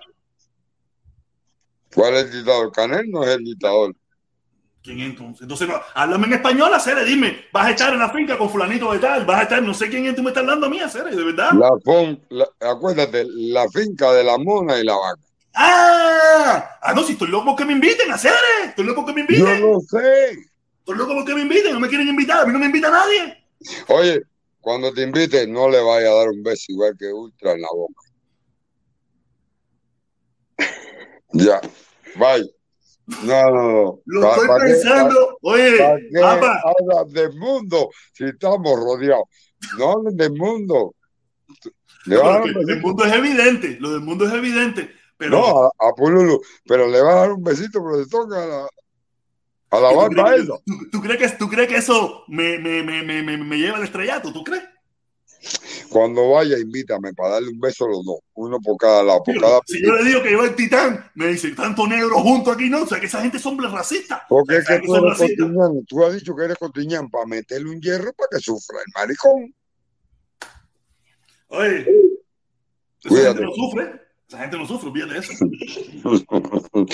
¿Cuál 1.93 2.15
es 2.15 2.25
el 2.25 2.31
dictador? 2.31 2.71
Canel 2.71 3.09
no 3.09 3.23
es 3.23 3.29
el 3.35 3.43
dictador. 3.43 3.95
¿Quién 4.81 4.99
es 5.01 5.09
entonces? 5.09 5.41
Entonces, 5.41 5.67
háblame 5.93 6.27
en 6.27 6.33
español, 6.33 6.73
Acere, 6.73 7.03
dime, 7.03 7.45
vas 7.51 7.67
a 7.67 7.71
estar 7.71 7.91
en 7.93 7.99
la 7.99 8.09
finca 8.11 8.37
con 8.37 8.49
fulanito 8.49 8.91
de 8.93 8.99
tal, 8.99 9.25
vas 9.25 9.39
a 9.39 9.43
estar, 9.43 9.61
no 9.61 9.73
sé 9.73 9.89
quién 9.89 10.05
es, 10.05 10.15
tú 10.15 10.23
me 10.23 10.29
estás 10.29 10.41
hablando 10.41 10.67
a 10.67 10.69
mí, 10.69 10.79
Acere, 10.79 11.13
de 11.15 11.23
verdad. 11.23 11.51
La 11.53 11.69
fon- 11.83 12.19
la- 12.29 12.47
acuérdate, 12.61 13.25
la 13.27 13.67
finca 13.69 14.13
de 14.13 14.23
la 14.23 14.37
mona 14.37 14.79
y 14.79 14.85
la 14.85 14.95
vaca. 14.95 15.21
¡Ah! 15.53 16.77
Ah, 16.81 16.93
no, 16.93 17.03
si 17.03 17.13
estoy 17.13 17.27
loco 17.27 17.55
que 17.55 17.65
me 17.65 17.73
inviten, 17.73 18.09
Acere, 18.11 18.35
estoy 18.67 18.85
loco 18.85 19.05
que 19.05 19.13
me 19.13 19.21
Yo 19.21 19.35
inviten, 19.35 19.61
no 19.69 19.79
sé. 19.81 20.31
estoy 20.79 20.97
loco 20.97 21.13
porque 21.13 21.35
me 21.35 21.41
inviten, 21.41 21.73
no 21.73 21.79
me 21.81 21.89
quieren 21.89 22.07
invitar, 22.07 22.41
a 22.41 22.45
mí 22.45 22.53
no 22.53 22.59
me 22.59 22.67
invita 22.67 22.89
nadie. 22.89 23.43
Oye, 23.89 24.21
cuando 24.61 24.93
te 24.93 25.01
invite, 25.03 25.45
no 25.45 25.69
le 25.69 25.81
vaya 25.81 26.09
a 26.09 26.15
dar 26.15 26.29
un 26.29 26.41
beso 26.41 26.65
igual 26.69 26.95
que 26.97 27.11
Ultra 27.11 27.51
en 27.51 27.61
la 27.61 27.67
boca. 27.73 28.01
Ya, 31.33 31.61
bye. 32.17 32.43
No, 33.23 33.51
no, 33.51 33.71
no. 33.71 33.99
Lo 34.05 34.23
estoy 34.23 34.49
pensando, 34.59 35.37
oye, 35.41 35.77
pa- 35.77 35.89
pa' 35.89 35.97
qué 35.97 36.21
papá, 36.21 36.63
hablas 36.79 37.13
del 37.13 37.33
mundo 37.39 37.89
si 38.13 38.25
estamos 38.25 38.79
rodeados? 38.79 39.25
No 39.77 39.91
hablen 39.91 40.15
del 40.15 40.33
mundo. 40.33 40.93
Le 42.05 42.17
vas 42.17 42.25
a 42.25 42.29
dar 42.31 42.41
Pero 42.41 42.43
un 42.43 42.53
que 42.53 42.59
el 42.59 42.65
besito. 42.65 42.87
mundo 42.87 43.05
es 43.05 43.13
evidente, 43.13 43.77
lo 43.79 43.91
del 43.91 44.01
mundo 44.01 44.25
es 44.27 44.33
evidente, 44.33 44.91
pero 45.17 45.31
No, 45.37 45.63
a, 45.65 45.71
a 45.89 45.93
Pululu, 45.95 46.41
pero 46.65 46.87
le 46.87 47.01
vas 47.01 47.15
a 47.15 47.19
dar 47.19 47.31
un 47.31 47.43
besito, 47.43 47.83
pero 47.83 47.99
le 47.99 48.07
toca 48.07 48.43
a 48.43 48.47
la, 48.47 48.67
a 49.71 49.79
la 49.79 49.89
¿tú 49.89 50.15
crees, 50.15 50.43
esa. 50.43 50.53
tú- 50.65 50.89
tú 50.91 51.01
crees 51.01 51.17
que, 51.31 51.37
¿tú 51.37 51.49
crees 51.49 51.67
que 51.67 51.77
eso 51.77 52.23
me, 52.27 52.57
me, 52.59 52.83
me, 52.83 53.03
me, 53.03 53.23
me- 53.23 53.37
me 53.37 53.57
lleva 53.57 53.77
al 53.77 53.83
estrellato? 53.83 54.31
¿Tú 54.31 54.43
crees? 54.43 54.63
Cuando 55.89 56.31
vaya, 56.31 56.57
invítame 56.57 57.13
para 57.13 57.35
darle 57.35 57.49
un 57.49 57.59
beso 57.59 57.85
a 57.85 57.89
los 57.89 58.05
dos, 58.05 58.19
uno 58.35 58.59
por 58.59 58.77
cada 58.77 59.03
lado, 59.03 59.23
por 59.23 59.39
cada 59.39 59.59
Si 59.65 59.81
yo 59.81 59.95
le 59.95 60.03
digo 60.03 60.21
que 60.21 60.29
lleva 60.29 60.45
el 60.45 60.55
titán, 60.55 61.09
me 61.15 61.27
dicen 61.27 61.55
tanto 61.55 61.87
negro 61.87 62.19
junto 62.19 62.51
aquí, 62.51 62.69
no, 62.69 62.83
o 62.83 62.87
sea 62.87 62.99
que 62.99 63.07
esa 63.07 63.21
gente 63.21 63.39
son 63.39 63.57
racistas. 63.57 64.21
Porque 64.27 64.57
es 64.57 64.67
que 64.67 64.73
¿Sabes 64.73 64.81
que 64.81 64.87
tú 64.87 64.95
eres 64.95 65.17
cotiñán, 65.17 65.85
tú 65.85 66.05
has 66.05 66.13
dicho 66.13 66.35
que 66.35 66.43
eres 66.45 66.57
cotiñán 66.57 67.09
para 67.09 67.25
meterle 67.25 67.69
un 67.69 67.81
hierro 67.81 68.13
para 68.13 68.27
que 68.31 68.39
sufra 68.39 68.77
el 68.85 68.91
maricón. 68.93 69.55
Oye, 71.47 71.87
Cuídate. 73.07 73.41
no 73.41 73.53
sufre, 73.53 74.01
esa 74.29 74.37
gente 74.37 74.57
no 74.59 74.67
sufre, 74.67 74.91
de 75.05 75.17
eso. 75.17 75.33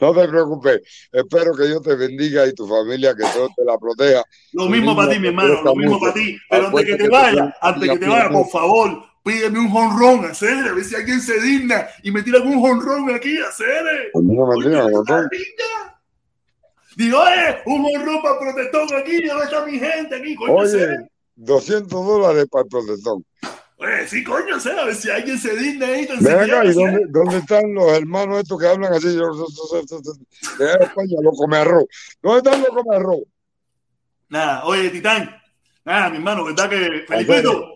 No 0.00 0.12
te 0.12 0.28
preocupes, 0.28 0.82
espero 1.12 1.54
que 1.54 1.66
Dios 1.66 1.80
te 1.80 1.94
bendiga 1.94 2.46
y 2.46 2.52
tu 2.52 2.66
familia, 2.66 3.14
que 3.14 3.22
Dios 3.22 3.48
te 3.56 3.64
la 3.64 3.78
proteja. 3.78 4.24
Lo 4.52 4.68
mismo 4.68 4.94
para 4.94 5.12
ti, 5.12 5.20
mi 5.20 5.28
hermano, 5.28 5.62
lo 5.62 5.74
mismo 5.76 6.00
para 6.00 6.12
ti. 6.12 6.36
Pero 6.50 6.66
antes 6.66 6.84
que 6.84 6.96
te 6.96 7.08
vaya, 7.08 7.56
antes 7.60 7.90
que 7.90 7.98
te 7.98 8.08
vaya, 8.08 8.28
por 8.28 8.48
favor, 8.48 9.04
pídeme 9.22 9.60
un 9.60 9.70
jonrón, 9.70 10.24
hacer, 10.24 10.66
a 10.66 10.72
ver 10.72 10.84
si 10.84 10.96
alguien 10.96 11.20
se 11.20 11.40
digna 11.40 11.86
y 12.02 12.10
me 12.10 12.22
tira 12.22 12.38
algún 12.38 12.60
jonrón 12.60 13.14
aquí, 13.14 13.38
hacer. 13.38 14.10
No 14.14 14.46
me 14.46 14.92
Jotón. 14.92 15.28
niña. 15.30 16.00
Digo, 16.96 17.22
eh, 17.28 17.62
un 17.64 17.84
jonrón 17.84 18.20
para 18.20 18.38
protestón 18.40 18.88
aquí, 18.98 19.24
ya 19.24 19.38
está 19.38 19.64
mi 19.64 19.78
gente 19.78 20.16
aquí, 20.16 20.34
coño, 20.34 20.54
Oye, 20.54 20.66
hacer. 20.66 21.10
200 21.36 21.88
dólares 21.88 22.46
para 22.50 22.64
el 22.64 22.68
protestón. 22.68 23.24
Oye, 23.76 24.06
sí, 24.06 24.22
coño, 24.22 24.58
ver 24.62 24.94
si 24.94 25.10
alguien 25.10 25.38
se 25.38 25.56
digna 25.56 25.86
ahí, 25.86 26.06
tan 26.06 26.20
Ven 26.22 26.38
siquiera, 26.38 26.60
acá, 26.60 26.70
¿y 26.70 26.72
dónde, 26.74 27.00
dónde 27.08 27.36
están 27.38 27.74
los 27.74 27.92
hermanos 27.92 28.38
estos 28.38 28.60
que 28.60 28.66
hablan 28.68 28.92
así? 28.92 29.16
Yo- 29.16 29.32
De 30.58 30.84
España, 30.84 31.16
lo 31.22 31.32
come 31.32 31.56
arroz. 31.56 31.84
¿Dónde 32.22 32.38
están 32.38 32.60
los 32.62 32.70
come 32.70 32.96
arroz? 32.96 33.20
Nada, 34.28 34.64
oye, 34.64 34.90
Titán. 34.90 35.36
Nada, 35.84 36.08
mi 36.10 36.16
hermano, 36.16 36.44
¿verdad 36.44 36.70
que 36.70 37.04
Felipito? 37.06 37.70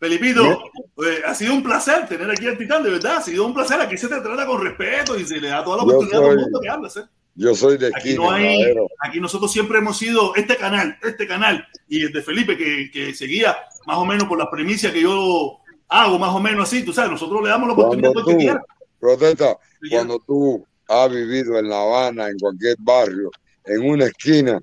Felipito, 0.00 0.62
oye, 0.96 1.24
ha 1.24 1.34
sido 1.34 1.54
un 1.54 1.62
placer 1.62 2.06
tener 2.08 2.28
aquí 2.30 2.46
al 2.48 2.58
Titán, 2.58 2.82
de 2.82 2.90
verdad, 2.90 3.18
ha 3.18 3.22
sido 3.22 3.46
un 3.46 3.54
placer. 3.54 3.80
Aquí 3.80 3.96
se 3.96 4.08
te 4.08 4.20
trata 4.20 4.44
con 4.46 4.62
respeto 4.62 5.18
y 5.18 5.24
se 5.24 5.40
le 5.40 5.48
da 5.48 5.62
toda 5.64 5.78
la 5.78 5.82
oportunidad 5.84 6.18
a 6.18 6.22
todo 6.22 6.32
el 6.32 6.38
mundo 6.40 6.60
que 6.60 6.68
hables. 6.68 6.96
¿eh? 6.96 7.04
Yo 7.36 7.54
soy 7.54 7.78
de 7.78 7.86
Aquí 7.86 8.10
esquina, 8.10 8.16
no 8.24 8.30
hay, 8.32 8.74
aquí 9.00 9.20
nosotros 9.20 9.50
siempre 9.52 9.78
hemos 9.78 9.96
sido 9.96 10.34
este 10.34 10.56
canal, 10.56 10.98
este 11.02 11.26
canal, 11.26 11.66
y 11.88 12.04
el 12.04 12.12
de 12.12 12.22
Felipe 12.22 12.56
que, 12.56 12.90
que 12.92 13.14
seguía 13.14 13.56
más 13.86 13.98
o 13.98 14.04
menos 14.04 14.26
por 14.26 14.38
las 14.38 14.48
primicias 14.48 14.92
que 14.92 15.02
yo 15.02 15.58
hago, 15.88 16.18
más 16.18 16.34
o 16.34 16.40
menos 16.40 16.68
así, 16.68 16.84
tú 16.84 16.92
sabes, 16.92 17.10
nosotros 17.10 17.42
le 17.42 17.48
damos 17.48 17.68
la 17.68 17.74
oportunidad 17.74 18.12
Cuando 18.12 18.38
que 18.38 18.46
tú, 18.46 18.60
protesta, 19.00 19.58
cuando 19.90 20.18
tú 20.26 20.66
has 20.88 21.10
vivido 21.10 21.58
en 21.58 21.68
La 21.68 21.80
Habana, 21.80 22.28
en 22.28 22.38
cualquier 22.38 22.76
barrio, 22.78 23.30
en 23.64 23.88
una 23.88 24.06
esquina, 24.06 24.60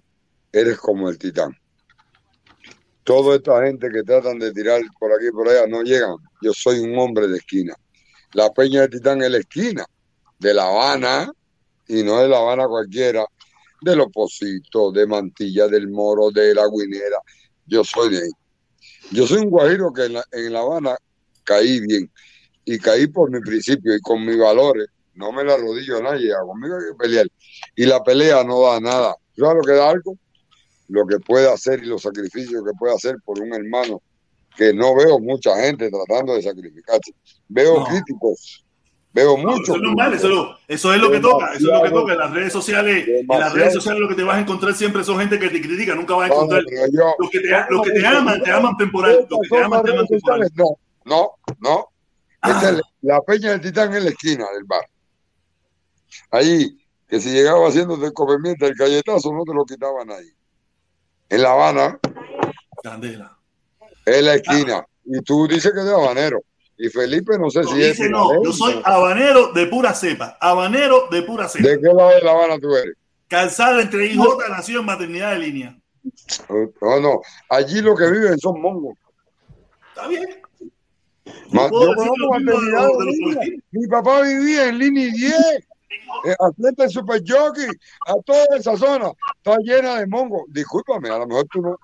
eres 0.52 0.78
como 0.78 1.10
el 1.10 1.18
titán. 1.18 1.56
Toda 3.04 3.36
esta 3.36 3.64
gente 3.66 3.90
que 3.90 4.04
tratan 4.04 4.38
de 4.40 4.52
tirar 4.52 4.82
por 5.00 5.12
aquí 5.12 5.28
y 5.28 5.32
por 5.32 5.50
allá 5.50 5.66
no 5.68 5.82
llegan. 5.82 6.16
Yo 6.42 6.54
soy 6.54 6.80
un 6.80 6.98
hombre 7.00 7.28
de 7.28 7.38
esquina. 7.38 7.74
La 8.34 8.50
Peña 8.52 8.82
del 8.82 8.92
Titán 8.92 9.22
es 9.22 9.32
la 9.32 9.40
esquina 9.40 9.86
de 10.40 10.54
La 10.54 10.66
Habana, 10.66 11.32
y 11.88 12.04
no 12.04 12.20
de 12.20 12.28
La 12.28 12.38
Habana 12.38 12.68
cualquiera, 12.68 13.26
del 13.82 14.02
Oposito, 14.02 14.92
de 14.92 15.06
Mantilla, 15.06 15.68
del 15.68 15.88
Moro, 15.90 16.32
de 16.32 16.54
La 16.54 16.68
Guinera. 16.68 17.18
Yo 17.66 17.84
soy 17.84 18.10
de 18.10 18.18
ahí. 18.18 18.30
Yo 19.12 19.28
soy 19.28 19.40
un 19.40 19.50
guajiro 19.50 19.92
que 19.94 20.06
en 20.06 20.14
La, 20.14 20.24
en 20.32 20.54
la 20.54 20.60
Habana 20.60 20.96
caí 21.44 21.80
bien 21.82 22.10
y 22.66 22.78
caí 22.78 23.08
por 23.08 23.30
mi 23.32 23.40
principio 23.42 23.96
y 23.96 24.00
con 24.02 24.26
mis 24.26 24.38
valores. 24.38 24.88
No 25.16 25.32
me 25.32 25.44
la 25.44 25.56
arrodillo 25.56 25.98
a 25.98 26.02
nadie, 26.02 26.32
conmigo 26.46 26.76
hay 26.78 26.92
que 26.92 26.98
pelear. 26.98 27.28
Y 27.76 27.86
la 27.86 28.02
pelea 28.04 28.44
no 28.44 28.62
da 28.62 28.80
nada. 28.80 29.16
¿Sabes 29.38 29.56
lo 29.56 29.62
que 29.62 29.74
da 29.74 29.90
algo? 29.90 30.18
Lo 30.88 31.06
que 31.06 31.20
puede 31.20 31.52
hacer 31.52 31.84
y 31.84 31.88
los 31.88 32.02
sacrificios 32.02 32.64
que 32.64 32.72
puede 32.78 32.94
hacer 32.96 33.16
por 33.26 33.40
un 33.40 33.54
hermano 33.54 34.02
que 34.56 34.74
no 34.74 34.96
veo 34.96 35.20
mucha 35.20 35.56
gente 35.62 35.90
tratando 35.90 36.36
de 36.36 36.42
sacrificarse. 36.42 37.14
Veo 37.48 37.80
No. 37.80 37.86
críticos, 37.86 38.64
veo 39.14 39.38
No, 39.38 39.44
muchos. 39.52 39.64
eso 39.70 39.76
es 39.76 39.82
normal, 39.82 40.14
eso, 40.14 40.28
lo- 40.30 40.58
eso 40.68 40.94
es 40.94 41.02
lo 41.02 41.12
que 41.12 41.20
toca, 41.20 41.48
eso 41.54 41.58
es 41.58 41.64
lo 41.80 41.84
que 41.84 41.90
toca. 41.90 42.14
En 42.14 42.20
las 42.20 42.32
redes 42.32 42.54
sociales, 42.54 43.08
en 43.08 43.28
las 43.28 43.54
redes 43.54 43.74
sociales 43.74 44.02
lo 44.02 44.08
que 44.08 44.16
te 44.16 44.24
vas 44.24 44.38
a 44.38 44.40
encontrar 44.42 44.74
siempre 44.74 45.04
son 45.04 45.20
gente 45.20 45.38
que 45.40 45.50
te 45.50 45.62
critica, 45.62 45.96
nunca 45.96 46.16
vas 46.16 46.26
a 46.26 46.34
no, 46.34 46.36
encontrar 46.44 46.64
yo- 46.92 47.16
los 47.20 47.30
que 47.30 47.40
te, 47.40 47.50
los 47.70 47.82
que 47.82 47.92
te 47.92 48.06
aman, 48.08 48.42
te 48.44 48.52
aman 48.52 48.78
temporal, 48.78 49.28
los 49.30 49.40
que 49.42 49.50
te 49.50 49.64
aman, 49.64 49.84
te 49.84 49.92
aman 49.92 50.08
temporal. 50.08 50.50
No, 50.56 50.66
no, 51.06 51.32
no. 51.60 51.88
Esta 52.44 52.70
Ah. 52.70 52.72
es 52.72 52.82
la, 53.02 53.22
Peña 53.22 53.52
del 53.52 53.62
Titán 53.62 53.94
en 53.96 54.04
la 54.06 54.10
esquina 54.10 54.46
del 54.54 54.64
bar. 54.64 54.82
Ahí, 56.32 56.78
que 57.08 57.20
si 57.20 57.30
llegaba 57.32 57.68
haciéndote 57.68 58.06
el 58.06 58.14
comimiento, 58.14 58.66
el 58.66 58.74
galletazo, 58.76 59.32
no 59.34 59.44
te 59.44 59.54
lo 59.54 59.66
quitaba 59.66 60.04
nadie. 60.06 60.34
En 61.30 61.42
La 61.42 61.52
Habana, 61.54 62.00
Candela. 62.84 63.38
en 64.06 64.26
la 64.26 64.36
esquina. 64.36 64.86
Y 65.06 65.22
tú 65.22 65.48
dices 65.48 65.72
que 65.74 65.80
es 65.80 65.86
de 65.86 65.94
habanero. 65.94 66.40
Y 66.84 66.90
Felipe, 66.90 67.38
no 67.38 67.52
sé 67.52 67.62
No, 67.62 67.70
si 67.70 67.80
es. 67.84 67.96
dice 67.96 68.10
no, 68.10 68.44
yo 68.44 68.52
soy 68.52 68.82
habanero 68.84 69.52
de 69.54 69.68
pura 69.68 69.94
cepa, 69.94 70.36
habanero 70.42 71.08
de 71.12 71.22
pura 71.22 71.48
cepa. 71.48 71.70
¿De 71.70 71.80
qué 71.80 71.88
lado 71.94 72.10
de 72.10 72.22
La 72.22 72.32
Habana 72.32 72.60
tú 72.60 72.76
eres? 72.76 72.96
Calzada 73.28 73.80
entre 73.84 74.08
IJ 74.08 74.20
nació 74.50 74.80
en 74.80 74.88
maternidad 74.88 75.34
de 75.34 75.40
línea. 75.40 75.78
No, 76.82 77.00
no. 77.00 77.22
Allí 77.50 77.82
lo 77.82 77.96
que 77.96 78.10
viven 78.10 78.36
son 78.40 78.60
mongos. 78.60 78.98
Está 79.90 80.08
bien. 80.08 80.42
Yo 81.24 81.70
conozco 81.70 82.40
de 82.40 82.46
de 82.46 83.06
los. 83.06 83.38
Mi 83.70 83.88
papá 83.88 84.22
vivía 84.24 84.70
en 84.70 84.80
Lini 84.80 85.12
10, 85.12 85.34
eh, 86.26 86.36
del 86.60 86.90
Super 86.90 87.22
Jockey, 87.24 87.68
a 88.08 88.14
toda 88.26 88.58
esa 88.58 88.76
zona. 88.76 89.12
Está 89.38 89.56
llena 89.60 90.00
de 90.00 90.08
mongos. 90.08 90.46
Discúlpame, 90.48 91.10
a 91.10 91.20
lo 91.20 91.28
mejor 91.28 91.46
tú 91.52 91.62
no. 91.62 91.78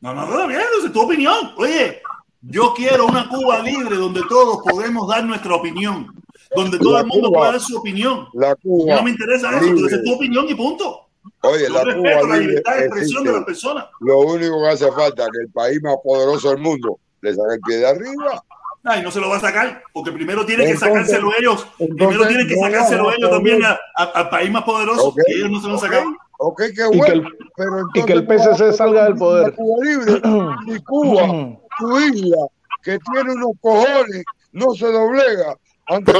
No, 0.00 0.14
no, 0.14 0.22
está 0.22 0.46
bien, 0.46 0.60
es 0.84 0.92
tu 0.92 1.00
opinión. 1.00 1.52
Oye, 1.56 2.00
yo 2.42 2.72
quiero 2.74 3.06
una 3.06 3.28
Cuba 3.28 3.60
libre 3.60 3.96
donde 3.96 4.20
todos 4.28 4.58
podemos 4.64 5.08
dar 5.08 5.24
nuestra 5.24 5.54
opinión, 5.54 6.06
donde 6.54 6.78
todo 6.78 6.94
La 6.94 7.00
el 7.00 7.06
mundo 7.06 7.28
Cuba- 7.28 7.38
pueda 7.40 7.52
dar 7.52 7.60
su 7.60 7.76
opinión. 7.78 8.26
La 8.34 8.54
Cuba. 8.56 8.96
No 8.96 9.02
me 9.02 9.10
interesa 9.10 9.50
eso, 9.50 9.58
tú 9.60 9.64
libre. 9.66 9.82
dices 9.82 10.02
tu 10.04 10.14
opinión 10.14 10.46
y 10.48 10.54
punto. 10.54 11.04
Oye, 11.42 11.64
Yo 11.68 11.74
la 11.74 11.80
Cuba 11.94 12.10
la 12.10 12.22
libre 12.22 12.40
libertad 12.40 12.74
de 12.76 12.80
expresión 12.86 13.24
de 13.24 13.30
existe. 13.30 13.32
las 13.32 13.44
personas. 13.44 13.84
Lo 14.00 14.18
único 14.20 14.62
que 14.62 14.68
hace 14.68 14.92
falta 14.92 15.22
es 15.24 15.28
que 15.30 15.40
el 15.44 15.50
país 15.52 15.82
más 15.82 15.96
poderoso 16.02 16.50
del 16.50 16.58
mundo 16.58 16.98
le 17.20 17.34
saque 17.34 17.54
el 17.54 17.60
pie 17.60 17.76
de 17.78 17.86
arriba. 17.88 18.42
Ay, 18.84 19.02
no 19.02 19.10
se 19.10 19.20
lo 19.20 19.28
va 19.28 19.36
a 19.36 19.40
sacar, 19.40 19.82
porque 19.92 20.12
primero 20.12 20.46
tienen 20.46 20.66
que 20.66 20.72
Entonces- 20.72 20.94
sacárselo 21.08 21.30
ellos. 21.38 21.66
Primero 21.76 22.26
tienen 22.26 22.48
que 22.48 22.54
no 22.56 22.62
sacárselo 22.62 23.04
van 23.04 23.12
a 23.12 23.16
ellos 23.16 23.30
también 23.30 23.58
poder. 23.58 23.76
a- 23.96 24.02
a- 24.02 24.04
al 24.20 24.30
país 24.30 24.50
más 24.50 24.62
poderoso. 24.62 25.08
Ok, 25.08 25.18
Y 25.26 25.32
ellos 25.34 25.50
no 25.50 25.60
se 25.60 25.66
lo 25.68 25.74
han 25.74 25.80
sacado. 25.80 26.04
ok, 26.38 26.58
qué 26.58 26.64
Y 26.70 26.74
que 26.74 26.96
bueno. 26.96 27.14
el, 27.14 27.36
Pero 27.56 27.76
y 27.94 28.02
que 28.04 28.12
el 28.12 28.22
no 28.22 28.28
PCC 28.28 28.72
salga 28.72 29.04
del 29.04 29.16
poder. 29.16 29.52
Cuba 29.54 29.84
libre 29.84 30.12
y 30.68 30.78
Cuba, 30.84 31.58
tu 31.78 31.98
isla, 31.98 32.46
que 32.82 32.98
tiene 32.98 33.32
unos 33.32 33.52
cojones, 33.60 34.24
no 34.52 34.74
se 34.74 34.86
doblega 34.86 35.56
ante 35.86 36.12
la 36.12 36.18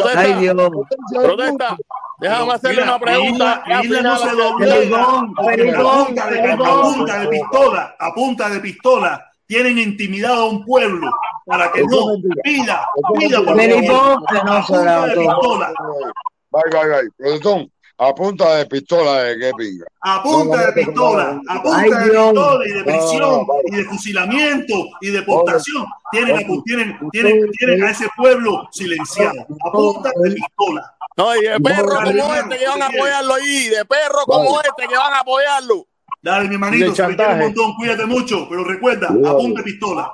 Protesta. 0.70 1.10
Del 1.10 1.22
Protesta. 1.22 1.76
Déjame 2.20 2.52
hacerle 2.52 2.80
Mira, 2.82 2.96
una 2.96 2.98
pregunta. 3.00 3.62
Isla, 3.64 3.80
Isla 3.80 3.82
final 3.82 4.02
no 4.02 4.18
se 4.18 4.36
doblega. 4.36 5.04
A 5.04 5.20
punta, 5.20 6.30
de, 6.30 6.40
a 6.40 6.42
perdón. 6.42 6.94
punta 6.94 7.20
de 7.20 7.28
pistola, 7.28 7.96
a 7.98 8.14
punta 8.14 8.48
de 8.48 8.60
pistola, 8.60 9.30
tienen 9.46 9.78
intimidado 9.78 10.42
a 10.42 10.48
un 10.50 10.64
pueblo 10.64 11.10
para 11.46 11.70
que 11.70 11.80
Eso 11.80 11.88
no 11.88 12.16
pida, 12.42 12.86
pida 13.18 13.42
por 13.42 13.56
la 13.56 13.68
pistola, 14.64 15.72
Bye, 16.50 16.62
bye, 16.72 16.88
bye. 16.88 17.10
Protestón, 17.16 17.70
a 18.01 18.15
punta 18.15 18.57
de 18.57 18.67
pistola 18.67 19.23
de 19.25 19.39
qué 19.39 19.51
pinga. 19.59 19.86
a 20.02 20.23
punta 20.23 20.67
de 20.67 20.73
pistola, 20.73 21.41
a 21.49 21.62
punta 21.62 21.78
Ay, 21.78 21.91
de 21.91 21.97
pistola 22.05 22.67
y 22.67 22.70
de 22.73 22.85
prisión 22.85 23.47
y 23.67 23.77
de 23.77 23.85
fusilamiento 23.85 24.75
y 25.01 25.10
deportación. 25.10 25.85
Tienen, 26.12 26.36
a- 26.36 26.62
tienen, 26.65 26.99
tienen, 27.10 27.51
tienen 27.51 27.83
a 27.85 27.91
ese 27.91 28.07
pueblo 28.17 28.68
silenciado, 28.70 29.41
a 29.65 29.73
punta 29.73 30.10
de 30.23 30.31
pistola. 30.31 30.94
No, 31.17 31.35
y 31.35 31.43
de 31.43 31.59
perro 31.60 31.94
como 32.05 32.35
este 32.35 32.59
que 32.59 32.68
van 32.68 32.83
a 32.83 32.86
apoyarlo 32.86 33.35
ahí. 33.35 33.68
De 33.68 33.85
perro 33.85 34.25
como 34.25 34.60
este 34.60 34.86
que 34.89 34.97
van 34.97 35.12
a 35.15 35.20
apoyarlo. 35.20 35.86
Dale, 36.23 36.49
mi 36.49 36.55
hermanito, 36.55 36.94
se 36.94 37.02
un 37.05 37.17
montón, 37.17 37.75
cuídate 37.75 38.07
mucho, 38.07 38.47
pero 38.49 38.65
recuerda, 38.65 39.09
a 39.09 39.36
punta 39.36 39.60
de 39.60 39.65
pistola. 39.65 40.10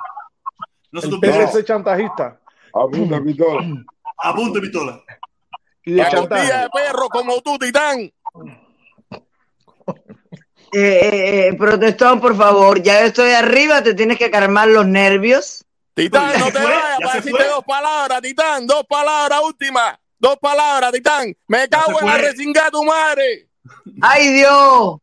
No 0.92 1.00
se 1.00 1.08
te 1.08 1.14
olvide 1.14 1.64
chantajista 1.64 2.38
A 2.72 2.86
punta 2.86 3.16
de 3.16 3.20
pistola. 3.22 3.66
A 4.18 4.34
punta 4.34 4.54
de 4.54 4.60
pistola. 4.60 5.02
Y 5.84 5.92
de 5.92 6.02
A 6.02 6.10
costilla 6.10 6.62
de 6.62 6.68
perro 6.70 7.08
como 7.08 7.40
tú, 7.40 7.58
Titán. 7.58 8.00
Eh, 8.00 8.12
eh, 10.72 11.48
eh, 11.48 11.54
protestón, 11.56 12.20
por 12.20 12.36
favor, 12.36 12.82
ya 12.82 13.00
yo 13.00 13.06
estoy 13.06 13.30
arriba, 13.30 13.82
te 13.82 13.94
tienes 13.94 14.18
que 14.18 14.30
calmar 14.30 14.68
los 14.68 14.86
nervios. 14.86 15.64
Titán, 15.94 16.32
no 16.40 16.46
te 16.50 16.58
vayas 16.58 16.82
ya 16.98 17.06
para 17.06 17.14
decirte 17.16 17.38
fue. 17.38 17.48
dos 17.48 17.64
palabras, 17.64 18.20
Titán. 18.22 18.66
Dos 18.66 18.84
palabras 18.88 19.40
últimas. 19.44 19.96
Dos 20.18 20.36
palabras, 20.38 20.90
Titán. 20.90 21.36
Me 21.46 21.68
cago 21.68 22.00
en 22.00 22.06
la 22.06 22.18
resinga 22.18 22.70
tu 22.70 22.82
madre. 22.82 23.48
¡Ay, 24.00 24.32
Dios! 24.32 24.96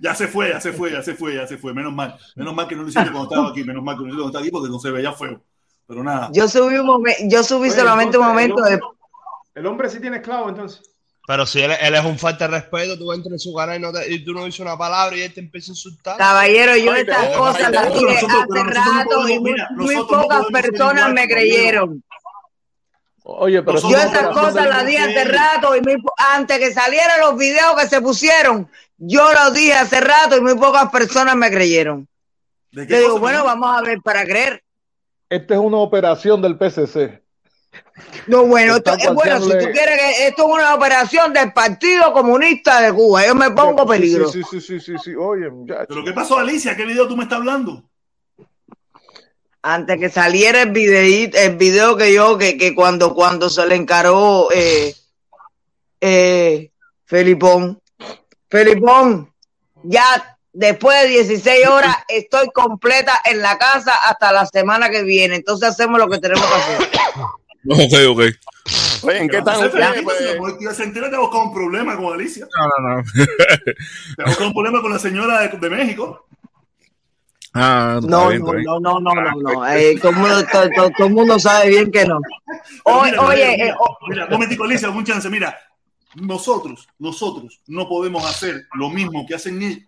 Ya 0.00 0.14
se 0.14 0.28
fue, 0.28 0.48
ya 0.50 0.60
se 0.60 0.72
fue, 0.72 0.92
ya 0.92 1.02
se 1.02 1.14
fue, 1.14 1.34
ya 1.34 1.46
se 1.46 1.58
fue. 1.58 1.74
Menos 1.74 1.92
mal. 1.92 2.18
Menos 2.34 2.54
mal 2.54 2.66
que 2.66 2.76
no 2.76 2.82
lo 2.82 2.88
hiciste 2.88 3.10
cuando 3.10 3.28
estaba 3.30 3.50
aquí. 3.50 3.64
Menos 3.64 3.82
mal 3.82 3.96
que 3.96 4.02
no 4.04 4.08
lo 4.08 4.14
hiciste 4.14 4.22
cuando 4.22 4.28
estaba 4.28 4.42
aquí 4.42 4.50
porque 4.50 4.70
no 4.70 4.78
se 4.78 4.90
veía 4.90 5.12
feo. 5.12 5.42
Pero 5.86 6.02
nada. 6.02 6.30
Yo 6.32 6.48
subí 6.48 6.76
un 6.76 6.86
momento, 6.86 7.20
yo 7.26 7.42
subí 7.42 7.68
Oye, 7.68 7.78
solamente 7.78 8.16
un 8.16 8.26
momento 8.26 8.56
hombre- 8.56 8.80
El 9.58 9.66
hombre 9.66 9.90
sí 9.90 10.00
tiene 10.00 10.18
esclavo, 10.18 10.48
entonces. 10.48 10.82
Pero 11.26 11.44
si 11.44 11.60
él, 11.60 11.72
él 11.78 11.94
es 11.94 12.04
un 12.04 12.18
falta 12.18 12.46
de 12.48 12.58
respeto, 12.58 12.96
tú 12.96 13.12
entras 13.12 13.32
en 13.32 13.38
su 13.38 13.54
canal 13.54 13.76
y, 13.76 13.80
no 13.80 13.92
te- 13.92 14.10
y 14.10 14.24
tú 14.24 14.32
no 14.32 14.44
dices 14.46 14.60
una 14.60 14.78
palabra 14.78 15.14
y 15.16 15.22
él 15.22 15.34
te 15.34 15.40
empieza 15.40 15.70
a 15.70 15.72
insultar. 15.72 16.16
caballero, 16.16 16.74
yo 16.76 16.92
Ay, 16.92 17.00
estas 17.02 17.26
pero- 17.26 17.38
cosas 17.38 17.70
las 17.70 17.92
dije 17.92 18.16
hace 18.16 18.26
rato 18.64 19.08
podemos- 19.10 19.30
y 19.30 19.38
muy, 19.40 19.52
mira, 19.52 19.68
muy 19.76 19.94
nosotros 19.94 20.16
no 20.18 20.22
pocas 20.28 20.46
personas 20.52 20.96
igual, 21.00 21.14
me 21.14 21.28
creyeron. 21.28 22.04
Oye, 23.24 23.62
pero 23.62 23.78
Yo 23.78 23.88
podemos 23.90 24.34
cosas 24.38 24.68
las 24.68 24.86
dije 24.86 24.98
hace 25.00 25.24
rato 25.24 25.76
y 25.76 25.82
muy 25.82 25.96
antes 26.16 26.58
que 26.58 26.72
salieran 26.72 27.20
los 27.20 27.36
videos 27.36 27.74
que 27.78 27.86
se 27.88 28.00
pusieron, 28.00 28.70
yo 28.96 29.30
los 29.34 29.52
dije 29.52 29.74
hace 29.74 30.00
rato 30.00 30.36
y 30.36 30.40
muy 30.40 30.54
pocas 30.54 30.88
personas 30.90 31.36
me 31.36 31.50
creyeron. 31.50 32.08
¿De 32.72 32.86
qué 32.86 32.94
Le 32.94 33.00
digo, 33.00 33.18
bueno, 33.18 33.44
vamos 33.44 33.76
a 33.76 33.82
ver 33.82 33.98
para 34.02 34.24
creer. 34.24 34.62
esta 35.28 35.54
es 35.54 35.60
una 35.60 35.76
operación 35.78 36.40
del 36.40 36.56
PCC. 36.56 37.22
No, 38.26 38.44
bueno, 38.44 38.76
esto, 38.76 38.92
eh, 38.94 39.10
bueno, 39.12 39.40
si 39.40 39.50
tú 39.50 39.66
quieres 39.72 39.98
que 39.98 40.28
esto 40.28 40.46
es 40.46 40.54
una 40.54 40.74
operación 40.74 41.32
del 41.32 41.52
Partido 41.52 42.12
Comunista 42.12 42.80
de 42.80 42.92
Cuba, 42.92 43.26
yo 43.26 43.34
me 43.34 43.50
pongo 43.50 43.82
Sí, 43.82 43.88
peligro. 43.88 44.28
Sí, 44.30 44.42
sí, 44.50 44.60
sí, 44.60 44.80
sí, 44.80 44.94
sí. 45.02 45.14
Oye, 45.14 45.50
muchacho. 45.50 45.86
¿Pero 45.88 46.04
qué 46.04 46.12
pasó, 46.12 46.38
Alicia? 46.38 46.76
¿Qué 46.76 46.84
video 46.84 47.08
tú 47.08 47.16
me 47.16 47.24
estás 47.24 47.38
hablando? 47.38 47.84
Antes 49.62 49.98
que 49.98 50.08
saliera 50.08 50.62
el 50.62 50.70
video, 50.70 51.30
el 51.32 51.56
video 51.56 51.96
que 51.96 52.12
yo, 52.12 52.38
que, 52.38 52.56
que 52.56 52.74
cuando, 52.74 53.14
cuando 53.14 53.50
se 53.50 53.66
le 53.66 53.74
encaró 53.74 54.48
eh, 54.52 54.94
eh, 56.00 56.70
Felipón. 57.06 57.80
Felipón, 58.48 59.32
ya 59.82 60.38
después 60.52 61.02
de 61.02 61.08
16 61.08 61.66
horas 61.66 61.96
estoy 62.08 62.48
completa 62.50 63.20
en 63.24 63.40
la 63.40 63.58
casa 63.58 63.94
hasta 64.04 64.32
la 64.32 64.46
semana 64.46 64.90
que 64.90 65.02
viene. 65.02 65.36
Entonces 65.36 65.70
hacemos 65.70 65.98
lo 65.98 66.08
que 66.08 66.18
tenemos 66.18 66.46
que 66.46 66.54
hacer. 66.54 66.88
Ok, 67.68 67.94
ok. 68.08 68.20
Oye, 69.04 69.18
¿en 69.18 69.28
qué? 69.28 69.42
Felipe, 69.42 70.12
si 70.18 70.24
la 70.24 70.30
pues? 70.38 70.38
mujer 70.38 70.58
que 70.58 70.66
te 71.10 71.16
buscado 71.16 71.44
un 71.44 71.54
problema 71.54 71.96
con 71.96 72.12
Alicia. 72.12 72.46
No, 72.46 72.88
no, 72.88 72.96
no. 72.96 73.02
Te 74.16 74.24
buscado 74.24 74.48
un 74.48 74.52
problema 74.54 74.80
con 74.82 74.92
la 74.92 74.98
señora 74.98 75.40
de, 75.40 75.56
de 75.56 75.70
México. 75.70 76.26
Ah, 77.54 77.98
No, 78.02 78.28
bien, 78.28 78.42
no, 78.42 78.52
no, 78.80 79.00
no, 79.00 79.00
no, 79.00 79.14
no, 79.14 79.52
no. 79.52 79.68
Eh, 79.68 79.98
todo, 80.00 80.10
el 80.10 80.16
mundo, 80.18 80.44
todo- 80.52 80.68
todo- 80.74 80.90
todo 80.96 81.06
el 81.06 81.12
mundo 81.14 81.38
sabe 81.38 81.70
bien 81.70 81.90
que 81.90 82.04
no. 82.04 82.18
Oye, 82.84 83.10
mira, 83.12 83.22
oye, 83.22 83.48
mira, 83.56 83.66
eh, 83.68 83.74
oh, 83.78 83.96
mira, 84.08 84.24
un 84.26 84.30
momentico, 84.32 84.64
Alicia, 84.64 84.90
un 84.90 85.04
chance. 85.04 85.30
Mira, 85.30 85.56
nosotros, 86.14 86.86
nosotros 86.98 87.60
no 87.68 87.88
podemos 87.88 88.24
hacer 88.28 88.66
lo 88.74 88.90
mismo 88.90 89.24
que 89.26 89.34
hacen 89.34 89.60
ellos. 89.62 89.84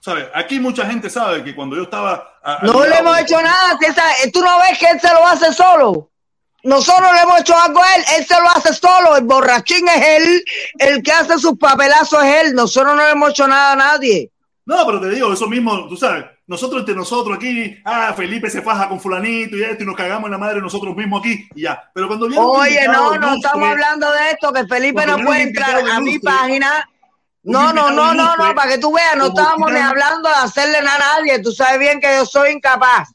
¿Sabes? 0.00 0.26
Aquí 0.34 0.60
mucha 0.60 0.86
gente 0.86 1.08
sabe 1.10 1.42
que 1.44 1.54
cuando 1.54 1.76
yo 1.76 1.82
estaba. 1.82 2.38
a- 2.42 2.58
No 2.62 2.84
le 2.86 2.96
hemos 2.96 3.18
hecho 3.20 3.40
nada. 3.42 3.76
si 3.78 3.86
esa- 3.86 4.30
Tú 4.32 4.40
no 4.40 4.58
ves 4.60 4.78
que 4.78 4.86
él 4.86 5.00
se 5.00 5.08
lo 5.12 5.26
hace 5.26 5.52
solo. 5.52 6.10
Nosotros 6.64 7.12
le 7.12 7.20
hemos 7.20 7.40
hecho 7.40 7.56
algo 7.56 7.82
a 7.82 7.94
él. 7.94 8.04
Él 8.18 8.26
se 8.26 8.34
lo 8.40 8.48
hace 8.48 8.74
solo. 8.74 9.16
El 9.16 9.24
borrachín 9.24 9.86
es 9.88 10.02
él. 10.02 10.44
El 10.78 11.02
que 11.02 11.12
hace 11.12 11.38
sus 11.38 11.58
papelazos 11.58 12.24
es 12.24 12.44
él. 12.44 12.54
Nosotros 12.54 12.96
no 12.96 13.04
le 13.04 13.10
hemos 13.10 13.30
hecho 13.30 13.46
nada 13.46 13.72
a 13.72 13.76
nadie. 13.76 14.30
No, 14.66 14.86
pero 14.86 15.00
te 15.00 15.10
digo, 15.10 15.30
eso 15.32 15.46
mismo, 15.46 15.86
tú 15.88 15.96
sabes, 15.96 16.24
nosotros 16.46 16.80
entre 16.80 16.94
nosotros 16.94 17.36
aquí, 17.36 17.76
ah, 17.84 18.14
Felipe 18.16 18.48
se 18.48 18.62
faja 18.62 18.88
con 18.88 18.98
fulanito 18.98 19.56
y 19.56 19.62
esto, 19.62 19.82
y 19.82 19.86
nos 19.86 19.94
cagamos 19.94 20.24
en 20.24 20.32
la 20.32 20.38
madre 20.38 20.60
nosotros 20.62 20.96
mismos 20.96 21.20
aquí, 21.20 21.46
y 21.54 21.62
ya. 21.62 21.90
Pero 21.94 22.06
cuando 22.06 22.28
viene 22.28 22.42
Oye, 22.42 22.88
no, 22.88 23.14
no 23.16 23.34
estamos 23.34 23.68
hablando 23.68 24.10
de 24.10 24.30
esto. 24.30 24.52
Que 24.52 24.66
Felipe 24.66 25.06
no 25.06 25.18
puede 25.18 25.42
entrar 25.42 25.86
a 25.86 26.00
mi 26.00 26.18
página. 26.18 26.88
No, 27.42 27.74
no, 27.74 27.90
no, 27.90 28.14
no, 28.14 28.36
no. 28.36 28.54
Para 28.54 28.70
que 28.70 28.78
tú 28.78 28.92
veas, 28.92 29.16
no 29.16 29.26
estábamos 29.26 29.70
ni 29.70 29.78
hablando 29.78 30.30
de 30.30 30.34
hacerle 30.34 30.80
nada 30.80 30.96
a 30.96 31.18
nadie. 31.18 31.40
Tú 31.40 31.52
sabes 31.52 31.78
bien 31.78 32.00
que 32.00 32.16
yo 32.16 32.24
soy 32.24 32.52
incapaz. 32.52 33.10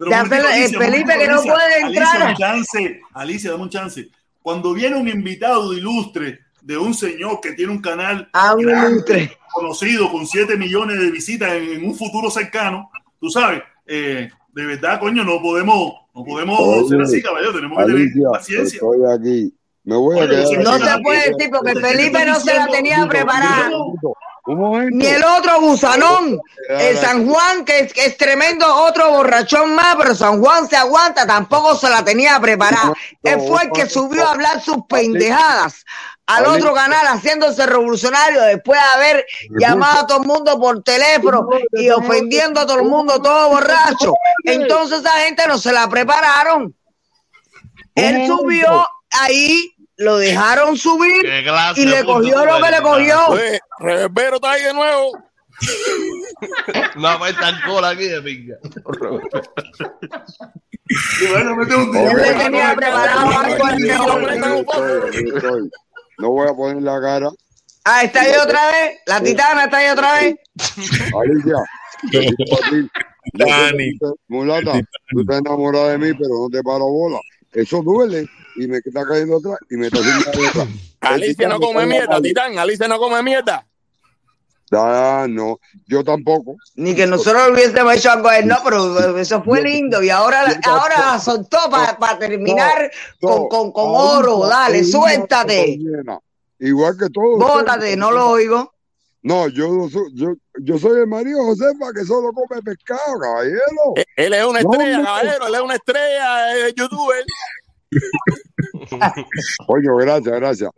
Pero 0.00 0.10
hacerle- 0.12 0.48
eh, 0.48 0.64
Alicia, 0.64 0.78
Felipe 0.80 1.18
que 1.18 1.26
no 1.28 1.34
Alicia, 1.34 1.52
puede 1.52 1.74
Alicia, 1.74 1.86
entrar. 1.88 2.18
dame 2.18 2.30
un 2.30 2.36
chance, 2.36 3.00
Alicia, 3.14 3.50
dame 3.50 3.62
un 3.64 3.70
chance. 3.70 4.08
Cuando 4.42 4.72
viene 4.72 4.96
un 4.96 5.06
invitado 5.08 5.72
ilustre 5.74 6.38
de 6.62 6.76
un 6.78 6.94
señor 6.94 7.40
que 7.40 7.52
tiene 7.52 7.72
un 7.72 7.80
canal 7.82 8.28
A 8.32 8.54
un 8.54 8.62
grande, 8.62 9.36
conocido 9.52 10.10
con 10.10 10.26
7 10.26 10.56
millones 10.56 10.98
de 10.98 11.10
visitas 11.10 11.52
en, 11.52 11.64
en 11.70 11.84
un 11.84 11.94
futuro 11.94 12.30
cercano, 12.30 12.90
tú 13.20 13.28
sabes, 13.28 13.62
eh, 13.86 14.30
de 14.54 14.66
verdad, 14.66 14.98
coño, 14.98 15.22
no 15.24 15.40
podemos, 15.42 15.92
no 16.14 16.24
podemos 16.24 16.58
Oye, 16.58 16.88
ser 16.88 17.00
así, 17.02 17.22
caballero, 17.22 17.52
tenemos 17.52 17.78
que 17.78 17.84
tener 17.84 18.00
Alicia, 18.00 18.28
paciencia. 18.32 18.76
estoy 18.76 18.98
aquí. 19.14 19.54
Me 19.84 19.96
voy 19.96 20.18
a 20.18 20.22
Oye, 20.22 20.28
quedar. 20.30 20.46
si 20.46 20.56
No 20.58 20.78
se 20.78 20.98
puede 21.02 21.30
decir 21.30 21.50
porque 21.50 21.74
Felipe 21.80 22.24
no 22.26 22.40
se 22.40 22.54
la 22.54 22.66
tenía 22.68 23.06
preparada. 23.06 23.70
Ni 24.46 25.06
el 25.06 25.22
otro 25.22 25.60
gusanón, 25.60 26.40
el 26.68 26.96
San 26.98 27.26
Juan, 27.28 27.64
que 27.64 27.80
es, 27.80 27.92
que 27.92 28.06
es 28.06 28.16
tremendo, 28.16 28.66
otro 28.84 29.10
borrachón 29.10 29.74
más, 29.74 29.96
pero 29.96 30.14
San 30.14 30.40
Juan 30.40 30.68
se 30.68 30.76
aguanta, 30.76 31.26
tampoco 31.26 31.76
se 31.76 31.88
la 31.88 32.04
tenía 32.04 32.40
preparada. 32.40 32.94
Él 33.22 33.40
fue 33.46 33.64
el 33.64 33.70
que 33.70 33.88
subió 33.88 34.26
a 34.26 34.32
hablar 34.32 34.60
sus 34.60 34.78
pendejadas 34.88 35.84
al 36.30 36.46
otro 36.46 36.72
canal 36.72 37.06
haciéndose 37.06 37.66
revolucionario 37.66 38.42
después 38.42 38.78
de 38.80 38.86
haber 38.86 39.26
llamado 39.58 40.00
a 40.00 40.06
todo 40.06 40.20
el 40.20 40.28
mundo 40.28 40.60
por 40.60 40.80
teléfono 40.82 41.48
y 41.72 41.90
ofendiendo 41.90 42.60
a 42.60 42.66
todo 42.66 42.78
el 42.78 42.88
mundo, 42.88 43.20
todo 43.20 43.50
borracho. 43.50 44.14
Entonces 44.44 45.00
esa 45.00 45.12
gente 45.20 45.46
no 45.48 45.58
se 45.58 45.72
la 45.72 45.88
prepararon. 45.88 46.74
Él 47.96 48.28
subió 48.28 48.86
ahí, 49.10 49.74
lo 50.00 50.16
dejaron 50.16 50.76
subir 50.78 51.20
¿Qué 51.22 51.42
clase 51.44 51.82
y 51.82 51.84
le 51.84 52.02
cogió 52.04 52.44
lo 52.46 52.62
que 52.62 52.70
le 52.70 52.80
cogió. 52.80 53.26
Oye, 53.28 53.60
Reverbero 53.78 54.36
está 54.36 54.52
ahí 54.52 54.62
de 54.64 54.72
nuevo. 54.74 55.12
No, 56.96 57.26
está 57.26 57.50
en 57.50 57.56
cola 57.66 57.90
aquí 57.90 58.06
de 58.06 58.22
pinga. 58.22 58.56
Y 61.20 61.26
bueno, 61.26 61.54
mete 61.54 61.76
un 61.76 61.94
Él 61.94 62.16
le 62.16 62.32
tenía 62.32 62.74
preparado 62.74 63.38
algo 63.38 63.66
al. 63.66 63.78
No 66.18 66.30
voy 66.30 66.48
a 66.48 66.54
poner 66.54 66.82
la 66.82 66.98
cara. 67.00 67.28
Ah, 67.84 68.04
está 68.04 68.22
ahí 68.22 68.32
otra 68.42 68.70
vez. 68.70 69.00
La 69.04 69.20
titana 69.20 69.64
está 69.64 69.76
ahí 69.76 69.90
otra 69.90 70.14
vez. 70.14 70.36
Alicia, 71.20 71.56
que 72.10 72.30
Dani. 73.34 73.98
mulata, 74.28 74.80
tú 75.10 75.20
estás 75.20 75.40
enamorada 75.40 75.90
de 75.90 75.98
mí, 75.98 76.14
pero 76.14 76.30
no 76.30 76.48
te 76.48 76.62
paro 76.62 76.86
bola. 76.86 77.20
Eso 77.52 77.82
duele 77.82 78.26
y 78.56 78.66
me 78.66 78.78
está 78.78 79.04
cayendo 79.06 79.38
atrás 79.38 79.58
y 79.70 79.76
me 79.76 79.86
está 79.86 79.98
haciendo 79.98 80.24
la 80.32 80.62
boca. 80.64 80.70
Alicia 81.00 81.48
no 81.48 81.60
come 81.60 81.86
mierda, 81.86 82.20
Titán. 82.20 82.58
Alicia 82.58 82.88
no 82.88 82.98
come 82.98 83.22
mierda. 83.22 83.66
Ah, 84.72 85.26
no, 85.28 85.58
yo 85.88 86.04
tampoco. 86.04 86.54
Ni 86.76 86.94
que 86.94 87.04
nosotros 87.06 87.50
hubiésemos 87.52 87.96
hecho 87.96 88.12
algo 88.12 88.28
a 88.28 88.38
él, 88.38 88.46
no, 88.46 88.56
pero 88.62 89.18
eso 89.18 89.42
fue 89.42 89.62
lindo. 89.62 90.00
Y 90.00 90.10
ahora, 90.10 90.44
ahora 90.64 91.12
la 91.12 91.18
soltó 91.18 91.58
para 91.70 92.18
terminar 92.18 92.90
con, 93.20 93.48
con, 93.48 93.72
con 93.72 93.86
oro. 93.88 94.46
Dale, 94.46 94.84
suéltate. 94.84 95.76
Igual 96.60 96.96
que 96.96 97.08
todos. 97.10 97.38
Bótate, 97.38 97.96
no 97.96 98.12
lo 98.12 98.28
oigo. 98.28 98.72
No, 99.22 99.48
yo, 99.48 99.68
no 99.68 99.88
soy- 99.90 100.12
yo, 100.14 100.28
yo 100.60 100.78
soy 100.78 101.00
el 101.00 101.06
marido 101.06 101.42
Josefa 101.44 101.92
que 101.94 102.04
solo 102.06 102.32
come 102.32 102.62
pescado, 102.62 103.18
caballero. 103.20 103.94
Eh, 103.96 104.04
Él 104.16 104.32
es 104.32 104.44
una 104.44 104.60
estrella, 104.60 104.98
no. 104.98 105.04
caballero. 105.04 105.46
Él 105.46 105.54
es 105.56 105.60
una 105.60 105.74
estrella 105.74 106.44
de 106.54 106.74
youtuber. 106.74 107.24
Coño, 109.66 109.96
gracias, 109.96 110.34
gracias. 110.34 110.70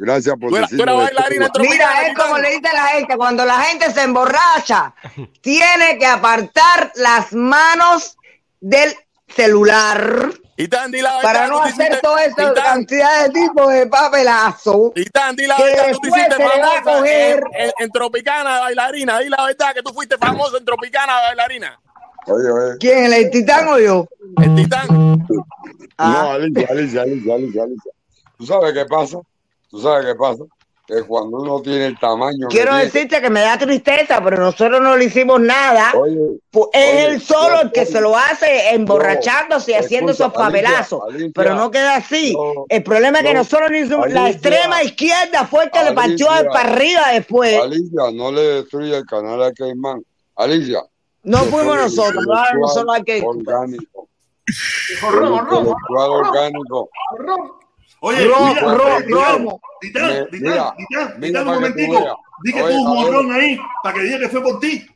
Gracias 0.00 0.36
por 0.38 0.50
Tú 0.50 0.54
bailarina. 0.56 1.50
Mira, 1.58 2.06
es 2.06 2.14
como 2.16 2.38
le 2.38 2.50
dice 2.52 2.68
a 2.68 2.72
la 2.74 2.86
gente, 2.88 3.16
cuando 3.16 3.44
la 3.44 3.60
gente 3.62 3.90
se 3.92 4.02
emborracha, 4.02 4.94
tiene 5.40 5.98
que 5.98 6.06
apartar 6.06 6.92
las 6.94 7.32
manos 7.32 8.16
del 8.60 8.94
celular 9.26 10.30
Titán, 10.56 10.90
di 10.92 11.00
la 11.00 11.10
verdad. 11.16 11.22
para 11.22 11.46
no 11.48 11.62
hacer 11.62 12.00
toda 12.00 12.24
esta 12.24 12.48
Titán, 12.48 12.64
cantidad 12.64 13.24
de 13.24 13.30
tipos 13.30 13.72
de 13.72 13.86
papelazo. 13.88 14.92
Titán, 14.94 15.34
di 15.36 15.46
la 15.46 15.56
que 15.56 15.64
verdad. 15.64 15.92
Tú 15.92 16.00
te 16.00 16.08
hiciste 16.08 16.34
famosa 16.36 16.76
en, 16.78 16.82
coger. 16.84 17.44
en- 17.52 17.72
en 17.78 17.90
Tropicana 17.90 18.54
de 18.54 18.60
bailarina. 18.60 19.18
Di 19.18 19.28
la 19.28 19.44
verdad 19.46 19.74
que 19.74 19.82
tú 19.82 19.92
fuiste 19.92 20.16
famosa 20.16 20.58
en 20.58 20.64
Tropicana 20.64 21.16
de 21.16 21.26
bailarina. 21.26 21.80
Oye, 22.26 22.50
oye. 22.50 22.76
¿Quién? 22.78 23.12
¿El 23.12 23.30
titán 23.30 23.68
o 23.68 23.78
yo? 23.78 24.06
El 24.42 24.54
Titán. 24.54 25.26
Ah. 25.98 26.22
No, 26.22 26.30
Alicia, 26.32 26.66
Alicia, 26.70 27.02
Alicia, 27.02 27.34
Alicia, 27.34 27.62
Alicia. 27.64 27.92
¿Tú 28.38 28.46
sabes 28.46 28.72
qué 28.72 28.84
pasa? 28.86 29.18
¿Tú 29.68 29.80
sabes 29.80 30.06
qué 30.06 30.14
pasa? 30.14 30.44
Que 30.86 31.02
cuando 31.02 31.36
uno 31.38 31.60
tiene 31.60 31.84
el 31.86 31.98
tamaño 31.98 32.48
que 32.48 32.56
Quiero 32.56 32.70
tiene- 32.70 32.84
decirte 32.86 33.20
que 33.20 33.28
me 33.28 33.40
da 33.42 33.58
tristeza, 33.58 34.22
pero 34.24 34.38
nosotros 34.38 34.80
no 34.80 34.96
le 34.96 35.04
hicimos 35.04 35.38
nada. 35.38 35.92
Oye, 35.94 36.14
Es 36.50 36.56
oye, 36.62 37.04
él 37.04 37.20
solo 37.20 37.60
el 37.60 37.72
que 37.72 37.84
se 37.84 38.00
lo 38.00 38.16
hace 38.16 38.70
emborrachándose 38.74 39.72
y 39.72 39.74
No, 39.74 39.80
haciendo 39.80 40.12
esos 40.12 40.28
escucha, 40.28 40.44
papelazos. 40.46 41.00
Alicia, 41.10 41.30
pero 41.34 41.54
no 41.56 41.70
queda 41.70 41.96
así. 41.96 42.32
no, 42.32 42.64
el 42.70 42.82
problema 42.82 43.18
es 43.18 43.24
que 43.24 43.34
no, 43.34 43.40
nosotros 43.40 43.70
no 43.70 43.76
hicimos. 43.76 44.10
La 44.10 44.30
extrema 44.30 44.82
izquierda 44.82 45.46
fue 45.46 45.64
el 45.64 45.70
que 45.70 45.84
le 45.84 45.92
partió 45.92 46.26
para 46.52 46.70
arriba 46.72 47.08
después. 47.12 47.60
Alicia, 47.60 48.02
no 48.14 48.32
le 48.32 48.40
destruya 48.42 48.96
el 48.96 49.04
canal 49.04 49.42
a 49.42 49.52
Caimán. 49.52 50.02
Alicia. 50.36 50.80
No 51.24 51.38
fuimos 51.38 51.76
nosotros, 51.76 52.24
no 52.26 52.60
nosotros 52.60 52.94
hay 52.94 53.02
que. 53.02 53.22
Orgánico. 53.26 54.08
Jorrón, 55.00 55.34
intelectual 55.34 56.10
orgánico. 56.10 56.90
Oye, 58.00 58.24
romo. 58.26 59.60
Un 59.82 61.44
momentico. 61.44 62.18
Di 62.44 62.52
que 62.52 62.60
tuvo 62.60 62.82
un 62.82 62.94
morrón 63.02 63.32
ahí 63.32 63.58
para 63.82 63.94
que 63.96 64.02
diga 64.02 64.18
que 64.20 64.28
fue 64.28 64.42
por 64.42 64.60
ti. 64.60 64.86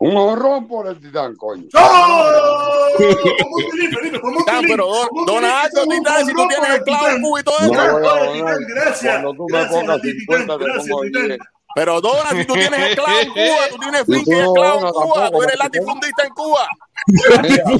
Un 0.00 0.16
horrón 0.16 0.66
por 0.66 0.86
el 0.86 0.98
titán, 0.98 1.36
coño. 1.36 1.66
¡Oh! 1.74 2.88
Un 2.98 4.36
Titán, 4.38 4.64
pero 4.66 4.86
dona 5.26 5.60
algo, 5.60 5.86
Titán, 5.86 6.26
si 6.26 6.32
tú 6.32 6.38
morrón 6.38 6.48
tienes 6.48 6.70
el 6.70 6.82
clavo 6.84 7.06
cubo 7.20 7.38
y 7.38 7.42
todo 7.42 7.56
No 7.60 7.98
eso. 7.98 8.64
Gracias. 8.68 9.12
Cuando 9.22 9.34
tú 9.34 9.46
me 9.50 9.58
Gracias 9.58 9.80
pongas 9.80 9.98
a 9.98 10.00
ti, 10.00 10.10
50, 10.12 10.42
Titán. 10.42 10.58
te 10.58 10.64
Gracias, 10.64 10.88
pongo 10.88 11.02
Titán. 11.02 11.26
10. 11.26 11.38
Pero 11.74 12.00
Dona, 12.00 12.30
si 12.30 12.44
tú 12.46 12.54
tienes 12.54 12.80
el 12.80 12.94
clavo 12.96 13.18
en 13.20 13.30
Cuba, 13.32 13.68
tú 13.70 13.78
tienes 13.78 14.04
finca 14.04 14.42
no 14.44 14.52
clavo 14.54 14.86
en 14.86 14.92
Cuba, 14.92 15.30
tú 15.30 15.42
eres 15.42 15.56
¿no? 15.56 15.64
latifundista 15.64 16.22
en 16.24 16.34
Cuba. 16.34 16.68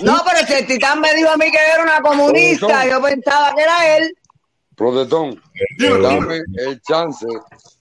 No, 0.03 0.23
pero 0.25 0.47
si 0.47 0.53
el 0.55 0.67
titán 0.67 1.01
me 1.01 1.13
dijo 1.15 1.31
a 1.31 1.37
mí 1.37 1.51
que 1.51 1.59
era 1.59 1.83
una 1.83 2.01
comunista, 2.01 2.87
yo 2.87 3.03
pensaba 3.03 3.55
que 3.55 3.63
era 3.63 3.97
él. 3.97 4.15
protestón, 4.77 5.43
Dímelo, 5.79 6.03
dame 6.09 6.41
el 6.59 6.81
chance 6.83 7.27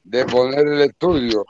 de 0.03 0.25
poner 0.25 0.67
el 0.67 0.81
estudio 0.81 1.45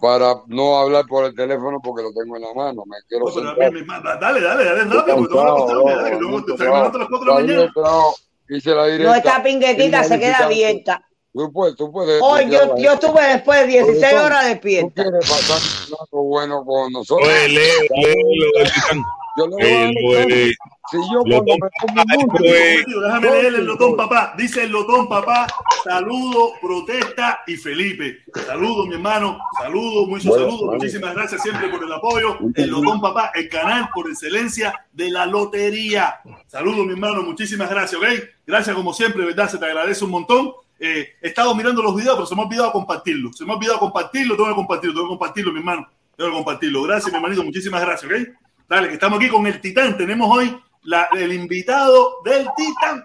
para 0.00 0.34
no 0.46 0.78
hablar 0.78 1.04
por 1.06 1.24
el 1.24 1.34
teléfono 1.34 1.78
porque 1.82 2.02
lo 2.02 2.12
tengo 2.12 2.36
en 2.36 2.42
la 2.42 2.54
mano. 2.54 2.82
Me 2.86 2.96
quiero 3.08 3.26
No, 3.26 3.54
pero, 3.56 3.72
mi- 3.72 3.84
Dale, 3.84 4.40
dale, 4.40 4.64
dale 4.64 4.84
rápido, 4.84 5.16
porque 5.16 5.28
te 5.28 5.34
van 5.36 5.46
a 5.46 5.50
cansado, 5.50 5.56
acostarme, 5.56 5.82
bro, 5.84 5.96
dale, 6.02 6.18
que 6.18 6.24
mucho 6.24 6.46
te 6.46 6.52
te 6.52 6.58
trabajo. 6.58 6.76
levanto 6.78 6.96
a 6.96 7.00
las 7.00 7.08
4 7.08 7.24
de 7.24 7.26
la 7.26 7.34
Salí 7.36 7.46
del 7.48 7.56
mañana. 7.56 7.72
trabajo, 7.74 8.14
hice 8.48 8.70
la 8.70 8.76
No, 8.76 8.86
directa. 8.86 9.16
esta 9.16 9.42
pinguetica 9.42 10.04
se 10.04 10.18
queda 10.18 10.38
abierta. 10.38 11.08
Tú 11.34 11.52
puedes, 11.52 11.74
tú 11.74 11.90
puedes. 11.90 12.22
Hoy 12.22 12.48
yo, 12.48 12.76
yo 12.78 12.92
estuve 12.92 13.20
después 13.26 13.60
de 13.62 13.66
16 13.66 13.96
Protestón, 13.98 14.24
horas 14.26 14.42
Tú 14.42 14.48
despierta. 14.50 15.02
quieres 15.02 15.28
pasar 15.28 15.58
un 15.58 15.90
rato 15.98 16.22
bueno 16.22 16.64
con 16.64 16.92
nosotros. 16.92 17.28
Oye, 17.28 17.48
Leo, 17.48 17.80
Leo, 18.00 18.14
lo 18.38 18.58
del 18.60 18.72
Titán. 18.72 19.02
Yo 19.36 19.46
le 19.48 19.56
voy 19.56 19.62
a 19.64 19.74
dar 19.74 19.88
el 19.88 19.94
lo 19.94 20.10
de- 20.12 20.18
chance. 20.20 20.54
Si 20.92 20.96
yo 21.12 21.22
lo 21.24 21.24
cuando 21.24 21.44
de- 21.44 21.58
me 21.58 21.68
pongo 21.80 21.92
un 21.92 21.98
esto 21.98 22.32
músico, 22.38 22.44
es- 22.54 22.84
Tío, 22.84 23.00
Déjame 23.00 23.30
leer 23.32 23.54
el 23.56 23.64
lotón 23.64 23.96
papá. 23.96 24.34
Dice 24.38 24.62
el 24.62 24.70
lotón 24.70 25.08
papá, 25.08 25.46
saludo, 25.82 26.52
protesta 26.62 27.40
y 27.48 27.56
Felipe. 27.56 28.18
Saludo, 28.46 28.86
mi 28.86 28.94
hermano. 28.94 29.38
Saludo, 29.60 30.06
muchos 30.06 30.26
Bueno, 30.26 30.44
saludos. 30.44 30.66
vale. 30.68 30.78
Muchísimas 30.78 31.14
gracias 31.16 31.42
siempre 31.42 31.68
por 31.68 31.82
el 31.82 31.92
apoyo. 31.92 32.38
El 32.54 32.70
lotón 32.70 33.00
papá, 33.00 33.32
el 33.34 33.48
canal 33.48 33.88
por 33.92 34.08
excelencia 34.08 34.72
de 34.92 35.10
la 35.10 35.26
lotería. 35.26 36.20
Saludo, 36.46 36.84
mi 36.84 36.92
hermano. 36.92 37.22
Muchísimas 37.24 37.68
gracias, 37.68 38.00
¿ok? 38.00 38.06
Gracias 38.46 38.76
como 38.76 38.94
siempre, 38.94 39.24
¿verdad? 39.24 39.50
Se 39.50 39.58
te 39.58 39.64
agradece 39.64 40.04
un 40.04 40.12
montón. 40.12 40.52
Eh, 40.78 41.08
he 41.22 41.28
estado 41.28 41.54
mirando 41.54 41.82
los 41.82 41.94
videos, 41.96 42.14
pero 42.16 42.26
se 42.26 42.34
me 42.34 42.42
ha 42.42 42.44
olvidado 42.46 42.72
compartirlo. 42.72 43.32
Se 43.32 43.44
me 43.44 43.52
ha 43.52 43.56
olvidado 43.56 43.78
compartirlo, 43.78 44.36
tengo 44.36 44.48
que 44.50 44.54
compartirlo, 44.56 44.94
tengo 44.94 45.06
que 45.06 45.10
compartirlo, 45.10 45.52
mi 45.52 45.58
hermano. 45.60 45.86
Tengo 46.16 46.30
que 46.30 46.36
compartirlo. 46.36 46.82
Gracias, 46.82 47.10
mi 47.12 47.16
hermanito. 47.16 47.42
Muchísimas 47.44 47.80
gracias, 47.80 48.10
¿ok? 48.10 48.28
Dale, 48.68 48.88
que 48.88 48.94
estamos 48.94 49.18
aquí 49.18 49.28
con 49.28 49.46
el 49.46 49.60
Titán. 49.60 49.96
Tenemos 49.96 50.28
hoy 50.36 50.56
la- 50.82 51.08
el 51.16 51.32
invitado 51.32 52.16
del 52.24 52.46
Titán. 52.56 53.04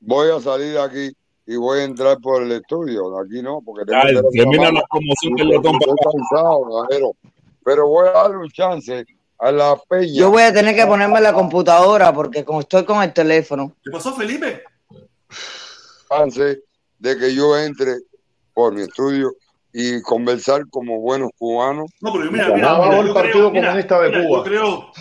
voy 0.00 0.30
a 0.30 0.40
salir 0.40 0.72
de 0.72 0.80
aquí 0.82 1.16
y 1.46 1.56
voy 1.56 1.80
a 1.80 1.84
entrar 1.84 2.18
por 2.18 2.42
el 2.42 2.52
estudio. 2.52 3.18
Aquí 3.18 3.42
no, 3.42 3.60
porque 3.64 3.84
tengo 3.84 3.98
Dale, 4.02 4.22
termina 4.32 4.70
la 4.72 4.82
promoción 4.90 5.34
del 5.34 5.48
porque 5.48 5.68
lotón, 5.68 5.74
Estoy 5.80 5.96
cansado, 6.12 6.64
ganero. 6.88 7.12
Pero 7.64 7.86
voy 7.88 8.08
a 8.08 8.12
darle 8.12 8.36
un 8.38 8.50
chance 8.50 9.04
a 9.38 9.52
la 9.52 9.76
peña. 9.88 10.12
Yo 10.14 10.30
voy 10.30 10.42
a 10.42 10.52
tener 10.52 10.74
que 10.74 10.86
ponerme 10.86 11.20
la 11.20 11.32
computadora 11.34 12.12
porque 12.12 12.44
como 12.44 12.60
estoy 12.60 12.84
con 12.84 13.02
el 13.02 13.12
teléfono. 13.12 13.74
¿Qué 13.84 13.90
pasó, 13.90 14.14
Felipe? 14.14 14.62
chance 16.08 16.62
de 17.00 17.18
que 17.18 17.34
yo 17.34 17.58
entre 17.58 17.96
por 18.54 18.72
mi 18.72 18.82
estudio 18.82 19.32
y 19.72 20.00
conversar 20.02 20.62
como 20.70 21.00
buenos 21.00 21.30
cubanos. 21.38 21.90
No, 22.00 22.12
pero 22.12 22.30
mira, 22.30 22.48
mira, 22.50 22.78
mira, 22.78 22.98
el 23.00 23.12
Partido 23.12 23.32
creo, 23.32 23.50
mira, 23.50 23.66
Comunista 23.68 24.00
de 24.00 24.08
mira, 24.10 24.22
Cuba. 24.24 24.38
Yo 24.38 24.44
creo, 24.44 24.92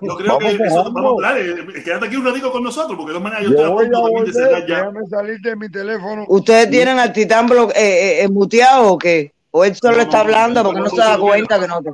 yo 0.00 0.16
creo 0.16 0.38
Vamos, 0.38 0.54
que 0.54 0.62
eso, 0.64 0.92
vamos, 0.92 1.22
dale, 1.22 1.50
eh, 1.50 1.82
quédate 1.84 2.06
aquí 2.06 2.16
un 2.16 2.24
ratico 2.24 2.50
con 2.50 2.62
nosotros, 2.64 2.96
porque 2.96 3.12
de 3.12 3.18
todas 3.18 3.32
maneras 3.32 3.44
yo 3.44 3.50
Yo 3.50 3.56
estoy 3.56 3.66
a 3.66 3.74
voy 3.74 3.84
a 3.84 4.10
punto 4.10 4.24
de 4.24 4.32
cerrar 4.32 4.66
ya. 4.66 4.76
déjame 4.78 5.06
salir 5.08 5.40
de 5.40 5.56
mi 5.56 5.68
teléfono. 5.70 6.24
¿Ustedes 6.28 6.70
tienen 6.70 6.98
al 6.98 7.12
titán 7.12 7.46
blo- 7.48 7.70
eh, 7.70 7.74
eh, 7.76 8.22
eh, 8.24 8.28
muteado 8.28 8.92
o 8.92 8.98
qué? 8.98 9.32
¿O 9.50 9.64
él 9.64 9.76
solo 9.76 9.96
No, 9.98 10.02
está 10.02 10.20
hablando 10.20 10.62
no, 10.62 10.68
porque 10.70 10.80
no, 10.80 10.84
no 10.86 10.90
no, 10.90 10.96
se 10.96 11.08
da 11.10 11.18
cuenta 11.18 11.60
que 11.60 11.68
no 11.68 11.82
te... 11.82 11.90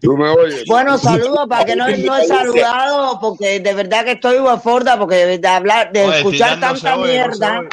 Tú 0.00 0.16
me 0.16 0.28
oyes. 0.28 0.64
Bueno, 0.66 0.98
saludos 0.98 1.46
para 1.48 1.64
que 1.64 1.76
no, 1.76 1.86
no 1.88 2.16
he 2.16 2.26
saludado 2.26 3.18
porque 3.20 3.60
de 3.60 3.74
verdad 3.74 4.04
que 4.04 4.12
estoy 4.12 4.38
guaforda 4.38 4.98
porque 4.98 5.14
de, 5.14 5.38
de 5.38 5.48
hablar, 5.48 5.92
de 5.92 6.04
Oye, 6.04 6.16
escuchar 6.18 6.60
tanta 6.60 6.96
oye, 6.96 7.18
no 7.18 7.32
se 7.34 7.40
mierda. 7.40 7.68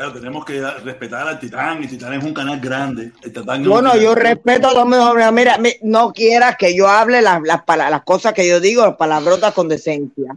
Claro, 0.00 0.14
tenemos 0.14 0.46
que 0.46 0.62
respetar 0.82 1.28
al 1.28 1.38
Titán, 1.38 1.84
y 1.84 1.86
Titán 1.86 2.14
es 2.14 2.24
un 2.24 2.32
canal 2.32 2.58
grande. 2.58 3.12
El 3.22 3.32
Titán 3.34 3.62
Bueno, 3.64 3.94
yo 3.98 4.14
respeto 4.14 4.68
a 4.68 4.72
los 4.72 4.86
mejores. 4.86 5.30
Mira, 5.30 5.58
mi- 5.58 5.74
no 5.82 6.14
quieras 6.14 6.56
que 6.56 6.74
yo 6.74 6.88
hable 6.88 7.20
las, 7.20 7.42
las, 7.42 7.60
las 7.66 8.02
cosas 8.04 8.32
que 8.32 8.48
yo 8.48 8.60
digo, 8.60 8.82
las 8.86 8.96
palabrotas 8.96 9.52
con 9.52 9.68
decencia. 9.68 10.34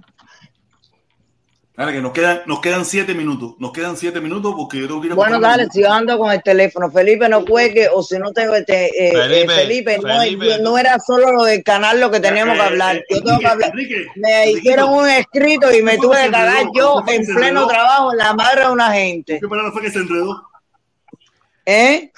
Dale, 1.75 1.91
que 1.91 2.01
nos 2.01 2.11
quedan, 2.11 2.41
nos 2.45 2.59
quedan 2.61 2.85
siete 2.85 3.15
minutos. 3.15 3.55
Nos 3.57 3.71
quedan 3.71 3.97
siete 3.97 4.21
minutos 4.21 4.53
porque 4.55 4.77
yo 4.79 4.85
tengo 4.87 5.01
que 5.01 5.07
ir 5.07 5.13
a 5.13 5.15
Bueno, 5.15 5.39
dale, 5.39 5.67
yo 5.73 5.91
ando 5.91 6.19
con 6.19 6.31
el 6.31 6.43
teléfono, 6.43 6.91
Felipe 6.91 7.27
no 7.27 7.43
cuelgue, 7.43 7.89
o 7.91 8.03
si 8.03 8.19
no 8.19 8.31
tengo 8.31 8.53
este, 8.53 8.85
eh, 8.85 9.09
eh, 9.09 9.47
Felipe, 9.47 9.99
Felipe, 9.99 10.59
no, 10.61 10.77
era 10.77 10.99
solo 10.99 11.31
lo 11.31 11.43
del 11.43 11.63
canal 11.63 11.99
lo 11.99 12.11
que 12.11 12.19
teníamos 12.19 12.53
que 12.57 12.61
Eh, 12.61 12.65
hablar. 12.65 12.95
eh, 12.97 13.03
Yo 13.09 13.23
tengo 13.23 13.39
que 13.39 13.47
hablar. 13.47 13.69
Enrique, 13.71 14.05
Me 14.17 14.51
hicieron 14.51 14.89
un 14.93 15.09
escrito 15.09 15.73
y 15.73 15.81
me 15.81 15.93
¿qué 15.93 15.97
fue 15.97 16.05
tuve 16.07 16.25
que 16.25 16.31
cagar 16.31 16.65
yo 16.75 16.97
¿Qué 16.97 17.03
fue 17.05 17.25
que 17.25 17.31
en 17.31 17.35
pleno 17.37 17.67
trabajo 17.67 18.11
en 18.11 18.17
la 18.19 18.33
madre 18.33 18.61
de 18.61 18.69
una 18.71 18.91
gente. 18.91 19.39
¿Qué 19.41 19.47
palabra 19.47 19.71
fue 19.71 19.81
que 19.81 19.89
se 19.89 19.97
enredó? 19.97 20.43
¿Eh? 21.65 22.11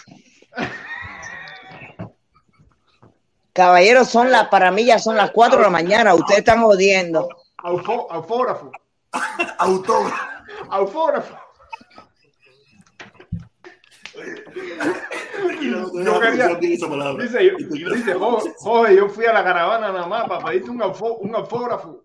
Caballeros, 3.54 4.10
son 4.10 4.32
las, 4.32 4.50
para 4.50 4.70
mí 4.72 4.84
ya 4.84 5.00
son 5.00 5.16
las 5.16 5.32
4 5.32 5.60
de 5.60 5.64
la 5.64 5.70
mañana, 5.70 6.14
ustedes 6.14 6.40
están 6.40 6.62
jodiendo. 6.62 7.30
Autógrafo. 7.64 8.70
Autógrafo. 9.60 10.18
Autógrafo. 10.70 11.36
Yo 15.62 16.20
quería-. 16.20 16.48
Dice, 17.22 17.46
yo, 17.46 17.58
dice 17.94 18.14
"Jo- 18.14 18.42
Jorge, 18.58 18.96
yo 18.96 19.10
fui 19.10 19.26
a 19.26 19.34
la 19.34 19.44
caravana 19.44 19.92
nada 19.92 20.08
más 20.08 20.28
para 20.28 20.46
pedirte 20.46 20.70
un, 20.70 20.82
un 20.82 21.36
autógrafo. 21.36 22.04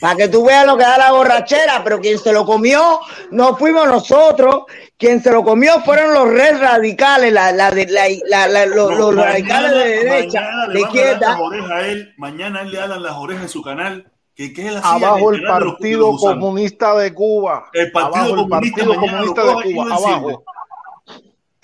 Para 0.00 0.16
que 0.16 0.28
tú 0.28 0.44
veas 0.44 0.66
lo 0.66 0.76
que 0.76 0.84
da 0.84 0.98
la 0.98 1.12
borrachera, 1.12 1.82
pero 1.82 2.00
quien 2.00 2.18
se 2.18 2.32
lo 2.32 2.44
comió 2.44 3.00
no 3.32 3.56
fuimos 3.56 3.86
nosotros, 3.88 4.64
quien 5.04 5.22
se 5.22 5.30
lo 5.30 5.44
comió 5.44 5.80
fueron 5.84 6.14
los 6.14 6.28
red 6.28 6.58
radicales, 6.58 7.32
la, 7.32 7.52
la, 7.52 7.70
de- 7.70 7.86
la- 7.86 8.08
la- 8.26 8.48
la- 8.48 8.66
los, 8.66 8.90
No, 8.90 8.96
los 8.96 9.14
mañana- 9.14 9.32
radicales 9.32 9.72
de 9.72 9.88
derecha, 10.04 10.50
de 10.72 10.80
izquierda. 10.80 11.38
a 11.72 11.86
él. 11.86 12.14
Mañana 12.16 12.62
él 12.62 12.70
le 12.72 12.78
dan 12.78 13.02
las 13.02 13.12
orejas 13.16 13.42
en 13.44 13.48
su 13.50 13.62
canal. 13.62 14.10
Que, 14.34 14.52
que 14.52 14.68
Abajo 14.82 15.32
el 15.32 15.42
de 15.42 15.46
Partido. 15.46 16.16
Comunista 16.16 16.96
de 16.96 17.14
Cuba. 17.14 17.66
El 17.72 17.92
Partido 17.92 18.16
Abajo 18.16 18.30
el 18.34 18.36
Comunista 18.48 18.76
Partido 18.84 19.00
Comunista 19.00 19.44
de 19.44 19.52
Cuba. 19.74 19.84
Abajo. 19.94 20.44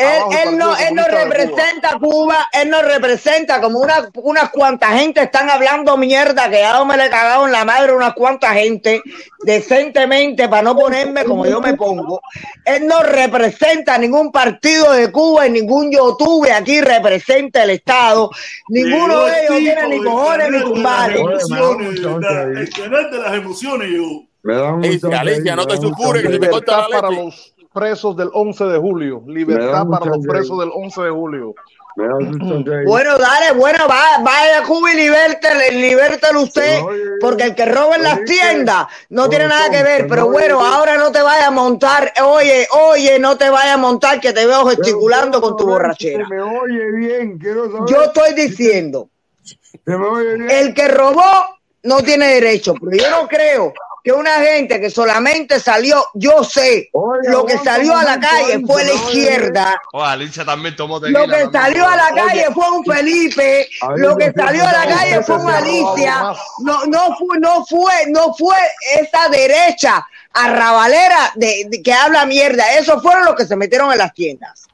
Él, 0.00 0.56
no, 0.56 0.76
él 0.76 0.94
no 0.94 1.04
Cuba. 1.04 1.24
representa 1.24 1.90
a 1.90 1.98
Cuba, 1.98 2.48
él 2.52 2.70
no 2.70 2.82
representa 2.82 3.60
como 3.60 3.80
una, 3.80 4.08
unas 4.14 4.50
cuantas 4.50 4.98
gente 4.98 5.22
están 5.22 5.50
hablando 5.50 5.96
mierda, 5.96 6.48
que 6.48 6.60
ya 6.60 6.84
me 6.84 6.96
le 6.96 7.06
he 7.06 7.10
cagado 7.10 7.46
en 7.46 7.52
la 7.52 7.64
madre 7.64 7.92
unas 7.92 8.14
cuantas 8.14 8.52
gente 8.54 9.02
decentemente 9.44 10.48
para 10.48 10.62
no 10.62 10.76
ponerme 10.76 11.24
como 11.24 11.46
yo 11.46 11.60
me 11.60 11.74
pongo. 11.74 12.20
Él 12.64 12.86
no 12.86 13.02
representa 13.02 13.98
ningún 13.98 14.32
partido 14.32 14.92
de 14.92 15.10
Cuba 15.10 15.46
y 15.46 15.50
ningún 15.50 15.90
YouTube 15.90 16.50
aquí 16.50 16.80
representa 16.80 17.64
el 17.64 17.70
Estado. 17.70 18.30
Ninguno 18.68 19.24
de 19.24 19.32
el 19.32 19.44
ellos 19.44 19.58
tiene 19.58 19.88
ni 19.88 20.04
cojones 20.04 20.50
ni 20.50 20.58
¿verdad? 22.00 22.52
El 22.52 22.70
canal 22.70 23.10
de 23.10 23.18
las 23.18 23.34
emociones. 23.34 23.90
Me 24.42 24.54
da 24.54 25.20
Alicia, 25.20 25.56
no 25.56 25.66
te 25.66 25.76
sulfures, 25.76 26.22
que 26.22 26.38
te 26.38 26.48
corta 26.48 26.88
la 26.88 27.00
para 27.00 27.10
leche. 27.10 27.52
Presos 27.72 28.16
del 28.16 28.30
11 28.32 28.64
de 28.64 28.78
julio. 28.78 29.22
Libertad 29.26 29.86
para 29.90 30.06
los 30.06 30.18
presos 30.26 30.58
del 30.60 30.70
11 30.74 31.02
de 31.02 31.10
julio. 31.10 31.54
Bueno, 32.86 33.18
dale, 33.18 33.52
bueno, 33.58 33.86
va- 33.88 34.22
vaya 34.22 34.60
a 34.60 34.62
Cuba 34.62 34.92
y 34.92 34.96
libértele, 34.96 35.72
libértelo 35.72 36.42
usted, 36.42 36.78
porque 37.20 37.42
el 37.44 37.54
que 37.54 37.66
roba 37.66 37.96
en 37.96 38.04
las 38.04 38.24
tiendas 38.24 38.86
no 39.10 39.28
tiene 39.28 39.48
nada 39.48 39.70
que 39.70 39.82
ver, 39.82 40.06
pero 40.08 40.22
no 40.22 40.30
bueno, 40.30 40.60
ahora 40.64 40.96
no 40.96 41.10
te 41.10 41.20
vayas 41.20 41.48
a 41.48 41.50
montar, 41.50 42.12
oye, 42.24 42.66
oye, 42.90 43.18
no 43.18 43.36
te 43.36 43.50
vayas 43.50 43.74
a 43.74 43.78
montar 43.78 44.20
que 44.20 44.32
te 44.32 44.46
veo 44.46 44.64
gesticulando 44.66 45.40
con 45.40 45.56
tu 45.56 45.66
borrachera. 45.66 46.26
Yo 47.88 48.02
estoy 48.04 48.34
diciendo, 48.34 49.08
el 50.50 50.74
que 50.74 50.88
robó 50.88 51.22
no 51.82 51.98
tiene 52.02 52.28
derecho, 52.34 52.74
pero 52.80 52.96
yo 52.96 53.10
no 53.10 53.28
creo 53.28 53.72
que 54.02 54.12
una 54.12 54.32
gente 54.36 54.80
que 54.80 54.90
solamente 54.90 55.60
salió, 55.60 56.04
yo 56.14 56.42
sé, 56.44 56.88
Oye, 56.92 57.28
lo 57.30 57.44
que 57.44 57.58
salió 57.58 57.96
a 57.96 58.04
la 58.04 58.18
calle 58.20 58.60
fue 58.66 58.84
la 58.84 58.92
izquierda. 58.94 59.80
Oh, 59.92 60.02
Alicia 60.02 60.44
también 60.44 60.74
tomó 60.76 61.00
tequila. 61.00 61.20
Lo 61.20 61.26
que 61.26 61.32
también. 61.48 61.62
salió 61.62 61.88
a 61.88 61.96
la 61.96 62.06
Oye. 62.08 62.14
calle 62.22 62.46
fue 62.54 62.70
un 62.70 62.84
Felipe, 62.84 63.68
lo 63.96 64.16
que 64.16 64.32
salió 64.32 64.66
a 64.66 64.72
la 64.72 64.86
calle 64.86 65.22
fue 65.22 65.36
un 65.36 65.50
Alicia. 65.50 66.32
No, 66.60 66.84
no 66.86 67.16
fue, 67.16 67.38
no 67.38 67.64
fue, 67.66 67.92
no 68.08 68.34
fue 68.34 68.56
esa 69.00 69.28
derecha 69.28 70.06
arrabalera 70.32 71.32
de, 71.34 71.66
de- 71.68 71.82
que 71.82 71.92
habla 71.92 72.24
mierda. 72.26 72.64
Esos 72.78 73.02
fueron 73.02 73.24
los 73.24 73.34
que 73.34 73.46
se 73.46 73.56
metieron 73.56 73.90
en 73.92 73.98
las 73.98 74.12
tiendas. 74.14 74.66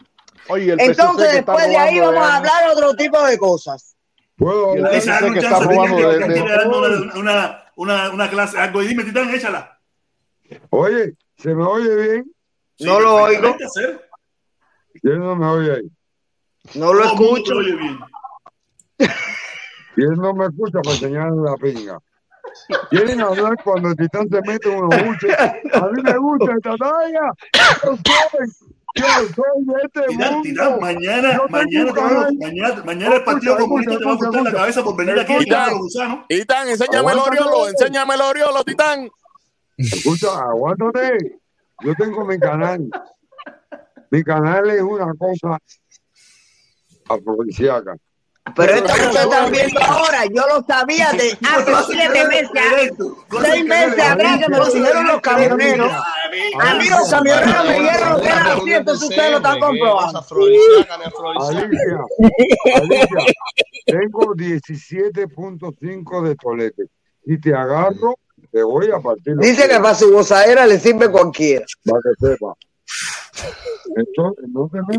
Oye, 0.49 0.73
el 0.73 0.79
PCC 0.79 0.91
Entonces 0.91 1.33
después 1.33 1.67
de 1.67 1.77
ahí 1.77 1.99
vamos 1.99 2.25
a 2.27 2.37
hablar 2.37 2.69
otro 2.71 2.95
tipo 2.95 3.21
de 3.25 3.37
cosas. 3.39 3.95
¿Puedo 4.39 4.71
hablar? 4.73 4.91
Que 4.93 4.99
está 4.99 5.19
robando 5.61 6.11
de- 6.13 6.19
que 6.19 6.29
de- 6.29 7.19
una, 7.19 7.65
una, 7.77 8.11
una, 8.11 8.29
clase. 8.29 8.59
Algo, 8.59 8.83
y 8.83 8.89
dime, 8.89 9.05
Titán, 9.05 9.33
échala. 9.33 9.79
Oye, 10.71 11.15
¿se 11.37 11.55
me 11.55 11.65
oye 11.65 11.95
bien? 11.95 12.33
No 12.81 13.01
lo 13.01 13.15
oigo. 13.15 13.57
hacer. 13.65 14.09
¿Quién 15.01 15.21
no 15.21 15.37
me 15.37 15.47
oye 15.47 15.73
ahí? 15.73 15.91
No 16.75 16.93
lo 16.93 17.05
escucho. 17.05 17.57
oye 17.57 17.77
bien. 17.77 17.99
¿Quién 19.95 20.15
no 20.15 20.35
me 20.35 20.47
escucha 20.47 20.81
para 20.83 20.95
enseñarle 20.95 21.43
la 21.43 21.57
pinga? 21.57 21.99
Quieren 22.91 23.21
hablar 23.21 23.57
cuando 23.63 23.91
el 23.91 23.97
titán 23.97 24.29
se 24.29 24.41
mete 24.43 24.73
en 24.73 24.83
unos 24.83 25.05
buches. 25.05 25.37
A 25.39 25.87
mí 25.89 26.03
me 26.03 26.19
gusta 26.19 26.53
esta 26.57 26.77
talla. 26.77 27.33
Yo 28.97 29.05
soy, 29.05 29.28
yo 29.28 29.44
soy 29.66 29.75
de 29.75 29.83
este 29.84 30.55
mundo. 30.55 30.81
Mañana, 30.81 31.41
mañana, 31.50 31.92
te 31.92 32.00
mañana, 32.00 32.83
mañana 32.84 33.16
el 33.16 33.25
Partido 33.25 33.57
Comunista 33.58 33.99
te 33.99 34.05
va 34.05 34.12
a 34.12 34.16
cortar 34.16 34.42
la 34.42 34.52
cabeza 34.52 34.83
por 34.83 34.97
venir 34.97 35.18
aquí 35.18 35.33
a 35.34 35.39
quitar 35.39 35.68
a 35.68 35.70
los 35.70 35.78
gusanos. 35.81 36.25
Titán, 36.28 36.68
enséñame 36.68 37.12
el 37.12 37.18
oriolo, 37.18 37.68
enséñame 37.68 38.15
el 38.15 38.20
oriolo, 38.23 38.65
Titán. 38.65 39.08
Escucha, 39.76 40.28
aguántate. 40.41 41.39
Yo 41.83 41.94
tengo 41.94 42.25
mi 42.25 42.39
canal. 42.39 42.89
Mi 44.10 44.23
canal 44.23 44.70
es 44.70 44.81
una 44.81 45.12
cosa 45.15 45.58
afrodisíaca. 47.08 47.97
Pero 48.55 48.75
esto 48.75 48.94
que 48.94 49.07
ustedes 49.07 49.25
están 49.25 49.50
viendo 49.50 49.81
ahora, 49.81 50.25
yo 50.26 50.47
lo 50.47 50.65
sabía 50.65 51.10
de 51.12 51.33
hace 51.33 51.92
siete 51.92 52.25
meses, 52.28 52.50
seis 53.42 53.65
meses 53.65 53.99
atrás 53.99 54.39
que 54.39 54.49
me 54.49 54.58
lo 54.58 54.66
dijeron 54.66 55.07
los 55.08 55.20
camioneros. 55.20 55.92
A 56.60 56.75
mí 56.75 56.89
los 56.89 57.10
camioneros 57.10 57.65
me 57.66 57.81
dijeron 57.81 58.12
lo 58.12 58.20
que 58.20 58.28
era 58.28 58.52
así, 58.52 58.73
entonces 58.73 59.08
ustedes 59.10 59.31
lo 59.33 59.36
están 59.39 59.58
comprobando. 59.58 60.25
Alicia, 61.41 62.05
Alicia, 62.76 63.18
tengo 63.86 64.34
17.5 64.34 66.23
de 66.23 66.36
tolete. 66.36 66.84
Si 67.25 67.41
te 67.41 67.52
agarro, 67.55 68.16
te 68.52 68.62
voy 68.62 68.91
a 68.91 69.00
partir. 69.00 69.36
Dice 69.39 69.68
que 69.68 69.76
para 69.81 69.94
su 69.94 70.12
gozadera 70.12 70.66
le 70.66 70.78
sirve 70.78 71.10
cualquiera. 71.10 71.65
Para 71.84 72.00
que 72.00 72.10
sepa. 72.26 72.55
Entonces, 73.97 74.45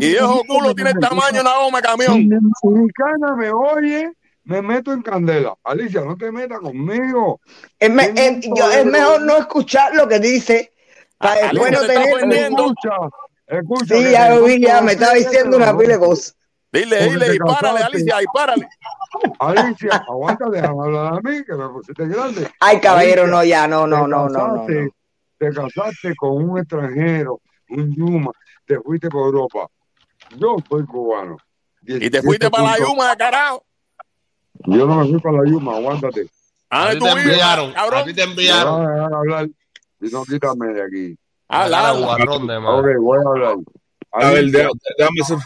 Y 0.00 0.08
viejo 0.10 0.42
culo 0.46 0.74
tiene 0.74 0.90
el 0.90 0.98
tamaño 0.98 1.40
una 1.40 1.58
goma 1.58 1.80
camión. 1.82 2.28
mi, 2.28 2.36
si 2.60 2.68
mi 2.68 2.88
cana 2.90 3.34
me 3.36 3.50
oye, 3.50 4.12
me 4.44 4.62
meto 4.62 4.92
en 4.92 5.02
candela. 5.02 5.54
Alicia, 5.64 6.00
no 6.02 6.16
te 6.16 6.32
metas 6.32 6.60
conmigo. 6.60 7.40
Es, 7.78 7.90
me- 7.90 8.08
Tengo 8.08 8.20
es- 8.38 8.46
un 8.46 8.56
yo- 8.56 8.64
es 8.64 8.70
poder 8.70 8.86
mejor 8.86 9.22
no 9.22 9.36
escuchar 9.38 9.94
lo 9.94 10.08
que 10.08 10.18
dice 10.18 10.72
para 11.18 11.32
Alicia 11.48 11.50
después 11.52 11.72
no 11.72 11.80
te 11.80 11.86
está 11.94 12.16
tener. 12.18 12.52
Escucha, 12.52 12.90
escucha. 13.46 13.94
Sí, 13.96 14.10
ya 14.10 14.28
me 14.30 14.36
lo 14.36 14.44
vi, 14.44 14.60
ya 14.60 14.80
me 14.82 14.92
estaba 14.92 15.12
diciendo 15.14 15.56
una 15.56 15.76
pila 15.76 15.94
de 15.94 15.98
cosas. 16.00 16.34
Dile, 16.70 17.08
dile, 17.08 17.30
dispárale, 17.30 17.78
casaste. 17.78 17.96
Alicia, 17.96 18.18
dispárale. 18.18 18.68
Alicia, 19.38 20.04
aguanta, 20.08 20.50
déjame 20.50 20.82
hablar 20.84 21.14
a 21.14 21.20
mí, 21.22 21.42
que 21.44 21.54
me 21.54 21.68
pusiste 21.70 22.06
grande. 22.06 22.50
Ay, 22.60 22.78
caballero, 22.80 23.22
Alicia, 23.22 23.36
no, 23.36 23.44
ya, 23.44 23.66
no, 23.68 23.86
no, 23.86 24.06
no, 24.06 24.28
no, 24.28 24.48
no. 24.56 24.66
te 24.66 25.50
casaste 25.52 26.14
con 26.16 26.50
un 26.50 26.58
extranjero, 26.58 27.40
un 27.70 27.94
Yuma, 27.94 28.30
te 28.66 28.78
fuiste 28.80 29.08
por 29.08 29.26
Europa. 29.26 29.68
Yo 30.36 30.56
soy 30.68 30.84
cubano. 30.84 31.36
Y 31.86 32.10
te 32.10 32.22
fuiste 32.22 32.50
para 32.50 32.64
la 32.64 32.68
17 32.76 32.92
Yuma 32.92 33.16
carajo. 33.16 33.64
Yo 34.66 34.86
no 34.86 34.96
me 34.96 35.08
fui 35.08 35.20
para 35.20 35.38
la 35.42 35.50
Yuma, 35.50 35.76
aguántate. 35.76 36.28
¿A 36.70 36.88
A 36.88 36.90
ti 36.92 36.98
tú 36.98 37.04
te 37.06 37.10
enviaron, 37.12 37.70
a 37.70 37.74
cabrón? 37.74 38.04
ti 38.04 38.14
te 38.14 38.22
enviaron. 38.22 38.86
a 38.86 39.06
hablar 39.06 39.48
y 40.00 40.08
no 40.10 40.24
quítame 40.24 40.68
de 40.74 40.82
aquí. 40.82 41.18
Habla, 41.48 41.94
de 41.94 42.56
Ok, 42.58 42.86
voy 43.00 43.18
a 43.18 43.28
hablar. 43.28 43.54
A 44.10 44.30
ver, 44.30 44.46
déjame, 44.46 45.20
hacer. 45.22 45.36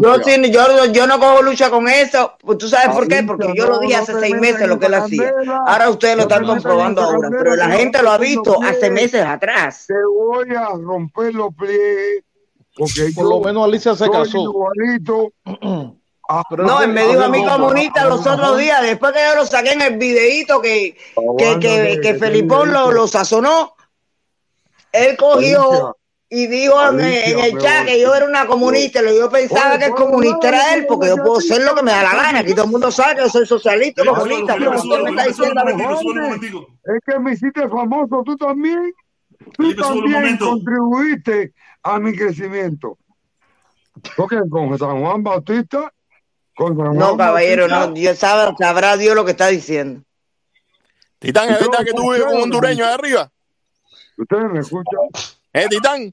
Yo, 0.00 0.12
Alicia, 0.12 0.34
sí, 0.44 0.50
yo, 0.50 0.84
yo 0.92 1.06
no 1.06 1.18
cojo 1.18 1.42
lucha 1.42 1.70
con 1.70 1.88
eso. 1.88 2.36
Pues 2.40 2.58
¿Tú 2.58 2.68
sabes 2.68 2.94
por 2.94 3.08
qué? 3.08 3.22
Porque 3.22 3.52
yo 3.56 3.66
lo 3.66 3.78
dije 3.78 3.96
hace 3.96 4.18
seis 4.20 4.34
meses 4.36 4.68
lo 4.68 4.78
que 4.78 4.86
él 4.86 4.94
hacía. 4.94 5.32
Ahora 5.66 5.90
ustedes 5.90 6.16
lo 6.16 6.22
están 6.22 6.44
comprobando 6.46 7.00
ahora, 7.02 7.30
pero 7.30 7.56
la 7.56 7.70
te 7.70 7.76
gente 7.78 8.02
lo 8.02 8.10
ha 8.10 8.18
visto 8.18 8.62
hace 8.62 8.80
pies. 8.80 8.92
meses 8.92 9.24
atrás. 9.24 9.86
Te 9.86 9.94
voy 10.04 10.54
a 10.54 10.68
romper 10.68 11.34
los 11.34 11.54
pliegues 11.54 12.24
porque 12.76 13.10
Por 13.14 13.28
lo 13.28 13.40
menos 13.40 13.64
Alicia 13.64 13.94
se 13.94 14.08
casó. 14.10 14.38
igualito 14.38 15.32
a 16.28 16.42
Pero 16.48 16.64
No, 16.66 16.82
él 16.82 16.92
me 16.92 17.06
dijo 17.06 17.22
a 17.22 17.28
mí 17.28 17.44
comunista 17.44 18.04
los 18.06 18.26
otros 18.26 18.58
días, 18.58 18.82
después 18.82 19.12
que 19.12 19.20
yo 19.28 19.34
lo 19.36 19.46
saqué 19.46 19.72
en 19.72 19.82
el 19.82 19.98
videíto 19.98 20.60
que, 20.60 20.96
que, 21.38 21.58
que, 21.60 22.00
que 22.02 22.14
Felipón 22.14 22.72
lo, 22.72 22.92
lo 22.92 23.06
sazonó. 23.08 23.74
Él 24.92 25.16
cogió 25.16 25.60
Alicia, 25.62 26.01
y 26.34 26.46
dijo 26.46 26.80
en, 26.88 26.98
Alicia, 26.98 27.30
en 27.30 27.38
el 27.40 27.58
chat 27.58 27.84
que 27.84 28.00
yo 28.00 28.14
era 28.14 28.24
una 28.24 28.46
comunista. 28.46 29.02
Yo 29.02 29.28
pensaba 29.28 29.72
Oye, 29.72 29.80
que 29.80 29.84
el 29.84 29.90
¿puedo 29.90 30.06
comunista 30.06 30.48
era 30.48 30.74
él, 30.74 30.86
porque 30.86 31.08
yo 31.08 31.16
puedo 31.16 31.42
ser 31.42 31.62
lo 31.62 31.74
que 31.74 31.82
me 31.82 31.90
da 31.90 32.02
la 32.04 32.14
gana. 32.14 32.38
Aquí 32.38 32.54
todo 32.54 32.64
el 32.64 32.70
mundo 32.70 32.90
sabe 32.90 33.16
que 33.16 33.20
yo 33.20 33.28
soy 33.28 33.44
socialista 33.44 34.02
comunista, 34.02 34.54
pero 34.56 34.70
usted 34.70 35.02
me 35.02 35.10
está 35.10 35.26
diciendo. 35.26 36.66
Es 36.84 37.00
que 37.04 37.18
me 37.18 37.32
hiciste 37.34 37.68
famoso, 37.68 38.22
tú 38.24 38.34
también. 38.38 38.94
Tú 39.58 39.74
también 39.74 40.38
contribuiste 40.38 41.52
a 41.82 41.98
mi 41.98 42.16
crecimiento. 42.16 42.96
Porque 44.16 44.40
con 44.48 44.78
San 44.78 45.02
Juan 45.02 45.22
Bautista, 45.22 45.92
con 46.56 46.68
San 46.78 46.86
Juan 46.86 46.96
No, 46.96 47.14
caballero, 47.14 47.68
Bautista, 47.68 47.86
no. 47.88 47.92
Dios 47.92 48.18
sabe, 48.18 48.54
sabrá 48.58 48.96
Dios 48.96 49.14
lo 49.14 49.26
que 49.26 49.32
está 49.32 49.48
diciendo. 49.48 50.02
Titán, 51.18 51.50
¿es 51.50 51.60
verdad 51.60 51.84
que 51.84 51.92
tú 51.92 52.10
vives 52.10 52.24
con 52.24 52.40
hondureño 52.40 52.86
ahí 52.86 52.94
arriba? 52.94 53.30
ustedes 54.16 54.50
me 54.50 54.60
escuchan. 54.60 55.34
¿Eh, 55.52 55.66
Titán? 55.68 56.10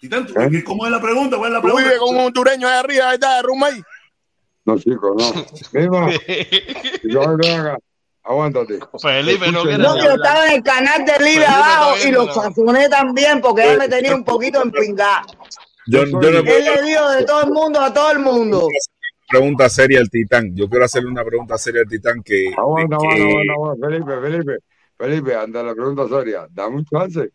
Titán, 0.00 0.26
¿tú- 0.26 0.40
¿Eh? 0.40 0.64
¿cómo 0.64 0.86
es 0.86 0.92
la 0.92 1.00
pregunta? 1.00 1.36
¿Cuál 1.36 1.50
es 1.50 1.54
la 1.54 1.60
¿Tú 1.60 1.66
pregunta? 1.66 1.84
vives 1.88 1.98
con 2.00 2.14
un 2.16 2.20
hondureño 2.22 2.66
ahí 2.68 2.78
arriba, 2.78 3.10
verdad, 3.10 3.36
de 3.36 3.42
roommate? 3.42 3.82
No, 4.64 4.78
chicos, 4.78 5.12
no. 5.16 5.46
Mira, 5.72 6.18
yo 7.04 7.22
acá. 7.22 7.76
aguántate. 8.22 8.78
Felipe 9.00 9.50
no 9.52 9.64
No, 9.64 9.96
yo 10.02 10.14
estaba 10.14 10.46
en 10.48 10.52
el 10.54 10.62
canal 10.62 11.04
de 11.04 11.12
Libre 11.12 11.24
Felipe 11.24 11.40
está 11.42 11.76
abajo 11.78 11.96
y 11.96 12.02
viendo, 12.02 12.26
lo 12.26 12.32
sazoné 12.34 12.88
también 12.88 13.40
porque 13.40 13.72
él 13.72 13.78
me 13.78 13.88
tenía 13.88 14.14
un 14.14 14.24
poquito 14.24 14.62
empingado. 14.62 15.26
Yo, 15.86 16.04
yo 16.04 16.20
le 16.20 16.38
Él 16.38 16.44
puedo 16.44 16.74
le 16.76 16.82
dio 16.82 17.08
de 17.10 17.24
todo 17.24 17.42
el 17.42 17.50
mundo 17.50 17.80
a 17.80 17.92
todo 17.92 18.10
el 18.12 18.18
mundo. 18.20 18.68
pregunta 19.28 19.68
seria 19.68 20.00
al 20.00 20.08
Titán. 20.10 20.54
Yo 20.54 20.68
quiero 20.68 20.84
hacerle 20.84 21.08
una 21.10 21.24
pregunta 21.24 21.56
seria 21.58 21.80
al 21.82 21.88
Titán 21.88 22.22
que, 22.22 22.52
Aguanta, 22.56 22.96
que- 22.98 23.06
aguanta, 23.06 23.24
aguanta, 23.24 23.52
aguanta. 23.54 23.86
Felipe, 23.88 24.20
Felipe, 24.20 24.56
Felipe, 24.96 25.34
anda 25.34 25.62
la 25.62 25.74
pregunta 25.74 26.06
seria. 26.08 26.46
Dame 26.50 26.76
un 26.76 26.84
chance. 26.84 27.30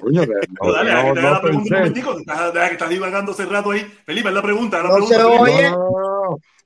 Coño, 0.00 0.22
No, 0.62 0.72
dale, 0.72 0.92
no, 0.92 1.02
que 1.02 1.12
te 1.12 1.20
haga 1.20 1.22
no 1.22 1.30
la 1.30 1.40
pregunta 1.42 1.76
un 1.76 1.92
que 1.92 2.00
estás- 2.00 2.52
que 2.68 2.72
estás 2.72 2.88
divagando 2.90 3.32
hace 3.32 3.46
rato 3.46 3.70
ahí. 3.70 3.80
Felipe, 4.04 4.28
es 4.28 4.34
la 4.34 4.42
pregunta. 4.42 4.76
es 4.78 4.82
la 4.84 4.88
No 4.90 4.94
pregunta, 4.96 5.16
se 5.16 5.22
Felipe. 5.22 5.40
oye. 5.42 5.70
No, 5.70 5.78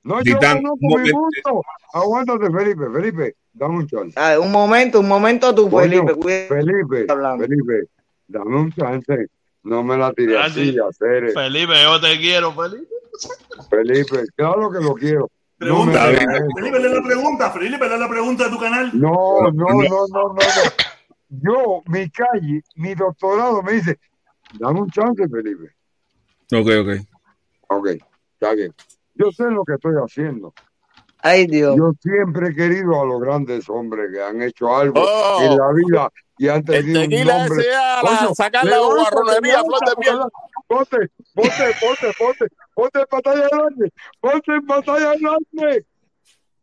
no, 0.03 0.15
no, 0.15 0.15
no, 0.15 0.23
yo 0.23 0.97
mi 0.97 1.11
gusto. 1.11 1.61
Aguántate, 1.93 2.51
Felipe, 2.51 2.85
Felipe, 2.93 3.35
dame 3.53 3.75
un 3.77 3.87
chance. 3.87 4.13
Ah, 4.19 4.39
un 4.39 4.51
momento, 4.51 4.99
un 4.99 5.07
momento 5.07 5.53
tú, 5.53 5.69
Coño, 5.69 6.05
Felipe. 6.07 6.47
Felipe, 6.47 7.05
hablando. 7.09 7.45
Felipe, 7.45 7.83
dame 8.27 8.55
un 8.55 8.71
chance. 8.71 9.27
No 9.63 9.83
me 9.83 9.97
la 9.97 10.13
tires 10.13 10.37
Ah, 10.39 10.49
sí. 10.49 10.69
así, 10.69 10.77
hacer. 10.79 11.31
Felipe, 11.33 11.73
yo 11.83 11.99
te 11.99 12.17
quiero, 12.17 12.53
Felipe. 12.53 12.87
Felipe, 13.69 14.23
claro 14.35 14.71
que 14.71 14.79
lo 14.79 14.93
quiero. 14.95 15.29
No 15.59 15.65
Pregunta, 15.65 16.05
Felipe. 16.05 16.25
Felipe, 16.55 16.79
lee 16.79 16.93
la 16.95 17.01
pregunta. 17.03 17.51
Felipe, 17.51 17.89
lee 17.89 17.99
la 17.99 18.09
pregunta 18.09 18.43
de 18.45 18.49
tu 18.49 18.57
canal. 18.59 18.89
No, 18.93 19.11
no, 19.41 19.51
no, 19.51 19.67
no, 19.83 20.07
no, 20.07 20.33
no. 20.33 20.41
Yo, 21.29 21.81
mi 21.85 22.09
calle, 22.09 22.63
mi 22.75 22.95
doctorado 22.95 23.61
me 23.61 23.73
dice, 23.73 23.99
dame 24.59 24.81
un 24.81 24.89
chance, 24.89 25.27
Felipe. 25.29 25.75
Ok, 26.51 26.67
ok. 26.81 27.07
Ok, 27.69 27.87
está 28.33 28.53
bien. 28.53 28.73
Yo 29.15 29.31
sé 29.31 29.43
lo 29.51 29.63
que 29.63 29.73
estoy 29.73 29.93
haciendo. 30.03 30.53
Ay, 31.21 31.45
Dios. 31.47 31.75
Yo 31.77 31.91
siempre 32.01 32.47
he 32.49 32.55
querido 32.55 32.99
a 33.01 33.05
los 33.05 33.19
grandes 33.21 33.69
hombres 33.69 34.09
que 34.11 34.23
han 34.23 34.41
hecho 34.41 34.73
algo 34.75 35.01
Oh. 35.05 35.41
en 35.41 35.57
la 35.57 35.71
vida 35.73 36.09
y 36.37 36.47
han 36.47 36.57
El 36.59 36.65
tenido 36.65 37.01
un 37.01 37.09
nombre. 37.27 37.59
ese 37.61 37.75
a 37.75 38.01
la- 38.01 38.33
sacar 38.33 38.65
la 38.65 38.79
guarronería 38.79 39.59
a 39.59 39.63
flor 39.63 39.79
de 39.81 39.85
levántate, 39.85 40.01
piel. 40.01 40.19
Ponte, 40.67 40.97
ponte, 41.35 41.75
ponte, 41.81 42.13
ponte, 42.17 42.45
ponte 42.73 42.99
en 42.99 43.05
batalla 43.11 43.47
grande, 43.51 43.93
ponte 44.21 44.51
en 44.55 44.65
batalla 44.65 45.13
grande. 45.19 45.85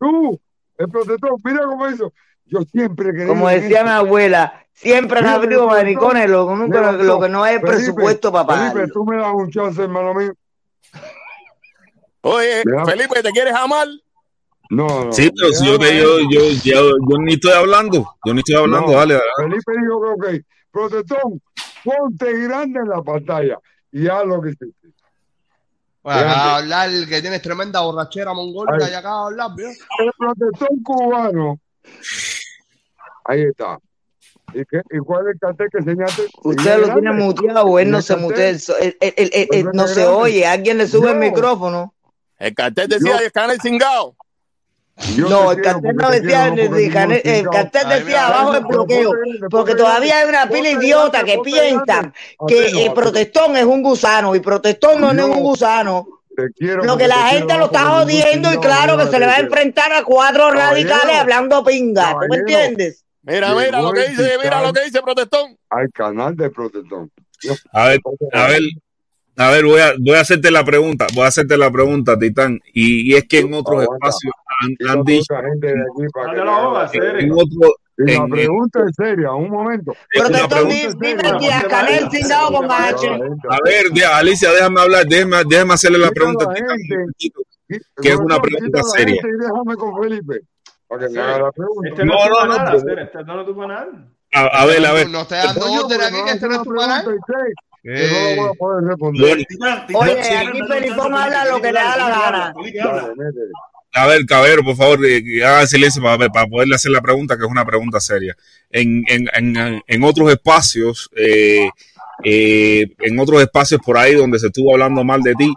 Tú, 0.01 0.41
el 0.79 0.89
protector, 0.89 1.33
mira 1.45 1.65
cómo 1.67 1.89
hizo. 1.89 2.13
Yo 2.47 2.61
siempre 2.71 3.13
querido. 3.13 3.29
Como 3.29 3.49
decía 3.49 3.83
mi 3.83 3.91
abuela, 3.91 4.65
siempre 4.73 5.19
han 5.19 5.27
abrido 5.27 5.67
maricones, 5.67 6.29
lo, 6.31 6.47
levantó. 6.67 7.03
lo 7.03 7.21
que 7.21 7.29
no 7.29 7.43
hay 7.43 7.57
Felipe, 7.59 7.73
presupuesto 7.77 8.33
para 8.33 8.71
Felipe, 8.73 8.93
tú 8.93 9.05
me 9.05 9.17
das 9.17 9.33
un 9.35 9.51
chance, 9.51 9.83
hermano 9.83 10.15
mío. 10.15 10.33
Oye, 12.23 12.63
Felipe, 12.87 13.23
¿te 13.23 13.31
quieres 13.31 13.55
amar? 13.55 13.87
No, 14.69 15.05
no. 15.07 15.13
Sí, 15.13 15.31
pero 15.37 15.53
si 15.53 15.65
yo, 15.67 15.79
te, 15.79 15.97
yo, 15.97 16.19
yo, 16.29 16.41
yo, 16.65 16.83
yo 17.09 17.19
ni 17.21 17.35
estoy 17.35 17.53
hablando. 17.53 18.05
Yo 18.25 18.35
ni 18.35 18.41
estoy 18.41 18.57
hablando, 18.57 18.89
No, 18.93 18.99
dale. 18.99 19.15
dale. 19.15 19.25
Felipe 19.37 19.73
dijo 19.81 20.01
que 20.03 20.09
ok. 20.09 20.45
Protector, 20.73 21.21
ponte 21.85 22.33
grande 22.43 22.81
en 22.81 22.89
la 22.89 23.03
pantalla 23.03 23.59
y 23.93 24.09
haz 24.09 24.27
lo 24.27 24.41
que 24.43 24.49
hiciste. 24.51 24.89
Bueno, 26.03 26.21
acaba 26.21 26.35
de 26.63 26.69
Grande. 26.69 26.75
hablar 26.75 27.09
que 27.09 27.21
tienes 27.21 27.43
tremenda 27.43 27.81
borrachera 27.81 28.33
mongólica 28.35 28.91
y 28.91 28.95
acaba 28.95 29.21
de 29.21 29.27
hablar, 29.27 29.51
¿vio? 29.57 29.69
El 29.69 30.13
protector 30.19 30.69
cubano. 30.85 31.61
Ahí 33.29 33.43
está. 33.43 33.79
¿Y, 34.55 34.65
qué, 34.65 34.81
¿Y 34.91 34.99
cuál 34.99 35.27
es 35.27 35.35
el 35.35 35.41
cartel 35.41 35.69
que 35.71 35.79
enseñaste? 35.79 36.23
Usted 36.43 36.79
lo 36.79 36.93
tiene 36.93 37.13
muteado 37.13 37.65
o 37.67 37.79
él 37.79 37.91
no 37.91 37.99
¿Y 37.99 38.01
el 38.01 38.05
se 38.05 38.17
mutea, 38.17 38.51
él 38.51 39.71
no 39.73 39.87
se 39.89 40.05
oye, 40.07 40.47
alguien 40.47 40.79
le 40.79 40.87
sube 40.87 41.09
el 41.09 41.15
Yo- 41.15 41.21
micrófono. 41.21 41.95
El 42.39 42.55
cartel 42.55 42.89
decía 42.89 43.17
el 43.17 43.33
canal 43.33 43.61
cingado. 43.61 44.15
Yo 45.15 45.29
No, 45.29 45.53
el 45.53 45.61
cartel 45.61 45.95
no 45.95 46.11
decía, 46.11 46.47
el, 46.49 47.49
cartel 47.51 47.89
decía 47.89 48.29
abajo 48.29 48.55
el 48.55 48.65
bloqueo, 48.65 49.13
porque 49.51 49.75
todavía 49.75 50.21
hay 50.21 50.29
una 50.29 50.49
pila 50.49 50.71
idiota 50.71 51.23
que 51.23 51.39
grande. 51.85 52.13
que 52.49 52.87
el 52.87 52.93
protestón 52.95 53.57
es 53.57 53.65
un 53.65 53.83
gusano 53.83 54.35
y 54.35 54.41
protestón 54.41 55.01
no, 55.01 55.13
no 55.13 55.23
es 55.25 55.29
un 55.29 55.37
Yo 55.37 55.43
gusano. 55.43 56.07
quiero 56.57 56.83
Lo 56.85 56.97
que 56.97 57.09
la 57.09 57.29
gente 57.29 57.59
lo 57.59 57.67
está 57.67 57.85
jodiendo 57.87 58.53
y 58.55 58.59
claro 58.59 58.97
que 58.97 59.07
se 59.07 59.19
le 59.19 59.27
va 59.27 59.35
a 59.35 59.41
enfrentar 59.41 59.93
a 59.93 60.03
cuatro 60.03 60.51
radicales 60.51 61.17
hablando 61.17 61.63
pinga. 61.65 62.13
¿Tú 62.13 62.27
me 62.31 62.37
entiendes? 62.37 63.05
Mira, 63.27 63.55
mira 63.55 63.83
lo 63.83 63.93
que 63.93 64.09
dice, 64.09 64.37
mira 64.43 64.63
lo 64.63 64.73
que 64.73 64.85
dice 64.85 65.03
Protestón. 65.03 65.57
al 65.71 65.91
canal 65.93 66.37
de 66.37 66.49
Protestón. 66.51 67.11
A 67.73 67.89
ver, 67.89 68.01
a 68.33 68.47
ver, 68.49 68.61
a 69.37 69.51
ver, 69.51 69.65
voy 69.65 69.81
a, 69.81 69.93
voy 69.99 70.15
a 70.17 70.21
hacerte 70.21 70.51
la 70.51 70.65
pregunta, 70.65 71.07
voy 71.15 71.25
a 71.25 71.29
hacerte 71.29 71.59
la 71.59 71.71
pregunta, 71.71 72.19
Titán. 72.19 72.61
Y, 72.73 73.13
y 73.13 73.17
es 73.17 73.27
que 73.29 73.41
en 73.41 73.53
otros 73.53 73.83
Aguanta. 73.83 73.95
espacios 74.09 74.33
han, 74.61 74.89
han 74.99 75.05
dicho, 75.05 75.35
gente 75.37 75.67
de 75.67 75.73
aquí 75.75 76.07
para 76.15 76.91
que 76.91 76.99
en 77.25 77.33
otro, 77.33 77.75
Y 77.99 78.05
la 78.05 78.13
en- 78.15 78.31
pregunta 78.31 78.81
es 78.89 78.95
seria, 78.97 79.33
un 79.33 79.51
momento. 79.51 79.93
en 80.13 80.33
di- 80.33 80.33
pregunta 80.49 80.63
dime 81.01 81.29
aquí 81.29 81.49
a 81.51 81.63
Canel 81.69 82.09
cingado 82.11 82.53
con 82.53 82.71
H. 82.71 83.07
a 83.51 83.59
ver, 83.65 83.87
ya, 83.93 84.17
Alicia, 84.19 84.53
déjame 84.53 84.81
hablar, 84.81 85.05
déjame, 85.07 85.37
déjame 85.49 85.75
hacerle 85.75 85.99
la 85.99 86.11
pregunta 86.11 86.47
que 88.01 88.09
es 88.11 88.17
una 88.17 88.41
pregunta 88.41 88.83
seria. 88.85 89.21
déjame 89.23 89.75
con 89.77 90.01
Felipe 90.03 90.41
para 90.89 91.07
que 91.07 91.13
me 91.15 91.21
haga 91.21 91.39
la 91.39 91.53
pregunta. 91.53 91.89
Este 91.89 92.05
no, 92.05 92.15
No, 92.15 92.47
no, 92.47 92.59
no, 92.59 92.77
este 92.77 93.25
no 93.25 93.41
es 93.41 93.47
tu 93.47 93.57
canal. 93.59 94.09
A, 94.33 94.41
a 94.63 94.67
ver, 94.67 94.85
a 94.87 94.93
ver. 94.93 95.09
No 95.09 95.21
estés 95.23 95.43
dando 95.45 95.61
Coño, 95.61 95.85
orden 95.85 95.99
porque 95.99 96.05
aquí, 96.05 96.17
me 96.17 96.25
que 96.25 96.31
este 96.33 96.49
no 96.49 96.55
es 96.57 96.63
tu 96.63 96.75
canal. 96.75 97.05
no 97.05 97.13
Eh, 97.85 98.35
la 98.37 98.43
voy 98.43 98.51
a 98.51 98.53
poder 98.55 98.85
responder. 98.85 99.23
Bueno, 99.23 99.45
Titán, 99.49 99.87
Titán, 99.87 100.03
Oye, 100.03 100.13
aquí 100.21 100.61
habla 101.01 101.45
lo 101.47 101.61
que 101.61 101.73
le 101.73 101.81
da 101.81 101.97
la 101.97 102.09
gana. 102.09 102.55
A 103.95 104.07
ver, 104.07 104.27
Cabero, 104.27 104.63
por 104.63 104.77
favor, 104.77 104.99
eh, 105.07 105.43
haga 105.45 105.67
silencio 105.67 106.03
para, 106.03 106.29
para 106.29 106.47
poderle 106.47 106.75
hacer 106.75 106.91
la 106.91 107.01
pregunta, 107.01 107.37
que 107.37 107.45
es 107.45 107.51
una 107.51 107.65
pregunta 107.65 107.99
seria. 108.01 108.37
En, 108.71 109.05
en, 109.09 109.27
en, 109.35 109.83
en 109.87 110.05
otros 110.05 110.31
espacios, 110.31 111.09
eh, 111.17 111.71
eh, 112.25 112.85
en 112.99 113.19
otros 113.19 113.41
espacios 113.41 113.81
por 113.85 113.97
ahí 113.97 114.15
donde 114.15 114.39
se 114.39 114.49
estuvo 114.49 114.73
hablando 114.73 115.03
mal 115.03 115.23
de 115.23 115.35
ti, 115.35 115.55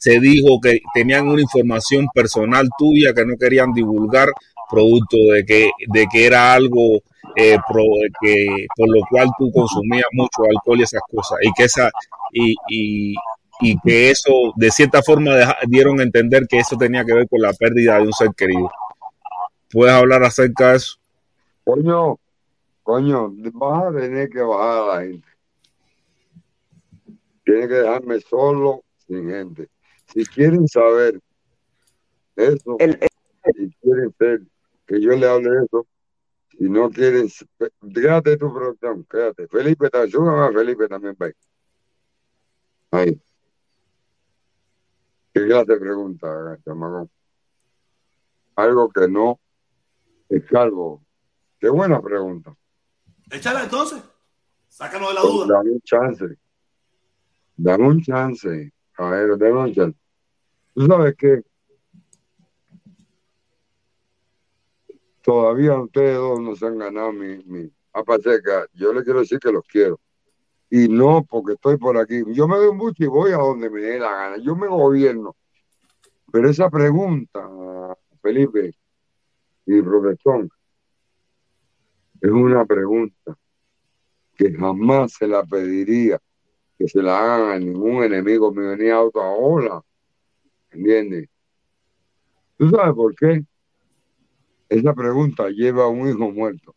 se 0.00 0.18
dijo 0.18 0.60
que 0.60 0.80
tenían 0.94 1.28
una 1.28 1.40
información 1.42 2.08
personal 2.12 2.68
tuya 2.76 3.14
que 3.14 3.24
no 3.24 3.34
querían 3.38 3.72
divulgar, 3.72 4.30
producto 4.70 5.16
de 5.32 5.44
que, 5.44 5.70
de 5.88 6.06
que 6.10 6.26
era 6.26 6.52
algo 6.54 7.00
eh, 7.36 7.56
pro- 7.68 7.84
que, 8.20 8.66
por 8.76 8.88
lo 8.88 9.00
cual 9.10 9.28
tú 9.38 9.50
consumías 9.52 10.06
mucho 10.12 10.42
alcohol 10.50 10.80
y 10.80 10.82
esas 10.84 11.02
cosas, 11.10 11.38
y 11.42 11.52
que 11.52 11.64
esa, 11.64 11.90
y, 12.32 12.54
y, 12.68 13.14
y 13.60 13.78
que 13.80 14.10
eso 14.10 14.32
de 14.56 14.70
cierta 14.70 15.02
forma 15.02 15.34
deja- 15.34 15.58
dieron 15.66 16.00
a 16.00 16.02
entender 16.02 16.46
que 16.48 16.58
eso 16.58 16.76
tenía 16.76 17.04
que 17.04 17.14
ver 17.14 17.28
con 17.28 17.40
la 17.40 17.52
pérdida 17.52 17.96
de 17.98 18.02
un 18.06 18.12
ser 18.12 18.30
querido. 18.36 18.70
¿Puedes 19.70 19.94
hablar 19.94 20.22
acerca 20.22 20.70
de 20.70 20.76
eso? 20.76 20.96
Coño, 21.64 22.18
coño, 22.82 23.32
vas 23.54 23.84
a 23.84 23.98
tener 23.98 24.28
que 24.30 24.40
bajar 24.40 24.78
a 24.78 24.96
la 24.96 25.02
gente. 25.02 25.28
Tienes 27.44 27.68
que 27.68 27.74
dejarme 27.74 28.20
solo, 28.20 28.82
sin 29.06 29.28
gente. 29.28 29.68
Si 30.12 30.24
quieren 30.26 30.66
saber 30.68 31.20
eso, 32.36 32.76
El- 32.78 32.98
si 33.54 33.70
quieren 33.82 34.14
ser 34.18 34.40
que 34.86 35.00
yo 35.00 35.12
le 35.12 35.28
hable 35.28 35.50
de 35.50 35.64
eso, 35.64 35.86
si 36.50 36.64
no 36.68 36.90
quieren, 36.90 37.28
quédate 37.92 38.36
tu 38.36 38.52
producción, 38.52 39.04
quédate. 39.04 39.48
Felipe, 39.48 39.90
también, 39.90 40.12
súbame 40.12 40.46
a 40.46 40.52
Felipe 40.52 40.88
también, 40.88 41.16
ve. 41.18 41.34
Ahí. 42.90 43.20
¿Qué 45.34 45.40
de 45.40 45.64
pregunta, 45.64 46.58
chamacón? 46.64 47.10
Algo 48.54 48.88
que 48.88 49.06
no 49.06 49.38
es 50.30 50.44
calvo. 50.46 51.04
Qué 51.60 51.68
buena 51.68 52.00
pregunta. 52.00 52.56
Échala 53.30 53.64
entonces. 53.64 54.02
Sácanos 54.68 55.08
de 55.08 55.14
la 55.14 55.20
duda. 55.20 55.46
Dame 55.56 55.72
un 55.72 55.80
chance. 55.82 56.38
Dame 57.56 57.86
un 57.86 58.00
chance. 58.00 58.72
A 58.96 59.10
ver, 59.10 59.36
dame 59.36 59.52
un 59.52 59.74
chance. 59.74 59.98
Tú 60.74 60.86
sabes 60.86 61.14
que 61.16 61.42
todavía 65.26 65.74
ustedes 65.74 66.14
dos 66.14 66.40
no 66.40 66.54
se 66.54 66.66
han 66.66 66.78
ganado 66.78 67.12
mi, 67.12 67.38
mi 67.46 67.68
que 67.68 68.66
yo 68.74 68.92
le 68.92 69.02
quiero 69.02 69.18
decir 69.18 69.40
que 69.40 69.50
los 69.50 69.66
quiero. 69.66 69.98
Y 70.70 70.88
no 70.88 71.24
porque 71.28 71.54
estoy 71.54 71.78
por 71.78 71.98
aquí. 71.98 72.22
Yo 72.28 72.46
me 72.46 72.56
doy 72.56 72.68
un 72.68 72.78
buche 72.78 73.04
y 73.04 73.08
voy 73.08 73.32
a 73.32 73.38
donde 73.38 73.68
me 73.68 73.80
dé 73.80 73.98
la 73.98 74.10
gana. 74.10 74.36
Yo 74.38 74.54
me 74.54 74.68
gobierno. 74.68 75.34
Pero 76.30 76.48
esa 76.48 76.70
pregunta, 76.70 77.48
Felipe 78.22 78.72
y 79.66 79.82
profesor, 79.82 80.48
es 82.20 82.30
una 82.30 82.64
pregunta 82.64 83.36
que 84.36 84.52
jamás 84.52 85.14
se 85.14 85.26
la 85.26 85.42
pediría 85.42 86.20
que 86.78 86.86
se 86.86 87.02
la 87.02 87.18
hagan 87.18 87.50
a 87.50 87.58
ningún 87.58 88.04
enemigo 88.04 88.52
mío 88.52 88.76
ni 88.76 88.90
a 88.90 89.00
otra 89.00 89.22
ola. 89.22 89.82
¿Entiendes? 90.70 91.28
¿Tú 92.58 92.68
sabes 92.68 92.94
por 92.94 93.14
qué? 93.16 93.44
Esa 94.68 94.94
pregunta 94.94 95.48
lleva 95.50 95.84
a 95.84 95.88
un 95.88 96.08
hijo 96.08 96.30
muerto 96.30 96.74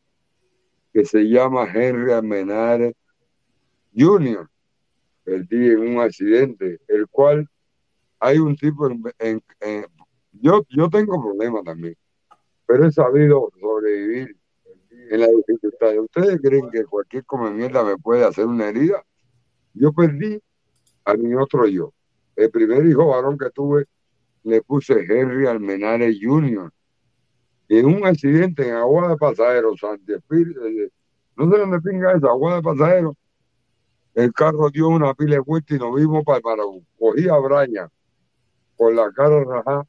que 0.94 1.06
se 1.06 1.24
llama 1.24 1.68
Henry 1.74 2.12
Almenares 2.12 2.94
Jr. 3.96 4.48
Perdí 5.24 5.72
en 5.72 5.80
un 5.80 6.00
accidente, 6.00 6.80
el 6.88 7.08
cual 7.08 7.48
hay 8.20 8.40
un 8.40 8.56
tipo 8.56 8.88
en, 8.90 9.04
en- 9.60 9.86
yo, 10.34 10.64
yo 10.70 10.90
tengo 10.90 11.22
problemas 11.22 11.64
también, 11.64 11.96
pero 12.68 12.86
he 12.88 12.92
sabido 12.92 13.50
sobrevivir 13.60 14.38
en 15.12 15.20
la 15.22 15.28
dificultad. 15.28 15.98
¿Ustedes 16.00 16.40
creen 16.42 16.70
que 16.72 16.86
cualquier 16.86 17.26
come 17.26 17.52
mierda 17.52 17.84
me 17.84 17.98
puede 17.98 18.26
hacer 18.26 18.46
una 18.46 18.70
herida? 18.70 19.04
Yo 19.74 19.94
perdí 19.94 20.40
a 21.06 21.16
mi 21.16 21.34
otro 21.36 21.68
yo. 21.68 21.94
El 22.36 22.52
primer 22.52 22.86
hijo 22.86 23.08
varón 23.08 23.38
que 23.38 23.50
tuve 23.52 23.86
le 24.44 24.62
puse 24.62 24.94
Henry 25.10 25.48
Almenare 25.48 26.14
Jr. 26.22 26.72
En 27.70 27.86
un 27.86 28.06
accidente 28.06 28.68
en 28.68 28.74
Agua 28.76 29.10
de 29.10 29.18
Pasajeros, 29.18 29.80
Santi 29.80 30.14
Espíritu, 30.14 30.60
eh, 30.66 30.90
no 31.38 31.50
sé 31.52 31.58
dónde 31.60 31.80
pinga 31.82 32.14
esa, 32.14 32.28
Agua 32.28 32.56
de 32.56 32.62
Pasajeros, 32.64 33.16
el 34.16 34.34
carro 34.34 34.70
dio 34.70 34.88
una 34.90 35.14
pila 35.14 35.36
de 35.36 35.40
vuelta 35.40 35.76
y 35.76 35.78
nos 35.78 35.96
vimos 35.96 36.24
para 36.26 36.40
el 36.40 36.44
Maraú. 36.44 36.84
Cogí 36.98 37.30
a 37.30 37.38
Braña 37.38 37.88
con 38.76 38.96
la 38.96 39.12
cara 39.12 39.44
rajada 39.44 39.88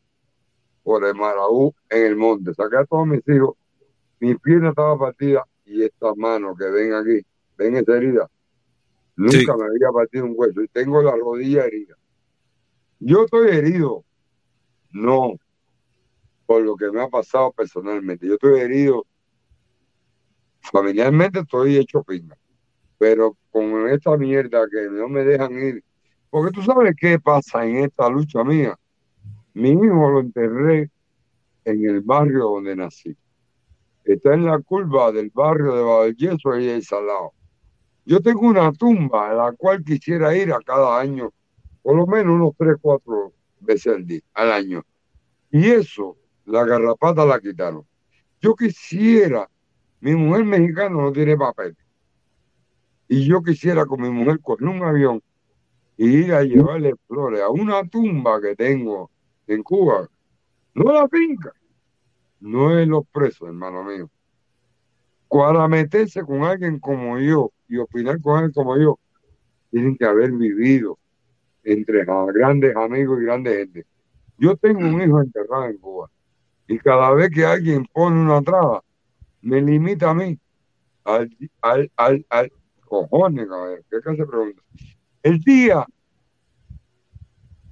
por 0.83 1.05
el 1.05 1.15
Maraú 1.15 1.75
en 1.89 2.07
el 2.07 2.17
monte. 2.17 2.55
Saqué 2.55 2.77
a 2.77 2.85
todos 2.85 3.07
mis 3.07 3.27
hijos, 3.27 3.55
mi 4.21 4.35
pierna 4.35 4.69
estaba 4.71 4.99
partida 4.99 5.45
y 5.65 5.83
estas 5.83 6.17
manos 6.17 6.57
que 6.59 6.67
ven 6.71 6.93
aquí, 6.93 7.25
ven 7.57 7.77
esa 7.77 7.97
herida, 7.97 8.29
nunca 9.17 9.39
Sí. 9.39 9.47
me 9.47 9.65
había 9.67 9.91
partido 9.93 10.25
un 10.27 10.35
hueso 10.37 10.63
y 10.63 10.69
tengo 10.69 11.01
la 11.03 11.13
rodilla 11.13 11.65
herida. 11.65 11.97
Yo 12.99 13.25
estoy 13.25 13.49
herido, 13.49 14.05
no 14.93 15.33
por 16.51 16.63
lo 16.63 16.75
que 16.75 16.91
me 16.91 17.01
ha 17.01 17.07
pasado 17.07 17.53
personalmente. 17.53 18.27
Yo 18.27 18.35
estoy 18.35 18.59
herido 18.59 19.07
familiarmente, 20.61 21.39
estoy 21.39 21.77
hecho 21.77 22.03
pinga. 22.03 22.37
Pero 22.99 23.37
con 23.53 23.89
esta 23.89 24.17
mierda 24.17 24.67
que 24.69 24.89
no 24.91 25.09
me 25.09 25.23
dejan 25.23 25.53
ir, 25.53 25.85
porque 26.29 26.51
tú 26.51 26.61
sabes 26.63 26.97
qué 26.99 27.21
pasa 27.21 27.65
en 27.65 27.85
esta 27.85 28.09
lucha 28.09 28.43
mía. 28.43 28.77
Mi 29.55 29.71
hijo 29.71 30.11
lo 30.11 30.19
enterré 30.19 30.91
en 31.65 31.85
el 31.85 32.01
barrio 32.01 32.47
donde 32.47 32.75
nací. 32.75 33.17
Está 34.05 34.35
en 34.35 34.47
la 34.47 34.59
curva 34.59 35.13
del 35.13 35.31
barrio 35.33 35.77
de 35.77 35.83
Valleso 35.85 36.59
y 36.59 36.69
el 36.69 36.83
Salado. 36.83 37.33
Yo 38.05 38.19
tengo 38.19 38.41
una 38.41 38.73
tumba 38.73 39.31
a 39.31 39.35
la 39.35 39.53
cual 39.53 39.85
quisiera 39.85 40.37
ir 40.37 40.53
a 40.53 40.59
cada 40.59 40.99
año, 40.99 41.33
por 41.81 41.95
lo 41.95 42.09
menos 42.09 42.35
unos 42.35 42.55
tres, 42.59 42.75
cuatro 42.81 43.35
veces 43.61 43.95
al 43.95 44.05
día, 44.05 44.23
al 44.35 44.51
año. 44.51 44.83
Y 45.53 45.69
eso, 45.71 46.17
la 46.51 46.65
garrapata 46.65 47.25
la 47.25 47.41
quitaron. 47.41 47.87
Yo 48.41 48.55
quisiera, 48.55 49.49
mi 50.01 50.15
mujer 50.15 50.45
mexicana 50.45 50.91
no 50.91 51.13
tiene 51.13 51.37
papel. 51.37 51.77
Y 53.09 53.27
yo 53.27 53.43
quisiera 53.43 53.87
con 53.87 54.03
mi 54.03 54.11
mujer 54.11 54.41
coger 54.41 54.69
un 54.69 54.83
avión 54.83 55.23
y 55.97 56.09
ir 56.09 56.33
a 56.33 56.43
llevarle 56.43 56.95
flores 57.07 57.41
a 57.41 57.51
una 57.51 57.85
tumba 57.89 58.41
que 58.41 58.57
tengo 58.57 59.11
en 59.47 59.63
Cuba. 59.63 60.09
No 60.75 60.93
la 60.93 61.09
finca, 61.09 61.53
no 62.41 62.79
es 62.79 62.89
los 62.89 63.07
presos, 63.09 63.49
hermano 63.49 63.85
mío. 63.85 64.11
Para 65.29 65.69
meterse 65.69 66.23
con 66.23 66.43
alguien 66.43 66.81
como 66.81 67.19
yo 67.19 67.53
y 67.69 67.77
opinar 67.77 68.21
con 68.21 68.37
alguien 68.37 68.53
como 68.53 68.77
yo, 68.77 68.99
tienen 69.71 69.97
que 69.97 70.05
haber 70.05 70.33
vivido 70.33 70.99
entre 71.63 72.05
grandes 72.05 72.75
amigos 72.75 73.21
y 73.21 73.25
grandes 73.25 73.57
gente. 73.57 73.87
Yo 74.39 74.57
tengo 74.57 74.81
un 74.81 75.03
hijo 75.03 75.21
enterrado 75.21 75.67
en 75.67 75.79
Cuba 75.79 76.11
y 76.71 76.79
cada 76.79 77.11
vez 77.11 77.31
que 77.31 77.45
alguien 77.45 77.85
pone 77.93 78.21
una 78.21 78.41
traba, 78.43 78.85
me 79.43 79.61
limita 79.61 80.11
a 80.11 80.15
mí 80.15 80.39
al, 81.03 81.29
al, 81.63 81.91
al, 81.97 82.25
al 82.31 82.53
cojones, 82.85 83.49
cabrón. 83.49 83.81
¿Qué 83.91 84.01
clase 84.01 84.25
pregunta? 84.25 84.63
El 85.25 85.41
día, 85.41 85.85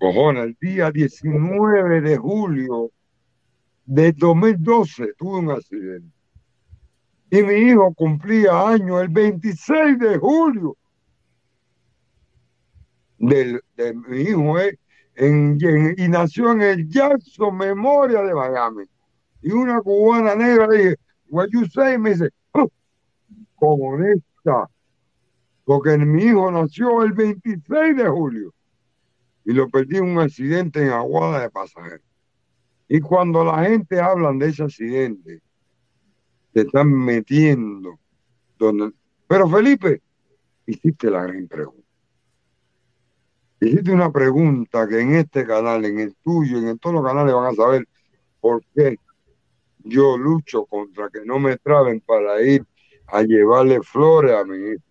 cojones, 0.01 0.47
el 0.47 0.57
día 0.61 0.91
19 0.91 2.01
de 2.01 2.17
julio 2.17 2.91
de 3.85 4.11
2012 4.11 5.15
tuve 5.17 5.39
un 5.39 5.51
accidente. 5.53 6.13
Y 7.31 7.43
mi 7.43 7.55
hijo 7.55 7.95
cumplía 7.95 8.69
años 8.69 9.01
el 9.01 9.11
26 9.11 9.97
de 10.01 10.19
julio. 10.19 10.77
Del, 13.17 13.61
de 13.77 13.95
mi 13.95 14.23
hijo 14.23 14.59
eh, 14.59 14.77
en- 15.19 15.95
y 15.97 16.09
nació 16.09 16.53
en 16.53 16.63
el 16.63 16.89
Jackson 16.89 17.57
Memoria 17.57 18.23
de 18.23 18.35
Miami. 18.35 18.85
Y 19.43 19.53
una 19.53 19.81
cubana 19.81 20.35
negra 20.35 20.67
le 20.67 20.79
dije, 20.79 20.97
what 21.29 21.49
you 21.51 21.67
say? 21.67 21.99
Me 21.99 22.11
dice, 22.11 22.31
"Oh, 22.53 22.69
comunista. 23.57 24.69
Porque 25.65 25.99
mi 25.99 26.25
hijo 26.25 26.51
nació 26.51 27.03
el 27.03 27.13
26 27.13 27.97
de 27.97 28.09
julio 28.09 28.55
y 29.45 29.53
lo 29.53 29.69
perdí 29.69 29.99
en 29.99 30.05
un 30.05 30.19
accidente 30.19 30.83
en 30.83 30.91
Aguada 30.91 31.41
de 31.43 31.51
Pasajeros. 31.51 32.01
Y 32.89 33.01
cuando 33.01 33.45
la 33.45 33.65
gente 33.65 34.01
habla 34.01 34.33
de 34.33 34.49
ese 34.49 34.63
accidente, 34.63 35.41
te 36.53 36.61
están 36.63 36.91
metiendo. 36.91 37.99
Pero 39.27 39.49
Felipe, 39.49 40.01
hiciste 40.67 41.11
la 41.11 41.25
gran 41.25 41.47
pregunta. 41.47 41.78
Hiciste 43.61 43.93
una 43.93 44.13
pregunta 44.13 44.87
que 44.87 45.01
en 45.01 45.17
este 45.17 45.45
canal, 45.45 45.85
en 45.85 45.99
el 45.99 46.15
tuyo, 46.23 46.59
en 46.59 46.79
todos 46.79 46.95
los 46.95 47.05
canales 47.05 47.35
van 47.35 47.47
a 47.47 47.55
saber 47.55 47.89
por 48.41 48.63
qué 48.73 48.97
yo 49.83 50.17
lucho 50.17 50.65
contra 50.67 51.09
que 51.11 51.25
no 51.25 51.41
me 51.41 51.57
traben 51.57 52.01
para 52.01 52.41
ir 52.41 52.65
a 53.09 53.23
llevarle 53.23 53.83
flores 53.83 54.37
a 54.37 54.45
mi 54.45 54.59
hijo, 54.59 54.85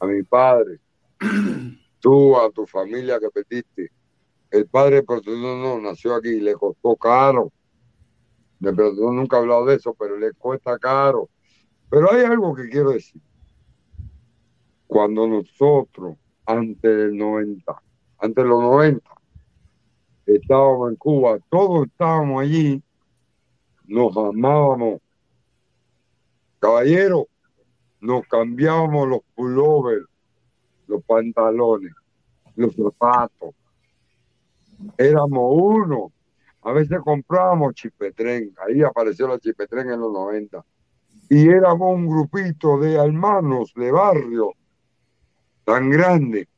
a 0.00 0.06
mi 0.06 0.22
padre, 0.24 0.80
tú, 2.00 2.36
a 2.36 2.50
tu 2.50 2.66
familia 2.66 3.20
que 3.20 3.30
perdiste. 3.30 3.92
El 4.50 4.66
padre 4.66 4.96
de 4.96 5.00
Rico 5.02 5.20
no 5.26 5.80
nació 5.80 6.16
aquí, 6.16 6.40
le 6.40 6.54
costó 6.54 6.96
caro. 6.96 7.52
De 8.58 8.72
Rico 8.72 9.12
nunca 9.12 9.36
he 9.36 9.40
hablado 9.40 9.66
de 9.66 9.76
eso, 9.76 9.94
pero 9.94 10.16
le 10.16 10.32
cuesta 10.32 10.78
caro. 10.78 11.28
Pero 11.88 12.12
hay 12.12 12.24
algo 12.24 12.54
que 12.56 12.68
quiero 12.68 12.90
decir. 12.90 13.22
Cuando 14.86 15.26
nosotros, 15.28 16.16
antes 16.46 16.82
del 16.82 17.16
90, 17.16 17.83
antes 18.24 18.42
de 18.42 18.48
los 18.48 18.62
90, 18.62 19.10
estábamos 20.24 20.90
en 20.90 20.96
Cuba, 20.96 21.38
todos 21.50 21.86
estábamos 21.86 22.42
allí, 22.42 22.82
nos 23.86 24.16
amábamos. 24.16 25.00
Caballero, 26.58 27.26
nos 28.00 28.26
cambiábamos 28.26 29.08
los 29.08 29.20
pullovers, 29.34 30.06
los 30.86 31.04
pantalones, 31.04 31.92
los 32.56 32.74
zapatos. 32.74 33.54
Éramos 34.96 35.52
uno. 35.52 36.10
A 36.62 36.72
veces 36.72 37.00
comprábamos 37.04 37.74
chipetren, 37.74 38.54
ahí 38.66 38.82
apareció 38.82 39.28
la 39.28 39.38
chipetren 39.38 39.90
en 39.90 40.00
los 40.00 40.10
90. 40.10 40.64
Y 41.28 41.46
éramos 41.46 41.94
un 41.94 42.08
grupito 42.08 42.78
de 42.78 42.94
hermanos 42.94 43.74
de 43.76 43.92
barrio 43.92 44.52
tan 45.64 45.90
grande 45.90 46.48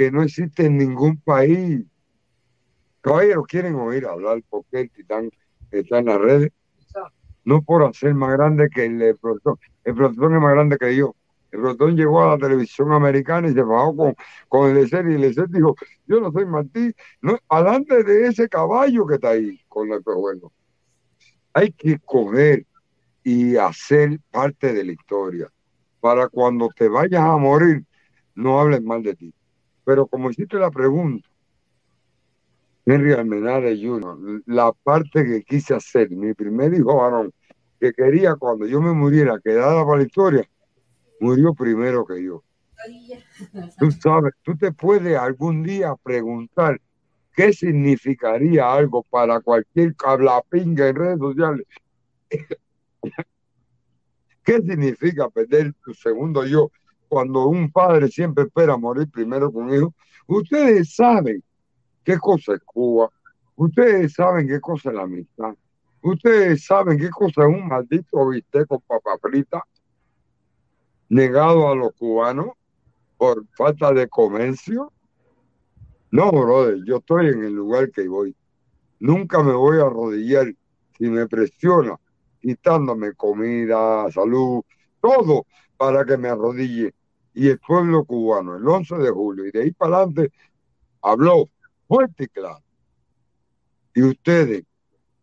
que 0.00 0.10
no 0.10 0.22
existe 0.22 0.64
en 0.64 0.78
ningún 0.78 1.18
país. 1.18 1.84
Caballeros, 3.02 3.46
quieren 3.46 3.74
oír 3.74 4.06
hablar 4.06 4.42
porque 4.48 4.80
el 4.80 4.90
titán 4.90 5.30
está 5.70 5.98
en 5.98 6.06
las 6.06 6.18
redes. 6.18 6.52
No 7.44 7.60
por 7.60 7.82
hacer 7.82 8.14
más 8.14 8.32
grande 8.32 8.70
que 8.74 8.86
el, 8.86 9.18
profesor. 9.18 9.58
El 9.84 9.94
profesor 9.94 10.32
es 10.32 10.40
más 10.40 10.52
grande 10.52 10.78
que 10.78 10.96
yo. 10.96 11.14
El 11.50 11.60
profesor 11.60 11.92
llegó 11.92 12.22
a 12.22 12.28
la 12.28 12.38
televisión 12.38 12.94
americana 12.94 13.48
y 13.48 13.52
se 13.52 13.60
bajó 13.60 13.94
con, 13.94 14.14
con 14.48 14.70
el 14.70 14.76
Lecer 14.76 15.06
y 15.06 15.16
el 15.16 15.20
Lecer 15.20 15.50
dijo, 15.50 15.76
yo 16.06 16.18
no 16.18 16.32
soy 16.32 16.46
Martí, 16.46 16.94
no, 17.20 17.36
adelante 17.50 18.02
de 18.02 18.28
ese 18.28 18.48
caballo 18.48 19.06
que 19.06 19.16
está 19.16 19.32
ahí 19.32 19.60
con 19.68 19.92
el 19.92 20.02
pejuelo. 20.02 20.50
Hay 21.52 21.72
que 21.72 21.98
coger 21.98 22.64
y 23.22 23.56
hacer 23.56 24.18
parte 24.30 24.72
de 24.72 24.82
la 24.82 24.92
historia 24.92 25.52
para 26.00 26.26
cuando 26.30 26.70
te 26.74 26.88
vayas 26.88 27.20
a 27.20 27.36
morir 27.36 27.84
no 28.34 28.58
hables 28.58 28.82
mal 28.82 29.02
de 29.02 29.14
ti. 29.14 29.34
Pero 29.90 30.06
como 30.06 30.30
hiciste 30.30 30.56
la 30.56 30.70
pregunta, 30.70 31.28
Henry 32.86 33.12
Almenara 33.12 33.70
Jr., 33.70 34.40
la 34.46 34.70
parte 34.70 35.24
que 35.24 35.42
quise 35.42 35.74
hacer, 35.74 36.08
mi 36.10 36.32
primer 36.32 36.72
hijo 36.74 36.94
varón, 36.94 37.32
que 37.80 37.92
quería 37.92 38.36
cuando 38.36 38.68
yo 38.68 38.80
me 38.80 38.92
muriera, 38.92 39.40
quedara 39.42 39.84
para 39.84 39.96
la 39.96 40.04
historia, 40.04 40.48
murió 41.18 41.54
primero 41.54 42.06
que 42.06 42.22
yo. 42.22 42.44
Tú 43.80 43.90
sabes, 43.90 44.32
tú 44.44 44.56
te 44.56 44.70
puedes 44.70 45.18
algún 45.18 45.64
día 45.64 45.92
preguntar 46.00 46.80
qué 47.34 47.52
significaría 47.52 48.72
algo 48.72 49.02
para 49.02 49.40
cualquier 49.40 49.96
pinga 50.48 50.86
en 50.86 50.94
redes 50.94 51.18
sociales. 51.18 51.66
¿Qué 54.44 54.62
significa 54.62 55.28
perder 55.28 55.74
tu 55.84 55.92
segundo 55.94 56.46
yo 56.46 56.70
cuando 57.10 57.46
un 57.46 57.72
padre 57.72 58.06
siempre 58.06 58.44
espera 58.44 58.76
morir 58.76 59.10
primero 59.10 59.52
con 59.52 59.64
un 59.64 59.74
hijo? 59.74 59.94
Ustedes 60.28 60.94
saben 60.94 61.42
qué 62.04 62.16
cosa 62.18 62.54
es 62.54 62.60
Cuba. 62.64 63.10
Ustedes 63.56 64.14
saben 64.14 64.46
qué 64.46 64.60
cosa 64.60 64.90
es 64.90 64.94
la 64.94 65.02
amistad. 65.02 65.54
Ustedes 66.02 66.64
saben 66.64 66.98
qué 66.98 67.10
cosa 67.10 67.42
es 67.42 67.48
un 67.48 67.66
maldito 67.66 68.28
bistec 68.28 68.68
con 68.68 68.80
papa 68.86 69.18
frita 69.20 69.64
negado 71.08 71.68
a 71.68 71.74
los 71.74 71.92
cubanos 71.94 72.50
por 73.18 73.44
falta 73.56 73.92
de 73.92 74.08
comercio. 74.08 74.92
No, 76.12 76.30
brother, 76.30 76.78
yo 76.84 76.98
estoy 76.98 77.26
en 77.30 77.42
el 77.42 77.52
lugar 77.52 77.90
que 77.90 78.06
voy. 78.06 78.36
Nunca 79.00 79.42
me 79.42 79.52
voy 79.52 79.78
a 79.78 79.86
arrodillar 79.86 80.54
si 80.96 81.10
me 81.10 81.26
presiona 81.26 81.98
quitándome 82.40 83.14
comida, 83.14 84.10
salud, 84.12 84.62
todo 85.00 85.46
para 85.76 86.04
que 86.04 86.16
me 86.16 86.28
arrodille. 86.28 86.94
Y 87.40 87.48
el 87.48 87.58
pueblo 87.58 88.04
cubano, 88.04 88.54
el 88.54 88.68
11 88.68 88.98
de 88.98 89.08
julio, 89.08 89.46
y 89.46 89.50
de 89.50 89.62
ahí 89.62 89.70
para 89.70 89.96
adelante, 89.96 90.30
habló 91.00 91.48
fuerte 91.88 92.24
y 92.24 92.26
claro. 92.26 92.62
Y 93.94 94.02
ustedes, 94.02 94.64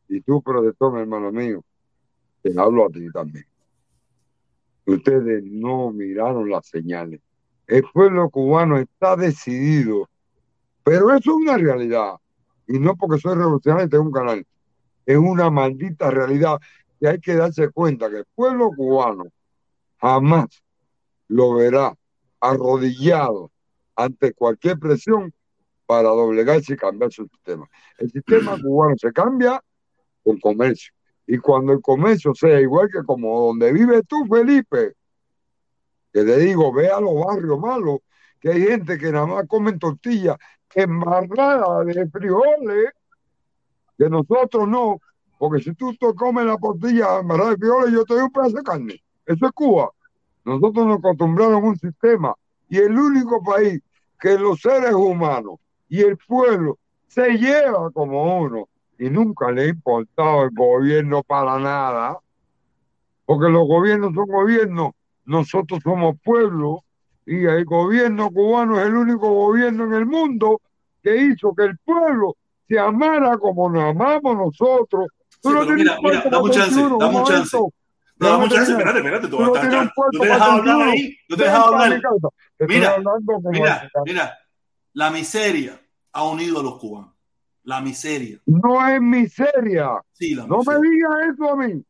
y 0.10 0.22
tú, 0.22 0.42
protector, 0.42 1.00
hermano 1.00 1.32
mío, 1.32 1.64
te 2.42 2.60
hablo 2.60 2.88
a 2.88 2.90
ti 2.90 3.08
también. 3.14 3.46
Ustedes 4.88 5.44
no 5.44 5.92
miraron 5.92 6.50
las 6.50 6.66
señales. 6.66 7.22
El 7.68 7.84
pueblo 7.94 8.32
cubano 8.32 8.80
está 8.80 9.16
decidido, 9.16 10.10
pero 10.84 11.12
eso 11.12 11.20
es 11.20 11.38
una 11.48 11.56
realidad. 11.56 12.16
Y 12.68 12.80
no 12.80 12.96
porque 12.96 13.22
soy 13.22 13.36
revolucionario 13.36 13.86
y 13.86 13.90
tengo 13.92 14.06
un 14.06 14.12
canal. 14.12 14.48
Es 15.06 15.18
una 15.18 15.52
maldita 15.52 16.10
realidad 16.10 16.58
que 17.00 17.10
hay 17.10 17.20
que 17.20 17.36
darse 17.36 17.70
cuenta 17.70 18.10
que 18.10 18.18
el 18.18 18.26
pueblo 18.34 18.72
cubano 18.76 19.26
jamás 20.00 20.48
lo 21.28 21.54
verá 21.54 21.94
arrodillado 22.40 23.52
ante 23.96 24.34
cualquier 24.34 24.78
presión 24.80 25.34
para 25.86 26.10
doblegarse 26.10 26.74
y 26.74 26.78
cambiar 26.78 27.12
su 27.12 27.26
sistema. 27.28 27.68
El 27.98 28.12
sistema 28.12 28.58
cubano 28.62 28.96
se 28.98 29.12
cambia 29.12 29.62
con 30.24 30.40
comercio. 30.40 30.94
Y 31.26 31.38
cuando 31.40 31.74
el 31.74 31.82
comercio 31.82 32.34
sea 32.34 32.60
igual 32.62 32.90
que 32.92 33.04
como 33.04 33.48
donde 33.48 33.74
vives 33.74 34.04
tú, 34.08 34.26
Felipe, 34.26 34.94
que 36.14 36.24
te 36.24 36.38
digo, 36.38 36.72
ve 36.74 36.90
a 36.90 37.02
los 37.02 37.14
barrios 37.16 37.60
malos, 37.60 38.00
que 38.40 38.50
hay 38.52 38.62
gente 38.62 38.98
que 38.98 39.12
nada 39.12 39.26
más 39.26 39.48
comen 39.48 39.80
tortillas 39.80 40.38
embarradas 40.74 41.86
de 41.86 42.08
frijoles, 42.10 42.92
que 43.98 44.10
nosotros 44.10 44.68
no, 44.68 45.00
porque 45.38 45.64
si 45.64 45.74
tú 45.74 45.96
comes 46.16 46.46
la 46.46 46.58
tortilla 46.58 47.20
embarrada 47.20 47.52
de 47.52 47.58
frijoles, 47.58 47.94
yo 47.94 48.06
te 48.06 48.14
doy 48.14 48.24
un 48.24 48.32
pedazo 48.32 48.58
de 48.58 48.64
carne. 48.64 49.04
Eso 49.26 49.46
es 49.46 49.52
Cuba. 49.52 49.92
Nosotros 50.48 50.88
nos 50.88 51.00
acostumbramos 51.00 51.62
a 51.62 51.66
un 51.66 51.78
sistema 51.78 52.34
y 52.70 52.78
el 52.78 52.98
único 52.98 53.44
país 53.44 53.82
que 54.18 54.40
los 54.40 54.62
seres 54.62 54.94
humanos 54.94 55.60
y 55.90 56.00
el 56.00 56.16
pueblo 56.16 56.78
se 57.06 57.38
lleva 57.38 57.92
como 57.92 58.40
uno 58.40 58.70
y 58.98 59.10
nunca 59.10 59.52
le 59.52 59.64
ha 59.64 59.68
importado 59.68 60.46
el 60.46 60.52
gobierno 60.52 61.22
para 61.22 61.60
nada, 61.60 62.18
porque 63.26 63.50
los 63.50 63.68
gobiernos 63.68 64.14
son 64.14 64.26
gobiernos, 64.26 64.92
nosotros 65.26 65.82
somos 65.84 66.16
pueblo 66.24 66.82
y 67.26 67.44
el 67.44 67.66
gobierno 67.66 68.32
cubano 68.32 68.80
es 68.80 68.88
el 68.88 68.96
único 68.96 69.30
gobierno 69.30 69.84
en 69.84 69.94
el 69.96 70.06
mundo 70.06 70.62
que 71.04 71.26
hizo 71.26 71.54
que 71.54 71.66
el 71.66 71.78
pueblo 71.80 72.38
se 72.70 72.80
amara 72.80 73.38
como 73.38 73.70
nos 73.70 73.84
amamos 73.84 74.38
nosotros. 74.38 75.08
Sí, 75.30 75.40
pero 75.44 75.66
mira, 75.66 75.98
mira, 76.02 76.24
para 76.24 76.42
chance, 76.52 76.74
21, 76.74 76.98
dame 77.00 77.16
un 77.16 77.22
un 77.22 77.28
chance. 77.28 77.58
No, 78.20 78.40
chance, 78.50 78.72
terminar. 78.72 78.98
espérate, 78.98 78.98
espérate, 79.00 79.28
tú, 79.28 79.38
Tú 79.38 79.44
ta- 79.54 79.94
puerto 79.96 80.18
no 80.18 80.20
te 80.22 80.28
dejas 80.28 80.42
hablar 80.42 80.78
21. 80.78 80.92
ahí, 80.92 81.18
no 81.30 81.36
te 81.38 81.44
mi 81.44 81.64
hablar. 81.66 81.90
Mira, 82.60 82.96
mira, 83.52 83.82
mira, 84.06 84.38
la 84.94 85.10
miseria 85.12 85.82
ha 86.14 86.24
unido 86.28 86.60
a 86.60 86.64
los 86.64 86.78
cubanos. 86.80 87.14
La 87.64 87.82
miseria. 87.82 88.40
No 88.46 88.88
es 88.88 89.02
miseria. 89.02 90.02
Sí, 90.14 90.34
la 90.34 90.48
No 90.48 90.58
me 90.64 90.80
miseria. 90.80 90.90
digas 90.90 91.12
eso 91.34 91.52
a 91.52 91.56
mí. 91.58 91.84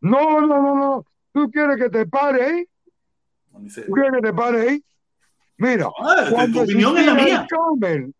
No, 0.00 0.40
no, 0.42 0.62
no, 0.62 0.74
no. 0.74 1.06
¿Tú 1.32 1.50
quieres 1.50 1.76
que 1.78 1.88
te 1.90 2.06
pare 2.06 2.44
ahí? 2.44 2.66
¿Tú 3.86 3.92
quieres 3.92 4.12
que 4.16 4.20
te 4.22 4.32
pare 4.32 4.60
ahí? 4.68 4.84
Mira, 5.58 5.88
Ah, 5.98 6.16
tu- 6.24 6.28
tu 6.28 6.34
cuando 6.34 6.60
opinión 6.62 6.98
es 6.98 7.06
la 7.06 7.12
existía 7.12 7.34
el 7.34 7.40
mía. 7.40 7.46
Carmen, 7.48 8.14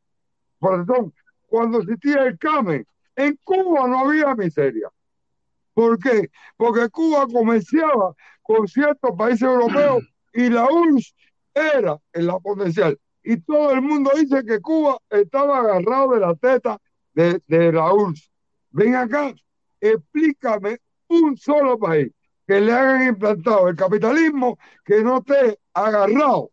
perdón, 0.59 1.15
cuando 1.47 1.79
existía 1.83 2.23
el 2.23 2.39
Carmen, 2.39 2.87
en 3.15 3.39
Cuba 3.45 3.87
no 3.87 4.01
había 4.09 4.35
miseria. 4.35 4.89
¿Por 5.77 5.99
qué? 5.99 6.31
Porque 6.57 6.89
Cuba 6.89 7.27
comerciaba 7.31 8.15
con 8.41 8.67
ciertos 8.67 9.11
países 9.15 9.43
europeos 9.43 10.03
y 10.33 10.49
la 10.49 10.65
URSS 10.65 11.15
era 11.53 11.99
en 12.15 12.27
la 12.29 12.39
potencial. 12.39 12.99
Y 13.23 13.43
todo 13.43 13.73
el 13.73 13.83
mundo 13.83 14.11
dice 14.17 14.43
que 14.47 14.59
Cuba 14.59 14.97
estaba 15.11 15.59
agarrado 15.59 16.13
de 16.13 16.21
la 16.21 16.35
teta 16.35 16.81
de, 17.13 17.43
la 17.47 17.93
URSS. 17.93 18.31
Ven 18.71 18.95
acá, 18.95 19.35
explícame 19.79 20.79
un 21.09 21.37
solo 21.37 21.79
país 21.79 22.11
que 22.47 22.59
le 22.59 22.73
hagan 22.73 23.09
implantado 23.09 23.69
el 23.69 23.77
capitalismo 23.77 24.59
que 24.83 25.03
no 25.03 25.19
esté 25.19 25.59
agarrado 25.75 26.53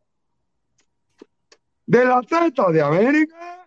de 1.86 2.04
la 2.04 2.22
teta 2.24 2.72
de 2.72 2.82
América. 2.82 3.66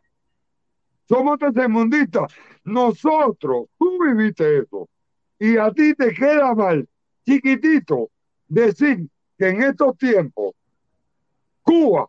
Somos 1.08 1.38
tercermundistas. 1.38 2.30
Nosotros, 2.62 3.68
tú 3.78 3.98
viviste 4.04 4.58
eso. 4.58 4.86
Y 5.38 5.56
a 5.58 5.70
ti 5.72 5.94
te 5.94 6.12
queda 6.14 6.54
mal, 6.54 6.88
chiquitito, 7.24 8.10
decir 8.48 9.08
que 9.38 9.48
en 9.48 9.62
estos 9.62 9.96
tiempos 9.98 10.54
Cuba 11.62 12.08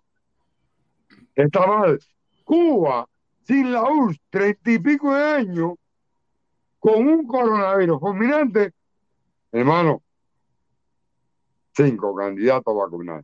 está 1.36 1.66
mal. 1.66 2.00
Cuba, 2.44 3.08
sin 3.44 3.72
la 3.72 3.84
URSS, 3.84 4.20
treinta 4.30 4.72
y 4.72 4.80
pico 4.80 5.14
de 5.14 5.24
años, 5.24 5.74
con 6.80 7.08
un 7.08 7.28
coronavirus 7.28 8.00
fulminante, 8.00 8.72
hermano, 9.52 10.02
cinco 11.76 12.16
candidatos 12.16 12.74
a 12.74 12.78
vacunar. 12.78 13.24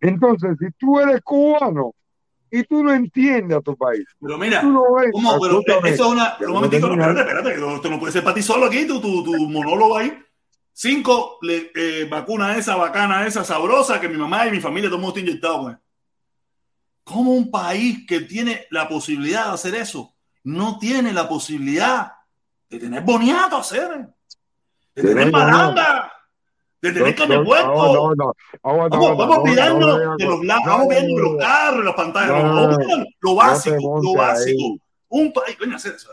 Entonces, 0.00 0.56
si 0.58 0.70
tú 0.72 0.98
eres 0.98 1.20
cubano 1.22 1.94
y 2.50 2.64
tú 2.64 2.82
no 2.82 2.92
entiendes 2.92 3.58
a 3.58 3.60
tu 3.60 3.76
país, 3.76 4.04
Pero 4.20 4.36
mira, 4.36 4.60
tú 4.60 4.70
no 4.70 4.94
ves, 4.94 5.10
¿cómo? 5.12 5.38
Pero 5.40 5.60
eso 5.84 5.86
es 5.86 6.00
una. 6.00 6.36
Un 6.40 6.46
no 6.46 6.52
momentico, 6.54 6.88
no, 6.88 6.94
espérate, 6.94 7.20
espérate, 7.20 7.48
que 7.54 7.74
esto 7.74 7.90
no 7.90 8.00
puede 8.00 8.12
ser 8.12 8.24
para 8.24 8.34
ti 8.34 8.42
solo 8.42 8.66
aquí, 8.66 8.86
tu, 8.86 9.00
tu, 9.00 9.22
tu 9.22 9.48
monólogo 9.48 9.96
ahí. 9.96 10.12
Cinco 10.72 11.38
le, 11.42 11.70
eh, 11.74 12.06
vacunas 12.10 12.56
esa 12.56 12.76
bacana, 12.76 13.26
esa 13.26 13.44
sabrosa, 13.44 14.00
que 14.00 14.08
mi 14.08 14.16
mamá 14.16 14.46
y 14.46 14.50
mi 14.50 14.60
familia 14.60 14.88
todo 14.88 14.96
el 14.96 15.02
mundo 15.02 15.16
está 15.16 15.28
inyectado 15.28 15.62
con. 15.62 15.80
¿Cómo 17.04 17.32
un 17.32 17.50
país 17.50 18.06
que 18.06 18.20
tiene 18.20 18.66
la 18.70 18.88
posibilidad 18.88 19.46
de 19.46 19.52
hacer 19.52 19.74
eso 19.74 20.14
no 20.44 20.78
tiene 20.78 21.12
la 21.12 21.28
posibilidad 21.28 22.12
de 22.68 22.78
tener 22.78 23.02
boniato 23.02 23.56
hacer? 23.56 24.08
De 24.94 25.02
tener 25.02 25.32
no, 25.32 25.74
no, 26.82 26.92
baranda, 26.92 26.92
de 26.92 26.92
tener 26.92 27.36
no, 27.36 28.14
no, 28.14 28.32
Vamos, 28.62 28.90
vamos 28.90 29.38
olvidarnos 29.38 29.98
vengas 29.98 30.16
de 30.16 30.24
los 30.24 30.40
vamos 30.46 30.88
viendo 30.88 31.22
los 31.22 31.36
carros, 31.36 31.84
las 31.84 31.94
pantallas, 31.94 32.30
vamos 32.42 32.78
lo 33.20 33.34
básico, 33.34 34.00
lo 34.02 34.14
básico. 34.14 34.78
Un 35.12 35.32
país, 35.32 35.56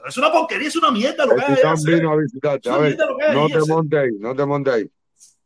es 0.07 0.17
una 0.17 0.31
porquería, 0.31 0.67
es 0.67 0.75
una 0.75 0.89
mierda 0.89 1.25
lo 1.25 1.35
que 1.35 1.41
hay 1.43 1.53
a 1.61 1.73
Es 1.73 1.83
visitarte. 1.83 2.69
A 2.69 2.77
ver, 2.77 2.97
no 3.33 3.47
te 3.47 3.59
montes 3.67 3.99
ahí, 3.99 4.09
no 4.19 4.35
te 4.35 4.45
montes 4.45 4.73
ahí. 4.73 4.91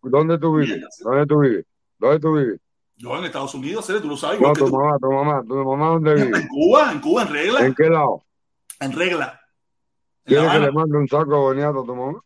¿Dónde 0.02 0.38
tú 0.40 0.56
vives? 0.56 0.82
¿Dónde 1.02 1.26
tú 1.28 1.40
vives? 1.40 1.66
¿Dónde 2.00 2.20
tú 2.20 2.34
vives? 2.36 2.60
Yo 2.96 3.18
en 3.18 3.26
Estados 3.26 3.54
Unidos, 3.56 3.84
hacer, 3.84 4.02
tú 4.02 4.08
lo 4.08 4.18
sabes, 4.18 4.40
No, 4.40 4.54
tu 4.54 4.68
mamá, 4.68 4.98
tu 5.00 5.12
mamá, 5.12 5.44
tu 5.48 5.56
mamá, 5.56 5.88
¿dónde 5.90 6.14
vive? 6.16 6.38
En 6.38 6.48
Cuba, 6.48 6.92
en 6.92 7.00
Cuba, 7.02 7.24
en 7.24 7.28
¿En 7.28 7.34
regla, 7.34 7.74
qué 7.76 7.90
lado? 7.90 8.24
en 8.80 8.92
regla, 8.92 9.42
en 10.26 10.34
La 10.34 10.42
¿Quieres 10.42 10.52
que 10.52 10.60
le 10.60 10.72
mande 10.72 10.98
un 10.98 11.08
saco 11.08 11.32
de 11.32 11.38
boniato 11.38 11.82
a 11.82 11.86
tu 11.86 11.96
mamá? 11.96 12.20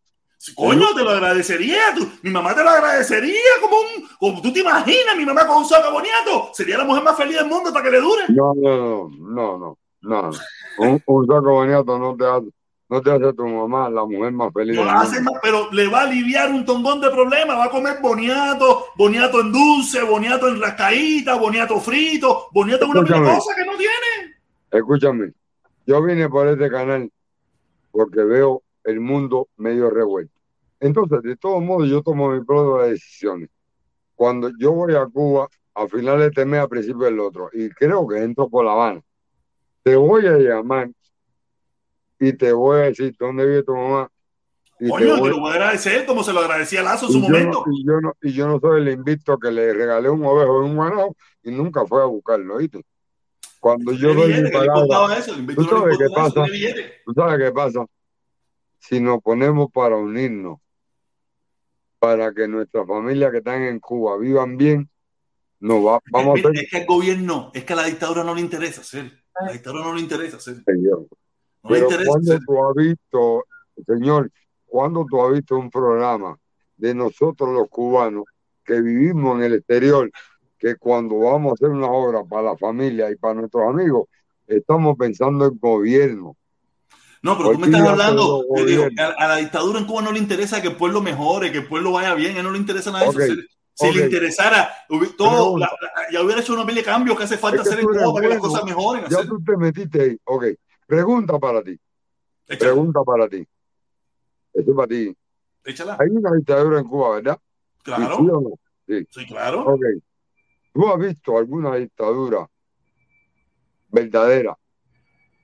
Coño, 0.55 0.85
te 0.95 1.03
lo 1.03 1.09
agradecería. 1.11 1.93
tú- 1.95 2.07
mi 2.21 2.29
mamá 2.31 2.53
te 2.53 2.63
lo 2.63 2.69
agradecería 2.69 3.39
como 3.61 3.77
un. 3.77 4.07
Como 4.19 4.41
tú 4.41 4.53
te 4.53 4.59
imaginas, 4.59 5.15
mi 5.17 5.25
mamá 5.25 5.47
con 5.47 5.57
un 5.57 5.65
saco 5.65 5.91
boniato. 5.91 6.49
Sería 6.53 6.77
la 6.77 6.83
mujer 6.85 7.03
más 7.03 7.17
feliz 7.17 7.35
del 7.37 7.47
mundo 7.47 7.71
para 7.73 7.83
que 7.85 7.91
le 7.91 7.99
dure. 7.99 8.23
No, 8.29 8.53
no, 8.55 8.77
no, 8.77 9.09
no, 9.57 9.57
no, 9.57 9.77
no. 10.01 10.31
Un, 10.77 11.01
un 11.05 11.27
saco 11.27 11.51
boniato 11.51 11.97
no 11.97 12.15
te 12.15 12.25
hace, 12.25 12.47
no 12.89 13.01
te 13.01 13.11
hace 13.11 13.33
tu 13.33 13.47
mamá 13.47 13.89
la 13.89 14.05
mujer 14.05 14.31
más 14.33 14.53
feliz 14.53 14.75
No 14.75 14.85
la 14.85 15.01
hace 15.01 15.19
más, 15.21 15.33
pero 15.41 15.71
le 15.71 15.87
va 15.87 16.01
a 16.01 16.03
aliviar 16.03 16.51
un 16.51 16.63
tongón 16.63 17.01
de 17.01 17.09
problemas. 17.09 17.57
Va 17.57 17.65
a 17.65 17.69
comer 17.71 17.97
boniato, 18.01 18.85
boniato 18.95 19.41
en 19.41 19.51
dulce, 19.51 20.03
boniato 20.03 20.47
en 20.47 20.61
rascaíta, 20.61 21.35
boniato 21.35 21.79
frito, 21.79 22.47
boniato 22.51 22.85
en 22.85 22.91
una 22.91 23.01
cosas 23.01 23.55
que 23.55 23.65
no 23.65 23.75
tiene. 23.77 24.35
escúchame. 24.71 25.31
Yo 25.87 26.03
vine 26.03 26.29
por 26.29 26.47
este 26.47 26.69
canal 26.69 27.09
porque 27.91 28.21
veo 28.23 28.61
el 28.85 28.99
mundo 28.99 29.49
medio 29.57 29.89
revuelto. 29.89 30.33
Entonces, 30.79 31.21
de 31.23 31.35
todos 31.35 31.61
modos, 31.61 31.89
yo 31.89 32.01
tomo 32.01 32.29
mis 32.31 32.45
propias 32.45 32.91
decisiones. 32.91 33.49
Cuando 34.15 34.51
yo 34.57 34.71
voy 34.71 34.95
a 34.95 35.05
Cuba, 35.05 35.47
a 35.73 35.87
finales 35.87 36.21
de 36.21 36.27
este 36.27 36.45
mes, 36.45 36.61
a 36.61 36.67
principios 36.67 37.05
del 37.05 37.19
otro, 37.19 37.49
y 37.51 37.69
creo 37.69 38.07
que 38.07 38.17
entro 38.17 38.47
por 38.47 38.63
La 38.63 38.71
Habana, 38.71 39.01
te 39.83 39.95
voy 39.95 40.25
a 40.25 40.37
llamar 40.37 40.89
y 42.19 42.33
te 42.33 42.53
voy 42.53 42.79
a 42.79 42.83
decir 42.83 43.13
dónde 43.19 43.45
vive 43.45 43.63
tu 43.63 43.75
mamá 43.75 44.09
y 44.79 44.85
te 44.85 44.89
Coño, 44.89 45.15
te 45.15 45.19
voy, 45.21 45.29
lo 45.29 45.39
voy 45.39 45.51
a 45.51 45.53
agradecer 45.53 46.05
como 46.05 46.23
se 46.23 46.33
lo 46.33 46.39
agradecía 46.41 46.81
a 46.81 46.83
Lazo 46.83 47.07
en 47.07 47.11
su 47.11 47.17
y 47.19 47.21
yo 47.21 47.27
no, 47.29 47.37
momento. 47.37 47.63
y 47.71 47.85
yo 47.85 48.01
no, 48.01 48.13
y 48.21 48.33
yo 48.33 48.47
no 48.47 48.59
soy 48.59 48.81
el 48.81 48.89
invito 48.89 49.37
que 49.37 49.51
le 49.51 49.73
regalé 49.73 50.09
un 50.09 50.25
ovejo 50.25 50.61
y 50.61 50.69
un 50.69 50.75
guanao 50.75 51.15
y 51.43 51.51
nunca 51.51 51.85
fue 51.85 52.01
a 52.01 52.05
buscarlo, 52.05 52.55
¿oíste? 52.55 52.81
Cuando 53.59 53.93
yo 53.93 54.13
doy 54.13 54.41
mi 54.41 54.51
palabra, 54.51 55.23
¿tú 55.55 55.63
sabes 55.63 55.97
qué 55.97 56.09
pasa? 56.13 56.45
¿Tú 57.05 57.13
sabes 57.13 57.39
qué 57.39 57.51
pasa? 57.51 57.85
Si 58.87 58.99
nos 58.99 59.19
ponemos 59.21 59.71
para 59.71 59.95
unirnos, 59.95 60.59
para 61.97 62.31
que 62.33 62.47
nuestras 62.47 62.85
familias 62.87 63.31
que 63.31 63.39
están 63.39 63.63
en 63.63 63.79
Cuba 63.79 64.15
vivan 64.17 64.57
bien, 64.57 64.87
nos 65.59 65.83
va, 65.83 65.99
vamos 66.11 66.35
a 66.35 66.39
hacer, 66.39 66.63
es 66.63 66.69
que 66.69 66.77
al 66.77 66.85
gobierno, 66.85 67.51
es 67.55 67.63
que 67.63 67.73
a 67.73 67.77
la 67.77 67.85
dictadura 67.85 68.23
no 68.23 68.35
le 68.35 68.41
interesa 68.41 68.81
hacer. 68.81 69.11
A 69.33 69.45
la 69.45 69.53
dictadura 69.53 69.85
no 69.85 69.95
le 69.95 70.01
interesa 70.01 70.37
hacer. 70.37 70.63
señor. 70.63 71.07
No 71.63 71.69
le 71.69 71.75
Pero 71.75 71.85
interesa 71.85 72.09
cuando 72.11 72.31
hacer. 72.33 72.45
tú 72.45 72.65
has 72.65 72.75
visto, 72.75 73.45
señor, 73.87 74.31
¿cuándo 74.67 75.05
tú 75.09 75.21
has 75.23 75.33
visto 75.33 75.57
un 75.57 75.71
programa 75.71 76.37
de 76.77 76.93
nosotros 76.93 77.49
los 77.49 77.67
cubanos 77.69 78.25
que 78.63 78.81
vivimos 78.81 79.37
en 79.37 79.45
el 79.45 79.53
exterior, 79.55 80.11
que 80.59 80.75
cuando 80.75 81.17
vamos 81.17 81.51
a 81.51 81.53
hacer 81.55 81.69
una 81.69 81.87
obra 81.87 82.23
para 82.23 82.43
la 82.43 82.57
familia 82.57 83.09
y 83.09 83.15
para 83.15 83.33
nuestros 83.33 83.67
amigos, 83.67 84.09
estamos 84.45 84.95
pensando 84.95 85.45
en 85.45 85.57
gobierno? 85.57 86.37
No, 87.25 87.35
pero 87.37 87.51
tú 87.53 87.57
me 87.57 87.65
estás 87.65 87.81
hablando, 87.81 88.45
yo 88.55 88.65
digo, 88.65 88.83
a, 88.99 89.03
a 89.23 89.27
la 89.29 89.35
dictadura 89.37 89.79
en 89.79 89.85
Cuba 89.87 90.03
no 90.03 90.11
le 90.11 90.19
interesa 90.19 90.61
que 90.61 90.67
el 90.67 90.75
pueblo 90.75 91.01
mejore, 91.01 91.51
que 91.51 91.57
el 91.57 91.67
pueblo 91.67 91.91
vaya 91.93 92.13
bien, 92.13 92.35
a 92.35 92.39
él 92.39 92.43
no 92.45 92.51
le 92.51 92.59
interesa 92.59 92.91
nada 92.91 93.05
de 93.11 93.25
eso. 93.25 93.33
Si, 93.73 93.91
le 93.91 94.05
interesara, 94.05 94.69
hubi- 94.89 95.15
todo, 95.17 95.55
Pregunta. 95.55 95.71
la- 95.81 96.01
la- 96.03 96.11
ya 96.11 96.21
hubiera 96.23 96.39
hecho 96.41 96.53
una 96.53 96.63
pila 96.67 96.77
de 96.81 96.83
cambios 96.85 97.17
que 97.17 97.23
hace 97.23 97.37
falta 97.39 97.63
Es 97.63 97.67
hacer 97.67 97.79
en 97.79 97.87
Cuba 97.87 98.13
para 98.13 98.27
que 98.27 98.33
las 98.35 98.41
cosas 98.41 98.63
mejoren. 98.63 99.05
ya 99.09 99.17
hacer- 99.17 99.27
tú 99.27 99.43
te 99.43 99.57
metiste 99.57 100.01
ahí. 100.03 100.17
Ok, 100.25 100.45
pregunta 100.85 101.39
para 101.39 101.63
ti. 101.63 101.71
Échala, 102.47 102.59
Pregunta 102.73 102.99
para 103.03 103.27
ti. 103.27 103.37
Eso 104.53 104.69
es 104.71 104.75
para 104.75 104.87
ti. 104.87 105.17
échala. 105.65 105.97
Hay 105.99 106.09
una 106.11 106.31
dictadura 106.35 106.79
en 106.79 106.87
Cuba, 106.87 107.15
¿verdad? 107.15 107.39
¿Y 107.79 107.83
Claro, 107.83 108.17
sí 108.17 108.21
o 108.31 108.41
no? 108.41 108.49
Sí. 108.87 109.07
sí, 109.09 109.25
claro. 109.25 109.63
Ok. 109.65 109.81
¿Tú 110.73 110.87
has 110.87 110.99
visto 110.99 111.37
alguna 111.39 111.75
dictadura 111.75 112.47
verdadera 113.89 114.55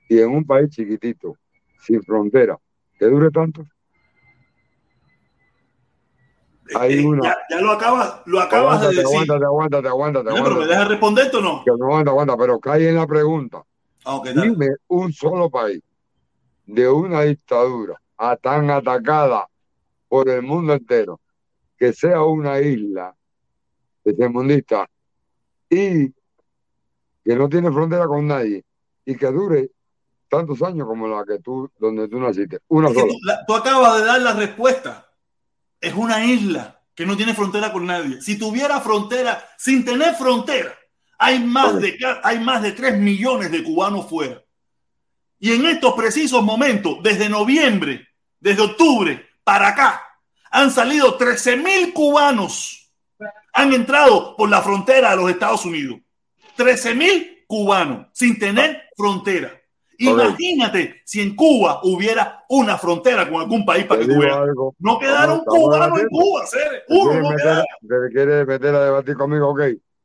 y 0.08 0.20
en 0.20 0.30
un 0.30 0.44
país 0.46 0.70
chiquitito, 0.70 1.36
sin 1.82 2.02
frontera, 2.02 2.56
que 2.98 3.06
dure 3.06 3.30
tanto? 3.30 3.64
Hay 6.78 7.00
eh, 7.00 7.06
una. 7.06 7.22
ya, 7.24 7.36
ya 7.50 7.60
lo 7.60 7.72
acabas, 7.72 8.22
lo 8.26 8.40
acabas 8.40 8.80
de 8.80 8.86
Aguántate, 8.86 8.96
decir. 9.02 9.06
aguántate, 9.06 9.44
aguántate, 9.44 9.88
aguántate, 9.88 10.30
Bueno, 10.30 10.44
pero 10.44 10.56
me 10.56 10.62
aguántate. 10.62 10.68
dejas 10.74 10.88
responderte 10.88 11.36
o 11.36 11.40
no? 11.40 11.62
Que 11.64 11.70
no 11.76 11.84
aguanta, 11.86 12.10
aguanta, 12.12 12.36
pero 12.36 12.60
cae 12.60 12.88
en 12.88 12.94
la 12.96 13.06
pregunta. 13.06 13.62
Ah, 14.04 14.14
ok, 14.16 14.26
dale. 14.28 14.50
Dime 14.50 14.68
un 14.88 15.12
solo 15.12 15.50
país 15.50 15.80
de 16.66 16.88
una 16.88 17.22
dictadura 17.22 18.00
a 18.16 18.36
tan 18.36 18.70
atacada 18.70 19.46
por 20.08 20.28
el 20.28 20.42
mundo 20.42 20.72
entero, 20.72 21.20
que 21.76 21.92
sea 21.92 22.22
una 22.22 22.60
isla 22.60 23.14
tercermundista 24.04 24.88
y 25.68 26.08
que 27.24 27.36
no 27.36 27.48
tiene 27.48 27.70
frontera 27.70 28.06
con 28.06 28.26
nadie 28.26 28.64
y 29.04 29.16
que 29.16 29.26
dure 29.26 29.70
tantos 30.32 30.62
años 30.62 30.86
como 30.86 31.06
la 31.06 31.24
que 31.26 31.38
tú, 31.40 31.70
donde 31.78 32.08
tú 32.08 32.18
naciste. 32.18 32.60
Una 32.68 32.88
sola. 32.88 33.02
tú, 33.06 33.18
la- 33.22 33.44
tú 33.46 33.54
acabas 33.54 33.98
de 34.00 34.06
dar 34.06 34.20
la 34.22 34.32
respuesta. 34.32 35.06
Es 35.78 35.92
una 35.94 36.24
isla 36.24 36.80
que 36.94 37.04
no 37.04 37.16
tiene 37.18 37.34
frontera 37.34 37.70
con 37.70 37.84
nadie. 37.84 38.22
Si 38.22 38.38
tuviera 38.38 38.80
frontera, 38.80 39.46
sin 39.58 39.84
tener 39.84 40.14
frontera, 40.14 40.72
hay 41.18 41.38
más, 41.40 41.78
de, 41.80 41.98
hay 42.22 42.40
más 42.40 42.62
de 42.62 42.72
3 42.72 42.98
millones 42.98 43.50
de 43.50 43.62
cubanos 43.62 44.08
fuera. 44.08 44.42
Y 45.38 45.52
en 45.52 45.66
estos 45.66 45.92
precisos 45.94 46.42
momentos, 46.42 46.96
desde 47.02 47.28
noviembre, 47.28 48.08
desde 48.40 48.62
octubre 48.62 49.26
para 49.44 49.68
acá, 49.68 50.00
han 50.50 50.70
salido 50.70 51.14
13 51.16 51.56
mil 51.56 51.92
cubanos. 51.92 52.90
Han 53.52 53.72
entrado 53.74 54.34
por 54.36 54.48
la 54.48 54.62
frontera 54.62 55.10
de 55.10 55.16
los 55.16 55.30
Estados 55.30 55.64
Unidos. 55.66 55.98
13 56.56 56.94
mil 56.94 57.44
cubanos 57.46 58.06
sin 58.12 58.38
tener 58.38 58.82
frontera. 58.96 59.61
Imagínate 59.98 61.02
si 61.04 61.20
en 61.20 61.36
Cuba 61.36 61.80
hubiera 61.84 62.44
una 62.48 62.78
frontera 62.78 63.28
con 63.28 63.40
algún 63.40 63.64
país 63.64 63.84
para 63.84 64.00
Te 64.00 64.08
que 64.08 64.26
algo. 64.30 64.74
No 64.78 64.98
quedaron 64.98 65.44
cubanos 65.44 66.00
en. 66.00 66.08
Cuba, 66.08 66.46
Cere. 66.46 66.82
¿Te 66.86 66.94
Uno 66.94 67.14
no 67.14 67.30
meter, 67.30 67.36
quedaron. 67.38 68.10
quieres 68.12 68.46
meter 68.46 68.74
a 68.74 68.84
debatir 68.84 69.16
conmigo? 69.16 69.48
Ok, 69.48 69.60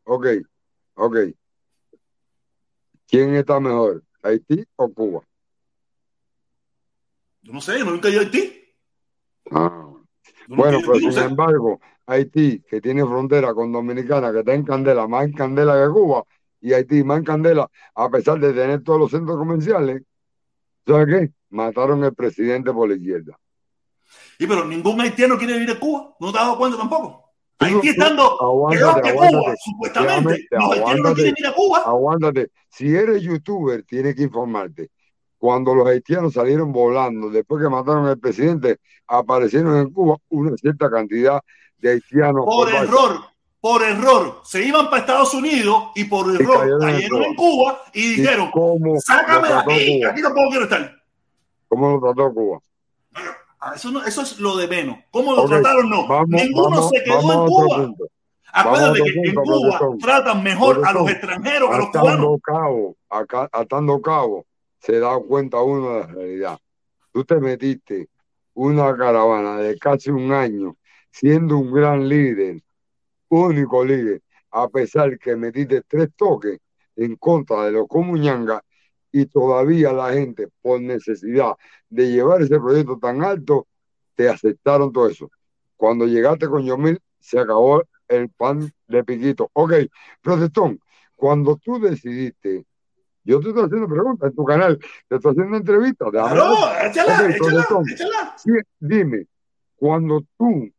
ok, 0.06 0.27
ok. 0.95 1.17
¿Quién 3.07 3.35
está 3.35 3.59
mejor, 3.59 4.03
Haití 4.22 4.66
o 4.75 4.93
Cuba? 4.93 5.22
Yo 7.41 7.53
no 7.53 7.61
sé, 7.61 7.80
yo 7.80 7.85
nunca 7.85 8.09
he 8.09 8.11
ido 8.11 8.22
a 8.22 8.24
Haití. 8.24 8.61
Ah. 9.51 9.93
Bueno, 10.48 10.80
pero 10.82 10.99
no 10.99 11.11
sin 11.11 11.22
embargo, 11.24 11.80
Haití, 12.06 12.61
que 12.67 12.82
tiene 12.82 13.06
frontera 13.06 13.53
con 13.53 13.72
Dominicana, 13.72 14.32
que 14.32 14.40
está 14.40 14.53
en 14.53 14.64
candela, 14.64 15.07
más 15.07 15.25
en 15.25 15.33
candela 15.33 15.74
que 15.82 15.91
Cuba, 15.91 16.24
y 16.61 16.74
Haití 16.74 17.03
más 17.03 17.22
candela, 17.24 17.69
a 17.95 18.10
pesar 18.10 18.40
de 18.40 18.53
tener 18.53 18.84
todos 18.84 19.00
los 19.00 19.11
centros 19.11 19.38
comerciales, 19.38 20.02
¿sabes 20.86 21.08
qué? 21.08 21.32
Mataron 21.50 22.03
al 22.03 22.14
presidente 22.14 22.72
por 22.74 22.90
la 22.90 22.95
izquierda. 22.95 23.38
Y 24.40 24.48
pero 24.48 24.66
ningún 24.66 25.00
haitiano 25.02 25.38
quiere 25.38 25.53
vivir 25.53 25.72
a 25.72 25.80
Cuba. 25.80 26.16
¿No 26.19 26.32
te 26.32 26.38
has 26.38 26.45
dado 26.45 26.58
cuenta 26.58 26.77
tampoco? 26.77 27.34
Haití 27.60 27.90
estando 27.90 28.40
aguántate, 28.42 29.02
que 29.02 29.16
Cuba, 29.16 29.56
supuestamente. 29.64 30.24
Los 30.24 30.32
haitianos 30.32 30.68
no 30.68 30.74
aguántate, 30.74 31.16
quieren 31.16 31.36
ir 31.38 31.48
a 31.48 31.53
Cuba. 31.53 31.77
aguántate. 31.86 32.52
Si 32.69 32.95
eres 32.95 33.22
youtuber, 33.24 33.84
tienes 33.84 34.16
que 34.16 34.24
informarte. 34.24 34.92
Cuando 35.38 35.76
los 35.76 35.88
haitianos 35.88 36.34
salieron 36.34 36.72
volando, 36.72 37.30
después 37.30 37.61
que 37.61 37.69
mataron 37.69 38.06
al 38.06 38.19
presidente, 38.19 38.77
aparecieron 39.08 39.77
en 39.77 39.92
Cuba 39.92 40.18
una 40.30 40.56
cierta 40.58 40.90
cantidad 40.90 41.42
de 41.77 41.92
haitianos 41.92 42.45
Por 42.45 42.72
por 42.72 42.74
error, 42.74 43.22
por 43.60 43.84
error. 43.84 44.42
Se 44.44 44.64
iban 44.64 44.90
para 44.90 45.02
Estados 45.02 45.34
Unidos 45.34 45.92
y 45.95 46.06
por 46.06 46.34
error 46.34 46.80
cayeron 46.80 47.24
en 47.24 47.36
Cuba. 47.36 47.82
Y 47.94 48.02
¿Y 48.02 48.08
dijeron, 48.16 48.52
sácame 49.00 49.48
de 49.48 49.53
aquí, 49.53 50.00
Cuba? 50.00 50.11
aquí 50.11 50.22
tampoco 50.22 50.50
quiero 50.50 50.64
estar. 50.66 50.95
¿Cómo 51.68 51.92
lo 51.92 52.00
trató 52.00 52.34
Cuba? 52.34 52.60
Ah, 53.60 53.74
Eso, 53.76 53.92
no, 53.92 54.03
eso 54.06 54.22
es 54.22 54.40
lo 54.40 54.56
de 54.56 54.68
menos. 54.68 54.98
¿Cómo 55.11 55.34
lo 55.34 55.45
trataron? 55.45 55.90
No. 55.90 56.08
vamos, 56.08 56.30
Ninguno 56.30 56.69
vamos, 56.69 56.90
se 56.90 57.03
quedó 57.03 57.19
en 57.19 57.48
Cuba. 57.48 57.94
Acuérdate 58.53 59.03
que 59.03 59.30
en 59.30 59.36
Cuba 59.36 59.80
tratan 60.00 60.44
mejor 60.44 60.82
a 60.86 60.94
los 60.94 61.10
extranjeros 61.10 61.69
que 61.69 61.76
a 61.76 61.77
los 61.80 61.90
cubanos. 61.90 62.10
Atando 62.11 62.40
cabo, 62.40 62.95
acá, 63.10 63.50
atando 63.52 64.02
cabo, 64.02 64.45
se 64.80 65.00
da 65.00 65.19
cuenta 65.19 65.61
uno 65.61 65.94
de 65.94 66.00
la 66.02 66.08
realidad. 66.08 66.60
Tú 67.11 67.24
te 67.26 67.36
metiste 67.40 68.08
una 68.53 68.95
caravana 68.95 69.58
de 69.58 69.77
casi 69.77 70.11
un 70.11 70.32
año 70.32 70.76
siendo 71.11 71.58
un 71.58 71.72
gran 71.74 72.08
líder, 72.08 72.61
único 73.30 73.83
líder, 73.83 74.22
a 74.51 74.67
pesar 74.67 75.17
que 75.19 75.35
metiste 75.35 75.81
tres 75.88 76.09
toques 76.15 76.59
en 76.95 77.15
contra 77.15 77.65
de 77.65 77.72
los 77.72 77.88
comuñangas 77.88 78.61
y 79.11 79.25
todavía 79.25 79.93
la 79.93 80.14
gente, 80.14 80.47
por 80.61 80.81
necesidad 80.81 81.53
de 81.89 82.11
llevar 82.11 82.41
ese 82.41 82.59
proyecto 82.59 82.97
tan 82.97 83.23
alto, 83.23 83.67
te 84.15 84.30
aceptaron 84.30 84.91
todo 84.91 85.07
eso. 85.07 85.30
Cuando 85.75 86.06
llegaste 86.06 86.47
con 86.47 86.65
Yomil, 86.65 86.99
se 87.19 87.39
acabó 87.39 87.83
el 88.07 88.30
pan 88.30 88.72
de 88.88 89.03
piquito. 89.03 89.49
Ok, 89.53 89.73
protestón, 90.22 90.80
cuando 91.15 91.57
tú 91.57 91.80
decidiste, 91.80 92.65
yo 93.23 93.39
te 93.41 93.49
estoy 93.49 93.65
haciendo 93.65 93.88
preguntas 93.88 94.30
en 94.30 94.35
tu 94.35 94.45
canal, 94.45 94.80
te 95.07 95.15
estoy 95.15 95.31
haciendo 95.31 95.57
entrevistas. 95.57 96.11
déjame 96.11 96.35
Claro, 96.35 96.53
échala, 96.85 97.14
Ok, 97.14 97.35
échala, 97.35 97.67
échala. 97.91 98.35
sí, 98.38 98.51
dime, 98.80 99.27
cuando 99.75 100.23
tú 100.38 100.69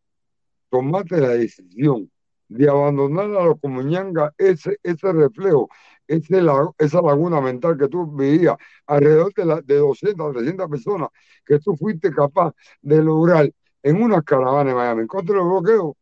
tomaste 0.70 1.20
la 1.20 1.30
decisión 1.30 2.10
de 2.48 2.68
abandonar 2.68 3.26
a 3.26 3.44
los 3.44 3.60
comuñangas, 3.60 4.32
ese, 4.38 4.78
ese 4.82 5.12
reflejo, 5.12 5.68
ese 6.06 6.40
esa 6.78 7.02
laguna 7.02 7.40
mental 7.40 7.76
que 7.76 7.88
tú 7.88 8.10
veías 8.10 8.56
alrededor 8.86 9.32
de, 9.34 9.44
la, 9.44 9.60
de 9.60 9.76
200, 9.76 10.32
300 10.32 10.68
personas 10.68 11.08
que 11.44 11.58
tú 11.58 11.76
fuiste 11.76 12.10
capaz 12.10 12.54
de 12.80 13.02
lograr 13.02 13.52
en 13.82 14.02
unas 14.02 14.24
caravanas 14.24 14.72
en 14.72 14.76
Miami, 14.76 15.06
contra 15.06 15.36
del 15.36 15.44
bloqueo, 15.44 15.96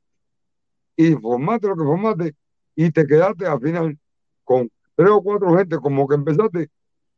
y 0.97 1.13
formaste 1.15 1.69
lo 1.69 1.77
que 1.77 1.85
formaste, 1.85 2.35
y 2.75 2.91
te 2.91 3.07
quedaste 3.07 3.47
al 3.47 3.61
final 3.61 3.99
con 4.45 4.71
tres 4.95 5.11
o 5.11 5.23
cuatro 5.23 5.57
gente 5.57 5.77
como 5.79 6.07
que 6.09 6.15
empezaste. 6.15 6.71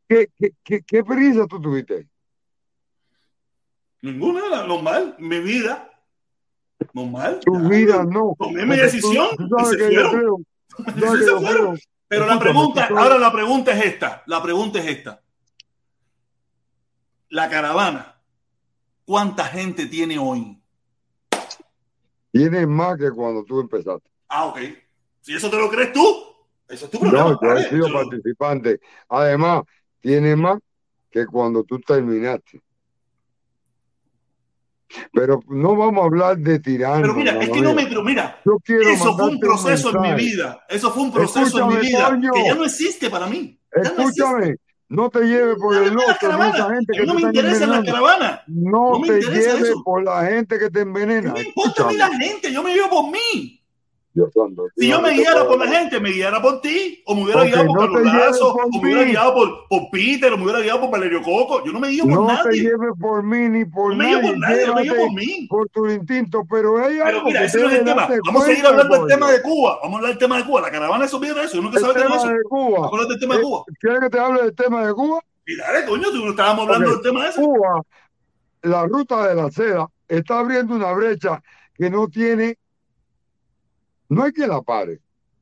¿Qué, 0.07 0.29
qué, 0.35 0.53
qué, 0.63 0.81
qué 0.81 1.03
prisa 1.03 1.45
tú 1.47 1.61
tuviste? 1.61 2.07
Ninguna, 4.01 4.65
normal, 4.65 5.15
mi 5.19 5.39
vida. 5.39 5.88
Normal. 6.93 7.39
Tu 7.43 7.57
vida 7.67 8.03
no. 8.03 8.35
Tomé 8.37 8.65
mi 8.65 8.77
decisión 8.77 9.27
y 9.37 9.65
se 9.65 9.89
fueron. 10.09 10.45
se 11.25 11.35
fueron. 11.39 11.79
Pero 12.07 12.25
la 12.25 12.39
pregunta, 12.39 12.87
ahora 12.87 13.17
la 13.17 13.31
pregunta 13.31 13.71
es 13.71 13.85
esta. 13.85 14.23
La 14.25 14.41
pregunta 14.41 14.79
es 14.79 14.87
esta. 14.87 15.21
La 17.29 17.47
caravana, 17.47 18.19
¿cuánta 19.05 19.45
gente 19.45 19.85
tiene 19.85 20.17
hoy? 20.17 20.59
Tienes 22.31 22.67
más 22.67 22.97
que 22.97 23.11
cuando 23.11 23.43
tú 23.43 23.59
empezaste. 23.59 24.09
Ah, 24.27 24.45
ok. 24.45 24.59
Si 25.21 25.35
eso 25.35 25.49
te 25.49 25.57
lo 25.57 25.69
crees 25.69 25.93
tú, 25.93 26.01
eso 26.67 26.85
es 26.85 26.91
tu 26.91 26.99
problema. 26.99 27.31
No, 27.31 27.39
yo 27.41 27.57
he 27.57 27.69
sido 27.69 27.93
participante. 27.93 28.79
Además, 29.07 29.63
tiene 29.99 30.35
más 30.35 30.59
que 31.11 31.25
cuando 31.25 31.63
tú 31.63 31.79
terminaste. 31.79 32.61
Pero 35.13 35.41
no 35.47 35.75
vamos 35.75 36.01
a 36.03 36.05
hablar 36.05 36.37
de 36.37 36.59
tirano. 36.59 37.01
Pero 37.01 37.13
mira, 37.13 37.41
es 37.41 37.49
que 37.49 37.61
no 37.61 37.73
me. 37.73 37.87
Mira, 38.03 38.39
Yo 38.45 38.57
quiero 38.63 38.89
eso 38.89 39.03
fue 39.03 39.11
un 39.11 39.17
mandarte 39.17 39.35
un 39.35 39.39
proceso 39.39 39.89
en 39.95 40.01
mi 40.01 40.13
vida. 40.13 40.65
Eso 40.69 40.91
fue 40.91 41.03
un 41.03 41.11
proceso 41.13 41.45
Escúchame, 41.45 41.73
en 41.75 41.79
mi 41.81 41.87
vida 41.87 42.19
que 42.33 42.45
ya 42.45 42.55
no 42.55 42.65
existe 42.65 43.09
para 43.09 43.27
mí. 43.27 43.59
Ya 43.75 43.91
no. 43.91 44.09
Escúchame, 44.09 44.55
no 44.89 45.09
te 45.09 45.19
lleves 45.21 45.55
por 45.57 45.75
el 45.75 45.93
loco 45.93 46.11
esa 46.11 46.69
gente 46.73 46.93
que 46.93 47.05
no 47.05 47.13
me 47.13 47.21
interesa 47.21 47.67
la 47.67 47.83
caravana. 47.83 48.43
No, 48.47 48.93
No 48.93 48.99
me 48.99 49.07
te 49.07 49.21
lleves 49.21 49.73
por 49.83 50.03
la 50.03 50.25
gente 50.25 50.57
que 50.57 50.69
te 50.69 50.81
envenena. 50.81 51.29
No 51.29 51.33
me 51.35 51.41
importa 51.41 51.83
a 51.83 51.87
mí 51.87 51.97
la 51.97 52.05
Escúchame. 52.05 52.27
gente, 52.27 52.51
yo 52.53 52.63
me 52.63 52.73
vivo 52.73 52.89
por 52.89 53.11
mí. 53.11 53.58
Dios 54.11 54.31
santo. 54.33 54.65
Si 54.75 54.87
yo 54.87 55.01
me 55.01 55.11
guiara 55.13 55.45
por 55.47 55.59
la 55.63 55.67
gente, 55.71 55.99
me 55.99 56.09
guiara 56.09 56.41
por 56.41 56.61
ti, 56.61 57.01
o 57.05 57.13
me 57.15 57.23
hubiera 57.23 57.43
guiado 57.43 57.65
por 57.67 57.75
no 57.75 57.81
Carlos 57.81 58.01
te 58.03 58.09
lleves 58.09 58.25
Lazo, 58.31 58.53
por 58.53 58.65
o 58.65 58.69
me 58.69 58.79
hubiera 58.79 59.01
mí. 59.05 59.11
guiado 59.11 59.33
por, 59.35 59.67
por 59.69 59.89
Peter, 59.91 60.33
o 60.33 60.37
me 60.37 60.43
hubiera 60.43 60.59
guiado 60.61 60.79
por 60.81 60.89
Valerio 60.91 61.21
Coco. 61.21 61.63
Yo 61.63 61.71
no 61.71 61.79
me 61.79 61.87
guío 61.89 62.03
por 62.05 62.13
No 62.13 62.27
te 62.27 62.33
nadie. 62.33 62.61
lleves 62.63 62.89
por 62.99 63.23
mí 63.23 63.49
ni 63.49 63.65
por 63.65 63.91
No 63.91 63.97
me 63.97 64.05
guío 64.07 64.17
nadie. 64.17 64.29
por 64.31 64.37
nadie, 64.39 64.65
yo 64.65 64.75
me 64.75 64.81
guío 64.81 64.95
por 64.95 65.13
mí. 65.13 65.47
por 65.47 65.69
tu 65.69 65.87
instinto, 65.87 66.43
pero 66.49 66.77
hay 66.83 66.93
Pero 66.95 67.05
algo 67.05 67.23
mira, 67.25 67.39
que 67.41 67.45
ese 67.45 67.61
no 67.61 67.69
es 67.69 67.75
el 67.75 67.85
tema. 67.85 68.09
Vamos 68.25 68.43
a 68.43 68.45
seguir 68.47 68.65
hablando 68.65 68.97
del 68.97 69.07
tema 69.07 69.31
de 69.31 69.41
Cuba. 69.43 69.79
Vamos 69.83 69.93
a 69.93 69.97
hablar 69.97 70.09
del 70.11 70.17
tema 70.19 70.37
de 70.37 70.43
Cuba. 70.45 70.61
La 70.61 70.71
caravana 70.71 71.05
eso 71.05 71.19
viene 71.19 71.39
de 71.39 71.45
eso. 71.45 71.55
Yo 71.57 71.61
nunca 71.61 71.79
sabía 71.79 71.93
de 71.93 72.01
tema 72.03 72.15
eso. 72.15 72.27
de 72.29 72.43
Cuba. 72.49 72.89
Del 73.07 73.19
tema 73.19 73.35
de 73.35 73.39
Eh, 73.41 73.43
Cuba. 73.43 73.63
¿Quieres 73.79 73.99
que 74.01 74.09
te 74.09 74.19
hable 74.19 74.41
del 74.41 74.55
tema 74.55 74.85
de 74.87 74.93
Cuba? 74.93 75.19
Y 75.45 75.55
dale, 75.55 75.85
coño, 75.85 76.11
si 76.11 76.23
no 76.23 76.29
estábamos 76.31 76.65
hablando 76.65 76.89
del 76.91 77.01
tema 77.01 77.27
ese. 77.27 77.41
Cuba, 77.41 77.81
la 78.63 78.85
ruta 78.87 79.27
de 79.27 79.35
la 79.35 79.49
seda, 79.51 79.87
está 80.07 80.39
abriendo 80.39 80.75
una 80.75 80.91
brecha 80.93 81.41
que 81.75 81.89
no 81.89 82.07
tiene, 82.07 82.57
no 84.09 84.23
hay 84.23 84.33
que 84.33 84.47
la 84.47 84.61
pare. 84.61 84.99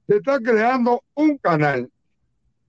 Se 0.08 0.18
está 0.18 0.40
creando 0.40 1.04
un 1.16 1.38
canal 1.38 1.90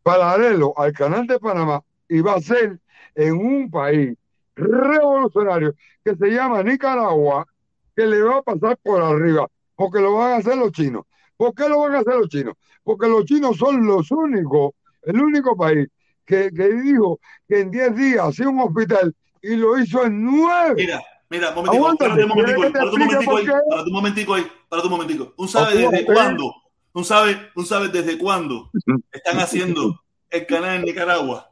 paralelo 0.02 0.73
al 0.77 0.93
canal 0.93 1.27
de 1.27 1.39
Panamá 1.39 1.83
y 2.09 2.20
va 2.20 2.36
a 2.36 2.41
ser 2.41 2.81
en 3.15 3.35
un 3.35 3.70
país 3.70 4.17
revolucionario 4.57 5.75
que 6.05 6.17
se 6.17 6.28
llama 6.28 6.62
Nicaragua, 6.62 7.47
que 7.94 8.07
le 8.07 8.23
va 8.23 8.39
a 8.39 8.43
pasar 8.43 8.78
por 8.83 9.02
arriba, 9.02 9.47
porque 9.77 10.01
lo 10.01 10.15
van 10.15 10.33
a 10.33 10.36
hacer 10.36 10.57
los 10.57 10.73
chinos. 10.73 11.05
¿Por 11.36 11.55
qué 11.55 11.68
lo 11.68 11.81
van 11.81 11.94
a 11.94 11.99
hacer 11.99 12.15
los 12.15 12.28
chinos? 12.28 12.55
Porque 12.83 13.07
los 13.09 13.25
chinos 13.25 13.57
son 13.57 13.86
los 13.86 14.10
únicos, 14.10 14.73
el 15.02 15.20
único 15.20 15.57
país 15.57 15.89
que, 16.25 16.51
que 16.51 16.73
dijo 16.73 17.20
que 17.49 17.60
en 17.60 17.70
10 17.70 17.94
días 17.94 18.28
hacía 18.28 18.49
un 18.49 18.60
hospital 18.60 19.15
y 19.43 19.57
lo 19.57 19.78
hizo 19.78 20.05
en 20.05 20.25
9. 20.25 20.75
Mira, 20.77 21.02
mira, 21.31 21.50
momentico, 21.52 21.84
Aguántate, 21.86 22.23
un 22.24 22.28
momentico, 22.28 22.62
ahí, 22.62 22.73
¿quieres 22.73 22.73
que 22.73 22.73
te 22.73 22.78
espérate 22.78 22.97
un 22.97 23.02
momentico 23.02 23.36
ahí, 23.36 23.44
espérate 23.44 23.89
un 23.89 23.92
momentico 23.92 24.34
ahí, 24.34 24.42
espérate 24.62 24.86
un 24.86 24.90
momentico. 24.92 25.34
¿Un 25.36 25.48
sabe 25.48 25.74
desde 25.76 26.05
cuándo? 26.05 26.55
¿Un 26.94 27.05
sabe, 27.05 27.50
un 27.55 27.66
sabe 27.66 27.89
desde 27.89 28.18
cuándo 28.18 28.70
están 29.12 29.39
haciendo 29.40 30.00
el 30.31 30.47
canal 30.47 30.76
en 30.76 30.82
Nicaragua? 30.82 31.50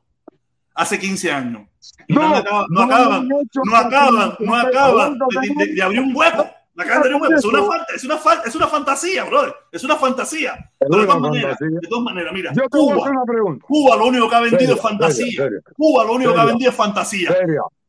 Hace 0.74 0.98
15 0.98 1.32
años. 1.32 1.62
No, 2.08 2.20
No, 2.28 2.36
acaban, 2.36 2.66
no 2.68 2.82
acaban, 2.82 3.28
no 3.64 3.76
acaban, 3.76 4.36
no 4.40 4.54
acaban 4.56 5.18
de, 5.18 5.64
de- 5.66 5.74
de 5.74 5.82
abrir 5.82 6.00
un 6.00 6.14
hueco. 6.14 6.46
No 6.74 6.82
acaban 6.82 7.02
de 7.08 7.14
un 7.14 7.22
hueco. 7.22 7.34
Es 7.34 7.44
una, 7.46 7.62
falta, 7.62 7.86
es, 7.94 8.04
una 8.04 8.16
fa- 8.18 8.42
es 8.44 8.54
una 8.54 8.66
fantasía, 8.66 9.24
brother. 9.24 9.54
Es 9.72 9.82
una 9.84 9.96
fantasía. 9.96 10.52
Es 10.78 10.88
de 10.90 11.06
todas 11.06 11.20
maneras, 11.20 11.56
de 11.58 11.88
todas 11.88 12.04
maneras, 12.04 12.32
mira, 12.34 12.52
Yo 12.52 12.68
te 12.68 12.76
voy 12.76 12.90
a 12.90 12.92
Cuba, 12.94 13.04
hacer 13.04 13.16
una 13.16 13.24
pregunta. 13.24 13.64
Cuba 13.66 13.96
lo 13.96 14.06
único 14.06 14.28
que 14.28 14.34
ha 14.36 14.40
vendido 14.40 14.58
Seria, 14.60 14.74
es 14.74 14.82
fantasía. 14.82 15.24
seria, 15.24 15.42
seria. 15.44 15.60
Cuba 15.74 16.04
lo 16.04 16.12
único 16.12 16.34
que 16.34 16.40
ha 16.40 16.44
vendido 16.44 16.70
es 16.70 16.76
fantasía. 16.76 17.34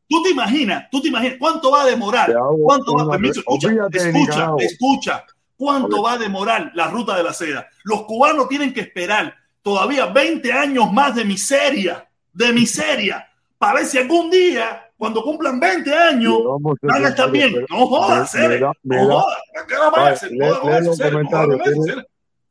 ¿Tú 0.09 0.23
te 0.23 0.29
imaginas? 0.29 0.85
¿Tú 0.89 1.01
te 1.01 1.09
imaginas 1.09 1.37
cuánto 1.39 1.71
va 1.71 1.81
a 1.81 1.85
demorar? 1.85 2.29
¿Cuánto 2.63 2.93
va? 2.95 3.03
Permiso, 3.11 3.39
escucha, 3.41 3.67
escucha, 4.07 4.33
escucha. 4.65 5.25
¿Cuánto 5.57 6.01
va 6.03 6.13
a 6.13 6.17
demorar 6.17 6.71
la 6.75 6.87
ruta 6.87 7.17
de 7.17 7.23
la 7.23 7.33
seda? 7.33 7.67
Los 7.83 8.03
cubanos 8.03 8.47
tienen 8.47 8.73
que 8.73 8.81
esperar 8.81 9.33
todavía 9.61 10.05
20 10.05 10.53
años 10.53 10.91
más 10.93 11.15
de 11.15 11.25
miseria, 11.25 12.07
de 12.31 12.53
miseria, 12.53 13.27
para 13.57 13.73
ver 13.79 13.85
si 13.85 13.97
algún 13.97 14.29
día, 14.29 14.91
cuando 14.97 15.23
cumplan 15.23 15.59
20 15.59 15.93
años, 15.93 16.37
van 16.83 17.05
a 17.05 17.09
estar 17.09 17.31
bien. 17.31 17.65
No 17.69 17.87
jodas, 17.87 18.31
Cere, 18.31 18.59
no 18.83 19.07
da- 19.07 19.13
jodas. 19.15 19.37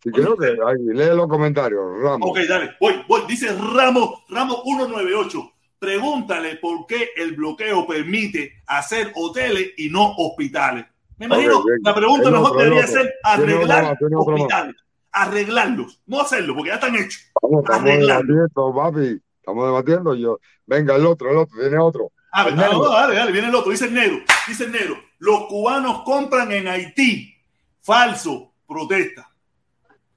Si 0.02 0.10
quiero 0.12 0.36
que 0.36 0.47
ahí, 0.47 0.85
lee 0.94 1.17
los 1.17 1.26
comentarios, 1.28 1.81
Ramos. 2.02 2.28
Ok, 2.31 2.39
dale, 2.49 2.70
voy, 2.81 3.02
voy. 3.09 3.23
Dice 3.26 3.49
Ramos, 3.52 4.25
Ramos 4.28 4.62
198. 4.65 5.52
Pregúntale 5.86 6.56
por 6.56 6.84
qué 6.84 7.10
el 7.15 7.36
bloqueo 7.36 7.86
permite 7.86 8.55
hacer 8.66 9.12
hoteles 9.15 9.70
y 9.76 9.89
no 9.89 10.16
hospitales. 10.16 10.84
Me 11.16 11.26
imagino, 11.26 11.62
la 11.81 11.94
pregunta 11.94 12.28
mejor 12.28 12.58
debería 12.58 12.89
ser 12.89 13.15
arreglar 13.23 13.97
hospitales. 14.16 14.74
Arreglarlos, 15.12 16.02
no 16.06 16.23
hacerlo, 16.23 16.56
porque 16.56 16.70
ya 16.70 16.74
están 16.74 16.97
hechos. 16.97 17.31
Vamos, 17.40 17.62
estamos 17.62 17.82
Arreglarlo. 17.82 18.34
debatiendo, 18.34 18.74
papi. 18.74 19.23
Estamos 19.39 19.66
debatiendo. 19.66 20.15
Yo, 20.16 20.40
venga, 20.66 20.97
el 20.97 21.06
otro, 21.06 21.31
el 21.31 21.36
otro, 21.36 21.56
tiene 21.60 21.78
otro. 21.78 22.10
A 22.32 22.42
ver, 22.42 22.56
no, 22.56 22.90
dale, 22.90 23.15
dale, 23.15 23.31
viene 23.31 23.47
el 23.47 23.55
otro. 23.55 23.70
Dice 23.70 23.84
el 23.84 23.94
negro, 23.94 24.18
dice 24.48 24.65
el 24.65 24.73
negro. 24.73 24.97
Los 25.18 25.47
cubanos 25.47 26.02
compran 26.02 26.50
en 26.50 26.66
Haití. 26.66 27.32
Falso, 27.81 28.55
protesta. 28.66 29.31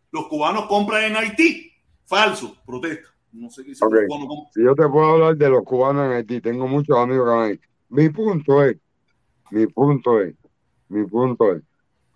Los 0.10 0.28
cubanos 0.30 0.66
compran 0.66 1.04
en 1.04 1.16
Haití. 1.16 1.72
Falso, 2.08 2.58
protesta. 2.66 3.08
No 3.32 3.50
sé 3.50 3.64
qué 3.64 3.70
dice 3.70 3.86
Ok. 3.86 3.94
los 3.94 4.06
cubanos 4.08 4.28
compran. 4.28 4.54
Si 4.54 4.64
yo 4.64 4.76
te 4.76 4.88
puedo 4.90 5.06
hablar 5.06 5.38
de 5.38 5.50
los 5.50 5.64
cubanos 5.64 6.06
en 6.06 6.12
Haití, 6.14 6.42
tengo 6.42 6.68
muchos 6.68 6.98
amigos 6.98 7.26
que 7.26 7.36
van 7.36 7.50
ahí. 7.50 7.60
Mi 7.90 8.10
punto 8.10 8.64
es, 8.64 8.78
mi 9.52 9.68
punto 9.68 10.22
es, 10.22 10.36
mi 10.90 11.06
punto 11.06 11.54
es, 11.54 11.64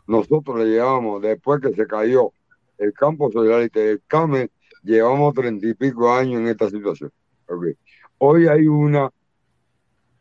nosotros 0.07 0.59
le 0.59 0.65
llevamos, 0.65 1.21
después 1.21 1.61
que 1.61 1.73
se 1.73 1.87
cayó 1.87 2.31
el 2.77 2.93
campo 2.93 3.31
Solidarity, 3.31 3.79
el 3.79 4.01
CAME, 4.07 4.49
llevamos 4.83 5.33
treinta 5.33 5.65
y 5.67 5.73
pico 5.73 6.11
años 6.11 6.41
en 6.41 6.47
esta 6.47 6.69
situación. 6.69 7.11
Ok. 7.47 7.67
Hoy 8.17 8.47
hay 8.47 8.67
una, 8.67 9.09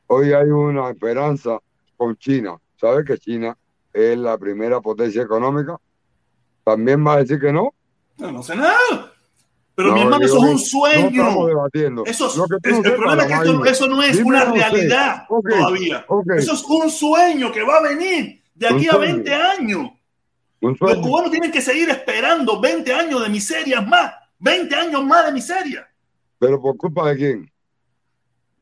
hoy 0.06 0.32
hay 0.32 0.48
una 0.48 0.90
esperanza 0.90 1.58
con 1.96 2.16
China. 2.16 2.58
¿Sabes 2.76 3.04
que 3.04 3.18
China 3.18 3.56
es 3.92 4.18
la 4.18 4.36
primera 4.38 4.80
potencia 4.80 5.22
económica? 5.22 5.78
¿También 6.64 7.04
va 7.06 7.14
a 7.14 7.18
decir 7.18 7.40
que 7.40 7.52
no? 7.52 7.74
No, 8.18 8.32
no 8.32 8.42
sé 8.42 8.56
nada. 8.56 9.11
Pero 9.74 9.88
No, 9.88 9.94
mi 9.94 10.00
hermano, 10.02 10.24
eso 10.24 10.36
es 10.36 10.42
un 10.42 10.58
sueño. 10.58 11.24
Eso 12.04 12.26
es- 12.28 12.36
el 12.62 12.82
problema 12.82 13.22
es 13.22 13.28
que 13.28 13.34
esto- 13.34 13.64
eso 13.64 13.86
no 13.88 14.02
es 14.02 14.16
Dime, 14.18 14.28
una 14.28 14.44
realidad 14.44 15.26
todavía. 15.28 16.06
Eso 16.38 16.52
es 16.52 16.62
un 16.64 16.90
sueño 16.90 17.50
que 17.52 17.62
va 17.62 17.78
a 17.78 17.82
venir 17.82 18.42
de 18.54 18.66
aquí 18.66 18.86
a 18.88 18.92
sueño. 18.92 19.14
20 19.14 19.34
años. 19.34 19.90
Los 20.60 20.76
cubanos 21.06 21.30
tienen 21.30 21.50
que 21.50 21.60
seguir 21.62 21.88
esperando 21.90 22.60
20 22.60 22.92
años 22.92 23.22
de 23.22 23.28
miseria 23.30 23.80
más. 23.80 24.12
20 24.38 24.74
años 24.76 25.02
más 25.04 25.26
de 25.26 25.32
miseria. 25.32 25.88
¿Pero 26.38 26.60
por 26.60 26.76
culpa 26.76 27.08
de 27.10 27.16
quién? 27.16 27.52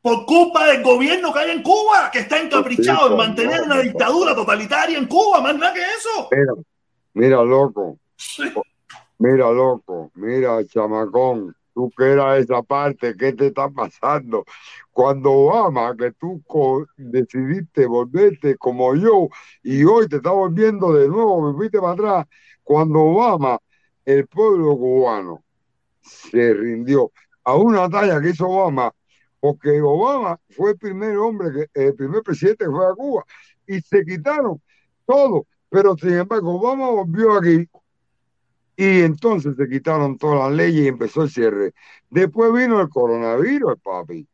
Por 0.03 0.25
culpa 0.25 0.65
del 0.67 0.83
gobierno 0.83 1.33
que 1.33 1.41
hay 1.41 1.51
en 1.51 1.63
Cuba, 1.63 2.09
que 2.11 2.21
está 2.21 2.39
encaprichado 2.39 3.11
en 3.11 3.17
mantener 3.19 3.61
no, 3.61 3.67
una 3.67 3.81
dictadura 3.83 4.35
totalitaria 4.35 4.97
en 4.97 5.07
Cuba. 5.07 5.41
Más 5.43 5.57
nada 5.57 5.75
que 5.75 5.81
eso. 5.81 6.29
Mira, 6.31 6.53
mira, 7.15 7.43
loco. 7.43 7.99
Mira, 9.21 9.51
loco. 9.53 10.11
Mira, 10.15 10.65
chamacón. 10.65 11.55
Tú 11.75 11.91
que 11.97 12.05
eras 12.13 12.39
esa 12.41 12.63
parte, 12.63 13.15
¿qué 13.17 13.33
te 13.35 13.49
está 13.49 13.69
pasando? 13.69 14.45
Cuando 14.93 15.31
Obama, 15.31 15.95
que 15.97 16.13
tú 16.13 16.43
decidiste 16.97 17.87
volverte 17.87 18.57
como 18.57 18.95
yo 18.97 19.29
y 19.63 19.85
hoy 19.85 20.09
te 20.09 20.17
está 20.17 20.31
volviendo 20.31 20.93
de 20.95 21.07
nuevo, 21.09 21.43
me 21.47 21.55
fuiste 21.55 21.79
para 21.79 21.93
atrás. 21.93 22.27
Cuando 22.65 23.01
Obama, 23.01 23.59
el 24.07 24.27
pueblo 24.27 24.77
cubano 24.79 25.45
se 26.01 26.55
rindió 26.55 27.13
a 27.45 27.57
una 27.57 27.91
talla 27.91 28.21
que 28.23 28.31
hizo 28.31 28.49
Obama, 28.49 28.91
porque 29.39 29.81
Obama 29.83 30.41
fue 30.49 30.71
el 30.73 30.79
primer 30.79 31.17
hombre, 31.19 31.69
que, 31.75 31.87
el 31.89 31.95
primer 31.95 32.23
presidente 32.23 32.65
que 32.65 32.71
fue 32.71 32.87
a 32.87 32.95
Cuba 32.95 33.25
y 33.67 33.81
se 33.83 34.03
quitaron 34.05 34.61
todo. 35.07 35.47
Pero 35.69 35.95
sin 35.97 36.15
embargo, 36.15 36.57
Obama 36.57 36.91
volvió 36.91 37.35
aquí 37.35 37.69
y 38.81 39.03
entonces 39.03 39.57
se 39.57 39.69
quitaron 39.69 40.17
todas 40.17 40.49
las 40.49 40.57
leyes 40.57 40.85
y 40.85 40.89
empezó 40.89 41.25
el 41.25 41.29
cierre. 41.29 41.75
Después 42.09 42.51
vino 42.51 42.81
el 42.81 42.89
coronavirus, 42.89 43.79
papi. 43.83 44.27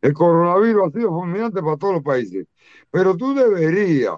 El 0.00 0.12
coronavirus 0.12 0.88
ha 0.88 0.90
sido 0.90 1.10
fulminante 1.10 1.62
para 1.62 1.76
todos 1.76 1.94
los 1.94 2.02
países. 2.02 2.48
Pero 2.90 3.16
tú 3.16 3.32
deberías 3.32 4.16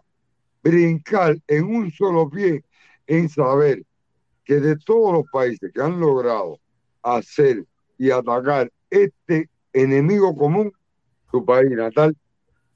brincar 0.62 1.36
en 1.46 1.64
un 1.64 1.90
solo 1.90 2.30
pie 2.30 2.64
en 3.06 3.28
saber 3.28 3.84
que 4.42 4.54
de 4.54 4.74
todos 4.76 5.12
los 5.12 5.24
países 5.30 5.70
que 5.70 5.82
han 5.82 6.00
logrado 6.00 6.58
hacer 7.02 7.66
y 7.98 8.10
atacar 8.10 8.72
este 8.88 9.50
enemigo 9.74 10.34
común, 10.34 10.72
tu 11.30 11.44
país 11.44 11.72
natal 11.72 12.16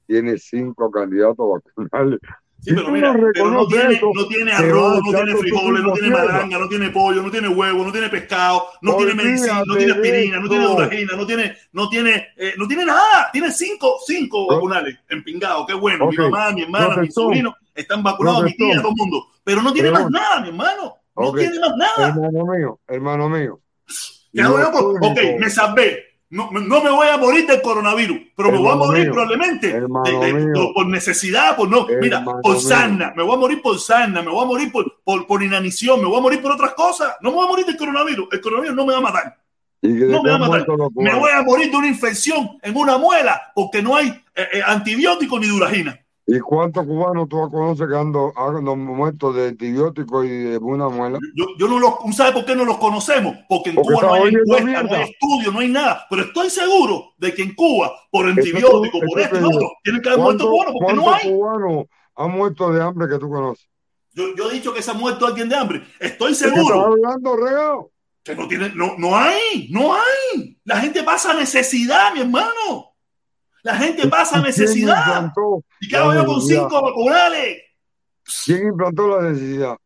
tiene 0.05 0.37
cinco 0.37 0.91
candidatos 0.91 1.63
vacunales. 1.75 2.19
Sí, 2.61 2.73
pero 2.75 2.89
mira, 2.89 3.13
no 3.13 3.19
pero 3.33 3.45
no 3.45 3.59
reconoces 3.61 3.79
tiene, 3.79 3.93
eso, 3.95 4.11
no 4.13 4.27
tiene 4.27 4.51
arroz, 4.51 5.01
no 5.05 5.11
tiene 5.11 5.35
frijoles, 5.35 5.81
no 5.81 5.93
tiene 5.93 6.09
malanga, 6.09 6.59
no 6.59 6.67
tiene 6.67 6.89
pollo, 6.89 7.21
no 7.21 7.31
tiene 7.31 7.47
huevo, 7.47 7.85
no 7.85 7.91
tiene 7.91 8.09
pescado, 8.09 8.67
no 8.81 8.95
tiene 8.97 9.13
medicina, 9.15 9.63
no 9.65 9.75
tiene 9.77 9.93
aspirina, 9.93 10.39
no 10.39 10.49
tiene 10.49 10.63
eso. 10.65 10.73
duragina, 10.75 11.15
no 11.15 11.25
tiene, 11.25 11.57
no 11.71 11.89
tiene, 11.89 12.27
eh, 12.35 12.53
no 12.57 12.67
tiene 12.67 12.85
nada. 12.85 13.29
Tiene 13.31 13.51
cinco, 13.51 13.97
cinco 14.05 14.47
vacunales 14.47 14.97
empingados. 15.07 15.65
Qué 15.67 15.73
bueno. 15.73 16.07
Mi 16.07 16.17
mamá, 16.17 16.51
mi 16.51 16.63
hermana, 16.63 16.87
mi 16.87 16.93
Profesor. 16.95 17.23
sobrino 17.23 17.55
están 17.73 18.03
vacunados, 18.03 18.43
mi 18.43 18.53
tía, 18.55 18.81
todo 18.81 18.89
el 18.89 18.95
mundo. 18.97 19.27
Pero 19.43 19.61
no 19.61 19.71
tiene 19.71 19.91
más 19.91 20.09
nada, 20.09 20.41
mi 20.41 20.49
hermano. 20.49 20.95
No 21.15 21.31
tiene 21.33 21.59
más 21.59 21.75
nada. 21.77 22.09
Hermano 22.09 22.45
mío, 22.45 22.79
hermano 22.87 23.29
mío. 23.29 23.59
Ok, 25.01 25.19
me 25.39 25.49
salvé. 25.49 26.08
No, 26.31 26.51
no 26.51 26.83
me 26.83 26.91
voy 26.91 27.07
a 27.07 27.17
morir 27.17 27.47
del 27.47 27.59
coronavirus, 27.61 28.19
pero 28.35 28.51
me 28.51 28.57
voy 28.59 28.71
a 28.71 28.75
morir 28.75 29.03
mío, 29.05 29.13
probablemente 29.13 29.67
de- 30.03 30.11
de- 30.53 30.73
por, 30.75 30.85
necesidad, 30.87 31.55
por 31.55 31.67
no, 31.69 31.87
mira, 31.99 32.23
por 32.43 32.51
mío. 32.53 32.61
sarna, 32.61 33.13
me 33.15 33.23
voy 33.23 33.33
a 33.35 33.37
morir 33.39 33.61
por 33.63 33.79
sarna, 33.79 34.21
me 34.21 34.29
voy 34.29 34.43
a 34.43 34.47
morir 34.47 34.71
por, 34.71 34.99
por, 35.03 35.25
por 35.25 35.41
inanición, 35.41 35.99
me 35.99 36.05
voy 36.07 36.19
a 36.19 36.21
morir 36.21 36.39
por 36.41 36.51
otras 36.51 36.73
cosas. 36.75 37.15
No 37.21 37.31
me 37.31 37.37
voy 37.37 37.45
a 37.45 37.49
morir 37.49 37.65
del 37.65 37.77
coronavirus, 37.77 38.27
el 38.31 38.41
coronavirus 38.41 38.75
no 38.75 38.85
me 38.85 38.93
va 38.93 38.99
a 38.99 39.01
matar. 39.01 39.37
No 39.81 40.21
me 40.21 40.29
va 40.29 40.35
a 40.35 40.39
matar. 40.39 40.65
Me 40.95 41.13
voy 41.19 41.31
a 41.31 41.41
morir 41.41 41.71
de 41.71 41.77
una 41.77 41.87
infección 41.87 42.59
en 42.61 42.77
una 42.77 42.97
muela 42.99 43.41
porque 43.55 43.81
no 43.81 43.95
hay 43.95 44.09
eh, 44.35 44.47
eh, 44.53 44.61
antibiótico 44.63 45.39
ni 45.39 45.47
duragina. 45.47 45.97
¿Y 46.31 46.39
cuántos 46.39 46.85
cubanos 46.85 47.27
tú 47.27 47.37
conoces 47.49 47.87
que 47.87 47.95
han 47.95 48.11
do- 48.11 48.31
han 48.35 48.63
muerto 48.63 49.33
de 49.33 49.47
antibióticos 49.49 50.25
y 50.25 50.29
de 50.29 50.57
una 50.59 50.87
muela? 50.87 51.17
Yo, 51.35 51.45
yo 51.57 51.67
no 51.67 51.79
los, 51.79 52.15
¿sabe 52.15 52.33
por 52.33 52.45
qué 52.45 52.55
no 52.55 52.65
los 52.65 52.77
conocemos? 52.77 53.35
Porque 53.49 53.71
en 53.71 53.77
Porque 53.77 53.93
Cuba 53.93 54.07
no 54.07 54.13
hay 54.13 54.33
encuesta, 54.35 54.83
no 54.83 54.93
hay 54.93 55.01
estudio, 55.09 55.51
no 55.51 55.59
hay 55.59 55.69
nada. 55.69 56.05
Pero 56.09 56.21
estoy 56.23 56.49
seguro 56.51 57.13
de 57.17 57.33
que 57.33 57.41
en 57.41 57.55
Cuba, 57.55 57.91
por 58.11 58.27
antibióticos, 58.27 59.01
por 59.07 59.19
esto 59.19 59.37
otro, 59.37 59.71
tienen 59.83 60.01
que 60.01 60.09
haber 60.09 60.21
muerto 60.21 60.47
¿Cuántos 60.49 60.73
cubanos 60.73 60.73
porque 60.79 60.93
no 60.93 61.13
hay. 61.13 61.31
cubanos 61.31 61.85
han 62.15 62.31
muerto 62.31 62.71
de 62.71 62.81
hambre 62.83 63.07
que 63.09 63.17
tú 63.17 63.29
conoces? 63.29 63.67
Yo, 64.13 64.35
yo 64.35 64.49
he 64.49 64.53
dicho 64.53 64.73
que 64.73 64.81
se 64.81 64.91
ha 64.91 64.93
muerto 64.93 65.25
alguien 65.25 65.49
de 65.49 65.55
hambre. 65.55 65.83
Estoy 65.99 66.33
¿De 66.33 66.37
qué 66.39 66.45
estás 66.45 66.53
seguro 66.67 66.85
hablando, 66.85 67.35
regao? 67.35 67.91
que 68.23 68.35
no 68.35 68.47
tiene, 68.47 68.69
no, 68.75 68.95
no 68.97 69.15
hay, 69.17 69.69
no 69.71 69.93
hay. 69.95 70.59
La 70.63 70.79
gente 70.81 71.01
pasa 71.03 71.33
necesidad, 71.33 72.13
mi 72.13 72.19
hermano. 72.21 72.88
La 73.63 73.75
gente 73.75 74.07
pasa 74.07 74.35
¿Quién 74.35 74.43
necesidad. 74.43 75.31
¿Y 75.81 75.87
qué 75.87 75.97
hago 75.97 76.13
yo 76.13 76.25
con 76.25 76.41
cinco 76.41 76.81
vacunales? 76.81 77.63
¿Quién 78.45 78.67
implantó 78.67 79.07
la 79.07 79.29
necesidad? 79.29 79.77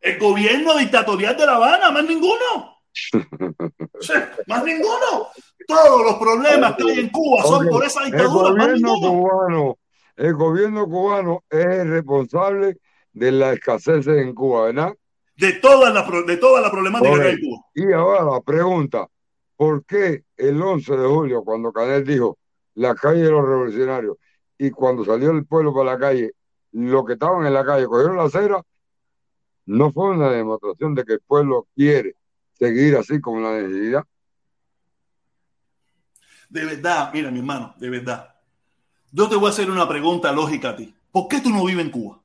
El 0.00 0.18
gobierno 0.18 0.76
dictatorial 0.76 1.36
de 1.36 1.46
La 1.46 1.56
Habana, 1.56 1.90
más 1.90 2.04
ninguno. 2.04 2.72
Más 4.46 4.64
ninguno. 4.64 5.28
Todos 5.66 6.04
los 6.04 6.16
problemas 6.16 6.74
que 6.76 6.82
hay 6.82 6.98
en 7.00 7.08
Cuba 7.08 7.42
son 7.42 7.68
por 7.68 7.84
esa 7.84 8.00
El 8.00 8.10
dictadura, 8.10 8.50
más 8.52 8.66
gobierno 8.66 8.94
cubano, 9.00 9.78
el 10.16 10.34
gobierno 10.34 10.86
cubano 10.86 11.44
es 11.48 11.64
el 11.64 11.90
responsable 11.90 12.76
de 13.12 13.32
la 13.32 13.52
escasez 13.54 14.06
en 14.08 14.34
Cuba, 14.34 14.66
¿verdad? 14.66 14.92
De 15.36 15.54
toda 15.54 15.90
la, 15.90 16.02
de 16.26 16.36
toda 16.36 16.60
la 16.60 16.70
problemática 16.70 17.14
que 17.14 17.22
hay 17.22 17.34
en. 17.34 17.40
Cuba. 17.40 17.64
Y 17.74 17.92
ahora 17.92 18.24
la 18.24 18.40
pregunta, 18.42 19.08
¿por 19.56 19.86
qué 19.86 20.24
el 20.36 20.60
11 20.60 20.94
de 20.94 21.08
julio, 21.08 21.42
cuando 21.44 21.72
Canel 21.72 22.04
dijo 22.04 22.38
la 22.74 22.94
calle 22.94 23.22
de 23.22 23.30
los 23.30 23.44
revolucionarios, 23.44 24.16
y 24.58 24.70
cuando 24.70 25.04
salió 25.04 25.30
el 25.30 25.44
pueblo 25.46 25.74
para 25.74 25.92
la 25.92 25.98
calle, 25.98 26.32
los 26.72 27.04
que 27.04 27.14
estaban 27.14 27.46
en 27.46 27.54
la 27.54 27.64
calle 27.64 27.86
cogieron 27.86 28.16
la 28.16 28.24
acera, 28.24 28.62
no 29.66 29.92
fue 29.92 30.10
una 30.10 30.30
demostración 30.30 30.94
de 30.94 31.04
que 31.04 31.14
el 31.14 31.20
pueblo 31.20 31.68
quiere 31.74 32.16
seguir 32.52 32.96
así 32.96 33.20
como 33.20 33.40
la 33.40 33.60
necesidad? 33.60 34.04
De 36.48 36.64
verdad, 36.64 37.10
mira, 37.12 37.30
mi 37.30 37.38
hermano, 37.38 37.74
de 37.78 37.88
verdad. 37.90 38.34
Yo 39.10 39.28
te 39.28 39.36
voy 39.36 39.46
a 39.46 39.50
hacer 39.50 39.70
una 39.70 39.88
pregunta 39.88 40.32
lógica 40.32 40.70
a 40.70 40.76
ti. 40.76 40.94
¿Por 41.10 41.28
qué 41.28 41.40
tú 41.40 41.50
no 41.50 41.64
vives 41.64 41.84
en 41.84 41.90
Cuba? 41.90 42.18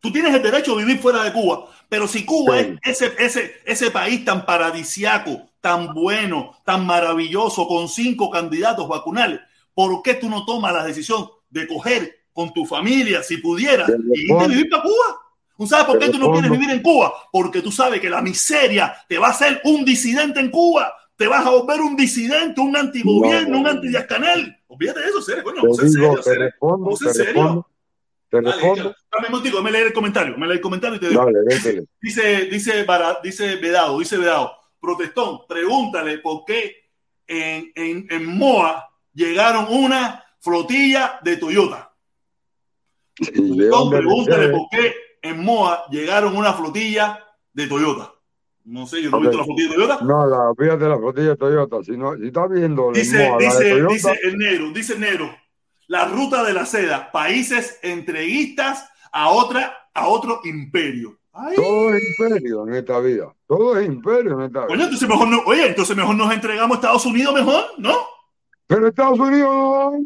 Tú 0.00 0.12
tienes 0.12 0.34
el 0.34 0.42
derecho 0.42 0.74
a 0.74 0.78
vivir 0.78 0.98
fuera 0.98 1.24
de 1.24 1.32
Cuba, 1.32 1.66
pero 1.88 2.06
si 2.06 2.24
Cuba 2.24 2.60
Sí. 2.60 2.78
es 2.82 3.02
ese, 3.02 3.24
ese, 3.24 3.54
ese 3.64 3.90
país 3.90 4.24
tan 4.24 4.46
paradisiaco, 4.46 5.48
tan 5.60 5.92
bueno, 5.92 6.54
tan 6.64 6.86
maravilloso, 6.86 7.66
con 7.66 7.88
cinco 7.88 8.30
candidatos 8.30 8.86
vacunales, 8.88 9.40
¿por 9.78 10.02
qué 10.02 10.14
tú 10.14 10.28
no 10.28 10.44
tomas 10.44 10.72
la 10.72 10.84
decisión 10.84 11.30
de 11.50 11.68
coger 11.68 12.24
con 12.32 12.52
tu 12.52 12.66
familia, 12.66 13.22
si 13.22 13.36
pudieras, 13.36 13.88
y 14.12 14.22
irte 14.32 14.44
a 14.44 14.48
vivir 14.48 14.68
para 14.68 14.82
Cuba? 14.82 15.20
¿Tú 15.56 15.68
sabes 15.68 15.86
por 15.86 16.00
qué 16.00 16.08
tú 16.08 16.18
no 16.18 16.32
quieres 16.32 16.50
vivir 16.50 16.68
en 16.70 16.82
Cuba? 16.82 17.12
Porque 17.30 17.62
tú 17.62 17.70
sabes 17.70 18.00
que 18.00 18.10
la 18.10 18.20
miseria 18.20 18.92
te 19.08 19.18
va 19.18 19.28
a 19.28 19.30
hacer 19.30 19.60
un 19.62 19.84
disidente 19.84 20.40
en 20.40 20.50
Cuba. 20.50 20.92
Te 21.14 21.28
vas 21.28 21.46
a 21.46 21.50
volver 21.50 21.80
un 21.80 21.94
disidente, 21.94 22.60
un 22.60 22.76
antigobierno, 22.76 23.50
No. 23.50 23.58
un 23.60 23.66
anti-Canel. 23.68 24.56
Olvídate 24.66 24.98
de 24.98 25.06
eso, 25.06 25.22
serio, 25.22 25.44
coño. 25.44 25.62
Vamos 25.62 25.80
en 25.80 25.90
serio, 25.92 26.16
respondo, 26.16 26.84
Vamos 26.84 27.02
en 27.02 27.06
te 27.08 27.14
serio. 27.14 27.32
respondo, 27.34 27.66
te 28.30 28.40
respondo. 28.40 28.82
dame 29.12 29.26
un 29.28 29.32
momentico, 29.32 29.62
me 29.62 29.70
leer 29.70 29.86
el 29.86 29.92
comentario, 29.92 30.36
me 30.36 30.46
leer 30.48 30.56
el 30.56 30.60
comentario 30.60 30.96
y 30.96 31.00
te 31.00 31.08
digo. 31.10 31.24
Dale. 31.24 31.38
Dice, 31.46 31.84
dice, 32.02 32.44
dice 33.22 33.56
Vedado, 33.56 33.96
dice 33.98 34.16
Vedado, 34.16 34.56
protestón, 34.80 35.46
pregúntale 35.48 36.18
por 36.18 36.44
qué 36.44 36.74
en, 37.28 37.70
en, 37.76 38.08
en 38.10 38.26
Moa 38.26 38.87
llegaron 39.18 39.66
una 39.68 40.24
flotilla 40.38 41.18
de 41.22 41.36
Toyota. 41.36 41.92
¿Y 43.18 43.24
de 43.24 43.32
Protestón, 43.32 43.70
dónde 43.70 43.98
pregúntale 43.98 44.48
por 44.50 44.68
qué 44.70 44.94
en 45.22 45.42
Moa 45.44 45.84
llegaron 45.90 46.36
una 46.36 46.52
flotilla 46.52 47.18
de 47.52 47.66
Toyota. 47.66 48.12
No 48.64 48.86
sé, 48.86 49.02
yo 49.02 49.10
no 49.10 49.18
he 49.18 49.20
visto 49.22 49.38
la 49.38 49.44
flotilla 49.44 49.68
de 49.70 49.74
Toyota. 49.74 49.98
No, 50.04 50.26
la 50.26 50.54
fíjate 50.56 50.88
la 50.88 50.98
flotilla 50.98 51.28
de 51.30 51.36
Toyota. 51.36 51.82
Si, 51.82 51.96
no, 51.96 52.16
si 52.16 52.26
estás 52.28 52.48
viendo 52.48 52.92
Dice, 52.92 53.28
Moa, 53.28 53.30
la 53.30 53.36
de 53.38 53.44
dice, 53.44 53.70
Toyota, 53.70 53.92
dice 53.92 54.18
el 54.22 54.38
negro, 54.38 54.70
dice 54.72 54.92
el 54.92 55.00
negro, 55.00 55.36
la 55.88 56.04
ruta 56.04 56.44
de 56.44 56.52
la 56.52 56.64
seda, 56.64 57.10
países 57.10 57.80
entreguistas 57.82 58.88
a 59.10 59.30
otra, 59.30 59.90
a 59.94 60.06
otro 60.06 60.40
imperio. 60.44 61.18
Ay, 61.32 61.56
todo 61.56 61.94
es 61.94 62.02
imperio 62.08 62.66
en 62.68 62.74
esta 62.74 63.00
vida. 63.00 63.34
Todo 63.48 63.78
es 63.78 63.86
imperio 63.86 64.32
en 64.34 64.42
esta 64.42 64.66
vida. 64.66 64.84
entonces 64.84 65.08
mejor 65.08 65.28
no, 65.28 65.40
oye, 65.46 65.66
entonces 65.66 65.96
mejor 65.96 66.14
nos 66.14 66.32
entregamos 66.32 66.76
a 66.76 66.80
Estados 66.80 67.06
Unidos 67.06 67.34
mejor, 67.34 67.64
¿no? 67.78 67.96
Pero 68.68 68.86
Estados 68.86 69.18
Unidos 69.18 69.48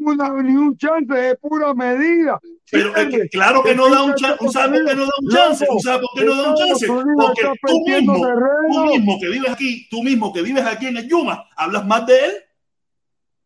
no 0.00 0.16
da 0.16 0.30
una- 0.32 0.42
ni 0.42 0.56
un 0.56 0.76
chance 0.78 1.12
de 1.12 1.34
pura 1.36 1.74
medida. 1.74 2.40
Pero 2.70 2.94
es 2.96 3.28
claro 3.30 3.62
que 3.62 3.74
no 3.74 3.90
da 3.90 4.04
un 4.04 4.14
chance. 4.14 4.48
¿Sabes 4.50 4.80
por 4.80 4.88
qué 4.88 4.94
no 4.94 5.02
da 5.04 5.10
un 5.20 5.28
chance? 5.28 5.66
¿Sabes 5.82 6.00
por 6.00 6.10
qué 6.18 6.24
no 6.24 6.34
da 6.36 6.48
un 6.50 6.54
chance? 6.56 6.86
Porque 6.86 7.42
tú 7.66 7.80
mismo, 7.86 8.14
tú 8.72 8.84
mismo 8.86 9.18
que 9.20 9.28
vives 9.28 9.50
aquí, 9.50 9.88
tú 9.90 10.02
mismo 10.02 10.32
que 10.32 10.42
vives 10.42 10.64
aquí 10.64 10.86
en 10.86 10.96
el 10.96 11.08
Yuma, 11.08 11.44
hablas 11.56 11.84
más 11.86 12.06
de 12.06 12.24
él. 12.24 12.32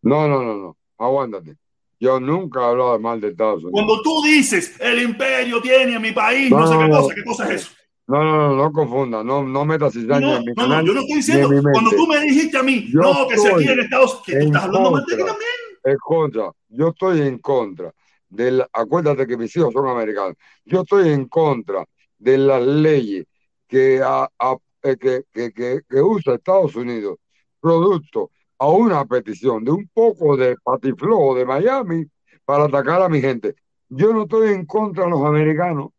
No, 0.03 0.29
no, 0.29 0.43
no, 0.43 0.55
no. 0.55 0.77
Aguántate. 0.99 1.57
Yo 1.99 2.21
nunca 2.21 2.61
he 2.61 2.65
hablado 2.65 2.99
mal 3.01 3.19
de 3.19 3.29
Estados 3.29 3.65
Unidos. 3.65 3.73
Cuando 3.73 4.03
tú 4.03 4.23
dices, 4.23 4.77
el 4.79 5.01
imperio 5.03 5.63
tiene 5.63 5.97
a 5.97 5.99
mi 5.99 6.13
país, 6.13 6.51
no, 6.51 6.61
No, 6.61 6.67
sé 6.67 6.77
qué 6.79 6.91
cosa, 6.91 7.15
¿qué 7.15 7.25
cosa 7.25 7.45
es 7.55 7.63
eso? 7.63 7.71
No, 8.09 8.23
no, 8.23 8.49
no, 8.49 8.57
no 8.57 8.73
confunda. 8.73 9.25
No, 9.25 9.43
no 9.43 9.65
metas 9.65 9.93
cizaña 9.93 10.21
No, 10.21 10.37
en 10.37 10.45
mi 10.45 10.53
no, 10.53 10.63
no, 10.63 10.69
canal 10.69 10.87
yo 10.87 10.95
no 10.95 11.01
estoy 11.01 11.17
diciendo, 11.17 11.49
cuando 11.73 11.91
tú 11.91 12.07
me 12.07 12.21
dijiste 12.21 12.57
a 12.57 12.63
mí, 12.63 12.87
Yo 12.93 13.01
no, 13.01 13.27
que 13.29 13.37
se 13.37 13.49
aquí 13.53 13.69
en 13.69 13.81
Estados 13.81 14.13
Unidos, 14.13 14.23
que 14.27 14.33
tú 14.33 14.39
en 14.39 14.47
estás 14.47 14.65
hablando 14.65 14.91
mal 14.93 15.05
de 15.05 15.17
también. 15.17 15.51
En 15.85 15.97
contra. 15.99 16.51
Yo 16.69 16.89
estoy 16.89 17.21
en 17.23 17.39
contra. 17.39 17.93
De 18.29 18.51
la- 18.51 18.69
acuérdate 18.73 19.27
que 19.27 19.37
mis 19.37 19.57
hijos 19.57 19.73
son 19.73 19.89
americanos. 19.89 20.35
Yo 20.65 20.83
estoy 20.83 21.09
en 21.11 21.27
contra 21.27 21.85
de 22.19 22.39
las 22.39 22.63
leyes 22.65 23.25
que, 23.69 24.01
a- 24.03 24.29
a- 24.39 24.57
eh, 24.83 24.97
que, 24.97 25.23
que, 25.33 25.53
que, 25.53 25.81
que 25.89 26.01
usa 26.03 26.35
Estados 26.35 26.75
Unidos 26.77 27.17
producto 27.61 28.31
a 28.59 28.69
una 28.69 29.05
petición 29.05 29.65
de 29.65 29.71
un 29.73 29.89
poco 29.93 30.37
de 30.37 30.57
patiflojo 30.63 31.35
de 31.35 31.45
Miami 31.45 32.05
para 32.45 32.65
atacar 32.65 33.03
a 33.03 33.09
mi 33.09 33.21
gente. 33.21 33.55
Yo 33.89 34.13
no 34.13 34.23
estoy 34.23 34.49
en 34.55 34.65
contra 34.67 35.05
de 35.05 35.11
los 35.11 35.25
americanos. 35.25 35.91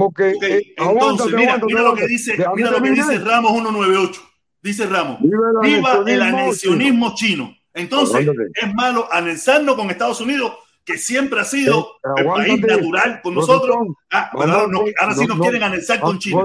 Porque, 0.00 0.30
eh, 0.30 0.74
entonces, 0.76 0.76
aguántate, 0.78 1.30
mira, 1.36 1.42
aguántate, 1.54 1.66
mira 1.66 1.82
lo 1.82 1.94
que 1.94 2.06
dice, 2.06 2.36
mira 2.54 2.70
lo 2.70 2.82
que 2.82 2.90
dice 2.90 3.18
Ramos 3.18 3.52
198. 3.52 4.22
Dice 4.62 4.86
Ramos, 4.86 5.20
Viva 5.20 5.50
el 5.62 5.74
viva 5.76 6.02
el 6.06 6.22
anexionismo 6.22 7.14
chino. 7.14 7.54
Entonces, 7.72 8.26
es 8.54 8.74
malo 8.74 9.08
anexarnos 9.12 9.74
con 9.76 9.90
Estados 9.90 10.20
Unidos, 10.20 10.52
que 10.84 10.98
siempre 10.98 11.40
ha 11.40 11.44
sido 11.44 11.86
Eh, 12.04 12.20
el 12.20 12.26
país 12.26 12.60
natural 12.60 13.20
con 13.22 13.34
nosotros. 13.34 13.76
Ah, 14.10 14.28
pero 14.32 14.52
ahora, 14.52 14.66
no- 14.68 14.84
ahora 15.00 15.14
sí 15.14 15.26
nos 15.26 15.38
quieren 15.40 15.62
anexar 15.62 16.00
con 16.00 16.16
Ah, 16.16 16.18
China. 16.18 16.44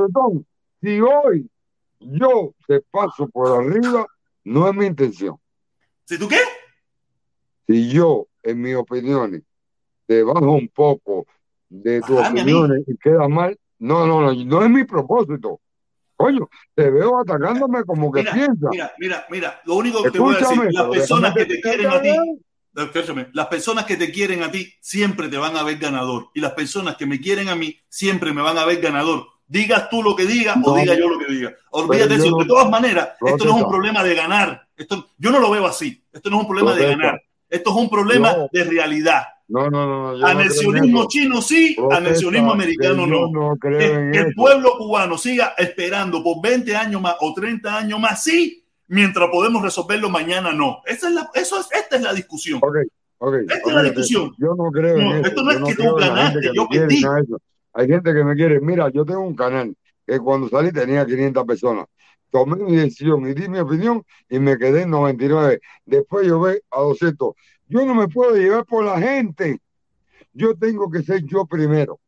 Si 0.81 0.99
hoy 1.01 1.49
yo 1.99 2.53
te 2.67 2.81
paso 2.91 3.27
por 3.29 3.59
arriba, 3.61 4.05
no 4.43 4.67
es 4.69 4.75
mi 4.75 4.85
intención. 4.85 5.37
¿Si 6.05 6.17
tú 6.19 6.27
qué? 6.27 6.39
Si 7.67 7.89
yo, 7.89 8.27
en 8.43 8.61
mis 8.61 8.75
opiniones, 8.75 9.41
te 10.05 10.21
bajo 10.21 10.51
un 10.51 10.67
poco 10.67 11.25
de 11.69 12.01
tus 12.01 12.15
Bájame 12.15 12.41
a 12.41 12.43
mí. 12.45 12.53
opiniones 12.53 12.87
y 12.87 12.97
quedas 12.97 13.29
mal, 13.29 13.57
no, 13.79 14.05
no, 14.07 14.21
no, 14.21 14.33
no 14.33 14.63
es 14.63 14.69
mi 14.69 14.83
propósito. 14.83 15.59
Coño, 16.15 16.49
te 16.73 16.89
veo 16.89 17.19
atacándome 17.19 17.83
como 17.83 18.11
que 18.11 18.21
Mira, 18.21 18.33
piensas. 18.33 18.69
mira, 18.71 18.93
mira, 18.99 19.25
mira, 19.29 19.61
lo 19.65 19.75
único 19.75 20.01
que 20.01 20.11
te 20.11 20.19
voy 20.19 20.35
a 20.35 20.37
decir, 20.37 20.51
Escúchame, 20.53 20.71
las 20.71 20.87
personas 20.89 21.33
que 21.35 21.45
te 21.45 21.61
quieren 21.61 21.87
a 21.87 22.01
ti, 22.01 22.09
escúchame, 22.75 23.27
las 23.33 23.47
personas 23.47 23.85
que 23.85 23.97
te 23.97 24.11
quieren 24.11 24.41
a 24.43 24.49
ti 24.51 24.71
siempre 24.79 25.27
te 25.27 25.37
van 25.37 25.57
a 25.57 25.63
ver 25.63 25.77
ganador 25.77 26.29
y 26.33 26.39
las 26.39 26.53
personas 26.53 26.95
que 26.95 27.05
me 27.05 27.19
quieren 27.19 27.49
a 27.49 27.55
mí 27.55 27.75
siempre 27.89 28.31
me 28.31 28.41
van 28.41 28.57
a 28.57 28.65
ver 28.65 28.79
ganador. 28.79 29.27
Digas 29.47 29.89
tú 29.89 30.01
lo 30.01 30.15
que 30.15 30.25
digas 30.25 30.55
o 30.63 30.71
No. 30.73 30.75
diga 30.81 30.95
yo 30.97 31.07
lo 31.09 31.19
que 31.19 31.31
diga. 31.31 31.53
Olvídate 31.71 32.15
eso. 32.15 32.31
no- 32.31 32.37
De 32.37 32.45
todas 32.45 32.69
maneras, 32.69 33.09
esto 33.25 33.43
no 33.45 33.57
es 33.57 33.63
un 33.63 33.69
problema 33.69 34.01
de 34.03 34.15
ganar. 34.15 34.67
Esto, 34.77 35.07
yo 35.17 35.31
no 35.31 35.39
lo 35.39 35.51
veo 35.51 35.67
así. 35.67 36.01
Esto 36.13 36.29
no 36.29 36.37
es 36.37 36.41
un 36.43 36.47
problema 36.47 36.73
de 36.73 36.87
ganar. 36.87 37.21
Esto 37.49 37.69
es 37.71 37.75
un 37.75 37.89
problema 37.89 38.33
No. 38.33 38.47
de 38.51 38.63
realidad. 38.63 39.23
No, 39.47 39.69
no, 39.69 39.85
no, 39.85 40.11
no, 40.13 40.17
no 40.17 40.25
Anexionismo 40.27 41.01
eso. 41.01 41.07
chino 41.07 41.41
sí, 41.41 41.75
anexionismo 41.91 42.51
americano 42.51 43.05
no. 43.05 43.27
no 43.29 43.55
creo 43.57 43.77
Que, 43.79 44.11
que 44.11 44.19
el 44.27 44.33
pueblo 44.33 44.77
cubano 44.77 45.17
siga 45.17 45.53
esperando 45.57 46.23
por 46.23 46.41
20 46.41 46.75
años 46.75 47.01
más 47.01 47.15
o 47.19 47.33
30 47.33 47.77
años 47.77 47.99
más, 47.99 48.23
sí, 48.23 48.65
mientras 48.87 49.29
podemos 49.29 49.61
resolverlo 49.61 50.09
mañana, 50.09 50.51
no. 50.51 50.81
Esa 50.85 51.09
es 51.09 51.13
la, 51.13 51.29
eso 51.35 51.59
es, 51.59 51.67
esta 51.71 51.95
es 51.97 52.01
la 52.01 52.13
discusión. 52.13 52.59
Ok, 52.63 52.77
ok. 53.19 53.35
Esta 53.47 53.69
es 53.69 53.75
la 53.75 53.83
discusión. 53.83 54.31
Yo 54.39 54.55
no 54.55 54.71
creo 54.71 54.97
No, 54.97 55.15
en 55.15 55.25
esto 55.25 55.43
no 55.43 55.51
Yo 55.51 55.57
es 55.57 55.59
no 55.59 55.67
que 55.67 55.75
tú 55.75 55.95
ganaste, 55.95 56.39
que 56.39 56.51
yo 56.53 56.67
perdí. 56.67 57.03
Hay 57.73 57.87
gente 57.87 58.13
que 58.13 58.23
me 58.23 58.35
quiere. 58.35 58.59
Mira, 58.61 58.89
yo 58.89 59.05
tengo 59.05 59.21
un 59.21 59.35
canal 59.35 59.75
que 60.07 60.19
cuando 60.19 60.49
salí 60.49 60.71
tenía 60.71 61.05
500 61.05 61.45
personas. 61.45 61.85
Tomé 62.31 62.57
mi 62.57 62.75
decisión 62.75 63.27
y 63.29 63.33
di 63.33 63.47
mi 63.47 63.59
opinión 63.59 64.03
y 64.29 64.39
me 64.39 64.57
quedé 64.57 64.81
en 64.83 64.89
99. 64.89 65.59
Después 65.85 66.27
yo 66.27 66.39
ve 66.39 66.61
a 66.71 66.81
200. 66.81 67.33
Yo 67.67 67.85
no 67.85 67.95
me 67.95 68.07
puedo 68.07 68.35
llevar 68.35 68.65
por 68.65 68.85
la 68.85 68.99
gente. 68.99 69.59
Yo 70.33 70.55
tengo 70.55 70.89
que 70.91 71.01
ser 71.01 71.23
yo 71.25 71.45
primero. 71.45 71.99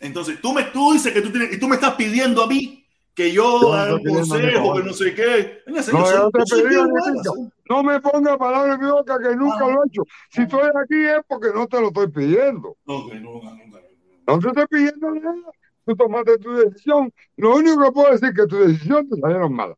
Entonces, 0.00 0.40
tú 0.40 0.52
me 0.52 0.64
tú 0.64 0.92
dices 0.92 1.12
que 1.12 1.20
tú 1.20 1.30
tienes, 1.30 1.52
y 1.52 1.58
tú 1.58 1.68
me 1.68 1.74
estás 1.74 1.94
pidiendo 1.94 2.42
a 2.42 2.46
mí 2.46 2.84
que 3.14 3.32
yo 3.32 3.60
no 3.60 3.72
haga 3.72 3.94
un 3.96 4.04
consejo, 4.04 4.74
que 4.76 4.82
no 4.84 4.92
sé 4.92 5.14
qué. 5.14 5.58
Señor, 5.82 6.30
No, 6.32 6.46
soy- 6.46 6.72
yo 6.72 6.86
no 6.86 6.94
te 6.94 7.28
soy. 7.28 7.48
No 7.68 7.82
me 7.82 8.00
ponga 8.00 8.38
palabras 8.38 8.76
en 8.78 8.84
mi 8.84 8.90
boca 8.90 9.18
que 9.18 9.34
nunca 9.36 9.60
lo 9.68 9.82
he 9.82 9.86
hecho. 9.88 10.02
Si 10.30 10.42
estoy 10.42 10.68
aquí 10.68 11.04
es 11.04 11.20
porque 11.26 11.48
no 11.54 11.66
te 11.66 11.80
lo 11.80 11.88
estoy 11.88 12.08
pidiendo. 12.08 12.76
Ok, 12.86 13.12
nunca, 13.14 13.50
nunca. 13.50 13.78
No 14.26 14.38
te 14.38 14.48
estoy 14.48 14.66
pidiendo 14.68 15.10
nada. 15.10 15.50
Tú 15.84 15.96
tomaste 15.96 16.38
tu 16.38 16.52
decisión. 16.52 17.12
Lo 17.36 17.56
único 17.56 17.82
que 17.82 17.92
puedo 17.92 18.12
decir 18.12 18.28
es 18.28 18.34
que 18.34 18.46
tu 18.46 18.56
decisión 18.56 19.08
te 19.08 19.16
salieron 19.20 19.52
malas. 19.52 19.76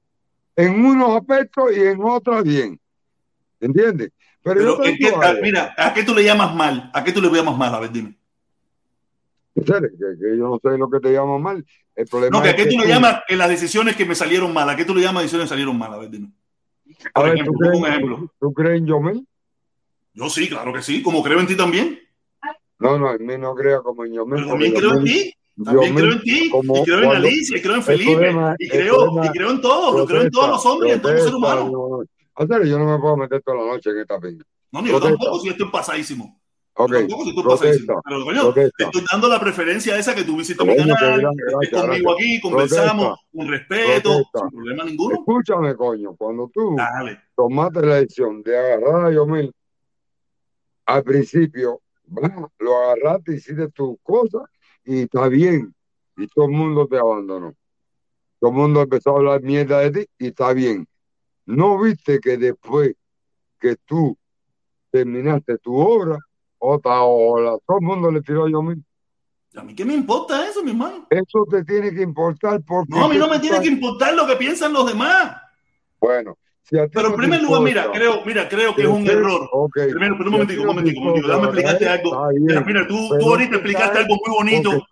En 0.57 0.85
unos 0.85 1.17
aspectos 1.17 1.75
y 1.75 1.81
en 1.81 2.03
otros 2.03 2.43
bien. 2.45 2.79
¿Entiendes? 3.61 4.11
Pero, 4.43 4.59
Pero, 4.61 4.81
te 4.81 4.89
¿en 4.91 4.97
qué- 4.97 5.09
a- 5.09 5.29
algo. 5.29 5.43
mira, 5.43 5.75
¿a 5.77 5.93
qué 5.93 6.03
tú 6.03 6.15
le 6.15 6.25
llamas 6.25 6.55
mal? 6.55 6.91
¿A 6.95 7.05
qué 7.05 7.13
tú 7.13 7.21
le 7.21 7.29
llamas 7.31 7.57
mal? 7.57 7.75
A 7.75 7.81
ver, 7.81 7.91
dime. 7.93 8.17
Que, 9.55 9.63
que 9.65 10.37
yo 10.39 10.49
no 10.49 10.59
sé 10.63 10.79
lo 10.79 10.89
que 10.91 11.01
te 11.01 11.13
llama 11.13 11.39
mal. 11.39 11.65
El 11.95 12.07
problema 12.07 12.39
No, 12.39 12.43
que 12.43 12.51
a 12.51 12.57
qué 12.57 12.67
tú 12.67 12.79
le 12.79 12.87
llamas 12.87 13.21
que 13.29 13.37
las 13.37 13.49
decisiones 13.49 13.97
que 13.97 14.07
me 14.07 14.15
salieron 14.15 14.53
mal. 14.55 14.69
¿A 14.71 14.77
qué 14.77 14.85
tú 14.85 14.95
le 14.95 15.03
llamas 15.03 15.23
decisiones 15.25 15.47
que 15.47 15.51
salieron 15.51 15.77
mal? 15.77 15.93
A 15.93 15.99
ver, 15.99 16.11
dime. 16.11 16.33
A 17.15 17.21
Por 17.21 17.25
ver, 17.25 17.35
ejemplo, 17.35 17.53
¿tú 17.53 17.59
pongo 17.59 17.77
un 17.77 17.83
crees, 17.83 17.97
ejemplo. 17.97 18.33
¿tú 18.41 18.53
crees 18.55 18.79
en 18.79 18.87
Yomel? 18.87 19.27
Yo 20.15 20.29
sí, 20.31 20.49
claro 20.49 20.73
que 20.73 20.83
sí. 20.83 21.03
Como 21.03 21.23
creo 21.23 21.41
en 21.41 21.47
ti 21.47 21.57
también. 21.57 21.99
No, 22.79 22.99
no, 22.99 23.13
en 23.15 23.27
mí 23.27 23.37
no 23.37 23.55
crea 23.55 23.81
como 23.81 24.05
en 24.07 24.15
Yomel. 24.15 24.39
Pero 24.39 24.49
también 24.51 24.73
creo 24.75 24.95
en 24.95 25.05
ti. 25.05 25.35
También 25.63 25.95
creo 25.95 26.13
en 26.13 26.21
ti. 26.23 26.51
Y 26.53 26.83
creo 26.85 27.03
en 27.03 27.11
Alicia, 27.11 27.59
y 27.59 27.61
creo 27.63 27.75
en 27.75 27.83
Felipe. 27.83 28.33
Y 28.59 28.69
creo, 28.69 29.25
y 29.25 29.29
creo 29.29 29.51
en 29.51 29.61
todos. 29.61 30.09
Creo 30.09 30.23
en 30.23 30.31
todos 30.31 30.49
los 30.49 30.67
hombres 30.67 30.91
y 30.91 30.95
en 30.95 31.03
todos 31.03 31.15
los 31.17 31.23
seres 31.25 31.37
humanos. 31.37 31.65
En 31.67 32.20
serio, 32.37 32.65
yo 32.65 32.79
no 32.79 32.87
me 32.87 32.99
puedo 32.99 33.17
meter 33.17 33.43
toda 33.43 33.59
la 33.59 33.73
noche 33.73 33.91
en 33.91 33.99
esta 33.99 34.19
pinga. 34.19 34.45
No, 34.73 34.83
ni 34.83 34.91
yo 34.91 35.01
tampoco, 35.01 35.41
si 35.41 35.49
estoy 35.49 35.71
pasadísimo. 35.71 36.41
Ok, 36.75 36.93
Yo 36.93 36.99
tampoco, 37.01 37.23
si 37.25 37.29
estoy 37.31 37.43
protesta, 37.43 37.95
pasadísimo. 37.95 38.03
Pero, 38.05 38.25
coño, 38.25 38.53
te 38.55 38.85
estoy 38.85 39.05
dando 39.11 39.29
la 39.29 39.41
preferencia 39.41 39.99
esa 39.99 40.15
que 40.15 40.25
tú 40.25 40.37
visitas 40.37 40.67
mi 40.67 40.77
canal, 40.77 41.23
conmigo 41.73 42.13
aquí, 42.13 42.41
conversamos 42.41 43.19
Protesta. 43.19 43.27
con 43.37 43.49
respeto, 43.49 44.23
sin 44.33 44.51
problema 44.51 44.85
ninguno. 44.85 45.17
Escúchame, 45.19 45.75
coño, 45.75 46.15
cuando 46.17 46.51
tú 46.53 46.75
Dale. 46.77 47.21
tomaste 47.37 47.85
la 47.85 47.97
decisión 47.97 48.43
de 48.43 48.57
agarrar 48.57 49.07
a 49.07 49.13
Yomil, 49.13 49.53
al 50.87 51.03
principio, 51.05 51.81
va, 52.09 52.49
lo 52.59 52.77
agarraste, 52.77 53.35
hiciste 53.35 53.69
tus 53.69 53.97
cosas 54.03 54.43
y 54.85 55.03
está 55.03 55.29
bien. 55.29 55.75
Y 56.17 56.27
todo 56.29 56.47
el 56.47 56.53
mundo 56.53 56.87
te 56.87 56.97
abandonó. 56.99 57.55
Todo 58.39 58.51
el 58.51 58.57
mundo 58.57 58.83
empezó 58.83 59.11
a 59.11 59.19
hablar 59.19 59.43
mierda 59.43 59.81
de 59.81 59.91
ti 59.91 60.07
y 60.19 60.27
está 60.29 60.53
bien. 60.53 60.87
¿No 61.51 61.81
viste 61.81 62.21
que 62.21 62.37
después 62.37 62.95
que 63.59 63.75
tú 63.85 64.17
terminaste 64.91 65.59
tu 65.59 65.77
obra, 65.77 66.17
otra 66.59 67.03
ola, 67.03 67.59
todo 67.67 67.79
el 67.81 67.87
mundo 67.87 68.11
le 68.11 68.23
tiró 68.23 68.45
a 68.45 68.51
Yomil? 68.51 68.85
¿A 69.57 69.65
mí 69.65 69.75
qué 69.75 69.85
me 69.85 69.95
importa 69.95 70.49
eso, 70.49 70.63
mi 70.63 70.71
hermano? 70.71 71.09
Eso 71.11 71.45
te 71.51 71.65
tiene 71.65 71.93
que 71.93 72.03
importar 72.03 72.63
porque... 72.65 72.95
No, 72.95 73.07
a 73.07 73.09
mí 73.09 73.19
no 73.19 73.29
me 73.29 73.41
tiene 73.41 73.61
que 73.61 73.67
importar 73.67 74.15
lo 74.15 74.29
que 74.29 74.37
piensan 74.37 74.73
los 74.73 74.87
demás. 74.87 75.43
Bueno, 75.99 76.39
si 76.63 76.77
Pero 76.77 77.07
en 77.07 77.11
no 77.13 77.17
primer 77.17 77.43
lugar, 77.43 77.63
mira, 77.63 77.91
creo, 77.93 78.23
mira, 78.25 78.49
creo 78.49 78.75
que 78.77 78.83
es 78.83 78.89
un 78.89 79.07
error. 79.09 79.49
Primero, 79.75 80.15
pero 80.17 80.29
un 80.29 80.33
momentico, 80.33 80.61
ti 80.61 80.61
un 80.61 80.67
momentico, 80.67 81.01
un 81.01 81.07
momentico. 81.07 81.29
Déjame 81.29 81.45
explicarte 81.47 81.89
algo. 81.89 82.29
Mira, 82.39 82.61
mira, 82.61 82.87
tú, 82.87 83.09
tú 83.19 83.29
ahorita 83.29 83.55
explicaste 83.57 83.99
algo 83.99 84.17
muy 84.25 84.35
bonito. 84.37 84.87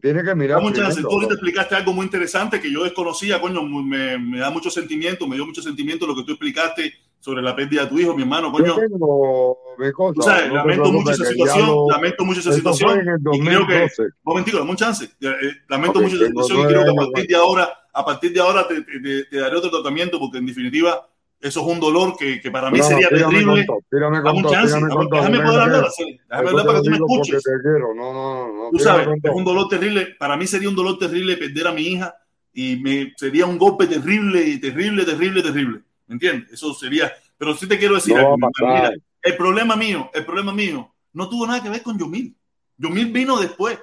tienes 0.00 0.24
que 0.24 0.34
mirar 0.34 0.60
chance. 0.72 1.00
Tú 1.02 1.08
ahorita 1.10 1.34
explicaste 1.34 1.74
algo 1.74 1.92
muy 1.92 2.04
interesante 2.04 2.60
que 2.60 2.70
yo 2.72 2.84
desconocía, 2.84 3.40
coño, 3.40 3.62
me, 3.64 4.16
me 4.18 4.38
da 4.38 4.50
mucho 4.50 4.70
sentimiento, 4.70 5.26
me 5.26 5.36
dio 5.36 5.46
mucho 5.46 5.60
sentimiento 5.62 6.06
lo 6.06 6.14
que 6.14 6.22
tú 6.24 6.32
explicaste 6.32 6.92
sobre 7.18 7.40
la 7.42 7.56
pérdida 7.56 7.82
de 7.84 7.88
tu 7.88 7.98
hijo, 7.98 8.14
mi 8.14 8.22
hermano, 8.22 8.52
coño. 8.52 8.76
Tengo 8.76 9.58
cosa, 9.94 10.46
no 10.46 10.54
lamento 10.56 10.92
mucho 10.92 11.10
esa 11.12 11.24
situación, 11.24 11.66
lo- 11.66 11.88
lamento 11.90 12.24
mucho 12.24 12.40
esa 12.40 12.52
situación. 12.52 13.00
Y 13.32 13.40
creo 13.40 13.66
que, 13.66 13.74
2012. 13.80 14.02
momentico, 14.22 14.58
dame 14.58 14.70
un 14.70 14.76
chance. 14.76 15.04
Eh, 15.20 15.32
lamento 15.68 16.00
mucho 16.00 16.16
esa 16.16 16.26
situación 16.26 16.60
y 16.60 16.64
creo 16.66 16.84
que 16.84 16.90
a 16.90 16.94
partir 16.94 17.26
de 17.26 17.34
ahora, 17.36 17.68
a 17.92 18.04
partir 18.04 18.32
de 18.32 18.40
ahora 18.40 18.68
te, 18.68 18.82
te- 18.82 19.00
te- 19.00 19.24
te 19.24 19.36
daré 19.38 19.56
otro 19.56 19.70
tratamiento 19.70 20.18
porque 20.18 20.38
en 20.38 20.46
definitiva 20.46 21.08
eso 21.44 21.60
es 21.60 21.66
un 21.66 21.78
dolor 21.78 22.16
que, 22.16 22.40
que 22.40 22.50
para 22.50 22.70
mí 22.70 22.78
No, 22.78 22.84
sería 22.84 23.08
terrible. 23.10 23.66
tírame 23.90 24.22
con 24.22 24.42
todo, 24.42 24.50
tírame 24.50 24.88
con 24.88 25.08
todo, 25.10 25.20
déjame 25.20 25.40
poder 25.40 25.60
hablar, 25.60 25.84
déjame 25.98 26.48
hablar 26.48 26.66
para 26.66 26.78
que 26.78 26.84
tú 26.84 26.90
me 26.90 26.96
escuches. 26.96 27.42
te 27.42 27.50
quiero, 27.62 27.94
no, 27.94 28.12
no, 28.14 28.52
no, 28.52 28.70
Tú 28.70 28.78
sabes, 28.78 29.06
es 29.22 29.30
un 29.30 29.44
dolor 29.44 29.68
terrible. 29.68 30.14
Para 30.18 30.38
mí 30.38 30.46
sería 30.46 30.70
un 30.70 30.74
dolor 30.74 30.98
terrible 30.98 31.36
perder 31.36 31.66
a 31.66 31.72
mi 31.72 31.82
hija 31.82 32.14
y 32.54 32.76
me 32.76 33.12
sería 33.18 33.44
un 33.44 33.58
golpe 33.58 33.86
terrible, 33.86 34.56
terrible, 34.58 35.04
terrible, 35.04 35.42
terrible. 35.42 35.80
¿Me 36.06 36.14
entiendes? 36.14 36.52
Eso 36.52 36.72
sería. 36.72 37.12
Pero 37.36 37.54
sí 37.54 37.66
te 37.66 37.78
quiero 37.78 37.96
decir 37.96 38.14
No 38.14 38.20
algo. 38.20 38.36
Mira, 38.60 38.92
el 39.22 39.36
problema 39.36 39.76
mío, 39.76 40.10
el 40.14 40.24
problema 40.24 40.52
mío, 40.54 40.94
no 41.12 41.28
tuvo 41.28 41.46
nada 41.46 41.62
que 41.62 41.68
ver 41.68 41.82
con 41.82 41.98
Yomil. 41.98 42.34
Yomil 42.78 43.12
vino 43.12 43.38
después. 43.38 43.78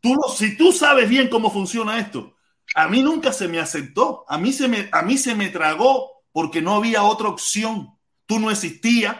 Tú 0.00 0.14
lo- 0.14 0.28
si 0.28 0.56
tú 0.56 0.70
sabes 0.72 1.08
bien 1.08 1.28
cómo 1.28 1.50
funciona 1.50 1.98
esto, 1.98 2.34
a 2.74 2.88
mí 2.88 3.02
nunca 3.02 3.32
se 3.32 3.48
me 3.48 3.58
aceptó. 3.58 4.24
A 4.28 4.38
mí 4.38 4.52
se 4.52 4.68
me, 4.68 4.88
a 4.92 5.02
mí 5.02 5.16
se 5.18 5.34
me 5.34 5.48
tragó 5.48 6.15
porque 6.36 6.60
no 6.60 6.74
había 6.74 7.02
otra 7.02 7.28
opción. 7.30 7.88
Tú 8.26 8.38
no 8.38 8.50
existías. 8.50 9.16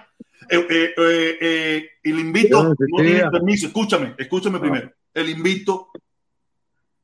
Eh, 0.50 0.66
eh, 0.68 0.94
eh, 1.40 1.88
el 2.02 2.18
invito 2.20 2.62
no 2.62 2.68
no 2.90 2.96
tiene 2.98 3.30
permiso. 3.30 3.66
Escúchame, 3.68 4.14
escúchame 4.18 4.58
primero. 4.60 4.92
El 5.14 5.30
invito 5.30 5.88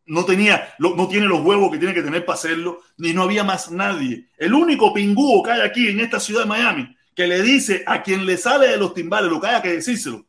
no 0.04 0.22
tenía, 0.26 0.74
lo- 0.78 0.94
no 0.96 1.08
tiene 1.08 1.24
los 1.24 1.40
huevos 1.40 1.72
que 1.72 1.78
tiene 1.78 1.94
que 1.94 2.02
tener 2.02 2.26
para 2.26 2.34
hacerlo, 2.34 2.80
ni 2.98 3.14
no 3.14 3.22
había 3.22 3.42
más 3.42 3.70
nadie. 3.70 4.28
El 4.36 4.52
único 4.52 4.92
pingúo 4.92 5.42
que 5.42 5.52
hay 5.52 5.60
aquí 5.62 5.88
en 5.88 6.00
esta 6.00 6.20
ciudad 6.20 6.42
de 6.42 6.48
Miami 6.48 6.94
que 7.14 7.26
le 7.26 7.40
dice 7.40 7.82
a 7.86 8.02
quien 8.02 8.26
le 8.26 8.36
sale 8.36 8.68
de 8.68 8.76
los 8.76 8.92
timbales 8.92 9.30
lo 9.30 9.40
que 9.40 9.46
haya 9.46 9.62
que 9.62 9.72
decírselo, 9.76 10.26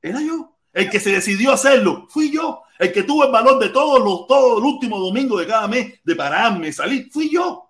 era 0.00 0.20
yo. 0.22 0.56
El 0.72 0.88
que 0.88 1.00
se 1.00 1.10
decidió 1.10 1.50
hacerlo 1.50 2.06
fui 2.10 2.30
yo. 2.30 2.62
El 2.78 2.92
que 2.92 3.02
tuvo 3.02 3.24
el 3.24 3.32
valor 3.32 3.58
de 3.58 3.70
todos 3.70 3.98
los, 3.98 4.28
todo 4.28 4.58
el 4.58 4.64
último 4.64 5.00
domingo 5.00 5.36
de 5.40 5.48
cada 5.48 5.66
mes 5.66 5.94
de 6.04 6.14
pararme, 6.14 6.72
salir, 6.72 7.10
fui 7.10 7.28
yo. 7.28 7.69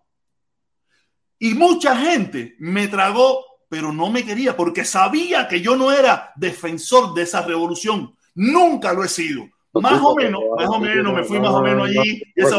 Y 1.42 1.54
mucha 1.54 1.96
gente 1.96 2.54
me 2.58 2.86
tragó, 2.86 3.44
pero 3.68 3.92
no 3.92 4.10
me 4.10 4.24
quería 4.24 4.56
porque 4.56 4.84
sabía 4.84 5.48
que 5.48 5.62
yo 5.62 5.74
no 5.74 5.90
era 5.90 6.32
defensor 6.36 7.14
de 7.14 7.22
esa 7.22 7.42
revolución. 7.42 8.14
Nunca 8.34 8.92
lo 8.92 9.02
he 9.02 9.08
sido. 9.08 9.48
Más 9.72 10.02
o 10.02 10.14
menos, 10.14 10.42
más 10.56 10.68
o 10.68 10.78
menos, 10.80 11.14
me 11.14 11.24
fui 11.24 11.40
más 11.40 11.52
o 11.52 11.62
menos 11.62 11.88
allí 11.88 12.22
y 12.34 12.42
esa 12.42 12.58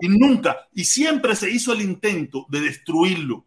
y 0.00 0.08
nunca, 0.08 0.68
y 0.74 0.84
siempre 0.84 1.34
se 1.34 1.50
hizo 1.50 1.72
el 1.72 1.80
intento 1.80 2.46
de 2.50 2.60
destruirlo. 2.60 3.46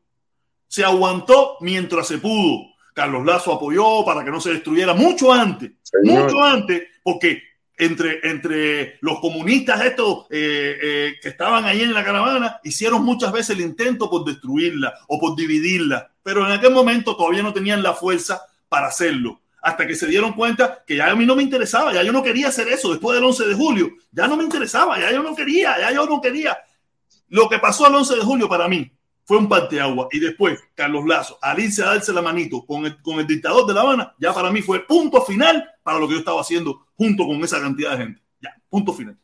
Se 0.68 0.84
aguantó 0.84 1.58
mientras 1.62 2.08
se 2.08 2.18
pudo. 2.18 2.74
Carlos 2.94 3.24
Lazo 3.26 3.54
apoyó 3.54 4.04
para 4.04 4.24
que 4.24 4.32
no 4.32 4.42
se 4.42 4.52
destruyera 4.52 4.94
mucho 4.94 5.32
antes, 5.32 5.72
Señor. 5.84 6.24
mucho 6.24 6.44
antes, 6.44 6.84
porque 7.04 7.42
entre, 7.78 8.20
entre 8.30 8.98
los 9.02 9.20
comunistas 9.20 9.84
estos 9.84 10.26
eh, 10.30 10.78
eh, 10.82 11.14
que 11.22 11.30
estaban 11.30 11.66
ahí 11.66 11.82
en 11.82 11.94
la 11.94 12.04
caravana 12.04 12.60
hicieron 12.64 13.04
muchas 13.04 13.32
veces 13.32 13.52
el 13.52 13.62
intento 13.62 14.10
por 14.10 14.26
destruirla 14.26 14.94
o 15.08 15.20
por 15.20 15.36
dividirla, 15.36 16.12
pero 16.22 16.46
en 16.46 16.52
aquel 16.52 16.72
momento 16.72 17.16
todavía 17.16 17.44
no 17.44 17.54
tenían 17.54 17.82
la 17.82 17.94
fuerza 17.94 18.42
para 18.70 18.88
hacerlo. 18.88 19.42
Hasta 19.62 19.88
que 19.88 19.96
se 19.96 20.08
dieron 20.08 20.34
cuenta 20.34 20.84
que 20.86 20.98
ya 20.98 21.10
a 21.10 21.16
mí 21.16 21.26
no 21.26 21.36
me 21.36 21.44
interesaba, 21.44 21.94
ya 21.94 22.04
yo 22.04 22.12
no 22.12 22.22
quería 22.22 22.50
hacer 22.50 22.68
eso 22.68 22.92
después 22.92 23.16
del 23.16 23.24
11 23.24 23.46
de 23.46 23.56
julio, 23.56 23.92
ya 24.12 24.28
no 24.28 24.36
me 24.36 24.44
interesaba, 24.44 25.00
ya 25.00 25.12
yo 25.12 25.24
no 25.24 25.34
quería, 25.34 25.80
ya 25.80 25.92
yo 25.92 26.06
no 26.06 26.20
quería. 26.20 26.58
Lo 27.30 27.48
que 27.48 27.60
pasó 27.60 27.86
al 27.86 27.96
11 27.96 28.16
de 28.16 28.22
julio 28.22 28.50
para 28.50 28.68
mí 28.68 28.92
fue 29.26 29.38
un 29.38 29.48
parteagua 29.48 30.10
y 30.12 30.20
después 30.20 30.60
Carlos 30.76 31.06
Lazo, 31.08 31.40
al 31.42 31.60
irse 31.60 31.82
a 31.82 31.88
darse 31.88 32.12
la 32.12 32.22
manito 32.22 32.66
con 32.66 32.86
el, 32.86 33.02
con 33.02 33.20
el 33.20 33.26
dictador 33.26 33.66
de 33.66 33.74
La 33.74 33.82
Habana, 33.82 34.14
ya 34.20 34.34
para 34.34 34.52
mí 34.52 34.62
fue 34.62 34.86
punto 34.86 35.22
final 35.22 35.70
para 35.82 35.98
lo 35.98 36.08
que 36.08 36.16
yo 36.16 36.20
estaba 36.20 36.42
haciendo 36.42 36.83
junto 36.96 37.26
con 37.26 37.44
esa 37.44 37.60
cantidad 37.60 37.92
de 37.98 38.04
gente. 38.06 38.22
Ya, 38.42 38.56
punto 38.70 38.94
final. 38.94 39.18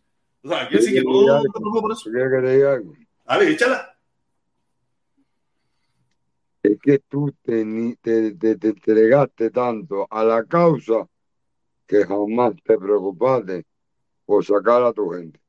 O 0.44 0.50
sea, 0.50 0.68
quiere 0.68 0.84
decir 0.86 1.00
que 1.00 1.04
no, 1.04 1.22
no 1.22 1.42
te 1.44 1.82
por 1.82 1.92
eso. 1.92 2.10
¿Quieres 2.10 2.32
que 2.32 2.48
te 2.48 2.56
diga 2.56 2.74
algo? 2.74 2.94
Dale, 3.26 3.52
échala. 3.52 3.96
Es 6.64 6.78
que 6.82 7.00
tú 7.00 7.34
te, 7.42 7.66
te, 8.02 8.34
te- 8.36 8.58
te 8.58 8.68
entregaste 8.70 9.50
tanto 9.50 10.08
a 10.10 10.24
la 10.24 10.44
causa 10.44 11.08
que 11.88 12.06
jamás 12.06 12.54
te 12.64 12.78
preocupaste 12.78 13.66
por 14.26 14.46
sacar 14.46 14.84
a 14.84 14.94
tu 14.94 15.10
gente. 15.10 15.40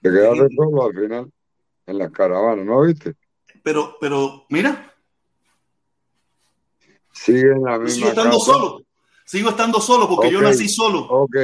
Te 0.00 0.10
quedaste 0.10 0.54
solo 0.54 0.84
al 0.84 0.94
final 0.94 1.32
en 1.86 1.98
las 1.98 2.10
caravanas, 2.10 2.64
¿no 2.66 2.82
viste? 2.82 3.14
Pero, 3.62 3.96
pero, 4.00 4.46
mira, 4.50 4.88
Sigue 7.12 7.52
en 7.52 7.62
la 7.62 7.74
yo 7.74 7.80
misma 7.80 8.08
estando 8.08 8.30
causa. 8.38 8.52
solo. 8.52 8.82
Sigo 9.32 9.48
estando 9.48 9.80
solo 9.80 10.06
porque 10.06 10.30
yo 10.30 10.42
nací 10.42 10.68
solo. 10.68 11.06
Ok, 11.08 11.34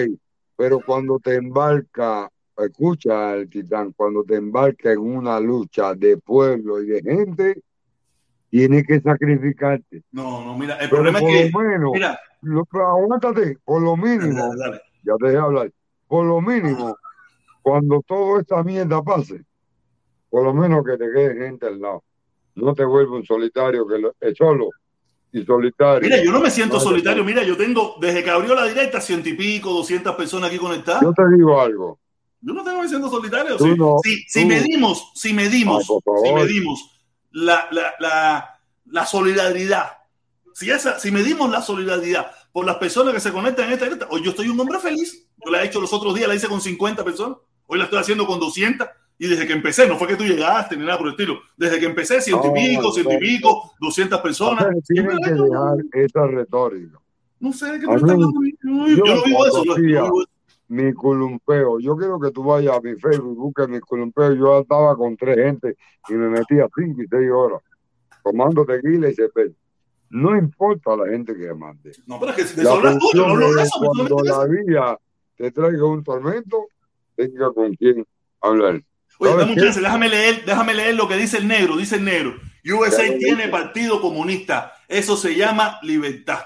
pero 0.56 0.78
cuando 0.84 1.18
te 1.18 1.36
embarca, 1.36 2.28
escucha 2.58 3.32
el 3.34 3.48
titán, 3.48 3.94
cuando 3.96 4.24
te 4.24 4.34
embarca 4.34 4.92
en 4.92 4.98
una 4.98 5.40
lucha 5.40 5.94
de 5.94 6.18
pueblo 6.18 6.82
y 6.82 6.86
de 6.88 7.00
gente, 7.00 7.62
tienes 8.50 8.86
que 8.86 9.00
sacrificarte. 9.00 10.02
No, 10.12 10.44
no, 10.44 10.58
mira, 10.58 10.74
el 10.74 10.90
Pero 10.90 10.96
problema 11.00 11.18
por 11.20 11.30
es 11.30 11.34
que, 11.46 11.50
lo 11.50 11.58
menos, 11.60 11.90
mira, 11.94 12.20
lo- 12.42 12.66
aguántate, 12.86 13.56
por 13.64 13.80
lo 13.80 13.96
mínimo, 13.96 14.54
dale, 14.54 14.58
dale. 14.60 14.80
ya 15.02 15.14
te 15.18 15.26
dejé 15.28 15.38
hablar, 15.38 15.72
por 16.06 16.26
lo 16.26 16.42
mínimo, 16.42 16.94
cuando 17.62 18.02
toda 18.06 18.42
esta 18.42 18.62
mierda 18.62 19.02
pase, 19.02 19.46
por 20.28 20.42
lo 20.44 20.52
menos 20.52 20.84
que 20.84 20.98
te 20.98 21.10
quede 21.10 21.42
gente 21.42 21.64
al 21.68 21.80
lado. 21.80 22.04
No 22.54 22.74
te 22.74 22.84
vuelvas 22.84 23.14
un 23.20 23.24
solitario 23.24 23.88
que 23.88 23.96
lo- 23.98 24.14
es 24.20 24.36
solo 24.36 24.68
y 25.32 25.44
solitario. 25.44 26.08
Mira, 26.08 26.22
yo 26.22 26.32
no 26.32 26.40
me 26.40 26.50
siento 26.50 26.76
No 26.76 26.80
solitario. 26.80 27.24
Mira, 27.24 27.42
yo 27.42 27.56
tengo, 27.56 27.96
desde 28.00 28.24
que 28.24 28.30
abrió 28.30 28.54
la 28.54 28.64
directa, 28.64 29.00
ciento 29.00 29.28
y 29.28 29.34
pico, 29.34 29.70
200 29.70 30.14
personas 30.16 30.48
aquí 30.48 30.58
conectadas. 30.58 31.02
Yo 31.02 31.12
te 31.12 31.22
digo 31.36 31.60
algo. 31.60 31.98
Yo 32.40 32.54
no 32.54 32.62
tengo 32.62 32.82
diciendo 32.82 33.10
solitario. 33.10 33.56
Tú 33.56 33.64
Si, 33.64 33.74
no, 33.74 33.96
si, 34.28 34.44
medimos, 34.44 35.10
si 35.14 35.32
medimos, 35.32 35.88
Ay, 35.90 35.98
si 36.24 36.32
medimos 36.32 37.00
la, 37.32 37.68
la, 37.70 37.94
la, 37.98 38.60
la 38.86 39.06
solidaridad, 39.06 39.98
si, 40.54 40.70
esa, 40.70 40.98
si 40.98 41.10
medimos 41.10 41.50
la 41.50 41.62
solidaridad 41.62 42.30
por 42.52 42.64
las 42.64 42.76
personas 42.76 43.12
que 43.12 43.20
se 43.20 43.32
conectan 43.32 43.66
en 43.66 43.72
esta 43.72 43.86
lista, 43.86 44.06
hoy 44.10 44.22
yo 44.22 44.30
estoy 44.30 44.48
un 44.48 44.58
hombre 44.58 44.78
feliz. 44.78 45.28
Yo 45.44 45.50
la 45.50 45.62
he 45.62 45.66
hecho 45.66 45.80
los 45.80 45.92
otros 45.92 46.14
días, 46.14 46.28
la 46.28 46.34
hice 46.34 46.48
con 46.48 46.60
50 46.60 47.04
personas. 47.04 47.38
Hoy 47.66 47.78
la 47.78 47.84
estoy 47.84 47.98
haciendo 47.98 48.26
con 48.26 48.40
200. 48.40 48.88
Y 49.18 49.26
desde 49.28 49.46
que 49.46 49.52
empecé, 49.52 49.88
no 49.88 49.96
fue 49.96 50.06
que 50.06 50.16
tú 50.16 50.24
llegaste 50.24 50.76
ni 50.76 50.84
nada 50.84 50.96
por 50.98 51.08
el 51.08 51.14
estilo. 51.14 51.40
Desde 51.56 51.80
que 51.80 51.86
empecé, 51.86 52.20
ciento 52.20 52.48
y 52.54 52.60
pico, 52.68 52.92
ciento 52.92 53.12
y 53.14 53.18
pico, 53.18 53.72
200 53.80 54.20
personas. 54.20 54.64
Ustedes 54.66 54.84
tienen 54.84 55.18
que 55.18 55.32
dejar 55.32 55.76
esa 55.92 56.26
retórica. 56.26 56.98
No 57.40 57.52
sé 57.52 57.66
de 57.72 57.80
qué 57.80 57.86
me 57.86 57.94
estás 57.94 58.02
mí, 58.16 58.24
hablando. 58.24 58.40
Yo, 58.62 59.04
yo 59.04 59.14
no 59.14 59.22
vivo 59.24 59.46
eso. 59.46 59.64
yo- 59.76 60.10
mi 60.70 60.92
columpeo, 60.92 61.80
yo 61.80 61.96
quiero 61.96 62.20
que 62.20 62.30
tú 62.30 62.44
vayas 62.44 62.76
a 62.76 62.80
mi 62.82 62.94
Facebook, 62.96 63.36
busques 63.36 63.68
mi 63.68 63.80
columpeo. 63.80 64.34
Yo 64.34 64.58
andaba 64.58 64.94
con 64.96 65.16
tres 65.16 65.36
gente 65.36 65.76
y 66.10 66.12
me 66.12 66.28
metía 66.28 66.66
cinco 66.76 67.02
y 67.02 67.06
seis 67.08 67.30
horas 67.32 67.60
tomando 68.22 68.64
tequila 68.66 69.08
y 69.08 69.14
cepillo. 69.14 69.54
No 70.10 70.36
importa 70.36 70.94
la 70.96 71.08
gente 71.08 71.34
que 71.34 71.52
mande. 71.54 71.92
No, 72.06 72.20
pero 72.20 72.32
es 72.32 72.52
que 72.52 72.56
de 72.56 72.64
La 72.64 72.72
hablas 72.72 72.98
tú, 72.98 73.16
no 73.16 73.36
de 73.54 73.62
es 73.62 73.70
cuando 73.70 74.22
la 74.24 74.44
vida 74.46 74.98
te 75.36 75.50
traiga 75.50 75.84
un 75.86 76.04
tormento, 76.04 76.66
tenga 77.16 77.50
con 77.52 77.74
quién 77.74 78.06
hablar. 78.42 78.82
Oye, 79.18 79.30
¿Sabes 79.32 79.46
dame 79.46 79.52
un 79.52 79.64
chance, 79.66 79.80
déjame 79.80 80.08
leer, 80.08 80.44
déjame 80.44 80.74
leer 80.74 80.94
lo 80.94 81.08
que 81.08 81.16
dice 81.16 81.38
el 81.38 81.48
negro. 81.48 81.76
Dice 81.76 81.96
el 81.96 82.04
negro. 82.04 82.36
USA 82.64 83.02
tiene 83.18 83.48
partido 83.48 84.00
comunista. 84.00 84.72
Eso 84.86 85.16
se 85.16 85.34
llama 85.34 85.78
libertad. 85.82 86.40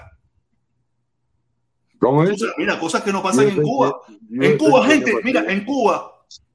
¿Cómo 1.99 2.19
O 2.21 2.25
sea, 2.37 2.49
mira, 2.57 2.79
cosas 2.79 3.01
que 3.03 3.11
no 3.13 3.23
pasan 3.23 3.47
en 3.49 3.61
Cuba. 3.61 3.93
En 4.29 4.57
Cuba, 4.57 4.81
USA 4.81 4.89
gente, 4.89 5.13
mira, 5.23 5.45
en 5.47 5.63
Cuba, 5.63 6.11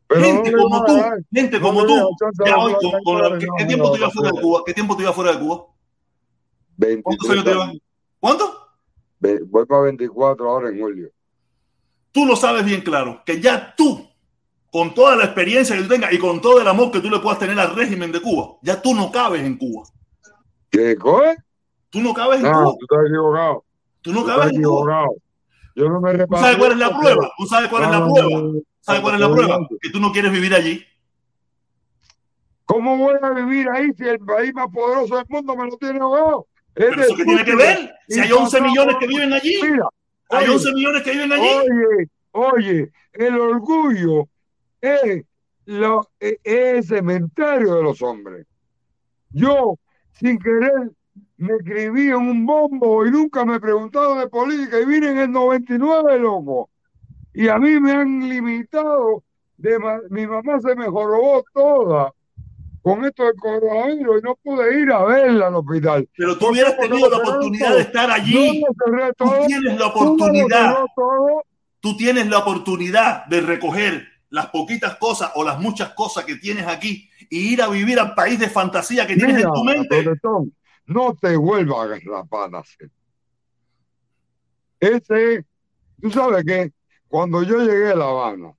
Pero 0.06 0.20
gente 0.22 0.52
como 0.52 0.84
tú, 0.84 0.94
dar, 0.94 1.18
gente 1.32 1.58
no 1.58 1.66
como 1.66 1.86
tú, 1.86 2.16
ya 2.44 2.58
hoy, 2.58 2.74
con 2.74 3.02
con- 3.02 3.22
la 3.22 3.38
¿qué, 3.38 3.64
tiempo 3.64 3.90
tú 3.90 3.96
ibas 3.96 4.12
fuera 4.12 4.30
de. 4.32 4.40
Cuba? 4.40 4.62
¿Qué 4.66 4.74
tiempo 4.74 4.96
tú 4.96 5.02
ibas 5.02 5.14
fuera 5.14 5.32
de 5.32 5.38
Cuba? 5.38 5.56
¿Cuántos 7.02 7.28
23 7.28 7.30
años 7.30 7.44
te 7.44 7.50
años. 7.52 7.82
¿Cuánto? 8.20 8.68
Voy 9.20 9.66
para 9.66 9.82
24 9.82 10.50
ahora 10.50 10.68
en 10.70 10.78
julio. 10.80 11.10
Tú 12.12 12.26
lo 12.26 12.36
sabes 12.36 12.64
bien 12.64 12.80
claro, 12.82 13.22
que 13.24 13.40
ya 13.40 13.74
tú, 13.76 14.07
con 14.70 14.92
toda 14.94 15.16
la 15.16 15.24
experiencia 15.24 15.74
que 15.76 15.82
tú 15.82 15.88
tengas 15.88 16.12
y 16.12 16.18
con 16.18 16.40
todo 16.40 16.60
el 16.60 16.68
amor 16.68 16.90
que 16.90 17.00
tú 17.00 17.08
le 17.10 17.18
puedas 17.20 17.38
tener 17.38 17.58
al 17.58 17.74
régimen 17.74 18.12
de 18.12 18.20
Cuba, 18.20 18.56
ya 18.62 18.80
tú 18.82 18.94
no 18.94 19.10
cabes 19.10 19.42
en 19.42 19.56
Cuba. 19.56 19.86
¿Qué 20.70 20.96
coge? 20.96 21.36
Tú 21.90 22.00
no 22.00 22.12
cabes 22.12 22.40
en 22.40 22.52
Cuba. 22.52 22.64
tú 22.78 22.78
estás 22.82 23.06
equivocado. 23.08 23.64
Tú 24.02 24.12
no 24.12 24.20
Tú 24.20 24.26
cabes 24.26 24.52
en 24.52 24.62
Cuba. 24.62 25.06
Yo 25.74 25.88
no 25.88 26.00
me 26.00 26.26
¿Tú 26.26 26.36
sabes 26.36 26.56
cuál 26.56 26.72
es 26.72 26.78
la 26.78 26.98
prueba? 26.98 27.30
¿Tú 27.38 27.46
sabes 27.46 27.68
cuál 27.70 27.84
es 27.84 27.90
la 27.90 28.04
prueba? 28.04 28.28
no, 28.42 28.60
¿Sabes 28.80 29.00
cuál 29.00 29.14
es 29.14 29.20
la 29.20 29.30
prueba? 29.30 29.58
Que 29.80 29.90
tú 29.90 30.00
no 30.00 30.12
quieres 30.12 30.32
vivir 30.32 30.52
allí. 30.54 30.84
¿Cómo 32.64 32.98
voy 32.98 33.14
a 33.22 33.30
vivir 33.30 33.68
ahí 33.70 33.90
si 33.96 34.04
el 34.04 34.18
país 34.18 34.52
más 34.52 34.68
poderoso 34.70 35.16
del 35.16 35.24
mundo 35.28 35.56
me 35.56 35.66
lo 35.70 35.76
tiene 35.78 35.98
ahogado? 36.00 36.46
Pero 36.74 37.00
eso 37.02 37.16
qué 37.16 37.24
tiene 37.24 37.44
que 37.44 37.56
ver 37.56 37.90
si 38.08 38.20
hay 38.20 38.30
11 38.30 38.58
pasamos- 38.58 38.68
millones 38.70 38.96
que 39.00 39.06
viven 39.06 39.32
allí. 39.32 39.58
Mira, 39.62 39.88
Hay 40.30 40.44
oye, 40.44 40.52
11 40.54 40.72
millones 40.74 41.02
que 41.02 41.10
viven 41.12 41.32
allí. 41.32 41.48
Oye, 41.48 42.08
oye, 42.32 42.92
el 43.14 43.40
orgullo 43.40 44.28
es, 44.80 45.24
lo, 45.66 46.08
es 46.20 46.38
el 46.44 46.84
cementerio 46.84 47.74
de 47.74 47.82
los 47.82 48.00
hombres. 48.02 48.46
Yo, 49.30 49.76
sin 50.12 50.38
querer, 50.38 50.90
me 51.36 51.54
escribí 51.56 52.08
en 52.08 52.16
un 52.16 52.46
bombo 52.46 53.06
y 53.06 53.10
nunca 53.10 53.44
me 53.44 53.56
he 53.56 53.60
preguntado 53.60 54.16
de 54.18 54.28
política 54.28 54.80
y 54.80 54.84
vine 54.86 55.10
en 55.10 55.18
el 55.18 55.30
99, 55.32 56.18
loco. 56.18 56.70
Y 57.34 57.48
a 57.48 57.58
mí 57.58 57.78
me 57.80 57.92
han 57.92 58.28
limitado. 58.28 59.22
De 59.56 59.78
ma- 59.78 60.00
mi 60.10 60.26
mamá 60.26 60.60
se 60.60 60.74
me 60.76 60.86
jorobó 60.86 61.44
toda 61.52 62.12
con 62.80 63.04
esto 63.04 63.24
del 63.24 63.34
coronavirus 63.34 64.20
y 64.20 64.22
no 64.24 64.36
pude 64.36 64.80
ir 64.80 64.90
a 64.92 65.04
verla 65.04 65.48
al 65.48 65.56
hospital. 65.56 66.08
Pero 66.16 66.38
tú 66.38 66.48
hubieras 66.48 66.76
tenido 66.78 67.10
la 67.10 67.16
oportunidad 67.18 67.66
todo. 67.68 67.76
de 67.76 67.82
estar 67.82 68.10
allí. 68.10 68.62
Tú 69.16 69.26
tienes 69.46 69.78
la 69.78 69.86
oportunidad. 69.88 70.74
Tú 71.80 71.96
tienes 71.96 72.26
la 72.28 72.38
oportunidad 72.38 73.26
de 73.26 73.40
recoger 73.40 74.06
las 74.30 74.46
poquitas 74.48 74.96
cosas 74.96 75.32
o 75.34 75.44
las 75.44 75.58
muchas 75.58 75.94
cosas 75.94 76.24
que 76.24 76.36
tienes 76.36 76.66
aquí 76.66 77.08
y 77.30 77.52
ir 77.52 77.62
a 77.62 77.68
vivir 77.68 77.98
al 77.98 78.14
país 78.14 78.38
de 78.38 78.48
fantasía 78.48 79.06
que 79.06 79.16
tienes 79.16 79.36
Mira, 79.36 79.48
en 79.48 79.54
tu 79.54 79.64
mente. 79.64 80.20
no 80.86 81.14
te 81.14 81.36
vuelvas 81.36 82.00
hacer. 82.54 82.90
Ese, 84.80 85.44
tú 86.00 86.10
sabes 86.10 86.44
que 86.44 86.72
cuando 87.08 87.42
yo 87.42 87.60
llegué 87.60 87.90
a 87.90 87.96
La 87.96 88.06
Habana 88.06 88.52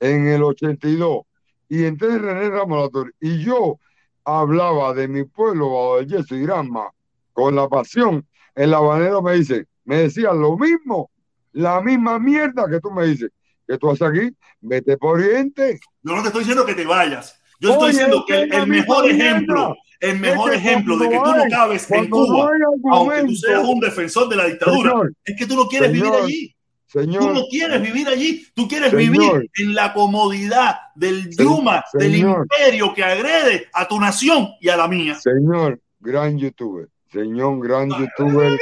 en 0.00 0.28
el 0.28 0.42
82 0.42 1.22
y 1.68 1.84
entré 1.84 2.08
en 2.08 2.22
René 2.22 2.50
Ramos 2.50 2.90
y 3.20 3.38
yo 3.38 3.78
hablaba 4.24 4.92
de 4.94 5.08
mi 5.08 5.24
pueblo 5.24 5.68
bajo 5.68 5.98
el 5.98 6.08
yeso 6.08 6.34
y 6.34 6.42
Granma 6.42 6.90
con 7.32 7.54
la 7.54 7.68
pasión, 7.68 8.26
el 8.54 8.74
habanero 8.74 9.22
me 9.22 9.34
dice, 9.34 9.66
me 9.84 9.96
decía 9.96 10.32
lo 10.32 10.56
mismo, 10.56 11.10
la 11.52 11.80
misma 11.80 12.18
mierda 12.18 12.68
que 12.68 12.80
tú 12.80 12.90
me 12.90 13.06
dices, 13.06 13.30
que 13.70 13.78
tú 13.78 13.90
haces 13.90 14.02
aquí, 14.02 14.36
vete 14.60 14.96
por 14.96 15.18
Oriente. 15.20 15.78
Yo 16.02 16.16
no 16.16 16.22
te 16.22 16.28
estoy 16.28 16.40
diciendo 16.40 16.66
que 16.66 16.74
te 16.74 16.84
vayas. 16.84 17.40
Yo 17.60 17.68
te 17.68 17.72
estoy 17.74 17.88
Oye, 17.90 17.92
diciendo 17.92 18.24
que 18.26 18.42
el, 18.42 18.66
mejor 18.66 19.08
ejemplo, 19.08 19.76
el 20.00 20.10
Es 20.10 20.20
mejor 20.20 20.50
que 20.50 20.56
ejemplo 20.56 20.98
de 20.98 21.08
que 21.08 21.16
tú 21.16 21.34
no 21.34 21.44
cabes 21.48 21.90
en 21.90 22.10
Cuba, 22.10 22.50
aunque 22.90 23.24
tú 23.24 23.36
seas 23.36 23.64
un 23.64 23.78
defensor 23.78 24.28
de 24.28 24.36
la 24.36 24.46
dictadura, 24.46 24.90
Señor, 24.90 25.12
es 25.24 25.38
que 25.38 25.46
tú 25.46 25.54
no 25.54 25.66
quieres 25.66 25.92
vivir 25.92 26.06
señor, 26.06 26.24
allí. 26.24 26.56
Señor, 26.86 27.22
Tú 27.22 27.32
no 27.34 27.42
quieres 27.48 27.80
vivir 27.80 28.08
allí, 28.08 28.46
tú 28.52 28.66
quieres 28.66 28.92
vivir 28.92 29.48
en 29.60 29.74
la 29.76 29.92
comodidad 29.92 30.76
del 30.96 31.30
yuma, 31.30 31.84
del 31.92 32.16
imperio 32.16 32.92
que 32.92 33.04
agrede 33.04 33.68
a 33.72 33.86
tu 33.86 34.00
nación 34.00 34.48
y 34.60 34.68
a 34.68 34.76
la 34.76 34.88
mía. 34.88 35.14
señor, 35.14 35.80
gran 36.00 36.36
youtuber, 36.36 36.88
señor, 37.12 37.60
gran 37.60 37.90
youtuber, 37.90 38.58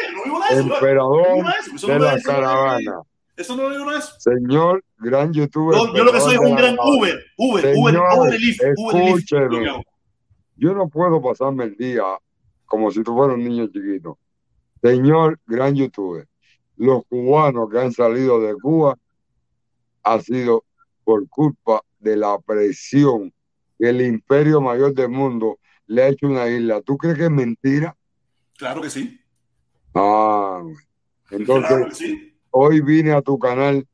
emperador 0.51 1.47
de 1.81 1.99
la 1.99 2.20
caravana. 2.20 3.01
Eso 3.39 3.57
no 3.57 3.70
digo 3.70 3.89
eso. 3.92 4.17
Señor, 4.18 4.84
gran 4.99 5.33
youtuber. 5.33 5.78
Yo, 5.78 5.94
yo 5.94 6.05
lo 6.05 6.12
que 6.12 6.20
soy 6.20 6.34
es 6.34 6.41
un 6.41 6.57
gran. 6.57 6.76
Uber, 6.83 7.25
Uber, 7.36 7.76
Uber, 7.76 7.94
Señor, 7.94 8.18
Uber 8.18 8.41
Lyft, 8.41 8.60
Uber 8.76 9.05
Lyft, 9.05 9.31
lo. 9.31 9.83
Yo 10.57 10.75
no 10.75 10.89
puedo 10.89 11.23
pasarme 11.23 11.65
el 11.65 11.76
día 11.76 12.02
como 12.67 12.91
si 12.91 13.05
tú 13.05 13.15
fueras 13.15 13.36
un 13.36 13.44
niño 13.44 13.68
chiquito. 13.68 14.18
Señor, 14.83 15.39
gran 15.47 15.76
youtuber, 15.76 16.26
los 16.76 17.05
cubanos 17.07 17.70
que 17.70 17.78
han 17.78 17.92
salido 17.92 18.41
de 18.41 18.55
Cuba 18.55 18.99
ha 20.02 20.20
sido 20.20 20.65
por 21.05 21.28
culpa 21.28 21.81
de 22.00 22.17
la 22.17 22.41
presión 22.41 23.33
que 23.78 23.91
el 23.91 24.00
imperio 24.00 24.60
mayor 24.60 24.94
del 24.94 25.10
mundo 25.10 25.60
le 25.86 26.02
ha 26.02 26.08
hecho 26.08 26.26
una 26.26 26.49
isla. 26.49 26.83
¿Tú 26.83 26.99
crees 26.99 27.17
que 27.17 27.25
es 27.25 27.31
mentira? 27.31 27.97
Claro 28.57 28.81
que 28.81 28.91
sí. 28.91 29.20
Ah, 29.94 30.60
entonces 31.31 31.68
Claro 31.68 31.89
que 31.89 31.94
sí. 31.94 32.38
Hoy 32.59 32.81
vine 32.81 33.12
a 33.12 33.23
tu 33.23 33.39
canal, 33.39 33.87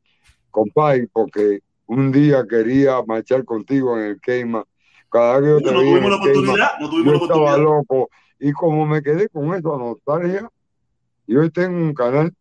compadre, 0.50 1.08
porque 1.12 1.60
un 1.86 2.10
día 2.10 2.46
quería 2.48 3.02
marchar 3.06 3.44
contigo 3.44 3.98
en 3.98 4.06
el 4.06 4.20
Keima. 4.20 4.64
Cada 5.10 5.38
vez 5.38 5.42
que 5.42 5.50
yo 5.50 5.68
te 5.68 5.72
No 5.72 5.80
vi 5.80 5.88
en 5.88 5.94
tuvimos 6.02 6.58
la 6.58 6.72
el 6.72 6.80
no 6.80 6.90
tuvimos 6.90 7.04
yo 7.04 7.12
la 7.12 7.18
estaba 7.18 7.58
loco. 7.58 8.10
Y 8.38 8.52
como 8.52 8.86
me 8.86 9.02
quedé 9.02 9.28
con 9.28 9.54
esa 9.54 9.68
nostalgia, 9.68 10.50
y 11.26 11.36
hoy 11.36 11.50
tengo 11.50 11.76
un 11.76 11.94
canal, 11.94 12.34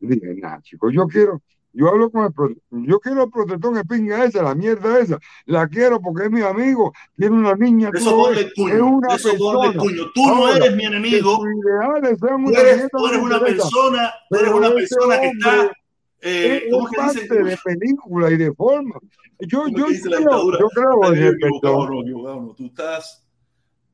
dije, 0.00 0.34
nah, 0.36 0.60
chicos, 0.60 0.92
yo 0.92 1.06
quiero, 1.06 1.40
yo 1.72 1.88
hablo 1.88 2.10
con 2.10 2.24
el, 2.24 2.86
yo 2.86 3.00
quiero 3.00 3.24
el 3.24 3.30
protector 3.30 3.74
de 3.74 3.84
pinga 3.84 4.24
esa, 4.24 4.42
la 4.42 4.54
mierda 4.54 4.98
esa, 4.98 5.18
la 5.46 5.66
quiero 5.68 6.00
porque 6.00 6.24
es 6.24 6.30
mi 6.30 6.42
amigo, 6.42 6.92
tiene 7.16 7.36
una 7.36 7.54
niña, 7.54 7.90
Eso 7.94 8.30
el 8.30 8.38
es 8.38 8.52
una 8.56 9.14
eso 9.14 9.30
persona. 9.30 9.72
Tú 10.14 10.26
no 10.26 10.48
eres 10.54 10.76
mi 10.76 10.84
enemigo, 10.84 11.38
tú 11.38 11.46
eres, 11.96 12.18
tú 12.90 13.06
eres 13.06 13.20
una 13.20 13.40
persona, 13.40 14.12
tú 14.28 14.36
eres 14.36 14.52
una 14.52 14.70
persona 14.70 15.20
que 15.20 15.26
está, 15.28 15.72
eh, 16.20 16.68
¿cómo 16.70 16.88
es 16.88 16.94
que 16.94 17.02
dice? 17.02 17.26
parte 17.26 17.44
de 17.44 17.58
película 17.64 18.30
y 18.30 18.36
de 18.36 18.52
forma. 18.52 18.94
Yo, 19.40 19.64
¿Cómo 19.64 19.86
es 19.88 20.04
yo, 20.04 20.10
creo, 20.10 20.58
yo 20.58 20.68
creo 20.68 21.02
¿Estás 21.02 21.16
en 21.16 21.22
el 21.24 21.38
perdón. 21.38 22.06
no? 22.46 22.54
Tú 22.54 22.66
estás... 22.66 23.26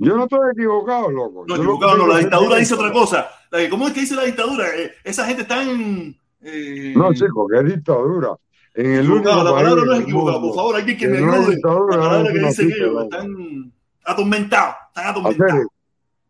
Yo 0.01 0.17
no 0.17 0.25
estoy 0.25 0.51
equivocado, 0.53 1.11
loco. 1.11 1.45
No, 1.49 1.57
Yo 1.57 1.63
equivocado 1.63 1.97
no. 1.97 2.07
La 2.07 2.19
dictadura 2.19 2.57
dice 2.57 2.75
otra 2.75 2.93
cosa. 2.93 3.31
¿Cómo 3.71 3.89
es 3.89 3.95
que 3.95 4.01
dice 4.01 4.15
la 4.15 4.25
dictadura? 4.25 4.69
Eh, 4.77 4.93
esa 5.03 5.25
gente 5.27 5.43
está 5.43 5.63
en... 5.63 6.17
eh, 6.43 6.93
No, 6.97 7.13
chico, 7.13 7.47
que 7.49 7.59
es 7.59 7.65
dictadura. 7.65 8.37
En 8.75 8.93
el 8.93 9.11
único. 9.11 9.29
La 9.29 9.53
palabra 9.53 9.71
no 9.71 9.83
es 9.83 9.89
del 9.89 10.03
equivocado. 10.03 10.41
Por 10.41 10.55
favor, 10.55 10.77
alguien 10.77 10.97
que 10.97 11.05
que 11.07 11.11
me 11.11 11.19
ayude. 11.19 11.59
La 11.63 11.99
palabra 11.99 12.33
que 12.33 12.39
dicen 12.39 12.71
ficha, 12.71 12.85
ellos. 12.85 13.03
Están 13.03 13.73
atormentados. 14.05 14.75
Están 14.89 15.07
atormentados. 15.07 15.67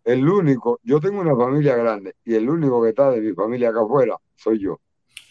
el 0.04 0.28
único, 0.28 0.80
yo 0.82 1.00
tengo 1.00 1.20
una 1.20 1.36
familia 1.36 1.76
grande 1.76 2.14
y 2.24 2.34
el 2.34 2.48
único 2.48 2.82
que 2.82 2.90
está 2.90 3.10
de 3.10 3.20
mi 3.20 3.34
familia 3.34 3.68
acá 3.68 3.82
afuera 3.82 4.16
soy 4.36 4.60
yo. 4.60 4.80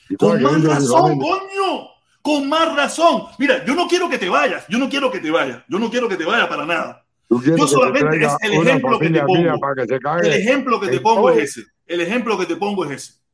¿Y 0.09 0.15
Con 0.15 0.41
más 0.41 0.55
dice 0.55 0.67
razón, 0.67 1.19
coño. 1.19 1.89
Con 2.21 2.49
más 2.49 2.75
razón. 2.75 3.23
Mira, 3.39 3.65
yo 3.65 3.73
no 3.73 3.87
quiero 3.87 4.09
que 4.09 4.17
te 4.17 4.29
vayas. 4.29 4.65
Yo 4.67 4.77
no 4.77 4.89
quiero 4.89 5.09
que 5.09 5.19
te 5.19 5.31
vayas. 5.31 5.63
Yo 5.67 5.79
no 5.79 5.89
quiero 5.89 6.07
que 6.07 6.17
te 6.17 6.25
vayas 6.25 6.47
para 6.47 6.65
nada. 6.65 7.05
Yo 7.29 7.39
que 7.39 7.51
te 7.51 7.67
solamente 7.67 8.23
es 8.23 8.33
el 8.41 8.53
ejemplo 8.53 8.99
que 8.99 9.09
te 9.09 9.21
pongo. 9.21 9.75
que 9.75 10.27
El 10.27 10.33
ejemplo 10.33 10.79
que 10.79 10.87
te 10.87 10.99
pongo 10.99 11.29
es 11.31 11.37
ese. 11.57 11.67
El 11.85 12.01
ejemplo 12.01 12.37
que 12.37 12.45
te 12.45 12.55
pongo 12.55 12.85
es 12.85 12.91
ese. 12.91 13.26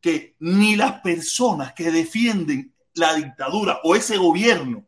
Que 0.00 0.36
ni 0.40 0.76
las 0.76 1.00
personas 1.00 1.72
que 1.74 1.90
defienden 1.90 2.74
la 2.94 3.14
dictadura 3.14 3.80
o 3.84 3.94
ese 3.94 4.16
gobierno 4.16 4.84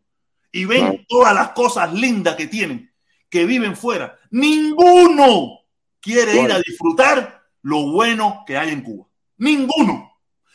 y 0.51 0.65
ven 0.65 1.05
todas 1.09 1.35
las 1.35 1.51
cosas 1.51 1.93
lindas 1.93 2.37
que 2.37 2.47
tienen, 2.47 2.93
que 3.29 3.47
viven 3.47 3.77
fuera, 3.77 4.19
ninguno 4.31 5.61
quiere 6.01 6.41
ir 6.41 6.53
a 6.53 6.59
disfrutar 6.59 7.43
lo 7.63 7.91
bueno 7.91 8.45
que 8.47 8.57
hay 8.57 8.71
en 8.71 8.83
Cuba. 8.83 9.07
Ninguno. 9.39 10.13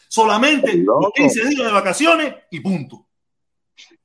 Solamente 0.08 0.76
los 0.76 1.11
15 1.14 1.50
días 1.50 1.66
de 1.66 1.74
vacaciones 1.74 2.36
y 2.52 2.60
punto. 2.60 3.08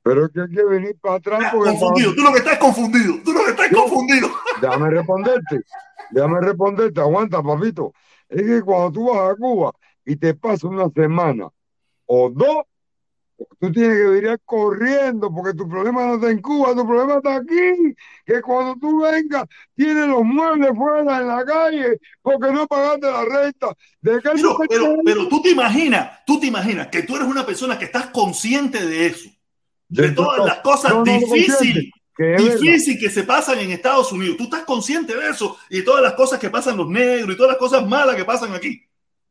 Pero 0.01 0.29
que 0.29 0.41
hay 0.41 0.49
que 0.49 0.63
venir 0.63 0.97
para 0.99 1.15
atrás. 1.15 1.53
porque 1.53 1.69
Confundido, 1.69 2.13
tú 2.13 2.21
lo 2.21 2.31
que 2.31 2.39
estás 2.39 2.53
es 2.53 2.59
confundido, 2.59 3.15
tú 3.23 3.31
lo 3.31 3.45
que 3.45 3.51
estás 3.51 3.67
es 3.67 3.73
confundido. 3.73 4.29
Déjame 4.61 4.89
responderte, 4.89 5.61
déjame 6.11 6.41
responderte, 6.41 6.99
aguanta, 6.99 7.41
papito. 7.41 7.93
Es 8.27 8.41
que 8.41 8.61
cuando 8.61 8.91
tú 8.91 9.09
vas 9.09 9.31
a 9.31 9.35
Cuba 9.35 9.73
y 10.05 10.15
te 10.15 10.33
pasa 10.33 10.67
una 10.67 10.89
semana 10.89 11.49
o 12.05 12.29
dos, 12.29 12.65
tú 13.59 13.71
tienes 13.71 13.97
que 13.97 14.07
venir 14.07 14.39
corriendo 14.45 15.33
porque 15.33 15.57
tu 15.57 15.67
problema 15.67 16.05
no 16.05 16.15
está 16.15 16.29
en 16.29 16.41
Cuba, 16.41 16.75
tu 16.75 16.85
problema 16.85 17.15
está 17.17 17.37
aquí. 17.37 17.95
Que 18.25 18.41
cuando 18.41 18.75
tú 18.79 19.01
vengas, 19.01 19.45
tienes 19.75 20.07
los 20.07 20.23
muebles 20.23 20.71
fuera 20.75 20.99
en 21.19 21.27
la 21.27 21.45
calle 21.45 21.99
porque 22.21 22.51
no 22.51 22.67
pagaste 22.67 23.11
la 23.11 23.25
renta. 23.25 23.73
¿De 24.01 24.21
qué 24.21 24.29
Pero, 24.35 24.57
pero, 24.67 24.95
pero 25.03 25.27
tú 25.27 25.41
te 25.41 25.51
imaginas, 25.51 26.23
tú 26.25 26.39
te 26.39 26.47
imaginas 26.47 26.87
que 26.87 27.03
tú 27.03 27.15
eres 27.15 27.27
una 27.27 27.45
persona 27.45 27.77
que 27.79 27.85
estás 27.85 28.07
consciente 28.07 28.85
de 28.85 29.07
eso, 29.07 29.29
de 29.87 30.11
todas 30.11 30.45
las 30.45 30.59
cosas 30.59 30.93
No, 30.93 30.99
no, 30.99 31.03
difíciles, 31.05 31.91
que 32.15 32.35
difíciles 32.35 32.99
que 32.99 33.09
se 33.09 33.23
pasan 33.23 33.59
en 33.59 33.71
Estados 33.71 34.11
Unidos. 34.11 34.37
Tú 34.37 34.43
estás 34.43 34.63
consciente 34.63 35.15
de 35.15 35.29
eso 35.29 35.57
y 35.69 35.77
de 35.77 35.83
todas 35.83 36.03
las 36.03 36.13
cosas 36.13 36.39
que 36.39 36.49
pasan 36.49 36.77
los 36.77 36.89
negros 36.89 37.33
y 37.33 37.37
todas 37.37 37.51
las 37.51 37.59
cosas 37.59 37.87
malas 37.87 38.15
que 38.15 38.25
pasan 38.25 38.53
aquí. 38.53 38.83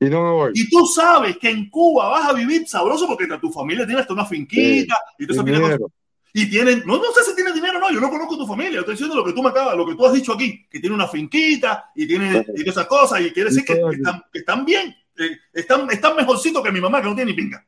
Y 0.06 0.10
no 0.10 0.22
me 0.22 0.31
voy. 0.31 0.52
Y 0.55 0.68
tú 0.68 0.86
sabes 0.86 1.36
que 1.39 1.50
en 1.50 1.68
Cuba 1.70 2.08
vas 2.08 2.28
a 2.31 2.32
vivir 2.32 2.66
sabroso 2.68 3.06
porque 3.06 3.26
tu 3.40 3.50
familia 3.50 3.86
tiene 3.86 4.00
hasta 4.00 4.12
una 4.14 4.24
finquita 4.26 4.94
y 5.18 5.26
pila 5.26 5.42
de 5.42 5.52
Dinero. 5.52 5.78
cosas. 5.78 5.92
Y 6.34 6.48
tienen, 6.48 6.82
no, 6.86 6.97
no 6.97 7.12
sé 7.14 7.24
si 7.24 7.34
tiene 7.34 7.52
dinero 7.52 7.76
o 7.76 7.81
no, 7.81 7.90
yo 7.92 8.00
no 8.00 8.08
conozco 8.08 8.39
tu 8.39 8.47
familia, 8.47 8.81
estoy 8.81 8.94
diciendo 8.94 9.14
lo 9.16 9.22
que 9.24 9.34
tú 9.34 9.42
me 9.42 9.50
acabas, 9.50 9.76
lo 9.76 9.84
que 9.86 9.94
tú 9.94 10.06
has 10.06 10.14
dicho 10.14 10.32
aquí, 10.32 10.66
que 10.70 10.81
tiene 10.81 10.94
una 10.97 11.06
finquita 11.06 11.90
y 11.94 12.06
tiene, 12.06 12.42
y 12.56 12.66
esas 12.66 12.86
cosas, 12.86 13.20
y 13.20 13.31
quiere 13.32 13.50
decir 13.50 13.66
que, 13.66 13.74
que 13.74 13.97
están, 13.97 14.22
que 14.32 14.39
están 14.39 14.64
bien, 14.64 14.97
eh, 15.18 15.36
están, 15.52 15.90
están 15.90 16.16
mejorcitos 16.16 16.62
que 16.62 16.72
mi 16.72 16.81
mamá, 16.81 17.02
que 17.02 17.08
no 17.08 17.14
tiene 17.14 17.32
ni 17.32 17.36
pinga. 17.36 17.62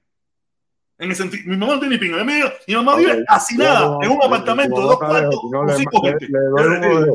En 0.96 1.10
el 1.10 1.16
sentido, 1.16 1.42
mi 1.46 1.56
mamá 1.58 1.74
no 1.74 1.80
tiene 1.80 1.96
ni 1.96 2.00
pinga. 2.00 2.24
Mi, 2.24 2.32
mi 2.68 2.74
mamá 2.74 2.96
vive 2.96 3.22
hacinada 3.28 3.98
ya, 4.00 4.06
en 4.06 4.12
un 4.12 4.22
apartamento 4.22 4.80
dos 4.80 4.98
cuartos 4.98 5.40
no 5.50 5.58
con 5.66 5.76
cinco 5.76 6.02
gente. 6.02 6.26
le. 6.28 7.10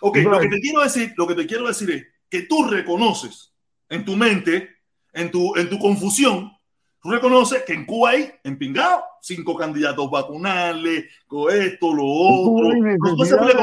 Ok, 0.00 0.18
Tú 0.22 0.28
lo 0.28 0.38
que 0.40 0.44
sabes. 0.44 0.50
te 0.50 0.60
quiero 0.60 0.80
decir, 0.82 1.14
lo 1.16 1.26
que 1.26 1.34
te 1.36 1.46
quiero 1.46 1.68
decir 1.68 1.90
es 1.90 2.06
que 2.28 2.42
tú 2.42 2.64
reconoces 2.68 3.51
en 3.92 4.04
tu 4.06 4.16
mente, 4.16 4.70
en 5.12 5.30
tu, 5.30 5.54
en 5.54 5.68
tu 5.68 5.78
confusión, 5.78 6.50
tú 7.02 7.10
reconoces 7.10 7.62
que 7.64 7.74
en 7.74 7.84
Cuba 7.84 8.10
hay 8.10 8.32
empingado 8.42 9.04
cinco 9.20 9.54
candidatos 9.54 10.10
vacunales, 10.10 11.04
con 11.26 11.54
esto, 11.54 11.94
lo 11.94 12.04
otro, 12.06 12.70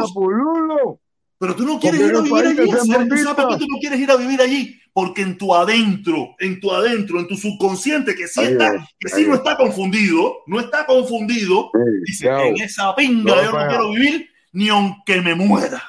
apululo. 0.04 1.00
Pero 1.40 1.56
tú 1.56 1.66
no 1.66 1.80
quieres 1.80 2.02
ir 2.02 2.16
a 2.16 2.20
en 2.20 2.24
vivir 2.26 2.46
allí. 2.46 2.70
¿Sabes 2.70 3.10
¿Tú 3.10 3.18
sabes 3.18 3.46
por 3.46 3.50
qué 3.50 3.58
tú 3.58 3.66
no 3.70 3.80
quieres 3.80 4.00
ir 4.00 4.12
a 4.12 4.18
vivir 4.18 4.42
allí? 4.42 4.80
Porque 4.94 5.22
en 5.22 5.38
tu 5.38 5.56
adentro, 5.56 6.36
en 6.38 6.60
tu 6.60 6.72
adentro, 6.72 7.20
en 7.20 7.28
tu 7.28 7.36
subconsciente, 7.36 8.14
que 8.14 8.28
sí 8.28 8.42
Ahí 8.42 8.52
está, 8.52 8.76
es, 8.76 8.82
que 9.00 9.10
sí 9.10 9.26
no 9.26 9.34
es. 9.34 9.40
está 9.40 9.58
confundido, 9.58 10.44
no 10.46 10.60
está 10.60 10.86
confundido, 10.86 11.72
Sí, 11.74 11.80
dice, 12.06 12.26
¿qué 12.26 12.30
hago? 12.30 12.44
en 12.44 12.62
esa 12.62 12.94
pinga 12.96 13.36
No, 13.36 13.44
yo 13.44 13.52
no 13.52 13.68
quiero 13.68 13.90
vivir 13.92 14.30
ni 14.52 14.70
aunque 14.70 15.22
me 15.22 15.34
muera. 15.34 15.82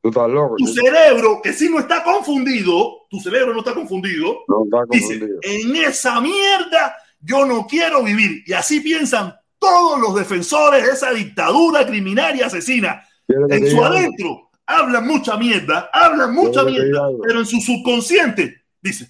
Tú 0.00 0.08
estás 0.08 0.30
loco. 0.30 0.56
Tu 0.56 0.66
cerebro, 0.66 1.40
que 1.42 1.52
sí 1.52 1.68
no 1.68 1.78
está 1.78 2.02
confundido, 2.02 2.97
tu 3.08 3.18
cerebro 3.20 3.52
no 3.52 3.60
está 3.60 3.74
confundido, 3.74 4.40
No 4.48 4.64
está 4.64 4.78
dice, 4.90 5.18
confundido. 5.18 5.40
en 5.42 5.76
esa 5.76 6.20
mierda 6.20 6.96
yo 7.20 7.44
no 7.46 7.66
quiero 7.66 8.02
vivir. 8.04 8.42
Y 8.46 8.52
así 8.52 8.80
piensan 8.80 9.34
todos 9.58 9.98
los 10.00 10.14
defensores 10.14 10.84
de 10.84 10.90
esa 10.92 11.10
dictadura 11.10 11.86
criminal 11.86 12.36
y 12.36 12.42
asesina. 12.42 13.02
¿Quieres 13.26 13.46
que 13.48 13.54
En 13.56 13.60
su 13.60 13.66
diga 13.68 13.86
algo? 13.86 13.98
adentro 13.98 14.50
hablan 14.66 15.06
mucha 15.06 15.36
mierda, 15.36 15.90
hablan 15.92 16.34
mucha 16.34 16.62
¿Quieres 16.64 16.74
que 16.74 16.80
te 16.80 16.86
diga 16.86 17.06
mierda, 17.08 17.24
pero 17.26 17.38
en 17.40 17.46
su 17.46 17.60
subconsciente 17.60 18.62
dice, 18.80 19.08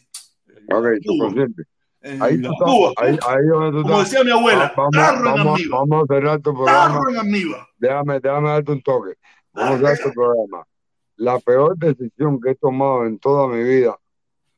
Ok, 0.71 0.85
tú 1.05 1.13
Cuba, 1.13 1.25
consciente. 1.27 1.63
en 2.03 2.23
Ahí 2.23 2.41
tú 2.41 2.53
estás, 2.53 2.69
Cuba, 2.71 2.93
ahí, 2.99 3.19
ahí 3.27 3.47
donde 3.47 3.71
tú 3.79 3.83
como 3.83 3.99
decía 4.01 4.23
mi 4.25 4.31
abuela, 4.31 4.65
Va- 4.65 4.73
Vamos, 4.77 4.91
tarro 4.93 5.19
en 5.19 5.25
vamos, 5.35 5.61
vamos 5.71 6.05
a 6.09 6.15
cerrar 6.15 6.41
tu 6.41 6.55
programa. 6.55 7.01
Déjame, 7.79 8.21
déjame 8.21 8.49
darte 8.51 8.73
un 8.73 8.83
toque. 8.83 9.15
Vamos 9.53 9.75
a 9.75 9.79
cerrar 9.79 9.99
tu 9.99 10.13
programa. 10.13 10.65
La 11.19 11.41
peor 11.41 11.77
decisión 11.77 12.41
que 12.41 12.51
he 12.51 12.55
tomado 12.55 13.05
en 13.05 13.19
toda 13.19 13.49
mi 13.49 13.63
vida, 13.63 13.99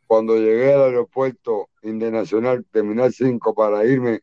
cuando 0.06 0.36
llegué 0.36 0.74
al 0.74 0.82
aeropuerto 0.82 1.70
internacional 1.82 2.66
Terminal 2.70 3.12
5 3.12 3.54
para 3.54 3.84
irme, 3.86 4.20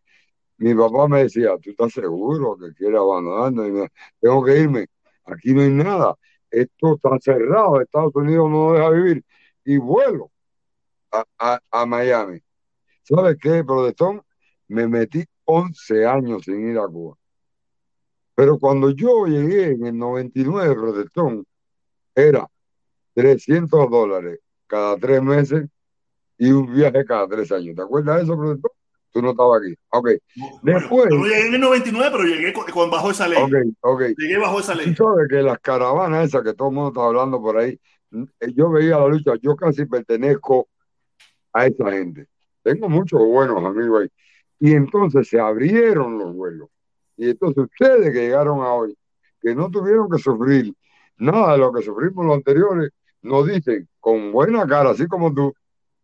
mi 0.57 0.75
papá 0.75 1.07
me 1.07 1.24
decía, 1.24 1.57
¿tú 1.59 1.72
estás 1.72 1.93
seguro 1.93 2.56
que 2.57 2.74
quieres 2.75 2.99
abandonarnos? 2.99 3.67
Y 3.67 3.72
me, 3.72 3.90
tengo 4.19 4.43
que 4.45 4.59
irme. 4.59 4.88
Aquí 5.25 5.51
no 5.53 5.61
hay 5.61 5.69
nada. 5.72 6.16
Esto 6.51 6.95
está 6.95 7.17
cerrado. 7.19 7.82
Estados 7.82 8.16
Unidos 8.16 8.49
no 8.51 8.74
deja 8.74 8.90
vivir. 8.91 9.25
Y 9.66 9.77
vuelo 9.77 10.32
a, 11.11 11.25
a, 11.40 11.59
a 11.72 11.85
Miami. 11.88 12.40
¿Sabes 13.01 13.38
qué, 13.41 13.64
protestón? 13.64 14.22
Me 14.67 14.88
metí 14.88 15.25
11 15.45 16.06
años 16.06 16.43
sin 16.45 16.69
ir 16.69 16.77
a 16.77 16.88
Cuba. 16.88 17.17
Pero 18.35 18.59
cuando 18.59 18.91
yo 18.91 19.25
llegué 19.25 19.72
en 19.72 19.88
el 19.88 19.98
99, 19.98 20.75
protestón, 20.75 21.43
era 22.17 22.47
300 23.13 23.89
dólares 23.89 24.39
cada 24.65 24.97
tres 24.97 25.21
meses 25.21 25.65
y 26.37 26.51
un 26.51 26.73
viaje 26.73 27.05
cada 27.05 27.27
tres 27.27 27.51
años. 27.51 27.75
¿Te 27.75 27.81
acuerdas 27.83 28.17
de 28.17 28.23
eso, 28.23 28.37
protestón? 28.37 28.71
Tú 29.11 29.21
no 29.21 29.31
estabas 29.31 29.61
aquí. 29.61 29.75
Ok. 29.89 30.09
Después, 30.63 31.09
Yo 31.09 31.23
llegué 31.23 31.47
en 31.47 31.53
el 31.55 31.61
99, 31.61 32.09
pero 32.11 32.23
llegué 32.25 32.53
cu- 32.53 32.65
cuando 32.73 32.95
bajó 32.95 33.11
esa 33.11 33.27
ley. 33.27 33.41
ok, 33.41 33.53
ok. 33.81 34.01
Llegué 34.17 34.37
bajo 34.37 34.59
esa 34.59 34.75
ley. 34.75 34.93
sabes 34.95 35.27
que 35.29 35.41
las 35.41 35.59
caravanas 35.59 36.27
esas 36.27 36.43
que 36.43 36.53
todo 36.53 36.69
el 36.69 36.75
mundo 36.75 36.89
está 36.89 37.05
hablando 37.05 37.41
por 37.41 37.57
ahí, 37.57 37.79
eh, 38.11 38.53
yo 38.53 38.69
veía 38.69 38.97
la 38.99 39.07
lucha, 39.07 39.33
yo 39.41 39.55
casi 39.55 39.85
pertenezco 39.85 40.67
a 41.53 41.65
esa 41.67 41.91
gente. 41.91 42.27
Tengo 42.63 42.89
muchos 42.89 43.19
buenos 43.21 43.63
amigos 43.63 44.01
ahí. 44.03 44.09
Y 44.59 44.73
entonces 44.73 45.27
se 45.27 45.39
abrieron 45.39 46.17
los 46.19 46.33
vuelos. 46.35 46.69
Y 47.15 47.29
entonces 47.29 47.63
ustedes 47.63 48.11
que 48.13 48.19
llegaron 48.21 48.59
a 48.61 48.73
hoy, 48.73 48.95
que 49.41 49.55
no 49.55 49.69
tuvieron 49.71 50.09
que 50.09 50.17
sufrir 50.19 50.73
nada 51.17 51.53
de 51.53 51.57
lo 51.59 51.73
que 51.73 51.83
sufrimos 51.83 52.25
los 52.25 52.35
anteriores, 52.35 52.91
nos 53.21 53.47
dicen 53.47 53.87
con 53.99 54.31
buena 54.31 54.65
cara, 54.67 54.91
así 54.91 55.07
como 55.07 55.33
tú, 55.33 55.53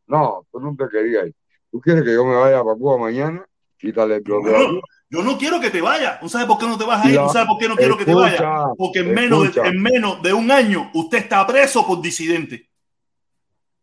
no, 0.08 0.45
tú 0.51 0.59
no 0.59 0.75
te 0.75 0.90
querías 0.90 1.27
ir. 1.27 1.35
¿Tú 1.72 1.80
quieres 1.80 2.03
que 2.03 2.14
yo 2.14 2.25
me 2.25 2.35
vaya 2.35 2.64
para 2.64 2.75
Cuba 2.75 2.98
mañana? 2.98 3.45
Quítale 3.77 4.16
el 4.16 4.24
no, 4.24 4.82
yo 5.09 5.22
no 5.22 5.38
quiero 5.38 5.59
que 5.59 5.69
te 5.69 5.82
vayas. 5.82 6.19
¿Tú 6.19 6.30
sabes 6.30 6.48
por 6.48 6.58
qué 6.58 6.66
no 6.66 6.77
te 6.77 6.85
vas 6.85 7.06
a 7.06 7.09
ir? 7.09 7.19
¿Tú 7.19 7.30
sabes 7.30 7.48
por 7.48 7.59
qué 7.59 7.67
no 7.67 7.75
quiero 7.75 7.98
que 7.98 8.06
te 8.06 8.14
vayas? 8.14 8.42
Porque 8.77 9.00
en 9.00 9.14
menos, 9.14 9.53
de, 9.53 9.61
en 9.61 9.82
menos 9.82 10.22
de 10.22 10.33
un 10.33 10.50
año 10.51 10.90
usted 10.93 11.19
está 11.19 11.45
preso 11.45 11.85
por 11.85 12.01
disidente. 12.01 12.69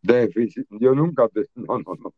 Déficit. 0.03 0.67
Yo 0.71 0.95
nunca 0.95 1.29
te. 1.29 1.43
No, 1.55 1.79
no, 1.79 1.95
no. 2.03 2.15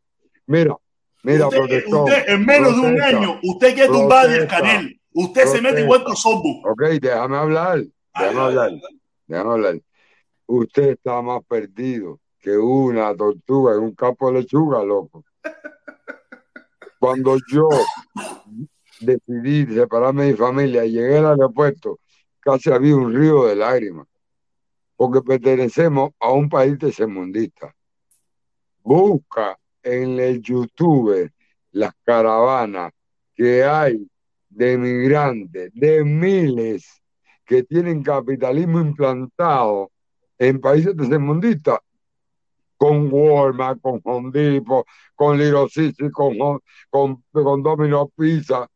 Mira, 0.47 0.77
mira, 1.23 1.47
usted, 1.47 1.59
protestón. 1.59 2.05
usted, 2.05 2.29
en 2.29 2.47
menos 2.47 2.75
de 2.75 2.81
un 2.81 3.03
año, 3.03 3.41
usted 3.43 3.75
quiere 3.75 3.89
tumbar 3.89 4.27
protesta, 4.27 4.57
Canel. 4.57 5.01
Usted 5.13 5.47
se 5.47 5.61
mete 5.61 5.81
igual 5.83 6.05
que 6.05 6.17
Sobu. 6.17 6.63
Ok, 6.67 6.83
déjame 7.01 7.37
hablar. 7.37 7.83
Déjame 8.19 8.41
hablar. 8.41 8.71
Usted 10.47 10.91
está 10.91 11.23
más 11.23 11.43
perdido 11.45 12.21
que 12.39 12.57
una 12.57 13.15
tortuga 13.15 13.75
en 13.75 13.81
un 13.81 13.95
campo 13.95 14.31
de 14.31 14.41
lechuga, 14.41 14.83
loco. 14.83 15.25
Cuando 16.99 17.37
yo 17.51 17.69
decidí 19.01 19.67
separarme 19.75 20.25
de 20.25 20.33
mi 20.33 20.37
familia 20.37 20.85
y 20.85 20.93
llegué 20.93 21.19
al 21.19 21.27
aeropuerto, 21.27 22.01
casi 22.41 22.71
había 22.71 22.97
un 22.97 23.15
río 23.15 23.47
de 23.47 23.57
lágrimas, 23.57 24.07
porque 24.97 25.23
pertenecemos 25.23 26.11
a 26.21 26.33
un 26.33 26.49
país 26.49 26.79
tercermundista. 26.79 27.75
Busca 28.83 29.59
en 29.83 30.19
el 30.19 30.43
YouTube 30.43 31.31
las 31.73 31.93
caravanas 32.05 32.93
que 33.35 33.65
hay 33.65 34.07
de 34.49 34.77
migrantes, 34.77 35.71
de 35.75 36.05
miles 36.05 37.02
que 37.45 37.63
tienen 37.63 38.03
capitalismo 38.03 38.81
implantado 38.81 39.91
en 40.39 40.61
países 40.61 40.97
tercermundistas, 40.97 41.79
con 42.77 43.09
Walmart, 43.13 43.81
con 43.81 44.01
Home 44.03 44.31
Depot, 44.33 44.85
con 45.15 45.39
Little 45.39 45.69
con, 46.11 46.61
con, 46.91 47.25
con 47.31 47.63
Domino 47.63 48.09
Pizza. 48.09 48.67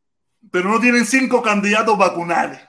Pero 0.53 0.69
no 0.69 0.79
tienen 0.79 1.05
cinco 1.05 1.43
candidatos 1.43 1.99
vacunales. 1.99 2.61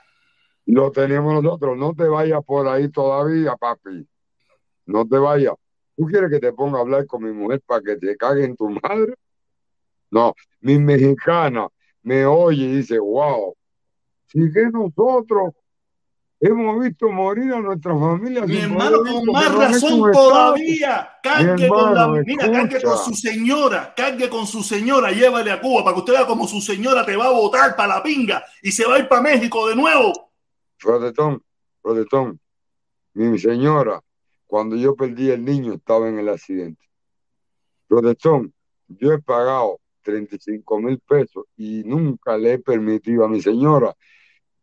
Lo 0.66 0.90
tenemos 0.90 1.40
nosotros. 1.40 1.78
No 1.78 1.94
te 1.94 2.08
vayas 2.08 2.44
por 2.44 2.66
ahí 2.66 2.90
todavía, 2.90 3.54
papi. 3.56 4.06
No 4.86 5.06
te 5.06 5.16
vayas. 5.16 5.54
¿Tú 5.96 6.06
quieres 6.06 6.30
que 6.30 6.40
te 6.40 6.52
ponga 6.52 6.78
a 6.78 6.80
hablar 6.80 7.06
con 7.06 7.22
mi 7.22 7.32
mujer 7.32 7.62
para 7.64 7.82
que 7.82 7.96
te 7.96 8.16
cague 8.16 8.44
en 8.44 8.56
tu 8.56 8.68
madre? 8.70 9.14
No, 10.10 10.34
mi 10.60 10.78
mexicana 10.78 11.68
me 12.02 12.26
oye 12.26 12.64
y 12.64 12.76
dice, 12.78 12.98
wow, 12.98 13.54
si 14.26 14.52
que 14.52 14.70
nosotros 14.70 15.52
Hemos 16.40 16.80
visto 16.80 17.10
morir 17.10 17.52
a 17.52 17.60
nuestra 17.60 17.98
familia. 17.98 18.46
Mi 18.46 18.58
hermano, 18.58 18.98
con 19.02 19.26
más 19.26 19.52
razón 19.52 20.12
todavía. 20.12 21.10
Cargue 21.20 21.66
con 21.68 21.94
la, 21.94 22.08
mira, 22.08 22.50
cargue 22.50 22.80
con 22.80 22.96
su 22.98 23.14
señora, 23.14 23.92
cargue 23.96 24.28
con 24.28 24.46
su 24.46 24.62
señora, 24.62 25.10
llévale 25.10 25.50
a 25.50 25.60
Cuba 25.60 25.82
para 25.82 25.94
que 25.94 26.00
usted 26.00 26.12
vea 26.12 26.26
como 26.26 26.46
su 26.46 26.60
señora 26.60 27.04
te 27.04 27.16
va 27.16 27.26
a 27.26 27.32
votar 27.32 27.74
para 27.74 27.96
la 27.96 28.02
pinga 28.04 28.44
y 28.62 28.70
se 28.70 28.86
va 28.86 28.94
a 28.94 28.98
ir 29.00 29.08
para 29.08 29.20
México 29.20 29.68
de 29.68 29.74
nuevo. 29.74 30.30
Protestón. 30.78 31.42
Mi 33.14 33.36
señora, 33.38 34.00
cuando 34.46 34.76
yo 34.76 34.94
perdí 34.94 35.30
el 35.30 35.44
niño, 35.44 35.74
estaba 35.74 36.08
en 36.08 36.20
el 36.20 36.28
accidente. 36.28 36.86
Protestón, 37.88 38.54
yo 38.86 39.12
he 39.12 39.18
pagado 39.18 39.80
35 40.02 40.78
mil 40.78 41.00
pesos 41.00 41.46
y 41.56 41.82
nunca 41.84 42.38
le 42.38 42.52
he 42.52 42.58
permitido 42.60 43.24
a 43.24 43.28
mi 43.28 43.42
señora 43.42 43.92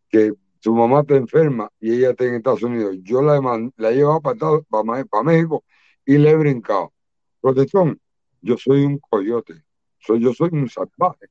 que 0.09 0.33
su 0.65 0.73
mamá 0.73 1.01
está 1.01 1.15
enferma 1.15 1.69
y 1.79 1.93
ella 1.93 2.09
está 2.09 2.25
en 2.25 2.33
Estados 2.33 2.63
Unidos. 2.63 2.95
Yo 3.03 3.21
la 3.21 3.39
la 3.77 3.91
he 3.91 3.97
llevado 3.97 4.19
para, 4.19 5.23
México 5.23 5.63
y 6.03 6.17
le 6.17 6.31
he 6.31 6.35
brincado. 6.35 6.91
Protestón, 7.39 8.01
yo 8.41 8.57
soy 8.57 8.83
un 8.83 8.97
coyote. 8.97 9.61
Soy, 9.99 10.21
yo 10.21 10.33
soy 10.33 10.49
un 10.53 10.67
salvaje. 10.67 11.27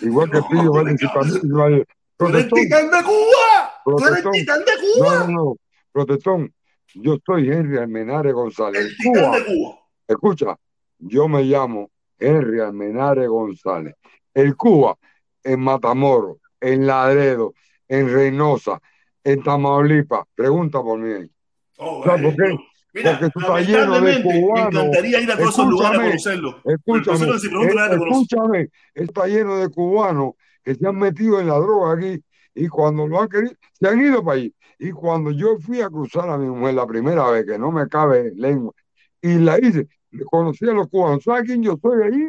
Igual 0.00 0.32
que 0.32 0.40
Pillo 0.50 0.72
Vélez 0.72 1.00
y 1.00 1.06
Camilo. 1.06 1.38
¡Tú 1.40 1.62
eres 1.62 1.86
Protestón, 2.16 2.58
titán 2.58 2.90
de 2.90 3.02
Cuba! 3.04 3.72
¡Tú 3.84 3.90
eres 3.98 4.02
protestón. 4.02 4.32
titán 4.32 4.60
de 4.64 4.72
Cuba! 4.80 5.26
no, 5.28 5.32
no. 5.32 5.56
Protestón, 5.92 6.54
yo 6.94 7.18
soy 7.24 7.50
Henry 7.50 7.78
Almenare 7.78 8.32
González. 8.32 8.84
El 8.84 8.96
titán 8.96 9.12
Cuba, 9.12 9.38
de 9.38 9.44
Cuba. 9.44 9.78
escucha, 10.08 10.56
yo 10.98 11.28
me 11.28 11.44
llamo 11.44 11.88
Henry 12.18 12.58
Almenare 12.58 13.28
González. 13.28 13.94
El 14.34 14.56
Cuba, 14.56 14.98
en 15.44 15.60
Matamoros, 15.60 16.38
en 16.60 16.84
Laredo, 16.84 17.54
en 17.92 18.10
Reynosa, 18.10 18.80
en 19.22 19.42
Tamaulipas. 19.42 20.24
Pregunta 20.34 20.80
por 20.82 20.98
mí 20.98 21.12
ahí. 21.12 21.30
Oh, 21.76 22.02
¿Sabes 22.04 22.22
por 22.22 22.36
vale. 22.38 22.56
qué? 22.56 22.64
Mira, 22.94 23.18
Porque 23.18 23.30
tú 23.32 23.40
estás 23.40 23.66
lleno 23.66 23.78
de 23.78 23.86
lamentablemente, 23.86 24.28
me 24.28 24.40
cubanos. 24.40 24.74
encantaría 24.74 25.20
ir 25.20 25.30
a 25.32 25.36
todos 25.36 25.50
esos 25.50 25.66
lugares 25.66 26.00
a 26.00 26.32
Escúchame, 26.72 27.18
conocerlo. 27.18 28.54
Eh, 28.54 28.68
está 28.94 29.26
lleno 29.26 29.56
de 29.58 29.68
cubanos 29.68 30.32
que 30.62 30.74
se 30.74 30.86
han 30.86 30.98
metido 30.98 31.40
en 31.40 31.48
la 31.48 31.58
droga 31.58 31.94
aquí 31.94 32.22
y 32.54 32.68
cuando 32.68 33.06
lo 33.06 33.20
han 33.20 33.28
querido, 33.28 33.52
se 33.72 33.88
han 33.88 34.00
ido 34.00 34.24
para 34.24 34.38
allí. 34.38 34.54
Y 34.78 34.90
cuando 34.90 35.30
yo 35.30 35.58
fui 35.58 35.80
a 35.80 35.88
cruzar 35.88 36.28
a 36.30 36.38
mi 36.38 36.46
mujer 36.46 36.74
la 36.74 36.86
primera 36.86 37.30
vez, 37.30 37.44
que 37.46 37.58
no 37.58 37.70
me 37.72 37.88
cabe 37.88 38.32
lengua, 38.34 38.72
y 39.20 39.38
la 39.38 39.58
hice, 39.58 39.86
conocí 40.30 40.68
a 40.68 40.72
los 40.72 40.88
cubanos. 40.88 41.24
¿Sabes 41.24 41.44
quién 41.44 41.62
yo 41.62 41.78
soy 41.80 42.02
allí? 42.02 42.28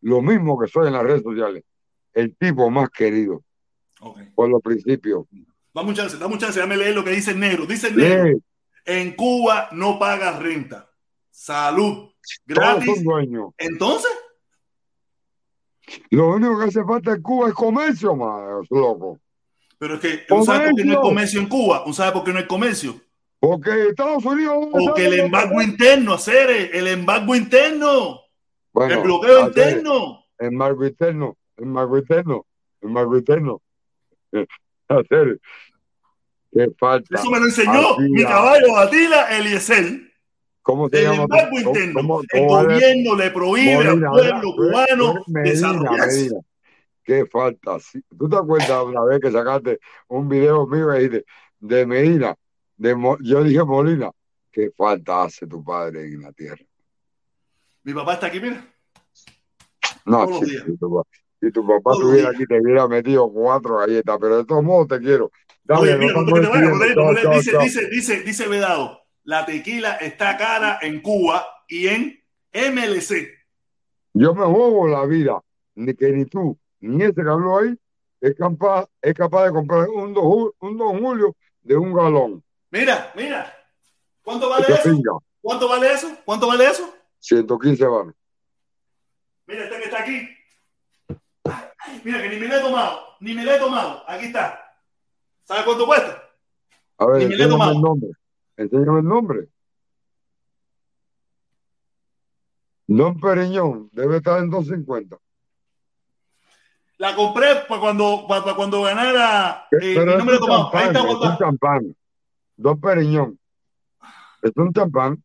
Lo 0.00 0.22
mismo 0.22 0.58
que 0.58 0.68
soy 0.68 0.86
en 0.86 0.92
las 0.94 1.02
redes 1.02 1.22
sociales. 1.22 1.62
El 2.12 2.36
tipo 2.36 2.70
más 2.70 2.90
querido, 2.90 3.42
Por 4.34 4.48
los 4.48 4.60
principios. 4.62 5.26
Dame 5.72 5.88
un 5.88 5.94
chance, 5.94 6.16
dame 6.18 6.34
un 6.34 6.38
chance, 6.40 6.58
déjame 6.58 6.76
leer 6.76 6.94
lo 6.94 7.04
que 7.04 7.10
dice 7.10 7.32
el 7.32 7.40
negro. 7.40 7.66
Dice 7.66 7.88
el 7.88 7.96
negro, 7.96 8.38
en 8.84 9.14
Cuba 9.16 9.68
no 9.72 9.98
pagas 9.98 10.38
renta. 10.40 10.90
Salud. 11.30 12.10
Gratis. 12.46 13.02
Entonces, 13.58 14.10
Lo 16.10 16.28
único 16.34 16.58
que 16.58 16.64
hace 16.66 16.82
falta 16.84 17.12
en 17.12 17.22
Cuba 17.22 17.48
es 17.48 17.54
comercio, 17.54 18.14
más 18.16 18.66
loco. 18.70 19.18
pero 19.78 19.94
es 19.96 20.00
que 20.00 20.18
¿tú 20.28 20.42
sabes 20.44 20.70
por 20.70 20.78
qué 20.78 20.84
no 20.84 20.92
hay 20.92 21.02
Comercio. 21.02 21.40
en 21.40 21.48
Cuba? 21.48 21.84
¿Tú 21.84 21.92
sabes 21.92 22.12
por 22.12 22.24
qué 22.24 22.32
no 22.32 22.38
hay 22.38 22.46
comercio? 22.46 23.00
Porque 23.40 23.88
Estados 23.88 24.24
Unidos 24.24 24.56
no 24.66 24.70
Porque 24.70 25.06
el 25.06 25.20
embargo 25.20 25.60
interno, 25.60 26.14
hacer 26.14 26.70
el 26.74 26.86
embargo 26.88 27.34
interno, 27.34 28.20
Bueno, 28.72 28.94
el 28.94 29.00
bloqueo 29.02 29.44
hacer- 29.44 29.68
interno. 29.72 30.24
el 30.38 30.52
marco 30.52 30.86
interno, 30.86 31.36
el 31.58 31.66
marco 31.66 31.98
interno, 31.98 32.46
el 32.80 32.88
marco 32.90 33.16
interno. 33.18 33.60
Hacer 34.88 35.40
que 36.52 36.68
falta. 36.78 37.16
Eso 37.18 37.30
me 37.30 37.40
lo 37.40 37.46
enseñó 37.46 37.96
mi 37.98 38.22
caballo 38.22 38.76
Atila 38.78 39.36
Eliezer. 39.38 40.00
¿Cómo 40.62 40.88
se 40.88 40.98
El 40.98 41.04
llama? 41.04 41.22
embargo 41.24 41.48
¿Cómo- 41.50 41.58
interno. 41.68 41.94
cómo- 41.94 42.20
El 42.20 42.26
cómo 42.32 42.62
gobierno 42.62 43.16
le 43.16 43.30
prohíbe 43.30 43.74
al 43.74 43.84
Molina, 44.00 44.10
pueblo. 44.10 44.40
Tú 44.40 44.62
eres- 44.64 44.72
cubano 44.88 45.14
Medina, 45.26 45.50
desarrollarse. 45.50 46.18
Medina. 46.20 46.40
¿Qué 47.02 47.26
falta? 47.26 47.78
Sí, 47.80 48.00
¿Tú 48.18 48.28
te 48.28 48.36
acuerdas 48.36 48.82
una 48.84 49.04
vez 49.04 49.20
que 49.20 49.30
sacaste 49.30 49.78
un 50.08 50.26
video 50.28 50.66
mío 50.66 50.94
y 50.94 50.98
dijiste, 51.08 51.24
de 51.60 51.86
Medina? 51.86 52.34
De 52.76 52.96
yo 53.20 53.42
dije 53.44 53.62
Molina, 53.64 54.10
¿qué 54.50 54.70
falta 54.76 55.24
hace 55.24 55.46
tu 55.46 55.62
padre 55.62 56.04
en 56.04 56.22
la 56.22 56.32
tierra? 56.32 56.64
Mi 57.82 57.92
papá 57.92 58.14
está 58.14 58.26
aquí, 58.28 58.40
mira. 58.40 58.64
No, 60.06 60.24
los 60.26 60.40
si, 61.44 61.52
tu, 61.52 61.66
papá 61.66 61.92
estuviera 61.92 62.30
aquí 62.30 62.46
te 62.46 62.60
hubiera 62.60 62.88
metido 62.88 63.30
cuatro 63.30 63.78
galletas, 63.78 64.18
pero 64.20 64.38
de 64.38 64.44
todos 64.44 64.62
modos 64.62 64.88
te 64.88 64.98
quiero. 65.00 65.30
Dale, 65.64 65.82
Oye, 65.82 65.92
no 65.92 65.98
mira, 65.98 66.12
cuando 66.14 66.32
te 66.32 66.46
vayas, 66.46 66.94
Chao, 66.94 67.14
chao, 67.14 67.32
dice, 67.32 67.50
chao. 67.52 67.62
dice, 67.62 67.86
dice, 67.88 68.20
dice 68.20 68.48
Vedado, 68.48 69.00
la 69.24 69.46
tequila 69.46 69.94
está 69.94 70.36
cara 70.36 70.78
en 70.82 71.00
Cuba 71.00 71.46
y 71.68 71.88
en 71.88 72.22
MLC. 72.52 73.28
Yo 74.12 74.34
me 74.34 74.44
juego 74.44 74.86
la 74.88 75.06
vida, 75.06 75.40
ni 75.74 75.94
que 75.94 76.12
ni 76.12 76.26
tú, 76.26 76.58
ni 76.80 77.02
ese 77.02 77.14
que 77.14 77.28
habló 77.28 77.58
ahí, 77.58 77.74
es 78.20 78.34
capaz, 78.36 78.86
es 79.02 79.14
capaz 79.14 79.46
de 79.46 79.52
comprar 79.52 79.88
un 79.88 80.14
Don, 80.14 80.50
un 80.60 80.78
Don 80.78 80.98
Julio 81.00 81.36
de 81.62 81.76
un 81.76 81.92
galón. 81.92 82.44
Mira, 82.70 83.12
mira. 83.16 83.52
¿Cuánto 84.22 84.48
vale 84.48 84.66
eso? 84.68 85.22
¿Cuánto 85.42 85.68
vale 85.68 85.92
eso? 85.92 86.16
¿Cuánto 86.24 86.46
vale 86.46 86.64
eso? 86.66 86.94
115 87.18 87.84
baros. 87.84 88.14
Mira, 89.46 89.64
este 89.64 89.76
que 89.76 89.84
está 89.84 90.02
aquí. 90.02 90.28
Mira, 92.04 92.22
que 92.22 92.28
ni 92.30 92.36
me 92.36 92.48
lo 92.48 92.56
he 92.56 92.60
tomado. 92.60 93.00
Ni 93.20 93.34
me 93.34 93.44
lo 93.44 93.52
he 93.52 93.58
tomado. 93.58 94.02
Aquí 94.08 94.26
está. 94.26 94.60
¿Sabe 95.44 95.64
cuánto 95.64 95.86
cuesta? 95.86 96.22
A 96.98 97.06
ver, 97.06 97.22
Ni 97.22 97.26
me 97.28 97.36
lo 97.36 97.44
he 97.44 97.48
tomado. 97.48 97.72
el 97.72 97.80
nombre. 97.80 98.10
Enséñame 98.56 98.98
el 99.00 99.04
nombre. 99.06 99.48
Don 102.86 103.18
Periñón, 103.18 103.88
debe 103.92 104.18
estar 104.18 104.38
en 104.40 104.50
250. 104.50 105.16
La 106.98 107.14
compré 107.16 107.56
para 107.68 107.80
cuando, 107.80 108.26
para, 108.28 108.54
cuando 108.54 108.82
ganara. 108.82 109.66
eh, 109.72 109.94
Pero 109.96 110.18
no 110.18 110.24
me 110.24 110.34
he 110.34 110.38
tomado. 110.38 110.70
Ahí 110.74 110.86
está 110.88 110.98
es 111.00 111.14
un 111.14 111.38
champán. 111.38 111.96
Don 112.56 112.80
Periñón. 112.80 113.38
Es 114.42 114.52
un 114.56 114.72
champán. 114.72 115.23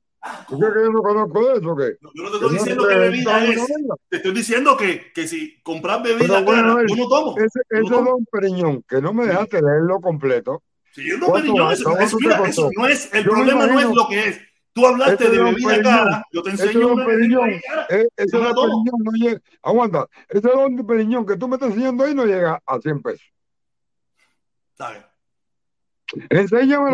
¿Tú 0.50 0.60
crees 0.60 0.74
que 0.74 0.80
yo 0.84 0.90
no 0.92 1.02
conozco 1.02 1.52
eso 1.52 1.76
qué? 1.78 1.98
Yo 2.14 2.24
no 2.24 2.32
te 2.32 2.40
Que 2.40 2.46
estoy 2.46 2.50
no 2.50 2.50
diciendo 2.50 2.90
he 2.90 2.98
bebida 2.98 3.46
es. 3.46 3.68
Te 4.10 4.18
estoy 4.18 4.32
diciendo 4.34 4.78
que, 4.78 5.12
que 5.14 5.28
si 5.28 5.62
compras 5.62 6.04
bebida 6.04 6.42
bueno, 6.42 6.76
cara, 6.76 6.86
yo 6.88 6.96
no 6.96 7.08
tomo. 7.08 7.36
ese, 7.38 7.60
no 7.82 7.88
tomo. 7.90 8.10
Don 8.12 8.26
Periñón, 8.32 8.84
que 8.88 9.02
no 9.02 9.14
me 9.14 9.26
dejaste 9.28 9.62
leerlo 9.62 10.00
completo. 10.02 10.62
Si 10.92 11.08
yo 11.08 11.18
no 11.18 11.28
¿Cuánto 11.28 11.48
Periñón, 11.54 11.72
eso, 11.72 11.98
eso- 12.00 12.18
mira, 12.20 12.44
eso 12.48 12.70
no 12.76 12.86
es, 12.88 13.14
el 13.14 13.24
Yo 13.24 13.32
problema 13.32 13.60
no 13.66 13.80
es 13.80 13.86
imagino- 13.86 13.96
lo 13.96 14.08
que 14.10 14.28
es. 14.28 14.42
Tú 14.74 14.86
hablaste 14.86 15.24
Ese 15.24 15.32
de 15.32 15.38
Don 15.38 15.46
bebida 15.54 15.68
Periñón, 15.70 15.94
cara, 15.94 16.24
yo 16.32 16.44
te 16.44 16.50
ese 16.52 16.64
enseño 16.64 16.88
Don 16.88 16.94
una 16.94 17.06
bebida 17.06 17.40
Periñón, 17.40 17.62
cara. 17.68 17.88
eh, 17.90 18.08
ese 18.18 18.38
la 18.40 18.54
Don. 18.54 18.56
Periñón 18.84 19.04
no 19.04 19.12
llega, 19.14 19.42
aguanta, 19.64 20.08
ese 20.28 20.48
Don 20.48 20.86
Periñón 20.88 21.26
que 21.26 21.38
tú 21.38 21.48
me 21.48 21.56
estás 21.56 21.70
enseñando 21.70 22.04
ahí 22.04 22.14
no 22.14 22.26
llega 22.26 22.62
a 22.66 22.80
100 22.80 23.02
pesos. 23.02 23.26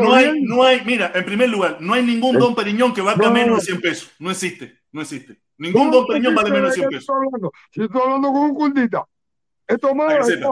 No 0.03 0.13
hay, 0.13 0.31
bien. 0.31 0.45
no 0.45 0.63
hay, 0.63 0.81
mira, 0.85 1.11
en 1.15 1.25
primer 1.25 1.49
lugar, 1.49 1.77
no 1.79 1.93
hay 1.93 2.03
ningún 2.03 2.37
Don 2.37 2.55
Periñón 2.55 2.93
que 2.93 3.01
valga 3.01 3.27
no, 3.27 3.33
menos 3.33 3.49
no. 3.49 3.55
de 3.55 3.61
100 3.61 3.81
pesos. 3.81 4.11
No 4.19 4.31
existe, 4.31 4.79
no 4.91 5.01
existe. 5.01 5.39
Ningún 5.57 5.83
¿Cómo 5.83 5.93
Don 5.93 6.07
Periñón 6.07 6.35
vale 6.35 6.51
menos 6.51 6.75
de 6.75 6.81
de 6.81 6.89
100 6.89 6.89
qué 6.89 6.95
pesos. 6.97 7.15
Si 7.71 7.81
estoy 7.83 8.01
hablando 8.01 8.31
con 8.31 8.41
un 8.41 8.53
cultita. 8.55 9.05
Esto 9.67 9.95
más. 9.95 10.27
Mira, 10.27 10.49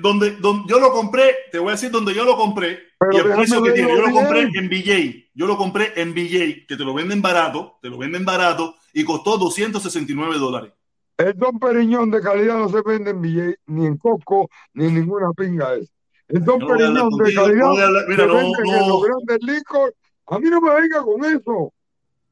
donde, 0.00 0.32
donde 0.32 0.68
yo 0.68 0.78
lo 0.78 0.92
compré, 0.92 1.34
te 1.50 1.58
voy 1.58 1.68
a 1.68 1.72
decir 1.72 1.90
donde 1.90 2.14
yo 2.14 2.24
lo 2.24 2.36
compré 2.36 2.78
Pero 2.98 3.12
y 3.12 3.16
el 3.16 3.36
precio 3.36 3.62
que 3.62 3.72
tiene. 3.72 3.96
Yo 3.96 4.06
lo 4.06 4.12
compré 4.12 4.40
en 4.42 4.68
BJ. 4.68 5.30
Yo 5.34 5.46
lo 5.46 5.56
compré 5.56 5.92
en 5.96 6.12
BJ, 6.12 6.66
que 6.66 6.76
te 6.76 6.84
lo 6.84 6.92
venden 6.92 7.22
barato, 7.22 7.78
te 7.80 7.88
lo 7.88 7.96
venden 7.96 8.24
barato 8.24 8.74
y 8.92 9.04
costó 9.04 9.38
269 9.38 10.38
dólares. 10.38 10.72
El 11.16 11.34
Don 11.38 11.58
Periñón 11.58 12.10
de 12.10 12.20
calidad 12.20 12.58
no 12.58 12.68
se 12.68 12.82
vende 12.82 13.10
en 13.12 13.22
BJ, 13.22 13.54
ni 13.66 13.86
en 13.86 13.96
Costco, 13.96 14.50
ni 14.74 14.86
en 14.86 14.94
ninguna 14.94 15.30
pinga 15.32 15.74
esa. 15.74 15.92
El 16.28 16.44
Don 16.44 16.60
Yo 16.60 16.66
no 16.66 17.08
de 17.10 17.34
calidad 17.34 17.66
no 17.66 17.74
mira, 18.08 18.26
no, 18.26 18.34
los. 18.34 19.92
A 20.26 20.38
mí 20.38 20.48
no 20.48 20.60
me 20.60 20.80
venga 20.80 21.02
con 21.02 21.24
eso. 21.24 21.72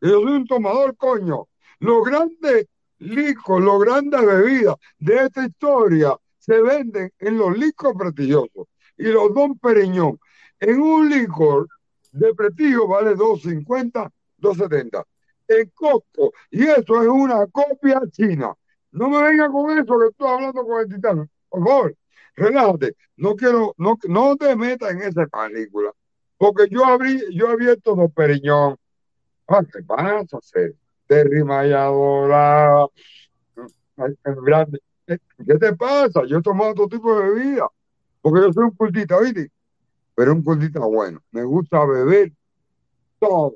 Yo 0.01 0.23
soy 0.23 0.33
un 0.33 0.47
tomador, 0.47 0.97
coño. 0.97 1.49
Los 1.81 2.05
grandes 2.05 2.67
licor, 2.99 3.63
los 3.63 3.83
grandes 3.83 4.25
bebidas 4.25 4.77
de 4.99 5.17
esta 5.25 5.45
historia 5.45 6.17
se 6.39 6.61
venden 6.63 7.13
en 7.19 7.39
los 7.39 7.57
licor 7.57 7.97
prestigiosos. 7.97 8.69
Y 8.97 9.05
los 9.05 9.35
Don 9.35 9.59
Periñón, 9.59 10.19
en 10.61 10.81
un 10.81 11.09
licor 11.09 11.69
de 12.13 12.35
prestigio 12.35 12.87
vale 12.89 13.15
2.50, 13.15 14.11
2.70. 14.39 15.05
En 15.49 15.71
Costco. 15.75 16.33
Y 16.51 16.65
eso 16.67 17.03
es 17.03 17.09
una 17.09 17.47
copia 17.47 18.01
china. 18.11 18.55
No 18.93 19.09
me 19.09 19.23
venga 19.23 19.51
con 19.51 19.71
eso 19.79 19.99
que 19.99 20.07
estoy 20.09 20.29
hablando 20.29 20.65
con 20.65 20.81
el 20.81 20.89
titán. 20.89 21.31
Por 21.49 21.65
favor, 21.65 21.97
relájate. 22.37 22.97
No 23.17 23.35
quiero, 23.35 23.75
no, 23.77 23.97
no 24.09 24.37
te 24.37 24.57
metas 24.57 24.93
en 24.93 25.03
esa 25.03 25.27
película. 25.27 25.93
Porque 26.37 26.69
yo 26.71 26.85
abrí, 26.85 27.21
yo 27.33 27.49
he 27.49 27.53
abierto 27.53 27.95
Don 27.95 28.11
Periñón. 28.11 28.77
Ah, 29.49 29.63
¿Qué 29.63 29.81
vas 29.87 30.33
a 30.33 30.39
hacer? 30.39 30.75
De 31.09 31.25
rimalladora, 31.25 32.87
grande. 34.25 34.81
¿Qué 35.07 35.19
te 35.59 35.75
pasa? 35.75 36.25
Yo 36.27 36.39
he 36.39 36.43
tomado 36.43 36.75
todo 36.75 36.89
tipo 36.89 37.19
de 37.19 37.31
bebida. 37.31 37.69
Porque 38.23 38.41
yo 38.41 38.53
soy 38.53 38.65
un 38.65 38.71
cultista, 38.71 39.19
¿viste? 39.21 39.51
pero 40.21 40.35
un 40.35 40.43
cultista 40.43 40.81
bueno. 40.81 41.23
Me 41.31 41.45
gusta 41.45 41.83
beber 41.87 42.31
todo. 43.19 43.55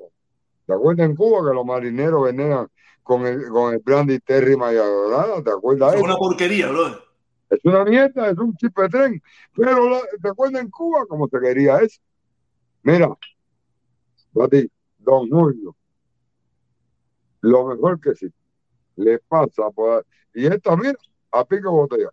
¿Te 0.65 0.73
acuerdas 0.73 1.05
en 1.07 1.15
Cuba 1.15 1.47
que 1.47 1.53
los 1.53 1.63
marineros 1.63 2.23
venían 2.23 2.67
con 3.03 3.23
el, 3.27 3.49
con 3.49 3.75
el 3.75 3.79
brandy 3.85 4.17
Terry 4.17 4.57
Mayadorada? 4.57 5.43
¿Te 5.43 5.51
acuerdas 5.51 5.93
Es 5.93 6.01
una 6.01 6.15
porquería, 6.15 6.69
brother. 6.69 6.97
Es 7.49 7.59
una 7.63 7.83
mierda, 7.85 8.29
es 8.29 8.37
un 8.37 8.55
chip 8.57 8.75
de 8.77 8.89
tren. 8.89 9.23
Pero 9.55 9.89
la- 9.89 10.01
¿te 10.21 10.29
acuerdas 10.29 10.61
en 10.61 10.69
Cuba 10.69 11.05
cómo 11.07 11.27
se 11.27 11.39
quería 11.39 11.77
eso? 11.79 12.01
Mira, 12.83 13.07
a 13.07 14.47
ti, 14.47 14.69
don 14.97 15.29
Julio, 15.29 15.75
lo 17.41 17.67
mejor 17.67 17.99
que 17.99 18.15
sí, 18.15 18.27
le 18.95 19.19
pasa 19.19 19.69
por... 19.71 20.05
Y 20.33 20.47
esta, 20.47 20.75
mira, 20.75 20.95
a 21.31 21.45
pico 21.45 21.71
botella. 21.71 22.09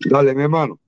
Dale, 0.00 0.34
mi 0.34 0.42
hermano. 0.42 0.78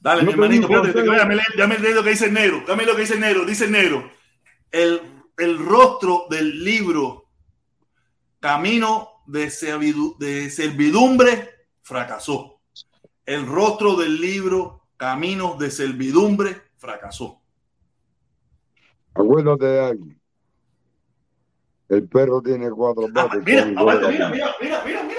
Dale, 0.00 0.20
Yo 0.22 0.26
mi 0.26 0.32
hermanito, 0.32 0.62
espérate, 0.66 0.88
que 0.88 0.94
consejo. 1.06 1.16
ya 1.16 1.24
me 1.26 1.36
leí- 1.36 1.56
ya 1.56 1.66
me 1.66 1.78
leí 1.78 1.94
lo 1.94 2.02
que 2.02 2.10
dice 2.10 2.26
el 2.26 2.32
negro. 2.32 2.62
Dame 2.66 2.84
lo 2.84 2.94
que 2.94 3.02
dice 3.02 3.14
el 3.14 3.20
negro. 3.20 3.44
Dice 3.44 3.64
el 3.66 3.72
negro. 3.72 4.10
El, 4.70 5.00
el 5.36 5.58
rostro 5.64 6.24
del 6.30 6.64
libro 6.64 7.28
Camino 8.40 9.11
de, 9.26 9.46
servidu- 9.48 10.16
de 10.18 10.50
servidumbre 10.50 11.50
fracasó. 11.82 12.60
El 13.24 13.46
rostro 13.46 13.96
del 13.96 14.20
libro 14.20 14.80
Caminos 14.96 15.58
de 15.58 15.70
servidumbre 15.70 16.56
fracasó. 16.76 17.40
Acuérdate 19.14 19.64
de 19.66 19.80
alguien. 19.84 20.20
El 21.88 22.08
perro 22.08 22.40
tiene 22.40 22.70
cuatro 22.70 23.06
patas. 23.12 23.38
Ah, 23.40 23.42
Mira, 23.44 23.62
sola 23.64 23.70
mira, 23.70 23.84
pata. 23.84 24.08
mira, 24.08 24.28
mira, 24.30 24.54
mira, 24.60 24.84
mira, 24.84 25.02
mira. 25.04 25.12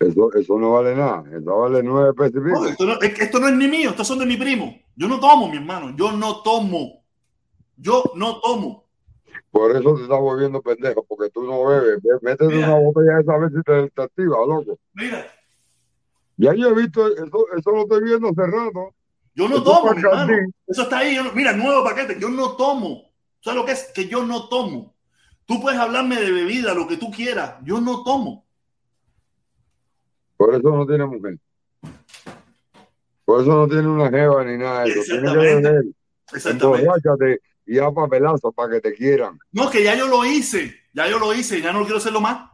Eso, 0.00 0.32
eso 0.34 0.58
no 0.58 0.72
vale 0.72 0.94
nada. 0.94 1.24
Eso 1.36 1.56
vale 1.56 1.82
nueve 1.82 2.12
pesos 2.14 2.34
y 2.34 2.38
No, 2.38 2.44
pico. 2.44 2.66
esto, 2.66 2.84
no, 2.84 3.00
es 3.00 3.14
que 3.14 3.24
esto 3.24 3.40
no 3.40 3.48
es 3.48 3.54
ni 3.54 3.68
mío, 3.68 3.90
estos 3.90 4.06
son 4.06 4.18
de 4.18 4.26
mi 4.26 4.36
primo. 4.36 4.76
Yo 4.96 5.08
no 5.08 5.18
tomo, 5.18 5.48
mi 5.48 5.56
hermano. 5.56 5.94
Yo 5.96 6.12
no 6.12 6.42
tomo. 6.42 7.04
Yo 7.76 8.04
no 8.14 8.40
tomo. 8.40 8.83
Por 9.54 9.70
eso 9.70 9.94
te 9.94 10.02
estás 10.02 10.18
volviendo 10.18 10.60
pendejo, 10.60 11.04
porque 11.04 11.30
tú 11.30 11.44
no 11.44 11.64
bebes. 11.66 12.00
Métete 12.22 12.46
Mira. 12.52 12.66
una 12.74 12.80
botella 12.80 13.20
esa 13.20 13.36
vez 13.38 13.52
si 13.54 13.62
te, 13.62 13.88
te 13.90 14.02
activa, 14.02 14.36
loco. 14.44 14.80
Mira, 14.94 15.24
Ya 16.36 16.52
yo 16.54 16.70
he 16.70 16.74
visto, 16.74 17.06
eso, 17.06 17.46
eso 17.56 17.70
lo 17.70 17.82
estoy 17.82 18.02
viendo 18.02 18.30
hace 18.30 18.50
rato. 18.50 18.92
yo 19.32 19.48
no 19.48 19.54
Eso 19.54 19.62
tomo, 19.62 19.92
mi 19.94 20.00
hermano. 20.02 20.32
Eso 20.66 20.82
está 20.82 20.98
ahí. 20.98 21.14
yo 21.14 21.22
mira, 21.36 21.52
nuevo 21.52 21.84
paquete. 21.84 22.18
Yo 22.18 22.30
no 22.30 22.56
tomo. 22.56 23.12
¿Sabes 23.40 23.60
lo 23.60 23.64
que 23.64 23.70
es? 23.72 23.92
Que 23.94 24.08
yo 24.08 24.26
no 24.26 24.48
tomo. 24.48 24.92
Tú 25.46 25.60
puedes 25.60 25.78
hablarme 25.78 26.16
de 26.16 26.32
bebida, 26.32 26.74
lo 26.74 26.88
que 26.88 26.96
tú 26.96 27.12
quieras. 27.12 27.54
Yo 27.62 27.80
no 27.80 28.02
tomo. 28.02 28.44
Por 30.36 30.52
eso 30.52 30.68
no 30.68 30.84
tiene 30.84 31.06
mujer. 31.06 31.38
Por 33.24 33.40
eso 33.42 33.54
no 33.54 33.68
tiene 33.68 33.86
una 33.86 34.10
jeva 34.10 34.42
ni 34.44 34.58
nada 34.58 34.82
de 34.82 34.90
eso. 34.90 35.02
Tiene 35.04 35.30
que 35.30 35.38
beber. 35.38 35.84
Exactamente. 36.32 37.40
Y 37.66 37.78
haz 37.78 37.92
papelazo 37.94 38.52
para 38.52 38.74
que 38.74 38.80
te 38.80 38.94
quieran. 38.94 39.38
No, 39.52 39.70
que 39.70 39.82
ya 39.82 39.94
yo 39.94 40.06
lo 40.06 40.24
hice. 40.24 40.74
Ya 40.92 41.08
yo 41.08 41.18
lo 41.18 41.34
hice. 41.34 41.60
Ya 41.60 41.72
no 41.72 41.82
quiero 41.82 41.98
hacerlo 41.98 42.20
más. 42.20 42.50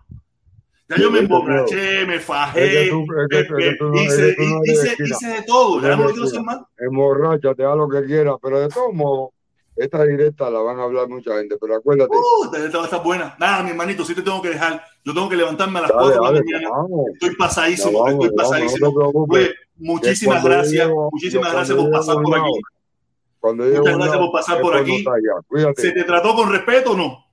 Ya 0.89 0.97
yo 0.97 1.11
me 1.11 1.21
emborraché, 1.21 2.05
me 2.05 2.17
Es 2.17 2.25
fajé, 2.25 2.69
que 2.69 2.91
tú, 2.91 3.07
es 3.21 3.29
que, 3.29 3.41
es 3.41 3.47
que 3.47 3.77
tú 3.77 3.85
no, 3.85 3.95
es 3.95 4.07
hice, 4.07 4.37
no 4.39 4.61
hice, 4.65 4.97
hice 5.05 5.29
de 5.29 5.43
todo. 5.43 5.81
Ya 5.81 5.95
no 5.95 6.03
lo 6.03 6.11
quiero 6.11 6.25
hacer 6.25 6.43
más. 6.43 6.59
Emborráchate, 6.79 7.65
haz 7.65 7.77
lo 7.77 7.89
que 7.89 8.05
quieras, 8.05 8.35
pero 8.43 8.59
de 8.59 8.69
todos 8.69 8.93
modos, 8.93 9.31
esta 9.77 10.05
directa 10.05 10.51
la 10.51 10.59
van 10.59 10.81
a 10.81 10.83
hablar 10.83 11.09
mucha 11.09 11.39
gente, 11.39 11.57
pero 11.61 11.77
acuérdate. 11.77 12.11
Uh, 12.17 12.57
esta 12.57 12.79
va 12.79 12.85
a 12.85 12.87
estar 12.87 13.05
buena. 13.05 13.37
Nada, 13.39 13.63
mi 13.63 13.71
hermanito, 13.71 14.05
sí 14.05 14.17
te 14.17 14.23
tengo 14.23 14.43
que 14.43 14.51
dejar. 14.51 14.83
Yo 15.05 15.15
tengo 15.15 15.29
que 15.29 15.37
levantarme 15.37 15.79
a 15.79 15.83
las 15.83 15.91
Dale, 15.93 16.17
4 16.17 16.23
de 16.25 16.35
la 16.35 16.43
mañana. 16.43 16.71
vamos. 16.71 17.07
Estoy 17.15 17.37
pasadísimo, 17.37 18.03
vamos, 18.03 18.27
estoy 18.27 18.37
ya 18.37 18.43
vamos, 18.43 18.81
no 18.81 18.91
pasadísimo. 18.91 19.27
Oye, 19.29 19.55
muchísimas 19.77 20.45
gracias. 20.45 20.91
Muchísimas 21.13 21.53
gracias 21.53 21.79
por 21.79 21.91
pasar 21.91 22.17
por 22.17 22.37
aquí. 22.37 22.61
Cuando 23.41 23.65
Muchas 23.65 23.97
gracias 23.97 24.19
por 24.19 24.33
pasar 24.33 24.60
por 24.60 24.77
aquí. 24.77 25.05
no. 25.05 25.73
¿Se 25.77 25.93
te 25.93 26.05
trató 26.05 26.35
con 26.35 26.51
respeto 26.52 26.93
o 26.93 26.97
no? 26.97 27.25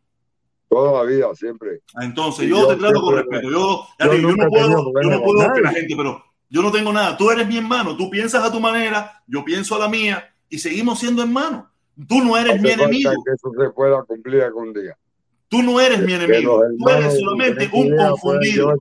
toda 0.70 1.02
la 1.04 1.10
vida, 1.10 1.28
siempre. 1.34 1.80
Ah, 1.96 2.04
Entonces, 2.04 2.48
yo 2.48 2.58
yo 2.60 2.68
te 2.68 2.76
trato 2.76 3.02
con 3.02 3.16
respeto. 3.16 3.50
Yo, 3.50 3.86
yo 4.00 4.14
yo 4.16 4.36
no 4.36 4.48
puedo, 4.50 4.68
yo 5.02 5.10
no 5.10 5.22
puedo 5.24 5.54
que 5.54 5.62
la 5.62 5.72
gente, 5.72 5.96
pero 5.96 6.22
yo 6.50 6.62
no 6.62 6.72
tengo 6.72 6.92
nada. 6.92 7.16
Tú 7.16 7.32
eres 7.32 7.48
mi 7.48 7.58
hermano, 7.58 7.96
tú 7.96 8.10
piensas 8.10 8.44
a 8.44 8.52
tu 8.52 8.60
manera, 8.60 9.24
yo 9.28 9.46
pienso 9.46 9.76
a 9.76 9.80
la 9.80 9.88
mía 9.88 10.34
y 10.50 10.60
seguimos 10.60 11.00
siendo 11.00 11.22
hermanos. 11.22 11.66
Tú 12.08 12.22
no 12.24 12.38
eres 12.38 12.62
mi 12.62 12.70
Hace 12.70 12.84
enemigo. 12.84 13.12
que 13.26 13.32
eso 13.34 13.52
se 13.58 13.70
pueda 13.70 14.04
cumplir 14.04 14.44
algún 14.44 14.74
día. 14.74 14.96
Tú 15.48 15.64
no 15.64 15.80
eres 15.80 16.02
mi 16.02 16.14
enemigo. 16.14 16.62
Tú 16.78 16.90
eres 16.90 17.18
solamente 17.18 17.70
un 17.72 17.96
confundido. 17.96 18.74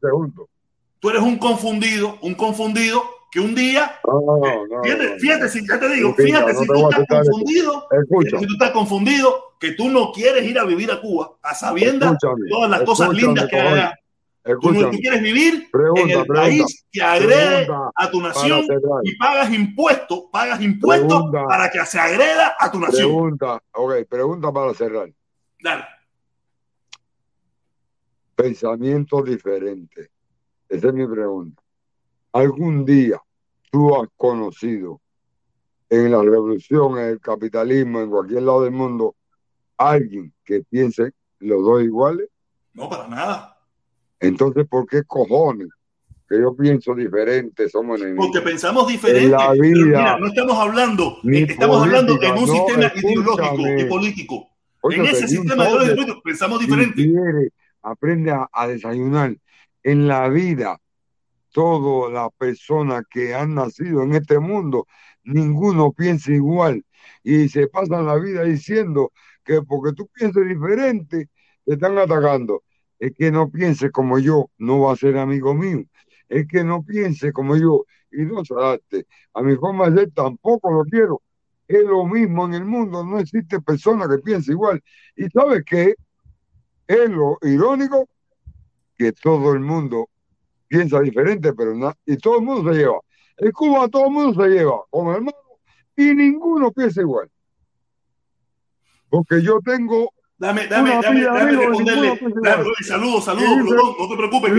Tú 0.98 1.10
eres 1.10 1.22
un 1.22 1.38
confundido, 1.38 2.18
un 2.20 2.34
confundido 2.34 3.02
que 3.36 3.40
un 3.40 3.54
día, 3.54 4.00
No, 4.06 4.22
no, 4.38 4.66
no, 4.66 5.18
fíjate, 5.18 5.50
si 5.50 5.68
ya 5.68 5.78
te 5.78 5.90
digo, 5.90 6.14
fíjate 6.14 6.54
si 6.54 6.66
tú 6.66 6.88
estás 6.88 7.06
confundido, 7.06 7.86
Escucha, 7.90 8.38
si 8.38 8.46
tú 8.46 8.52
estás 8.54 8.70
confundido, 8.70 9.44
que 9.60 9.72
tú 9.72 9.90
no 9.90 10.10
quieres 10.10 10.42
ir 10.44 10.58
a 10.58 10.64
vivir 10.64 10.90
a 10.90 11.02
Cuba 11.02 11.36
a 11.42 11.54
sabiendas 11.54 12.16
todas 12.48 12.70
las 12.70 12.80
cosas 12.84 13.12
lindas 13.12 13.46
que 13.48 13.56
hay. 13.60 13.90
Tú, 14.62 14.72
no- 14.72 14.90
tú 14.90 14.96
quieres 14.98 15.20
vivir 15.20 15.52
en 15.54 15.60
el 15.60 15.70
pregunta, 15.70 16.24
país 16.32 16.86
que 16.90 17.02
agrede 17.02 17.66
pregunta 17.66 17.90
a 17.94 18.10
tu 18.10 18.22
nación 18.22 18.64
y 19.02 19.16
pagas 19.18 19.52
impuestos, 19.52 20.22
pagas 20.32 20.62
impuestos 20.62 21.24
para 21.46 21.68
que 21.70 21.84
se 21.84 21.98
agreda 21.98 22.54
a 22.58 22.72
tu 22.72 22.80
nación. 22.80 23.06
pregunta, 23.06 23.60
ok, 23.74 23.94
pregunta 24.08 24.50
para 24.50 24.72
cerrar. 24.72 25.10
Dale. 25.62 25.84
Pensamiento 28.34 29.20
diferente. 29.22 30.08
Esa 30.70 30.88
es 30.88 30.94
mi 30.94 31.06
pregunta. 31.06 31.62
¿Algún 32.32 32.84
día 32.84 33.20
tú 33.76 33.94
has 33.94 34.08
conocido 34.16 35.02
en 35.90 36.10
la 36.10 36.22
revolución, 36.22 36.98
en 36.98 37.08
el 37.10 37.20
capitalismo, 37.20 38.00
en 38.00 38.08
cualquier 38.08 38.42
lado 38.42 38.62
del 38.62 38.72
mundo, 38.72 39.14
alguien 39.76 40.32
que 40.42 40.62
piense 40.62 41.12
los 41.40 41.62
dos 41.62 41.82
iguales? 41.82 42.26
No, 42.72 42.88
para 42.88 43.06
nada. 43.06 43.58
Entonces, 44.18 44.66
¿por 44.66 44.86
qué 44.86 45.02
cojones 45.04 45.68
que 46.26 46.40
yo 46.40 46.56
pienso 46.56 46.94
diferente 46.94 47.68
somos 47.68 48.00
enemigos? 48.00 48.28
Porque 48.32 48.40
pensamos 48.40 48.84
En 48.88 48.92
diferente. 48.94 49.28
la 49.28 49.50
Pero 49.50 49.62
mira, 49.62 49.84
vida, 49.84 50.18
no 50.20 50.26
estamos 50.28 50.56
hablando, 50.58 51.18
eh, 51.24 51.46
estamos 51.46 51.82
hablando 51.82 52.14
política, 52.14 52.32
en 52.34 52.42
un 52.42 52.46
no, 52.48 52.54
sistema 52.54 52.92
ideológico 52.96 53.68
y 53.78 53.84
político. 53.84 54.48
Oye, 54.80 54.96
En 55.00 55.04
ese 55.04 55.28
sistema 55.28 55.68
ideológico 55.68 56.22
pensamos 56.24 56.60
Si 56.60 56.64
diferente. 56.64 56.94
quieres, 56.94 57.50
aprende 57.82 58.30
a, 58.30 58.48
a 58.50 58.68
desayunar. 58.68 59.36
En 59.82 60.08
la 60.08 60.30
vida, 60.30 60.80
todas 61.56 62.12
las 62.12 62.28
personas 62.36 63.04
que 63.08 63.34
han 63.34 63.54
nacido 63.54 64.02
en 64.02 64.12
este 64.12 64.38
mundo, 64.38 64.86
ninguno 65.24 65.90
piensa 65.90 66.30
igual. 66.30 66.84
Y 67.22 67.48
se 67.48 67.66
pasan 67.68 68.04
la 68.04 68.16
vida 68.16 68.42
diciendo 68.44 69.10
que 69.42 69.62
porque 69.62 69.94
tú 69.94 70.06
pienses 70.08 70.46
diferente, 70.46 71.30
te 71.64 71.72
están 71.72 71.96
atacando. 71.96 72.62
Es 72.98 73.12
que 73.14 73.30
no 73.32 73.50
piense 73.50 73.90
como 73.90 74.18
yo, 74.18 74.50
no 74.58 74.80
va 74.80 74.92
a 74.92 74.96
ser 74.96 75.16
amigo 75.16 75.54
mío. 75.54 75.82
Es 76.28 76.46
que 76.46 76.62
no 76.62 76.82
piense 76.82 77.32
como 77.32 77.56
yo 77.56 77.86
y 78.12 78.26
no 78.26 78.44
se. 78.44 78.54
A 79.32 79.42
mi 79.42 79.56
forma 79.56 79.88
de 79.88 80.00
ser 80.00 80.10
tampoco 80.12 80.70
lo 80.70 80.84
quiero. 80.84 81.22
Es 81.68 81.84
lo 81.84 82.04
mismo 82.04 82.44
en 82.44 82.52
el 82.52 82.66
mundo, 82.66 83.02
no 83.02 83.18
existe 83.18 83.62
persona 83.62 84.06
que 84.10 84.18
piense 84.18 84.52
igual. 84.52 84.82
¿Y 85.16 85.30
sabes 85.30 85.64
qué? 85.64 85.94
Es 86.86 87.08
lo 87.08 87.38
irónico 87.40 88.10
que 88.98 89.12
todo 89.12 89.54
el 89.54 89.60
mundo 89.60 90.10
piensa 90.68 91.00
diferente, 91.00 91.52
pero 91.52 91.74
na- 91.74 91.96
y 92.04 92.16
todo 92.16 92.36
el 92.38 92.42
mundo 92.44 92.72
se 92.72 92.78
lleva. 92.78 92.98
En 93.38 93.50
Cuba 93.52 93.88
todo 93.88 94.06
el 94.06 94.10
mundo 94.12 94.42
se 94.42 94.48
lleva 94.48 94.82
como 94.90 95.12
hermano 95.12 95.36
y 95.96 96.14
ninguno 96.14 96.70
piensa 96.72 97.00
igual. 97.00 97.28
Porque 99.08 99.42
yo 99.42 99.60
tengo 99.64 100.10
Dame, 100.38 100.66
dame, 100.66 100.90
dame, 101.00 101.22
dame 101.22 101.52
responderle. 101.56 102.20
saludos, 102.82 103.24
saludos, 103.24 103.96
no 103.98 104.08
te 104.08 104.16
preocupes 104.16 104.52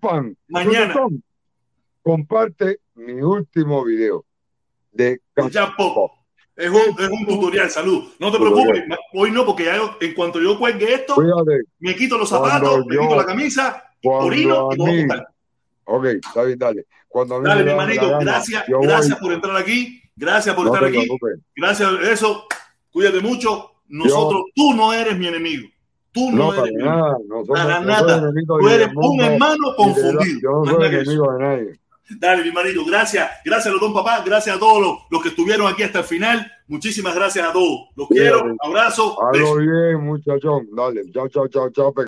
Pan, 0.00 0.36
mañana, 0.48 0.94
comparte 2.02 2.80
mi 2.94 3.14
último 3.22 3.84
video 3.84 4.24
de 4.92 5.20
ya 5.50 5.74
poco. 5.76 6.12
Es 6.56 6.68
un, 6.70 6.76
es 7.02 7.08
un 7.10 7.26
tutorial, 7.26 7.68
salud. 7.70 8.04
No 8.20 8.30
te 8.30 8.38
preocupes, 8.38 8.84
hoy 9.14 9.30
no, 9.32 9.44
porque 9.46 9.64
ya 9.64 9.76
yo- 9.76 9.96
en 10.00 10.14
cuanto 10.14 10.40
yo 10.40 10.56
cuelgue 10.58 10.92
esto, 10.94 11.14
Cuídate, 11.16 11.62
me 11.80 11.96
quito 11.96 12.16
los 12.18 12.28
zapatos, 12.28 12.84
me 12.86 12.96
quito 12.98 13.16
la 13.16 13.24
camisa, 13.26 13.82
orino 14.04 14.68
y 14.72 14.76
voy 14.76 15.00
a. 15.10 15.33
ok, 15.84 16.04
está 16.04 16.42
bien, 16.44 16.58
dale. 16.58 16.86
Cuando 17.08 17.40
Dale, 17.40 17.62
mi 17.64 17.70
hermanito, 17.70 18.08
gana, 18.08 18.18
gracias, 18.24 18.64
voy, 18.68 18.86
gracias 18.86 19.18
por 19.18 19.32
entrar 19.32 19.56
aquí, 19.56 20.02
gracias 20.16 20.54
por 20.54 20.66
no 20.66 20.74
estar 20.74 20.88
aquí, 20.88 20.98
preocupes. 20.98 21.38
gracias 21.54 21.88
a 21.92 22.10
eso, 22.10 22.46
cuídate 22.90 23.20
mucho. 23.20 23.70
Nosotros, 23.88 24.42
tú 24.54 24.74
no 24.74 24.92
eres 24.92 25.16
mi 25.16 25.28
enemigo, 25.28 25.68
tú 26.10 26.30
no, 26.32 26.52
No, 26.52 26.54
eres 26.54 26.60
para 26.60 26.72
mi 26.72 26.74
enemigo. 26.80 27.44
nada, 27.46 27.46
Para 27.46 27.80
nada. 27.80 28.32
Tú 28.46 28.68
eres 28.68 28.88
un 28.94 29.20
hermano 29.20 29.76
confundido. 29.76 30.40
Yo 30.42 30.50
no 30.50 30.64
soy 30.64 30.86
enemigo 30.86 31.32
de 31.32 31.38
nadie. 31.38 31.80
Dale, 32.18 32.42
mi 32.42 32.48
hermanito, 32.48 32.84
gracias, 32.84 33.30
gracias 33.44 33.68
a 33.68 33.70
los 33.72 33.80
dos 33.80 33.92
papás, 33.94 34.24
gracias 34.26 34.56
a 34.56 34.58
todos 34.58 34.82
los, 34.82 34.98
los 35.10 35.22
que 35.22 35.28
estuvieron 35.30 35.66
aquí 35.66 35.82
hasta 35.84 36.00
el 36.00 36.04
final. 36.04 36.50
Muchísimas 36.66 37.14
gracias 37.14 37.46
a 37.48 37.52
todos. 37.52 37.88
Los 37.96 38.08
quiero, 38.08 38.44
abrazo, 38.60 39.16
besos. 39.32 39.58
bien, 39.58 40.00
muchachón. 40.04 40.66
Dale, 40.74 41.02
chao, 41.12 41.28
chao, 41.28 41.48
chao, 41.48 41.70
chao. 41.70 41.94